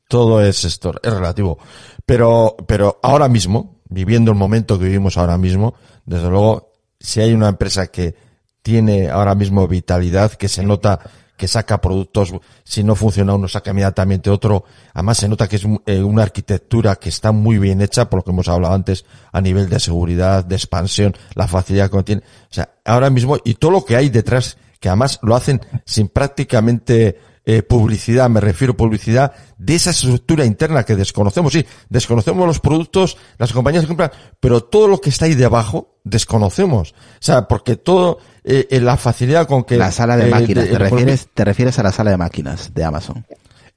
todo 0.07 0.41
es 0.43 0.63
esto, 0.65 0.93
es 1.01 1.13
relativo. 1.13 1.57
Pero, 2.05 2.55
pero 2.67 2.99
ahora 3.01 3.27
mismo, 3.27 3.76
viviendo 3.89 4.31
el 4.31 4.37
momento 4.37 4.77
que 4.77 4.85
vivimos 4.85 5.17
ahora 5.17 5.37
mismo, 5.37 5.75
desde 6.05 6.29
luego, 6.29 6.73
si 6.99 7.21
hay 7.21 7.33
una 7.33 7.49
empresa 7.49 7.87
que 7.87 8.15
tiene 8.61 9.09
ahora 9.09 9.35
mismo 9.35 9.67
vitalidad, 9.67 10.33
que 10.33 10.47
se 10.47 10.63
nota 10.63 10.99
que 11.37 11.47
saca 11.47 11.79
productos, 11.79 12.33
si 12.63 12.83
no 12.83 12.95
funciona 12.95 13.35
uno, 13.35 13.47
saca 13.47 13.69
inmediatamente 13.69 14.29
otro. 14.29 14.65
Además, 14.93 15.19
se 15.19 15.29
nota 15.29 15.47
que 15.47 15.57
es 15.57 15.65
eh, 15.85 16.01
una 16.01 16.23
arquitectura 16.23 16.95
que 16.95 17.09
está 17.09 17.31
muy 17.31 17.59
bien 17.59 17.79
hecha, 17.81 18.09
por 18.09 18.19
lo 18.19 18.23
que 18.23 18.31
hemos 18.31 18.47
hablado 18.47 18.73
antes, 18.73 19.05
a 19.31 19.39
nivel 19.39 19.69
de 19.69 19.79
seguridad, 19.79 20.43
de 20.43 20.55
expansión, 20.55 21.15
la 21.35 21.47
facilidad 21.47 21.91
que 21.91 22.03
tiene. 22.03 22.23
O 22.49 22.53
sea, 22.53 22.71
ahora 22.83 23.11
mismo, 23.11 23.37
y 23.45 23.53
todo 23.53 23.71
lo 23.71 23.85
que 23.85 23.95
hay 23.95 24.09
detrás, 24.09 24.57
que 24.79 24.89
además 24.89 25.19
lo 25.21 25.35
hacen 25.35 25.61
sin 25.85 26.09
prácticamente 26.09 27.19
eh, 27.49 27.63
publicidad, 27.63 28.29
me 28.29 28.41
refiero 28.41 28.75
publicidad 28.75 29.31
de 29.57 29.75
esa 29.75 29.91
estructura 29.91 30.43
interna 30.43 30.83
que 30.83 30.97
desconocemos. 30.97 31.53
Sí, 31.53 31.65
desconocemos 31.87 32.45
los 32.45 32.59
productos, 32.59 33.15
las 33.37 33.53
compañías 33.53 33.85
que 33.85 33.87
compran, 33.87 34.11
pero 34.41 34.65
todo 34.65 34.89
lo 34.89 34.99
que 34.99 35.09
está 35.09 35.25
ahí 35.25 35.33
debajo 35.33 35.95
desconocemos. 36.03 36.91
O 36.91 36.95
sea, 37.21 37.47
porque 37.47 37.77
todo 37.77 38.17
eh, 38.43 38.67
eh, 38.69 38.81
la 38.81 38.97
facilidad 38.97 39.47
con 39.47 39.63
que... 39.63 39.77
La 39.77 39.93
sala 39.93 40.17
de 40.17 40.27
eh, 40.27 40.29
máquinas, 40.29 40.65
de- 40.65 40.71
te, 40.71 40.77
refieres, 40.77 41.27
te 41.33 41.45
refieres 41.45 41.79
a 41.79 41.83
la 41.83 41.93
sala 41.93 42.11
de 42.11 42.17
máquinas 42.17 42.73
de 42.73 42.83
Amazon. 42.83 43.25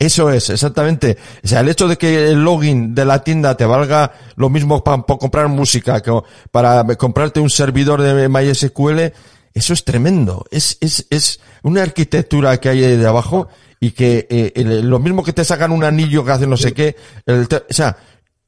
Eso 0.00 0.30
es, 0.30 0.50
exactamente. 0.50 1.16
O 1.44 1.46
sea, 1.46 1.60
el 1.60 1.68
hecho 1.68 1.86
de 1.86 1.96
que 1.96 2.30
el 2.30 2.42
login 2.42 2.92
de 2.92 3.04
la 3.04 3.22
tienda 3.22 3.56
te 3.56 3.66
valga 3.66 4.10
lo 4.34 4.50
mismo 4.50 4.82
para 4.82 5.04
comprar 5.04 5.46
música 5.46 6.00
que 6.02 6.10
para 6.50 6.84
comprarte 6.96 7.38
un 7.38 7.50
servidor 7.50 8.02
de 8.02 8.28
MySQL, 8.28 9.12
eso 9.54 9.72
es 9.72 9.84
tremendo. 9.84 10.44
Es, 10.50 10.78
es, 10.80 11.06
es 11.10 11.40
una 11.62 11.82
arquitectura 11.82 12.58
que 12.58 12.68
hay 12.68 12.84
ahí 12.84 12.96
de 12.96 13.06
abajo 13.06 13.48
y 13.80 13.92
que 13.92 14.26
eh, 14.30 14.52
el- 14.56 14.88
lo 14.88 14.98
mismo 14.98 15.22
que 15.22 15.32
te 15.32 15.44
sacan 15.44 15.72
un 15.72 15.84
anillo 15.84 16.24
que 16.24 16.30
hace 16.32 16.46
no 16.46 16.56
sé 16.56 16.72
qué, 16.72 16.96
el 17.26 17.46
o 17.52 17.72
sea, 17.72 17.96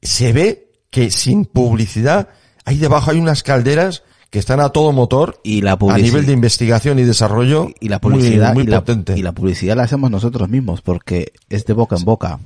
se 0.01 0.33
ve 0.33 0.69
que 0.91 1.11
sin 1.11 1.45
publicidad, 1.47 2.29
ahí 2.65 2.77
debajo 2.79 3.11
hay 3.11 3.19
unas 3.19 3.43
calderas 3.43 4.03
que 4.31 4.39
están 4.39 4.61
a 4.61 4.71
todo 4.71 4.93
motor 4.93 5.41
Y 5.43 5.61
la 5.61 5.73
a 5.73 5.99
nivel 5.99 6.25
de 6.27 6.33
investigación 6.33 6.99
y 6.99 7.03
desarrollo 7.05 7.69
y 7.81 7.89
la 7.89 8.01
publicidad 8.01 8.55
muy, 8.55 8.65
y, 8.65 8.67
la, 8.67 8.81
potente. 8.81 9.19
y 9.19 9.23
la 9.23 9.33
publicidad 9.33 9.77
la 9.77 9.83
hacemos 9.83 10.11
nosotros 10.11 10.49
mismos 10.49 10.81
porque 10.81 11.33
es 11.51 11.67
de 11.67 11.73
boca 11.75 11.97
en 11.97 12.05
boca. 12.05 12.39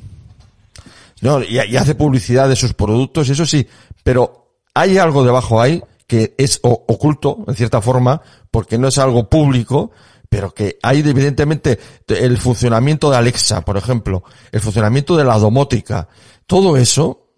No, 1.20 1.42
y, 1.42 1.58
y 1.60 1.76
hace 1.76 1.94
publicidad 1.94 2.48
de 2.48 2.56
sus 2.56 2.74
productos, 2.74 3.28
eso 3.28 3.46
sí, 3.46 3.66
pero 4.02 4.52
hay 4.74 4.98
algo 4.98 5.24
debajo 5.24 5.60
ahí 5.60 5.82
que 6.06 6.34
es 6.38 6.60
oculto, 6.62 7.44
en 7.46 7.54
cierta 7.54 7.80
forma, 7.80 8.22
porque 8.50 8.78
no 8.78 8.88
es 8.88 8.98
algo 8.98 9.28
público, 9.28 9.90
pero 10.28 10.52
que 10.52 10.78
hay 10.82 11.00
evidentemente 11.00 11.78
el 12.08 12.38
funcionamiento 12.38 13.10
de 13.10 13.16
Alexa, 13.16 13.62
por 13.62 13.76
ejemplo, 13.76 14.22
el 14.52 14.60
funcionamiento 14.60 15.16
de 15.16 15.24
la 15.24 15.38
domótica, 15.38 16.08
todo 16.46 16.76
eso 16.76 17.32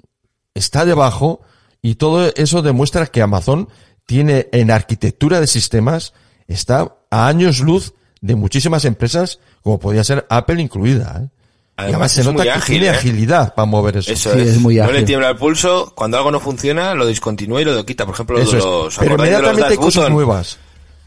está 0.55 0.85
debajo 0.85 1.41
y 1.81 1.95
todo 1.95 2.33
eso 2.35 2.63
demuestra 2.63 3.07
que 3.07 3.23
Amazon 3.23 3.69
tiene 4.07 4.49
en 4.53 4.71
arquitectura 4.71 5.41
de 5.41 5.47
sistemas, 5.47 6.13
está 6.47 6.97
a 7.11 7.29
años 7.29 7.61
luz 7.61 7.95
de 8.21 8.35
muchísimas 8.35 8.85
empresas, 8.85 9.39
como 9.63 9.79
podría 9.79 10.05
ser 10.05 10.27
Apple 10.29 10.61
incluida. 10.61 11.23
¿eh? 11.23 11.38
Y 11.79 11.83
Además, 11.83 11.95
además 11.95 12.13
se 12.13 12.21
es 12.23 12.27
nota 12.27 12.43
que 12.43 12.51
ágil, 12.51 12.75
tiene 12.81 12.87
¿eh? 12.87 12.91
agilidad 12.91 13.55
para 13.55 13.67
mover 13.67 13.99
eso. 13.99 14.13
Eso 14.13 14.33
Sí, 14.33 14.41
es. 14.41 14.49
es 14.49 14.59
muy 14.59 14.77
no 14.77 14.87
le 14.87 14.91
ágil. 14.97 15.05
tiembla 15.05 15.31
el 15.31 15.37
pulso. 15.37 15.93
Cuando 15.95 16.17
algo 16.17 16.31
no 16.33 16.41
funciona, 16.41 16.93
lo 16.95 17.07
discontinúa 17.07 17.63
y 17.63 17.65
lo 17.65 17.87
quita. 17.87 18.05
Por 18.05 18.15
ejemplo, 18.15 18.39
Eso 18.41 18.53
de 18.53 18.59
es. 18.59 18.65
los, 18.65 18.97
Pero 18.99 19.11
¿acordáis 19.15 19.31
de 19.31 19.39
los 19.43 19.51
inmediatamente 19.53 19.73
hay 19.73 19.77
cosas 19.79 19.95
button? 20.03 20.13
nuevas. 20.13 20.59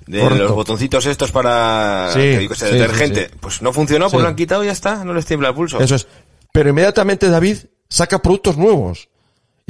De 0.08 0.20
Correcto. 0.22 0.44
los 0.46 0.54
botoncitos 0.56 1.06
estos 1.06 1.32
para 1.32 2.10
Sí, 2.14 2.20
que 2.20 2.38
digo, 2.40 2.50
que 2.54 2.60
sea 2.60 2.68
sí, 2.70 2.74
detergente. 2.76 3.22
sí, 3.26 3.28
sí. 3.32 3.38
Pues 3.40 3.62
no 3.62 3.72
funcionó, 3.74 4.10
pues 4.10 4.22
lo 4.24 4.28
han 4.30 4.36
quitado 4.36 4.64
y 4.64 4.68
ya 4.68 4.72
está. 4.72 5.04
No 5.04 5.14
les 5.14 5.26
tiembla 5.26 5.50
el 5.50 5.56
pulso. 5.56 5.80
Eso 5.80 5.96
es. 5.96 6.08
Pero 6.54 6.70
inmediatamente 6.70 7.30
David 7.30 7.58
saca 7.90 8.20
productos 8.22 8.58
nuevos. 8.58 9.10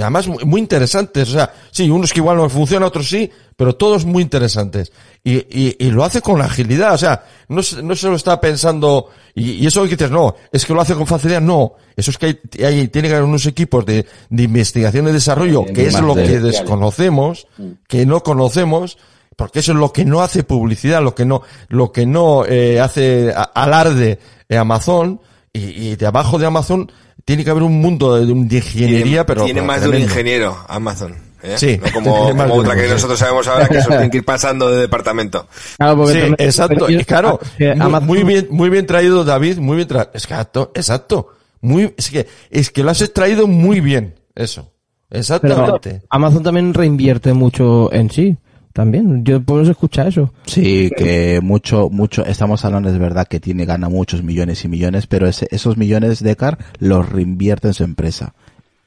Y 0.01 0.03
además 0.03 0.27
muy 0.27 0.59
interesantes. 0.59 1.29
O 1.29 1.33
sea, 1.33 1.53
sí, 1.69 1.87
unos 1.91 2.11
que 2.11 2.21
igual 2.21 2.35
no 2.37 2.49
funcionan, 2.49 2.87
otros 2.87 3.07
sí, 3.07 3.29
pero 3.55 3.75
todos 3.75 4.03
muy 4.03 4.23
interesantes. 4.23 4.91
Y, 5.23 5.33
y, 5.35 5.75
y 5.79 5.91
lo 5.91 6.03
hace 6.03 6.21
con 6.23 6.39
la 6.39 6.45
agilidad. 6.45 6.95
O 6.95 6.97
sea, 6.97 7.23
no, 7.49 7.61
se- 7.61 7.83
no 7.83 7.95
se 7.95 8.07
lo 8.09 8.15
está 8.15 8.41
pensando, 8.41 9.09
y, 9.35 9.51
y 9.51 9.67
eso 9.67 9.83
que 9.83 9.89
dices, 9.89 10.09
no, 10.09 10.33
es 10.51 10.65
que 10.65 10.73
lo 10.73 10.81
hace 10.81 10.95
con 10.95 11.05
facilidad. 11.05 11.39
No, 11.41 11.73
eso 11.95 12.09
es 12.09 12.17
que 12.17 12.25
hay, 12.25 12.39
hay- 12.65 12.87
tiene 12.87 13.09
que 13.09 13.13
haber 13.13 13.27
unos 13.27 13.45
equipos 13.45 13.85
de, 13.85 14.07
de 14.29 14.43
investigación 14.43 15.07
y 15.07 15.11
desarrollo, 15.11 15.65
De 15.67 15.73
que 15.73 15.85
es 15.85 15.93
lo 16.01 16.15
que 16.15 16.39
desconocemos, 16.39 17.45
que 17.87 18.05
no 18.07 18.23
conocemos, 18.23 18.97
porque 19.35 19.59
eso 19.59 19.73
es 19.73 19.77
lo 19.77 19.93
que 19.93 20.03
no 20.03 20.21
hace 20.21 20.43
publicidad, 20.43 21.03
lo 21.03 21.13
que 21.13 21.25
no, 21.25 21.43
lo 21.67 21.91
que 21.91 22.07
no 22.07 22.43
eh, 22.47 22.79
hace 22.79 23.31
alarde 23.53 24.17
eh, 24.49 24.57
Amazon, 24.57 25.21
y, 25.53 25.59
y 25.89 25.95
de 25.95 26.05
abajo 26.05 26.37
de 26.39 26.45
Amazon 26.45 26.91
tiene 27.25 27.43
que 27.43 27.49
haber 27.49 27.63
un 27.63 27.79
mundo 27.81 28.15
de, 28.15 28.25
de 28.25 28.31
ingeniería, 28.57 29.01
tiene, 29.01 29.25
pero 29.25 29.43
tiene 29.45 29.59
pero 29.61 29.65
más 29.67 29.81
de 29.81 29.89
un 29.89 29.97
ingeniero 29.97 30.57
Amazon. 30.67 31.15
¿eh? 31.43 31.55
Sí, 31.57 31.79
No 31.83 31.91
como, 31.93 32.25
tiene 32.25 32.41
como 32.43 32.55
otra 32.55 32.75
que 32.75 32.87
nosotros 32.87 33.19
sabemos 33.19 33.47
ahora 33.47 33.67
que 33.67 33.77
eso 33.79 33.89
tiene 33.89 34.09
que 34.09 34.17
ir 34.17 34.25
pasando 34.25 34.69
de 34.71 34.81
departamento. 34.81 35.47
Claro, 35.77 35.97
porque 35.97 36.13
Sí, 36.13 36.19
también- 36.19 36.35
exacto, 36.47 36.89
y 36.89 37.03
claro, 37.03 37.39
que 37.57 37.73
muy, 37.75 37.81
Amazon- 37.85 38.07
muy 38.07 38.23
bien, 38.23 38.47
muy 38.51 38.69
bien 38.69 38.85
traído 38.85 39.23
David, 39.23 39.57
muy 39.57 39.75
bien 39.75 39.87
traído, 39.87 40.11
exacto, 40.13 40.71
exacto, 40.75 41.27
muy, 41.61 41.93
es 41.97 42.09
que, 42.09 42.27
es 42.49 42.71
que 42.71 42.83
lo 42.83 42.91
has 42.91 43.01
extraído 43.01 43.45
muy 43.47 43.81
bien, 43.81 44.15
eso, 44.35 44.71
pero 45.09 45.19
exactamente. 45.19 46.01
Amazon 46.09 46.43
también 46.43 46.73
reinvierte 46.73 47.33
mucho 47.33 47.91
en 47.93 48.09
sí. 48.09 48.37
También. 48.73 49.23
Yo 49.25 49.41
por 49.43 49.61
eso 49.61 49.71
escuchar 49.71 50.07
eso. 50.07 50.33
Sí, 50.45 50.89
que 50.95 51.39
mucho, 51.41 51.89
mucho, 51.89 52.25
estamos 52.25 52.63
hablando, 52.65 52.89
es 52.89 52.97
verdad 52.97 53.27
que 53.27 53.39
tiene, 53.39 53.65
gana 53.65 53.89
muchos 53.89 54.23
millones 54.23 54.63
y 54.63 54.67
millones, 54.67 55.07
pero 55.07 55.27
ese- 55.27 55.47
esos 55.51 55.77
millones 55.77 56.23
de 56.23 56.35
CAR 56.35 56.57
los 56.79 57.09
reinvierte 57.09 57.67
en 57.67 57.73
su 57.73 57.83
empresa. 57.83 58.33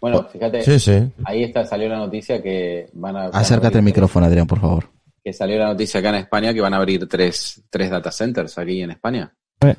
Bueno, 0.00 0.24
fíjate, 0.30 0.62
Sí, 0.62 0.78
sí. 0.78 1.12
ahí 1.24 1.44
está, 1.44 1.64
salió 1.64 1.88
la 1.88 1.96
noticia 1.98 2.42
que 2.42 2.88
van 2.94 3.16
a... 3.16 3.24
Acércate 3.26 3.78
al 3.78 3.82
abrir- 3.82 3.84
micrófono, 3.84 4.26
Adrián, 4.26 4.46
por 4.46 4.60
favor. 4.60 4.90
Que 5.22 5.32
salió 5.32 5.58
la 5.58 5.68
noticia 5.68 6.00
acá 6.00 6.10
en 6.10 6.16
España 6.16 6.52
que 6.52 6.60
van 6.60 6.74
a 6.74 6.76
abrir 6.76 7.08
tres, 7.08 7.62
tres 7.70 7.88
data 7.90 8.10
centers 8.12 8.58
aquí 8.58 8.82
en 8.82 8.90
España. 8.90 9.32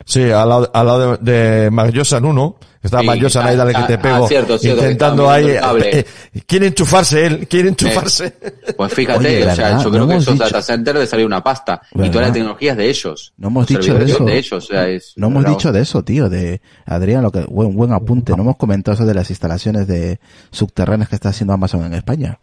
Sí, 0.05 0.23
al 0.31 0.49
lado, 0.49 0.72
al 0.73 0.85
lado 0.85 1.17
de, 1.17 1.31
de 1.64 1.72
Magyosan 1.72 2.25
1, 2.25 2.55
está 2.83 2.99
Sí, 3.01 3.05
Magyosan 3.05 3.41
está- 3.41 3.49
ahí, 3.51 3.57
dale 3.57 3.72
que 3.73 3.77
ah, 3.77 3.88
te 3.88 3.93
ah, 3.95 4.01
pego, 4.01 4.27
cierto, 4.27 4.57
cierto, 4.57 4.81
que 4.81 4.85
intentando 4.91 5.33
estaba 5.35 5.69
ahí, 5.72 5.81
eh, 5.83 6.05
eh, 6.33 6.41
quiere 6.45 6.67
enchufarse 6.67 7.25
él, 7.25 7.47
quiere 7.47 7.69
enchufarse. 7.69 8.33
Pues 8.77 8.93
fíjate, 8.93 9.19
Oye, 9.19 9.47
o 9.47 9.55
sea, 9.55 9.65
¿verdad? 9.69 9.83
yo 9.83 9.89
creo 9.91 10.03
No 10.03 10.09
que 10.09 10.15
esos 10.17 10.33
dicho- 10.33 10.43
data 10.45 10.61
centers 10.61 10.99
de 10.99 11.07
salir 11.07 11.25
una 11.25 11.43
pasta. 11.43 11.81
Y 11.93 11.97
¿Verdad? 11.97 12.11
toda 12.14 12.27
la 12.27 12.33
tecnología 12.33 12.72
es 12.72 12.77
de 12.77 12.89
ellos. 12.89 13.33
No 13.38 13.47
hemos 13.47 13.67
dicho 13.67 13.93
de 13.93 14.05
eso. 14.05 14.23
de 14.25 14.38
ellos, 14.38 14.51
o 14.53 14.61
sea, 14.67 14.88
es... 14.88 15.14
No 15.15 15.27
hemos 15.27 15.45
dicho 15.45 15.72
de 15.72 15.81
eso, 15.81 16.03
tío, 16.03 16.30
de 16.30 16.61
Adrián, 16.85 17.23
lo 17.23 17.31
que, 17.31 17.41
buen, 17.41 17.75
buen 17.75 17.91
apunte. 17.93 18.33
No 18.35 18.43
hemos 18.43 18.57
comentado 18.57 18.95
eso 18.95 19.05
de 19.05 19.14
las 19.14 19.30
instalaciones 19.30 19.88
de 19.88 20.19
subterráneas 20.51 21.09
que 21.09 21.15
está 21.15 21.30
haciendo 21.30 21.53
Amazon 21.53 21.83
en 21.85 21.93
España. 21.93 22.39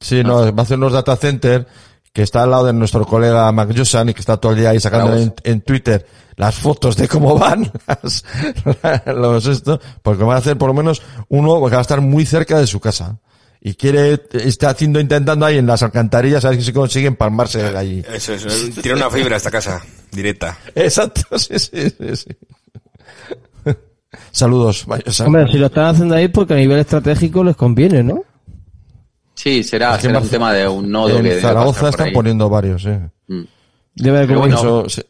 Sí, 0.00 0.22
no, 0.22 0.54
va 0.54 0.60
a 0.60 0.62
hacer 0.62 0.76
unos 0.76 0.92
data 0.92 1.16
center 1.16 1.66
que 2.16 2.22
está 2.22 2.44
al 2.44 2.50
lado 2.50 2.64
de 2.64 2.72
nuestro 2.72 3.04
colega 3.04 3.52
Magyosan 3.52 4.08
y 4.08 4.14
que 4.14 4.20
está 4.20 4.38
todo 4.38 4.52
el 4.52 4.58
día 4.58 4.70
ahí 4.70 4.80
sacando 4.80 5.14
en, 5.14 5.34
en 5.44 5.60
Twitter 5.60 6.06
las 6.36 6.54
fotos 6.54 6.96
de 6.96 7.08
cómo 7.08 7.38
van 7.38 7.70
las- 7.86 8.24
los 9.14 9.46
esto, 9.46 9.78
porque 10.02 10.24
van 10.24 10.36
a 10.36 10.38
hacer 10.38 10.56
por 10.56 10.68
lo 10.68 10.72
menos 10.72 11.02
uno 11.28 11.56
que 11.66 11.72
va 11.72 11.78
a 11.78 11.82
estar 11.82 12.00
muy 12.00 12.24
cerca 12.24 12.58
de 12.58 12.66
su 12.66 12.80
casa. 12.80 13.18
Y 13.60 13.74
quiere, 13.74 14.18
está 14.32 14.70
haciendo, 14.70 14.98
intentando 14.98 15.44
ahí 15.44 15.58
en 15.58 15.66
las 15.66 15.82
alcantarillas 15.82 16.42
a 16.46 16.50
ver 16.50 16.62
si 16.62 16.72
consigue 16.72 17.06
empalmarse 17.08 17.62
de 17.62 17.76
allí. 17.76 18.02
Eso 18.10 18.32
es. 18.32 18.46
Tiene 18.80 18.96
una 18.96 19.10
fibra 19.10 19.34
a 19.34 19.36
esta 19.36 19.50
casa, 19.50 19.82
directa. 20.10 20.56
Exacto, 20.74 21.20
sí, 21.38 21.58
sí, 21.58 21.90
sí, 21.90 22.16
sí. 22.16 22.30
Saludos. 24.30 24.86
Hombre, 25.22 25.48
si 25.52 25.58
lo 25.58 25.66
están 25.66 25.84
haciendo 25.84 26.14
ahí 26.14 26.28
porque 26.28 26.54
a 26.54 26.56
nivel 26.56 26.78
estratégico 26.78 27.44
les 27.44 27.56
conviene, 27.56 28.02
¿no? 28.02 28.22
Sí, 29.36 29.62
será, 29.62 29.96
que 29.98 30.08
un 30.08 30.28
tema 30.28 30.52
de 30.52 30.66
un 30.66 30.90
nodo 30.90 31.08
que 31.12 31.16
en 31.18 31.22
debe 31.24 31.40
Zaragoza 31.40 31.90
están 31.90 32.06
ahí. 32.08 32.12
poniendo 32.12 32.48
varios, 32.48 32.84
eh. 32.86 33.00
Mm. 33.28 33.42
Debe 33.94 34.18
haber 34.18 34.36
bueno, 34.38 34.56
Eso, 34.56 34.88
sí. 34.88 35.02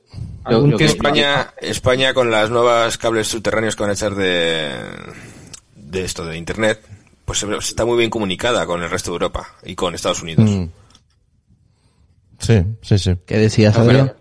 Algún 0.44 0.72
que 0.72 0.76
que- 0.78 0.84
España, 0.86 1.54
España 1.60 2.12
con 2.12 2.30
las 2.30 2.50
nuevas 2.50 2.98
cables 2.98 3.28
subterráneos 3.28 3.74
que 3.76 3.82
van 3.82 3.90
a 3.90 3.94
echar 3.94 4.14
de, 4.14 4.68
de 5.76 6.04
esto, 6.04 6.24
de 6.26 6.36
internet, 6.36 6.80
pues 7.24 7.42
está 7.60 7.84
muy 7.84 7.96
bien 7.98 8.10
comunicada 8.10 8.66
con 8.66 8.82
el 8.82 8.90
resto 8.90 9.10
de 9.10 9.14
Europa 9.14 9.46
y 9.64 9.74
con 9.74 9.94
Estados 9.94 10.22
Unidos. 10.22 10.48
Mm. 10.50 10.64
Sí, 12.38 12.62
sí, 12.82 12.98
sí. 12.98 13.12
¿Qué 13.24 13.38
decías, 13.38 13.76
No, 13.76 13.82
Adrián? 13.84 14.12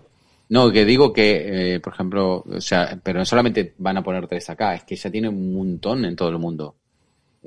no, 0.49 0.71
que 0.71 0.85
digo 0.85 1.11
que, 1.11 1.75
eh, 1.75 1.79
por 1.79 1.93
ejemplo, 1.93 2.43
o 2.47 2.61
sea, 2.61 2.97
pero 3.03 3.19
no 3.19 3.25
solamente 3.25 3.73
van 3.79 3.97
a 3.97 4.03
poner 4.03 4.27
tres 4.27 4.49
acá, 4.49 4.75
es 4.75 4.83
que 4.83 4.95
ya 4.95 5.09
tiene 5.11 5.29
un 5.29 5.53
montón 5.55 6.05
en 6.05 6.15
todo 6.15 6.29
el 6.29 6.37
mundo. 6.39 6.75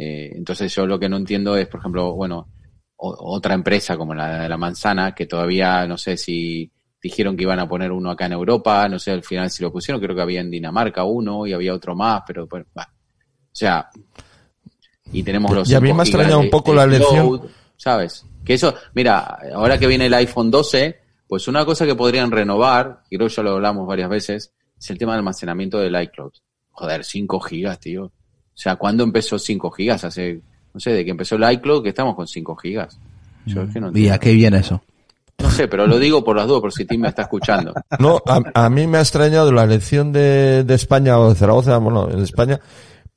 Eh, 0.00 0.30
entonces 0.36 0.72
yo 0.72 0.86
lo 0.86 0.96
que 0.98 1.08
no 1.08 1.16
entiendo 1.16 1.56
es, 1.56 1.66
por 1.66 1.80
ejemplo, 1.80 2.14
bueno, 2.14 2.46
o- 2.96 3.34
otra 3.34 3.54
empresa 3.54 3.96
como 3.96 4.14
la 4.14 4.42
de 4.42 4.48
la 4.48 4.56
manzana, 4.56 5.12
que 5.12 5.26
todavía 5.26 5.86
no 5.88 5.98
sé 5.98 6.16
si 6.16 6.70
dijeron 7.02 7.36
que 7.36 7.42
iban 7.42 7.58
a 7.58 7.68
poner 7.68 7.90
uno 7.90 8.10
acá 8.10 8.26
en 8.26 8.32
Europa, 8.32 8.88
no 8.88 8.98
sé 9.00 9.10
al 9.10 9.24
final 9.24 9.50
si 9.50 9.62
lo 9.62 9.72
pusieron, 9.72 10.00
creo 10.00 10.14
que 10.14 10.22
había 10.22 10.40
en 10.40 10.50
Dinamarca 10.50 11.02
uno 11.04 11.46
y 11.46 11.52
había 11.52 11.74
otro 11.74 11.96
más, 11.96 12.22
pero 12.26 12.46
bueno, 12.46 12.66
va. 12.78 12.84
o 12.84 13.54
sea, 13.54 13.88
y 15.12 15.22
tenemos 15.22 15.52
los 15.54 15.68
Y 15.70 15.74
a 15.74 15.80
mí 15.80 15.88
5 15.88 16.18
me 16.18 16.34
un 16.36 16.50
poco 16.50 16.74
la 16.74 16.84
elección. 16.84 17.40
¿sabes? 17.76 18.24
Que 18.44 18.54
eso, 18.54 18.74
mira, 18.94 19.38
ahora 19.54 19.78
que 19.78 19.86
viene 19.86 20.06
el 20.06 20.14
iPhone 20.14 20.50
12, 20.50 20.98
pues 21.26 21.48
una 21.48 21.64
cosa 21.64 21.86
que 21.86 21.94
podrían 21.94 22.30
renovar, 22.30 23.02
y 23.10 23.16
creo 23.16 23.28
que 23.28 23.34
ya 23.34 23.42
lo 23.42 23.50
hablamos 23.52 23.86
varias 23.86 24.10
veces, 24.10 24.52
es 24.78 24.90
el 24.90 24.98
tema 24.98 25.12
del 25.12 25.20
almacenamiento 25.20 25.78
del 25.78 26.00
iCloud. 26.02 26.32
Joder, 26.70 27.04
5 27.04 27.40
gigas, 27.40 27.78
tío. 27.80 28.12
O 28.58 28.60
sea, 28.60 28.74
¿cuándo 28.74 29.04
empezó 29.04 29.38
5 29.38 29.70
gigas? 29.70 30.02
Hace, 30.02 30.40
no 30.74 30.80
sé, 30.80 30.90
de 30.90 31.04
que 31.04 31.12
empezó 31.12 31.36
el 31.36 31.48
iCloud, 31.52 31.84
que 31.84 31.90
estamos 31.90 32.16
con 32.16 32.26
5 32.26 32.56
gigas. 32.56 32.98
Yo 33.46 33.62
es 33.62 33.72
que 33.72 33.80
no, 33.80 33.96
¿Y 33.96 34.08
a 34.08 34.18
qué 34.18 34.32
viene 34.32 34.58
eso? 34.58 34.82
no 35.40 35.48
sé, 35.50 35.68
pero 35.68 35.86
lo 35.86 36.00
digo 36.00 36.24
por 36.24 36.34
las 36.36 36.48
dudas, 36.48 36.60
por 36.62 36.72
si 36.72 36.84
Tim 36.84 37.02
me 37.02 37.08
está 37.08 37.22
escuchando. 37.22 37.72
No, 38.00 38.20
a, 38.26 38.64
a 38.66 38.68
mí 38.68 38.88
me 38.88 38.98
ha 38.98 39.00
extrañado 39.02 39.52
la 39.52 39.62
elección 39.62 40.12
de, 40.12 40.64
de 40.64 40.74
España 40.74 41.16
o 41.20 41.28
de 41.28 41.36
Zaragoza, 41.36 41.78
bueno, 41.78 42.10
en 42.10 42.18
España, 42.18 42.58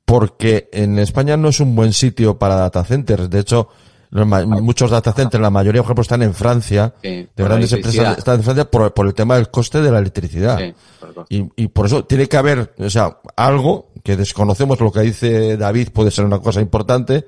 porque 0.04 0.68
en 0.72 0.98
España 1.00 1.36
no 1.36 1.48
es 1.48 1.58
un 1.60 1.74
buen 1.74 1.92
sitio 1.92 2.38
para 2.38 2.54
data 2.56 2.84
centers. 2.84 3.28
De 3.28 3.40
hecho, 3.40 3.68
los 4.10 4.26
ma- 4.26 4.44
muchos 4.46 4.90
data 4.90 5.12
centers, 5.12 5.42
la 5.42 5.50
mayoría, 5.50 5.80
por 5.82 5.88
ejemplo, 5.88 6.02
están 6.02 6.22
en 6.22 6.34
Francia, 6.34 6.94
Sí, 7.02 7.08
de 7.34 7.44
grandes 7.44 7.72
empresas, 7.72 8.18
están 8.18 8.36
en 8.36 8.42
Francia 8.44 8.70
por, 8.70 8.94
por 8.94 9.06
el 9.06 9.14
tema 9.14 9.34
del 9.36 9.50
coste 9.50 9.80
de 9.82 9.90
la 9.90 9.98
electricidad. 9.98 10.58
Sí, 10.58 10.74
por 11.00 11.08
el 11.08 11.14
coste. 11.14 11.34
Y, 11.34 11.50
y 11.64 11.68
por 11.68 11.86
eso 11.86 12.04
tiene 12.04 12.28
que 12.28 12.36
haber, 12.36 12.74
o 12.78 12.90
sea, 12.90 13.18
algo 13.36 13.91
que 14.02 14.16
desconocemos 14.16 14.80
lo 14.80 14.90
que 14.92 15.00
dice 15.00 15.56
David, 15.56 15.88
puede 15.92 16.10
ser 16.10 16.24
una 16.24 16.38
cosa 16.40 16.60
importante, 16.60 17.26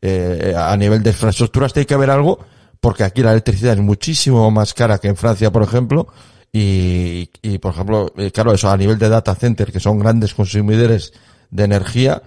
eh, 0.00 0.54
a 0.56 0.76
nivel 0.76 1.02
de 1.02 1.10
infraestructuras 1.10 1.72
tiene 1.72 1.86
que 1.86 1.94
haber 1.94 2.10
algo 2.10 2.38
porque 2.80 3.04
aquí 3.04 3.22
la 3.22 3.30
electricidad 3.32 3.74
es 3.74 3.80
muchísimo 3.80 4.50
más 4.50 4.74
cara 4.74 4.98
que 4.98 5.08
en 5.08 5.16
Francia, 5.16 5.52
por 5.52 5.62
ejemplo, 5.62 6.08
y, 6.52 7.30
y 7.40 7.58
por 7.58 7.72
ejemplo, 7.72 8.12
eh, 8.16 8.30
claro, 8.32 8.52
eso 8.52 8.68
a 8.70 8.76
nivel 8.76 8.98
de 8.98 9.08
data 9.08 9.34
center, 9.34 9.70
que 9.72 9.80
son 9.80 9.98
grandes 9.98 10.34
consumidores 10.34 11.12
de 11.50 11.64
energía, 11.64 12.22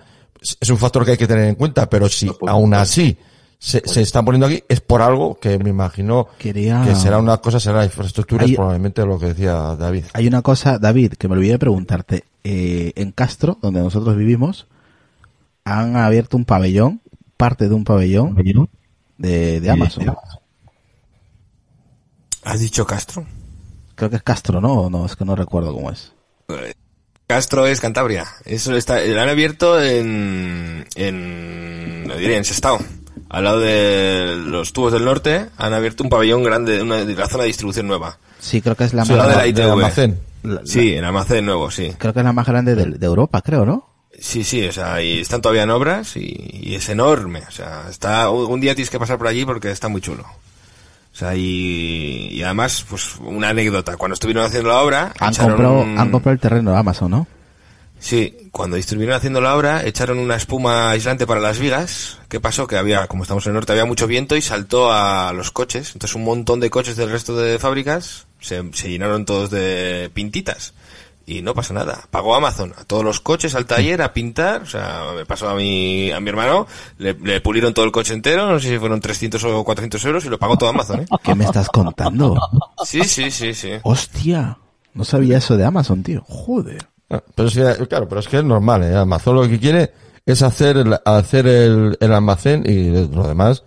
es 0.60 0.70
un 0.70 0.78
factor 0.78 1.04
que 1.06 1.12
hay 1.12 1.18
que 1.18 1.28
tener 1.28 1.46
en 1.46 1.56
cuenta, 1.56 1.90
pero 1.90 2.08
si 2.08 2.28
por 2.30 2.50
aún 2.50 2.74
así 2.74 3.18
se, 3.60 3.82
se 3.86 4.02
están 4.02 4.24
poniendo 4.26 4.48
aquí, 4.48 4.64
es 4.70 4.80
por 4.82 5.02
algo 5.02 5.36
que 5.40 5.58
me 5.60 5.70
imagino 5.70 6.28
Quería- 6.38 6.84
que 6.86 6.96
será 6.96 7.18
una 7.20 7.38
cosa, 7.38 7.60
será 7.60 7.80
la 7.80 7.86
infraestructura, 7.86 8.44
Hay- 8.46 8.56
probablemente 8.56 9.06
lo 9.06 9.20
que 9.20 9.28
decía 9.28 9.76
David. 9.78 10.06
Hay 10.14 10.28
una 10.28 10.42
cosa, 10.42 10.78
David, 10.80 11.14
que 11.14 11.28
me 11.28 11.34
olvidé 11.36 11.54
de 11.54 11.60
preguntarte. 11.60 12.24
Eh, 12.48 12.94
en 12.96 13.12
Castro, 13.12 13.58
donde 13.60 13.82
nosotros 13.82 14.16
vivimos, 14.16 14.68
han 15.64 15.96
abierto 15.96 16.38
un 16.38 16.46
pabellón, 16.46 17.02
parte 17.38 17.68
de 17.68 17.74
un 17.74 17.84
pabellón 17.84 18.70
de, 19.18 19.60
de 19.60 19.70
Amazon. 19.72 20.16
¿Has 22.44 22.60
dicho 22.60 22.86
Castro? 22.86 23.26
Creo 23.96 24.12
que 24.12 24.18
es 24.18 24.22
Castro, 24.22 24.62
¿no? 24.62 24.92
No, 24.92 25.08
es 25.08 25.16
que 25.16 25.26
no 25.26 25.36
recuerdo 25.36 25.74
cómo 25.74 25.90
es. 25.90 26.14
Castro 27.26 27.66
es 27.66 27.80
Cantabria. 27.80 28.28
Eso 28.46 28.76
está, 28.76 29.04
lo 29.04 29.20
han 29.20 29.30
abierto 29.30 29.82
en, 29.82 30.86
en, 30.94 32.08
lo 32.08 32.16
diré, 32.16 32.38
en 32.38 32.46
Sestao. 32.46 32.78
Al 33.28 33.44
lado 33.44 33.60
de 33.60 34.36
los 34.46 34.72
tubos 34.72 34.94
del 34.94 35.04
norte 35.04 35.48
han 35.58 35.74
abierto 35.74 36.04
un 36.04 36.12
pabellón 36.12 36.44
grande, 36.44 36.80
una, 36.84 36.98
de 36.98 37.16
la 37.16 37.28
zona 37.28 37.42
de 37.42 37.48
distribución 37.48 37.88
nueva. 37.88 38.20
Sí, 38.40 38.62
creo 38.62 38.76
que 38.76 38.84
es 38.84 38.94
la 38.94 39.02
más 39.02 39.10
de 39.10 39.16
la 39.16 39.26
grande. 39.26 39.50
ITV. 39.50 39.72
almacén. 39.72 40.20
La- 40.46 40.62
Sí, 40.66 40.96
en 40.96 41.04
almacén 41.04 41.46
nuevo, 41.46 41.70
sí. 41.72 41.94
Creo 41.98 42.14
que 42.14 42.20
es 42.20 42.26
la 42.26 42.34
más 42.34 42.48
grande 42.48 42.76
de, 42.76 42.86
de 42.86 43.06
Europa, 43.06 43.42
creo, 43.42 43.66
¿no? 43.66 43.90
Sí, 44.20 44.44
sí, 44.46 44.66
o 44.66 44.72
sea, 44.72 45.02
y 45.02 45.20
están 45.20 45.42
todavía 45.42 45.64
en 45.64 45.70
obras 45.72 46.16
y, 46.16 46.34
y 46.64 46.76
es 46.76 46.88
enorme. 46.90 47.42
O 47.48 47.52
sea, 47.52 47.84
está, 47.90 48.30
un 48.30 48.62
día 48.62 48.74
tienes 48.74 48.90
que 48.90 49.00
pasar 49.00 49.18
por 49.18 49.28
allí 49.28 49.44
porque 49.46 49.72
está 49.72 49.90
muy 49.90 50.00
chulo. 50.02 50.24
O 50.24 51.18
sea, 51.18 51.36
y, 51.36 52.30
y 52.32 52.44
además, 52.44 52.86
pues 52.90 53.16
una 53.20 53.50
anécdota. 53.50 53.98
Cuando 53.98 54.14
estuvieron 54.14 54.46
haciendo 54.46 54.70
la 54.70 54.80
obra, 54.82 55.14
Han 55.20 55.34
comprado, 55.36 55.80
un- 55.82 55.98
han 56.00 56.12
comprado 56.12 56.34
el 56.34 56.40
terreno 56.40 56.72
de 56.72 56.78
Amazon, 56.78 57.12
¿no? 57.12 57.28
Sí, 58.00 58.50
cuando 58.52 58.76
estuvieron 58.78 59.16
haciendo 59.16 59.42
la 59.42 59.56
obra, 59.56 59.84
echaron 59.86 60.20
una 60.20 60.36
espuma 60.36 60.92
aislante 60.92 61.26
para 61.26 61.40
las 61.40 61.58
vigas. 61.60 62.20
¿Qué 62.30 62.40
pasó? 62.40 62.68
Que 62.68 62.78
había, 62.78 63.08
como 63.08 63.24
estamos 63.24 63.46
en 63.46 63.52
el 63.52 63.56
norte, 63.56 63.72
había 63.72 63.86
mucho 63.86 64.06
viento 64.08 64.36
y 64.36 64.42
saltó 64.42 64.92
a 64.92 65.34
los 65.34 65.52
coches. 65.52 65.92
Entonces 65.94 66.16
un 66.16 66.24
montón 66.26 66.60
de 66.60 66.70
coches 66.70 66.98
del 66.98 67.10
resto 67.10 67.36
de 67.36 67.58
fábricas 67.60 68.25
se, 68.40 68.64
se 68.74 68.90
llenaron 68.90 69.26
todos 69.26 69.50
de 69.50 70.10
pintitas. 70.14 70.74
Y 71.28 71.42
no 71.42 71.56
pasa 71.56 71.74
nada. 71.74 72.04
Pagó 72.12 72.36
Amazon 72.36 72.74
a 72.78 72.84
todos 72.84 73.04
los 73.04 73.20
coches 73.20 73.56
al 73.56 73.66
taller 73.66 74.04
a 74.04 74.14
pintar. 74.14 74.62
O 74.62 74.66
sea, 74.68 75.06
me 75.16 75.26
pasó 75.26 75.50
a 75.50 75.56
mi, 75.56 76.12
a 76.12 76.20
mi 76.20 76.30
hermano, 76.30 76.68
le, 77.00 77.16
le 77.16 77.42
pulieron 77.42 77.74
todo 77.74 77.84
el 77.84 77.92
coche 77.92 78.14
entero, 78.14 78.48
no 78.48 78.60
sé 78.60 78.70
si 78.70 78.78
fueron 78.78 79.02
300 79.02 79.44
o 79.44 79.64
400 79.64 80.06
euros 80.06 80.26
y 80.26 80.30
lo 80.30 80.38
pagó 80.38 80.56
todo 80.56 80.70
Amazon, 80.70 81.00
¿eh? 81.02 81.06
¿Qué 81.24 81.34
me 81.34 81.46
estás 81.46 81.68
contando? 81.70 82.40
Sí, 82.86 83.04
sí, 83.06 83.32
sí, 83.32 83.56
sí. 83.56 83.72
Hostia, 83.82 84.60
no 84.94 85.04
sabía 85.04 85.40
eso 85.40 85.58
de 85.58 85.66
Amazon, 85.66 86.04
tío. 86.04 86.24
Joder. 86.28 86.88
Ah, 87.10 87.24
Pero 87.34 87.50
que, 87.50 87.88
claro, 87.88 88.08
pero 88.08 88.20
es 88.20 88.28
que 88.28 88.38
es 88.38 88.44
normal, 88.44 88.84
¿eh? 88.84 88.96
Amazon 88.96 89.36
lo 89.36 89.50
que 89.50 89.60
quiere 89.60 89.94
es 90.28 90.44
hacer 90.44 90.78
el, 90.78 90.96
hacer 91.06 91.48
el, 91.48 91.98
el 92.00 92.14
almacén 92.14 92.64
y 92.68 92.90
lo 92.92 93.28
demás. 93.28 93.64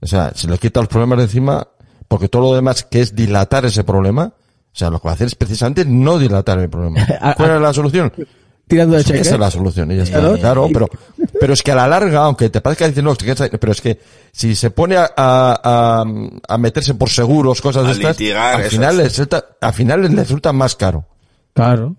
O 0.00 0.06
sea, 0.08 0.32
se 0.34 0.48
le 0.48 0.58
quita 0.58 0.80
los 0.80 0.88
problemas 0.88 1.18
de 1.18 1.24
encima, 1.24 1.68
porque 2.08 2.28
todo 2.28 2.42
lo 2.42 2.54
demás 2.54 2.84
que 2.84 3.00
es 3.00 3.14
dilatar 3.14 3.64
ese 3.64 3.84
problema, 3.84 4.32
o 4.34 4.78
sea, 4.78 4.90
lo 4.90 5.00
que 5.00 5.06
va 5.08 5.12
a 5.12 5.14
hacer 5.14 5.26
es 5.28 5.34
precisamente 5.34 5.84
no 5.84 6.18
dilatar 6.18 6.58
el 6.58 6.68
problema. 6.68 7.06
¿Cuál 7.36 7.50
es 7.56 7.60
la 7.60 7.72
solución? 7.72 8.12
Tirando 8.68 8.96
de 8.96 9.02
Esa 9.02 9.12
cheque. 9.12 9.20
es 9.20 9.38
la 9.38 9.50
solución, 9.50 9.92
y 9.92 9.96
ya 9.96 10.02
está. 10.02 10.18
Claro. 10.18 10.36
Claro, 10.38 10.68
pero, 10.72 10.88
pero 11.40 11.52
es 11.52 11.62
que 11.62 11.70
a 11.70 11.76
la 11.76 11.86
larga, 11.86 12.24
aunque 12.24 12.50
te 12.50 12.60
parezca 12.60 12.88
decir, 12.88 13.04
no, 13.04 13.12
es 13.12 13.18
que- 13.18 13.58
pero 13.58 13.70
es 13.72 13.80
que 13.80 14.00
si 14.32 14.56
se 14.56 14.70
pone 14.72 14.96
a, 14.96 15.04
a, 15.16 15.60
a- 15.62 16.04
a 16.48 16.58
meterse 16.58 16.94
por 16.94 17.08
seguros, 17.08 17.60
cosas 17.62 17.84
de 17.86 17.92
estas, 17.92 18.18
al 18.18 18.64
final, 18.64 18.94
es. 18.94 18.96
les 18.98 19.08
resulta, 19.08 19.44
al 19.60 19.72
final 19.72 20.02
les 20.02 20.14
resulta 20.16 20.52
más 20.52 20.74
caro. 20.74 21.06
Claro. 21.52 21.94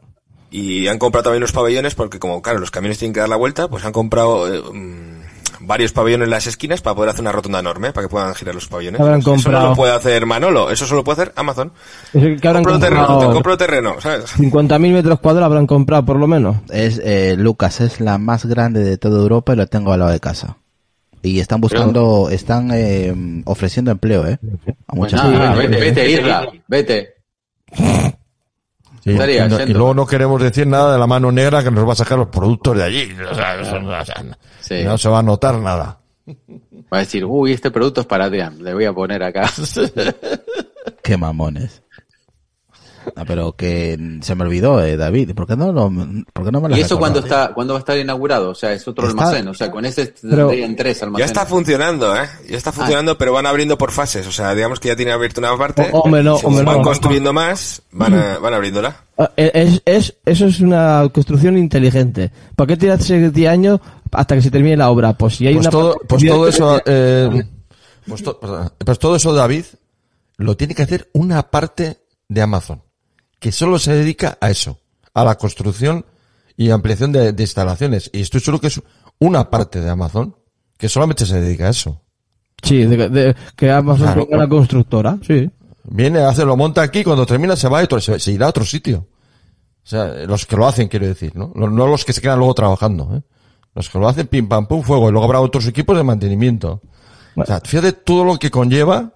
Y 0.51 0.87
han 0.87 0.99
comprado 0.99 1.23
también 1.23 1.41
los 1.41 1.51
pabellones 1.53 1.95
porque 1.95 2.19
como, 2.19 2.41
claro, 2.41 2.59
los 2.59 2.71
camiones 2.71 2.97
tienen 2.97 3.13
que 3.13 3.19
dar 3.21 3.29
la 3.29 3.35
vuelta, 3.37 3.69
pues 3.69 3.83
han 3.85 3.91
comprado 3.93 4.53
eh, 4.53 4.61
mm, 4.61 5.16
varios 5.59 5.91
pabellones 5.91 6.25
en 6.25 6.29
las 6.31 6.47
esquinas 6.47 6.81
para 6.81 6.95
poder 6.95 7.09
hacer 7.09 7.21
una 7.21 7.31
rotonda 7.31 7.59
enorme, 7.59 7.91
para 7.93 8.07
que 8.07 8.11
puedan 8.11 8.33
girar 8.35 8.55
los 8.55 8.67
pabellones. 8.67 8.99
Habrán 9.01 9.19
Eso 9.19 9.29
no 9.29 9.35
comprado- 9.35 9.69
lo 9.69 9.75
puede 9.75 9.93
hacer 9.93 10.25
Manolo, 10.25 10.69
eso 10.71 10.85
solo 10.85 11.03
puede 11.03 11.21
hacer 11.21 11.33
Amazon. 11.35 11.71
Es 12.13 12.41
que 12.41 12.47
habrán 12.47 12.63
Compro 12.63 12.79
terreno, 12.79 13.01
te 13.01 13.07
comprado 13.07 13.33
compro 13.33 13.57
terreno, 13.57 13.95
¿sabes? 13.99 14.25
50.000 14.37 14.93
metros 14.93 15.19
cuadrados 15.19 15.45
habrán 15.47 15.67
comprado 15.67 16.05
por 16.05 16.17
lo 16.17 16.27
menos. 16.27 16.57
Es, 16.69 17.01
eh, 17.03 17.35
Lucas, 17.37 17.81
es 17.81 17.99
la 18.01 18.17
más 18.17 18.45
grande 18.45 18.83
de 18.83 18.97
toda 18.97 19.19
Europa 19.19 19.53
y 19.53 19.55
lo 19.57 19.67
tengo 19.67 19.91
al 19.93 19.99
lado 19.99 20.11
de 20.11 20.19
casa. 20.19 20.57
Y 21.23 21.39
están 21.39 21.59
buscando, 21.59 22.29
están 22.29 22.69
eh, 22.73 23.13
ofreciendo 23.45 23.91
empleo, 23.91 24.25
¿eh? 24.27 24.37
A 24.87 24.93
Pues 24.95 25.11
mucha 25.13 25.17
nada, 25.17 25.53
gente. 25.55 25.67
vete, 25.67 25.79
vete, 26.01 26.11
Isla, 26.11 26.47
vete. 26.67 27.13
Sí, 29.07 29.13
Estaría 29.13 29.45
y, 29.45 29.49
no- 29.49 29.57
yendo. 29.57 29.71
y 29.71 29.73
luego 29.73 29.93
no 29.93 30.05
queremos 30.05 30.41
decir 30.41 30.67
nada 30.67 30.91
de 30.93 30.99
la 30.99 31.07
mano 31.07 31.31
negra 31.31 31.63
que 31.63 31.71
nos 31.71 31.87
va 31.87 31.93
a 31.93 31.95
sacar 31.95 32.17
los 32.17 32.27
productos 32.27 32.75
de 32.77 32.83
allí. 32.83 33.09
O 33.31 33.33
sea, 33.33 33.55
eso 33.61 33.79
no, 33.79 33.89
o 33.97 34.05
sea, 34.05 34.21
no- 34.23 34.35
Sí. 34.59 34.83
no 34.83 34.97
se 34.97 35.07
va 35.07 35.19
a 35.19 35.23
notar 35.23 35.55
nada. 35.59 35.99
Va 36.27 36.97
a 36.97 36.99
decir, 36.99 37.23
uy, 37.23 37.53
este 37.53 37.71
producto 37.71 38.01
es 38.01 38.07
para 38.07 38.25
Adrián, 38.25 38.61
le 38.61 38.73
voy 38.73 38.83
a 38.83 38.91
poner 38.91 39.23
acá. 39.23 39.49
Qué 41.03 41.15
mamones. 41.17 41.81
No, 43.15 43.25
pero 43.25 43.53
que 43.55 43.97
se 44.21 44.35
me 44.35 44.43
olvidó, 44.43 44.83
eh, 44.83 44.97
David. 44.97 45.33
¿Por 45.33 45.47
qué 45.47 45.55
no, 45.55 45.71
lo, 45.71 45.89
por 46.33 46.45
qué 46.45 46.51
no 46.51 46.61
me 46.61 46.69
lo 46.69 46.77
¿Y 46.77 46.81
eso 46.81 46.97
cuándo 46.99 47.19
está, 47.19 47.53
cuándo 47.53 47.73
va 47.73 47.79
a 47.79 47.81
estar 47.81 47.97
inaugurado? 47.97 48.49
O 48.49 48.55
sea, 48.55 48.73
es 48.73 48.87
otro 48.87 49.07
Está- 49.07 49.23
almacén, 49.23 49.47
o 49.47 49.53
sea, 49.53 49.71
con 49.71 49.85
ese 49.85 50.07
tendrían 50.07 50.75
tres 50.75 50.99
Ya 50.99 51.05
almacenes. 51.05 51.31
está 51.31 51.45
funcionando, 51.45 52.15
¿eh? 52.15 52.27
Ya 52.49 52.57
está 52.57 52.71
funcionando, 52.71 53.17
pero 53.17 53.33
van 53.33 53.45
abriendo 53.45 53.77
por 53.77 53.91
fases. 53.91 54.27
O 54.27 54.31
sea, 54.31 54.53
digamos 54.53 54.79
que 54.79 54.89
ya 54.89 54.95
tiene 54.95 55.11
abierto 55.11 55.39
una 55.41 55.57
parte. 55.57 55.89
O- 55.91 56.01
hombre, 56.01 56.21
no, 56.23 56.35
hombre, 56.35 56.63
van 56.63 56.77
no. 56.77 56.83
construyendo 56.83 57.33
más, 57.33 57.81
van, 57.91 58.13
a- 58.13 58.37
van 58.39 58.53
abriéndola. 58.53 59.03
Ah, 59.17 59.31
Es, 59.35 59.81
es, 59.85 60.15
eso 60.25 60.45
es 60.45 60.59
una 60.59 61.09
construcción 61.13 61.57
inteligente. 61.57 62.31
¿Para 62.55 62.67
qué 62.67 62.77
tirarse 62.77 63.31
10 63.31 63.49
años 63.49 63.79
hasta 64.11 64.35
que 64.35 64.41
se 64.41 64.51
termine 64.51 64.77
la 64.77 64.89
obra? 64.91 65.13
Pues 65.13 65.37
si 65.37 65.47
hay 65.47 65.55
Pues 65.55 65.65
una 65.65 65.71
todo, 65.71 65.95
pues 66.07 66.23
todo 66.25 66.47
eso, 66.47 66.81
eh, 66.85 67.43
pues, 68.07 68.21
to- 68.23 68.39
perdona. 68.39 68.71
Pues 68.77 68.99
todo 68.99 69.15
eso, 69.15 69.33
David, 69.33 69.65
lo 70.37 70.55
tiene 70.55 70.75
que 70.75 70.83
hacer 70.83 71.09
una 71.13 71.49
parte 71.49 71.97
de 72.29 72.41
Amazon, 72.41 72.81
que 73.39 73.51
solo 73.51 73.79
se 73.79 73.93
dedica 73.93 74.37
a 74.41 74.49
eso, 74.49 74.79
a 75.13 75.23
la 75.23 75.35
construcción 75.35 76.05
y 76.55 76.71
ampliación 76.71 77.11
de, 77.11 77.33
de 77.33 77.43
instalaciones. 77.43 78.09
Y 78.13 78.21
estoy 78.21 78.39
seguro 78.41 78.59
que 78.61 78.67
es 78.67 78.81
una 79.19 79.49
parte 79.49 79.81
de 79.81 79.89
Amazon 79.89 80.35
que 80.77 80.89
solamente 80.89 81.25
se 81.25 81.39
dedica 81.41 81.67
a 81.67 81.69
eso. 81.69 82.01
Sí, 82.63 82.83
de, 82.85 83.09
de- 83.09 83.35
que 83.55 83.69
Amazon 83.71 84.05
Claro. 84.13 84.27
una 84.31 84.47
constructora, 84.49 85.17
sí. 85.25 85.49
Viene, 85.89 86.19
hace, 86.19 86.43
lo 86.43 86.57
monta 86.57 86.81
aquí, 86.81 87.03
cuando 87.03 87.25
termina 87.25 87.55
se 87.55 87.67
va 87.69 87.81
y 87.81 87.85
otro- 87.85 88.01
se, 88.01 88.19
se 88.19 88.31
irá 88.31 88.47
a 88.47 88.49
otro 88.49 88.65
sitio. 88.65 89.07
O 89.83 89.89
sea, 89.89 90.05
los 90.25 90.45
que 90.45 90.57
lo 90.57 90.67
hacen, 90.67 90.87
quiero 90.89 91.05
decir, 91.07 91.35
¿no? 91.35 91.51
No, 91.55 91.69
no 91.69 91.87
los 91.87 92.03
que 92.03 92.11
se 92.13 92.19
quedan 92.21 92.39
luego 92.39 92.53
trabajando, 92.55 93.15
¿eh? 93.15 93.21
Los 93.73 93.89
que 93.89 93.99
lo 93.99 94.07
hacen 94.09 94.27
pim 94.27 94.47
pam 94.49 94.67
pum 94.67 94.81
fuego 94.81 95.07
y 95.07 95.11
luego 95.11 95.25
habrá 95.25 95.39
otros 95.39 95.65
equipos 95.67 95.95
de 95.95 96.03
mantenimiento. 96.03 96.81
O 97.35 97.45
sea, 97.45 97.61
fíjate 97.61 97.93
todo 97.93 98.23
lo 98.25 98.37
que 98.37 98.49
conlleva 98.49 99.13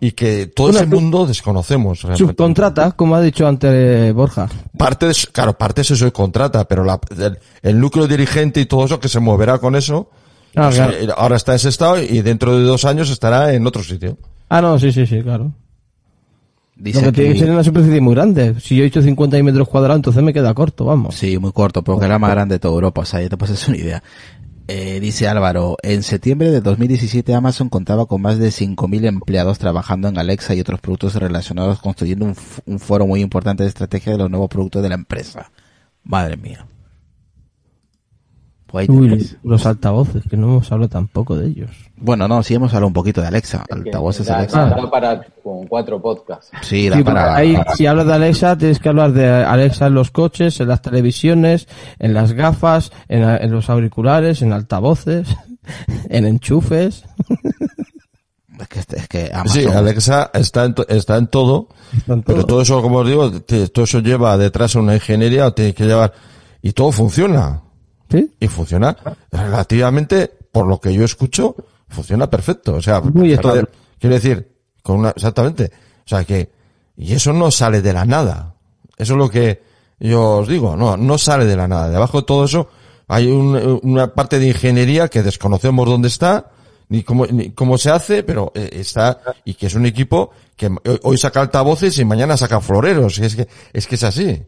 y 0.00 0.12
que 0.12 0.46
todo 0.46 0.68
Una 0.70 0.78
ese 0.80 0.86
mundo 0.86 1.26
desconocemos. 1.26 2.02
realmente. 2.02 2.24
Subcontrata, 2.32 2.92
como 2.92 3.14
ha 3.16 3.20
dicho 3.20 3.46
antes 3.46 4.12
Borja. 4.14 4.48
Parte 4.78 5.06
de, 5.06 5.12
eso- 5.12 5.28
claro, 5.32 5.56
parte 5.58 5.84
se 5.84 5.94
subcontrata, 5.94 6.66
pero 6.66 6.84
la, 6.84 6.98
el, 7.18 7.38
el 7.62 7.78
núcleo 7.80 8.06
dirigente 8.08 8.60
y 8.60 8.66
todo 8.66 8.84
eso 8.86 8.98
que 8.98 9.08
se 9.08 9.20
moverá 9.20 9.58
con 9.58 9.76
eso, 9.76 10.08
Ah, 10.56 10.64
pues, 10.64 10.76
claro. 10.76 10.92
eh, 10.94 11.08
ahora 11.16 11.36
está 11.36 11.52
en 11.52 11.56
ese 11.56 11.68
estado 11.68 12.02
y 12.02 12.22
dentro 12.22 12.56
de 12.58 12.64
dos 12.64 12.84
años 12.84 13.08
estará 13.10 13.52
en 13.54 13.66
otro 13.66 13.82
sitio. 13.84 14.16
Ah, 14.48 14.60
no, 14.60 14.78
sí, 14.78 14.90
sí, 14.90 15.06
sí, 15.06 15.22
claro. 15.22 15.52
Dice 16.76 17.00
Lo 17.02 17.12
que 17.12 17.20
tiene 17.20 17.34
que 17.34 17.40
ser 17.40 17.50
una 17.50 17.62
superficie 17.62 18.00
muy 18.00 18.14
grande. 18.14 18.58
Si 18.58 18.74
yo 18.74 18.84
he 18.84 18.86
hecho 18.86 19.02
50 19.02 19.42
metros 19.42 19.68
cuadrados, 19.68 19.98
entonces 19.98 20.22
me 20.22 20.32
queda 20.32 20.54
corto, 20.54 20.86
vamos. 20.86 21.14
Sí, 21.14 21.36
muy 21.38 21.52
corto, 21.52 21.84
porque 21.84 22.06
era 22.06 22.18
más 22.18 22.30
grande 22.30 22.54
de 22.54 22.58
toda 22.58 22.72
Europa, 22.74 23.02
o 23.02 23.04
sea, 23.04 23.20
ya 23.20 23.28
te 23.28 23.44
hacer 23.44 23.68
una 23.68 23.76
idea. 23.78 24.02
Eh, 24.72 25.00
dice 25.00 25.26
Álvaro, 25.26 25.76
en 25.82 26.04
septiembre 26.04 26.52
de 26.52 26.60
2017 26.60 27.34
Amazon 27.34 27.68
contaba 27.68 28.06
con 28.06 28.22
más 28.22 28.38
de 28.38 28.50
5.000 28.50 29.04
empleados 29.04 29.58
trabajando 29.58 30.06
en 30.06 30.16
Alexa 30.16 30.54
y 30.54 30.60
otros 30.60 30.80
productos 30.80 31.16
relacionados, 31.16 31.80
construyendo 31.80 32.26
un, 32.26 32.36
un 32.66 32.78
foro 32.78 33.04
muy 33.04 33.20
importante 33.20 33.64
de 33.64 33.68
estrategia 33.68 34.12
de 34.12 34.18
los 34.18 34.30
nuevos 34.30 34.48
productos 34.48 34.80
de 34.84 34.90
la 34.90 34.94
empresa. 34.94 35.50
Madre 36.04 36.36
mía. 36.36 36.68
Pues 38.70 38.88
ahí 38.88 38.94
Uy, 38.96 39.30
los 39.42 39.66
altavoces, 39.66 40.22
que 40.30 40.36
no 40.36 40.46
hemos 40.48 40.70
hablado 40.70 40.88
tampoco 40.90 41.36
de 41.36 41.48
ellos. 41.48 41.70
Bueno, 41.96 42.28
no, 42.28 42.40
sí 42.42 42.54
hemos 42.54 42.70
hablado 42.72 42.86
un 42.86 42.92
poquito 42.92 43.20
de 43.20 43.26
Alexa, 43.26 43.64
altavoces 43.68 44.26
Da- 44.26 44.38
Alexa. 44.38 44.66
da 44.66 44.90
para 44.90 45.22
como 45.42 45.66
cuatro 45.66 46.00
podcasts. 46.00 46.50
Sí, 46.62 46.88
da 46.88 46.96
Sí, 46.98 47.02
para... 47.02 47.34
ahí, 47.34 47.56
si 47.74 47.86
hablas 47.86 48.06
de 48.06 48.12
Alexa, 48.14 48.56
tienes 48.56 48.78
que 48.78 48.88
hablar 48.88 49.12
de 49.12 49.28
Alexa 49.28 49.88
en 49.88 49.94
los 49.94 50.10
coches, 50.12 50.60
en 50.60 50.68
las 50.68 50.82
televisiones, 50.82 51.66
en 51.98 52.14
las 52.14 52.32
gafas, 52.32 52.92
en, 53.08 53.50
los 53.50 53.68
auriculares, 53.70 54.40
en 54.42 54.52
altavoces, 54.52 55.26
en 56.08 56.26
enchufes. 56.26 57.04
Es 58.60 58.68
que, 58.68 58.80
es 58.96 59.08
que 59.08 59.30
Amazon... 59.32 59.62
Sí, 59.62 59.66
Alexa 59.68 60.30
está 60.34 60.64
en, 60.66 60.74
to- 60.74 60.86
está 60.88 61.16
en 61.16 61.26
todo, 61.28 61.68
pero 62.26 62.44
todo 62.44 62.60
eso, 62.62 62.80
como 62.82 62.98
os 62.98 63.06
digo, 63.08 63.30
todo 63.40 63.84
eso 63.84 64.00
lleva 64.00 64.36
detrás 64.36 64.74
una 64.74 64.94
ingeniería, 64.94 65.46
o 65.46 65.52
tiene 65.54 65.72
que 65.74 65.84
llevar, 65.86 66.12
y 66.62 66.72
todo 66.72 66.92
funciona. 66.92 67.62
¿Sí? 68.10 68.30
Y 68.40 68.48
funciona 68.48 68.96
relativamente, 69.30 70.30
por 70.52 70.66
lo 70.66 70.80
que 70.80 70.92
yo 70.92 71.04
escucho, 71.04 71.54
funciona 71.88 72.28
perfecto. 72.28 72.74
O 72.74 72.82
sea, 72.82 73.00
Muy 73.00 73.32
de-. 73.62 73.66
Quiero 73.98 74.14
decir, 74.14 74.48
con 74.82 74.98
una, 75.00 75.10
exactamente. 75.10 75.70
O 76.04 76.08
sea 76.08 76.24
que, 76.24 76.50
y 76.96 77.12
eso 77.12 77.32
no 77.32 77.50
sale 77.50 77.82
de 77.82 77.92
la 77.92 78.04
nada. 78.04 78.54
Eso 78.96 79.12
es 79.14 79.18
lo 79.18 79.28
que 79.30 79.62
yo 80.00 80.38
os 80.38 80.48
digo, 80.48 80.76
no, 80.76 80.96
no 80.96 81.18
sale 81.18 81.44
de 81.44 81.56
la 81.56 81.68
nada. 81.68 81.88
Debajo 81.90 82.20
de 82.20 82.26
todo 82.26 82.44
eso 82.44 82.68
hay 83.08 83.28
un- 83.30 83.80
una 83.82 84.12
parte 84.14 84.38
de 84.38 84.48
ingeniería 84.48 85.08
que 85.08 85.22
desconocemos 85.22 85.86
dónde 85.88 86.08
está, 86.08 86.50
ni 86.88 87.02
cómo, 87.02 87.26
ni 87.26 87.50
cómo 87.50 87.78
se 87.78 87.90
hace, 87.90 88.22
pero 88.22 88.50
eh, 88.54 88.70
está, 88.72 89.20
y 89.44 89.54
que 89.54 89.66
es 89.66 89.74
un 89.74 89.86
equipo 89.86 90.30
que 90.56 90.66
hoy- 90.66 91.00
hoy 91.02 91.18
saca 91.18 91.40
altavoces 91.40 91.96
y 91.98 92.04
mañana 92.04 92.36
saca 92.36 92.60
floreros. 92.60 93.18
Y 93.18 93.24
es 93.26 93.36
que, 93.36 93.46
es 93.72 93.86
que 93.86 93.94
es 93.94 94.02
así. 94.02 94.42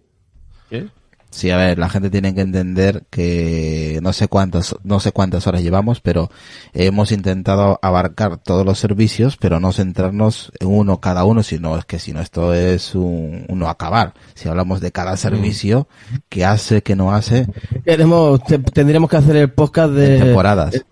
Sí, 1.34 1.50
a 1.50 1.56
ver, 1.56 1.78
la 1.78 1.88
gente 1.88 2.10
tiene 2.10 2.34
que 2.34 2.42
entender 2.42 3.04
que 3.08 3.98
no 4.02 4.12
sé 4.12 4.28
cuántas, 4.28 4.76
no 4.84 5.00
sé 5.00 5.12
cuántas 5.12 5.46
horas 5.46 5.62
llevamos, 5.62 6.00
pero 6.00 6.30
hemos 6.74 7.10
intentado 7.10 7.78
abarcar 7.80 8.36
todos 8.36 8.66
los 8.66 8.78
servicios, 8.78 9.38
pero 9.38 9.58
no 9.58 9.72
centrarnos 9.72 10.52
en 10.60 10.68
uno 10.68 11.00
cada 11.00 11.24
uno, 11.24 11.42
sino 11.42 11.78
es 11.78 11.86
que 11.86 11.98
si 11.98 12.12
no 12.12 12.20
esto 12.20 12.52
es 12.52 12.94
un, 12.94 13.46
uno 13.48 13.68
acabar. 13.70 14.12
Si 14.34 14.46
hablamos 14.46 14.82
de 14.82 14.92
cada 14.92 15.16
servicio, 15.16 15.88
qué 16.28 16.44
hace, 16.44 16.82
qué 16.82 16.96
no 16.96 17.12
hace, 17.14 17.46
Queremos, 17.82 18.44
te- 18.44 18.58
tendríamos 18.58 19.08
que 19.08 19.16
hacer 19.16 19.36
el 19.36 19.50
podcast 19.50 19.94
de... 19.94 20.18
temporadas. 20.18 20.84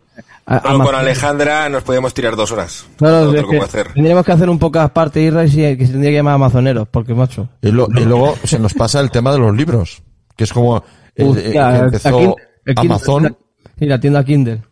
a- 0.47 0.63
Solo 0.63 0.85
con 0.85 0.95
Alejandra 0.95 1.69
nos 1.69 1.83
podíamos 1.83 2.15
tirar 2.15 2.35
dos 2.35 2.51
horas. 2.51 2.87
Que 2.99 3.05
que 3.43 3.43
puedo 3.43 3.63
hacer. 3.65 3.93
tendríamos 3.93 4.25
que 4.25 4.33
hacer 4.33 4.49
un 4.49 4.59
podcast 4.59 4.87
aparte, 4.87 5.23
y 5.23 5.31
que 5.77 5.85
se 5.87 5.93
tendría 5.93 6.11
que 6.13 6.17
llamar 6.17 6.35
Amazoneros, 6.35 6.89
porque 6.91 7.13
macho. 7.15 7.49
Y, 7.61 7.71
lo- 7.73 7.89
y 7.95 8.05
luego 8.07 8.37
se 8.45 8.59
nos 8.59 8.73
pasa 8.73 9.01
el 9.01 9.11
tema 9.11 9.33
de 9.33 9.39
los 9.39 9.55
libros, 9.55 10.03
que 10.41 10.45
es 10.45 10.53
como 10.55 10.83
el- 11.15 11.27
Hostia, 11.29 11.45
el 11.45 11.53
que 11.53 11.59
el 11.59 11.85
empezó 11.85 12.19
Kindle- 12.19 12.35
el 12.65 12.75
Kindle- 12.75 12.81
Amazon. 12.95 13.37
Y 13.79 13.85
la 13.87 14.01
tienda 14.01 14.25
Kindle. 14.25 14.63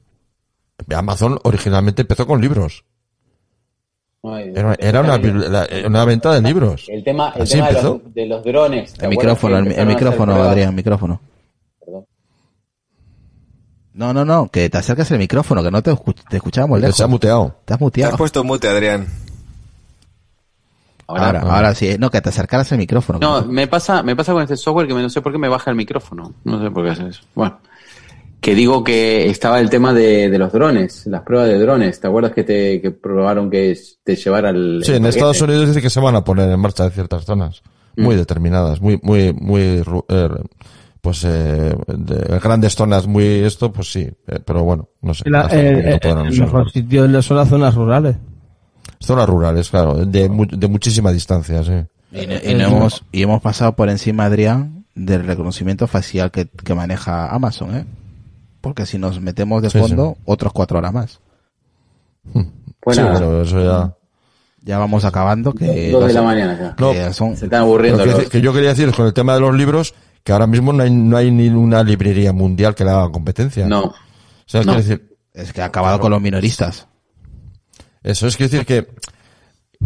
Amazon 0.97 1.39
originalmente 1.45 2.01
empezó 2.01 2.27
con 2.27 2.41
libros. 2.41 2.87
Ay, 4.23 4.51
Era, 4.57 4.75
era 4.79 5.01
una, 5.03 5.19
bibli- 5.19 5.47
la- 5.47 5.69
una 5.87 6.07
venta 6.07 6.33
de 6.33 6.41
libros. 6.41 6.87
El 6.89 7.05
tema, 7.05 7.35
el 7.37 7.47
tema 7.47 7.69
de, 7.69 7.83
los, 7.83 8.15
de 8.15 8.27
los 8.27 8.43
drones. 8.45 8.95
¿te 8.95 9.05
El 9.05 9.11
micrófono, 9.11 9.59
el, 9.59 9.87
micrófono? 9.87 10.43
Adrián, 10.43 10.75
micrófono. 10.75 11.21
Perdón. 11.85 12.07
No, 13.93 14.15
no, 14.15 14.25
no, 14.25 14.49
que 14.51 14.71
te 14.71 14.79
acerques 14.79 15.11
el 15.11 15.19
micrófono, 15.19 15.63
que 15.63 15.71
no 15.71 15.83
te, 15.83 15.93
escu- 15.93 16.15
te 16.31 16.37
escuchábamos 16.39 16.79
Que 16.79 16.83
lejos. 16.87 16.97
se 16.97 17.03
ha 17.05 17.07
muteado. 17.09 17.57
Te 17.67 17.75
has 17.75 17.79
Te 17.79 17.85
muteado. 17.85 18.13
has 18.15 18.19
puesto 18.19 18.43
mute, 18.43 18.69
Adrián. 18.69 19.07
Ahora, 21.09 21.41
ahora, 21.41 21.75
sí, 21.75 21.97
no, 21.99 22.11
que 22.11 22.20
te 22.20 22.28
acercaras 22.28 22.70
el 22.73 22.78
micrófono. 22.78 23.19
No, 23.19 23.43
me 23.47 23.67
pasa, 23.67 24.03
me 24.03 24.15
pasa 24.15 24.33
con 24.33 24.43
este 24.43 24.57
software 24.57 24.87
que 24.87 24.95
me- 24.95 25.03
no 25.03 25.09
sé 25.09 25.23
por 25.23 25.33
qué 25.33 25.39
me 25.39 25.49
baja 25.49 25.70
el 25.70 25.77
micrófono. 25.77 26.35
No 26.45 26.62
sé 26.62 26.70
por 26.70 26.85
qué 26.85 26.91
hace 26.91 27.09
eso. 27.09 27.23
Bueno. 27.35 27.59
Que 28.41 28.55
digo 28.55 28.85
que 28.85 29.28
estaba 29.28 29.59
el 29.59 29.69
tema 29.69 29.93
de, 29.93 30.28
de 30.31 30.39
los 30.39 30.53
drones, 30.53 31.07
las 31.07 31.23
pruebas 31.23 31.49
de 31.49 31.59
drones. 31.59 31.99
¿Te 31.99 32.07
acuerdas 32.07 32.33
que 32.33 32.45
te 32.45 32.81
que 32.81 32.93
probaron 32.93 33.51
que 33.51 33.77
te 34.05 34.15
llevara 34.15 34.51
el. 34.51 34.83
Sí, 34.85 34.93
en 34.93 34.99
paquete? 34.99 35.09
Estados 35.09 35.41
Unidos 35.43 35.67
dice 35.67 35.83
que 35.83 35.91
se 35.91 35.99
van 35.99 36.15
a 36.15 36.23
poner 36.23 36.49
en 36.49 36.61
marcha 36.61 36.85
en 36.85 36.93
ciertas 36.93 37.25
zonas. 37.25 37.62
Muy 37.97 38.15
Mm. 38.15 38.19
determinadas, 38.19 38.81
muy, 38.81 39.01
muy, 39.03 39.33
muy, 39.33 39.83
eh, 40.09 40.28
pues, 41.01 41.25
eh, 41.25 41.75
de 41.89 42.39
grandes 42.39 42.77
zonas 42.77 43.09
muy 43.09 43.25
esto, 43.25 43.73
pues 43.73 43.91
sí. 43.91 44.03
eh, 44.28 44.39
pero 44.45 44.62
bueno, 44.62 44.89
no 45.03 45.15
sé. 45.15 45.28
La- 45.28 45.47
el, 45.47 45.78
el 45.85 45.95
usarlo. 45.97 46.25
mejor 46.45 46.70
sitio 46.70 47.23
son 47.23 47.37
las 47.39 47.49
zonas 47.49 47.75
rurales. 47.75 48.17
Zonas 49.01 49.28
rurales, 49.28 49.70
claro, 49.70 49.94
de, 50.05 50.28
mu- 50.28 50.47
de 50.47 50.68
muchísima 50.68 51.12
distancia, 51.12 51.62
sí. 51.62 51.73
Y, 52.12 52.27
no- 52.27 52.35
y 52.43 52.55
no 52.55 52.67
hemos, 52.68 53.05
y 53.12 53.23
hemos 53.23 53.41
pasado 53.43 53.73
por 53.75 53.89
encima, 53.89 54.25
Adrián, 54.25 54.85
del 54.94 55.25
reconocimiento 55.27 55.86
facial 55.86 56.31
que, 56.31 56.47
que 56.49 56.75
maneja 56.75 57.28
Amazon, 57.28 57.77
¿eh? 57.77 57.86
Porque 58.60 58.86
si 58.86 58.99
nos 58.99 59.20
metemos 59.20 59.62
de 59.62 59.70
Sí, 59.70 59.78
fondo, 59.78 60.17
otros 60.25 60.52
cuatro 60.52 60.78
horas 60.78 60.93
más. 60.93 61.20
Sí, 62.35 62.41
nada. 63.01 63.15
pero 63.15 63.43
eso 63.43 63.62
ya. 63.62 63.94
Ya 64.62 64.78
vamos 64.78 65.05
acabando, 65.05 65.52
que... 65.55 65.91
Dos 65.93 66.09
de 66.09 66.12
la 66.12 66.23
mañana 66.23 66.59
ya. 66.59 66.77
No, 66.78 66.93
que 66.93 67.12
son, 67.15 67.36
Se 67.36 67.44
están 67.47 67.62
aburriendo 67.62 68.02
que, 68.05 68.10
los. 68.10 68.28
que 68.28 68.41
yo 68.41 68.52
quería 68.52 68.70
decir 68.70 68.93
con 68.93 69.07
el 69.07 69.12
tema 69.15 69.35
de 69.35 69.41
los 69.41 69.55
libros 69.55 69.94
que 70.25 70.33
ahora 70.33 70.47
mismo 70.47 70.73
no 70.73 70.83
hay, 70.83 70.91
no 70.91 71.17
hay 71.17 71.31
ni 71.31 71.49
una 71.49 71.83
librería 71.83 72.33
mundial 72.33 72.75
que 72.75 72.85
le 72.85 72.91
haga 72.91 73.09
competencia. 73.10 73.67
No. 73.67 73.85
O 73.85 73.94
sea, 74.47 74.60
No. 74.62 74.73
quiero 74.75 74.78
decir, 74.89 75.17
es 75.33 75.52
que 75.52 75.62
ha 75.62 75.67
acabado 75.67 76.01
con 76.01 76.10
los 76.10 76.20
minoristas. 76.20 76.86
Eso 78.11 78.27
es 78.27 78.37
quiero 78.37 78.51
decir 78.51 78.67
que, 78.67 78.87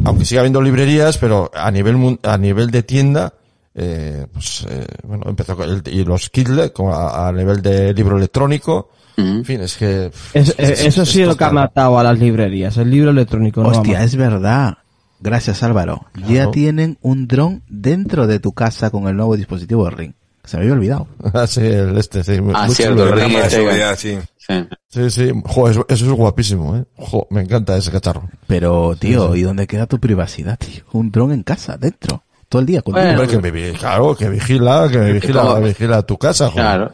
aunque 0.04 0.24
siga 0.24 0.40
habiendo 0.42 0.62
librerías, 0.62 1.18
pero 1.18 1.50
a 1.54 1.70
nivel 1.70 2.18
a 2.22 2.38
nivel 2.38 2.70
de 2.70 2.82
tienda, 2.82 3.34
eh, 3.74 4.26
pues 4.32 4.64
eh, 4.68 4.86
bueno, 5.02 5.24
empezó 5.28 5.56
con 5.56 5.68
el- 5.68 5.82
y 5.92 6.04
los 6.04 6.30
Kindle 6.30 6.72
como 6.72 6.94
a, 6.94 7.28
a 7.28 7.32
nivel 7.32 7.60
de 7.62 7.92
libro 7.94 8.16
electrónico. 8.16 8.90
En 9.16 9.44
fin, 9.44 9.60
es 9.60 9.76
que 9.76 10.06
Es- 10.32 10.48
es- 10.48 10.50
eh, 10.50 10.54
es- 10.72 10.84
eso 10.86 11.02
es 11.02 11.08
sí 11.10 11.20
es 11.22 11.28
lo 11.28 11.36
que 11.36 11.44
ha 11.44 11.50
matado 11.50 11.98
a 11.98 12.02
las 12.02 12.18
librerías, 12.18 12.76
el 12.78 12.90
libro 12.90 13.10
electrónico. 13.10 13.62
no 13.62 13.68
Hostia, 13.68 13.98
Amazon. 13.98 14.04
es 14.06 14.16
verdad. 14.16 14.78
Gracias, 15.20 15.62
Álvaro. 15.62 16.06
Ya 16.28 16.50
tienen 16.50 16.98
un 17.02 17.28
dron 17.28 17.62
dentro 17.68 18.26
de 18.26 18.40
tu 18.40 18.52
casa 18.52 18.90
con 18.90 19.06
el 19.08 19.16
nuevo 19.16 19.36
dispositivo 19.36 19.88
Ring. 19.90 20.14
Se 20.44 20.56
me 20.56 20.62
había 20.64 20.74
olvidado. 20.74 21.06
Ah, 21.34 21.46
sí, 21.46 21.60
el 21.60 21.96
este, 21.98 22.22
sí. 22.24 22.38
Ah, 22.54 22.66
muy 22.66 22.74
cierto, 22.74 23.04
el. 23.04 23.12
Ring 23.12 23.34
este, 23.36 23.50
seguridad, 23.50 23.96
sí. 23.98 24.18
Sí. 24.36 24.68
Sí, 24.88 25.10
sí. 25.10 25.32
Jo, 25.46 25.68
eso, 25.68 25.86
eso 25.88 26.04
es 26.04 26.10
guapísimo, 26.12 26.76
eh. 26.76 26.84
Jo, 26.96 27.26
me 27.30 27.42
encanta 27.42 27.76
ese 27.76 27.90
cacharro. 27.90 28.28
Pero, 28.48 28.96
tío, 28.98 29.32
sí. 29.34 29.40
¿y 29.40 29.42
dónde 29.42 29.66
queda 29.66 29.86
tu 29.86 29.98
privacidad, 30.00 30.58
tío? 30.58 30.82
Un 30.92 31.10
dron 31.12 31.32
en 31.32 31.42
casa, 31.44 31.76
dentro. 31.76 32.24
Todo 32.48 32.60
el 32.60 32.66
día 32.66 32.82
contigo. 32.82 33.04
Bueno, 33.06 33.20
Hombre, 33.22 33.50
que 33.52 33.52
me, 33.52 33.72
claro, 33.78 34.14
que 34.16 34.28
vigila, 34.28 34.88
que 34.90 34.98
me 34.98 35.12
vigila, 35.12 35.42
como- 35.42 35.60
vigila 35.62 36.02
tu 36.02 36.18
casa, 36.18 36.50
joder. 36.50 36.64
Claro. 36.64 36.92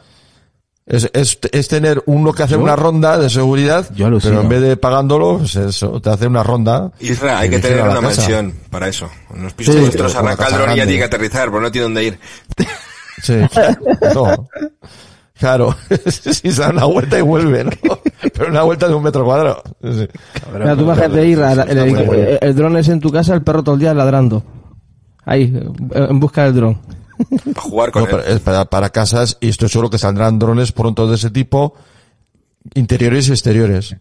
Es, 0.85 1.07
es, 1.13 1.37
es 1.51 1.67
tener 1.67 2.01
uno 2.07 2.31
que 2.33 2.43
hace 2.43 2.53
Yo- 2.53 2.61
una 2.61 2.75
ronda 2.75 3.17
de 3.19 3.29
seguridad, 3.29 3.87
Yo 3.93 4.09
pero 4.23 4.41
en 4.41 4.49
vez 4.49 4.61
de 4.61 4.77
pagándolo, 4.77 5.37
pues 5.39 5.55
eso, 5.55 5.99
te 6.01 6.09
hace 6.09 6.25
una 6.27 6.41
ronda. 6.43 6.91
Isra, 6.99 7.39
hay 7.39 7.49
que 7.49 7.59
tener 7.59 7.81
una 7.81 7.89
casa. 7.95 8.01
mansión 8.01 8.53
para 8.71 8.87
eso. 8.87 9.07
En 9.35 9.43
los 9.43 9.53
pisos 9.53 9.75
Sí, 9.75 9.81
nuestros 9.81 10.13
con 10.15 10.25
arranca 10.25 10.47
el 10.47 10.53
dron 10.53 10.71
y 10.73 10.77
ya 10.77 10.83
tiene 10.85 10.97
que 10.99 11.03
aterrizar, 11.05 11.49
pero 11.49 11.61
no 11.61 11.71
tiene 11.71 11.83
dónde 11.83 12.03
ir. 12.05 12.19
Sí, 13.21 13.35
no. 14.13 14.47
Claro, 15.37 15.73
si 16.07 16.51
se 16.51 16.61
da 16.61 16.69
una 16.69 16.85
vuelta 16.85 17.17
y 17.17 17.21
vuelve, 17.21 17.63
¿no? 17.63 17.71
Pero 18.33 18.49
una 18.49 18.63
vuelta 18.63 18.87
de 18.89 18.93
un 18.93 19.03
metro 19.03 19.23
cuadrado. 19.23 19.63
Sí. 19.81 20.07
Mira, 20.53 20.75
tú 20.75 20.91
ir, 21.21 21.39
el, 21.39 21.59
el, 21.59 21.77
el- 21.79 22.37
el 22.41 22.55
dron 22.55 22.75
es 22.77 22.89
en 22.89 22.99
tu 22.99 23.09
casa, 23.09 23.33
el 23.35 23.41
perro 23.41 23.63
todo 23.63 23.75
el 23.75 23.81
día 23.81 23.93
ladrando. 23.93 24.43
Ahí, 25.25 25.53
en 25.93 26.19
busca 26.19 26.43
del 26.43 26.55
dron. 26.55 26.77
Para 27.53 27.61
jugar 27.61 27.91
con 27.91 28.03
No, 28.03 28.09
él. 28.09 28.15
pero 28.17 28.33
es 28.35 28.39
para, 28.41 28.65
para 28.65 28.89
casas, 28.89 29.37
y 29.39 29.47
estoy 29.49 29.69
seguro 29.69 29.89
que 29.89 29.97
saldrán 29.97 30.39
drones 30.39 30.71
pronto 30.73 31.07
de 31.07 31.15
ese 31.15 31.29
tipo, 31.29 31.73
interiores 32.75 33.29
y 33.29 33.31
exteriores. 33.31 33.95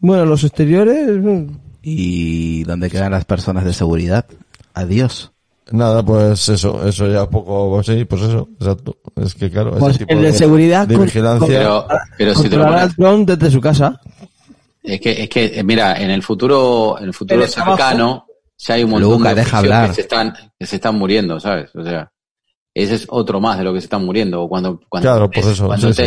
Bueno, 0.00 0.24
los 0.24 0.44
exteriores, 0.44 1.08
mm, 1.20 1.46
¿Y 1.82 2.62
dónde 2.64 2.90
quedan 2.90 3.12
las 3.12 3.24
personas 3.24 3.64
de 3.64 3.72
seguridad? 3.72 4.26
Adiós. 4.74 5.32
Nada, 5.72 6.04
pues 6.04 6.48
eso, 6.48 6.86
eso 6.86 7.06
ya 7.06 7.28
poco, 7.30 7.70
pues 7.74 7.86
sí, 7.86 8.04
pues 8.04 8.22
eso, 8.22 8.48
exacto. 8.58 8.96
Es 9.16 9.34
que 9.34 9.50
claro, 9.50 9.70
Pues 9.72 9.90
ese 9.96 9.98
tipo 10.00 10.12
el 10.14 10.22
de 10.22 10.32
de, 10.32 10.38
seguridad 10.38 10.86
de 10.88 10.94
con- 10.96 11.04
vigilancia. 11.04 11.46
Pero, 11.58 11.86
pero 12.18 12.34
si 12.34 12.48
te 12.48 12.56
lo 12.56 12.64
el 12.66 12.68
pones, 12.74 12.96
dron 12.96 13.26
desde 13.26 13.50
su 13.50 13.60
casa. 13.60 14.00
es 14.82 15.00
que, 15.00 15.22
es 15.22 15.28
que, 15.28 15.44
eh, 15.60 15.62
mira, 15.62 15.94
en 16.00 16.10
el 16.10 16.22
futuro, 16.22 16.98
en 16.98 17.04
el 17.06 17.14
futuro 17.14 17.46
cercano, 17.46 18.26
ya 18.58 18.74
hay 18.74 18.84
un 18.84 18.90
montón 18.90 19.10
Luca, 19.12 19.28
de 19.30 19.34
deja 19.36 19.58
hablar. 19.58 19.88
que 19.88 19.94
se 19.94 20.00
están, 20.02 20.34
que 20.58 20.66
se 20.66 20.76
están 20.76 20.96
muriendo, 20.98 21.38
¿sabes? 21.38 21.70
O 21.74 21.84
sea, 21.84 22.10
ese 22.74 22.94
es 22.96 23.06
otro 23.08 23.40
más 23.40 23.56
de 23.58 23.64
lo 23.64 23.72
que 23.72 23.80
se 23.80 23.86
están 23.86 24.04
muriendo. 24.04 24.42
O 24.42 24.48
Cuando, 24.48 24.80
cuando, 24.88 25.08
Claro, 25.08 25.30
por 25.30 25.44
eso, 25.44 25.66
cuando 25.66 25.88
sí, 25.88 25.94
sí. 25.94 26.02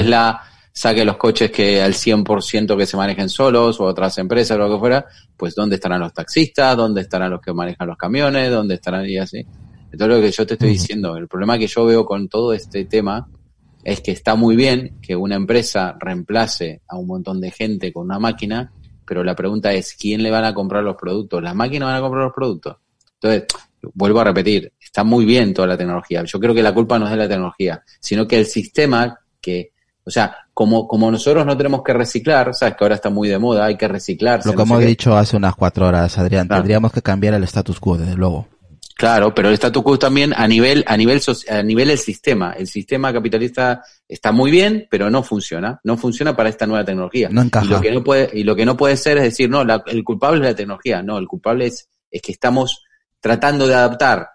Saque 0.75 1.05
los 1.05 1.17
coches 1.17 1.51
que 1.51 1.81
al 1.83 1.93
100% 1.93 2.75
que 2.75 2.85
se 2.87 2.97
manejen 2.97 3.29
solos 3.29 3.79
o 3.79 3.83
otras 3.83 4.17
empresas 4.17 4.57
o 4.57 4.59
lo 4.59 4.73
que 4.73 4.79
fuera, 4.79 5.05
pues 5.37 5.53
¿dónde 5.53 5.75
estarán 5.75 6.01
los 6.01 6.13
taxistas? 6.13 6.75
¿Dónde 6.75 7.01
estarán 7.01 7.29
los 7.29 7.41
que 7.41 7.53
manejan 7.53 7.87
los 7.87 7.97
camiones? 7.97 8.49
¿Dónde 8.49 8.75
estarán 8.75 9.07
y 9.07 9.17
así? 9.17 9.45
Entonces 9.91 10.17
lo 10.17 10.21
que 10.21 10.31
yo 10.31 10.47
te 10.47 10.53
estoy 10.55 10.69
diciendo, 10.69 11.15
el 11.15 11.27
problema 11.27 11.59
que 11.59 11.67
yo 11.67 11.85
veo 11.85 12.03
con 12.03 12.27
todo 12.27 12.53
este 12.53 12.85
tema 12.85 13.27
es 13.83 14.01
que 14.01 14.11
está 14.11 14.33
muy 14.33 14.55
bien 14.55 14.97
que 14.99 15.15
una 15.15 15.35
empresa 15.35 15.95
reemplace 15.99 16.81
a 16.87 16.97
un 16.97 17.05
montón 17.05 17.39
de 17.39 17.51
gente 17.51 17.93
con 17.93 18.05
una 18.05 18.17
máquina, 18.17 18.71
pero 19.05 19.23
la 19.23 19.35
pregunta 19.35 19.71
es, 19.73 19.93
¿quién 19.93 20.23
le 20.23 20.31
van 20.31 20.45
a 20.45 20.53
comprar 20.55 20.83
los 20.83 20.95
productos? 20.95 21.43
¿Las 21.43 21.53
máquinas 21.53 21.89
van 21.89 21.97
a 21.97 22.01
comprar 22.01 22.23
los 22.23 22.33
productos? 22.33 22.77
Entonces, 23.21 23.45
vuelvo 23.93 24.21
a 24.21 24.23
repetir, 24.23 24.73
está 24.81 25.03
muy 25.03 25.25
bien 25.25 25.53
toda 25.53 25.67
la 25.67 25.77
tecnología. 25.77 26.23
Yo 26.23 26.39
creo 26.39 26.55
que 26.55 26.63
la 26.63 26.73
culpa 26.73 26.97
no 26.97 27.05
es 27.05 27.11
de 27.11 27.17
la 27.17 27.27
tecnología, 27.27 27.83
sino 27.99 28.27
que 28.27 28.39
el 28.39 28.45
sistema 28.45 29.19
que, 29.39 29.73
o 30.03 30.09
sea, 30.09 30.35
como, 30.53 30.87
como 30.87 31.09
nosotros 31.11 31.45
no 31.45 31.57
tenemos 31.57 31.81
que 31.83 31.93
reciclar, 31.93 32.53
sabes 32.53 32.75
que 32.75 32.83
ahora 32.83 32.95
está 32.95 33.09
muy 33.09 33.27
de 33.27 33.39
moda, 33.39 33.65
hay 33.65 33.75
que 33.77 33.87
reciclarse. 33.87 34.47
Lo 34.47 34.53
que 34.53 34.57
no 34.57 34.63
hemos 34.63 34.79
qué. 34.81 34.85
dicho 34.85 35.17
hace 35.17 35.35
unas 35.35 35.55
cuatro 35.55 35.87
horas, 35.87 36.17
Adrián, 36.17 36.47
Claro. 36.47 36.61
tendríamos 36.61 36.91
que 36.91 37.01
cambiar 37.01 37.33
el 37.33 37.43
status 37.45 37.79
quo, 37.79 37.97
desde 37.97 38.15
luego. 38.15 38.47
Claro, 38.95 39.33
pero 39.33 39.49
el 39.49 39.55
statu 39.55 39.81
quo 39.81 39.97
también 39.97 40.33
a 40.37 40.47
nivel, 40.47 40.83
a 40.87 40.95
nivel, 40.95 41.19
a 41.49 41.63
nivel 41.63 41.87
del 41.87 41.97
sistema. 41.97 42.53
El 42.53 42.67
sistema 42.67 43.11
capitalista 43.11 43.83
está 44.07 44.31
muy 44.31 44.51
bien, 44.51 44.87
pero 44.91 45.09
no 45.09 45.23
funciona. 45.23 45.79
No 45.83 45.97
funciona 45.97 46.35
para 46.35 46.49
esta 46.49 46.67
nueva 46.67 46.85
tecnología. 46.85 47.27
No 47.31 47.41
encaja. 47.41 47.65
Y 47.65 47.69
lo 47.69 47.81
que 47.81 47.91
no 47.91 48.03
puede, 48.03 48.29
y 48.33 48.43
lo 48.43 48.55
que 48.55 48.65
no 48.65 48.77
puede 48.77 48.95
ser 48.95 49.17
es 49.17 49.23
decir, 49.23 49.49
no, 49.49 49.63
la- 49.65 49.83
el 49.87 50.03
culpable 50.03 50.41
es 50.41 50.51
la 50.51 50.55
tecnología. 50.55 51.01
No, 51.01 51.17
el 51.17 51.27
culpable 51.27 51.65
es, 51.65 51.89
es 52.11 52.21
que 52.21 52.31
estamos 52.31 52.83
tratando 53.19 53.67
de 53.67 53.73
adaptar 53.73 54.29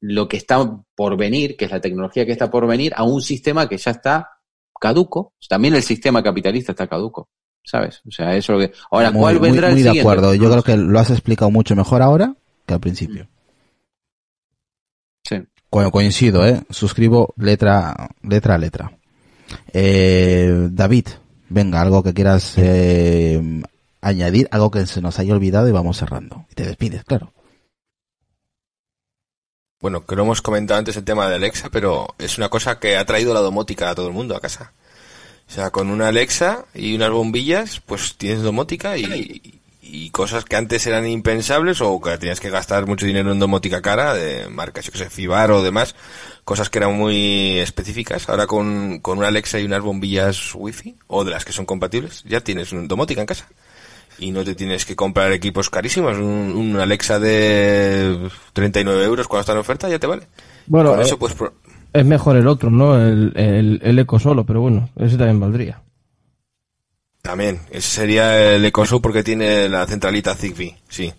lo 0.00 0.28
que 0.28 0.36
está 0.36 0.58
por 0.94 1.16
venir, 1.16 1.56
que 1.56 1.64
es 1.64 1.70
la 1.70 1.80
tecnología 1.80 2.26
que 2.26 2.32
está 2.32 2.50
por 2.50 2.66
venir, 2.66 2.92
a 2.94 3.02
un 3.04 3.22
sistema 3.22 3.66
que 3.68 3.78
ya 3.78 3.92
está 3.92 4.28
caduco. 4.80 5.32
También 5.48 5.74
el 5.74 5.82
sistema 5.82 6.22
capitalista 6.22 6.72
está 6.72 6.86
caduco. 6.86 7.28
¿sabes? 7.64 8.00
O 8.08 8.10
sea, 8.10 8.34
eso 8.34 8.54
es 8.54 8.58
lo 8.58 8.66
que... 8.66 8.74
Ahora, 8.90 9.10
Muy- 9.10 9.20
¿cuál 9.20 9.34
muy- 9.40 9.48
vendrá 9.50 9.68
muy 9.68 9.72
el 9.72 9.84
de 9.84 9.90
siguiente? 9.90 10.00
acuerdo. 10.00 10.34
Yo 10.34 10.50
creo 10.50 10.62
que 10.62 10.76
lo 10.78 10.98
has 10.98 11.10
explicado 11.10 11.50
mucho 11.50 11.76
mejor 11.76 12.00
ahora 12.00 12.34
que 12.64 12.72
al 12.72 12.80
principio. 12.80 13.28
Sí. 15.24 15.36
Co- 15.68 15.90
coincido, 15.90 16.46
¿eh? 16.46 16.62
Suscribo 16.70 17.34
letra, 17.36 17.94
letra 18.22 18.54
a 18.54 18.58
letra. 18.58 18.92
Eh, 19.72 20.68
David, 20.70 21.08
venga, 21.50 21.82
algo 21.82 22.02
que 22.02 22.14
quieras 22.14 22.54
eh, 22.56 23.62
añadir, 24.00 24.48
algo 24.50 24.70
que 24.70 24.86
se 24.86 25.02
nos 25.02 25.18
haya 25.18 25.34
olvidado 25.34 25.68
y 25.68 25.72
vamos 25.72 25.98
cerrando. 25.98 26.46
Y 26.50 26.54
te 26.54 26.64
despides, 26.64 27.04
claro. 27.04 27.32
Bueno, 29.80 30.04
que 30.04 30.16
lo 30.16 30.22
hemos 30.24 30.42
comentado 30.42 30.78
antes 30.78 30.96
el 30.96 31.04
tema 31.04 31.28
de 31.28 31.36
Alexa, 31.36 31.70
pero 31.70 32.14
es 32.18 32.36
una 32.36 32.48
cosa 32.48 32.80
que 32.80 32.96
ha 32.96 33.04
traído 33.04 33.32
la 33.32 33.40
domótica 33.40 33.90
a 33.90 33.94
todo 33.94 34.08
el 34.08 34.12
mundo 34.12 34.34
a 34.34 34.40
casa. 34.40 34.72
O 35.48 35.52
sea, 35.52 35.70
con 35.70 35.90
una 35.90 36.08
Alexa 36.08 36.64
y 36.74 36.96
unas 36.96 37.10
bombillas, 37.10 37.80
pues 37.86 38.16
tienes 38.16 38.42
domótica 38.42 38.98
y, 38.98 39.54
cosas 40.10 40.44
que 40.44 40.56
antes 40.56 40.86
eran 40.86 41.06
impensables 41.06 41.80
o 41.80 42.00
que 42.00 42.18
tenías 42.18 42.40
que 42.40 42.50
gastar 42.50 42.86
mucho 42.86 43.06
dinero 43.06 43.30
en 43.30 43.38
domótica 43.38 43.80
cara, 43.80 44.14
de 44.14 44.48
marcas, 44.48 44.84
yo 44.84 44.92
que 44.92 44.98
sé, 44.98 45.10
Fibar 45.10 45.52
o 45.52 45.62
demás, 45.62 45.94
cosas 46.44 46.70
que 46.70 46.78
eran 46.78 46.94
muy 46.94 47.58
específicas. 47.58 48.28
Ahora 48.28 48.46
con, 48.48 48.98
con 48.98 49.18
una 49.18 49.28
Alexa 49.28 49.60
y 49.60 49.64
unas 49.64 49.82
bombillas 49.82 50.54
wifi, 50.54 50.96
o 51.06 51.24
de 51.24 51.30
las 51.30 51.44
que 51.44 51.52
son 51.52 51.66
compatibles, 51.66 52.24
ya 52.24 52.40
tienes 52.40 52.70
domótica 52.72 53.20
en 53.20 53.26
casa. 53.26 53.48
Y 54.18 54.30
no 54.32 54.42
te 54.44 54.54
tienes 54.54 54.84
que 54.84 54.96
comprar 54.96 55.30
equipos 55.32 55.70
carísimos. 55.70 56.16
Un, 56.16 56.52
un 56.56 56.76
Alexa 56.80 57.18
de 57.20 58.28
39 58.52 59.04
euros 59.04 59.28
cuando 59.28 59.40
está 59.42 59.52
en 59.52 59.58
oferta 59.58 59.88
ya 59.88 59.98
te 59.98 60.06
vale. 60.06 60.26
Bueno, 60.66 60.90
Con 60.90 61.00
eh, 61.00 61.02
eso 61.04 61.18
pues 61.18 61.34
pro- 61.34 61.54
es 61.92 62.04
mejor 62.04 62.36
el 62.36 62.46
otro, 62.48 62.70
¿no? 62.70 62.96
El, 63.00 63.32
el, 63.36 63.80
el 63.82 63.98
eco 63.98 64.18
solo, 64.18 64.44
pero 64.44 64.60
bueno, 64.60 64.90
ese 64.96 65.16
también 65.16 65.38
valdría. 65.40 65.82
También, 67.22 67.60
ese 67.70 67.88
sería 67.88 68.54
el 68.54 68.64
EcoShow 68.64 69.00
porque 69.02 69.22
tiene 69.22 69.68
la 69.68 69.86
centralita 69.86 70.34
Zigbee, 70.34 70.76
sí. 70.88 71.12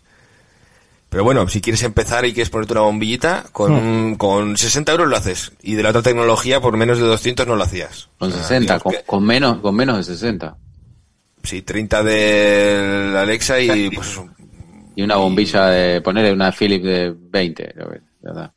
Pero 1.10 1.24
bueno, 1.24 1.48
si 1.48 1.60
quieres 1.60 1.82
empezar 1.84 2.26
y 2.26 2.34
quieres 2.34 2.50
ponerte 2.50 2.74
una 2.74 2.82
bombillita, 2.82 3.46
con, 3.52 3.72
un- 3.74 4.16
con 4.16 4.58
60 4.58 4.92
euros 4.92 5.08
lo 5.08 5.18
haces. 5.18 5.52
Y 5.62 5.74
de 5.76 5.84
la 5.84 5.90
otra 5.90 6.02
tecnología, 6.04 6.62
por 6.62 6.78
menos 6.78 7.00
de 7.00 7.06
200 7.06 7.48
no 7.48 7.56
lo 7.56 7.64
hacías. 7.64 8.10
Con 8.20 8.30
O 8.30 8.32
sea, 8.32 8.42
60, 8.44 8.60
digamos 8.62 8.84
con, 8.84 8.92
que- 8.94 9.04
con 9.04 9.24
menos, 9.26 9.58
con 9.60 9.76
menos 9.76 9.98
de 9.98 10.04
60. 10.04 10.56
Sí, 11.44 11.62
30 11.62 12.04
de 12.04 13.10
la 13.14 13.22
Alexa 13.22 13.60
y 13.60 13.90
pues 13.96 14.08
eso. 14.10 14.28
Y 14.96 15.02
una 15.04 15.16
bombilla 15.16 15.68
de, 15.68 16.02
ponerle 16.02 16.34
una 16.34 16.52
Philips 16.52 16.84
de 16.84 17.14
20, 17.16 17.74
creo 17.74 17.90
que, 17.90 18.02
¿verdad? 18.22 18.52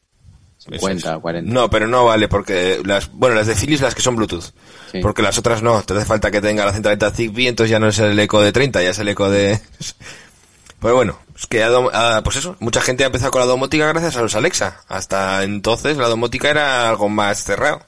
eso 0.59 0.71
50, 0.71 1.15
es. 1.15 1.19
40. 1.21 1.53
No, 1.53 1.71
pero 1.71 1.87
no 1.87 2.05
vale 2.05 2.29
porque 2.29 2.81
las, 2.85 3.13
bueno, 3.13 3.35
las 3.37 3.47
de 3.47 3.55
Philips 3.55 3.81
las 3.81 3.95
que 3.95 4.03
son 4.03 4.17
Bluetooth. 4.17 4.53
Sí. 4.91 4.99
Porque 5.01 5.23
las 5.23 5.39
otras 5.39 5.63
no, 5.63 5.83
te 5.83 5.95
hace 5.95 6.05
falta 6.05 6.31
que 6.31 6.41
tenga 6.41 6.65
la 6.65 6.73
centralita 6.73 7.11
Zigbee, 7.11 7.49
entonces 7.49 7.71
ya 7.71 7.79
no 7.79 7.89
es 7.89 7.99
el 7.99 8.19
eco 8.19 8.43
de 8.43 8.53
30, 8.53 8.83
ya 8.83 8.91
es 8.91 8.99
el 8.99 9.09
eco 9.09 9.31
de... 9.31 9.61
Pero 10.81 10.97
bueno, 10.97 11.17
es 11.37 11.47
que 11.47 11.63
ha- 11.63 12.23
pues 12.25 12.37
eso, 12.37 12.57
mucha 12.59 12.81
gente 12.81 13.05
ha 13.05 13.07
empezado 13.07 13.31
con 13.31 13.41
la 13.41 13.47
domótica 13.47 13.87
gracias 13.87 14.17
a 14.17 14.23
los 14.23 14.35
Alexa. 14.35 14.81
Hasta 14.89 15.45
entonces 15.45 15.97
la 15.97 16.09
domótica 16.09 16.51
era 16.51 16.89
algo 16.89 17.09
más 17.09 17.45
cerrado. 17.45 17.83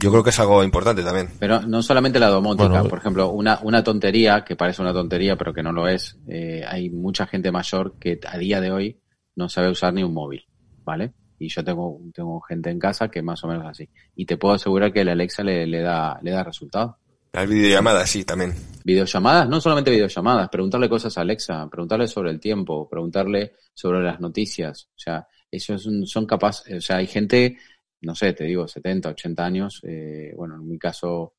Yo 0.00 0.12
creo 0.12 0.22
que 0.22 0.30
es 0.30 0.38
algo 0.38 0.62
importante 0.62 1.02
también. 1.02 1.28
Pero 1.40 1.60
no 1.62 1.82
solamente 1.82 2.20
la 2.20 2.28
domótica, 2.28 2.68
Bueno, 2.68 2.88
por 2.88 3.00
ejemplo, 3.00 3.30
una, 3.30 3.58
una 3.62 3.82
tontería 3.82 4.44
que 4.44 4.54
parece 4.54 4.80
una 4.80 4.92
tontería 4.92 5.36
pero 5.36 5.52
que 5.52 5.62
no 5.62 5.72
lo 5.72 5.88
es, 5.88 6.16
eh, 6.28 6.64
hay 6.66 6.88
mucha 6.90 7.26
gente 7.26 7.50
mayor 7.50 7.94
que 7.98 8.20
a 8.24 8.38
día 8.38 8.60
de 8.60 8.70
hoy 8.70 9.00
no 9.34 9.48
sabe 9.48 9.70
usar 9.70 9.92
ni 9.92 10.04
un 10.04 10.14
móvil, 10.14 10.46
¿vale? 10.84 11.12
Y 11.40 11.48
yo 11.48 11.64
tengo, 11.64 12.00
tengo 12.14 12.40
gente 12.40 12.70
en 12.70 12.78
casa 12.78 13.08
que 13.08 13.22
más 13.22 13.42
o 13.42 13.48
menos 13.48 13.66
así. 13.66 13.88
Y 14.14 14.24
te 14.24 14.36
puedo 14.36 14.54
asegurar 14.54 14.92
que 14.92 15.04
la 15.04 15.12
Alexa 15.12 15.42
le, 15.42 15.66
le 15.66 15.80
da, 15.80 16.18
le 16.22 16.30
da 16.30 16.44
resultado. 16.44 16.98
Las 17.32 17.48
videollamadas, 17.48 18.08
sí, 18.08 18.24
también. 18.24 18.54
Videollamadas, 18.84 19.48
no 19.48 19.60
solamente 19.60 19.90
videollamadas, 19.90 20.48
preguntarle 20.48 20.88
cosas 20.88 21.18
a 21.18 21.22
Alexa, 21.22 21.68
preguntarle 21.68 22.06
sobre 22.06 22.30
el 22.30 22.40
tiempo, 22.40 22.88
preguntarle 22.88 23.54
sobre 23.74 24.02
las 24.02 24.20
noticias. 24.20 24.88
O 24.96 24.98
sea, 24.98 25.26
ellos 25.50 25.82
son, 25.82 26.06
son 26.06 26.26
capaces, 26.26 26.78
o 26.78 26.80
sea, 26.80 26.96
hay 26.96 27.06
gente, 27.06 27.58
no 28.02 28.14
sé, 28.14 28.32
te 28.32 28.44
digo, 28.44 28.66
70, 28.68 29.08
80 29.10 29.44
años, 29.44 29.80
eh, 29.84 30.32
bueno, 30.36 30.56
en 30.56 30.68
mi 30.68 30.78
caso, 30.78 31.34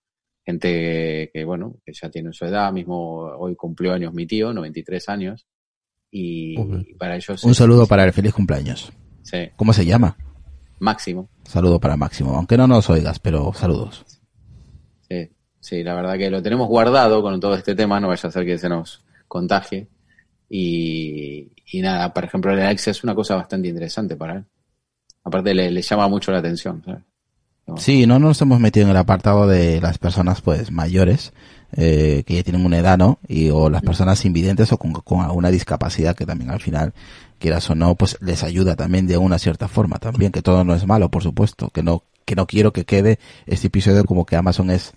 gente 0.45 1.29
que, 1.33 1.43
bueno, 1.45 1.75
que 1.85 1.93
ya 1.93 2.09
tiene 2.09 2.33
su 2.33 2.45
edad, 2.45 2.71
mismo 2.73 3.21
hoy 3.37 3.55
cumplió 3.55 3.93
años 3.93 4.13
mi 4.13 4.25
tío, 4.25 4.51
93 4.53 5.07
años, 5.09 5.47
y, 6.11 6.55
Joder. 6.55 6.85
y 6.87 6.93
para 6.95 7.15
ellos 7.15 7.43
Un 7.43 7.51
es- 7.51 7.57
saludo 7.57 7.85
para 7.87 8.03
el 8.03 8.13
feliz 8.13 8.33
cumpleaños. 8.33 8.91
sí, 9.21 9.49
¿Cómo 9.55 9.73
se 9.73 9.85
llama? 9.85 10.17
máximo. 10.79 11.29
Saludo 11.43 11.79
para 11.79 11.97
Máximo, 11.97 12.33
aunque 12.35 12.55
no 12.57 12.65
nos 12.67 12.89
oigas, 12.89 13.19
pero 13.19 13.51
saludos. 13.53 14.05
Sí, 15.09 15.29
sí, 15.59 15.83
la 15.83 15.93
verdad 15.93 16.17
que 16.17 16.29
lo 16.29 16.41
tenemos 16.41 16.67
guardado 16.69 17.21
con 17.21 17.37
todo 17.39 17.55
este 17.55 17.75
tema, 17.75 17.99
no 17.99 18.07
vaya 18.07 18.29
a 18.29 18.31
ser 18.31 18.45
que 18.45 18.57
se 18.57 18.69
nos 18.69 19.03
contagie. 19.27 19.89
Y, 20.49 21.51
y 21.71 21.81
nada, 21.81 22.13
por 22.13 22.23
ejemplo, 22.23 22.51
el 22.53 22.59
Alexa 22.59 22.91
es 22.91 23.03
una 23.03 23.13
cosa 23.13 23.35
bastante 23.35 23.67
interesante 23.67 24.15
para 24.15 24.37
él. 24.37 24.45
Aparte, 25.23 25.53
le, 25.53 25.81
llama 25.81 26.07
mucho 26.07 26.31
la 26.31 26.39
atención. 26.39 26.83
Sí, 27.77 28.07
no 28.07 28.19
nos 28.19 28.41
hemos 28.41 28.59
metido 28.59 28.85
en 28.85 28.91
el 28.91 28.97
apartado 28.97 29.47
de 29.47 29.79
las 29.79 29.97
personas 29.99 30.41
pues 30.41 30.71
mayores 30.71 31.33
eh, 31.73 32.23
que 32.25 32.35
ya 32.35 32.43
tienen 32.43 32.65
una 32.65 32.79
edad, 32.79 32.97
¿no? 32.97 33.19
Y 33.27 33.49
o 33.49 33.69
las 33.69 33.83
personas 33.83 34.25
invidentes 34.25 34.71
o 34.71 34.77
con, 34.77 34.93
con 34.93 35.21
alguna 35.21 35.51
discapacidad 35.51 36.15
que 36.15 36.25
también 36.25 36.49
al 36.49 36.61
final, 36.61 36.93
quieras 37.37 37.69
o 37.69 37.75
no, 37.75 37.95
pues 37.95 38.17
les 38.21 38.43
ayuda 38.43 38.75
también 38.75 39.05
de 39.05 39.17
una 39.17 39.37
cierta 39.37 39.67
forma 39.67 39.99
también, 39.99 40.31
que 40.31 40.41
todo 40.41 40.63
no 40.63 40.73
es 40.73 40.87
malo, 40.87 41.09
por 41.09 41.23
supuesto, 41.23 41.69
que 41.69 41.83
no 41.83 42.03
que 42.25 42.35
no 42.35 42.45
quiero 42.45 42.71
que 42.71 42.85
quede 42.85 43.17
este 43.47 43.67
episodio 43.67 44.05
como 44.05 44.23
que 44.23 44.35
Amazon 44.35 44.69
es 44.69 44.93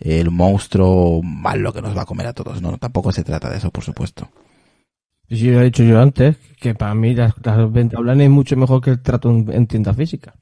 el 0.00 0.30
monstruo 0.30 1.22
malo 1.22 1.72
que 1.72 1.80
nos 1.80 1.96
va 1.96 2.02
a 2.02 2.04
comer 2.04 2.26
a 2.26 2.34
todos, 2.34 2.60
no, 2.60 2.76
tampoco 2.76 3.10
se 3.10 3.24
trata 3.24 3.48
de 3.48 3.56
eso, 3.56 3.70
por 3.70 3.84
supuesto. 3.84 4.28
Y 5.28 5.36
Sí, 5.36 5.50
lo 5.50 5.60
he 5.60 5.64
dicho 5.64 5.82
yo 5.82 6.00
antes, 6.00 6.36
que 6.60 6.74
para 6.74 6.94
mí 6.94 7.14
las, 7.14 7.34
las 7.42 7.72
ventas 7.72 7.98
online 8.00 8.24
es 8.24 8.30
mucho 8.30 8.56
mejor 8.56 8.80
que 8.80 8.90
el 8.90 9.02
trato 9.02 9.30
en, 9.30 9.50
en 9.52 9.66
tienda 9.66 9.92
física. 9.94 10.34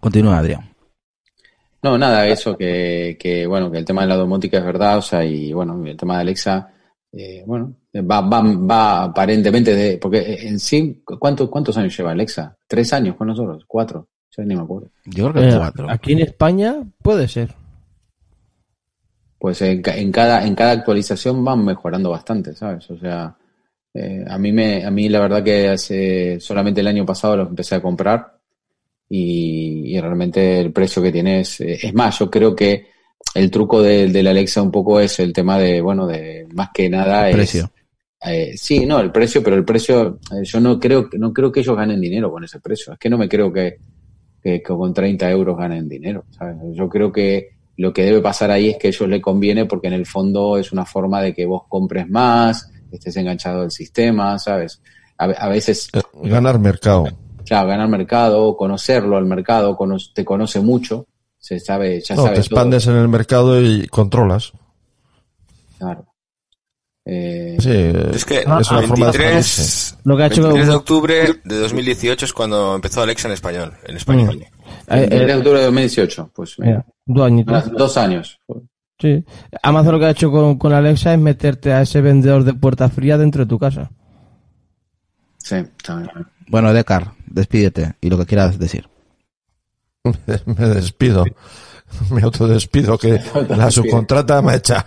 Continúa, 0.00 0.38
Adrián. 0.38 0.70
No, 1.82 1.98
nada, 1.98 2.26
eso 2.26 2.56
que, 2.56 3.16
que, 3.20 3.46
bueno, 3.46 3.70
que 3.70 3.78
el 3.78 3.84
tema 3.84 4.02
de 4.02 4.08
la 4.08 4.16
domótica 4.16 4.58
es 4.58 4.64
verdad, 4.64 4.98
o 4.98 5.02
sea, 5.02 5.24
y 5.24 5.52
bueno, 5.52 5.84
el 5.84 5.96
tema 5.96 6.14
de 6.16 6.20
Alexa, 6.22 6.72
eh, 7.12 7.42
bueno, 7.46 7.74
va, 7.96 8.22
va, 8.22 8.40
va 8.42 9.04
aparentemente 9.04 9.74
de, 9.76 9.98
porque 9.98 10.48
en 10.48 10.58
sí, 10.58 11.02
¿cuánto, 11.18 11.50
¿cuántos 11.50 11.76
años 11.76 11.94
lleva 11.96 12.12
Alexa? 12.12 12.56
¿Tres 12.66 12.92
años 12.94 13.16
con 13.16 13.26
nosotros? 13.28 13.64
¿Cuatro? 13.66 14.08
Yo 14.34 14.42
ni 14.44 14.56
me 14.56 14.62
acuerdo. 14.62 14.88
Yo 15.04 15.30
creo 15.30 15.42
que 15.42 15.48
Eh, 15.50 15.58
cuatro. 15.58 15.90
aquí 15.90 16.12
en 16.12 16.20
España 16.20 16.74
puede 17.02 17.28
ser. 17.28 17.54
Pues 19.44 19.60
en, 19.60 19.82
en 19.84 20.10
cada, 20.10 20.46
en 20.46 20.54
cada 20.54 20.70
actualización 20.72 21.44
van 21.44 21.62
mejorando 21.66 22.08
bastante, 22.08 22.54
¿sabes? 22.54 22.90
O 22.90 22.96
sea, 22.96 23.36
eh, 23.92 24.24
a 24.26 24.38
mí 24.38 24.52
me, 24.52 24.82
a 24.82 24.90
mí 24.90 25.06
la 25.10 25.20
verdad 25.20 25.44
que 25.44 25.68
hace 25.68 26.40
solamente 26.40 26.80
el 26.80 26.86
año 26.86 27.04
pasado 27.04 27.36
los 27.36 27.50
empecé 27.50 27.74
a 27.74 27.82
comprar 27.82 28.38
y, 29.06 29.94
y 29.94 30.00
realmente 30.00 30.60
el 30.60 30.72
precio 30.72 31.02
que 31.02 31.12
tiene 31.12 31.40
es, 31.40 31.60
es 31.60 31.92
más, 31.92 32.18
yo 32.20 32.30
creo 32.30 32.56
que 32.56 32.86
el 33.34 33.50
truco 33.50 33.82
de- 33.82 34.08
del 34.08 34.28
Alexa 34.28 34.62
un 34.62 34.70
poco 34.70 34.98
es 34.98 35.20
el 35.20 35.34
tema 35.34 35.58
de, 35.58 35.82
bueno, 35.82 36.06
de 36.06 36.48
más 36.54 36.70
que 36.72 36.88
nada 36.88 37.28
es, 37.28 37.34
Precio. 37.36 37.70
eh, 38.24 38.54
sí, 38.56 38.86
no, 38.86 38.98
el 38.98 39.12
precio, 39.12 39.42
pero 39.42 39.56
el 39.56 39.64
precio, 39.66 40.20
eh, 40.32 40.42
yo 40.42 40.58
no 40.58 40.80
creo, 40.80 41.10
que- 41.10 41.18
no 41.18 41.34
creo 41.34 41.52
que 41.52 41.60
ellos 41.60 41.76
ganen 41.76 42.00
dinero 42.00 42.30
con 42.32 42.44
ese 42.44 42.60
precio. 42.60 42.94
Es 42.94 42.98
que 42.98 43.10
no 43.10 43.18
me 43.18 43.28
creo 43.28 43.52
que, 43.52 43.76
que, 44.42 44.62
que 44.62 44.74
con 44.74 44.94
30 44.94 45.30
euros 45.30 45.54
ganen 45.58 45.86
dinero, 45.86 46.24
¿sabes? 46.30 46.56
Yo 46.72 46.88
creo 46.88 47.12
que 47.12 47.53
lo 47.76 47.92
que 47.92 48.04
debe 48.04 48.20
pasar 48.20 48.50
ahí 48.50 48.70
es 48.70 48.76
que 48.78 48.88
a 48.88 48.90
ellos 48.90 49.08
le 49.08 49.20
conviene 49.20 49.66
porque 49.66 49.88
en 49.88 49.94
el 49.94 50.06
fondo 50.06 50.56
es 50.58 50.72
una 50.72 50.84
forma 50.84 51.20
de 51.20 51.34
que 51.34 51.44
vos 51.46 51.62
compres 51.68 52.08
más, 52.08 52.70
estés 52.92 53.16
enganchado 53.16 53.62
al 53.62 53.70
sistema, 53.70 54.38
¿sabes? 54.38 54.80
A, 55.18 55.24
a 55.24 55.48
veces, 55.48 55.88
Ganar 56.22 56.58
mercado. 56.58 57.06
claro, 57.44 57.68
ganar 57.68 57.88
mercado, 57.88 58.56
conocerlo 58.56 59.16
al 59.16 59.26
mercado, 59.26 59.76
cono- 59.76 59.96
te 60.14 60.24
conoce 60.24 60.60
mucho, 60.60 61.06
se 61.38 61.58
sabe, 61.60 62.00
ya 62.00 62.14
No, 62.14 62.22
sabe 62.22 62.36
te 62.36 62.42
todo. 62.42 62.46
expandes 62.60 62.86
en 62.86 62.96
el 62.96 63.08
mercado 63.08 63.60
y 63.60 63.86
controlas. 63.88 64.52
Claro. 65.78 66.06
Eh, 67.06 67.56
Sí, 67.60 67.70
Es 68.14 68.24
que 68.24 68.44
Ah, 68.46 68.58
es 68.60 68.70
una 68.70 68.80
el 68.80 68.86
forma 68.88 69.06
de 69.12 69.18
23, 69.18 69.36
expandirse. 69.36 69.96
Lo 70.04 70.16
que 70.16 70.22
ha 70.22 70.26
hecho 70.26 70.42
23 70.42 70.68
de 70.68 70.74
octubre 70.74 71.40
de 71.44 71.58
2018 71.58 72.24
es 72.24 72.32
cuando 72.32 72.74
empezó 72.74 73.02
Alexa 73.02 73.28
en 73.28 73.34
español. 73.34 73.74
En 73.86 73.96
español. 73.96 74.40
Eh, 74.40 74.50
el 74.88 75.08
3 75.08 75.10
de 75.10 75.32
eh, 75.32 75.36
octubre 75.36 75.58
de 75.58 75.64
2018, 75.66 76.30
pues 76.34 76.58
mira, 76.58 76.84
dos 77.06 77.96
años. 77.96 78.40
Sí. 78.98 79.24
Amazon 79.62 79.92
lo 79.92 79.98
que 79.98 80.06
ha 80.06 80.10
hecho 80.10 80.30
con, 80.30 80.56
con 80.56 80.72
Alexa 80.72 81.12
es 81.12 81.18
meterte 81.18 81.72
a 81.72 81.82
ese 81.82 82.00
vendedor 82.00 82.44
de 82.44 82.54
puerta 82.54 82.88
fría 82.88 83.18
dentro 83.18 83.44
de 83.44 83.48
tu 83.48 83.58
casa. 83.58 83.90
Sí, 85.38 85.56
también. 85.82 86.10
Bueno, 86.48 86.72
Decar, 86.72 87.12
despídete 87.26 87.96
y 88.00 88.08
lo 88.08 88.18
que 88.18 88.26
quieras 88.26 88.58
decir. 88.58 88.88
me 90.04 90.68
despido. 90.68 91.24
Me 92.10 92.22
autodespido, 92.22 92.98
que 92.98 93.20
la 93.48 93.70
subcontrata 93.70 94.40
me 94.42 94.56
echa. 94.56 94.86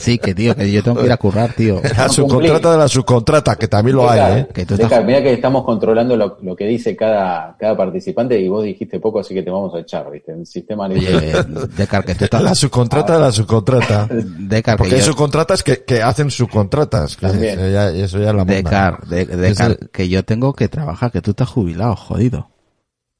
Sí, 0.00 0.18
que 0.18 0.34
tío, 0.34 0.54
que 0.54 0.70
yo 0.70 0.82
tengo 0.82 1.00
que 1.00 1.06
ir 1.06 1.12
a 1.12 1.16
currar, 1.16 1.52
tío. 1.52 1.80
La 1.96 2.08
subcontrata 2.08 2.72
de 2.72 2.78
la 2.78 2.88
subcontrata, 2.88 3.56
que 3.56 3.68
también 3.68 3.96
lo 3.96 4.08
hay, 4.10 4.40
¿eh? 4.40 4.48
Que 4.52 4.64
tú 4.64 4.74
Deca, 4.74 4.86
estás... 4.86 5.04
mira 5.04 5.22
que 5.22 5.32
estamos 5.32 5.64
controlando 5.64 6.16
lo, 6.16 6.38
lo 6.42 6.56
que 6.56 6.66
dice 6.66 6.96
cada, 6.96 7.56
cada 7.58 7.76
participante 7.76 8.38
y 8.40 8.48
vos 8.48 8.64
dijiste 8.64 8.98
poco, 9.00 9.20
así 9.20 9.34
que 9.34 9.42
te 9.42 9.50
vamos 9.50 9.74
a 9.74 9.80
echar, 9.80 10.10
¿viste? 10.10 10.32
El 10.32 10.46
sistema 10.46 10.88
libre. 10.88 11.16
Oye, 11.16 11.66
Decar, 11.76 12.04
que 12.04 12.14
tú 12.14 12.24
estás... 12.24 12.42
La 12.42 12.54
subcontrata 12.54 13.14
de 13.14 13.20
la 13.20 13.32
subcontrata. 13.32 14.08
Decar, 14.10 14.76
que 14.76 14.78
Porque 14.78 14.94
hay 14.94 15.00
yo... 15.00 15.06
subcontratas 15.06 15.62
que, 15.62 15.84
que 15.84 16.02
hacen 16.02 16.30
subcontratas. 16.30 17.16
que 17.16 17.26
También. 17.26 17.58
eso 17.58 17.68
ya, 17.68 17.90
eso 17.90 18.18
ya 18.18 18.30
es 18.30 18.34
la. 18.34 18.44
Decar, 18.44 19.06
de, 19.06 19.24
Decar, 19.26 19.78
que 19.90 20.08
yo 20.08 20.24
tengo 20.24 20.52
que 20.54 20.68
trabajar, 20.68 21.10
que 21.12 21.20
tú 21.20 21.30
estás 21.30 21.48
jubilado, 21.48 21.96
jodido. 21.96 22.48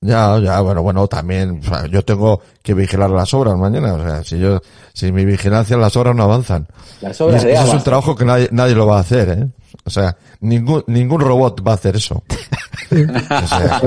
Ya, 0.05 0.37
ya, 0.41 0.61
bueno, 0.61 0.83
bueno, 0.83 1.07
también, 1.07 1.61
o 1.63 1.69
sea, 1.69 1.87
yo 1.87 2.05
tengo 2.05 2.43
que 2.61 2.75
vigilar 2.75 3.09
las 3.09 3.33
obras 3.35 3.57
mañana, 3.57 3.95
o 3.95 4.03
sea, 4.03 4.25
si 4.25 4.37
yo, 4.37 4.61
si 4.93 5.13
mi 5.13 5.25
vigilancia 5.25 5.77
las 5.77 5.95
obras 5.97 6.17
no 6.17 6.25
avanzan. 6.25 6.67
Las 7.01 7.21
obras 7.21 7.37
es- 7.37 7.45
de 7.45 7.53
ese 7.55 7.69
es 7.69 7.73
un 7.75 7.83
trabajo 7.85 8.17
que 8.17 8.25
nadie, 8.25 8.49
nadie 8.51 8.75
lo 8.75 8.85
va 8.87 8.97
a 8.97 9.01
hacer, 9.01 9.29
¿eh? 9.29 9.47
O 9.85 9.91
sea, 9.91 10.17
ningún, 10.41 10.83
ningún 10.89 11.21
robot 11.21 11.65
va 11.67 11.73
a 11.73 11.75
hacer 11.77 11.95
eso. 11.97 12.23
O 12.93 13.47
sea, 13.47 13.81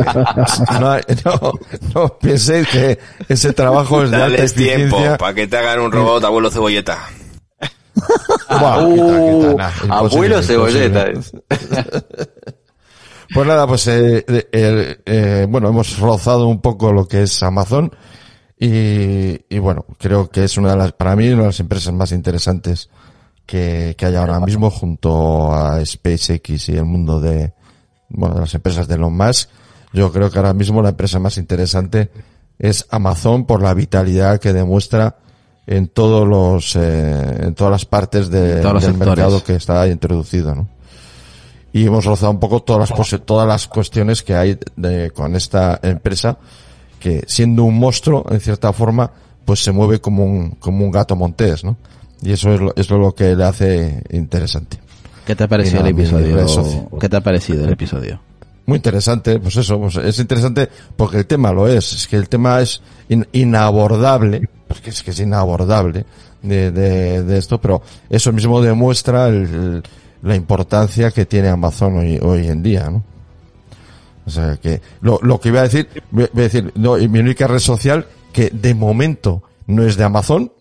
que 0.68 0.80
no, 0.80 0.90
hay- 0.92 1.03
no, 1.26 1.52
no 1.94 2.18
penséis 2.18 2.68
que 2.69 2.98
ese 3.30 3.53
trabajo 3.53 4.02
es 4.03 4.10
de 4.10 4.16
alta 4.16 4.30
Dales 4.38 4.53
tiempo 4.56 4.95
eficiencia. 4.95 5.18
para 5.18 5.34
que 5.35 5.45
te 5.48 5.58
hagan 5.58 5.82
un 5.82 5.92
robot 5.92 6.24
abuelo 6.24 6.50
cebolleta. 6.50 6.98
Buah, 8.50 8.80
quita, 8.88 9.06
quita, 9.06 9.53
nah, 9.53 9.69
imposible, 9.84 10.35
abuelo 10.35 10.42
cebolleta. 10.42 11.06
Pues 13.33 13.47
nada, 13.47 13.65
pues 13.67 13.87
eh, 13.87 14.23
eh, 14.27 14.97
eh, 15.05 15.47
bueno, 15.49 15.69
hemos 15.69 15.97
rozado 15.99 16.47
un 16.47 16.61
poco 16.61 16.91
lo 16.93 17.07
que 17.07 17.23
es 17.23 17.41
Amazon 17.43 17.91
y, 18.59 19.39
y 19.49 19.59
bueno, 19.59 19.85
creo 19.97 20.29
que 20.29 20.43
es 20.43 20.57
una 20.57 20.71
de 20.71 20.77
las, 20.77 20.91
para 20.93 21.15
mí, 21.15 21.27
una 21.29 21.41
de 21.41 21.47
las 21.47 21.59
empresas 21.59 21.93
más 21.93 22.11
interesantes 22.11 22.89
que, 23.45 23.95
que 23.97 24.05
hay 24.05 24.15
ahora 24.15 24.39
mismo 24.39 24.69
junto 24.69 25.53
a 25.53 25.83
SpaceX 25.85 26.69
y 26.69 26.77
el 26.77 26.85
mundo 26.85 27.19
de, 27.19 27.53
bueno, 28.09 28.35
de 28.35 28.41
las 28.41 28.53
empresas 28.53 28.87
de 28.87 28.95
Elon 28.95 29.15
Musk. 29.15 29.49
Yo 29.93 30.11
creo 30.11 30.29
que 30.29 30.37
ahora 30.37 30.53
mismo 30.53 30.81
la 30.81 30.89
empresa 30.89 31.19
más 31.19 31.37
interesante 31.37 32.11
es 32.59 32.85
Amazon 32.89 33.45
por 33.45 33.61
la 33.61 33.73
vitalidad 33.73 34.39
que 34.39 34.53
demuestra 34.53 35.17
en 35.67 35.87
todos 35.87 36.27
los, 36.27 36.75
eh, 36.75 37.39
en 37.43 37.55
todas 37.55 37.71
las 37.71 37.85
partes 37.85 38.29
de- 38.29 38.57
En 38.57 38.61
todos 38.61 38.73
los 38.75 38.83
del 38.83 38.91
sectores. 38.93 39.17
mercado 39.17 39.43
que 39.43 39.55
está 39.55 39.87
introducido, 39.87 40.53
¿no? 40.55 40.67
Y 41.75 41.85
hemos 41.85 42.05
rozado 42.05 42.31
un 42.31 42.39
poco 42.39 42.61
todas 42.63 42.89
las 42.89 43.21
todas 43.25 43.45
las 43.45 43.67
cuestiones 43.67 44.23
que 44.23 44.33
hay 44.33 44.57
de- 44.77 45.11
con 45.11 45.35
esta 45.35 45.77
empresa 45.83 46.37
que 46.99 47.23
siendo 47.27 47.65
un 47.65 47.77
monstruo 47.77 48.23
en 48.31 48.39
cierta 48.39 48.71
forma 48.71 49.11
pues 49.43 49.61
se 49.61 49.73
mueve 49.73 49.99
como 49.99 50.23
un 50.23 50.51
como 50.51 50.85
un 50.85 50.91
gato 50.91 51.15
montés 51.17 51.65
no 51.65 51.75
y 52.21 52.31
eso 52.31 52.53
es 52.53 52.61
lo, 52.61 52.73
es 52.77 52.89
lo 52.89 53.13
que 53.13 53.35
le 53.35 53.43
hace 53.43 54.01
interesante 54.11 54.79
¿Qué 55.25 55.35
te 55.35 55.43
ha 55.43 55.47
parecido 55.47 55.77
nada, 55.77 55.89
el 55.89 55.95
episodio? 55.99 56.89
¿Qué 56.99 57.09
te 57.09 57.17
ha 57.17 57.21
parecido 57.21 57.65
el 57.65 57.73
episodio? 57.73 58.21
muy 58.67 58.77
interesante 58.77 59.37
pues 59.39 59.57
eso 59.57 59.77
pues 59.79 59.97
es 59.97 60.17
interesante 60.19 60.69
porque 60.95 61.17
el 61.17 61.25
tema 61.25 61.51
lo 61.51 61.67
es 61.67 61.91
es 61.93 62.07
que 62.07 62.15
el 62.15 62.29
tema 62.29 62.61
es 62.61 62.81
in- 63.09 63.27
inabordable 63.33 64.47
porque 64.67 64.91
es 64.91 65.03
que 65.03 65.11
es 65.11 65.19
inabordable 65.19 66.05
de, 66.41 66.71
de, 66.71 67.23
de 67.23 67.37
esto 67.37 67.59
pero 67.59 67.81
eso 68.09 68.31
mismo 68.31 68.61
demuestra 68.61 69.27
el- 69.27 69.35
el- 69.53 69.83
la 70.25 70.35
importancia 70.35 71.11
que 71.11 71.25
tiene 71.25 71.49
Amazon 71.49 71.99
hoy, 71.99 72.19
hoy 72.21 72.47
en 72.47 72.63
día 72.63 72.89
no 72.89 73.03
o 74.25 74.29
sea 74.29 74.57
que 74.57 74.81
lo, 75.01 75.19
lo 75.21 75.39
que 75.39 75.49
iba 75.49 75.59
a 75.59 75.63
decir 75.63 75.87
voy 76.09 76.23
a 76.23 76.39
decir 76.39 76.71
no 76.75 76.95
mi 76.95 77.19
única 77.19 77.47
red 77.47 77.59
social 77.59 78.07
que 78.33 78.49
de 78.49 78.73
momento 78.73 79.43
no 79.67 79.83
es 79.83 79.95
de 79.97 80.03
Amazon 80.03 80.51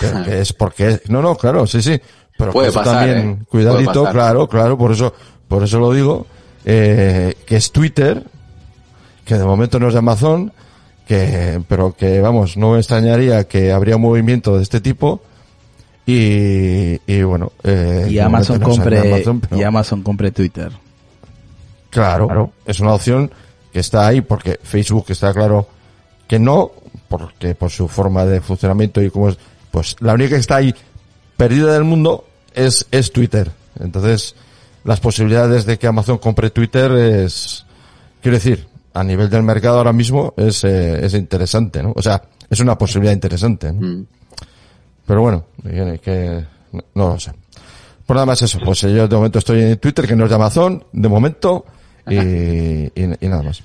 pero 0.00 0.22
que 0.24 0.40
es 0.40 0.52
porque 0.52 1.00
no 1.08 1.20
no 1.20 1.36
claro 1.36 1.66
sí 1.66 1.82
sí 1.82 2.00
pero 2.38 2.52
Puede 2.52 2.66
que 2.66 2.70
eso 2.70 2.78
pasar, 2.78 3.06
también 3.06 3.38
¿eh? 3.42 3.44
cuidadito 3.48 4.04
claro 4.10 4.48
claro 4.48 4.78
por 4.78 4.92
eso 4.92 5.12
por 5.48 5.64
eso 5.64 5.80
lo 5.80 5.92
digo 5.92 6.26
eh, 6.64 7.34
que 7.44 7.56
es 7.56 7.72
Twitter 7.72 8.22
que 9.24 9.34
de 9.34 9.44
momento 9.44 9.80
no 9.80 9.88
es 9.88 9.94
de 9.94 9.98
Amazon 9.98 10.52
que 11.08 11.60
pero 11.66 11.96
que 11.96 12.20
vamos 12.20 12.56
no 12.56 12.72
me 12.72 12.78
extrañaría 12.78 13.42
que 13.48 13.72
habría 13.72 13.96
un 13.96 14.02
movimiento 14.02 14.56
de 14.56 14.62
este 14.62 14.80
tipo 14.80 15.20
y, 16.06 17.00
y 17.06 17.22
bueno 17.22 17.52
eh, 17.62 18.06
Y 18.10 18.18
Amazon 18.18 18.60
compre, 18.60 19.12
Amazon, 19.12 19.40
pero- 19.40 19.56
y 19.56 19.62
Amazon 19.62 20.02
compre 20.02 20.30
Twitter. 20.30 20.70
Claro, 21.90 22.52
es 22.66 22.80
una 22.80 22.92
opción 22.94 23.30
que 23.72 23.78
está 23.80 24.06
ahí 24.06 24.20
porque 24.20 24.58
Facebook 24.62 25.06
está 25.08 25.32
claro 25.32 25.68
que 26.26 26.38
no, 26.38 26.72
porque 27.08 27.54
por 27.54 27.70
su 27.70 27.86
forma 27.88 28.24
de 28.24 28.40
funcionamiento 28.40 29.00
y 29.02 29.10
como 29.10 29.28
es, 29.28 29.38
pues 29.70 29.96
la 30.00 30.14
única 30.14 30.30
que 30.34 30.40
está 30.40 30.56
ahí 30.56 30.74
perdida 31.36 31.72
del 31.72 31.84
mundo 31.84 32.24
es, 32.52 32.86
es 32.90 33.12
Twitter. 33.12 33.50
Entonces, 33.80 34.34
las 34.84 35.00
posibilidades 35.00 35.64
de 35.66 35.78
que 35.78 35.86
Amazon 35.86 36.18
compre 36.18 36.50
Twitter 36.50 36.90
es, 36.92 37.64
quiero 38.20 38.36
decir, 38.36 38.66
a 38.92 39.02
nivel 39.04 39.28
del 39.30 39.42
mercado 39.42 39.78
ahora 39.78 39.92
mismo 39.92 40.34
es, 40.36 40.64
eh, 40.64 41.04
es 41.04 41.14
interesante, 41.14 41.82
¿no? 41.82 41.92
O 41.96 42.02
sea, 42.02 42.22
es 42.50 42.60
una 42.60 42.76
posibilidad 42.78 43.12
interesante, 43.12 43.72
¿no? 43.72 43.86
Mm. 43.86 44.06
Pero 45.06 45.20
bueno, 45.22 45.44
que, 45.62 46.00
que- 46.02 46.44
no, 46.72 46.82
no 46.94 47.08
lo 47.14 47.20
sé. 47.20 47.32
Por 48.06 48.16
nada 48.16 48.26
más 48.26 48.42
eso, 48.42 48.58
pues 48.64 48.80
yo 48.82 49.08
de 49.08 49.16
momento 49.16 49.38
estoy 49.38 49.62
en 49.62 49.78
Twitter, 49.78 50.06
que 50.06 50.16
no 50.16 50.24
es 50.24 50.30
de 50.30 50.36
Amazon, 50.36 50.84
de 50.92 51.08
momento, 51.08 51.64
y, 52.08 52.16
y- 52.16 52.90
y 53.20 53.28
nada 53.28 53.42
más. 53.42 53.62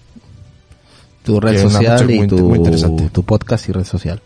Tu 1.24 1.40
red 1.40 1.61
social 1.61 2.09
y 2.09 2.19
muy 2.19 2.27
muy 2.42 2.59
tu, 2.98 3.09
tu 3.09 3.24
podcast 3.24 3.68
y 3.69 3.72
red 3.74 3.84
social. 3.84 4.22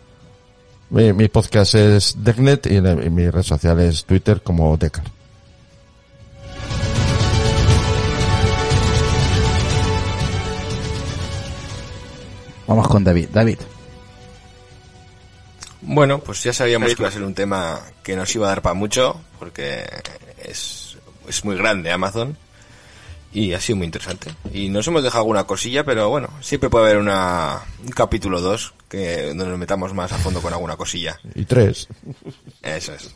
Mi, 0.90 1.12
mi 1.12 1.28
podcast 1.28 1.74
es 1.74 2.16
Decknet 2.22 2.66
y, 2.66 2.80
la- 2.80 2.92
y 3.04 3.10
mi 3.10 3.28
red 3.28 3.42
social 3.42 3.80
es 3.80 4.04
Twitter 4.04 4.40
como 4.42 4.76
Decar. 4.76 5.04
Vamos 12.66 12.88
con 12.88 13.04
David. 13.04 13.28
David, 13.32 13.58
Bueno, 15.86 16.18
pues 16.18 16.42
ya 16.42 16.52
sabíamos 16.52 16.94
que 16.94 17.02
iba 17.02 17.08
a 17.08 17.12
ser 17.12 17.22
un 17.22 17.34
tema 17.34 17.80
que 18.02 18.16
nos 18.16 18.34
iba 18.34 18.46
a 18.46 18.50
dar 18.50 18.62
para 18.62 18.74
mucho, 18.74 19.20
porque 19.38 19.84
es, 20.42 20.96
es 21.28 21.44
muy 21.44 21.56
grande 21.56 21.90
Amazon. 21.92 22.36
Y 23.32 23.52
ha 23.52 23.60
sido 23.60 23.76
muy 23.76 23.86
interesante. 23.86 24.30
Y 24.52 24.68
nos 24.68 24.86
hemos 24.86 25.02
dejado 25.02 25.22
alguna 25.22 25.44
cosilla, 25.44 25.84
pero 25.84 26.08
bueno, 26.08 26.30
siempre 26.40 26.70
puede 26.70 26.84
haber 26.84 26.98
una, 26.98 27.62
un 27.82 27.90
capítulo 27.90 28.40
2 28.40 28.74
que 28.88 29.26
donde 29.28 29.46
nos 29.46 29.58
metamos 29.58 29.92
más 29.92 30.12
a 30.12 30.18
fondo 30.18 30.40
con 30.40 30.52
alguna 30.52 30.76
cosilla. 30.76 31.18
Y 31.34 31.44
tres. 31.44 31.88
Eso 32.62 32.94
es. 32.94 33.12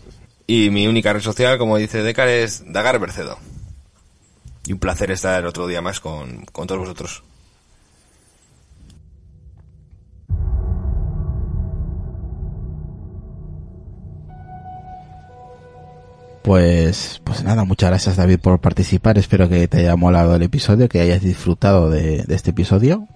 Y 0.46 0.70
mi 0.70 0.88
única 0.88 1.12
red 1.12 1.20
social, 1.20 1.56
como 1.56 1.76
dice 1.76 2.02
Decar, 2.02 2.26
es 2.28 2.64
Dagar 2.66 2.98
Bercedo. 2.98 3.38
Y 4.66 4.72
un 4.72 4.80
placer 4.80 5.12
estar 5.12 5.46
otro 5.46 5.68
día 5.68 5.80
más 5.80 6.00
con, 6.00 6.44
con 6.46 6.66
todos 6.66 6.80
vosotros. 6.80 7.22
Pues, 16.48 17.20
pues 17.24 17.44
nada, 17.44 17.64
muchas 17.64 17.90
gracias 17.90 18.16
David 18.16 18.38
por 18.40 18.58
participar. 18.58 19.18
Espero 19.18 19.50
que 19.50 19.68
te 19.68 19.80
haya 19.80 19.96
molado 19.96 20.34
el 20.34 20.42
episodio, 20.42 20.88
que 20.88 21.00
hayas 21.00 21.20
disfrutado 21.20 21.90
de, 21.90 22.24
de 22.24 22.34
este 22.34 22.50
episodio. 22.50 23.06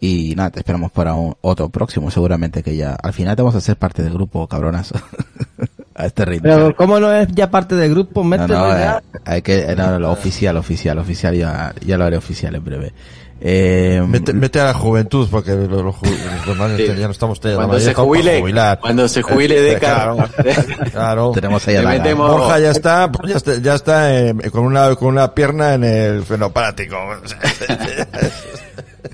Y 0.00 0.34
nada, 0.34 0.50
te 0.50 0.58
esperamos 0.58 0.90
para 0.90 1.14
un, 1.14 1.36
otro 1.40 1.68
próximo, 1.68 2.10
seguramente 2.10 2.64
que 2.64 2.74
ya, 2.74 2.94
al 2.94 3.12
final 3.12 3.36
te 3.36 3.42
vamos 3.42 3.54
a 3.54 3.58
hacer 3.58 3.76
parte 3.76 4.02
del 4.02 4.12
grupo, 4.12 4.48
cabronazo. 4.48 4.96
a 5.94 6.06
este 6.06 6.24
ritmo. 6.24 6.42
Pero 6.42 6.74
¿cómo 6.74 6.98
no 6.98 7.12
es 7.12 7.28
ya 7.28 7.48
parte 7.48 7.76
del 7.76 7.90
grupo? 7.90 8.24
No, 8.24 8.30
Mételo 8.30 8.58
no, 8.58 8.68
ya. 8.70 8.98
eh, 9.14 9.18
hay 9.24 9.42
que, 9.42 9.74
no, 9.76 10.00
lo 10.00 10.10
oficial, 10.10 10.56
oficial, 10.56 10.98
oficial, 10.98 11.36
ya, 11.36 11.72
ya 11.86 11.96
lo 11.96 12.04
haré 12.04 12.16
oficial 12.16 12.56
en 12.56 12.64
breve. 12.64 12.92
Eh, 13.44 14.00
Mete, 14.06 14.32
mete 14.32 14.60
a 14.60 14.66
la 14.66 14.74
juventud, 14.74 15.26
porque 15.28 15.50
los, 15.52 15.68
los, 15.68 15.96
ju- 15.96 16.46
los 16.46 16.76
Sí. 16.76 16.86
ya 16.96 17.06
no 17.06 17.10
estamos 17.10 17.42
la 17.42 17.54
Cuando 17.56 17.80
se 17.80 17.92
jubile, 17.92 18.40
jubilar. 18.40 18.78
cuando 18.80 19.08
se 19.08 19.20
jubile 19.22 19.60
Decar, 19.62 20.14
Claro, 20.14 20.28
claro. 20.92 21.32
tenemos 21.34 21.66
ahí 21.66 21.74
a 21.76 21.82
la 21.82 21.90
metemos- 21.90 22.30
Borja 22.30 22.60
ya 22.60 22.70
está, 22.70 23.10
ya 23.26 23.36
está, 23.36 23.56
ya 23.58 23.74
está 23.74 24.16
eh, 24.16 24.34
con 24.52 24.64
una 24.64 24.94
con 24.94 25.08
una 25.08 25.34
pierna 25.34 25.74
en 25.74 25.82
el 25.82 26.22
fenopático. 26.22 26.96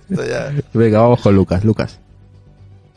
Venga, 0.74 1.00
vamos 1.00 1.20
con 1.22 1.34
Lucas, 1.34 1.64
Lucas. 1.64 1.98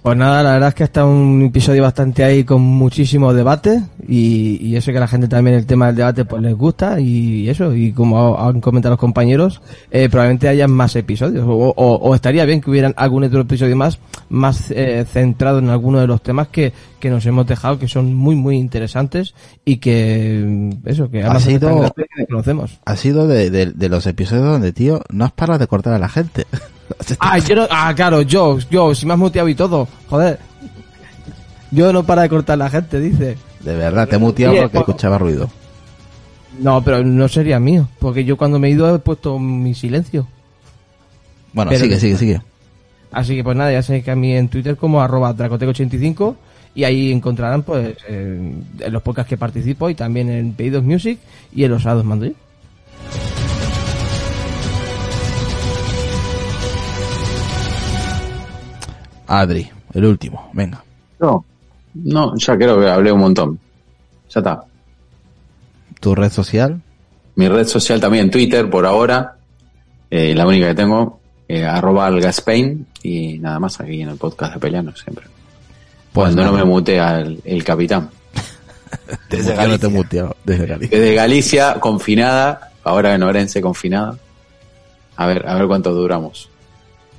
Pues 0.03 0.17
nada, 0.17 0.41
la 0.41 0.53
verdad 0.53 0.69
es 0.69 0.75
que 0.75 0.83
está 0.83 1.05
un 1.05 1.43
episodio 1.43 1.83
bastante 1.83 2.23
ahí 2.23 2.43
con 2.43 2.59
muchísimo 2.59 3.35
debate 3.35 3.83
y, 4.07 4.57
y 4.59 4.75
eso 4.75 4.91
que 4.91 4.97
a 4.97 5.01
la 5.01 5.07
gente 5.07 5.27
también 5.27 5.55
el 5.55 5.67
tema 5.67 5.85
del 5.87 5.95
debate 5.97 6.25
pues 6.25 6.41
les 6.41 6.55
gusta 6.55 6.99
y 6.99 7.47
eso, 7.47 7.75
y 7.75 7.91
como 7.91 8.35
han 8.39 8.61
comentado 8.61 8.93
los 8.93 8.99
compañeros, 8.99 9.61
eh, 9.91 10.09
probablemente 10.09 10.47
haya 10.47 10.67
más 10.67 10.95
episodios 10.95 11.45
o, 11.47 11.51
o- 11.51 11.95
o 11.97 12.15
estaría 12.15 12.45
bien 12.45 12.61
que 12.61 12.71
hubieran 12.71 12.95
algún 12.97 13.25
otro 13.25 13.41
episodio 13.41 13.75
más, 13.75 13.99
más 14.29 14.71
eh, 14.71 15.05
centrado 15.07 15.59
en 15.59 15.69
alguno 15.69 15.99
de 15.99 16.07
los 16.07 16.23
temas 16.23 16.47
que, 16.47 16.73
que 16.99 17.11
nos 17.11 17.23
hemos 17.27 17.45
dejado, 17.45 17.77
que 17.77 17.87
son 17.87 18.15
muy 18.15 18.35
muy 18.35 18.57
interesantes 18.57 19.35
y 19.65 19.77
que 19.77 20.43
mm, 20.83 20.87
eso, 20.89 21.11
que 21.11 21.21
Ha 21.21 21.39
sido- 21.39 21.69
que 22.17 22.25
conocemos. 22.25 22.79
Ha 22.85 22.95
sido 22.95 23.27
de, 23.27 23.51
de, 23.51 23.67
de 23.67 23.89
los 23.89 24.07
episodios 24.07 24.45
donde, 24.45 24.73
tío, 24.73 25.03
no 25.11 25.25
has 25.25 25.31
parado 25.31 25.59
de 25.59 25.67
cortar 25.67 25.93
a 25.93 25.99
la 25.99 26.09
gente. 26.09 26.47
Ah, 27.19 27.37
yo 27.39 27.55
no, 27.55 27.67
ah, 27.69 27.93
claro, 27.95 28.21
yo, 28.21 28.57
yo, 28.69 28.93
si 28.95 29.05
me 29.05 29.13
has 29.13 29.19
muteado 29.19 29.47
y 29.49 29.55
todo, 29.55 29.87
joder. 30.09 30.39
Yo 31.71 31.93
no 31.93 32.03
para 32.03 32.23
de 32.23 32.29
cortar 32.29 32.57
la 32.57 32.69
gente, 32.69 32.99
dice. 32.99 33.37
De 33.61 33.75
verdad, 33.75 34.07
te 34.07 34.15
he 34.15 34.19
muteado 34.19 34.53
porque 34.55 34.69
pues- 34.69 34.81
escuchaba 34.89 35.17
ruido. 35.17 35.49
No, 36.59 36.83
pero 36.83 37.03
no 37.03 37.27
sería 37.27 37.59
mío, 37.59 37.87
porque 37.99 38.25
yo 38.25 38.35
cuando 38.37 38.59
me 38.59 38.67
he 38.67 38.71
ido 38.71 38.93
he 38.93 38.99
puesto 38.99 39.39
mi 39.39 39.73
silencio. 39.73 40.27
Bueno, 41.53 41.69
Pero- 41.71 41.83
sigue, 41.83 41.99
sigue, 41.99 42.17
sigue. 42.17 42.41
Así 43.11 43.35
que 43.35 43.43
pues 43.43 43.57
nada, 43.57 43.71
ya 43.71 43.81
sabéis 43.83 44.05
que 44.05 44.11
a 44.11 44.15
mí 44.15 44.33
en 44.35 44.47
Twitter 44.47 44.77
como 44.77 45.01
arroba 45.01 45.35
dracoteco85 45.35 46.35
y 46.75 46.85
ahí 46.85 47.11
encontrarán 47.11 47.63
pues 47.63 47.95
eh, 48.07 48.53
en 48.79 48.93
los 48.93 49.01
podcasts 49.01 49.29
que 49.29 49.37
participo 49.37 49.89
y 49.89 49.95
también 49.95 50.29
en 50.29 50.53
Pedidos 50.53 50.83
Music 50.83 51.19
y 51.53 51.63
en 51.65 51.71
Los 51.71 51.83
Sados 51.83 52.05
Madrid. 52.05 52.31
Adri, 59.39 59.69
el 59.93 60.05
último, 60.05 60.49
venga. 60.53 60.83
No, 61.19 61.45
no, 61.93 62.35
ya 62.37 62.57
creo 62.57 62.79
que 62.79 62.89
hablé 62.89 63.11
un 63.11 63.19
montón. 63.19 63.59
Ya 64.29 64.39
está. 64.39 64.63
Tu 65.99 66.15
red 66.15 66.31
social, 66.31 66.81
Mi 67.35 67.47
red 67.47 67.67
social 67.67 67.99
también, 68.01 68.29
Twitter, 68.29 68.69
por 68.69 68.85
ahora. 68.85 69.35
eh, 70.09 70.33
la 70.35 70.45
única 70.45 70.67
que 70.67 70.75
tengo, 70.75 71.19
eh, 71.47 71.65
arroba 71.65 72.07
algaspain. 72.07 72.87
Y 73.03 73.39
nada 73.39 73.59
más 73.59 73.79
aquí 73.79 74.01
en 74.01 74.09
el 74.09 74.17
podcast 74.17 74.53
de 74.55 74.59
Peleano 74.59 74.93
siempre. 74.95 75.25
Pues 76.11 76.33
Cuando 76.33 76.43
no 76.43 76.51
me 76.51 76.63
mutea 76.65 77.21
el, 77.21 77.39
el 77.45 77.63
capitán. 77.63 78.09
desde 79.29 79.55
no 79.67 79.79
te 79.79 79.85
he 79.85 79.89
muteado, 79.89 80.35
desde 80.43 80.65
Galicia. 80.67 80.97
Desde 80.99 81.15
Galicia, 81.15 81.73
confinada. 81.79 82.71
Ahora 82.83 83.13
en 83.15 83.23
Orense, 83.23 83.61
confinada. 83.61 84.17
A 85.15 85.25
ver, 85.27 85.47
a 85.47 85.55
ver 85.55 85.67
cuánto 85.67 85.93
duramos. 85.93 86.49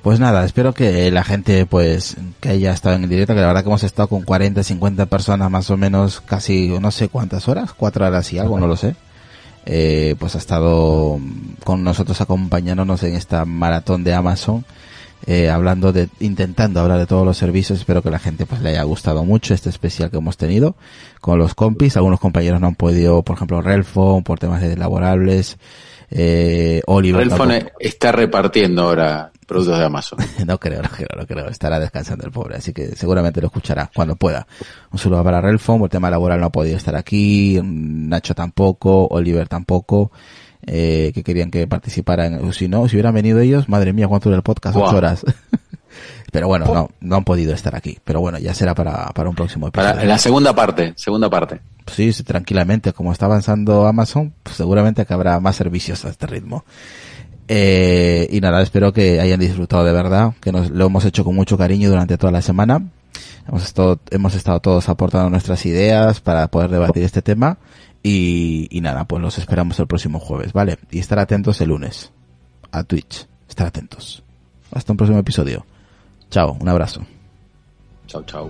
Pues 0.03 0.19
nada, 0.19 0.43
espero 0.43 0.73
que 0.73 1.09
la 1.11 1.23
gente 1.23 1.65
pues 1.65 2.17
que 2.41 2.49
haya 2.49 2.73
estado 2.73 2.97
en 2.97 3.07
directo, 3.07 3.33
que 3.33 3.39
la 3.39 3.47
verdad 3.47 3.63
que 3.63 3.69
hemos 3.69 3.83
estado 3.83 4.09
con 4.09 4.23
40, 4.23 4.61
50 4.61 5.05
personas 5.05 5.49
más 5.49 5.69
o 5.69 5.77
menos 5.77 6.19
casi 6.19 6.67
no 6.81 6.91
sé 6.91 7.07
cuántas 7.07 7.47
horas, 7.47 7.71
cuatro 7.71 8.05
horas 8.05 8.33
y 8.33 8.37
algo, 8.37 8.59
no 8.59 8.67
lo 8.67 8.75
sé. 8.75 8.97
Eh, 9.65 10.15
pues 10.19 10.35
ha 10.35 10.39
estado 10.39 11.19
con 11.63 11.85
nosotros 11.85 12.19
acompañándonos 12.19 13.01
en 13.03 13.15
esta 13.15 13.45
maratón 13.45 14.03
de 14.03 14.13
Amazon, 14.13 14.65
eh, 15.25 15.49
hablando 15.49 15.93
de, 15.93 16.09
intentando 16.19 16.81
hablar 16.81 16.99
de 16.99 17.05
todos 17.05 17.25
los 17.25 17.37
servicios, 17.37 17.79
espero 17.79 18.01
que 18.01 18.11
la 18.11 18.19
gente 18.19 18.45
pues 18.45 18.59
le 18.61 18.71
haya 18.71 18.83
gustado 18.83 19.23
mucho 19.23 19.53
este 19.53 19.69
especial 19.69 20.11
que 20.11 20.17
hemos 20.17 20.35
tenido 20.35 20.75
con 21.21 21.39
los 21.39 21.55
compis, 21.55 21.95
algunos 21.95 22.19
compañeros 22.19 22.59
no 22.59 22.67
han 22.67 22.75
podido, 22.75 23.21
por 23.23 23.37
ejemplo, 23.37 23.61
Relfon, 23.61 24.23
por 24.25 24.37
temas 24.37 24.61
de 24.61 24.75
laborables, 24.75 25.57
eh, 26.11 26.81
Oliver 26.87 27.27
está 27.79 28.11
repartiendo 28.11 28.83
ahora 28.83 29.31
productos 29.45 29.77
de 29.77 29.85
Amazon. 29.85 30.19
no 30.45 30.59
creo, 30.59 30.81
no 30.81 30.89
creo, 30.89 31.09
no 31.17 31.25
creo. 31.25 31.47
Estará 31.47 31.79
descansando 31.79 32.25
el 32.25 32.31
pobre, 32.31 32.57
así 32.57 32.73
que 32.73 32.95
seguramente 32.95 33.41
lo 33.41 33.47
escuchará 33.47 33.89
cuando 33.93 34.15
pueda. 34.15 34.47
Un 34.91 34.99
saludo 34.99 35.23
para 35.23 35.41
Relfon, 35.41 35.79
por 35.79 35.87
el 35.87 35.91
tema 35.91 36.09
laboral 36.09 36.39
no 36.39 36.47
ha 36.47 36.51
podido 36.51 36.77
estar 36.77 36.95
aquí, 36.95 37.59
Nacho 37.63 38.33
tampoco, 38.33 39.07
Oliver 39.07 39.47
tampoco, 39.47 40.11
eh, 40.65 41.11
que 41.13 41.23
querían 41.23 41.51
que 41.51 41.67
participaran. 41.67 42.51
Si 42.53 42.67
no, 42.67 42.87
si 42.87 42.95
hubieran 42.95 43.13
venido 43.13 43.39
ellos, 43.39 43.69
madre 43.69 43.93
mía, 43.93 44.07
cuánto 44.07 44.29
dura 44.29 44.37
el 44.37 44.43
podcast, 44.43 44.75
Buah. 44.75 44.87
ocho 44.87 44.97
horas. 44.97 45.25
Pero 46.31 46.47
bueno, 46.47 46.65
no, 46.65 46.89
no 46.99 47.15
han 47.15 47.23
podido 47.23 47.53
estar 47.53 47.75
aquí. 47.75 47.99
Pero 48.03 48.19
bueno, 48.19 48.39
ya 48.39 48.53
será 48.53 48.73
para, 48.73 49.07
para 49.07 49.29
un 49.29 49.35
próximo 49.35 49.67
episodio. 49.67 49.93
Para 49.93 50.05
la 50.05 50.17
segunda 50.17 50.53
parte, 50.53 50.93
segunda 50.95 51.29
parte. 51.29 51.61
Sí, 51.87 52.11
tranquilamente. 52.23 52.93
Como 52.93 53.11
está 53.11 53.25
avanzando 53.25 53.85
Amazon, 53.87 54.33
pues 54.43 54.55
seguramente 54.55 55.05
que 55.05 55.13
habrá 55.13 55.39
más 55.39 55.55
servicios 55.55 56.05
a 56.05 56.09
este 56.09 56.27
ritmo. 56.27 56.65
Eh, 57.47 58.27
y 58.31 58.39
nada, 58.39 58.61
espero 58.61 58.93
que 58.93 59.19
hayan 59.19 59.39
disfrutado 59.39 59.83
de 59.83 59.91
verdad, 59.91 60.33
que 60.39 60.51
nos 60.51 60.69
lo 60.69 60.85
hemos 60.85 61.03
hecho 61.05 61.23
con 61.23 61.35
mucho 61.35 61.57
cariño 61.57 61.89
durante 61.89 62.17
toda 62.17 62.31
la 62.31 62.41
semana. 62.41 62.81
Hemos 63.47 63.63
estado, 63.63 63.99
hemos 64.09 64.33
estado 64.35 64.59
todos 64.61 64.87
aportando 64.87 65.29
nuestras 65.29 65.65
ideas 65.65 66.21
para 66.21 66.47
poder 66.47 66.71
debatir 66.71 67.03
este 67.03 67.21
tema. 67.21 67.57
Y, 68.01 68.67
y 68.71 68.81
nada, 68.81 69.05
pues 69.05 69.21
los 69.21 69.37
esperamos 69.37 69.79
el 69.79 69.87
próximo 69.87 70.19
jueves, 70.19 70.51
¿vale? 70.51 70.77
Y 70.91 70.99
estar 70.99 71.19
atentos 71.19 71.61
el 71.61 71.69
lunes 71.69 72.11
a 72.71 72.83
Twitch. 72.83 73.27
Estar 73.47 73.67
atentos. 73.67 74.23
Hasta 74.73 74.91
un 74.91 74.97
próximo 74.97 75.19
episodio. 75.19 75.65
Chao, 76.33 76.57
un 76.59 76.67
abrazo. 76.67 76.99
Chau, 78.07 78.23
chau. 78.25 78.49